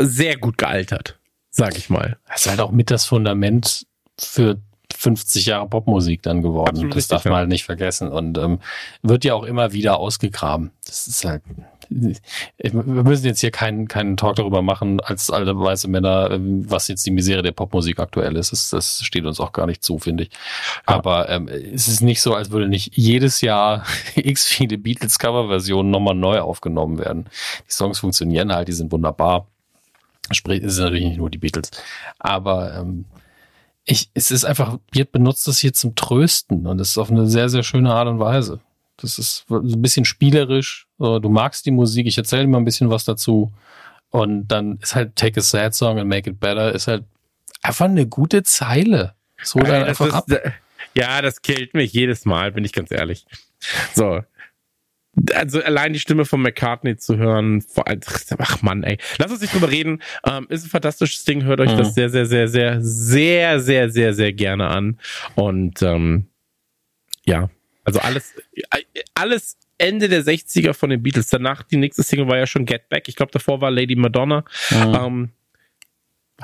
sehr 0.00 0.36
gut 0.36 0.58
gealtert, 0.58 1.18
sag 1.50 1.76
ich 1.76 1.88
mal. 1.88 2.18
Das 2.28 2.42
ist 2.42 2.50
halt 2.50 2.60
auch 2.60 2.72
mit 2.72 2.90
das 2.90 3.06
Fundament 3.06 3.86
für 4.18 4.60
50 4.94 5.46
Jahre 5.46 5.68
Popmusik 5.68 6.22
dann 6.22 6.42
geworden. 6.42 6.70
Absolut 6.70 6.92
das 6.92 6.96
richtig, 6.96 7.10
darf 7.10 7.24
man 7.24 7.32
ja. 7.32 7.38
halt 7.38 7.48
nicht 7.48 7.64
vergessen. 7.64 8.08
Und 8.08 8.38
ähm, 8.38 8.60
wird 9.02 9.24
ja 9.24 9.34
auch 9.34 9.44
immer 9.44 9.72
wieder 9.72 9.98
ausgegraben. 9.98 10.70
Das 10.86 11.06
ist 11.06 11.24
halt. 11.24 11.42
Wir 11.88 12.72
müssen 12.72 13.26
jetzt 13.26 13.40
hier 13.40 13.50
keinen, 13.50 13.88
keinen 13.88 14.16
Talk 14.16 14.36
darüber 14.36 14.62
machen, 14.62 15.00
als 15.00 15.30
alte 15.30 15.58
weiße 15.58 15.88
Männer, 15.88 16.30
ähm, 16.30 16.70
was 16.70 16.88
jetzt 16.88 17.04
die 17.06 17.10
Misere 17.10 17.42
der 17.42 17.52
Popmusik 17.52 17.98
aktuell 17.98 18.36
ist. 18.36 18.52
Das, 18.52 18.70
das 18.70 19.02
steht 19.02 19.24
uns 19.24 19.40
auch 19.40 19.52
gar 19.52 19.66
nicht 19.66 19.82
zu, 19.82 19.98
finde 19.98 20.24
ich. 20.24 20.30
Aber 20.86 21.28
ähm, 21.28 21.48
es 21.48 21.88
ist 21.88 22.00
nicht 22.00 22.20
so, 22.20 22.34
als 22.34 22.50
würde 22.50 22.68
nicht 22.68 22.96
jedes 22.96 23.40
Jahr 23.40 23.84
x 24.14 24.46
viele 24.46 24.78
Beatles-Cover-Versionen 24.78 25.90
nochmal 25.90 26.14
neu 26.14 26.40
aufgenommen 26.40 26.98
werden. 26.98 27.26
Die 27.68 27.72
Songs 27.72 27.98
funktionieren 27.98 28.52
halt, 28.52 28.68
die 28.68 28.72
sind 28.72 28.92
wunderbar. 28.92 29.46
Sprich, 30.30 30.62
es 30.62 30.74
sind 30.74 30.84
natürlich 30.84 31.04
nicht 31.04 31.18
nur 31.18 31.30
die 31.30 31.38
Beatles. 31.38 31.70
Aber 32.18 32.74
ähm, 32.76 33.04
ich, 33.84 34.10
es 34.14 34.30
ist 34.30 34.44
einfach, 34.44 34.78
Beard 34.92 35.12
benutzt 35.12 35.46
das 35.48 35.58
hier 35.58 35.72
zum 35.72 35.94
Trösten 35.94 36.66
und 36.66 36.78
das 36.78 36.90
ist 36.90 36.98
auf 36.98 37.10
eine 37.10 37.26
sehr, 37.26 37.48
sehr 37.48 37.62
schöne 37.62 37.92
Art 37.92 38.08
und 38.08 38.20
Weise. 38.20 38.60
Das 38.96 39.18
ist 39.18 39.44
so 39.48 39.56
ein 39.56 39.82
bisschen 39.82 40.04
spielerisch. 40.04 40.86
So, 41.02 41.18
Du 41.18 41.28
magst 41.30 41.66
die 41.66 41.72
Musik, 41.72 42.06
ich 42.06 42.16
erzähle 42.16 42.42
dir 42.42 42.48
mal 42.48 42.58
ein 42.58 42.64
bisschen 42.64 42.88
was 42.88 43.04
dazu. 43.04 43.52
Und 44.10 44.46
dann 44.46 44.78
ist 44.80 44.94
halt 44.94 45.16
Take 45.16 45.40
a 45.40 45.42
Sad 45.42 45.74
Song 45.74 45.98
and 45.98 46.08
Make 46.08 46.30
It 46.30 46.38
Better, 46.38 46.72
ist 46.72 46.86
halt 46.86 47.02
einfach 47.60 47.86
eine 47.86 48.06
gute 48.06 48.44
Zeile. 48.44 49.14
So 49.42 49.58
dann 49.58 49.82
einfach 49.82 50.12
ab. 50.12 50.30
ist, 50.30 50.40
ja, 50.94 51.20
das 51.20 51.42
killt 51.42 51.74
mich 51.74 51.92
jedes 51.92 52.24
Mal, 52.24 52.52
bin 52.52 52.64
ich 52.64 52.72
ganz 52.72 52.92
ehrlich. 52.92 53.26
So. 53.94 54.20
Also 55.34 55.60
allein 55.62 55.92
die 55.92 55.98
Stimme 55.98 56.24
von 56.24 56.40
McCartney 56.40 56.96
zu 56.96 57.16
hören, 57.16 57.62
vor 57.62 57.88
allem, 57.88 58.00
ach 58.38 58.62
Mann, 58.62 58.84
ey. 58.84 58.96
Lass 59.18 59.32
uns 59.32 59.40
nicht 59.40 59.52
drüber 59.54 59.70
reden. 59.72 60.02
Ähm, 60.24 60.46
ist 60.50 60.64
ein 60.64 60.70
fantastisches 60.70 61.24
Ding, 61.24 61.42
hört 61.42 61.60
euch 61.60 61.72
Mhm. 61.72 61.78
das 61.78 61.94
sehr, 61.94 62.10
sehr, 62.10 62.26
sehr, 62.26 62.46
sehr, 62.46 62.80
sehr, 62.80 63.58
sehr, 63.60 63.90
sehr, 63.90 64.14
sehr 64.14 64.32
gerne 64.32 64.68
an. 64.68 65.00
Und 65.34 65.82
ähm, 65.82 66.28
ja, 67.24 67.50
also 67.84 67.98
alles, 67.98 68.34
äh, 68.70 68.82
alles 69.14 69.56
Ende 69.82 70.08
der 70.08 70.22
60er 70.24 70.72
von 70.74 70.90
den 70.90 71.02
Beatles. 71.02 71.28
Danach, 71.28 71.62
die 71.62 71.76
nächste 71.76 72.02
Single 72.02 72.28
war 72.28 72.36
ja 72.38 72.46
schon 72.46 72.64
Get 72.66 72.88
Back. 72.88 73.08
Ich 73.08 73.16
glaube, 73.16 73.32
davor 73.32 73.60
war 73.60 73.70
Lady 73.70 73.96
Madonna. 73.96 74.44
Mhm. 74.70 74.94
Ähm, 74.94 75.28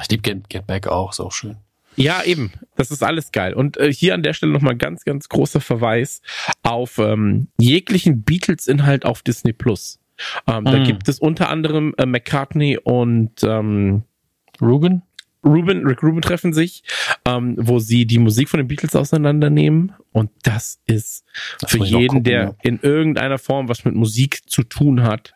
Ich 0.03 0.09
liebe 0.11 0.23
Get, 0.23 0.49
Get 0.51 0.67
Back 0.67 0.87
auch, 0.89 1.13
ist 1.13 1.21
auch 1.21 1.33
schön. 1.33 1.57
ja, 1.97 2.23
eben. 2.25 2.53
Das 2.77 2.91
ist 2.91 3.03
alles 3.03 3.33
geil. 3.33 3.55
Und 3.55 3.77
äh, 3.77 3.93
hier 3.93 4.15
an 4.15 4.23
der 4.23 4.33
Stelle 4.33 4.53
nochmal 4.53 4.77
ganz, 4.77 5.05
ganz 5.05 5.29
großer 5.29 5.61
Verweis 5.61 6.21
auf 6.63 6.99
ähm, 6.99 7.49
jeglichen 7.59 8.23
Beatles-Inhalt 8.23 9.05
auf 9.05 9.23
Disney 9.23 9.53
Plus. 9.53 9.99
Ähm, 10.47 10.65
Da 10.65 10.79
Mm. 10.81 10.85
gibt 10.85 11.09
es 11.09 11.19
unter 11.19 11.49
anderem 11.49 11.95
äh, 11.99 12.07
McCartney 12.07 12.79
und 12.83 13.43
ähm, 13.45 14.03
Ruben? 14.61 15.03
Ruben, 15.45 15.87
Rick 15.87 16.03
Rubin 16.03 16.23
treffen 16.23 16.53
sich, 16.53 16.83
ähm, 17.25 17.57
wo 17.59 17.79
sie 17.79 18.07
die 18.07 18.19
Musik 18.19 18.49
von 18.49 18.59
den 18.59 18.69
Beatles 18.69 18.97
auseinandernehmen. 18.97 19.93
Und 20.13 20.31
das 20.43 20.81
ist 20.87 21.25
Das 21.61 21.71
für 21.71 21.85
jeden, 21.85 22.09
gucken, 22.09 22.25
der 22.25 22.43
ja. 22.43 22.55
in 22.63 22.81
irgendeiner 22.81 23.39
Form 23.39 23.69
was 23.69 23.85
mit 23.85 23.95
Musik 23.95 24.49
zu 24.49 24.63
tun 24.63 25.03
hat, 25.03 25.35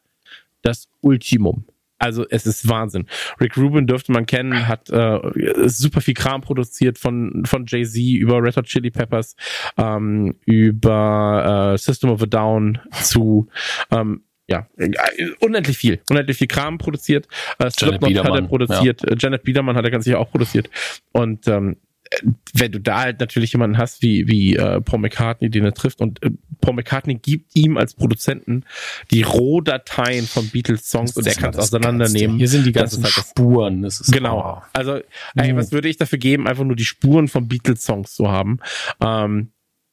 das 0.63 0.89
Ultimum. 1.01 1.65
Also 2.03 2.27
es 2.29 2.47
ist 2.47 2.69
Wahnsinn. 2.69 3.07
Rick 3.41 3.57
Rubin 3.57 3.87
dürfte 3.87 4.11
man 4.11 4.27
kennen, 4.27 4.67
hat 4.67 4.91
äh, 4.91 5.21
super 5.67 6.01
viel 6.01 6.15
Kram 6.15 6.41
produziert 6.41 6.99
von 6.99 7.45
von 7.47 7.65
Jay 7.67 7.85
Z 7.85 8.03
über 8.03 8.43
Red 8.43 8.57
Hot 8.57 8.67
Chili 8.67 8.91
Peppers, 8.91 9.37
ähm, 9.77 10.35
über 10.45 11.75
äh, 11.75 11.79
System 11.79 12.11
of 12.11 12.21
a 12.21 12.27
Down 12.27 12.81
zu 13.03 13.47
ähm, 13.93 14.25
ja, 14.53 14.67
äh, 14.77 15.31
unendlich 15.41 15.77
viel, 15.79 16.01
unendlich 16.09 16.37
viel 16.39 16.47
Kram 16.49 16.79
produziert. 16.79 17.27
Äh, 17.59 17.71
Slipknot 17.71 18.17
hat 18.25 18.35
er 18.35 18.43
produziert, 18.43 19.03
äh, 19.05 19.17
Janet 19.19 19.43
Biedermann 19.43 19.77
hat 19.77 19.85
er 19.85 19.91
ganz 19.91 20.05
sicher 20.05 20.19
auch 20.19 20.31
produziert. 20.31 20.71
Und 21.13 21.49
ähm, 21.49 21.77
wenn 22.53 22.71
du 22.73 22.79
da 22.79 23.01
halt 23.01 23.21
natürlich 23.21 23.53
jemanden 23.53 23.79
hast 23.79 24.03
wie, 24.03 24.29
wie 24.29 24.55
äh, 24.57 24.83
Paul 24.83 24.99
McCartney, 25.01 25.49
den 25.49 25.65
er 25.65 25.73
trifft, 25.73 26.01
und 26.03 26.23
äh, 26.23 26.31
Paul 26.61 26.75
McCartney 26.75 27.15
gibt 27.15 27.57
ihm 27.57 27.79
als 27.79 27.95
Produzenten 27.95 28.65
die 29.11 29.23
Rohdateien 29.23 30.27
von 30.27 30.47
Beatles-Songs 30.49 31.17
und 31.17 31.27
er 31.27 31.35
kann 31.35 31.51
es 31.51 31.59
auseinandernehmen. 31.59 32.37
Geilste. 32.37 32.39
Hier 32.39 32.49
sind 32.49 32.67
die 32.67 32.73
ganzen 32.73 33.01
ist 33.01 33.05
halt 33.05 33.17
das- 33.17 33.31
Spuren. 33.31 33.83
Das 33.83 34.01
ist, 34.01 34.13
Genau. 34.13 34.59
oh. 34.59 34.63
Also, 34.75 35.01
ey, 35.37 35.57
was 35.57 35.73
würde 35.73 35.89
ich 35.89 35.97
dafür 35.97 36.19
geben, 36.19 36.47
einfach 36.47 36.65
nur 36.65 36.77
die 36.77 36.85
Spuren 36.85 37.29
von 37.29 37.49
Beatles-Songs 37.49 38.15
zu 38.15 38.31
haben? 38.31 38.59
Ähm, 39.01 39.53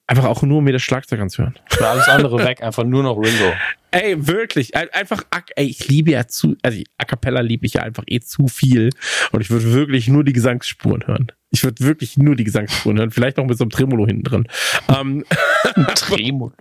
einfach 0.10 0.26
auch 0.26 0.42
nur 0.44 0.58
um 0.58 0.64
mir 0.64 0.74
das 0.74 0.82
Schlagzeug 0.82 1.20
anzuhören. 1.20 1.56
Für 1.70 1.88
alles 1.88 2.08
andere 2.08 2.40
weg, 2.40 2.62
einfach 2.64 2.84
nur 2.84 3.04
noch 3.04 3.16
Ringo. 3.16 3.54
Ey, 3.92 4.28
wirklich. 4.28 4.76
Ein- 4.76 4.90
Einfach, 4.94 5.24
ey, 5.56 5.66
ich 5.66 5.88
liebe 5.88 6.12
ja 6.12 6.28
zu, 6.28 6.56
also 6.62 6.80
A 7.00 7.06
Cappella 7.06 7.42
liebe 7.42 7.66
ich 7.66 7.74
ja 7.74 7.82
einfach 7.82 8.04
eh 8.06 8.20
zu 8.20 8.48
viel. 8.48 8.92
Und 9.32 9.42
ich 9.42 9.50
würde 9.50 9.74
wirklich 9.74 10.08
nur 10.08 10.24
die 10.24 10.34
Gesangsspuren 10.34 11.08
hören. 11.08 11.32
Ich 11.50 11.64
würde 11.64 11.84
wirklich 11.84 12.16
nur 12.18 12.36
die 12.36 12.44
Gesangsspuren 12.44 13.00
hören. 13.00 13.10
Vielleicht 13.10 13.38
noch 13.38 13.46
mit 13.46 13.58
so 13.58 13.64
einem 13.64 13.72
Tremolo 13.72 14.06
hinten 14.06 14.24
drin. 14.24 14.48
Ähm, 14.96 15.26
Tremolo. 15.96 16.54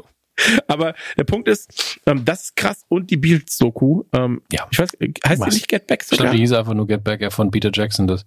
Aber 0.67 0.95
der 1.17 1.25
Punkt 1.25 1.49
ist, 1.49 1.99
ähm, 2.07 2.25
das 2.25 2.45
ist 2.45 2.57
krass. 2.57 2.85
Und 2.89 3.11
die 3.11 3.17
Beatles-Doku. 3.17 4.05
Ähm, 4.13 4.43
Ja. 4.53 4.67
Ich 4.71 4.79
weiß, 4.79 4.91
heißt 5.01 5.43
die 5.43 5.47
Was? 5.47 5.55
nicht 5.55 5.69
Get 5.69 5.87
Back 5.87 6.01
Ich 6.03 6.09
sogar? 6.09 6.25
glaube, 6.27 6.37
die 6.37 6.43
hieß 6.43 6.53
einfach 6.53 6.75
nur 6.75 6.87
Get 6.87 7.05
Back, 7.05 7.21
ja, 7.21 7.31
von 7.31 7.51
Peter 7.51 7.71
Jackson. 7.73 8.07
Das. 8.07 8.25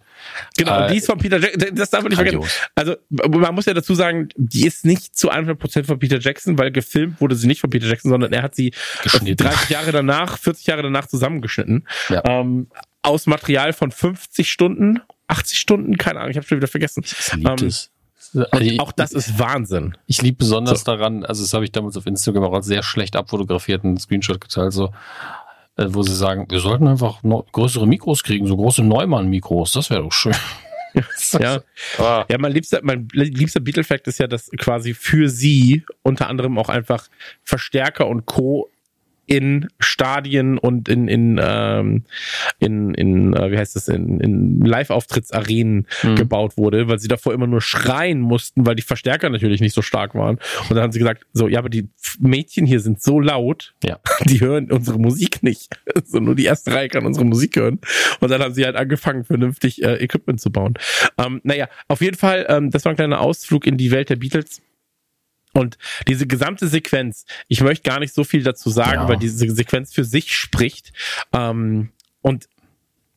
Genau, 0.57 0.81
Äh, 0.85 0.91
die 0.91 0.97
ist 0.97 1.05
von 1.07 1.17
Peter 1.17 1.37
Jackson. 1.39 1.75
Das 1.75 1.89
darf 1.89 2.03
man 2.03 2.09
nicht 2.09 2.19
vergessen. 2.21 2.49
Also, 2.75 2.95
man 3.09 3.55
muss 3.55 3.65
ja 3.65 3.73
dazu 3.73 3.93
sagen, 3.95 4.29
die 4.37 4.65
ist 4.65 4.85
nicht 4.85 5.15
zu 5.17 5.31
100% 5.31 5.85
von 5.85 5.99
Peter 5.99 6.19
Jackson, 6.19 6.57
weil 6.57 6.71
gefilmt 6.71 7.21
wurde 7.21 7.35
sie 7.35 7.47
nicht 7.47 7.61
von 7.61 7.69
Peter 7.69 7.87
Jackson, 7.87 8.09
sondern 8.11 8.33
er 8.33 8.43
hat 8.43 8.55
sie 8.55 8.73
Geschnitten. 9.03 9.37
30 9.37 9.69
Jahre 9.69 9.91
danach, 9.91 10.37
40 10.37 10.67
Jahre 10.67 10.83
danach 10.83 11.07
zusammengeschnitten. 11.07 11.87
Ja. 12.09 12.23
Ähm, 12.25 12.67
aus 13.03 13.25
Material 13.25 13.73
von 13.73 13.91
50 13.91 14.51
Stunden, 14.51 14.99
80 15.27 15.57
Stunden, 15.57 15.97
keine 15.97 16.19
Ahnung, 16.19 16.31
ich 16.31 16.37
habe 16.37 16.45
schon 16.45 16.57
wieder 16.57 16.67
vergessen. 16.67 17.03
Ich 17.03 17.33
liebe 17.33 17.90
Das. 18.33 18.51
Also 18.51 18.77
Auch 18.79 18.91
das 18.91 19.11
ist 19.11 19.37
Wahnsinn. 19.39 19.97
ich 20.07 20.21
liebe 20.21 20.37
besonders 20.37 20.81
So. 20.83 20.91
daran, 20.95 21.25
also 21.25 21.43
das 21.43 21.53
habe 21.53 21.65
ich 21.65 21.71
damals 21.71 21.97
auf 21.97 22.05
Instagram 22.05 22.43
auch 22.45 22.53
als 22.53 22.65
sehr 22.65 22.83
schlecht 22.83 23.15
abfotografierten 23.15 23.97
Screenshot 23.97 24.39
geteilt, 24.39 24.73
so, 24.73 24.91
äh, 25.77 25.85
wo 25.89 26.01
sie 26.03 26.15
sagen, 26.15 26.45
wir 26.49 26.59
sollten 26.59 26.87
einfach 26.87 27.21
größere 27.51 27.85
Mikros 27.87 28.23
kriegen, 28.23 28.47
so 28.47 28.55
große 28.55 28.83
Neumann-Mikros, 28.83 29.73
das 29.73 29.89
wäre 29.89 30.03
doch 30.03 30.11
schön. 30.13 30.33
Ja. 31.39 31.61
Ah. 31.99 32.25
Ja, 32.29 32.37
mein 32.37 32.51
liebster, 32.51 32.81
mein 32.83 33.07
liebster 33.13 33.61
Beatle-Fact 33.61 34.07
ist 34.09 34.17
ja, 34.19 34.27
dass 34.27 34.51
quasi 34.57 34.93
für 34.93 35.29
sie 35.29 35.85
unter 36.01 36.27
anderem 36.27 36.57
auch 36.57 36.67
einfach 36.67 37.07
Verstärker 37.43 38.07
und 38.07 38.25
Co. 38.25 38.69
in 39.31 39.69
Stadien 39.79 40.57
und 40.57 40.89
in 40.89 41.07
in 41.07 41.39
ähm, 41.41 42.03
in, 42.59 42.93
in 42.95 43.33
äh, 43.33 43.49
wie 43.49 43.57
heißt 43.57 43.77
das 43.77 43.87
in, 43.87 44.19
in 44.19 44.59
Live-Auftrittsarenen 44.59 45.87
Mhm. 46.03 46.15
gebaut 46.15 46.57
wurde, 46.57 46.87
weil 46.89 46.99
sie 46.99 47.07
davor 47.07 47.33
immer 47.33 47.47
nur 47.47 47.61
schreien 47.61 48.19
mussten, 48.19 48.65
weil 48.65 48.75
die 48.75 48.81
Verstärker 48.81 49.29
natürlich 49.29 49.61
nicht 49.61 49.73
so 49.73 49.81
stark 49.81 50.15
waren. 50.15 50.37
Und 50.69 50.71
dann 50.71 50.81
haben 50.83 50.91
sie 50.91 50.99
gesagt, 50.99 51.23
so 51.33 51.47
ja, 51.47 51.59
aber 51.59 51.69
die 51.69 51.87
Mädchen 52.19 52.65
hier 52.65 52.79
sind 52.81 53.01
so 53.01 53.19
laut, 53.21 53.73
Ja. 53.83 53.99
die 54.25 54.41
hören 54.41 54.69
unsere 54.71 54.99
Musik 54.99 55.43
nicht. 55.43 55.69
So 56.03 56.19
nur 56.19 56.35
die 56.35 56.45
erste 56.45 56.73
Reihe 56.73 56.89
kann 56.89 57.05
unsere 57.05 57.25
Musik 57.25 57.55
hören. 57.55 57.79
Und 58.19 58.31
dann 58.31 58.41
haben 58.41 58.53
sie 58.53 58.65
halt 58.65 58.75
angefangen, 58.75 59.23
vernünftig 59.23 59.81
äh, 59.83 59.95
Equipment 60.03 60.41
zu 60.41 60.51
bauen. 60.51 60.73
Ähm, 61.17 61.39
naja, 61.43 61.67
auf 61.87 62.01
jeden 62.01 62.17
Fall, 62.17 62.45
ähm, 62.49 62.69
das 62.71 62.83
war 62.83 62.91
ein 62.91 62.95
kleiner 62.97 63.21
Ausflug 63.21 63.65
in 63.65 63.77
die 63.77 63.91
Welt 63.91 64.09
der 64.09 64.17
Beatles. 64.17 64.61
Und 65.53 65.77
diese 66.07 66.27
gesamte 66.27 66.67
Sequenz, 66.67 67.25
ich 67.47 67.61
möchte 67.61 67.89
gar 67.89 67.99
nicht 67.99 68.13
so 68.13 68.23
viel 68.23 68.43
dazu 68.43 68.69
sagen, 68.69 69.01
Ja. 69.01 69.09
weil 69.09 69.17
diese 69.17 69.49
Sequenz 69.53 69.93
für 69.93 70.03
sich 70.03 70.35
spricht. 70.35 70.93
Ähm, 71.33 71.89
und 72.21 72.47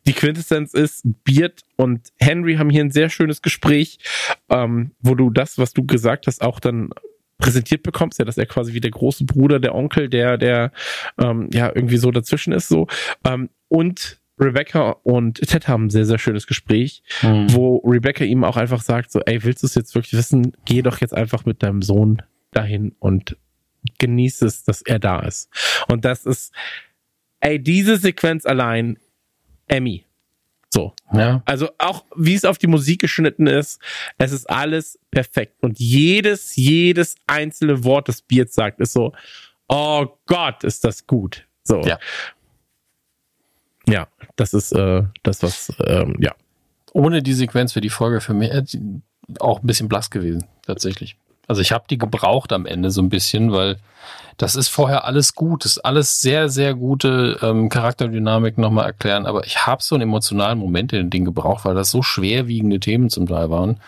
die 0.06 0.12
Quintessenz 0.12 0.74
ist, 0.74 1.02
Beard 1.24 1.62
und 1.76 2.12
Henry 2.18 2.56
haben 2.56 2.70
hier 2.70 2.84
ein 2.84 2.90
sehr 2.90 3.08
schönes 3.08 3.40
Gespräch, 3.40 3.98
ähm, 4.50 4.90
wo 5.00 5.14
du 5.14 5.30
das, 5.30 5.56
was 5.58 5.72
du 5.72 5.86
gesagt 5.86 6.26
hast, 6.26 6.42
auch 6.42 6.60
dann 6.60 6.90
präsentiert 7.38 7.82
bekommst, 7.82 8.18
ja, 8.18 8.24
dass 8.24 8.38
er 8.38 8.46
quasi 8.46 8.74
wie 8.74 8.80
der 8.80 8.90
große 8.90 9.24
Bruder, 9.24 9.60
der 9.60 9.74
Onkel, 9.74 10.08
der, 10.08 10.38
der 10.38 10.72
ähm, 11.18 11.48
ja 11.52 11.70
irgendwie 11.74 11.96
so 11.96 12.10
dazwischen 12.10 12.52
ist, 12.52 12.68
so. 12.68 12.86
Ähm, 13.24 13.48
und 13.68 14.18
Rebecca 14.38 14.90
und 15.02 15.36
Ted 15.40 15.68
haben 15.68 15.86
ein 15.86 15.90
sehr, 15.90 16.06
sehr 16.06 16.18
schönes 16.18 16.46
Gespräch, 16.46 17.02
Mhm. 17.22 17.52
wo 17.54 17.76
Rebecca 17.78 18.24
ihm 18.24 18.44
auch 18.44 18.56
einfach 18.56 18.82
sagt, 18.82 19.12
so, 19.12 19.20
ey, 19.20 19.42
willst 19.44 19.62
du 19.62 19.66
es 19.66 19.74
jetzt 19.74 19.94
wirklich 19.94 20.14
wissen? 20.14 20.56
Geh 20.64 20.82
doch 20.82 21.00
jetzt 21.00 21.14
einfach 21.14 21.44
mit 21.44 21.62
deinem 21.62 21.82
Sohn 21.82 22.22
dahin 22.50 22.94
und 22.98 23.36
genieß 23.98 24.42
es, 24.42 24.64
dass 24.64 24.82
er 24.82 24.98
da 24.98 25.20
ist. 25.20 25.50
Und 25.88 26.04
das 26.04 26.26
ist 26.26 26.52
ey, 27.40 27.62
diese 27.62 27.98
Sequenz 27.98 28.46
allein, 28.46 28.98
Emmy. 29.68 30.06
So. 30.70 30.94
Ja. 31.12 31.42
Also 31.44 31.68
auch 31.78 32.04
wie 32.16 32.34
es 32.34 32.44
auf 32.44 32.58
die 32.58 32.66
Musik 32.66 33.00
geschnitten 33.02 33.46
ist, 33.46 33.80
es 34.18 34.32
ist 34.32 34.48
alles 34.50 34.98
perfekt. 35.10 35.62
Und 35.62 35.78
jedes, 35.78 36.56
jedes 36.56 37.16
einzelne 37.26 37.84
Wort, 37.84 38.08
das 38.08 38.22
Beard 38.22 38.50
sagt, 38.50 38.80
ist 38.80 38.92
so, 38.94 39.12
oh 39.68 40.06
Gott, 40.26 40.64
ist 40.64 40.82
das 40.84 41.06
gut. 41.06 41.46
So. 41.62 41.82
Ja. 41.82 41.98
Ja, 43.88 44.06
das 44.36 44.54
ist 44.54 44.72
äh, 44.72 45.02
das, 45.22 45.42
was, 45.42 45.72
ähm, 45.86 46.16
ja. 46.20 46.32
Ohne 46.92 47.22
die 47.22 47.34
Sequenz 47.34 47.74
wäre 47.74 47.82
die 47.82 47.90
Folge 47.90 48.20
für 48.20 48.34
mich 48.34 48.50
äh, 48.50 48.64
auch 49.40 49.60
ein 49.60 49.66
bisschen 49.66 49.88
blass 49.88 50.10
gewesen, 50.10 50.44
tatsächlich. 50.66 51.16
Also 51.46 51.60
ich 51.60 51.72
habe 51.72 51.84
die 51.90 51.98
gebraucht 51.98 52.52
am 52.52 52.66
Ende 52.66 52.90
so 52.90 53.02
ein 53.02 53.08
bisschen, 53.10 53.52
weil 53.52 53.76
das 54.36 54.56
ist 54.56 54.68
vorher 54.68 55.04
alles 55.04 55.34
gut, 55.34 55.64
das 55.64 55.72
ist 55.72 55.84
alles 55.84 56.20
sehr, 56.20 56.48
sehr 56.48 56.74
gute 56.74 57.38
ähm, 57.42 57.68
Charakterdynamik 57.68 58.58
nochmal 58.58 58.86
erklären, 58.86 59.26
aber 59.26 59.44
ich 59.44 59.66
habe 59.66 59.82
so 59.82 59.94
einen 59.94 60.02
emotionalen 60.02 60.58
Moment 60.58 60.92
in 60.92 61.00
den 61.00 61.10
Ding 61.10 61.24
gebraucht, 61.24 61.64
weil 61.64 61.74
das 61.74 61.90
so 61.90 62.02
schwerwiegende 62.02 62.80
Themen 62.80 63.10
zum 63.10 63.26
Teil 63.26 63.50
waren. 63.50 63.80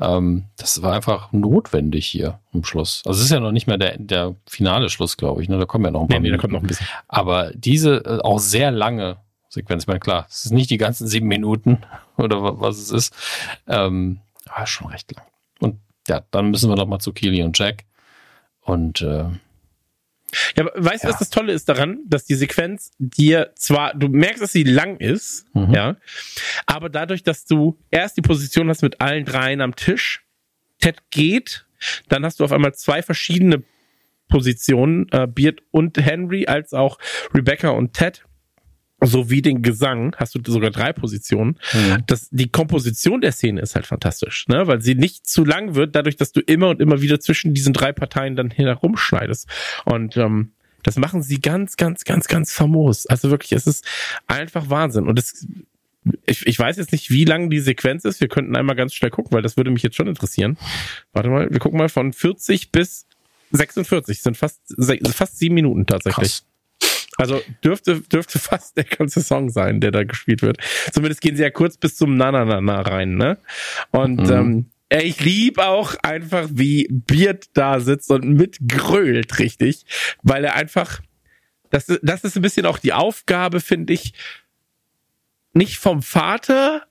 Ähm, 0.00 0.44
das 0.56 0.82
war 0.82 0.94
einfach 0.94 1.32
notwendig 1.32 2.06
hier 2.06 2.38
im 2.52 2.64
Schluss. 2.64 3.02
Also 3.04 3.18
es 3.18 3.26
ist 3.26 3.32
ja 3.32 3.40
noch 3.40 3.52
nicht 3.52 3.66
mehr 3.66 3.78
der, 3.78 3.98
der 3.98 4.34
finale 4.46 4.88
Schluss, 4.88 5.16
glaube 5.16 5.42
ich. 5.42 5.48
Ne? 5.48 5.58
Da 5.58 5.66
kommen 5.66 5.84
ja 5.84 5.90
noch 5.90 6.02
ein 6.02 6.08
paar 6.08 6.20
Nee, 6.20 6.28
nee, 6.28 6.36
da 6.36 6.40
kommt 6.40 6.52
noch 6.52 6.62
ein 6.62 6.66
bisschen. 6.66 6.86
Aber 7.08 7.50
diese 7.54 7.96
äh, 8.04 8.20
auch 8.20 8.38
sehr 8.38 8.70
lange 8.70 9.16
Sequenz, 9.52 9.82
ich 9.82 9.86
meine, 9.88 10.00
klar, 10.00 10.26
es 10.30 10.46
ist 10.46 10.52
nicht 10.52 10.70
die 10.70 10.78
ganzen 10.78 11.06
sieben 11.08 11.26
Minuten 11.28 11.78
oder 12.16 12.42
wa- 12.42 12.54
was 12.58 12.78
es 12.78 12.90
ist, 12.90 13.14
ähm, 13.66 14.20
aber 14.48 14.66
schon 14.66 14.88
recht 14.88 15.14
lang. 15.14 15.26
Und 15.58 15.80
ja, 16.08 16.22
dann 16.30 16.50
müssen 16.50 16.70
wir 16.70 16.76
noch 16.76 16.86
mal 16.86 17.00
zu 17.00 17.12
Keely 17.12 17.42
und 17.42 17.58
Jack. 17.58 17.84
Und 18.62 19.02
äh, 19.02 19.24
Ja, 20.56 20.64
weißt 20.74 21.02
du, 21.04 21.08
Ja. 21.08 21.12
was 21.12 21.18
das 21.18 21.30
Tolle 21.30 21.52
ist 21.52 21.68
daran, 21.68 21.98
dass 22.06 22.24
die 22.24 22.36
Sequenz 22.36 22.92
dir 22.98 23.50
zwar, 23.56 23.94
du 23.94 24.08
merkst, 24.08 24.40
dass 24.42 24.52
sie 24.52 24.62
lang 24.62 24.96
ist, 24.98 25.46
Mhm. 25.54 25.74
ja, 25.74 25.96
aber 26.66 26.88
dadurch, 26.88 27.22
dass 27.24 27.44
du 27.44 27.76
erst 27.90 28.16
die 28.16 28.22
Position 28.22 28.68
hast 28.68 28.82
mit 28.82 29.00
allen 29.00 29.24
dreien 29.24 29.60
am 29.60 29.74
Tisch, 29.74 30.24
Ted 30.78 31.02
geht, 31.10 31.66
dann 32.08 32.24
hast 32.24 32.38
du 32.40 32.44
auf 32.44 32.52
einmal 32.52 32.74
zwei 32.74 33.02
verschiedene 33.02 33.62
Positionen, 34.28 35.08
äh, 35.10 35.26
Beard 35.26 35.60
und 35.72 35.98
Henry, 35.98 36.46
als 36.46 36.72
auch 36.72 36.98
Rebecca 37.34 37.70
und 37.70 37.92
Ted, 37.94 38.24
sowie 39.02 39.42
den 39.42 39.62
Gesang, 39.62 40.14
hast 40.16 40.34
du 40.34 40.40
sogar 40.50 40.70
drei 40.70 40.92
Positionen. 40.92 41.58
Mhm. 41.72 42.04
Das, 42.06 42.28
die 42.30 42.48
Komposition 42.48 43.20
der 43.20 43.32
Szene 43.32 43.60
ist 43.60 43.74
halt 43.74 43.86
fantastisch, 43.86 44.46
ne? 44.48 44.66
weil 44.66 44.82
sie 44.82 44.94
nicht 44.94 45.26
zu 45.26 45.44
lang 45.44 45.74
wird, 45.74 45.94
dadurch, 45.94 46.16
dass 46.16 46.32
du 46.32 46.40
immer 46.40 46.68
und 46.68 46.80
immer 46.80 47.00
wieder 47.00 47.20
zwischen 47.20 47.54
diesen 47.54 47.72
drei 47.72 47.92
Parteien 47.92 48.36
dann 48.36 48.50
herumschneidest. 48.50 49.48
Und 49.84 50.16
ähm, 50.16 50.52
das 50.82 50.96
machen 50.96 51.22
sie 51.22 51.40
ganz, 51.40 51.76
ganz, 51.76 52.04
ganz, 52.04 52.28
ganz 52.28 52.52
famos. 52.52 53.06
Also 53.06 53.30
wirklich, 53.30 53.52
es 53.52 53.66
ist 53.66 53.84
einfach 54.26 54.70
Wahnsinn. 54.70 55.06
Und 55.06 55.18
es, 55.18 55.46
ich, 56.26 56.46
ich 56.46 56.58
weiß 56.58 56.76
jetzt 56.76 56.92
nicht, 56.92 57.10
wie 57.10 57.24
lang 57.24 57.50
die 57.50 57.60
Sequenz 57.60 58.04
ist. 58.04 58.20
Wir 58.20 58.28
könnten 58.28 58.56
einmal 58.56 58.76
ganz 58.76 58.94
schnell 58.94 59.10
gucken, 59.10 59.32
weil 59.32 59.42
das 59.42 59.56
würde 59.56 59.70
mich 59.70 59.82
jetzt 59.82 59.96
schon 59.96 60.08
interessieren. 60.08 60.56
Warte 61.12 61.28
mal, 61.28 61.50
wir 61.50 61.58
gucken 61.58 61.78
mal 61.78 61.88
von 61.88 62.12
40 62.12 62.72
bis 62.72 63.06
46. 63.52 64.16
Das 64.16 64.22
sind 64.22 64.36
fast, 64.36 64.60
fast 65.12 65.38
sieben 65.38 65.54
Minuten 65.54 65.86
tatsächlich. 65.86 66.28
krass. 66.28 66.49
Also 67.20 67.42
dürfte, 67.64 68.00
dürfte 68.00 68.38
fast 68.40 68.76
der 68.76 68.84
ganze 68.84 69.20
Song 69.22 69.50
sein, 69.50 69.80
der 69.80 69.90
da 69.90 70.04
gespielt 70.04 70.42
wird. 70.42 70.58
Zumindest 70.92 71.20
gehen 71.20 71.36
sie 71.36 71.42
ja 71.42 71.50
kurz 71.50 71.76
bis 71.76 71.96
zum 71.96 72.16
Na 72.16 72.30
Na 72.32 72.44
Na 72.44 72.60
Na 72.60 72.80
rein, 72.80 73.16
ne? 73.16 73.38
Und 73.90 74.20
Mhm. 74.20 74.30
ähm, 74.30 74.70
ich 74.92 75.20
lieb 75.20 75.58
auch 75.58 75.94
einfach, 76.02 76.48
wie 76.50 76.88
Beard 76.90 77.44
da 77.52 77.78
sitzt 77.78 78.10
und 78.10 78.24
mitgrölt, 78.28 79.38
richtig, 79.38 79.86
weil 80.24 80.44
er 80.44 80.54
einfach, 80.56 81.00
das, 81.70 81.86
das 82.02 82.24
ist 82.24 82.34
ein 82.34 82.42
bisschen 82.42 82.66
auch 82.66 82.78
die 82.78 82.92
Aufgabe, 82.92 83.60
finde 83.60 83.92
ich, 83.92 84.14
nicht 85.52 85.78
vom 85.78 86.02
Vater 86.02 86.86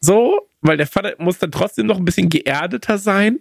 so, 0.00 0.49
weil 0.62 0.76
der 0.76 0.86
Vater 0.86 1.14
muss 1.18 1.38
dann 1.38 1.50
trotzdem 1.50 1.86
noch 1.86 1.96
ein 1.98 2.04
bisschen 2.04 2.28
geerdeter 2.28 2.98
sein, 2.98 3.40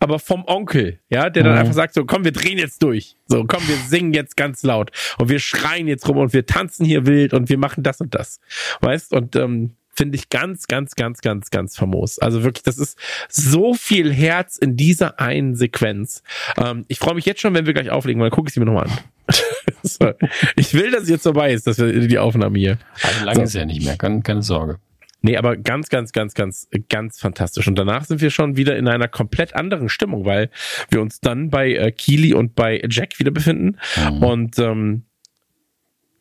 aber 0.00 0.18
vom 0.18 0.44
Onkel, 0.46 0.98
ja, 1.08 1.30
der 1.30 1.42
dann 1.42 1.52
Mhm. 1.54 1.58
einfach 1.60 1.74
sagt 1.74 1.94
so, 1.94 2.04
komm, 2.04 2.24
wir 2.24 2.32
drehen 2.32 2.58
jetzt 2.58 2.82
durch. 2.82 3.16
So, 3.26 3.44
komm, 3.46 3.66
wir 3.68 3.76
singen 3.76 4.12
jetzt 4.14 4.36
ganz 4.36 4.62
laut 4.62 4.90
und 5.18 5.28
wir 5.28 5.38
schreien 5.38 5.88
jetzt 5.88 6.08
rum 6.08 6.18
und 6.18 6.32
wir 6.32 6.46
tanzen 6.46 6.84
hier 6.84 7.06
wild 7.06 7.32
und 7.34 7.48
wir 7.48 7.58
machen 7.58 7.82
das 7.82 8.00
und 8.00 8.14
das. 8.14 8.40
Weißt? 8.80 9.12
Und 9.12 9.34
ähm, 9.36 9.70
finde 9.94 10.16
ich 10.16 10.28
ganz, 10.28 10.68
ganz, 10.68 10.94
ganz, 10.94 11.20
ganz, 11.22 11.50
ganz 11.50 11.76
famos. 11.76 12.18
Also 12.20 12.44
wirklich, 12.44 12.62
das 12.62 12.78
ist 12.78 12.96
so 13.28 13.74
viel 13.74 14.12
Herz 14.12 14.56
in 14.56 14.76
dieser 14.76 15.18
einen 15.18 15.56
Sequenz. 15.56 16.22
Ähm, 16.56 16.84
ich 16.86 16.98
freue 17.00 17.14
mich 17.16 17.24
jetzt 17.26 17.40
schon, 17.40 17.52
wenn 17.54 17.66
wir 17.66 17.72
gleich 17.74 17.90
auflegen, 17.90 18.20
weil 18.22 18.30
dann 18.30 18.36
gucke 18.36 18.48
ich 18.48 18.54
sie 18.54 18.60
mir 18.60 18.66
nochmal 18.66 18.84
an. 18.84 18.98
so. 19.82 20.12
Ich 20.56 20.72
will, 20.74 20.90
dass 20.92 21.02
es 21.04 21.08
jetzt 21.08 21.24
vorbei 21.24 21.52
ist, 21.52 21.66
dass 21.66 21.78
wir 21.78 22.06
die 22.06 22.18
Aufnahme 22.18 22.58
hier. 22.58 22.78
Also 23.02 23.24
lange 23.24 23.36
So. 23.38 23.42
ist 23.42 23.54
ja 23.54 23.64
nicht 23.64 23.84
mehr, 23.84 23.96
keine, 23.96 24.22
keine 24.22 24.42
Sorge. 24.42 24.78
Nee, 25.20 25.36
aber 25.36 25.56
ganz, 25.56 25.88
ganz, 25.88 26.12
ganz, 26.12 26.34
ganz, 26.34 26.68
ganz 26.88 27.18
fantastisch. 27.18 27.66
Und 27.66 27.76
danach 27.76 28.04
sind 28.04 28.20
wir 28.20 28.30
schon 28.30 28.56
wieder 28.56 28.76
in 28.76 28.86
einer 28.86 29.08
komplett 29.08 29.54
anderen 29.54 29.88
Stimmung, 29.88 30.24
weil 30.24 30.50
wir 30.90 31.00
uns 31.00 31.20
dann 31.20 31.50
bei 31.50 31.72
äh, 31.72 31.90
Keely 31.90 32.34
und 32.34 32.54
bei 32.54 32.80
Jack 32.88 33.18
wieder 33.18 33.32
befinden. 33.32 33.78
Mhm. 33.96 34.22
Und 34.22 34.58
ähm, 34.58 35.02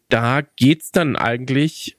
da 0.10 0.42
geht's 0.42 0.92
dann 0.92 1.16
eigentlich, 1.16 1.98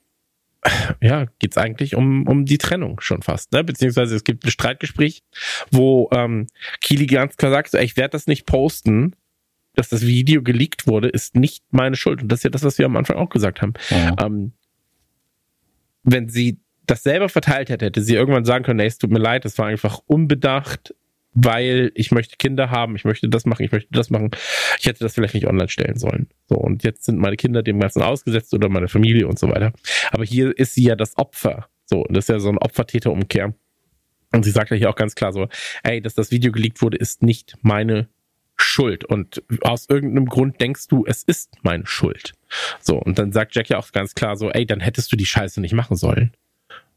ja, 1.00 1.26
geht's 1.38 1.56
eigentlich 1.56 1.94
um, 1.94 2.26
um 2.26 2.44
die 2.46 2.58
Trennung 2.58 3.00
schon 3.00 3.22
fast, 3.22 3.52
ne? 3.52 3.62
Beziehungsweise 3.62 4.16
es 4.16 4.24
gibt 4.24 4.44
ein 4.44 4.50
Streitgespräch, 4.50 5.22
wo 5.70 6.10
ähm, 6.12 6.48
Keely 6.80 7.06
ganz 7.06 7.36
klar 7.36 7.52
sagt, 7.52 7.70
so, 7.70 7.78
ey, 7.78 7.84
ich 7.84 7.96
werde 7.96 8.12
das 8.12 8.26
nicht 8.26 8.44
posten, 8.44 9.14
dass 9.74 9.88
das 9.88 10.04
Video 10.04 10.42
geleakt 10.42 10.88
wurde, 10.88 11.08
ist 11.08 11.36
nicht 11.36 11.62
meine 11.70 11.94
Schuld. 11.94 12.22
Und 12.22 12.32
das 12.32 12.40
ist 12.40 12.44
ja 12.44 12.50
das, 12.50 12.64
was 12.64 12.78
wir 12.78 12.86
am 12.86 12.96
Anfang 12.96 13.16
auch 13.16 13.30
gesagt 13.30 13.62
haben 13.62 13.74
Mhm. 13.90 14.16
ähm, 14.20 14.52
wenn 16.04 16.28
sie 16.28 16.58
das 16.88 17.02
selber 17.02 17.28
verteilt 17.28 17.68
hätte, 17.68 17.86
hätte 17.86 18.02
sie 18.02 18.14
irgendwann 18.14 18.44
sagen 18.44 18.64
können, 18.64 18.78
nee, 18.78 18.86
es 18.86 18.98
tut 18.98 19.10
mir 19.10 19.18
leid, 19.18 19.44
das 19.44 19.58
war 19.58 19.66
einfach 19.66 20.00
unbedacht, 20.06 20.94
weil 21.34 21.92
ich 21.94 22.10
möchte 22.10 22.36
Kinder 22.36 22.70
haben, 22.70 22.96
ich 22.96 23.04
möchte 23.04 23.28
das 23.28 23.44
machen, 23.44 23.62
ich 23.62 23.70
möchte 23.70 23.90
das 23.92 24.10
machen. 24.10 24.30
Ich 24.80 24.86
hätte 24.86 25.04
das 25.04 25.14
vielleicht 25.14 25.34
nicht 25.34 25.46
online 25.46 25.68
stellen 25.68 25.98
sollen. 25.98 26.28
So, 26.48 26.56
und 26.56 26.82
jetzt 26.82 27.04
sind 27.04 27.18
meine 27.18 27.36
Kinder 27.36 27.62
dem 27.62 27.78
Ganzen 27.78 28.02
ausgesetzt 28.02 28.52
oder 28.54 28.68
meine 28.68 28.88
Familie 28.88 29.28
und 29.28 29.38
so 29.38 29.48
weiter. 29.48 29.72
Aber 30.10 30.24
hier 30.24 30.56
ist 30.58 30.74
sie 30.74 30.84
ja 30.84 30.96
das 30.96 31.16
Opfer. 31.18 31.68
So, 31.84 32.04
das 32.08 32.24
ist 32.24 32.28
ja 32.28 32.40
so 32.40 32.48
ein 32.48 32.58
Opfer-Täter-Umkehr. 32.58 33.54
Und 34.32 34.44
sie 34.44 34.50
sagt 34.50 34.70
ja 34.70 34.76
hier 34.76 34.90
auch 34.90 34.96
ganz 34.96 35.14
klar 35.14 35.32
so, 35.32 35.48
ey, 35.82 36.00
dass 36.00 36.14
das 36.14 36.30
Video 36.30 36.52
geleakt 36.52 36.82
wurde, 36.82 36.96
ist 36.96 37.22
nicht 37.22 37.56
meine 37.62 38.08
Schuld. 38.56 39.04
Und 39.04 39.42
aus 39.62 39.88
irgendeinem 39.88 40.26
Grund 40.26 40.60
denkst 40.60 40.88
du, 40.88 41.04
es 41.06 41.22
ist 41.22 41.50
meine 41.62 41.86
Schuld. 41.86 42.32
So, 42.80 42.96
und 42.96 43.18
dann 43.18 43.32
sagt 43.32 43.54
Jack 43.54 43.68
ja 43.68 43.78
auch 43.78 43.92
ganz 43.92 44.14
klar 44.14 44.36
so, 44.36 44.50
ey, 44.50 44.66
dann 44.66 44.80
hättest 44.80 45.12
du 45.12 45.16
die 45.16 45.26
Scheiße 45.26 45.60
nicht 45.60 45.74
machen 45.74 45.96
sollen. 45.96 46.32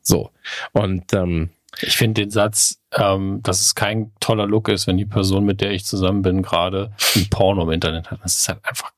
So. 0.02 0.32
Und 0.74 1.14
ähm, 1.14 1.50
Ich 1.82 1.96
finde 1.98 2.22
den 2.22 2.32
Satz, 2.32 2.80
ähm, 2.98 3.40
dass 3.44 3.62
es 3.62 3.76
kein 3.76 4.12
toller 4.20 4.46
Look 4.46 4.68
ist, 4.70 4.88
wenn 4.88 4.98
die 4.98 5.06
Person, 5.06 5.46
mit 5.46 5.62
der 5.62 5.72
ich 5.72 5.86
zusammen 5.86 6.22
bin, 6.22 6.42
gerade 6.42 6.92
ein 7.16 7.28
Porno 7.30 7.64
im 7.64 7.72
Internet 7.72 8.12
hat. 8.12 8.20
Das 8.24 8.36
ist 8.36 8.50
halt 8.50 8.60
einfach. 8.64 8.92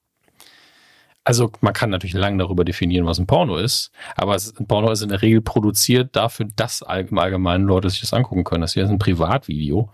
Also 1.26 1.52
man 1.62 1.72
kann 1.74 1.90
natürlich 1.90 2.16
lange 2.16 2.38
darüber 2.40 2.66
definieren, 2.66 3.06
was 3.06 3.18
ein 3.18 3.28
Porno 3.28 3.56
ist, 3.56 3.92
aber 4.18 4.36
es, 4.36 4.54
ein 4.60 4.68
Porno 4.68 4.92
ist 4.92 5.04
in 5.04 5.10
der 5.10 5.22
Regel 5.22 5.40
produziert 5.42 6.16
dafür, 6.18 6.48
dass 6.58 6.82
im 6.82 7.18
Allgemeinen 7.18 7.66
Leute 7.66 7.90
sich 7.90 8.02
das 8.02 8.12
angucken 8.14 8.44
können. 8.44 8.62
Das 8.62 8.74
hier 8.74 8.84
ist 8.84 8.90
ein 8.90 9.00
Privatvideo 9.00 9.90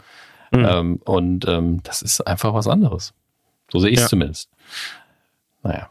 Mhm. 0.52 0.66
ähm, 0.66 0.96
und 1.06 1.48
ähm, 1.48 1.84
das 1.84 2.02
ist 2.02 2.22
einfach 2.26 2.56
was 2.56 2.68
anderes. 2.68 3.14
So 3.72 3.78
sehe 3.78 3.92
ich 3.92 3.98
es 3.98 4.04
Ja. 4.06 4.08
zumindest. 4.10 4.50
Naja. 5.62 5.88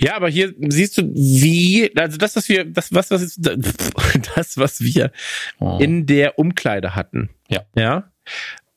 Ja, 0.00 0.14
aber 0.16 0.28
hier 0.28 0.54
siehst 0.68 0.98
du, 0.98 1.02
wie, 1.14 1.90
also 1.96 2.16
das, 2.18 2.36
was 2.36 2.48
wir, 2.48 2.64
das, 2.64 2.92
was, 2.92 3.10
was 3.10 3.22
ist, 3.22 3.40
das, 4.34 4.56
was 4.58 4.80
wir 4.80 5.10
Mhm. 5.60 5.80
in 5.80 6.06
der 6.06 6.38
Umkleide 6.38 6.94
hatten. 6.94 7.30
Ja. 7.48 7.62
Ja. 7.76 8.04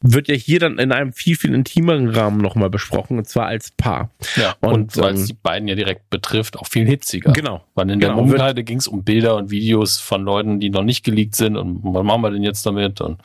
Wird 0.01 0.29
ja 0.29 0.35
hier 0.35 0.59
dann 0.61 0.79
in 0.79 0.93
einem 0.93 1.11
viel, 1.11 1.35
viel 1.35 1.53
intimeren 1.53 2.07
Rahmen 2.07 2.37
nochmal 2.39 2.69
besprochen, 2.69 3.17
und 3.17 3.27
zwar 3.27 3.47
als 3.47 3.71
Paar. 3.71 4.11
Ja, 4.37 4.55
Und, 4.61 4.73
und, 4.73 4.97
weil 4.97 5.13
es 5.15 5.21
ähm, 5.21 5.27
die 5.27 5.33
beiden 5.33 5.67
ja 5.67 5.75
direkt 5.75 6.09
betrifft, 6.09 6.57
auch 6.57 6.67
viel 6.67 6.85
hitziger. 6.87 7.33
Genau. 7.33 7.65
Weil 7.75 7.89
in 7.89 7.99
der 7.99 8.11
Genau, 8.11 8.21
Umkleide 8.21 8.63
ging 8.63 8.77
es 8.77 8.87
um 8.87 9.03
Bilder 9.03 9.35
und 9.35 9.51
Videos 9.51 9.99
von 9.99 10.23
Leuten, 10.23 10.61
die 10.61 10.69
noch 10.69 10.83
nicht 10.83 11.03
geleakt 11.03 11.35
sind 11.35 11.57
und 11.57 11.81
was 11.83 12.03
machen 12.05 12.21
wir 12.21 12.31
denn 12.31 12.43
jetzt 12.43 12.65
damit? 12.65 13.01
Und 13.01 13.19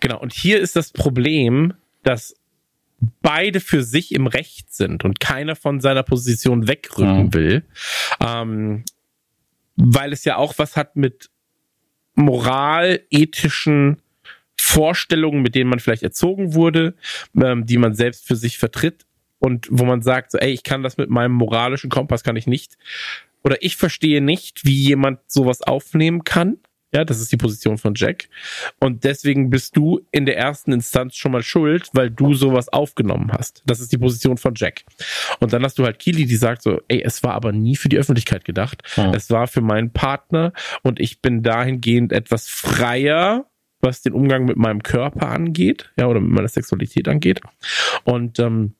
Genau, 0.00 0.18
und 0.20 0.32
hier 0.34 0.60
ist 0.60 0.76
das 0.76 0.92
Problem, 0.92 1.72
dass 2.02 2.34
beide 3.22 3.60
für 3.60 3.82
sich 3.82 4.12
im 4.14 4.26
Recht 4.26 4.72
sind 4.72 5.04
und 5.04 5.20
keiner 5.20 5.56
von 5.56 5.80
seiner 5.80 6.02
Position 6.02 6.68
wegrücken 6.68 7.26
Mhm. 7.26 7.34
will. 7.34 7.64
Ähm, 8.20 8.84
weil 9.76 10.12
es 10.12 10.24
ja 10.24 10.36
auch 10.36 10.54
was 10.58 10.76
hat 10.76 10.96
mit 10.96 11.30
moral, 12.14 13.00
ethischen 13.10 14.00
Vorstellungen, 14.58 15.42
mit 15.42 15.54
denen 15.54 15.68
man 15.70 15.80
vielleicht 15.80 16.04
erzogen 16.04 16.54
wurde, 16.54 16.94
ähm, 17.40 17.66
die 17.66 17.76
man 17.78 17.94
selbst 17.94 18.26
für 18.26 18.36
sich 18.36 18.58
vertritt 18.58 19.04
und 19.40 19.66
wo 19.70 19.84
man 19.84 20.00
sagt, 20.00 20.30
so, 20.32 20.38
ey, 20.38 20.52
ich 20.52 20.62
kann 20.62 20.82
das 20.82 20.96
mit 20.96 21.10
meinem 21.10 21.32
moralischen 21.32 21.90
Kompass 21.90 22.22
kann 22.22 22.36
ich 22.36 22.46
nicht 22.46 22.76
oder 23.42 23.62
ich 23.62 23.76
verstehe 23.76 24.20
nicht, 24.20 24.64
wie 24.64 24.74
jemand 24.80 25.18
sowas 25.26 25.60
aufnehmen 25.60 26.24
kann. 26.24 26.58
Ja, 26.94 27.04
das 27.04 27.20
ist 27.20 27.32
die 27.32 27.36
Position 27.36 27.76
von 27.76 27.94
Jack. 27.96 28.28
Und 28.78 29.02
deswegen 29.02 29.50
bist 29.50 29.76
du 29.76 30.00
in 30.12 30.26
der 30.26 30.36
ersten 30.36 30.72
Instanz 30.72 31.16
schon 31.16 31.32
mal 31.32 31.42
schuld, 31.42 31.88
weil 31.92 32.10
du 32.10 32.34
sowas 32.34 32.68
aufgenommen 32.68 33.32
hast. 33.32 33.62
Das 33.66 33.80
ist 33.80 33.92
die 33.92 33.98
Position 33.98 34.36
von 34.36 34.54
Jack. 34.54 34.84
Und 35.40 35.52
dann 35.52 35.64
hast 35.64 35.78
du 35.78 35.84
halt 35.84 35.98
Kili, 35.98 36.24
die 36.24 36.36
sagt 36.36 36.62
so, 36.62 36.80
ey, 36.88 37.02
es 37.02 37.22
war 37.24 37.34
aber 37.34 37.50
nie 37.50 37.74
für 37.74 37.88
die 37.88 37.98
Öffentlichkeit 37.98 38.44
gedacht. 38.44 38.82
Hm. 38.94 39.12
Es 39.12 39.28
war 39.30 39.48
für 39.48 39.60
meinen 39.60 39.92
Partner 39.92 40.52
und 40.82 41.00
ich 41.00 41.20
bin 41.20 41.42
dahingehend 41.42 42.12
etwas 42.12 42.48
freier, 42.48 43.46
was 43.80 44.02
den 44.02 44.12
Umgang 44.12 44.44
mit 44.44 44.56
meinem 44.56 44.82
Körper 44.82 45.28
angeht, 45.28 45.92
ja, 45.98 46.06
oder 46.06 46.20
mit 46.20 46.30
meiner 46.30 46.48
Sexualität 46.48 47.08
angeht. 47.08 47.40
Und 48.04 48.38
ähm, 48.38 48.74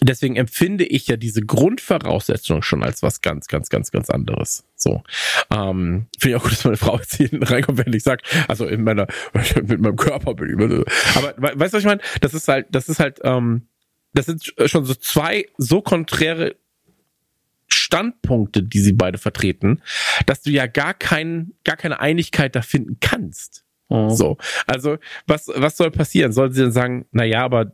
deswegen 0.00 0.36
empfinde 0.36 0.84
ich 0.84 1.06
ja 1.08 1.16
diese 1.16 1.42
Grundvoraussetzung 1.42 2.62
schon 2.62 2.82
als 2.84 3.02
was 3.02 3.20
ganz, 3.20 3.48
ganz, 3.48 3.68
ganz, 3.68 3.90
ganz 3.90 4.10
anderes. 4.10 4.64
So. 4.76 5.02
Ähm, 5.50 6.06
Finde 6.18 6.28
ich 6.30 6.36
auch 6.36 6.42
gut, 6.44 6.52
dass 6.52 6.64
meine 6.64 6.76
Frau 6.76 6.98
jetzt 6.98 7.14
hier 7.16 7.30
reinkommt, 7.32 7.84
wenn 7.84 7.92
ich 7.92 8.02
sage, 8.02 8.22
also 8.46 8.66
in 8.66 8.84
meiner, 8.84 9.06
mit 9.62 9.80
meinem 9.80 9.96
Körper 9.96 10.34
bin 10.34 10.50
ich. 10.50 11.16
Aber 11.16 11.34
we- 11.36 11.58
weißt 11.58 11.72
du, 11.72 11.76
was 11.76 11.82
ich 11.82 11.86
meine? 11.86 12.00
Das 12.20 12.34
ist 12.34 12.48
halt, 12.48 12.66
das 12.70 12.88
ist 12.88 13.00
halt, 13.00 13.18
ähm, 13.24 13.66
das 14.14 14.26
sind 14.26 14.54
schon 14.66 14.84
so 14.84 14.94
zwei 14.94 15.46
so 15.58 15.82
konträre 15.82 16.56
Standpunkte, 17.66 18.62
die 18.62 18.80
sie 18.80 18.92
beide 18.92 19.18
vertreten, 19.18 19.82
dass 20.26 20.42
du 20.42 20.50
ja 20.50 20.66
gar 20.66 20.94
kein, 20.94 21.52
gar 21.64 21.76
keine 21.76 22.00
Einigkeit 22.00 22.56
da 22.56 22.62
finden 22.62 22.98
kannst. 23.00 23.64
Mhm. 23.90 24.10
So. 24.10 24.38
Also, 24.66 24.98
was, 25.26 25.48
was 25.54 25.76
soll 25.76 25.90
passieren? 25.90 26.32
Soll 26.32 26.52
sie 26.52 26.62
dann 26.62 26.72
sagen, 26.72 27.06
na 27.12 27.24
ja, 27.24 27.44
aber 27.44 27.72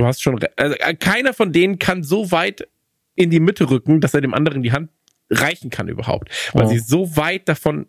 du 0.00 0.06
hast 0.06 0.22
schon, 0.22 0.38
also, 0.56 0.74
äh, 0.76 0.94
keiner 0.94 1.32
von 1.34 1.52
denen 1.52 1.78
kann 1.78 2.02
so 2.02 2.30
weit 2.32 2.66
in 3.14 3.30
die 3.30 3.40
Mitte 3.40 3.70
rücken, 3.70 4.00
dass 4.00 4.14
er 4.14 4.20
dem 4.22 4.34
anderen 4.34 4.62
die 4.62 4.72
Hand 4.72 4.90
reichen 5.30 5.70
kann 5.70 5.88
überhaupt, 5.88 6.30
weil 6.54 6.64
Oh. 6.66 6.68
sie 6.68 6.78
so 6.78 7.16
weit 7.16 7.48
davon 7.48 7.86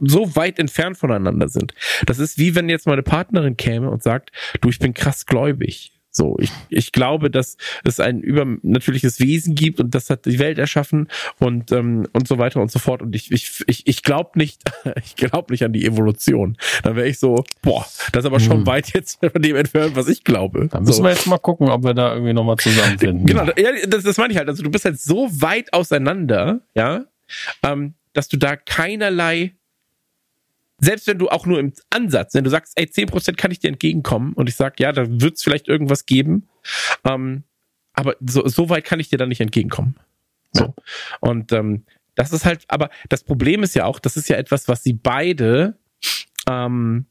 so 0.00 0.34
weit 0.34 0.58
entfernt 0.58 0.96
voneinander 0.98 1.48
sind. 1.48 1.72
Das 2.06 2.18
ist 2.18 2.36
wie 2.38 2.54
wenn 2.56 2.68
jetzt 2.68 2.86
meine 2.86 3.02
Partnerin 3.04 3.56
käme 3.56 3.90
und 3.90 4.02
sagt, 4.02 4.30
du, 4.60 4.70
ich 4.70 4.78
bin 4.80 4.92
krass 4.92 5.24
gläubig. 5.26 5.92
So, 6.18 6.36
ich, 6.40 6.50
ich 6.68 6.90
glaube, 6.92 7.30
dass 7.30 7.56
es 7.84 8.00
ein 8.00 8.20
übernatürliches 8.20 9.20
Wesen 9.20 9.54
gibt 9.54 9.78
und 9.78 9.94
das 9.94 10.10
hat 10.10 10.26
die 10.26 10.38
Welt 10.40 10.58
erschaffen 10.58 11.08
und 11.38 11.70
ähm, 11.70 12.08
und 12.12 12.26
so 12.26 12.38
weiter 12.38 12.60
und 12.60 12.70
so 12.72 12.80
fort. 12.80 13.02
Und 13.02 13.14
ich 13.14 13.30
ich 13.30 13.62
ich, 13.68 13.86
ich 13.86 14.02
glaube 14.02 14.30
nicht, 14.34 14.60
ich 15.04 15.14
glaube 15.14 15.52
nicht 15.52 15.64
an 15.64 15.72
die 15.72 15.86
Evolution. 15.86 16.56
Dann 16.82 16.96
wäre 16.96 17.06
ich 17.06 17.20
so, 17.20 17.44
boah, 17.62 17.86
das 18.12 18.24
ist 18.24 18.26
aber 18.26 18.40
schon 18.40 18.58
Hm. 18.58 18.66
weit 18.66 18.92
jetzt 18.94 19.20
von 19.32 19.40
dem 19.40 19.54
entfernt, 19.56 19.94
was 19.94 20.08
ich 20.08 20.24
glaube. 20.24 20.68
Da 20.68 20.80
müssen 20.80 20.92
so. 20.92 21.02
wir 21.04 21.10
jetzt 21.10 21.26
mal 21.28 21.38
gucken, 21.38 21.68
ob 21.68 21.84
wir 21.84 21.94
da 21.94 22.12
irgendwie 22.14 22.32
nochmal 22.32 22.56
zusammenfinden. 22.56 23.24
Genau, 23.24 23.46
das, 23.86 24.02
das 24.02 24.16
meine 24.16 24.32
ich 24.32 24.38
halt. 24.38 24.48
Also 24.48 24.64
du 24.64 24.70
bist 24.70 24.84
halt 24.84 25.00
so 25.00 25.28
weit 25.40 25.72
auseinander, 25.72 26.60
ja, 26.74 27.04
ähm, 27.62 27.94
dass 28.12 28.28
du 28.28 28.36
da 28.36 28.56
keinerlei, 28.56 29.54
selbst 30.80 31.06
wenn 31.06 31.18
du 31.18 31.28
auch 31.28 31.46
nur 31.46 31.58
im 31.58 31.72
Ansatz, 31.90 32.34
wenn 32.34 32.44
du 32.44 32.50
sagst, 32.50 32.72
ey, 32.76 32.86
10% 32.86 33.36
kann 33.36 33.50
ich 33.50 33.58
dir 33.58 33.68
entgegenkommen 33.68 34.32
und 34.34 34.48
ich 34.48 34.56
sag, 34.56 34.78
ja, 34.80 34.92
da 34.92 35.06
wird 35.08 35.36
es 35.36 35.42
vielleicht 35.42 35.68
irgendwas 35.68 36.06
geben, 36.06 36.48
ähm, 37.04 37.44
aber 37.92 38.16
so, 38.20 38.46
so 38.46 38.68
weit 38.68 38.84
kann 38.84 39.00
ich 39.00 39.08
dir 39.08 39.18
da 39.18 39.26
nicht 39.26 39.40
entgegenkommen. 39.40 39.96
So. 40.52 40.74
Und 41.20 41.52
ähm, 41.52 41.84
das 42.14 42.32
ist 42.32 42.44
halt, 42.44 42.64
aber 42.68 42.90
das 43.08 43.24
Problem 43.24 43.62
ist 43.62 43.74
ja 43.74 43.84
auch, 43.84 43.98
das 43.98 44.16
ist 44.16 44.28
ja 44.28 44.36
etwas, 44.36 44.68
was 44.68 44.82
sie 44.82 44.92
beide 44.92 45.78
ähm, 46.48 47.06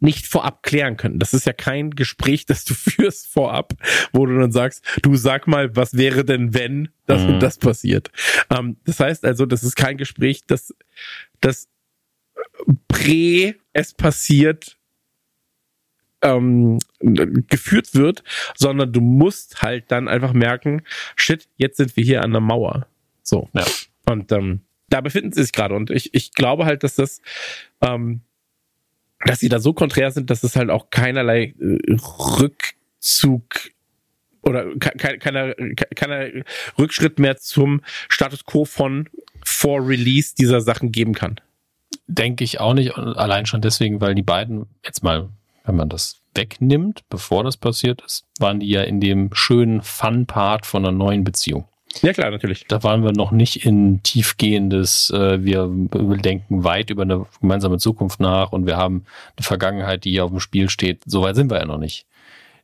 nicht 0.00 0.26
vorab 0.26 0.62
klären 0.62 0.96
können. 0.96 1.18
Das 1.18 1.34
ist 1.34 1.46
ja 1.46 1.52
kein 1.52 1.90
Gespräch, 1.90 2.46
das 2.46 2.64
du 2.64 2.74
führst 2.74 3.28
vorab, 3.28 3.74
wo 4.12 4.26
du 4.26 4.38
dann 4.38 4.52
sagst, 4.52 4.84
du 5.02 5.16
sag 5.16 5.46
mal, 5.46 5.76
was 5.76 5.96
wäre 5.96 6.24
denn, 6.24 6.54
wenn 6.54 6.88
das 7.06 7.22
Mhm. 7.22 7.34
und 7.34 7.40
das 7.40 7.58
passiert. 7.58 8.10
Ähm, 8.50 8.78
das 8.84 9.00
heißt 9.00 9.24
also, 9.24 9.46
das 9.46 9.62
ist 9.62 9.76
kein 9.76 9.96
Gespräch, 9.96 10.42
das, 10.46 10.74
das 11.40 11.68
prä 12.88 13.54
es 13.72 13.94
passiert 13.94 14.76
ähm, 16.22 16.78
geführt 17.00 17.94
wird, 17.94 18.22
sondern 18.56 18.92
du 18.92 19.00
musst 19.00 19.62
halt 19.62 19.90
dann 19.90 20.08
einfach 20.08 20.32
merken, 20.32 20.82
shit, 21.16 21.48
jetzt 21.56 21.78
sind 21.78 21.96
wir 21.96 22.04
hier 22.04 22.22
an 22.22 22.32
der 22.32 22.40
Mauer. 22.40 22.86
So. 23.22 23.48
Ja. 23.54 23.64
Und 24.06 24.30
ähm, 24.32 24.60
da 24.88 25.00
befinden 25.00 25.32
sie 25.32 25.42
sich 25.42 25.52
gerade. 25.52 25.74
Und 25.74 25.90
ich, 25.90 26.12
ich 26.14 26.32
glaube 26.32 26.66
halt, 26.66 26.82
dass 26.82 26.96
das 26.96 27.22
ähm, 27.80 28.20
dass 29.24 29.40
sie 29.40 29.48
da 29.48 29.60
so 29.60 29.72
konträr 29.72 30.10
sind, 30.10 30.30
dass 30.30 30.42
es 30.42 30.56
halt 30.56 30.70
auch 30.70 30.90
keinerlei 30.90 31.54
äh, 31.60 31.78
Rückzug 32.40 33.44
oder 34.42 34.64
ke- 34.76 34.96
ke- 34.96 35.18
keiner, 35.18 35.54
ke- 35.54 35.88
keiner 35.94 36.30
Rückschritt 36.78 37.18
mehr 37.18 37.36
zum 37.36 37.82
Status 38.08 38.44
quo 38.44 38.64
von 38.64 39.08
vor 39.44 39.86
Release 39.86 40.34
dieser 40.34 40.60
Sachen 40.60 40.90
geben 40.90 41.14
kann. 41.14 41.40
Denke 42.06 42.44
ich 42.44 42.60
auch 42.60 42.74
nicht. 42.74 42.96
Allein 42.96 43.46
schon 43.46 43.60
deswegen, 43.60 44.00
weil 44.00 44.14
die 44.14 44.22
beiden, 44.22 44.66
jetzt 44.84 45.02
mal, 45.02 45.28
wenn 45.64 45.76
man 45.76 45.88
das 45.88 46.20
wegnimmt, 46.34 47.02
bevor 47.08 47.44
das 47.44 47.56
passiert 47.56 48.02
ist, 48.02 48.24
waren 48.38 48.60
die 48.60 48.68
ja 48.68 48.82
in 48.82 49.00
dem 49.00 49.30
schönen 49.32 49.82
Fun-Part 49.82 50.66
von 50.66 50.84
einer 50.84 50.96
neuen 50.96 51.24
Beziehung. 51.24 51.66
Ja 52.02 52.12
klar, 52.12 52.30
natürlich. 52.30 52.66
Da 52.68 52.82
waren 52.84 53.02
wir 53.02 53.12
noch 53.12 53.32
nicht 53.32 53.64
in 53.64 54.02
tiefgehendes, 54.02 55.10
äh, 55.10 55.42
wir 55.42 55.68
denken 55.68 56.62
weit 56.62 56.90
über 56.90 57.02
eine 57.02 57.26
gemeinsame 57.40 57.78
Zukunft 57.78 58.20
nach 58.20 58.52
und 58.52 58.66
wir 58.66 58.76
haben 58.76 59.04
eine 59.36 59.44
Vergangenheit, 59.44 60.04
die 60.04 60.12
hier 60.12 60.24
auf 60.24 60.30
dem 60.30 60.40
Spiel 60.40 60.70
steht. 60.70 61.02
So 61.06 61.22
weit 61.22 61.34
sind 61.34 61.50
wir 61.50 61.58
ja 61.58 61.64
noch 61.64 61.78
nicht. 61.78 62.06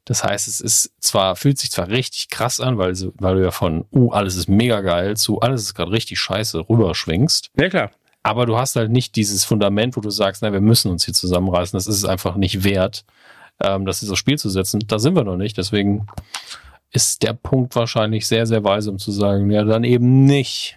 Das 0.05 0.23
heißt, 0.23 0.47
es 0.47 0.61
ist 0.61 0.93
zwar, 1.01 1.35
fühlt 1.35 1.59
sich 1.59 1.73
zwar 1.73 1.89
richtig 1.89 2.29
krass 2.29 2.61
an, 2.61 2.79
weil, 2.79 2.95
weil 3.19 3.35
du 3.35 3.43
ja 3.43 3.51
von, 3.51 3.85
uh, 3.93 4.11
alles 4.13 4.37
ist 4.37 4.49
mega 4.49 4.81
geil 4.81 5.17
zu, 5.17 5.41
alles 5.41 5.63
ist 5.63 5.75
gerade 5.75 5.91
richtig 5.91 6.21
scheiße 6.21 6.69
rüberschwingst. 6.69 7.51
Ja 7.59 7.69
klar. 7.69 7.91
Aber 8.27 8.45
du 8.45 8.57
hast 8.59 8.75
halt 8.75 8.91
nicht 8.91 9.15
dieses 9.15 9.45
Fundament, 9.45 9.97
wo 9.97 10.01
du 10.01 10.11
sagst, 10.11 10.43
na, 10.43 10.53
wir 10.53 10.61
müssen 10.61 10.91
uns 10.91 11.05
hier 11.05 11.15
zusammenreißen. 11.15 11.77
Das 11.77 11.87
ist 11.87 11.95
es 11.99 12.05
einfach 12.05 12.35
nicht 12.35 12.65
wert, 12.65 13.05
ähm, 13.63 13.87
das 13.87 14.03
ins 14.03 14.19
Spiel 14.19 14.37
zu 14.37 14.49
setzen. 14.51 14.81
Da 14.89 14.99
sind 14.99 15.15
wir 15.15 15.23
noch 15.23 15.37
nicht. 15.37 15.57
Deswegen 15.57 16.09
ist 16.91 17.23
der 17.23 17.35
Punkt 17.35 17.77
wahrscheinlich 17.77 18.27
sehr, 18.27 18.45
sehr 18.47 18.65
weise, 18.65 18.91
um 18.91 18.99
zu 18.99 19.13
sagen, 19.13 19.49
ja, 19.53 19.63
dann 19.63 19.85
eben 19.85 20.25
nicht. 20.25 20.77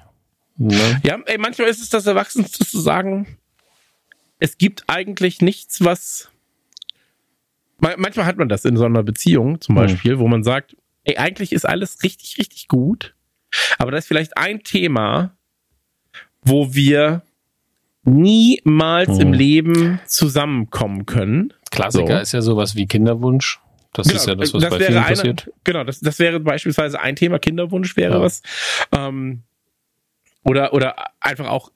Ne? 0.58 1.02
Ja, 1.04 1.18
ey, 1.26 1.40
manchmal 1.40 1.70
ist 1.70 1.82
es 1.82 1.90
das 1.90 2.06
Erwachsenste 2.06 2.66
zu 2.68 2.80
sagen, 2.80 3.38
es 4.38 4.60
gibt 4.60 4.84
eigentlich 4.86 5.42
nichts, 5.42 5.84
was. 5.84 6.30
Ma- 7.80 7.96
Manchmal 7.98 8.28
hat 8.28 8.38
man 8.38 8.48
das 8.50 8.64
in 8.64 8.78
so 8.78 8.86
einer 8.86 9.02
Beziehung 9.02 9.60
zum 9.60 9.76
Hm. 9.76 9.82
Beispiel, 9.82 10.20
wo 10.20 10.28
man 10.28 10.44
sagt, 10.44 10.78
ey, 11.04 11.18
eigentlich 11.18 11.52
ist 11.52 11.66
alles 11.66 12.04
richtig, 12.04 12.38
richtig 12.38 12.68
gut, 12.68 13.16
aber 13.80 13.90
da 13.90 13.98
ist 13.98 14.08
vielleicht 14.08 14.38
ein 14.38 14.62
Thema, 14.64 15.36
wo 16.44 16.76
wir 16.76 17.24
niemals 18.04 19.10
Hm. 19.10 19.20
im 19.22 19.34
Leben 19.34 20.00
zusammenkommen 20.08 21.06
können. 21.06 21.54
Klassiker 21.72 22.16
So. 22.18 22.22
ist 22.22 22.32
ja 22.34 22.42
sowas 22.42 22.76
wie 22.76 22.88
Kinderwunsch. 22.88 23.60
Das 23.94 24.08
ist 24.08 24.28
ja 24.28 24.36
das, 24.36 24.54
was 24.54 24.70
bei 24.70 24.78
vielen 24.80 24.98
eine, 24.98 25.16
passiert. 25.16 25.52
Genau, 25.64 25.84
das, 25.84 26.00
das 26.00 26.20
wäre 26.20 26.40
beispielsweise 26.40 27.00
ein 27.00 27.16
Thema, 27.16 27.40
Kinderwunsch 27.40 27.96
wäre 27.98 28.14
Ja. 28.16 28.22
was. 28.22 28.42
Ähm, 28.96 29.44
oder, 30.44 30.74
oder 30.74 30.96
einfach 31.20 31.48
auch, 31.48 31.72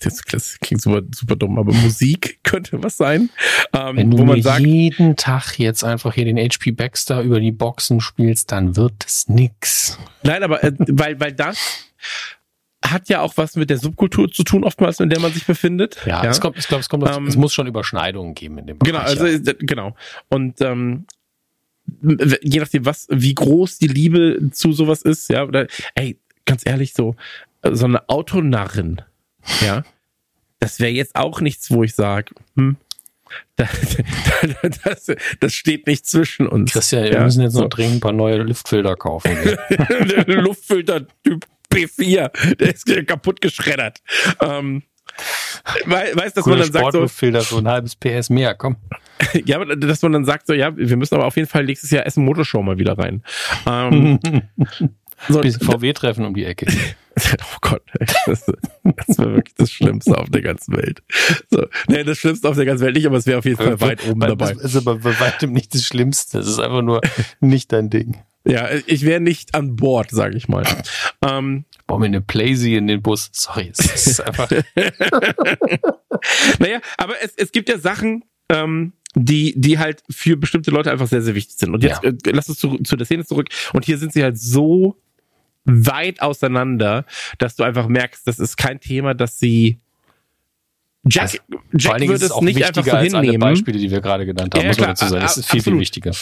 das, 0.00 0.20
das 0.30 0.58
klingt 0.60 0.80
super, 0.82 1.02
super 1.14 1.36
dumm, 1.36 1.58
aber 1.58 1.72
Musik 1.72 2.38
könnte 2.44 2.82
was 2.82 2.96
sein, 2.96 3.30
ähm, 3.72 3.96
Wenn 3.96 4.10
du 4.12 4.18
wo 4.18 4.24
man 4.24 4.36
mir 4.36 4.42
sagt, 4.42 4.60
jeden 4.60 5.16
Tag 5.16 5.58
jetzt 5.58 5.84
einfach 5.84 6.14
hier 6.14 6.24
den 6.24 6.36
HP 6.38 6.72
Baxter 6.72 7.22
über 7.22 7.40
die 7.40 7.52
Boxen 7.52 8.00
spielst, 8.00 8.52
dann 8.52 8.76
wird 8.76 9.04
es 9.04 9.28
nix. 9.28 9.98
nein, 10.22 10.42
aber 10.42 10.62
äh, 10.64 10.72
weil, 10.78 11.18
weil 11.20 11.32
das 11.32 11.58
hat 12.84 13.08
ja 13.08 13.20
auch 13.20 13.36
was 13.36 13.56
mit 13.56 13.70
der 13.70 13.78
Subkultur 13.78 14.30
zu 14.30 14.42
tun, 14.42 14.64
oftmals, 14.64 15.00
in 15.00 15.10
der 15.10 15.20
man 15.20 15.32
sich 15.32 15.46
befindet. 15.46 15.98
Ja, 16.04 16.22
ja. 16.24 16.30
es 16.30 16.40
kommt, 16.40 16.58
ich 16.58 16.68
glaube, 16.68 16.80
es 16.80 16.88
kommt, 16.88 17.08
ähm, 17.08 17.26
es 17.26 17.36
muss 17.36 17.52
schon 17.54 17.66
Überschneidungen 17.66 18.34
geben 18.34 18.58
in 18.58 18.66
dem 18.66 18.78
genau, 18.78 18.98
Bereich. 19.00 19.14
Genau, 19.14 19.24
also, 19.24 19.50
ja. 19.50 19.52
Äh, 19.52 19.56
genau. 19.60 19.96
Und, 20.28 20.60
ähm, 20.60 21.06
je 22.42 22.60
nachdem, 22.60 22.84
was, 22.84 23.06
wie 23.10 23.34
groß 23.34 23.78
die 23.78 23.88
Liebe 23.88 24.50
zu 24.52 24.72
sowas 24.72 25.02
ist, 25.02 25.28
ja, 25.28 25.44
oder, 25.44 25.66
ey, 25.94 26.18
ganz 26.44 26.62
ehrlich, 26.64 26.94
so, 26.94 27.16
so 27.62 27.84
eine 27.84 28.08
Autonarrin, 28.08 29.02
ja, 29.60 29.82
das 30.58 30.78
wäre 30.78 30.92
jetzt 30.92 31.16
auch 31.16 31.40
nichts, 31.40 31.70
wo 31.70 31.82
ich 31.82 31.94
sage, 31.94 32.34
hm, 32.56 32.76
das, 33.56 33.96
das, 34.84 35.16
das, 35.40 35.54
steht 35.54 35.86
nicht 35.86 36.06
zwischen 36.06 36.46
uns. 36.46 36.72
Christian, 36.72 37.04
wir 37.04 37.12
ja, 37.12 37.24
müssen 37.24 37.42
jetzt 37.42 37.54
so. 37.54 37.62
noch 37.62 37.70
dringend 37.70 37.96
ein 37.96 38.00
paar 38.00 38.12
neue 38.12 38.38
Luftfilter 38.42 38.94
kaufen. 38.94 39.30
Luftfilter-Typ 40.26 41.46
P4. 41.72 42.56
Der 42.56 42.74
ist 42.74 42.86
kaputt 43.06 43.40
geschreddert. 43.40 44.02
Ähm, 44.40 44.82
Weißt, 45.84 46.36
dass 46.36 46.44
Gute 46.44 46.56
man 46.56 46.58
dann 46.60 46.72
sagt 46.72 46.92
so, 46.92 47.08
Filter, 47.08 47.42
so 47.42 47.58
ein 47.58 47.68
halbes 47.68 47.96
PS 47.96 48.30
mehr, 48.30 48.54
komm. 48.54 48.76
ja, 49.44 49.62
dass 49.64 50.02
man 50.02 50.12
dann 50.12 50.24
sagt 50.24 50.46
so, 50.46 50.54
ja, 50.54 50.76
wir 50.76 50.96
müssen 50.96 51.14
aber 51.14 51.26
auf 51.26 51.36
jeden 51.36 51.48
Fall 51.48 51.64
nächstes 51.64 51.90
Jahr 51.90 52.06
Essen 52.06 52.24
Motorshow 52.24 52.62
mal 52.62 52.78
wieder 52.78 52.98
rein. 52.98 53.22
Ähm, 53.66 54.18
so, 55.28 55.40
Bisschen 55.40 55.60
VW-Treffen 55.60 56.24
um 56.24 56.34
die 56.34 56.44
Ecke. 56.44 56.66
oh 57.16 57.56
Gott, 57.60 57.82
ey, 57.98 58.06
das, 58.26 58.46
das 59.06 59.18
wäre 59.18 59.34
wirklich 59.34 59.54
das 59.54 59.70
Schlimmste 59.70 60.16
auf 60.16 60.30
der 60.30 60.42
ganzen 60.42 60.76
Welt. 60.76 61.02
So, 61.50 61.66
nee, 61.88 62.04
das 62.04 62.18
Schlimmste 62.18 62.48
auf 62.48 62.56
der 62.56 62.64
ganzen 62.64 62.84
Welt 62.84 62.96
nicht, 62.96 63.06
aber 63.06 63.18
es 63.18 63.26
wäre 63.26 63.38
auf 63.38 63.44
jeden 63.44 63.58
Fall 63.58 63.80
weit 63.80 64.06
oben 64.08 64.20
dabei. 64.20 64.54
Das 64.54 64.64
ist 64.64 64.76
aber 64.76 64.96
bei 64.96 65.20
weitem 65.20 65.52
nicht 65.52 65.74
das 65.74 65.84
Schlimmste. 65.84 66.38
Das 66.38 66.48
ist 66.48 66.58
einfach 66.58 66.82
nur 66.82 67.00
nicht 67.40 67.70
dein 67.72 67.90
Ding. 67.90 68.16
Ja, 68.44 68.68
ich 68.86 69.04
wäre 69.04 69.20
nicht 69.20 69.54
an 69.54 69.76
Bord, 69.76 70.10
sage 70.10 70.36
ich 70.36 70.48
mal. 70.48 70.64
Ähm, 71.24 71.64
mir 71.88 72.06
eine 72.06 72.20
Playsee 72.22 72.76
in 72.76 72.86
den 72.86 73.02
Bus. 73.02 73.28
Sorry, 73.32 73.70
es 73.76 74.06
ist 74.08 74.20
einfach. 74.20 74.50
naja, 76.58 76.80
aber 76.96 77.14
es, 77.22 77.34
es 77.36 77.52
gibt 77.52 77.68
ja 77.68 77.78
Sachen, 77.78 78.24
ähm, 78.48 78.92
die, 79.14 79.54
die 79.56 79.78
halt 79.78 80.02
für 80.10 80.36
bestimmte 80.36 80.70
Leute 80.70 80.90
einfach 80.90 81.06
sehr, 81.06 81.22
sehr 81.22 81.34
wichtig 81.34 81.56
sind. 81.58 81.74
Und 81.74 81.82
jetzt 81.82 82.02
Ja. 82.02 82.10
äh, 82.10 82.14
lass 82.32 82.48
uns 82.48 82.58
zu, 82.58 82.78
zu 82.78 82.96
der 82.96 83.06
Szene 83.06 83.24
zurück. 83.24 83.48
Und 83.72 83.84
hier 83.84 83.98
sind 83.98 84.12
sie 84.12 84.22
halt 84.22 84.38
so 84.38 84.96
weit 85.64 86.22
auseinander, 86.22 87.04
dass 87.38 87.56
du 87.56 87.62
einfach 87.62 87.88
merkst, 87.88 88.26
das 88.26 88.38
ist 88.38 88.56
kein 88.56 88.80
Thema, 88.80 89.14
dass 89.14 89.38
sie 89.38 89.78
Jack, 91.04 91.30
Vor 91.50 91.60
Jack 91.76 92.00
würde 92.00 92.14
es 92.14 92.22
es 92.22 92.30
auch 92.30 92.42
nicht 92.42 92.64
einfach 92.64 92.84
so 92.84 92.90
als 92.92 93.12
alle 93.12 93.24
hinnehmen. 93.24 93.40
Beispiele, 93.40 93.78
die 93.78 93.90
wir 93.90 94.00
gerade 94.00 94.24
genannt 94.24 94.54
haben, 94.54 94.62
Ja, 94.62 94.68
muss 94.68 94.78
man 94.78 94.88
dazu 94.90 95.08
sagen. 95.08 95.20
Das 95.22 95.36
ist 95.36 95.46
viel, 95.46 95.54
viel 95.54 95.72
absolut. 95.72 95.80
wichtiger. 95.80 96.12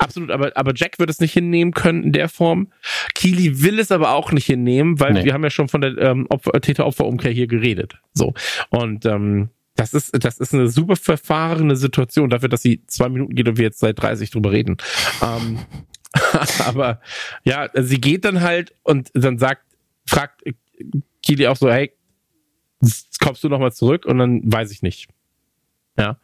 Absolut, 0.00 0.30
aber, 0.32 0.52
aber 0.56 0.72
Jack 0.74 0.98
wird 0.98 1.08
es 1.08 1.20
nicht 1.20 1.32
hinnehmen 1.32 1.72
können 1.72 2.02
in 2.02 2.12
der 2.12 2.28
Form. 2.28 2.72
Keely 3.14 3.62
will 3.62 3.78
es 3.78 3.92
aber 3.92 4.10
auch 4.12 4.32
nicht 4.32 4.46
hinnehmen, 4.46 4.98
weil 4.98 5.12
Nee. 5.12 5.24
wir 5.24 5.34
haben 5.34 5.44
ja 5.44 5.50
schon 5.50 5.68
von 5.68 5.82
der 5.82 5.96
ähm, 5.98 6.26
Opfer- 6.30 6.60
Täter-Opfer-Umkehr 6.60 7.30
hier 7.30 7.46
geredet. 7.46 7.98
So. 8.12 8.34
Und 8.70 9.06
ähm, 9.06 9.50
das 9.76 9.94
ist, 9.94 10.12
das 10.24 10.38
ist 10.38 10.52
eine 10.52 10.68
super 10.68 10.96
verfahrene 10.96 11.76
Situation 11.76 12.28
dafür, 12.30 12.48
dass 12.48 12.62
sie 12.62 12.82
zwei 12.86 13.08
Minuten 13.08 13.34
geht 13.36 13.48
und 13.48 13.56
wir 13.56 13.64
jetzt 13.64 13.78
seit 13.80 14.00
30 14.02 14.30
drüber 14.30 14.50
reden. 14.50 14.76
Ähm, 15.22 15.58
aber 16.64 17.00
ja, 17.44 17.68
sie 17.74 18.00
geht 18.00 18.24
dann 18.24 18.40
halt 18.40 18.72
und 18.82 19.10
dann 19.14 19.38
sagt, 19.38 19.62
fragt 20.06 20.42
Keely 21.24 21.46
auch 21.46 21.56
so, 21.56 21.70
hey, 21.70 21.92
kommst 23.20 23.42
du 23.44 23.48
nochmal 23.48 23.72
zurück? 23.72 24.04
Und 24.06 24.18
dann 24.18 24.40
weiß 24.44 24.70
ich 24.70 24.82
nicht. 24.82 25.08
Ja. 25.98 26.18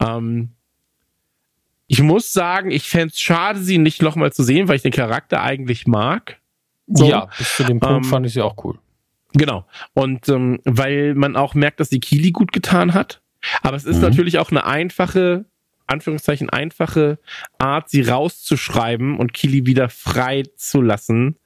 Ähm, 0.00 0.50
ich 1.86 2.00
muss 2.02 2.32
sagen, 2.32 2.70
ich 2.70 2.88
fänd's 2.88 3.20
schade, 3.20 3.58
sie 3.60 3.78
nicht 3.78 4.02
nochmal 4.02 4.32
zu 4.32 4.42
sehen, 4.42 4.68
weil 4.68 4.76
ich 4.76 4.82
den 4.82 4.92
Charakter 4.92 5.42
eigentlich 5.42 5.86
mag. 5.86 6.38
So. 6.86 7.08
Ja, 7.08 7.28
bis 7.38 7.56
zu 7.56 7.64
dem 7.64 7.80
Punkt 7.80 8.04
Ähm, 8.04 8.10
fand 8.10 8.26
ich 8.26 8.32
sie 8.32 8.42
auch 8.42 8.64
cool. 8.64 8.78
Genau. 9.34 9.66
Und 9.94 10.28
ähm, 10.28 10.60
weil 10.64 11.14
man 11.14 11.36
auch 11.36 11.54
merkt, 11.54 11.80
dass 11.80 11.88
die 11.88 12.00
Kili 12.00 12.32
gut 12.32 12.52
getan 12.52 12.94
hat. 12.94 13.20
Aber 13.62 13.76
es 13.76 13.84
ist 13.84 13.96
Mhm. 13.96 14.02
natürlich 14.02 14.38
auch 14.38 14.50
eine 14.50 14.64
einfache, 14.64 15.44
Anführungszeichen, 15.86 16.50
einfache 16.50 17.18
Art, 17.58 17.88
sie 17.90 18.02
rauszuschreiben 18.02 19.18
und 19.18 19.32
Kili 19.32 19.66
wieder 19.66 19.88
frei 19.88 20.44
zu 20.56 20.80
lassen 20.80 21.36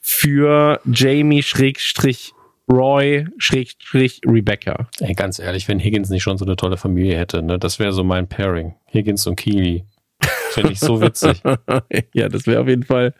für 0.00 0.80
Jamie 0.84 1.42
Schrägstrich 1.42 2.32
Roy 2.70 3.26
Schrägstrich 3.38 4.20
Rebecca. 4.26 4.88
Ey, 5.00 5.14
ganz 5.14 5.38
ehrlich, 5.38 5.66
wenn 5.68 5.78
Higgins 5.78 6.10
nicht 6.10 6.22
schon 6.22 6.38
so 6.38 6.44
eine 6.44 6.56
tolle 6.56 6.76
Familie 6.76 7.18
hätte, 7.18 7.42
ne, 7.42 7.58
das 7.58 7.78
wäre 7.78 7.92
so 7.92 8.04
mein 8.04 8.28
Pairing. 8.28 8.74
Higgins 8.92 9.26
und 9.26 9.36
Keely. 9.36 9.84
Finde 10.50 10.72
ich 10.72 10.80
so 10.80 11.00
witzig. 11.00 11.42
ja, 12.14 12.28
das 12.28 12.46
wäre 12.46 12.60
auf 12.60 12.68
jeden 12.68 12.84
Fall, 12.84 13.14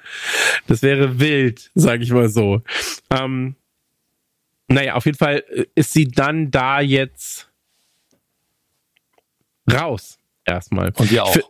das 0.69 0.83
wäre 0.83 1.19
wild, 1.19 1.71
sage 1.75 2.03
ich 2.05 2.11
mal 2.13 2.29
so. 2.29 2.63
Ähm, 3.11 3.57
naja, 4.69 4.95
auf 4.95 5.07
jeden 5.07 5.19
Fall 5.19 5.43
ist 5.75 5.93
sie 5.93 6.07
dann 6.09 6.51
da 6.51 6.81
jetzt 6.81 7.49
raus. 9.71 10.19
Erstmal. 10.45 10.93
Und 10.97 11.11
wir 11.11 11.25
auch. 11.25 11.33
Für- 11.33 11.43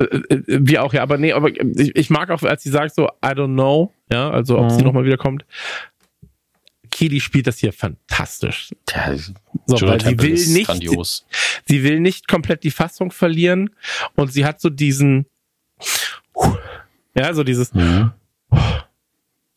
Äh, 0.00 0.04
äh, 0.04 0.42
wir 0.48 0.82
auch, 0.82 0.92
ja, 0.94 1.02
aber 1.02 1.16
nee, 1.18 1.32
aber 1.32 1.50
ich, 1.50 1.94
ich 1.94 2.10
mag 2.10 2.30
auch, 2.30 2.42
als 2.42 2.62
sie 2.62 2.70
sagt 2.70 2.94
so, 2.94 3.06
I 3.24 3.28
don't 3.28 3.52
know, 3.52 3.92
ja, 4.10 4.30
also 4.30 4.58
ob 4.58 4.64
Mhm. 4.64 4.70
sie 4.70 4.82
nochmal 4.82 5.04
wiederkommt. 5.04 5.44
Kili 7.00 7.18
spielt 7.18 7.46
das 7.46 7.56
hier 7.56 7.72
fantastisch. 7.72 8.74
Ja, 8.94 9.16
So, 9.64 9.86
weil 9.86 10.02
sie 10.02 10.18
will 10.20 10.32
nicht, 10.34 10.66
grandios. 10.66 11.24
sie 11.66 11.82
will 11.82 11.98
nicht 11.98 12.28
komplett 12.28 12.62
die 12.62 12.70
Fassung 12.70 13.10
verlieren 13.10 13.70
und 14.16 14.30
sie 14.30 14.44
hat 14.44 14.60
so 14.60 14.68
diesen, 14.68 15.24
ja, 17.14 17.32
so 17.32 17.42
dieses, 17.42 17.72
Mhm. 17.72 18.12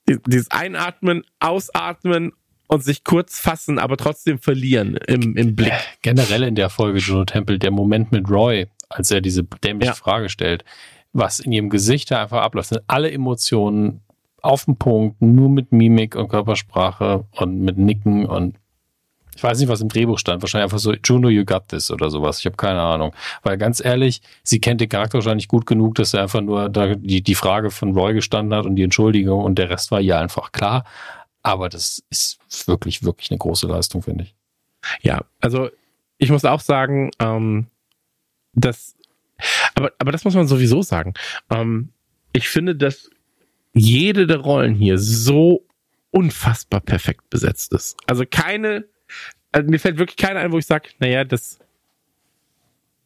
die- 0.07 0.19
dieses 0.25 0.49
Einatmen, 0.51 1.23
Ausatmen 1.39 2.31
und 2.67 2.81
sich 2.83 3.03
kurz 3.03 3.39
fassen, 3.41 3.77
aber 3.77 3.97
trotzdem 3.97 4.39
verlieren 4.39 4.95
im, 5.07 5.35
im 5.35 5.53
Blick. 5.55 5.73
Generell 6.01 6.43
in 6.43 6.55
der 6.55 6.69
Folge 6.69 6.99
Juno 6.99 7.25
Temple, 7.25 7.59
der 7.59 7.71
Moment 7.71 8.13
mit 8.13 8.29
Roy, 8.29 8.67
als 8.89 9.11
er 9.11 9.19
diese 9.19 9.43
dämliche 9.43 9.91
Ja. 9.91 9.95
Frage 9.95 10.29
stellt, 10.29 10.63
was 11.11 11.39
in 11.41 11.51
ihrem 11.51 11.69
Gesicht 11.69 12.09
da 12.09 12.23
einfach 12.23 12.41
abläuft, 12.41 12.69
sind 12.69 12.81
alle 12.87 13.11
Emotionen 13.11 13.99
auf 14.43 14.65
den 14.65 14.77
Punkt, 14.77 15.21
nur 15.21 15.49
mit 15.49 15.71
Mimik 15.71 16.15
und 16.15 16.27
Körpersprache 16.27 17.25
und 17.31 17.61
mit 17.61 17.77
Nicken 17.77 18.25
und 18.25 18.57
ich 19.35 19.41
weiß 19.41 19.59
nicht, 19.59 19.67
was 19.67 19.81
im 19.81 19.89
Drehbuch 19.89 20.19
stand. 20.19 20.43
Wahrscheinlich 20.43 20.65
einfach 20.65 20.77
so, 20.77 20.93
Juno, 20.93 21.29
you 21.29 21.43
got 21.43 21.67
this 21.69 21.89
oder 21.89 22.11
sowas. 22.11 22.37
Ich 22.39 22.45
habe 22.45 22.55
keine 22.55 22.81
Ahnung. 22.81 23.15
Weil 23.41 23.57
ganz 23.57 23.83
ehrlich, 23.83 24.21
sie 24.43 24.59
kennt 24.59 24.79
den 24.79 24.89
Charakter 24.89 25.15
wahrscheinlich 25.15 25.47
gut 25.47 25.65
genug, 25.65 25.95
dass 25.95 26.13
er 26.13 26.21
einfach 26.21 26.41
nur 26.41 26.69
da 26.69 26.93
die, 26.93 27.23
die 27.23 27.33
Frage 27.33 27.71
von 27.71 27.93
Roy 27.93 28.13
gestanden 28.13 28.55
hat 28.55 28.67
und 28.67 28.75
die 28.75 28.83
Entschuldigung 28.83 29.43
und 29.43 29.57
der 29.57 29.71
Rest 29.71 29.89
war 29.89 30.01
ihr 30.01 30.19
einfach 30.19 30.51
klar. 30.51 30.85
Aber 31.41 31.67
das 31.67 32.03
ist 32.11 32.37
wirklich, 32.67 33.03
wirklich 33.03 33.31
eine 33.31 33.39
große 33.39 33.65
Leistung, 33.65 34.03
finde 34.03 34.25
ich. 34.25 34.35
Ja, 35.01 35.21
also 35.41 35.69
ich 36.19 36.29
muss 36.29 36.45
auch 36.45 36.61
sagen, 36.61 37.09
ähm, 37.19 37.67
dass, 38.53 38.95
aber, 39.73 39.91
aber 39.97 40.11
das 40.11 40.25
muss 40.25 40.35
man 40.35 40.47
sowieso 40.47 40.83
sagen. 40.83 41.15
Ähm, 41.49 41.89
ich 42.33 42.49
finde, 42.49 42.75
dass 42.75 43.09
jede 43.73 44.27
der 44.27 44.37
Rollen 44.37 44.75
hier 44.75 44.97
so 44.97 45.65
unfassbar 46.11 46.79
perfekt 46.79 47.29
besetzt 47.29 47.73
ist. 47.73 47.97
Also 48.05 48.23
keine, 48.29 48.85
also 49.51 49.69
mir 49.69 49.79
fällt 49.79 49.97
wirklich 49.97 50.17
keine 50.17 50.39
ein, 50.39 50.51
wo 50.51 50.59
ich 50.59 50.65
sage, 50.65 50.89
naja, 50.99 51.23
das, 51.23 51.59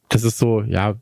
das 0.10 0.24
ist 0.24 0.38
so, 0.38 0.62
ja, 0.62 0.96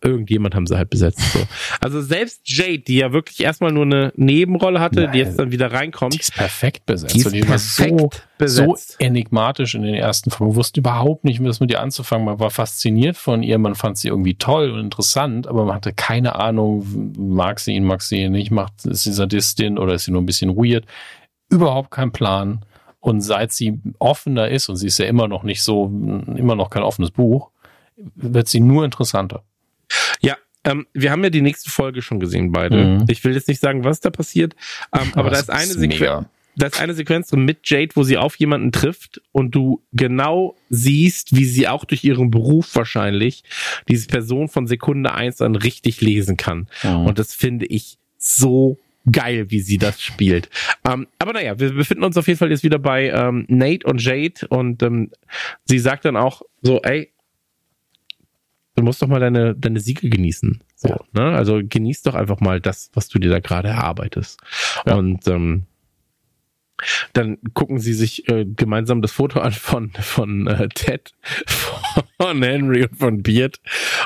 irgendjemand 0.00 0.54
haben 0.54 0.66
sie 0.66 0.76
halt 0.76 0.90
besetzt. 0.90 1.20
So. 1.32 1.40
Also 1.80 2.00
selbst 2.00 2.42
Jade, 2.44 2.78
die 2.78 2.98
ja 2.98 3.12
wirklich 3.12 3.40
erstmal 3.40 3.72
nur 3.72 3.84
eine 3.84 4.12
Nebenrolle 4.16 4.78
hatte, 4.80 5.00
die 5.00 5.06
Nein. 5.06 5.16
jetzt 5.16 5.38
dann 5.38 5.50
wieder 5.50 5.72
reinkommt, 5.72 6.14
Die 6.14 6.20
ist 6.20 6.34
perfekt 6.34 6.86
besetzt. 6.86 7.14
die 7.14 7.18
ist 7.18 7.32
die 7.32 7.48
war 7.48 7.58
so, 7.58 7.82
perfekt 7.84 8.00
so 8.00 8.18
besetzt. 8.38 8.96
enigmatisch 9.00 9.74
in 9.74 9.82
den 9.82 9.94
ersten 9.94 10.30
Folgen. 10.30 10.52
Man 10.52 10.56
wusste 10.56 10.80
überhaupt 10.80 11.24
nicht, 11.24 11.42
was 11.42 11.58
mit 11.60 11.70
ihr 11.72 11.80
anzufangen. 11.80 12.24
Man 12.26 12.38
war 12.38 12.50
fasziniert 12.50 13.16
von 13.16 13.42
ihr, 13.42 13.58
man 13.58 13.74
fand 13.74 13.98
sie 13.98 14.08
irgendwie 14.08 14.34
toll 14.36 14.70
und 14.70 14.78
interessant, 14.80 15.46
aber 15.48 15.64
man 15.64 15.74
hatte 15.74 15.92
keine 15.92 16.36
Ahnung, 16.36 16.86
mag 17.18 17.58
sie 17.58 17.72
ihn, 17.72 17.84
mag 17.84 18.02
sie 18.02 18.22
ihn 18.22 18.32
nicht, 18.32 18.50
macht, 18.52 18.86
ist 18.86 19.02
sie 19.02 19.12
Sadistin 19.12 19.78
oder 19.78 19.94
ist 19.94 20.04
sie 20.04 20.12
nur 20.12 20.22
ein 20.22 20.26
bisschen 20.26 20.56
weird. 20.56 20.84
Überhaupt 21.50 21.90
kein 21.90 22.12
Plan. 22.12 22.64
Und 23.00 23.20
seit 23.20 23.52
sie 23.52 23.80
offener 23.98 24.48
ist, 24.48 24.68
und 24.68 24.76
sie 24.76 24.88
ist 24.88 24.98
ja 24.98 25.06
immer 25.06 25.28
noch 25.28 25.42
nicht 25.44 25.62
so, 25.62 25.86
immer 25.86 26.54
noch 26.56 26.70
kein 26.70 26.82
offenes 26.82 27.10
Buch, 27.12 27.50
wird 28.14 28.48
sie 28.48 28.60
nur 28.60 28.84
interessanter. 28.84 29.42
Ja, 30.20 30.36
ähm, 30.64 30.86
wir 30.92 31.10
haben 31.10 31.22
ja 31.22 31.30
die 31.30 31.42
nächste 31.42 31.70
Folge 31.70 32.02
schon 32.02 32.20
gesehen, 32.20 32.52
beide. 32.52 32.76
Mhm. 32.76 33.04
Ich 33.08 33.24
will 33.24 33.34
jetzt 33.34 33.48
nicht 33.48 33.60
sagen, 33.60 33.84
was 33.84 34.00
da 34.00 34.10
passiert, 34.10 34.54
ähm, 34.92 35.12
aber 35.14 35.30
da 35.30 35.36
es 35.36 35.42
ist 35.42 35.50
eine 35.50 35.72
Sequenz. 35.72 36.26
Da 36.58 36.68
ist 36.68 36.80
eine 36.80 36.94
Sequenz 36.94 37.28
drin 37.28 37.44
mit 37.44 37.68
Jade, 37.68 37.90
wo 37.94 38.02
sie 38.02 38.16
auf 38.16 38.36
jemanden 38.36 38.72
trifft 38.72 39.20
und 39.30 39.54
du 39.54 39.82
genau 39.92 40.56
siehst, 40.70 41.36
wie 41.36 41.44
sie 41.44 41.68
auch 41.68 41.84
durch 41.84 42.02
ihren 42.02 42.30
Beruf 42.30 42.74
wahrscheinlich 42.74 43.44
diese 43.88 44.06
Person 44.06 44.48
von 44.48 44.66
Sekunde 44.66 45.12
eins 45.12 45.42
an 45.42 45.54
richtig 45.54 46.00
lesen 46.00 46.38
kann. 46.38 46.66
Mhm. 46.82 47.06
Und 47.06 47.18
das 47.18 47.34
finde 47.34 47.66
ich 47.66 47.98
so 48.16 48.78
geil, 49.10 49.50
wie 49.50 49.60
sie 49.60 49.76
das 49.76 50.00
spielt. 50.00 50.48
Ähm, 50.88 51.06
aber 51.18 51.34
naja, 51.34 51.58
wir 51.58 51.74
befinden 51.74 52.04
uns 52.04 52.16
auf 52.16 52.26
jeden 52.26 52.38
Fall 52.38 52.50
jetzt 52.50 52.64
wieder 52.64 52.78
bei 52.78 53.10
ähm, 53.10 53.44
Nate 53.48 53.86
und 53.86 54.02
Jade 54.02 54.48
und 54.48 54.82
ähm, 54.82 55.10
sie 55.64 55.78
sagt 55.78 56.06
dann 56.06 56.16
auch 56.16 56.42
so, 56.62 56.80
ey, 56.82 57.12
du 58.76 58.82
musst 58.82 59.02
doch 59.02 59.08
mal 59.08 59.20
deine, 59.20 59.54
deine 59.54 59.80
Siege 59.80 60.08
genießen. 60.08 60.62
So, 60.76 60.88
Ja. 60.88 60.98
ne? 61.12 61.36
Also 61.36 61.60
genieß 61.62 62.02
doch 62.02 62.14
einfach 62.14 62.40
mal 62.40 62.60
das, 62.60 62.90
was 62.94 63.08
du 63.08 63.18
dir 63.18 63.30
da 63.30 63.40
gerade 63.40 63.68
erarbeitest. 63.68 64.40
Ja. 64.86 64.94
Und 64.94 65.26
ähm, 65.26 65.64
dann 67.14 67.38
gucken 67.54 67.78
sie 67.78 67.94
sich 67.94 68.28
äh, 68.28 68.44
gemeinsam 68.44 69.00
das 69.00 69.12
Foto 69.12 69.40
an 69.40 69.52
von, 69.52 69.90
von 69.92 70.46
äh, 70.46 70.68
Ted, 70.68 71.12
von 72.20 72.42
Henry 72.42 72.84
und 72.84 72.96
von 72.98 73.22
Beard. 73.22 73.60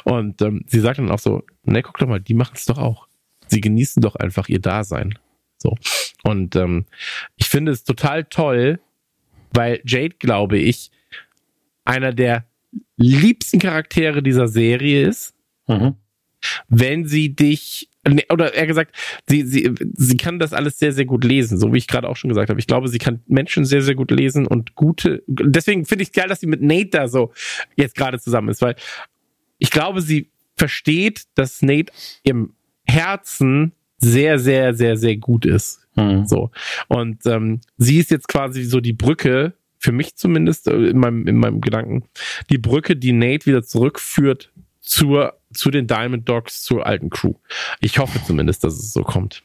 Und 0.04 0.40
ähm, 0.40 0.64
sie 0.66 0.80
sagt 0.80 0.98
dann 0.98 1.10
auch 1.10 1.18
so, 1.18 1.42
ne, 1.64 1.82
guck 1.82 1.98
doch 1.98 2.06
mal, 2.06 2.20
die 2.20 2.34
machen 2.34 2.54
es 2.54 2.66
doch 2.66 2.78
auch. 2.78 3.08
Sie 3.48 3.60
genießen 3.60 4.00
doch 4.00 4.14
einfach 4.14 4.48
ihr 4.48 4.60
Dasein. 4.60 5.18
So. 5.58 5.76
Und 6.22 6.54
ähm, 6.54 6.86
ich 7.36 7.48
finde 7.48 7.72
es 7.72 7.82
total 7.82 8.24
toll, 8.24 8.78
weil 9.52 9.80
Jade, 9.84 10.14
glaube 10.20 10.58
ich, 10.58 10.92
einer 11.84 12.12
der 12.12 12.44
liebsten 13.00 13.58
Charaktere 13.58 14.22
dieser 14.22 14.48
Serie 14.48 15.06
ist, 15.06 15.34
Mhm. 15.68 15.94
wenn 16.68 17.06
sie 17.06 17.34
dich 17.34 17.88
nee, 18.08 18.24
oder 18.30 18.54
eher 18.54 18.66
gesagt, 18.66 18.96
sie, 19.28 19.42
sie, 19.42 19.72
sie 19.94 20.16
kann 20.16 20.38
das 20.38 20.52
alles 20.52 20.78
sehr, 20.78 20.92
sehr 20.92 21.04
gut 21.04 21.22
lesen, 21.22 21.58
so 21.58 21.72
wie 21.72 21.78
ich 21.78 21.86
gerade 21.86 22.08
auch 22.08 22.16
schon 22.16 22.28
gesagt 22.30 22.50
habe. 22.50 22.58
Ich 22.58 22.66
glaube, 22.66 22.88
sie 22.88 22.98
kann 22.98 23.20
Menschen 23.26 23.64
sehr, 23.64 23.82
sehr 23.82 23.94
gut 23.94 24.10
lesen 24.10 24.46
und 24.46 24.74
gute. 24.74 25.22
Deswegen 25.26 25.84
finde 25.84 26.02
ich 26.02 26.08
es 26.08 26.14
geil, 26.14 26.28
dass 26.28 26.40
sie 26.40 26.46
mit 26.46 26.62
Nate 26.62 26.90
da 26.90 27.08
so 27.08 27.32
jetzt 27.76 27.94
gerade 27.94 28.18
zusammen 28.18 28.48
ist, 28.48 28.62
weil 28.62 28.74
ich 29.58 29.70
glaube, 29.70 30.00
sie 30.00 30.30
versteht, 30.56 31.24
dass 31.34 31.62
Nate 31.62 31.92
im 32.22 32.54
Herzen 32.86 33.72
sehr, 33.98 34.38
sehr, 34.38 34.74
sehr, 34.74 34.96
sehr 34.96 35.16
gut 35.18 35.44
ist. 35.44 35.86
Mhm. 35.94 36.26
So. 36.26 36.50
Und 36.88 37.26
ähm, 37.26 37.60
sie 37.76 37.98
ist 37.98 38.10
jetzt 38.10 38.28
quasi 38.28 38.64
so 38.64 38.80
die 38.80 38.94
Brücke, 38.94 39.52
für 39.80 39.92
mich 39.92 40.14
zumindest, 40.14 40.68
äh, 40.68 40.76
in 40.76 40.98
meinem, 40.98 41.26
in 41.26 41.36
meinem 41.36 41.60
Gedanken, 41.60 42.04
die 42.50 42.58
Brücke, 42.58 42.96
die 42.96 43.12
Nate 43.12 43.46
wieder 43.46 43.62
zurückführt 43.62 44.52
zur, 44.80 45.38
zu 45.52 45.70
den 45.70 45.86
Diamond 45.86 46.28
Dogs, 46.28 46.62
zur 46.62 46.86
alten 46.86 47.10
Crew. 47.10 47.34
Ich 47.80 47.98
hoffe 47.98 48.20
zumindest, 48.24 48.62
dass 48.62 48.74
es 48.74 48.92
so 48.92 49.02
kommt. 49.02 49.42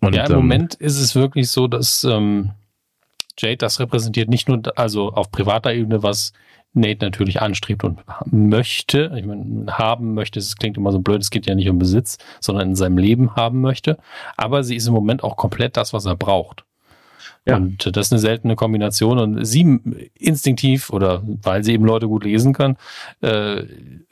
Und, 0.00 0.14
ja, 0.14 0.24
im 0.24 0.32
ähm, 0.32 0.38
Moment 0.38 0.74
ist 0.74 0.98
es 0.98 1.14
wirklich 1.14 1.50
so, 1.50 1.68
dass 1.68 2.04
ähm, 2.04 2.52
Jade 3.38 3.58
das 3.58 3.80
repräsentiert 3.80 4.28
nicht 4.28 4.48
nur 4.48 4.62
also 4.76 5.12
auf 5.12 5.30
privater 5.30 5.72
Ebene, 5.72 6.02
was 6.02 6.32
Nate 6.72 7.04
natürlich 7.04 7.40
anstrebt 7.42 7.84
und 7.84 8.00
möchte. 8.30 9.12
Ich 9.16 9.26
meine, 9.26 9.66
haben 9.78 10.14
möchte, 10.14 10.38
es 10.38 10.56
klingt 10.56 10.76
immer 10.76 10.90
so 10.90 11.00
blöd, 11.00 11.20
es 11.20 11.30
geht 11.30 11.46
ja 11.46 11.54
nicht 11.54 11.68
um 11.68 11.78
Besitz, 11.78 12.18
sondern 12.40 12.70
in 12.70 12.76
seinem 12.76 12.98
Leben 12.98 13.36
haben 13.36 13.60
möchte. 13.60 13.98
Aber 14.36 14.64
sie 14.64 14.76
ist 14.76 14.86
im 14.86 14.94
Moment 14.94 15.22
auch 15.22 15.36
komplett 15.36 15.76
das, 15.76 15.92
was 15.92 16.06
er 16.06 16.16
braucht. 16.16 16.64
Ja. 17.46 17.56
Und 17.56 17.96
das 17.96 18.06
ist 18.06 18.12
eine 18.12 18.20
seltene 18.20 18.56
Kombination. 18.56 19.18
Und 19.18 19.44
sie 19.44 19.78
instinktiv 20.18 20.90
oder 20.90 21.22
weil 21.24 21.62
sie 21.62 21.72
eben 21.72 21.84
Leute 21.84 22.08
gut 22.08 22.24
lesen 22.24 22.52
kann, 22.52 22.76
äh, 23.20 23.64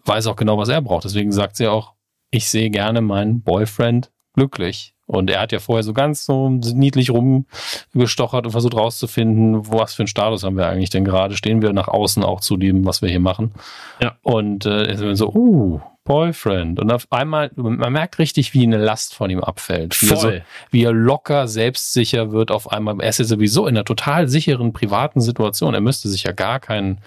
weiß 0.05 0.27
auch 0.27 0.37
genau, 0.37 0.59
was 0.59 0.69
er 0.69 0.83
braucht. 0.83 1.05
Deswegen 1.05 1.33
sagt 1.33 1.57
sie 1.57 1.69
auch, 1.69 1.95
ich 2.31 2.49
sehe 2.49 2.71
gerne 2.71 3.01
meinen 3.01 3.43
Boyfriend 3.43 4.11
glücklich. 4.35 4.95
Und 5.07 5.29
er 5.29 5.41
hat 5.41 5.53
ja 5.53 5.59
vorher 5.59 5.83
so 5.83 5.93
ganz 5.93 6.25
so 6.25 6.49
niedlich 6.49 7.11
rumgestochert 7.11 8.47
und 8.47 8.53
versucht 8.53 8.75
rauszufinden, 8.75 9.71
was 9.71 9.95
für 9.95 10.03
einen 10.03 10.07
Status 10.07 10.43
haben 10.43 10.57
wir 10.57 10.69
eigentlich 10.69 10.91
denn 10.91 11.05
gerade? 11.05 11.37
Stehen 11.37 11.61
wir 11.61 11.73
nach 11.73 11.89
außen 11.89 12.23
auch 12.23 12.41
zu 12.41 12.57
dem, 12.57 12.87
was 12.87 13.03
wir 13.03 13.11
hier 13.11 13.21
machen? 13.21 13.53
Ja. 14.01 14.17
Und 14.23 14.65
äh, 14.65 15.15
so, 15.15 15.33
uh, 15.35 15.81
Boyfriend. 16.05 16.81
Und 16.81 16.91
auf 16.91 17.07
einmal, 17.11 17.51
man 17.55 17.93
merkt 17.93 18.19
richtig, 18.19 18.55
wie 18.55 18.65
eine 18.65 18.79
Last 18.79 19.15
von 19.15 19.31
ihm 19.31 19.41
abfällt. 19.41 20.01
Wie, 20.03 20.07
Voll. 20.07 20.33
Er, 20.33 20.39
so, 20.39 20.45
wie 20.71 20.85
er 20.85 20.93
locker, 20.93 21.47
selbstsicher 21.49 22.33
wird 22.33 22.51
auf 22.51 22.71
einmal. 22.73 23.01
Er 23.01 23.09
ist 23.09 23.19
ja 23.19 23.25
sowieso 23.25 23.67
in 23.67 23.77
einer 23.77 23.85
total 23.85 24.29
sicheren 24.29 24.73
privaten 24.73 25.21
Situation. 25.21 25.75
Er 25.75 25.81
müsste 25.81 26.09
sich 26.09 26.25
ja 26.25 26.33
gar 26.33 26.61
keinen, 26.61 27.01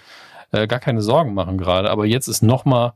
äh, 0.51 0.67
gar 0.67 0.80
keine 0.80 1.01
Sorgen 1.01 1.34
machen 1.34 1.57
gerade. 1.57 1.89
Aber 1.89 2.05
jetzt 2.05 2.27
ist 2.27 2.41
noch 2.41 2.65
mal, 2.65 2.93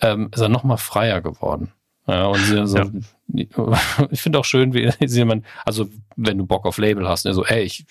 ähm, 0.00 0.28
ist 0.32 0.40
er 0.40 0.48
noch 0.48 0.64
mal 0.64 0.76
freier 0.76 1.20
geworden. 1.20 1.72
Ja, 2.06 2.26
und 2.26 2.38
sie, 2.38 2.66
so, 2.66 2.78
ja. 2.78 2.90
ich 4.10 4.20
finde 4.20 4.38
auch 4.38 4.44
schön, 4.44 4.74
wie 4.74 4.92
sie 5.06 5.24
man, 5.24 5.44
also 5.64 5.88
wenn 6.16 6.38
du 6.38 6.46
Bock 6.46 6.66
auf 6.66 6.78
Label 6.78 7.08
hast, 7.08 7.24
ne, 7.24 7.32
so, 7.32 7.44
ey, 7.44 7.62
ich, 7.62 7.84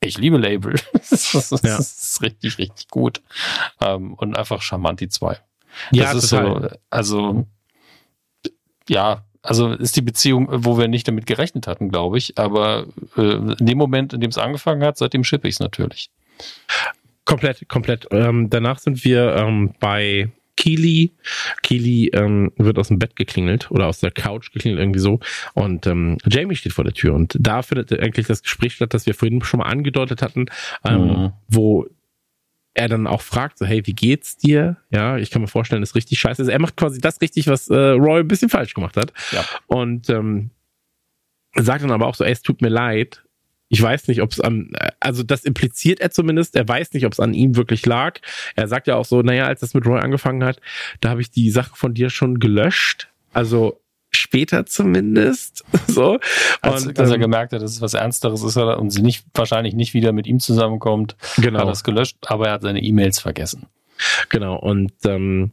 ich 0.00 0.18
liebe 0.18 0.36
Label. 0.36 0.74
das, 0.92 1.34
ist, 1.34 1.50
ja. 1.64 1.76
das 1.76 2.02
ist 2.02 2.22
richtig, 2.22 2.58
richtig 2.58 2.88
gut. 2.88 3.22
Ähm, 3.80 4.14
und 4.14 4.36
einfach 4.36 4.62
charmant 4.62 5.00
die 5.00 5.08
zwei. 5.08 5.38
Ja, 5.90 6.12
das 6.12 6.24
ist 6.24 6.30
total. 6.30 6.70
so, 6.70 6.78
also 6.90 7.46
ja, 8.88 9.24
also 9.42 9.72
ist 9.72 9.96
die 9.96 10.02
Beziehung, 10.02 10.48
wo 10.50 10.78
wir 10.78 10.88
nicht 10.88 11.06
damit 11.06 11.26
gerechnet 11.26 11.66
hatten, 11.66 11.90
glaube 11.90 12.18
ich. 12.18 12.38
Aber 12.38 12.86
äh, 13.16 13.20
in 13.20 13.66
dem 13.66 13.78
Moment, 13.78 14.12
in 14.14 14.20
dem 14.20 14.30
es 14.30 14.38
angefangen 14.38 14.82
hat, 14.82 14.96
seitdem 14.96 15.22
schippe 15.22 15.48
ich 15.48 15.56
es 15.56 15.60
natürlich. 15.60 16.10
Komplett, 17.24 17.68
komplett. 17.68 18.06
Ähm, 18.10 18.48
danach 18.50 18.78
sind 18.78 19.04
wir 19.04 19.34
ähm, 19.36 19.74
bei 19.80 20.30
Keely. 20.56 21.12
Keely 21.62 22.10
ähm, 22.14 22.52
wird 22.56 22.78
aus 22.78 22.88
dem 22.88 22.98
Bett 22.98 23.16
geklingelt 23.16 23.70
oder 23.70 23.86
aus 23.86 24.00
der 24.00 24.10
Couch 24.10 24.50
geklingelt, 24.52 24.80
irgendwie 24.80 25.00
so. 25.00 25.20
Und 25.52 25.86
ähm, 25.86 26.16
Jamie 26.26 26.56
steht 26.56 26.72
vor 26.72 26.84
der 26.84 26.94
Tür. 26.94 27.14
Und 27.14 27.36
da 27.38 27.62
findet 27.62 27.92
eigentlich 27.98 28.26
das 28.26 28.42
Gespräch 28.42 28.74
statt, 28.74 28.94
das 28.94 29.06
wir 29.06 29.14
vorhin 29.14 29.42
schon 29.42 29.58
mal 29.58 29.66
angedeutet 29.66 30.22
hatten, 30.22 30.46
ähm, 30.84 31.06
mhm. 31.06 31.32
wo 31.48 31.86
er 32.74 32.88
dann 32.88 33.06
auch 33.06 33.22
fragt, 33.22 33.58
so, 33.58 33.66
hey, 33.66 33.86
wie 33.86 33.94
geht's 33.94 34.36
dir? 34.36 34.76
Ja, 34.90 35.16
ich 35.16 35.30
kann 35.30 35.40
mir 35.40 35.48
vorstellen, 35.48 35.80
das 35.80 35.90
ist 35.90 35.96
richtig 35.96 36.18
scheiße. 36.18 36.42
Also 36.42 36.50
er 36.50 36.60
macht 36.60 36.76
quasi 36.76 37.00
das 37.00 37.20
richtig, 37.20 37.46
was 37.46 37.68
äh, 37.68 37.74
Roy 37.74 38.20
ein 38.20 38.28
bisschen 38.28 38.48
falsch 38.48 38.74
gemacht 38.74 38.96
hat. 38.96 39.12
Ja. 39.30 39.44
Und 39.68 40.10
ähm, 40.10 40.50
sagt 41.54 41.84
dann 41.84 41.92
aber 41.92 42.06
auch 42.06 42.16
so, 42.16 42.24
ey, 42.24 42.32
es 42.32 42.42
tut 42.42 42.62
mir 42.62 42.68
leid. 42.68 43.22
Ich 43.68 43.80
weiß 43.80 44.08
nicht, 44.08 44.22
ob 44.22 44.32
es 44.32 44.40
an, 44.40 44.72
also 45.00 45.22
das 45.22 45.44
impliziert 45.44 46.00
er 46.00 46.10
zumindest, 46.10 46.54
er 46.54 46.68
weiß 46.68 46.92
nicht, 46.92 47.06
ob 47.06 47.12
es 47.12 47.20
an 47.20 47.32
ihm 47.32 47.56
wirklich 47.56 47.86
lag. 47.86 48.20
Er 48.56 48.68
sagt 48.68 48.86
ja 48.86 48.96
auch 48.96 49.04
so, 49.04 49.22
naja, 49.22 49.46
als 49.46 49.60
das 49.60 49.74
mit 49.74 49.86
Roy 49.86 50.00
angefangen 50.00 50.44
hat, 50.44 50.60
da 51.00 51.10
habe 51.10 51.20
ich 51.20 51.30
die 51.30 51.50
Sache 51.50 51.74
von 51.74 51.94
dir 51.94 52.10
schon 52.10 52.38
gelöscht. 52.40 53.08
Also 53.32 53.80
später 54.34 54.66
zumindest. 54.66 55.64
so. 55.86 56.18
Als, 56.60 56.86
und, 56.86 56.98
als 56.98 57.08
er 57.08 57.14
ähm, 57.14 57.20
gemerkt 57.20 57.52
hat, 57.52 57.62
dass 57.62 57.70
es 57.70 57.80
was 57.80 57.94
Ernsteres 57.94 58.42
ist 58.42 58.56
und 58.56 58.90
sie 58.90 59.02
nicht, 59.02 59.24
wahrscheinlich 59.32 59.74
nicht 59.74 59.94
wieder 59.94 60.12
mit 60.12 60.26
ihm 60.26 60.40
zusammenkommt, 60.40 61.16
genau. 61.36 61.60
hat 61.60 61.66
er 61.66 61.72
es 61.72 61.84
gelöscht, 61.84 62.16
aber 62.26 62.48
er 62.48 62.54
hat 62.54 62.62
seine 62.62 62.82
E-Mails 62.82 63.20
vergessen. 63.20 63.66
Genau, 64.28 64.56
und 64.56 64.92
ähm, 65.06 65.52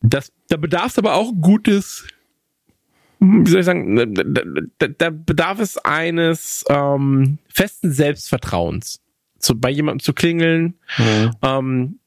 das, 0.00 0.32
da 0.48 0.56
bedarf 0.56 0.86
es 0.86 0.98
aber 0.98 1.14
auch 1.14 1.30
gutes, 1.38 2.06
wie 3.18 3.50
soll 3.50 3.60
ich 3.60 3.66
sagen, 3.66 4.14
da, 4.78 4.88
da 4.88 5.10
bedarf 5.10 5.60
es 5.60 5.76
eines 5.76 6.64
ähm, 6.70 7.36
festen 7.52 7.92
Selbstvertrauens. 7.92 9.00
Zu, 9.38 9.58
bei 9.58 9.70
jemandem 9.70 10.00
zu 10.00 10.12
klingeln, 10.12 10.74
mhm. 10.98 11.30
ähm, 11.42 11.99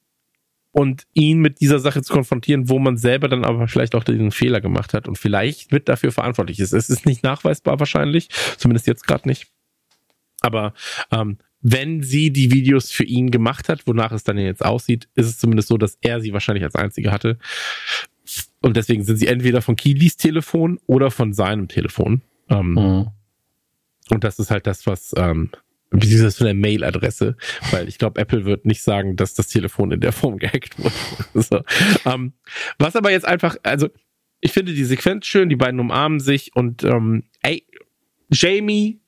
und 0.74 1.06
ihn 1.14 1.40
mit 1.40 1.62
dieser 1.62 1.80
Sache 1.80 2.02
zu 2.02 2.12
konfrontieren, 2.12 2.68
wo 2.68 2.80
man 2.80 2.98
selber 2.98 3.30
dann 3.30 3.46
aber 3.46 3.68
vielleicht 3.68 3.96
auch 3.96 4.04
den 4.04 4.32
Fehler 4.32 4.60
gemacht 4.60 4.94
hat 4.94 5.08
und 5.08 5.18
vielleicht 5.18 5.72
mit 5.72 5.88
dafür 5.88 6.12
verantwortlich 6.12 6.60
ist. 6.60 6.74
Es 6.74 6.90
ist 6.90 7.06
nicht 7.06 7.24
nachweisbar 7.24 7.80
wahrscheinlich, 7.80 8.28
zumindest 8.58 8.88
jetzt 8.88 9.08
gerade 9.08 9.28
nicht. 9.28 9.48
Aber 10.42 10.74
ähm, 11.12 11.38
wenn 11.62 12.02
sie 12.02 12.34
die 12.34 12.52
Videos 12.52 12.92
für 12.92 13.06
ihn 13.06 13.30
gemacht 13.30 13.70
hat, 13.70 13.86
wonach 13.86 14.12
es 14.12 14.24
dann 14.24 14.38
jetzt 14.38 14.66
aussieht, 14.66 15.08
ist 15.16 15.28
es 15.28 15.38
zumindest 15.38 15.70
so, 15.70 15.78
dass 15.78 15.98
er 16.02 16.20
sie 16.20 16.34
wahrscheinlich 16.34 16.64
als 16.64 16.76
einzige 16.76 17.12
hatte. 17.12 17.38
Und 18.62 18.76
deswegen 18.76 19.04
sind 19.04 19.18
sie 19.18 19.28
entweder 19.28 19.62
von 19.62 19.76
Kilis 19.76 20.18
Telefon 20.18 20.80
oder 20.88 21.12
von 21.12 21.34
seinem 21.34 21.68
Telefon. 21.68 22.24
Ähm, 22.50 22.74
mhm. 22.74 23.08
Und 24.10 24.24
das 24.24 24.40
ist 24.40 24.50
halt 24.50 24.66
das, 24.66 24.88
was 24.88 25.14
ähm, 25.16 25.52
beziehungsweise 25.94 26.38
von 26.38 26.46
der 26.46 26.56
Mailadresse, 26.56 27.38
weil 27.72 27.88
ich 27.88 27.98
glaube, 27.98 28.20
Apple 28.20 28.46
wird 28.46 28.66
nicht 28.66 28.82
sagen, 28.82 29.16
dass 29.16 29.34
das 29.34 29.48
Telefon 29.48 29.92
in 29.92 30.02
der 30.02 30.12
Form 30.12 30.38
gehackt 30.38 30.78
wurde. 30.78 30.94
so. 31.34 31.62
ähm, 32.10 32.34
was 32.80 32.96
aber 32.96 33.12
jetzt 33.12 33.26
einfach, 33.26 33.56
also 33.64 33.90
ich 34.42 34.52
finde 34.52 34.74
die 34.74 34.86
Sequenz 34.86 35.26
schön, 35.26 35.50
die 35.50 35.56
beiden 35.56 35.80
umarmen 35.80 36.20
sich 36.20 36.56
und 36.56 36.84
ähm, 36.84 37.24
ey, 37.42 37.66
Jamie, 38.32 39.00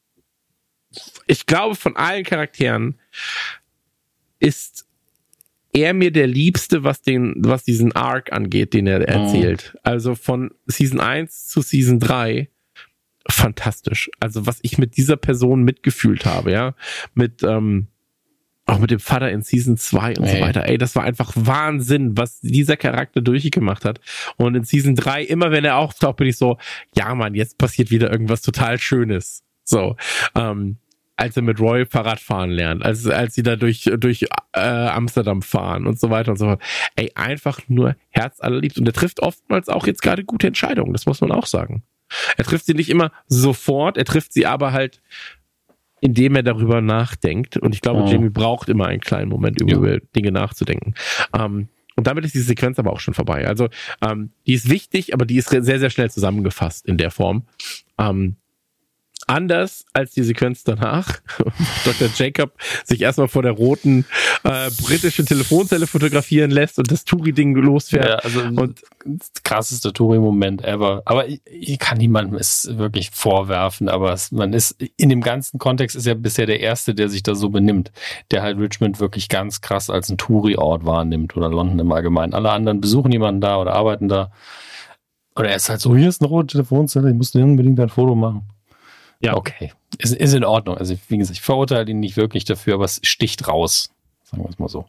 ich 1.27 1.45
glaube 1.45 1.75
von 1.75 1.95
allen 1.95 2.23
Charakteren 2.23 2.99
ist 4.39 4.85
er 5.73 5.93
mir 5.93 6.11
der 6.11 6.27
Liebste, 6.27 6.83
was 6.83 7.01
den, 7.01 7.33
was 7.37 7.65
diesen 7.65 7.91
Arc 7.91 8.31
angeht, 8.31 8.73
den 8.73 8.87
er 8.87 9.01
erzählt. 9.01 9.73
Oh. 9.75 9.79
Also 9.83 10.15
von 10.15 10.51
Season 10.67 11.01
1 11.01 11.47
zu 11.47 11.61
Season 11.61 11.99
3 11.99 12.49
fantastisch. 13.27 14.09
Also 14.19 14.45
was 14.45 14.59
ich 14.61 14.77
mit 14.77 14.97
dieser 14.97 15.17
Person 15.17 15.63
mitgefühlt 15.63 16.25
habe, 16.25 16.51
ja, 16.51 16.75
mit 17.13 17.43
ähm, 17.43 17.87
auch 18.67 18.79
mit 18.79 18.89
dem 18.89 18.99
Vater 18.99 19.31
in 19.31 19.43
Season 19.43 19.77
2 19.77 20.17
und 20.17 20.25
hey. 20.25 20.37
so 20.37 20.41
weiter. 20.41 20.67
Ey, 20.67 20.77
das 20.77 20.95
war 20.95 21.03
einfach 21.03 21.31
Wahnsinn, 21.35 22.17
was 22.17 22.39
dieser 22.41 22.77
Charakter 22.77 23.21
durchgemacht 23.21 23.85
hat. 23.85 23.99
Und 24.37 24.55
in 24.55 24.63
Season 24.63 24.95
3, 24.95 25.23
immer 25.23 25.51
wenn 25.51 25.65
er 25.65 25.77
auftaucht, 25.77 26.17
bin 26.17 26.27
ich 26.27 26.37
so, 26.37 26.57
ja 26.95 27.13
Mann, 27.13 27.35
jetzt 27.35 27.57
passiert 27.57 27.91
wieder 27.91 28.11
irgendwas 28.11 28.41
total 28.41 28.79
Schönes. 28.79 29.43
So, 29.63 29.97
ähm, 30.35 30.77
als 31.15 31.37
er 31.37 31.43
mit 31.43 31.59
Roy 31.59 31.85
Fahrradfahren 31.85 32.49
lernt, 32.49 32.83
als, 32.83 33.07
als 33.07 33.35
sie 33.35 33.43
da 33.43 33.55
durch, 33.55 33.89
durch 33.97 34.25
äh, 34.53 34.59
Amsterdam 34.59 35.41
fahren 35.41 35.87
und 35.87 35.99
so 35.99 36.09
weiter 36.09 36.31
und 36.31 36.37
so 36.37 36.45
fort. 36.45 36.61
Ey, 36.95 37.11
einfach 37.15 37.59
nur 37.67 37.95
herzallerliebst. 38.09 38.79
Und 38.79 38.87
er 38.87 38.93
trifft 38.93 39.21
oftmals 39.21 39.69
auch 39.69 39.87
jetzt 39.87 40.01
gerade 40.01 40.23
gute 40.23 40.47
Entscheidungen, 40.47 40.93
das 40.93 41.05
muss 41.05 41.21
man 41.21 41.31
auch 41.31 41.45
sagen. 41.45 41.83
Er 42.37 42.43
trifft 42.43 42.65
sie 42.65 42.73
nicht 42.73 42.89
immer 42.89 43.11
sofort, 43.27 43.97
er 43.97 44.05
trifft 44.05 44.33
sie 44.33 44.45
aber 44.45 44.71
halt, 44.71 45.01
indem 46.01 46.35
er 46.35 46.43
darüber 46.43 46.81
nachdenkt. 46.81 47.57
Und 47.57 47.73
ich 47.73 47.81
glaube, 47.81 48.03
oh. 48.03 48.07
Jamie 48.07 48.29
braucht 48.29 48.69
immer 48.69 48.87
einen 48.87 49.01
kleinen 49.01 49.29
Moment, 49.29 49.59
über 49.59 49.93
ja. 49.93 49.99
Dinge 50.15 50.31
nachzudenken. 50.31 50.93
Ähm, 51.33 51.69
und 51.95 52.07
damit 52.07 52.25
ist 52.25 52.35
die 52.35 52.41
Sequenz 52.41 52.77
aber 52.77 52.91
auch 52.91 52.99
schon 52.99 53.13
vorbei. 53.13 53.47
Also 53.47 53.69
ähm, 54.01 54.31
die 54.45 54.53
ist 54.53 54.69
wichtig, 54.69 55.13
aber 55.13 55.25
die 55.25 55.37
ist 55.37 55.49
sehr, 55.49 55.79
sehr 55.79 55.89
schnell 55.89 56.11
zusammengefasst 56.11 56.85
in 56.85 56.97
der 56.97 57.09
Form. 57.09 57.43
Ähm, 57.97 58.35
anders 59.27 59.85
als 59.93 60.11
die 60.11 60.23
Sequenz 60.23 60.63
danach. 60.63 61.19
Dr. 61.85 62.09
Jacob 62.15 62.53
sich 62.83 63.01
erstmal 63.01 63.27
vor 63.27 63.41
der 63.41 63.53
roten 63.53 64.05
äh, 64.43 64.69
britischen 64.83 65.25
Telefonzelle 65.25 65.87
fotografieren 65.87 66.51
lässt 66.51 66.77
und 66.77 66.91
das 66.91 67.05
Touri-Ding 67.05 67.55
losfährt. 67.55 68.05
Ja, 68.05 68.15
also 68.15 68.41
und 68.41 68.81
krasseste 69.43 69.93
Touri-Moment 69.93 70.63
ever. 70.63 71.01
Aber 71.05 71.27
ich, 71.27 71.41
ich, 71.45 71.79
kann 71.79 71.97
niemandem 71.97 72.37
es 72.37 72.69
wirklich 72.77 73.11
vorwerfen, 73.11 73.89
aber 73.89 74.13
es, 74.13 74.31
man 74.31 74.53
ist 74.53 74.75
in 74.97 75.09
dem 75.09 75.21
ganzen 75.21 75.59
Kontext 75.59 75.95
ist 75.95 76.05
ja 76.05 76.13
bisher 76.13 76.45
der 76.45 76.59
Erste, 76.59 76.93
der 76.93 77.09
sich 77.09 77.23
da 77.23 77.35
so 77.35 77.49
benimmt, 77.49 77.91
der 78.31 78.43
halt 78.43 78.57
Richmond 78.59 78.99
wirklich 78.99 79.29
ganz 79.29 79.61
krass 79.61 79.89
als 79.89 80.09
ein 80.09 80.17
Touri-Ort 80.17 80.85
wahrnimmt 80.85 81.35
oder 81.35 81.49
London 81.49 81.79
im 81.79 81.91
Allgemeinen. 81.91 82.33
Alle 82.33 82.51
anderen 82.51 82.81
besuchen 82.81 83.11
jemanden 83.11 83.41
da 83.41 83.57
oder 83.57 83.73
arbeiten 83.73 84.07
da. 84.07 84.31
Oder 85.35 85.49
er 85.49 85.57
ist 85.57 85.69
halt 85.69 85.81
so, 85.81 85.95
hier 85.95 86.07
ist 86.07 86.21
eine 86.21 86.29
rote 86.29 86.47
Telefonzelle, 86.47 87.09
ich 87.09 87.15
muss 87.15 87.31
dir 87.31 87.43
unbedingt 87.43 87.79
ein 87.79 87.89
Foto 87.89 88.15
machen. 88.15 88.47
Ja. 89.19 89.35
Okay. 89.35 89.71
Ist, 89.97 90.13
ist 90.13 90.33
in 90.33 90.43
Ordnung. 90.43 90.77
Also, 90.77 90.95
wie 91.07 91.17
gesagt, 91.17 91.37
ich 91.37 91.43
verurteile 91.43 91.89
ihn 91.89 91.99
nicht 91.99 92.17
wirklich 92.17 92.45
dafür, 92.45 92.75
aber 92.75 92.85
es 92.85 92.99
sticht 93.03 93.47
raus. 93.47 93.89
Sagen 94.23 94.43
wir 94.43 94.49
es 94.49 94.59
mal 94.59 94.67
so. 94.67 94.85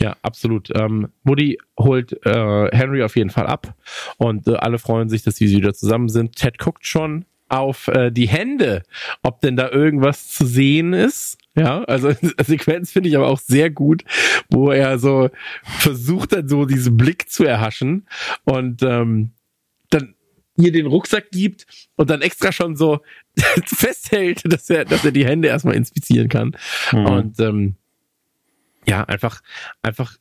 Ja, 0.00 0.16
absolut. 0.22 0.70
Ähm, 0.76 1.08
Woody 1.24 1.58
holt 1.78 2.12
äh, 2.24 2.68
Henry 2.72 3.02
auf 3.02 3.16
jeden 3.16 3.30
Fall 3.30 3.46
ab 3.46 3.74
und 4.18 4.46
äh, 4.46 4.54
alle 4.54 4.78
freuen 4.78 5.08
sich, 5.08 5.22
dass 5.22 5.36
sie 5.36 5.50
wieder 5.50 5.74
zusammen 5.74 6.08
sind. 6.08 6.36
Ted 6.36 6.58
guckt 6.58 6.86
schon 6.86 7.24
auf 7.48 7.88
äh, 7.88 8.10
die 8.10 8.28
Hände, 8.28 8.82
ob 9.22 9.40
denn 9.40 9.56
da 9.56 9.70
irgendwas 9.70 10.30
zu 10.30 10.46
sehen 10.46 10.92
ist. 10.92 11.38
Ja, 11.54 11.84
also 11.84 12.12
Sequenz 12.38 12.92
finde 12.92 13.08
ich 13.08 13.16
aber 13.16 13.28
auch 13.28 13.38
sehr 13.38 13.70
gut, 13.70 14.04
wo 14.50 14.70
er 14.70 14.98
so 14.98 15.30
versucht 15.62 16.32
dann 16.32 16.48
so 16.48 16.64
diesen 16.64 16.96
Blick 16.96 17.30
zu 17.30 17.44
erhaschen 17.44 18.06
und 18.44 18.82
ähm, 18.82 19.30
dann 19.90 20.14
ihr 20.58 20.72
den 20.72 20.86
Rucksack 20.86 21.30
gibt 21.30 21.66
und 21.96 22.10
dann 22.10 22.22
extra 22.22 22.50
schon 22.50 22.76
so 22.76 23.00
festhält, 23.66 24.42
dass 24.50 24.70
er, 24.70 24.84
dass 24.84 25.04
er 25.04 25.12
die 25.12 25.26
Hände 25.26 25.48
erstmal 25.48 25.74
inspizieren 25.74 26.28
kann. 26.28 26.56
Mhm. 26.92 27.06
Und 27.06 27.40
ähm, 27.40 27.76
ja, 28.86 29.04
einfach, 29.04 29.40
einfach 29.82 30.16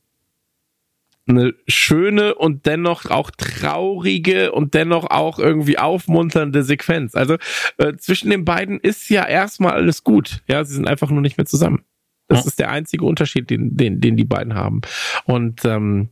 eine 1.27 1.55
schöne 1.67 2.35
und 2.35 2.65
dennoch 2.65 3.05
auch 3.07 3.31
traurige 3.31 4.51
und 4.51 4.73
dennoch 4.73 5.09
auch 5.09 5.39
irgendwie 5.39 5.79
aufmunternde 5.79 6.63
Sequenz. 6.63 7.15
Also 7.15 7.37
äh, 7.77 7.95
zwischen 7.97 8.29
den 8.29 8.45
beiden 8.45 8.79
ist 8.79 9.09
ja 9.09 9.25
erstmal 9.25 9.73
alles 9.73 10.03
gut. 10.03 10.43
Ja, 10.47 10.63
sie 10.63 10.75
sind 10.75 10.87
einfach 10.87 11.09
nur 11.09 11.21
nicht 11.21 11.37
mehr 11.37 11.45
zusammen. 11.45 11.83
Das 12.27 12.39
ja. 12.39 12.47
ist 12.47 12.59
der 12.59 12.71
einzige 12.71 13.05
Unterschied, 13.05 13.49
den, 13.49 13.75
den, 13.75 14.01
den 14.01 14.17
die 14.17 14.25
beiden 14.25 14.53
haben. 14.53 14.81
Und 15.25 15.65
ähm, 15.65 16.09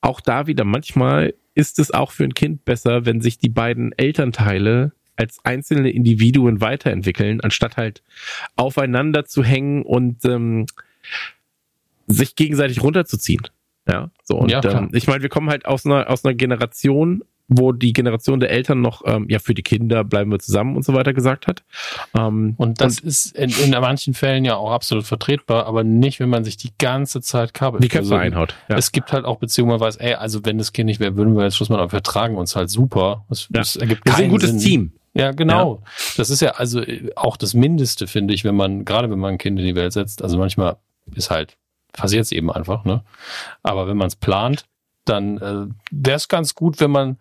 auch 0.00 0.20
da 0.20 0.46
wieder, 0.46 0.64
manchmal 0.64 1.34
ist 1.54 1.78
es 1.78 1.90
auch 1.90 2.12
für 2.12 2.24
ein 2.24 2.34
Kind 2.34 2.64
besser, 2.64 3.04
wenn 3.06 3.20
sich 3.20 3.38
die 3.38 3.48
beiden 3.48 3.92
Elternteile 3.92 4.92
als 5.20 5.38
einzelne 5.44 5.90
Individuen 5.90 6.62
weiterentwickeln, 6.62 7.42
anstatt 7.42 7.76
halt 7.76 8.02
aufeinander 8.56 9.26
zu 9.26 9.44
hängen 9.44 9.82
und 9.82 10.24
ähm, 10.24 10.64
sich 12.06 12.36
gegenseitig 12.36 12.82
runterzuziehen. 12.82 13.42
Ja, 13.86 14.10
so 14.24 14.38
und 14.38 14.50
ja, 14.50 14.64
ähm, 14.64 14.88
ich 14.92 15.06
meine, 15.06 15.22
wir 15.22 15.28
kommen 15.28 15.50
halt 15.50 15.66
aus 15.66 15.84
einer 15.84 16.08
aus 16.08 16.24
einer 16.24 16.34
Generation, 16.34 17.22
wo 17.48 17.72
die 17.72 17.92
Generation 17.92 18.40
der 18.40 18.50
Eltern 18.50 18.80
noch 18.80 19.02
ähm, 19.04 19.26
ja 19.28 19.40
für 19.40 19.52
die 19.52 19.62
Kinder 19.62 20.04
bleiben 20.04 20.30
wir 20.30 20.38
zusammen 20.38 20.74
und 20.74 20.84
so 20.84 20.94
weiter 20.94 21.12
gesagt 21.12 21.46
hat. 21.46 21.64
Ähm, 22.16 22.54
und 22.56 22.80
das 22.80 23.00
und 23.00 23.08
ist 23.08 23.36
in, 23.36 23.50
in 23.50 23.70
manchen 23.72 24.14
Fällen 24.14 24.46
ja 24.46 24.56
auch 24.56 24.70
absolut 24.70 25.04
vertretbar, 25.04 25.66
aber 25.66 25.84
nicht, 25.84 26.18
wenn 26.18 26.30
man 26.30 26.44
sich 26.44 26.56
die 26.56 26.70
ganze 26.78 27.20
Zeit 27.20 27.52
kabelt. 27.52 27.84
Die 27.84 27.88
Köpfe 27.88 28.14
also, 28.14 28.14
einhaut. 28.14 28.54
Ja. 28.70 28.76
Es 28.76 28.90
gibt 28.90 29.12
halt 29.12 29.26
auch 29.26 29.36
Beziehungen, 29.36 29.72
man 29.72 29.80
weiß, 29.80 29.96
ey, 29.96 30.14
also 30.14 30.46
wenn 30.46 30.56
das 30.56 30.72
Kind 30.72 30.86
nicht 30.86 31.00
wäre, 31.00 31.16
würden 31.16 31.36
wir 31.36 31.44
jetzt 31.44 31.56
Schluss 31.56 31.68
machen, 31.68 31.80
aber 31.80 31.92
wir 31.92 32.02
tragen 32.02 32.36
uns 32.36 32.56
halt 32.56 32.70
super. 32.70 33.26
Das, 33.28 33.42
ja. 33.42 33.48
das 33.50 33.76
ergibt 33.76 34.06
wir 34.06 34.12
sind 34.12 34.24
ein 34.24 34.30
gutes 34.30 34.50
Sinn. 34.50 34.60
Team. 34.60 34.92
Ja, 35.14 35.32
genau. 35.32 35.76
Ja. 35.76 35.90
Das 36.16 36.30
ist 36.30 36.40
ja 36.40 36.52
also 36.52 36.82
auch 37.16 37.36
das 37.36 37.54
Mindeste, 37.54 38.06
finde 38.06 38.32
ich, 38.34 38.44
wenn 38.44 38.54
man, 38.54 38.84
gerade 38.84 39.10
wenn 39.10 39.18
man 39.18 39.34
ein 39.34 39.38
Kind 39.38 39.58
in 39.58 39.66
die 39.66 39.74
Welt 39.74 39.92
setzt, 39.92 40.22
also 40.22 40.38
manchmal 40.38 40.76
ist 41.14 41.30
halt 41.30 41.56
passiert 41.92 42.24
es 42.24 42.32
eben 42.32 42.50
einfach, 42.50 42.84
ne? 42.84 43.02
Aber 43.62 43.88
wenn 43.88 43.96
man 43.96 44.08
es 44.08 44.16
plant, 44.16 44.66
dann 45.04 45.38
äh, 45.38 45.66
wäre 45.90 46.16
es 46.16 46.28
ganz 46.28 46.54
gut, 46.54 46.80
wenn 46.80 46.90
man 46.90 47.18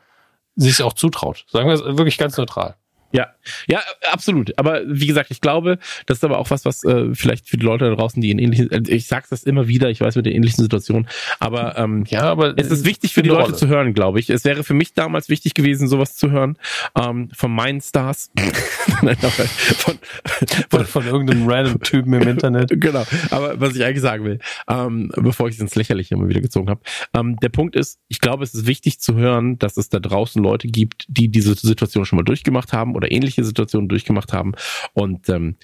sich 0.56 0.82
auch 0.84 0.94
zutraut. 0.94 1.46
Sagen 1.50 1.68
wir 1.68 1.76
es 1.76 1.84
wirklich 1.84 2.18
ganz 2.18 2.38
neutral. 2.38 2.76
Ja, 3.12 3.28
ja, 3.68 3.82
absolut. 4.12 4.58
Aber 4.58 4.82
wie 4.86 5.08
gesagt, 5.08 5.32
ich 5.32 5.42
glaube, 5.42 5.80
das 6.06 6.18
ist 6.18 6.24
aber 6.24 6.38
auch 6.38 6.50
was, 6.52 6.66
was 6.66 6.84
äh, 6.84 7.14
vielleicht 7.16 7.50
für 7.50 7.58
die 7.58 7.66
Leute 7.66 7.90
da 7.90 7.96
draußen, 7.96 8.22
die 8.22 8.30
in 8.30 8.40
ähnlichen, 8.40 8.72
äh, 8.72 8.84
ich 8.88 9.08
sag's 9.08 9.30
das 9.30 9.44
immer 9.44 9.68
wieder, 9.68 9.90
ich 9.90 10.02
weiß 10.02 10.16
mit 10.16 10.26
der 10.26 10.36
ähnlichen 10.36 10.62
Situation, 10.62 11.08
aber 11.40 11.78
ähm, 11.78 12.04
ja, 12.08 12.24
aber 12.24 12.54
es 12.58 12.70
ist 12.70 12.86
wichtig 12.86 13.14
für 13.14 13.24
die 13.24 13.30
Leute 13.30 13.46
Rolle. 13.46 13.56
zu 13.56 13.68
hören, 13.68 13.94
glaube 13.94 14.20
ich. 14.20 14.30
Es 14.30 14.46
wäre 14.46 14.64
für 14.64 14.76
mich 14.76 14.94
damals 14.94 15.30
wichtig 15.30 15.56
gewesen, 15.56 15.88
sowas 15.88 16.16
zu 16.16 16.30
hören 16.30 16.58
ähm, 16.96 17.30
von 17.34 17.52
meinen 17.52 17.82
Stars, 17.82 18.32
Nein, 19.02 19.18
von, 19.18 19.98
von, 20.70 20.86
von 20.86 21.06
irgendeinem 21.06 21.48
random 21.48 21.82
Typen 21.82 22.14
im 22.14 22.28
Internet. 22.28 22.70
Genau. 22.80 23.06
Aber 23.32 23.60
was 23.60 23.76
ich 23.76 23.84
eigentlich 23.84 24.02
sagen 24.02 24.24
will, 24.26 24.40
ähm, 24.68 25.12
bevor 25.16 25.48
ich 25.48 25.56
es 25.56 25.62
ins 25.62 25.76
Lächerliche 25.76 26.16
immer 26.16 26.28
wieder 26.28 26.42
gezogen 26.42 26.70
habe, 26.70 26.82
ähm, 27.14 27.38
der 27.38 27.50
Punkt 27.50 27.76
ist, 27.76 28.00
ich 28.08 28.22
glaube, 28.22 28.44
es 28.44 28.54
ist 28.54 28.68
wichtig 28.68 29.00
zu 29.00 29.16
hören, 29.16 29.58
dass 29.58 29.78
es 29.78 29.90
da 29.90 30.00
draußen 30.00 30.42
Leute 30.42 30.68
gibt, 30.68 31.06
die 31.08 31.30
diese 31.30 31.56
Situation 31.56 32.06
schon 32.06 32.18
mal 32.18 32.24
durchgemacht 32.24 32.74
haben 32.74 32.96
oder 33.00 33.12
ähnliche 33.12 33.44
Situationen 33.44 33.90
durchgemacht 33.90 34.34
haben. 34.34 34.54
Und 34.94 35.30
ähm, 35.30 35.56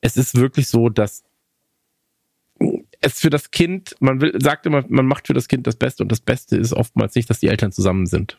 es 0.00 0.16
ist 0.16 0.36
wirklich 0.36 0.68
so, 0.68 0.88
dass 0.88 1.24
es 3.00 3.20
für 3.20 3.30
das 3.30 3.50
Kind, 3.50 3.96
man 4.00 4.20
will, 4.20 4.32
sagt 4.40 4.66
immer, 4.66 4.84
man 4.88 5.06
macht 5.06 5.26
für 5.26 5.34
das 5.34 5.48
Kind 5.48 5.66
das 5.66 5.76
Beste 5.76 6.02
und 6.02 6.12
das 6.12 6.20
Beste 6.20 6.56
ist 6.56 6.72
oftmals 6.72 7.14
nicht, 7.14 7.28
dass 7.28 7.40
die 7.40 7.48
Eltern 7.48 7.72
zusammen 7.72 8.06
sind. 8.06 8.36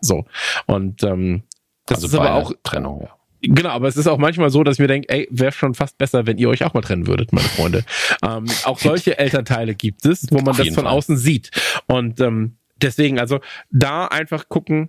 So. 0.00 0.24
Und 0.66 1.02
ähm, 1.02 1.42
das 1.86 1.98
also 1.98 2.08
ist 2.08 2.14
aber 2.14 2.34
auch 2.34 2.52
Trennung, 2.62 3.02
ja. 3.02 3.16
Genau, 3.42 3.68
aber 3.68 3.86
es 3.86 3.96
ist 3.96 4.06
auch 4.06 4.18
manchmal 4.18 4.50
so, 4.50 4.64
dass 4.64 4.76
ich 4.76 4.80
mir 4.80 4.88
denke, 4.88 5.08
ey, 5.08 5.28
wäre 5.30 5.52
schon 5.52 5.74
fast 5.74 5.98
besser, 5.98 6.26
wenn 6.26 6.38
ihr 6.38 6.48
euch 6.48 6.64
auch 6.64 6.74
mal 6.74 6.80
trennen 6.80 7.06
würdet, 7.06 7.32
meine 7.32 7.46
Freunde. 7.48 7.84
ähm, 8.22 8.46
auch 8.64 8.78
solche 8.78 9.18
Elternteile 9.18 9.74
gibt 9.74 10.04
es, 10.06 10.26
wo 10.30 10.38
man 10.38 10.56
das 10.56 10.68
von 10.68 10.84
Fall. 10.84 10.86
außen 10.86 11.16
sieht. 11.16 11.50
Und 11.86 12.18
ähm, 12.20 12.56
deswegen, 12.80 13.20
also 13.20 13.40
da 13.70 14.06
einfach 14.06 14.48
gucken, 14.48 14.88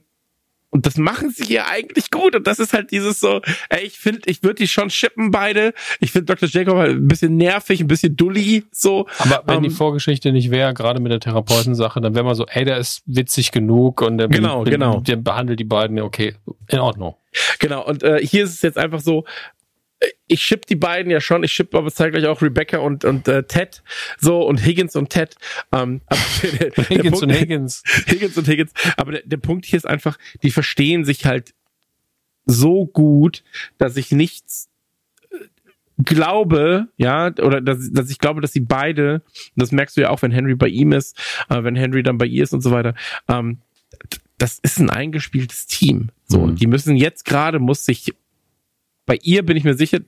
und 0.78 0.86
das 0.86 0.98
machen 0.98 1.32
sie 1.32 1.44
hier 1.44 1.68
eigentlich 1.68 2.12
gut. 2.12 2.36
Und 2.36 2.46
das 2.46 2.60
ist 2.60 2.72
halt 2.72 2.92
dieses 2.92 3.20
so, 3.20 3.42
ey, 3.70 3.84
ich 3.84 3.98
finde, 3.98 4.22
ich 4.26 4.44
würde 4.44 4.54
die 4.54 4.68
schon 4.68 4.92
shippen 4.92 5.32
beide. 5.32 5.74
Ich 6.00 6.12
finde 6.12 6.36
Dr. 6.36 6.48
Jacob 6.48 6.78
halt 6.78 6.92
ein 6.92 7.08
bisschen 7.08 7.36
nervig, 7.36 7.82
ein 7.82 7.88
bisschen 7.88 8.16
dulli, 8.16 8.64
so. 8.72 9.08
Aber 9.18 9.42
wenn 9.48 9.58
um, 9.58 9.64
die 9.64 9.70
ähm, 9.70 9.76
Vorgeschichte 9.76 10.32
nicht 10.32 10.52
wäre, 10.52 10.76
gerade 10.76 11.00
mit 11.00 11.12
der 11.12 11.20
Therapeutensache, 11.20 12.00
dann 12.00 12.14
wäre 12.14 12.26
man 12.26 12.36
so, 12.36 12.46
ey, 12.46 12.64
der 12.64 12.78
ist 12.78 13.02
witzig 13.08 13.52
genug 13.52 14.04
und 14.04 14.20
der, 14.20 14.28
genau, 14.28 14.64
der, 14.64 14.74
genau. 14.74 15.00
der 15.00 15.16
behandelt 15.16 15.60
die 15.60 15.64
beiden, 15.64 16.00
okay, 16.00 16.36
in 16.68 16.78
Ordnung. 16.78 17.16
Genau, 17.58 17.84
und 17.84 18.04
äh, 18.04 18.20
hier 18.24 18.44
ist 18.44 18.54
es 18.54 18.62
jetzt 18.62 18.78
einfach 18.78 19.00
so, 19.00 19.26
ich 20.28 20.44
ship 20.44 20.66
die 20.66 20.76
beiden 20.76 21.12
ja 21.12 21.20
schon, 21.20 21.44
ich 21.44 21.54
ship 21.54 21.74
aber 21.74 21.92
zeitgleich 21.92 22.26
auch 22.28 22.42
Rebecca 22.42 22.78
und, 22.80 23.06
und 23.06 23.28
äh, 23.28 23.44
Ted, 23.44 23.84
so 24.20 24.42
und 24.42 24.64
Higgins 24.64 24.96
und 24.96 25.10
Ted. 25.10 25.36
Ähm, 25.72 26.02
der, 26.60 26.70
der 26.70 26.90
Higgins 26.90 27.20
Punkt, 27.20 27.24
und 27.24 27.32
Higgins. 27.32 27.84
Higgins 28.08 28.38
und 28.38 28.48
Higgins. 28.48 28.74
Aber 28.98 29.14
der, 29.14 29.22
der 29.26 29.38
Punkt 29.38 29.66
hier 29.66 29.78
ist 29.78 29.88
einfach, 29.88 30.18
die 30.44 30.52
verstehen 30.52 31.06
sich 31.06 31.26
halt 31.26 31.54
so 32.46 32.86
gut, 32.86 33.44
dass 33.78 33.98
ich 33.98 34.12
nichts 34.12 34.70
äh, 35.32 35.38
glaube, 36.04 36.88
ja, 36.98 37.28
oder 37.42 37.62
dass, 37.62 37.92
dass 37.92 38.10
ich 38.10 38.20
glaube, 38.20 38.42
dass 38.42 38.54
sie 38.54 38.62
beide, 38.62 39.24
das 39.56 39.72
merkst 39.72 39.98
du 39.98 40.02
ja 40.02 40.10
auch, 40.10 40.22
wenn 40.22 40.32
Henry 40.32 40.56
bei 40.56 40.68
ihm 40.68 40.92
ist, 40.92 41.18
äh, 41.50 41.64
wenn 41.64 41.76
Henry 41.76 42.04
dann 42.04 42.18
bei 42.18 42.26
ihr 42.26 42.44
ist 42.44 42.54
und 42.54 42.62
so 42.62 42.72
weiter, 42.72 42.94
ähm, 43.28 43.60
das 44.38 44.60
ist 44.60 44.80
ein 44.80 44.92
eingespieltes 44.92 45.66
Team. 45.66 46.10
So, 46.26 46.46
mhm. 46.46 46.56
die 46.56 46.68
müssen 46.68 46.96
jetzt 46.96 47.26
gerade, 47.26 47.60
muss 47.60 47.86
sich 47.86 48.14
bei 49.08 49.18
ihr 49.24 49.44
bin 49.44 49.58
ich 49.58 49.64
mir 49.64 49.74
sicher, 49.74 50.02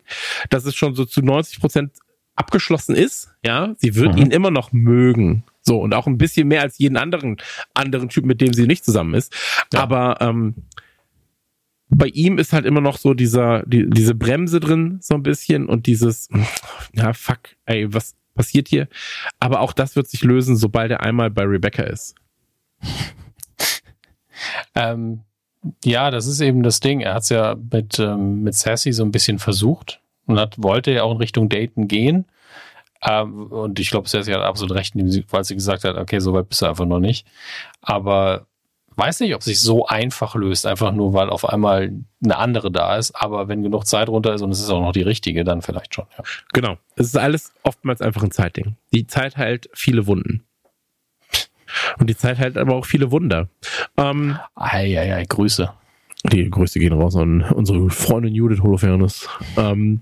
dass 0.51 0.65
es 0.65 0.75
schon 0.75 0.93
so 0.93 1.05
zu 1.05 1.23
90 1.23 1.59
Prozent 1.59 1.93
abgeschlossen 2.35 2.95
ist. 2.95 3.31
Ja, 3.43 3.73
sie 3.77 3.95
wird 3.95 4.13
mhm. 4.13 4.21
ihn 4.21 4.31
immer 4.31 4.51
noch 4.51 4.71
mögen. 4.71 5.43
So, 5.61 5.81
und 5.81 5.93
auch 5.95 6.05
ein 6.05 6.19
bisschen 6.19 6.47
mehr 6.47 6.61
als 6.61 6.77
jeden 6.77 6.97
anderen, 6.97 7.37
anderen 7.73 8.09
Typ, 8.09 8.25
mit 8.25 8.41
dem 8.41 8.53
sie 8.53 8.67
nicht 8.67 8.85
zusammen 8.85 9.15
ist. 9.15 9.33
Ja. 9.73 9.79
Aber 9.79 10.17
ähm, 10.21 10.55
bei 11.89 12.07
ihm 12.07 12.37
ist 12.37 12.53
halt 12.53 12.65
immer 12.65 12.81
noch 12.81 12.97
so 12.97 13.13
dieser, 13.13 13.63
die, 13.65 13.89
diese 13.89 14.13
Bremse 14.13 14.59
drin, 14.59 14.99
so 15.01 15.15
ein 15.15 15.23
bisschen, 15.23 15.67
und 15.67 15.87
dieses, 15.87 16.29
ja, 16.93 17.13
fuck, 17.13 17.39
ey, 17.65 17.91
was 17.93 18.15
passiert 18.35 18.67
hier? 18.67 18.87
Aber 19.39 19.61
auch 19.61 19.73
das 19.73 19.95
wird 19.95 20.07
sich 20.07 20.23
lösen, 20.23 20.55
sobald 20.55 20.91
er 20.91 21.01
einmal 21.01 21.31
bei 21.31 21.43
Rebecca 21.43 21.83
ist. 21.83 22.15
ähm, 24.75 25.21
ja, 25.83 26.11
das 26.11 26.27
ist 26.27 26.41
eben 26.41 26.63
das 26.63 26.79
Ding. 26.79 27.01
Er 27.01 27.15
hat 27.15 27.23
es 27.23 27.29
ja 27.29 27.55
mit, 27.71 27.99
ähm, 27.99 28.43
mit 28.43 28.55
Sassy 28.55 28.93
so 28.93 29.03
ein 29.03 29.11
bisschen 29.11 29.39
versucht 29.39 30.01
und 30.25 30.39
hat, 30.39 30.55
wollte 30.61 30.91
ja 30.91 31.03
auch 31.03 31.11
in 31.11 31.17
Richtung 31.17 31.49
Daten 31.49 31.87
gehen. 31.87 32.25
Ähm, 33.01 33.47
und 33.47 33.79
ich 33.79 33.89
glaube, 33.91 34.09
Sassy 34.09 34.31
hat 34.31 34.41
absolut 34.41 34.75
recht, 34.75 34.93
weil 34.95 35.43
sie 35.43 35.55
gesagt 35.55 35.83
hat, 35.83 35.95
okay, 35.95 36.19
so 36.19 36.33
weit 36.33 36.49
bist 36.49 36.61
du 36.61 36.65
einfach 36.65 36.85
noch 36.85 36.99
nicht. 36.99 37.25
Aber 37.81 38.47
weiß 38.95 39.21
nicht, 39.21 39.33
ob 39.33 39.43
sich 39.43 39.59
so 39.59 39.87
einfach 39.87 40.35
löst, 40.35 40.65
einfach 40.65 40.91
nur, 40.91 41.13
weil 41.13 41.29
auf 41.29 41.47
einmal 41.47 41.91
eine 42.23 42.37
andere 42.37 42.71
da 42.71 42.97
ist. 42.97 43.11
Aber 43.15 43.47
wenn 43.47 43.63
genug 43.63 43.85
Zeit 43.85 44.09
runter 44.09 44.33
ist 44.33 44.41
und 44.41 44.51
es 44.51 44.59
ist 44.59 44.69
auch 44.69 44.81
noch 44.81 44.91
die 44.91 45.01
richtige, 45.01 45.43
dann 45.43 45.61
vielleicht 45.61 45.95
schon. 45.95 46.05
Ja. 46.17 46.23
Genau. 46.53 46.77
Es 46.95 47.07
ist 47.07 47.17
alles 47.17 47.53
oftmals 47.63 48.01
einfach 48.01 48.23
ein 48.23 48.31
Zeitding. 48.31 48.75
Die 48.93 49.07
Zeit 49.07 49.37
heilt 49.37 49.69
viele 49.73 50.05
Wunden. 50.05 50.45
Und 51.97 52.09
die 52.09 52.17
Zeit 52.17 52.37
hält 52.37 52.57
aber 52.57 52.75
auch 52.75 52.85
viele 52.85 53.11
Wunder. 53.11 53.49
Ähm, 53.97 54.37
Eieiei, 54.55 55.25
Grüße. 55.25 55.71
Die 56.31 56.49
Grüße 56.49 56.79
gehen 56.79 56.93
raus 56.93 57.15
an 57.15 57.43
unsere 57.43 57.89
Freundin 57.89 58.35
Judith 58.35 58.61
Holofernes. 58.61 59.29
Ähm, 59.57 60.01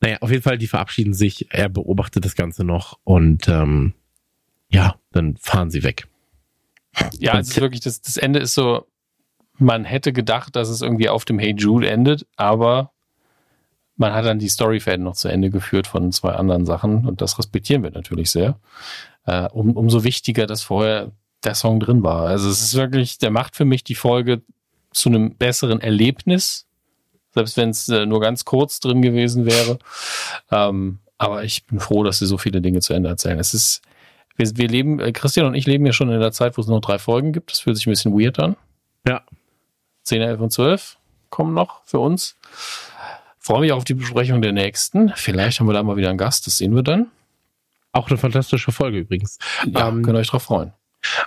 naja, 0.00 0.16
auf 0.20 0.30
jeden 0.30 0.42
Fall, 0.42 0.58
die 0.58 0.66
verabschieden 0.66 1.14
sich. 1.14 1.46
Er 1.50 1.68
beobachtet 1.68 2.24
das 2.24 2.34
Ganze 2.34 2.64
noch 2.64 2.98
und 3.04 3.46
ähm, 3.48 3.92
ja, 4.68 4.96
dann 5.12 5.36
fahren 5.36 5.70
sie 5.70 5.82
weg. 5.82 6.08
Ja, 7.18 7.38
es 7.38 7.50
ist 7.50 7.60
wirklich, 7.60 7.80
das, 7.80 8.00
das 8.00 8.16
Ende 8.16 8.40
ist 8.40 8.54
so, 8.54 8.86
man 9.58 9.84
hätte 9.84 10.12
gedacht, 10.12 10.56
dass 10.56 10.68
es 10.68 10.82
irgendwie 10.82 11.08
auf 11.08 11.24
dem 11.24 11.38
Hey 11.38 11.54
Jude 11.56 11.88
endet, 11.88 12.26
aber 12.36 12.90
man 13.96 14.12
hat 14.12 14.24
dann 14.24 14.38
die 14.38 14.48
Storyfäden 14.48 15.04
noch 15.04 15.14
zu 15.14 15.28
Ende 15.28 15.50
geführt 15.50 15.86
von 15.86 16.10
zwei 16.10 16.32
anderen 16.32 16.66
Sachen 16.66 17.06
und 17.06 17.20
das 17.20 17.38
respektieren 17.38 17.82
wir 17.82 17.90
natürlich 17.90 18.30
sehr 18.30 18.58
äh, 19.26 19.48
um, 19.48 19.76
umso 19.76 20.04
wichtiger, 20.04 20.46
dass 20.46 20.62
vorher 20.62 21.12
der 21.44 21.54
Song 21.54 21.80
drin 21.80 22.02
war. 22.02 22.26
Also 22.26 22.48
es 22.48 22.62
ist 22.62 22.74
wirklich, 22.74 23.18
der 23.18 23.30
macht 23.30 23.56
für 23.56 23.64
mich 23.64 23.84
die 23.84 23.94
Folge 23.94 24.42
zu 24.92 25.08
einem 25.08 25.36
besseren 25.36 25.80
Erlebnis, 25.80 26.66
selbst 27.34 27.56
wenn 27.56 27.70
es 27.70 27.88
äh, 27.88 28.06
nur 28.06 28.20
ganz 28.20 28.44
kurz 28.44 28.80
drin 28.80 29.02
gewesen 29.02 29.46
wäre. 29.46 29.78
Ähm, 30.50 31.00
aber 31.18 31.44
ich 31.44 31.66
bin 31.66 31.80
froh, 31.80 32.04
dass 32.04 32.18
sie 32.18 32.26
so 32.26 32.38
viele 32.38 32.60
Dinge 32.60 32.80
zu 32.80 32.92
Ende 32.92 33.08
erzählen. 33.08 33.38
Es 33.38 33.54
ist, 33.54 33.80
wir, 34.36 34.50
wir 34.56 34.68
leben, 34.68 35.00
äh, 35.00 35.12
Christian 35.12 35.46
und 35.46 35.54
ich 35.54 35.66
leben 35.66 35.86
ja 35.86 35.92
schon 35.92 36.10
in 36.10 36.20
der 36.20 36.32
Zeit, 36.32 36.56
wo 36.56 36.62
es 36.62 36.68
noch 36.68 36.80
drei 36.80 36.98
Folgen 36.98 37.32
gibt. 37.32 37.52
Das 37.52 37.60
fühlt 37.60 37.76
sich 37.76 37.86
ein 37.86 37.90
bisschen 37.90 38.18
weird 38.18 38.38
an. 38.38 38.56
Ja. 39.06 39.22
10, 40.04 40.20
11 40.20 40.40
und 40.40 40.50
12 40.50 40.98
kommen 41.30 41.54
noch 41.54 41.82
für 41.84 41.98
uns. 41.98 42.36
Freue 43.38 43.60
mich 43.60 43.72
auf 43.72 43.84
die 43.84 43.94
Besprechung 43.94 44.42
der 44.42 44.52
nächsten. 44.52 45.12
Vielleicht 45.16 45.58
haben 45.58 45.66
wir 45.66 45.72
da 45.72 45.82
mal 45.82 45.96
wieder 45.96 46.10
einen 46.10 46.18
Gast, 46.18 46.46
das 46.46 46.58
sehen 46.58 46.74
wir 46.74 46.82
dann. 46.82 47.10
Auch 47.92 48.08
eine 48.08 48.18
fantastische 48.18 48.72
Folge 48.72 48.98
übrigens. 48.98 49.38
Ja, 49.66 49.88
ähm, 49.88 50.02
könnt 50.02 50.16
ihr 50.16 50.20
euch 50.20 50.28
drauf 50.28 50.44
freuen. 50.44 50.72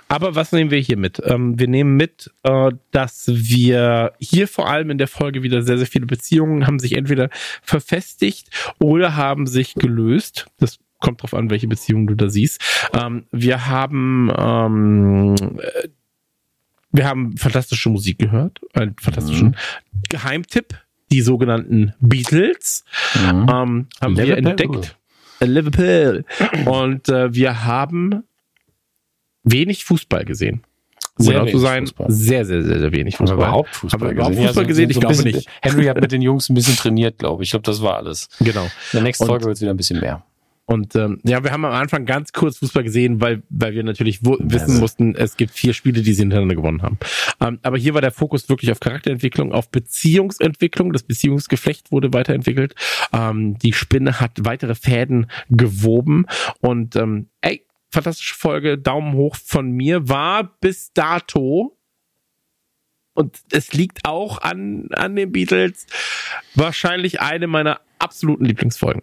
Aber 0.08 0.34
was 0.34 0.52
nehmen 0.52 0.70
wir 0.70 0.78
hier 0.78 0.96
mit? 0.96 1.20
Ähm, 1.24 1.58
wir 1.58 1.68
nehmen 1.68 1.96
mit, 1.96 2.32
äh, 2.42 2.70
dass 2.92 3.24
wir 3.28 4.12
hier 4.18 4.48
vor 4.48 4.68
allem 4.68 4.90
in 4.90 4.98
der 4.98 5.08
Folge 5.08 5.42
wieder 5.42 5.62
sehr, 5.62 5.78
sehr 5.78 5.86
viele 5.86 6.06
Beziehungen 6.06 6.66
haben 6.66 6.78
sich 6.78 6.96
entweder 6.96 7.28
verfestigt 7.62 8.48
oder 8.78 9.16
haben 9.16 9.46
sich 9.46 9.74
gelöst. 9.74 10.46
Das 10.58 10.78
kommt 10.98 11.22
drauf 11.22 11.34
an, 11.34 11.50
welche 11.50 11.68
Beziehungen 11.68 12.06
du 12.06 12.14
da 12.14 12.28
siehst. 12.28 12.60
Ähm, 12.94 13.26
wir 13.30 13.66
haben 13.66 14.32
ähm, 14.36 15.34
äh, 15.58 15.88
wir 16.92 17.06
haben 17.06 17.36
fantastische 17.36 17.90
Musik 17.90 18.18
gehört, 18.18 18.60
einen 18.72 18.96
fantastischen 18.98 19.48
mhm. 19.48 19.54
Geheimtipp, 20.08 20.80
die 21.12 21.20
sogenannten 21.20 21.92
Beatles, 22.00 22.84
mhm. 23.14 23.28
ähm, 23.28 23.46
haben 23.50 24.14
Liverpool. 24.14 24.26
wir 24.26 24.36
entdeckt. 24.38 24.96
Liverpool. 25.40 26.24
Und 26.66 27.08
äh, 27.08 27.32
wir 27.34 27.64
haben 27.64 28.24
wenig 29.42 29.84
Fußball 29.84 30.24
gesehen. 30.24 30.62
Sehr 31.18 31.40
genau 31.40 31.50
zu 31.50 31.58
sein, 31.58 31.86
Fußball. 31.86 32.10
sehr, 32.10 32.44
sehr, 32.44 32.62
sehr, 32.62 32.78
sehr 32.78 32.92
wenig 32.92 33.16
Fußball. 33.16 33.36
Haben 33.36 33.40
wir 33.40 33.46
überhaupt 33.46 33.74
Fußball, 33.74 34.00
haben 34.00 34.06
wir 34.06 34.12
überhaupt 34.12 34.30
gesehen? 34.32 34.46
Fußball 34.48 34.66
gesehen? 34.66 34.90
Ich 34.90 35.00
glaube 35.00 35.14
bisschen, 35.14 35.32
nicht. 35.32 35.48
Henry 35.62 35.84
hat 35.86 36.00
mit 36.00 36.12
den 36.12 36.20
Jungs 36.22 36.48
ein 36.50 36.54
bisschen 36.54 36.76
trainiert, 36.76 37.18
glaube 37.18 37.42
ich. 37.42 37.46
Ich 37.46 37.50
glaube, 37.52 37.64
das 37.64 37.80
war 37.80 37.96
alles. 37.96 38.28
Genau. 38.40 38.64
In 38.64 38.70
der 38.92 39.02
nächsten 39.02 39.26
Folge 39.26 39.46
wird 39.46 39.56
es 39.56 39.62
wieder 39.62 39.72
ein 39.72 39.78
bisschen 39.78 40.00
mehr. 40.00 40.24
Und 40.66 40.96
ähm, 40.96 41.20
ja, 41.22 41.44
wir 41.44 41.52
haben 41.52 41.64
am 41.64 41.72
Anfang 41.72 42.06
ganz 42.06 42.32
kurz 42.32 42.58
Fußball 42.58 42.82
gesehen, 42.82 43.20
weil, 43.20 43.44
weil 43.48 43.74
wir 43.74 43.84
natürlich 43.84 44.20
wissen 44.22 44.80
mussten, 44.80 45.14
es 45.14 45.36
gibt 45.36 45.52
vier 45.52 45.72
Spiele, 45.72 46.02
die 46.02 46.12
sie 46.12 46.22
hintereinander 46.22 46.56
gewonnen 46.56 46.82
haben. 46.82 46.98
Ähm, 47.40 47.60
aber 47.62 47.78
hier 47.78 47.94
war 47.94 48.00
der 48.00 48.10
Fokus 48.10 48.48
wirklich 48.48 48.72
auf 48.72 48.80
Charakterentwicklung, 48.80 49.52
auf 49.52 49.70
Beziehungsentwicklung. 49.70 50.92
Das 50.92 51.04
Beziehungsgeflecht 51.04 51.92
wurde 51.92 52.12
weiterentwickelt. 52.12 52.74
Ähm, 53.12 53.56
die 53.58 53.72
Spinne 53.72 54.20
hat 54.20 54.32
weitere 54.44 54.74
Fäden 54.74 55.30
gewoben. 55.50 56.26
Und 56.60 56.96
ähm, 56.96 57.28
ey, 57.42 57.64
fantastische 57.90 58.34
Folge, 58.34 58.76
Daumen 58.76 59.14
hoch 59.14 59.36
von 59.36 59.70
mir, 59.70 60.08
war 60.08 60.58
bis 60.60 60.92
dato 60.92 61.78
und 63.14 63.40
es 63.50 63.72
liegt 63.72 64.04
auch 64.04 64.42
an, 64.42 64.88
an 64.92 65.16
den 65.16 65.32
Beatles 65.32 65.86
wahrscheinlich 66.54 67.20
eine 67.20 67.46
meiner 67.46 67.80
absoluten 67.98 68.44
Lieblingsfolgen 68.44 69.02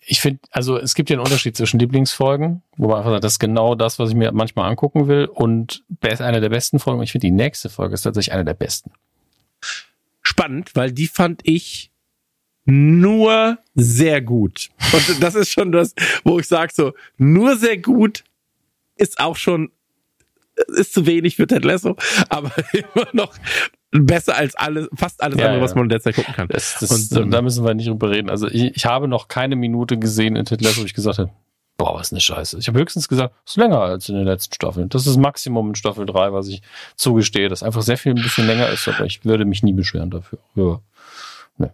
ich 0.00 0.20
finde, 0.20 0.40
also 0.50 0.78
es 0.78 0.94
gibt 0.94 1.10
ja 1.10 1.14
einen 1.14 1.24
Unterschied 1.24 1.56
zwischen 1.56 1.78
Lieblingsfolgen, 1.78 2.62
wo 2.76 2.88
man 2.88 2.98
einfach 2.98 3.10
sagt, 3.10 3.24
das 3.24 3.32
ist 3.34 3.38
genau 3.38 3.74
das, 3.74 3.98
was 3.98 4.10
ich 4.10 4.16
mir 4.16 4.32
manchmal 4.32 4.68
angucken 4.68 5.08
will, 5.08 5.26
und 5.26 5.84
eine 6.00 6.40
der 6.40 6.48
besten 6.48 6.78
Folgen. 6.78 7.02
Ich 7.02 7.12
finde, 7.12 7.26
die 7.26 7.32
nächste 7.32 7.68
Folge 7.68 7.94
ist 7.94 8.02
tatsächlich 8.02 8.32
eine 8.32 8.44
der 8.44 8.54
besten. 8.54 8.92
Spannend, 10.22 10.74
weil 10.74 10.92
die 10.92 11.06
fand 11.06 11.40
ich 11.44 11.90
nur 12.64 13.58
sehr 13.74 14.20
gut. 14.20 14.68
Und 14.92 15.20
das 15.22 15.34
ist 15.34 15.50
schon 15.50 15.72
das, 15.72 15.94
wo 16.24 16.38
ich 16.38 16.46
sage 16.46 16.72
so, 16.74 16.92
nur 17.16 17.56
sehr 17.56 17.78
gut 17.78 18.24
ist 18.96 19.20
auch 19.20 19.36
schon, 19.36 19.70
ist 20.76 20.92
zu 20.92 21.06
wenig 21.06 21.36
für 21.36 21.46
Ted 21.46 21.64
Lasso, 21.64 21.96
aber 22.28 22.52
immer 22.72 23.08
noch 23.12 23.34
besser 23.90 24.36
als 24.36 24.54
alles, 24.54 24.88
fast 24.94 25.22
alles 25.22 25.38
ja, 25.38 25.46
andere, 25.46 25.60
ja. 25.60 25.64
was 25.64 25.74
man 25.74 25.88
derzeit 25.88 26.16
gucken 26.16 26.34
kann. 26.34 26.48
Das, 26.48 26.76
das, 26.80 27.10
und, 27.10 27.20
ähm, 27.20 27.30
da 27.30 27.42
müssen 27.42 27.64
wir 27.64 27.74
nicht 27.74 27.88
drüber 27.88 28.10
reden. 28.10 28.30
Also 28.30 28.48
ich, 28.48 28.76
ich 28.76 28.86
habe 28.86 29.08
noch 29.08 29.28
keine 29.28 29.56
Minute 29.56 29.98
gesehen 29.98 30.36
in 30.36 30.44
Ted 30.44 30.60
Lasso, 30.60 30.82
wo 30.82 30.84
ich 30.84 30.94
gesagt 30.94 31.18
habe, 31.18 31.30
boah, 31.78 31.94
was 31.94 32.12
eine 32.12 32.20
Scheiße. 32.20 32.58
Ich 32.58 32.68
habe 32.68 32.78
höchstens 32.80 33.08
gesagt, 33.08 33.34
es 33.46 33.52
ist 33.52 33.56
länger 33.56 33.80
als 33.80 34.08
in 34.08 34.16
den 34.16 34.24
letzten 34.24 34.54
Staffeln. 34.54 34.88
Das 34.88 35.02
ist 35.02 35.08
das 35.08 35.16
Maximum 35.16 35.68
in 35.68 35.74
Staffel 35.74 36.04
3, 36.04 36.32
was 36.32 36.48
ich 36.48 36.60
zugestehe, 36.96 37.48
dass 37.48 37.62
einfach 37.62 37.82
sehr 37.82 37.96
viel 37.96 38.12
ein 38.12 38.22
bisschen 38.22 38.46
länger 38.46 38.68
ist, 38.68 38.86
aber 38.88 39.04
ich 39.06 39.24
würde 39.24 39.44
mich 39.44 39.62
nie 39.62 39.72
beschweren 39.72 40.10
dafür. 40.10 40.38
Ja. 40.54 40.80
Nee. 41.56 41.70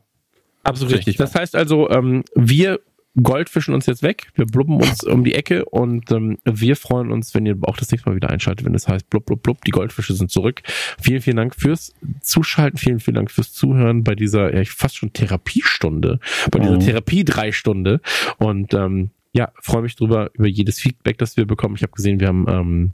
Absolut 0.62 0.94
richtig. 0.94 1.16
Das 1.16 1.34
heißt 1.34 1.56
also, 1.56 1.90
ähm, 1.90 2.22
wir 2.34 2.80
Goldfischen 3.22 3.74
uns 3.74 3.86
jetzt 3.86 4.02
weg. 4.02 4.28
Wir 4.34 4.44
blubben 4.44 4.76
uns 4.76 5.04
um 5.04 5.22
die 5.22 5.34
Ecke 5.34 5.64
und 5.64 6.10
ähm, 6.10 6.38
wir 6.44 6.74
freuen 6.76 7.12
uns, 7.12 7.32
wenn 7.34 7.46
ihr 7.46 7.56
auch 7.62 7.76
das 7.76 7.90
nächste 7.90 8.10
Mal 8.10 8.16
wieder 8.16 8.30
einschaltet, 8.30 8.66
wenn 8.66 8.74
es 8.74 8.88
heißt 8.88 9.08
blub, 9.08 9.24
blub, 9.26 9.42
blub, 9.42 9.64
die 9.64 9.70
Goldfische 9.70 10.14
sind 10.14 10.30
zurück. 10.30 10.62
Vielen, 11.00 11.20
vielen 11.20 11.36
Dank 11.36 11.54
fürs 11.54 11.94
Zuschalten, 12.22 12.76
vielen, 12.76 12.98
vielen 12.98 13.14
Dank 13.16 13.30
fürs 13.30 13.52
Zuhören 13.52 14.02
bei 14.02 14.14
dieser 14.14 14.54
ja, 14.54 14.64
fast 14.64 14.96
schon 14.96 15.12
Therapiestunde, 15.12 16.18
bei 16.50 16.58
dieser 16.58 16.74
mhm. 16.74 16.80
Therapie-Dreistunde 16.80 18.00
und 18.38 18.74
ähm, 18.74 19.10
ja, 19.32 19.52
freue 19.60 19.82
mich 19.82 19.96
drüber, 19.96 20.30
über 20.34 20.48
jedes 20.48 20.80
Feedback, 20.80 21.18
das 21.18 21.36
wir 21.36 21.46
bekommen. 21.46 21.76
Ich 21.76 21.82
habe 21.82 21.92
gesehen, 21.92 22.20
wir 22.20 22.28
haben 22.28 22.46
ähm, 22.48 22.92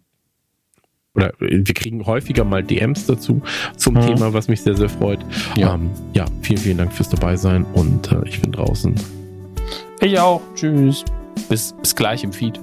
oder 1.14 1.32
wir 1.38 1.64
kriegen 1.64 2.06
häufiger 2.06 2.44
mal 2.44 2.62
DMs 2.62 3.06
dazu 3.06 3.42
zum 3.76 3.94
mhm. 3.94 4.00
Thema, 4.02 4.32
was 4.32 4.48
mich 4.48 4.60
sehr, 4.60 4.76
sehr 4.76 4.88
freut. 4.88 5.20
Ja. 5.56 5.74
Ähm, 5.74 5.90
ja, 6.12 6.26
vielen, 6.42 6.60
vielen 6.60 6.78
Dank 6.78 6.92
fürs 6.92 7.08
dabei 7.08 7.36
sein 7.36 7.64
und 7.64 8.12
äh, 8.12 8.22
ich 8.26 8.40
bin 8.40 8.52
draußen. 8.52 8.94
Ich 10.00 10.18
auch. 10.18 10.40
Tschüss. 10.54 11.04
Bis, 11.48 11.72
bis 11.74 11.94
gleich 11.94 12.24
im 12.24 12.32
Feed. 12.32 12.58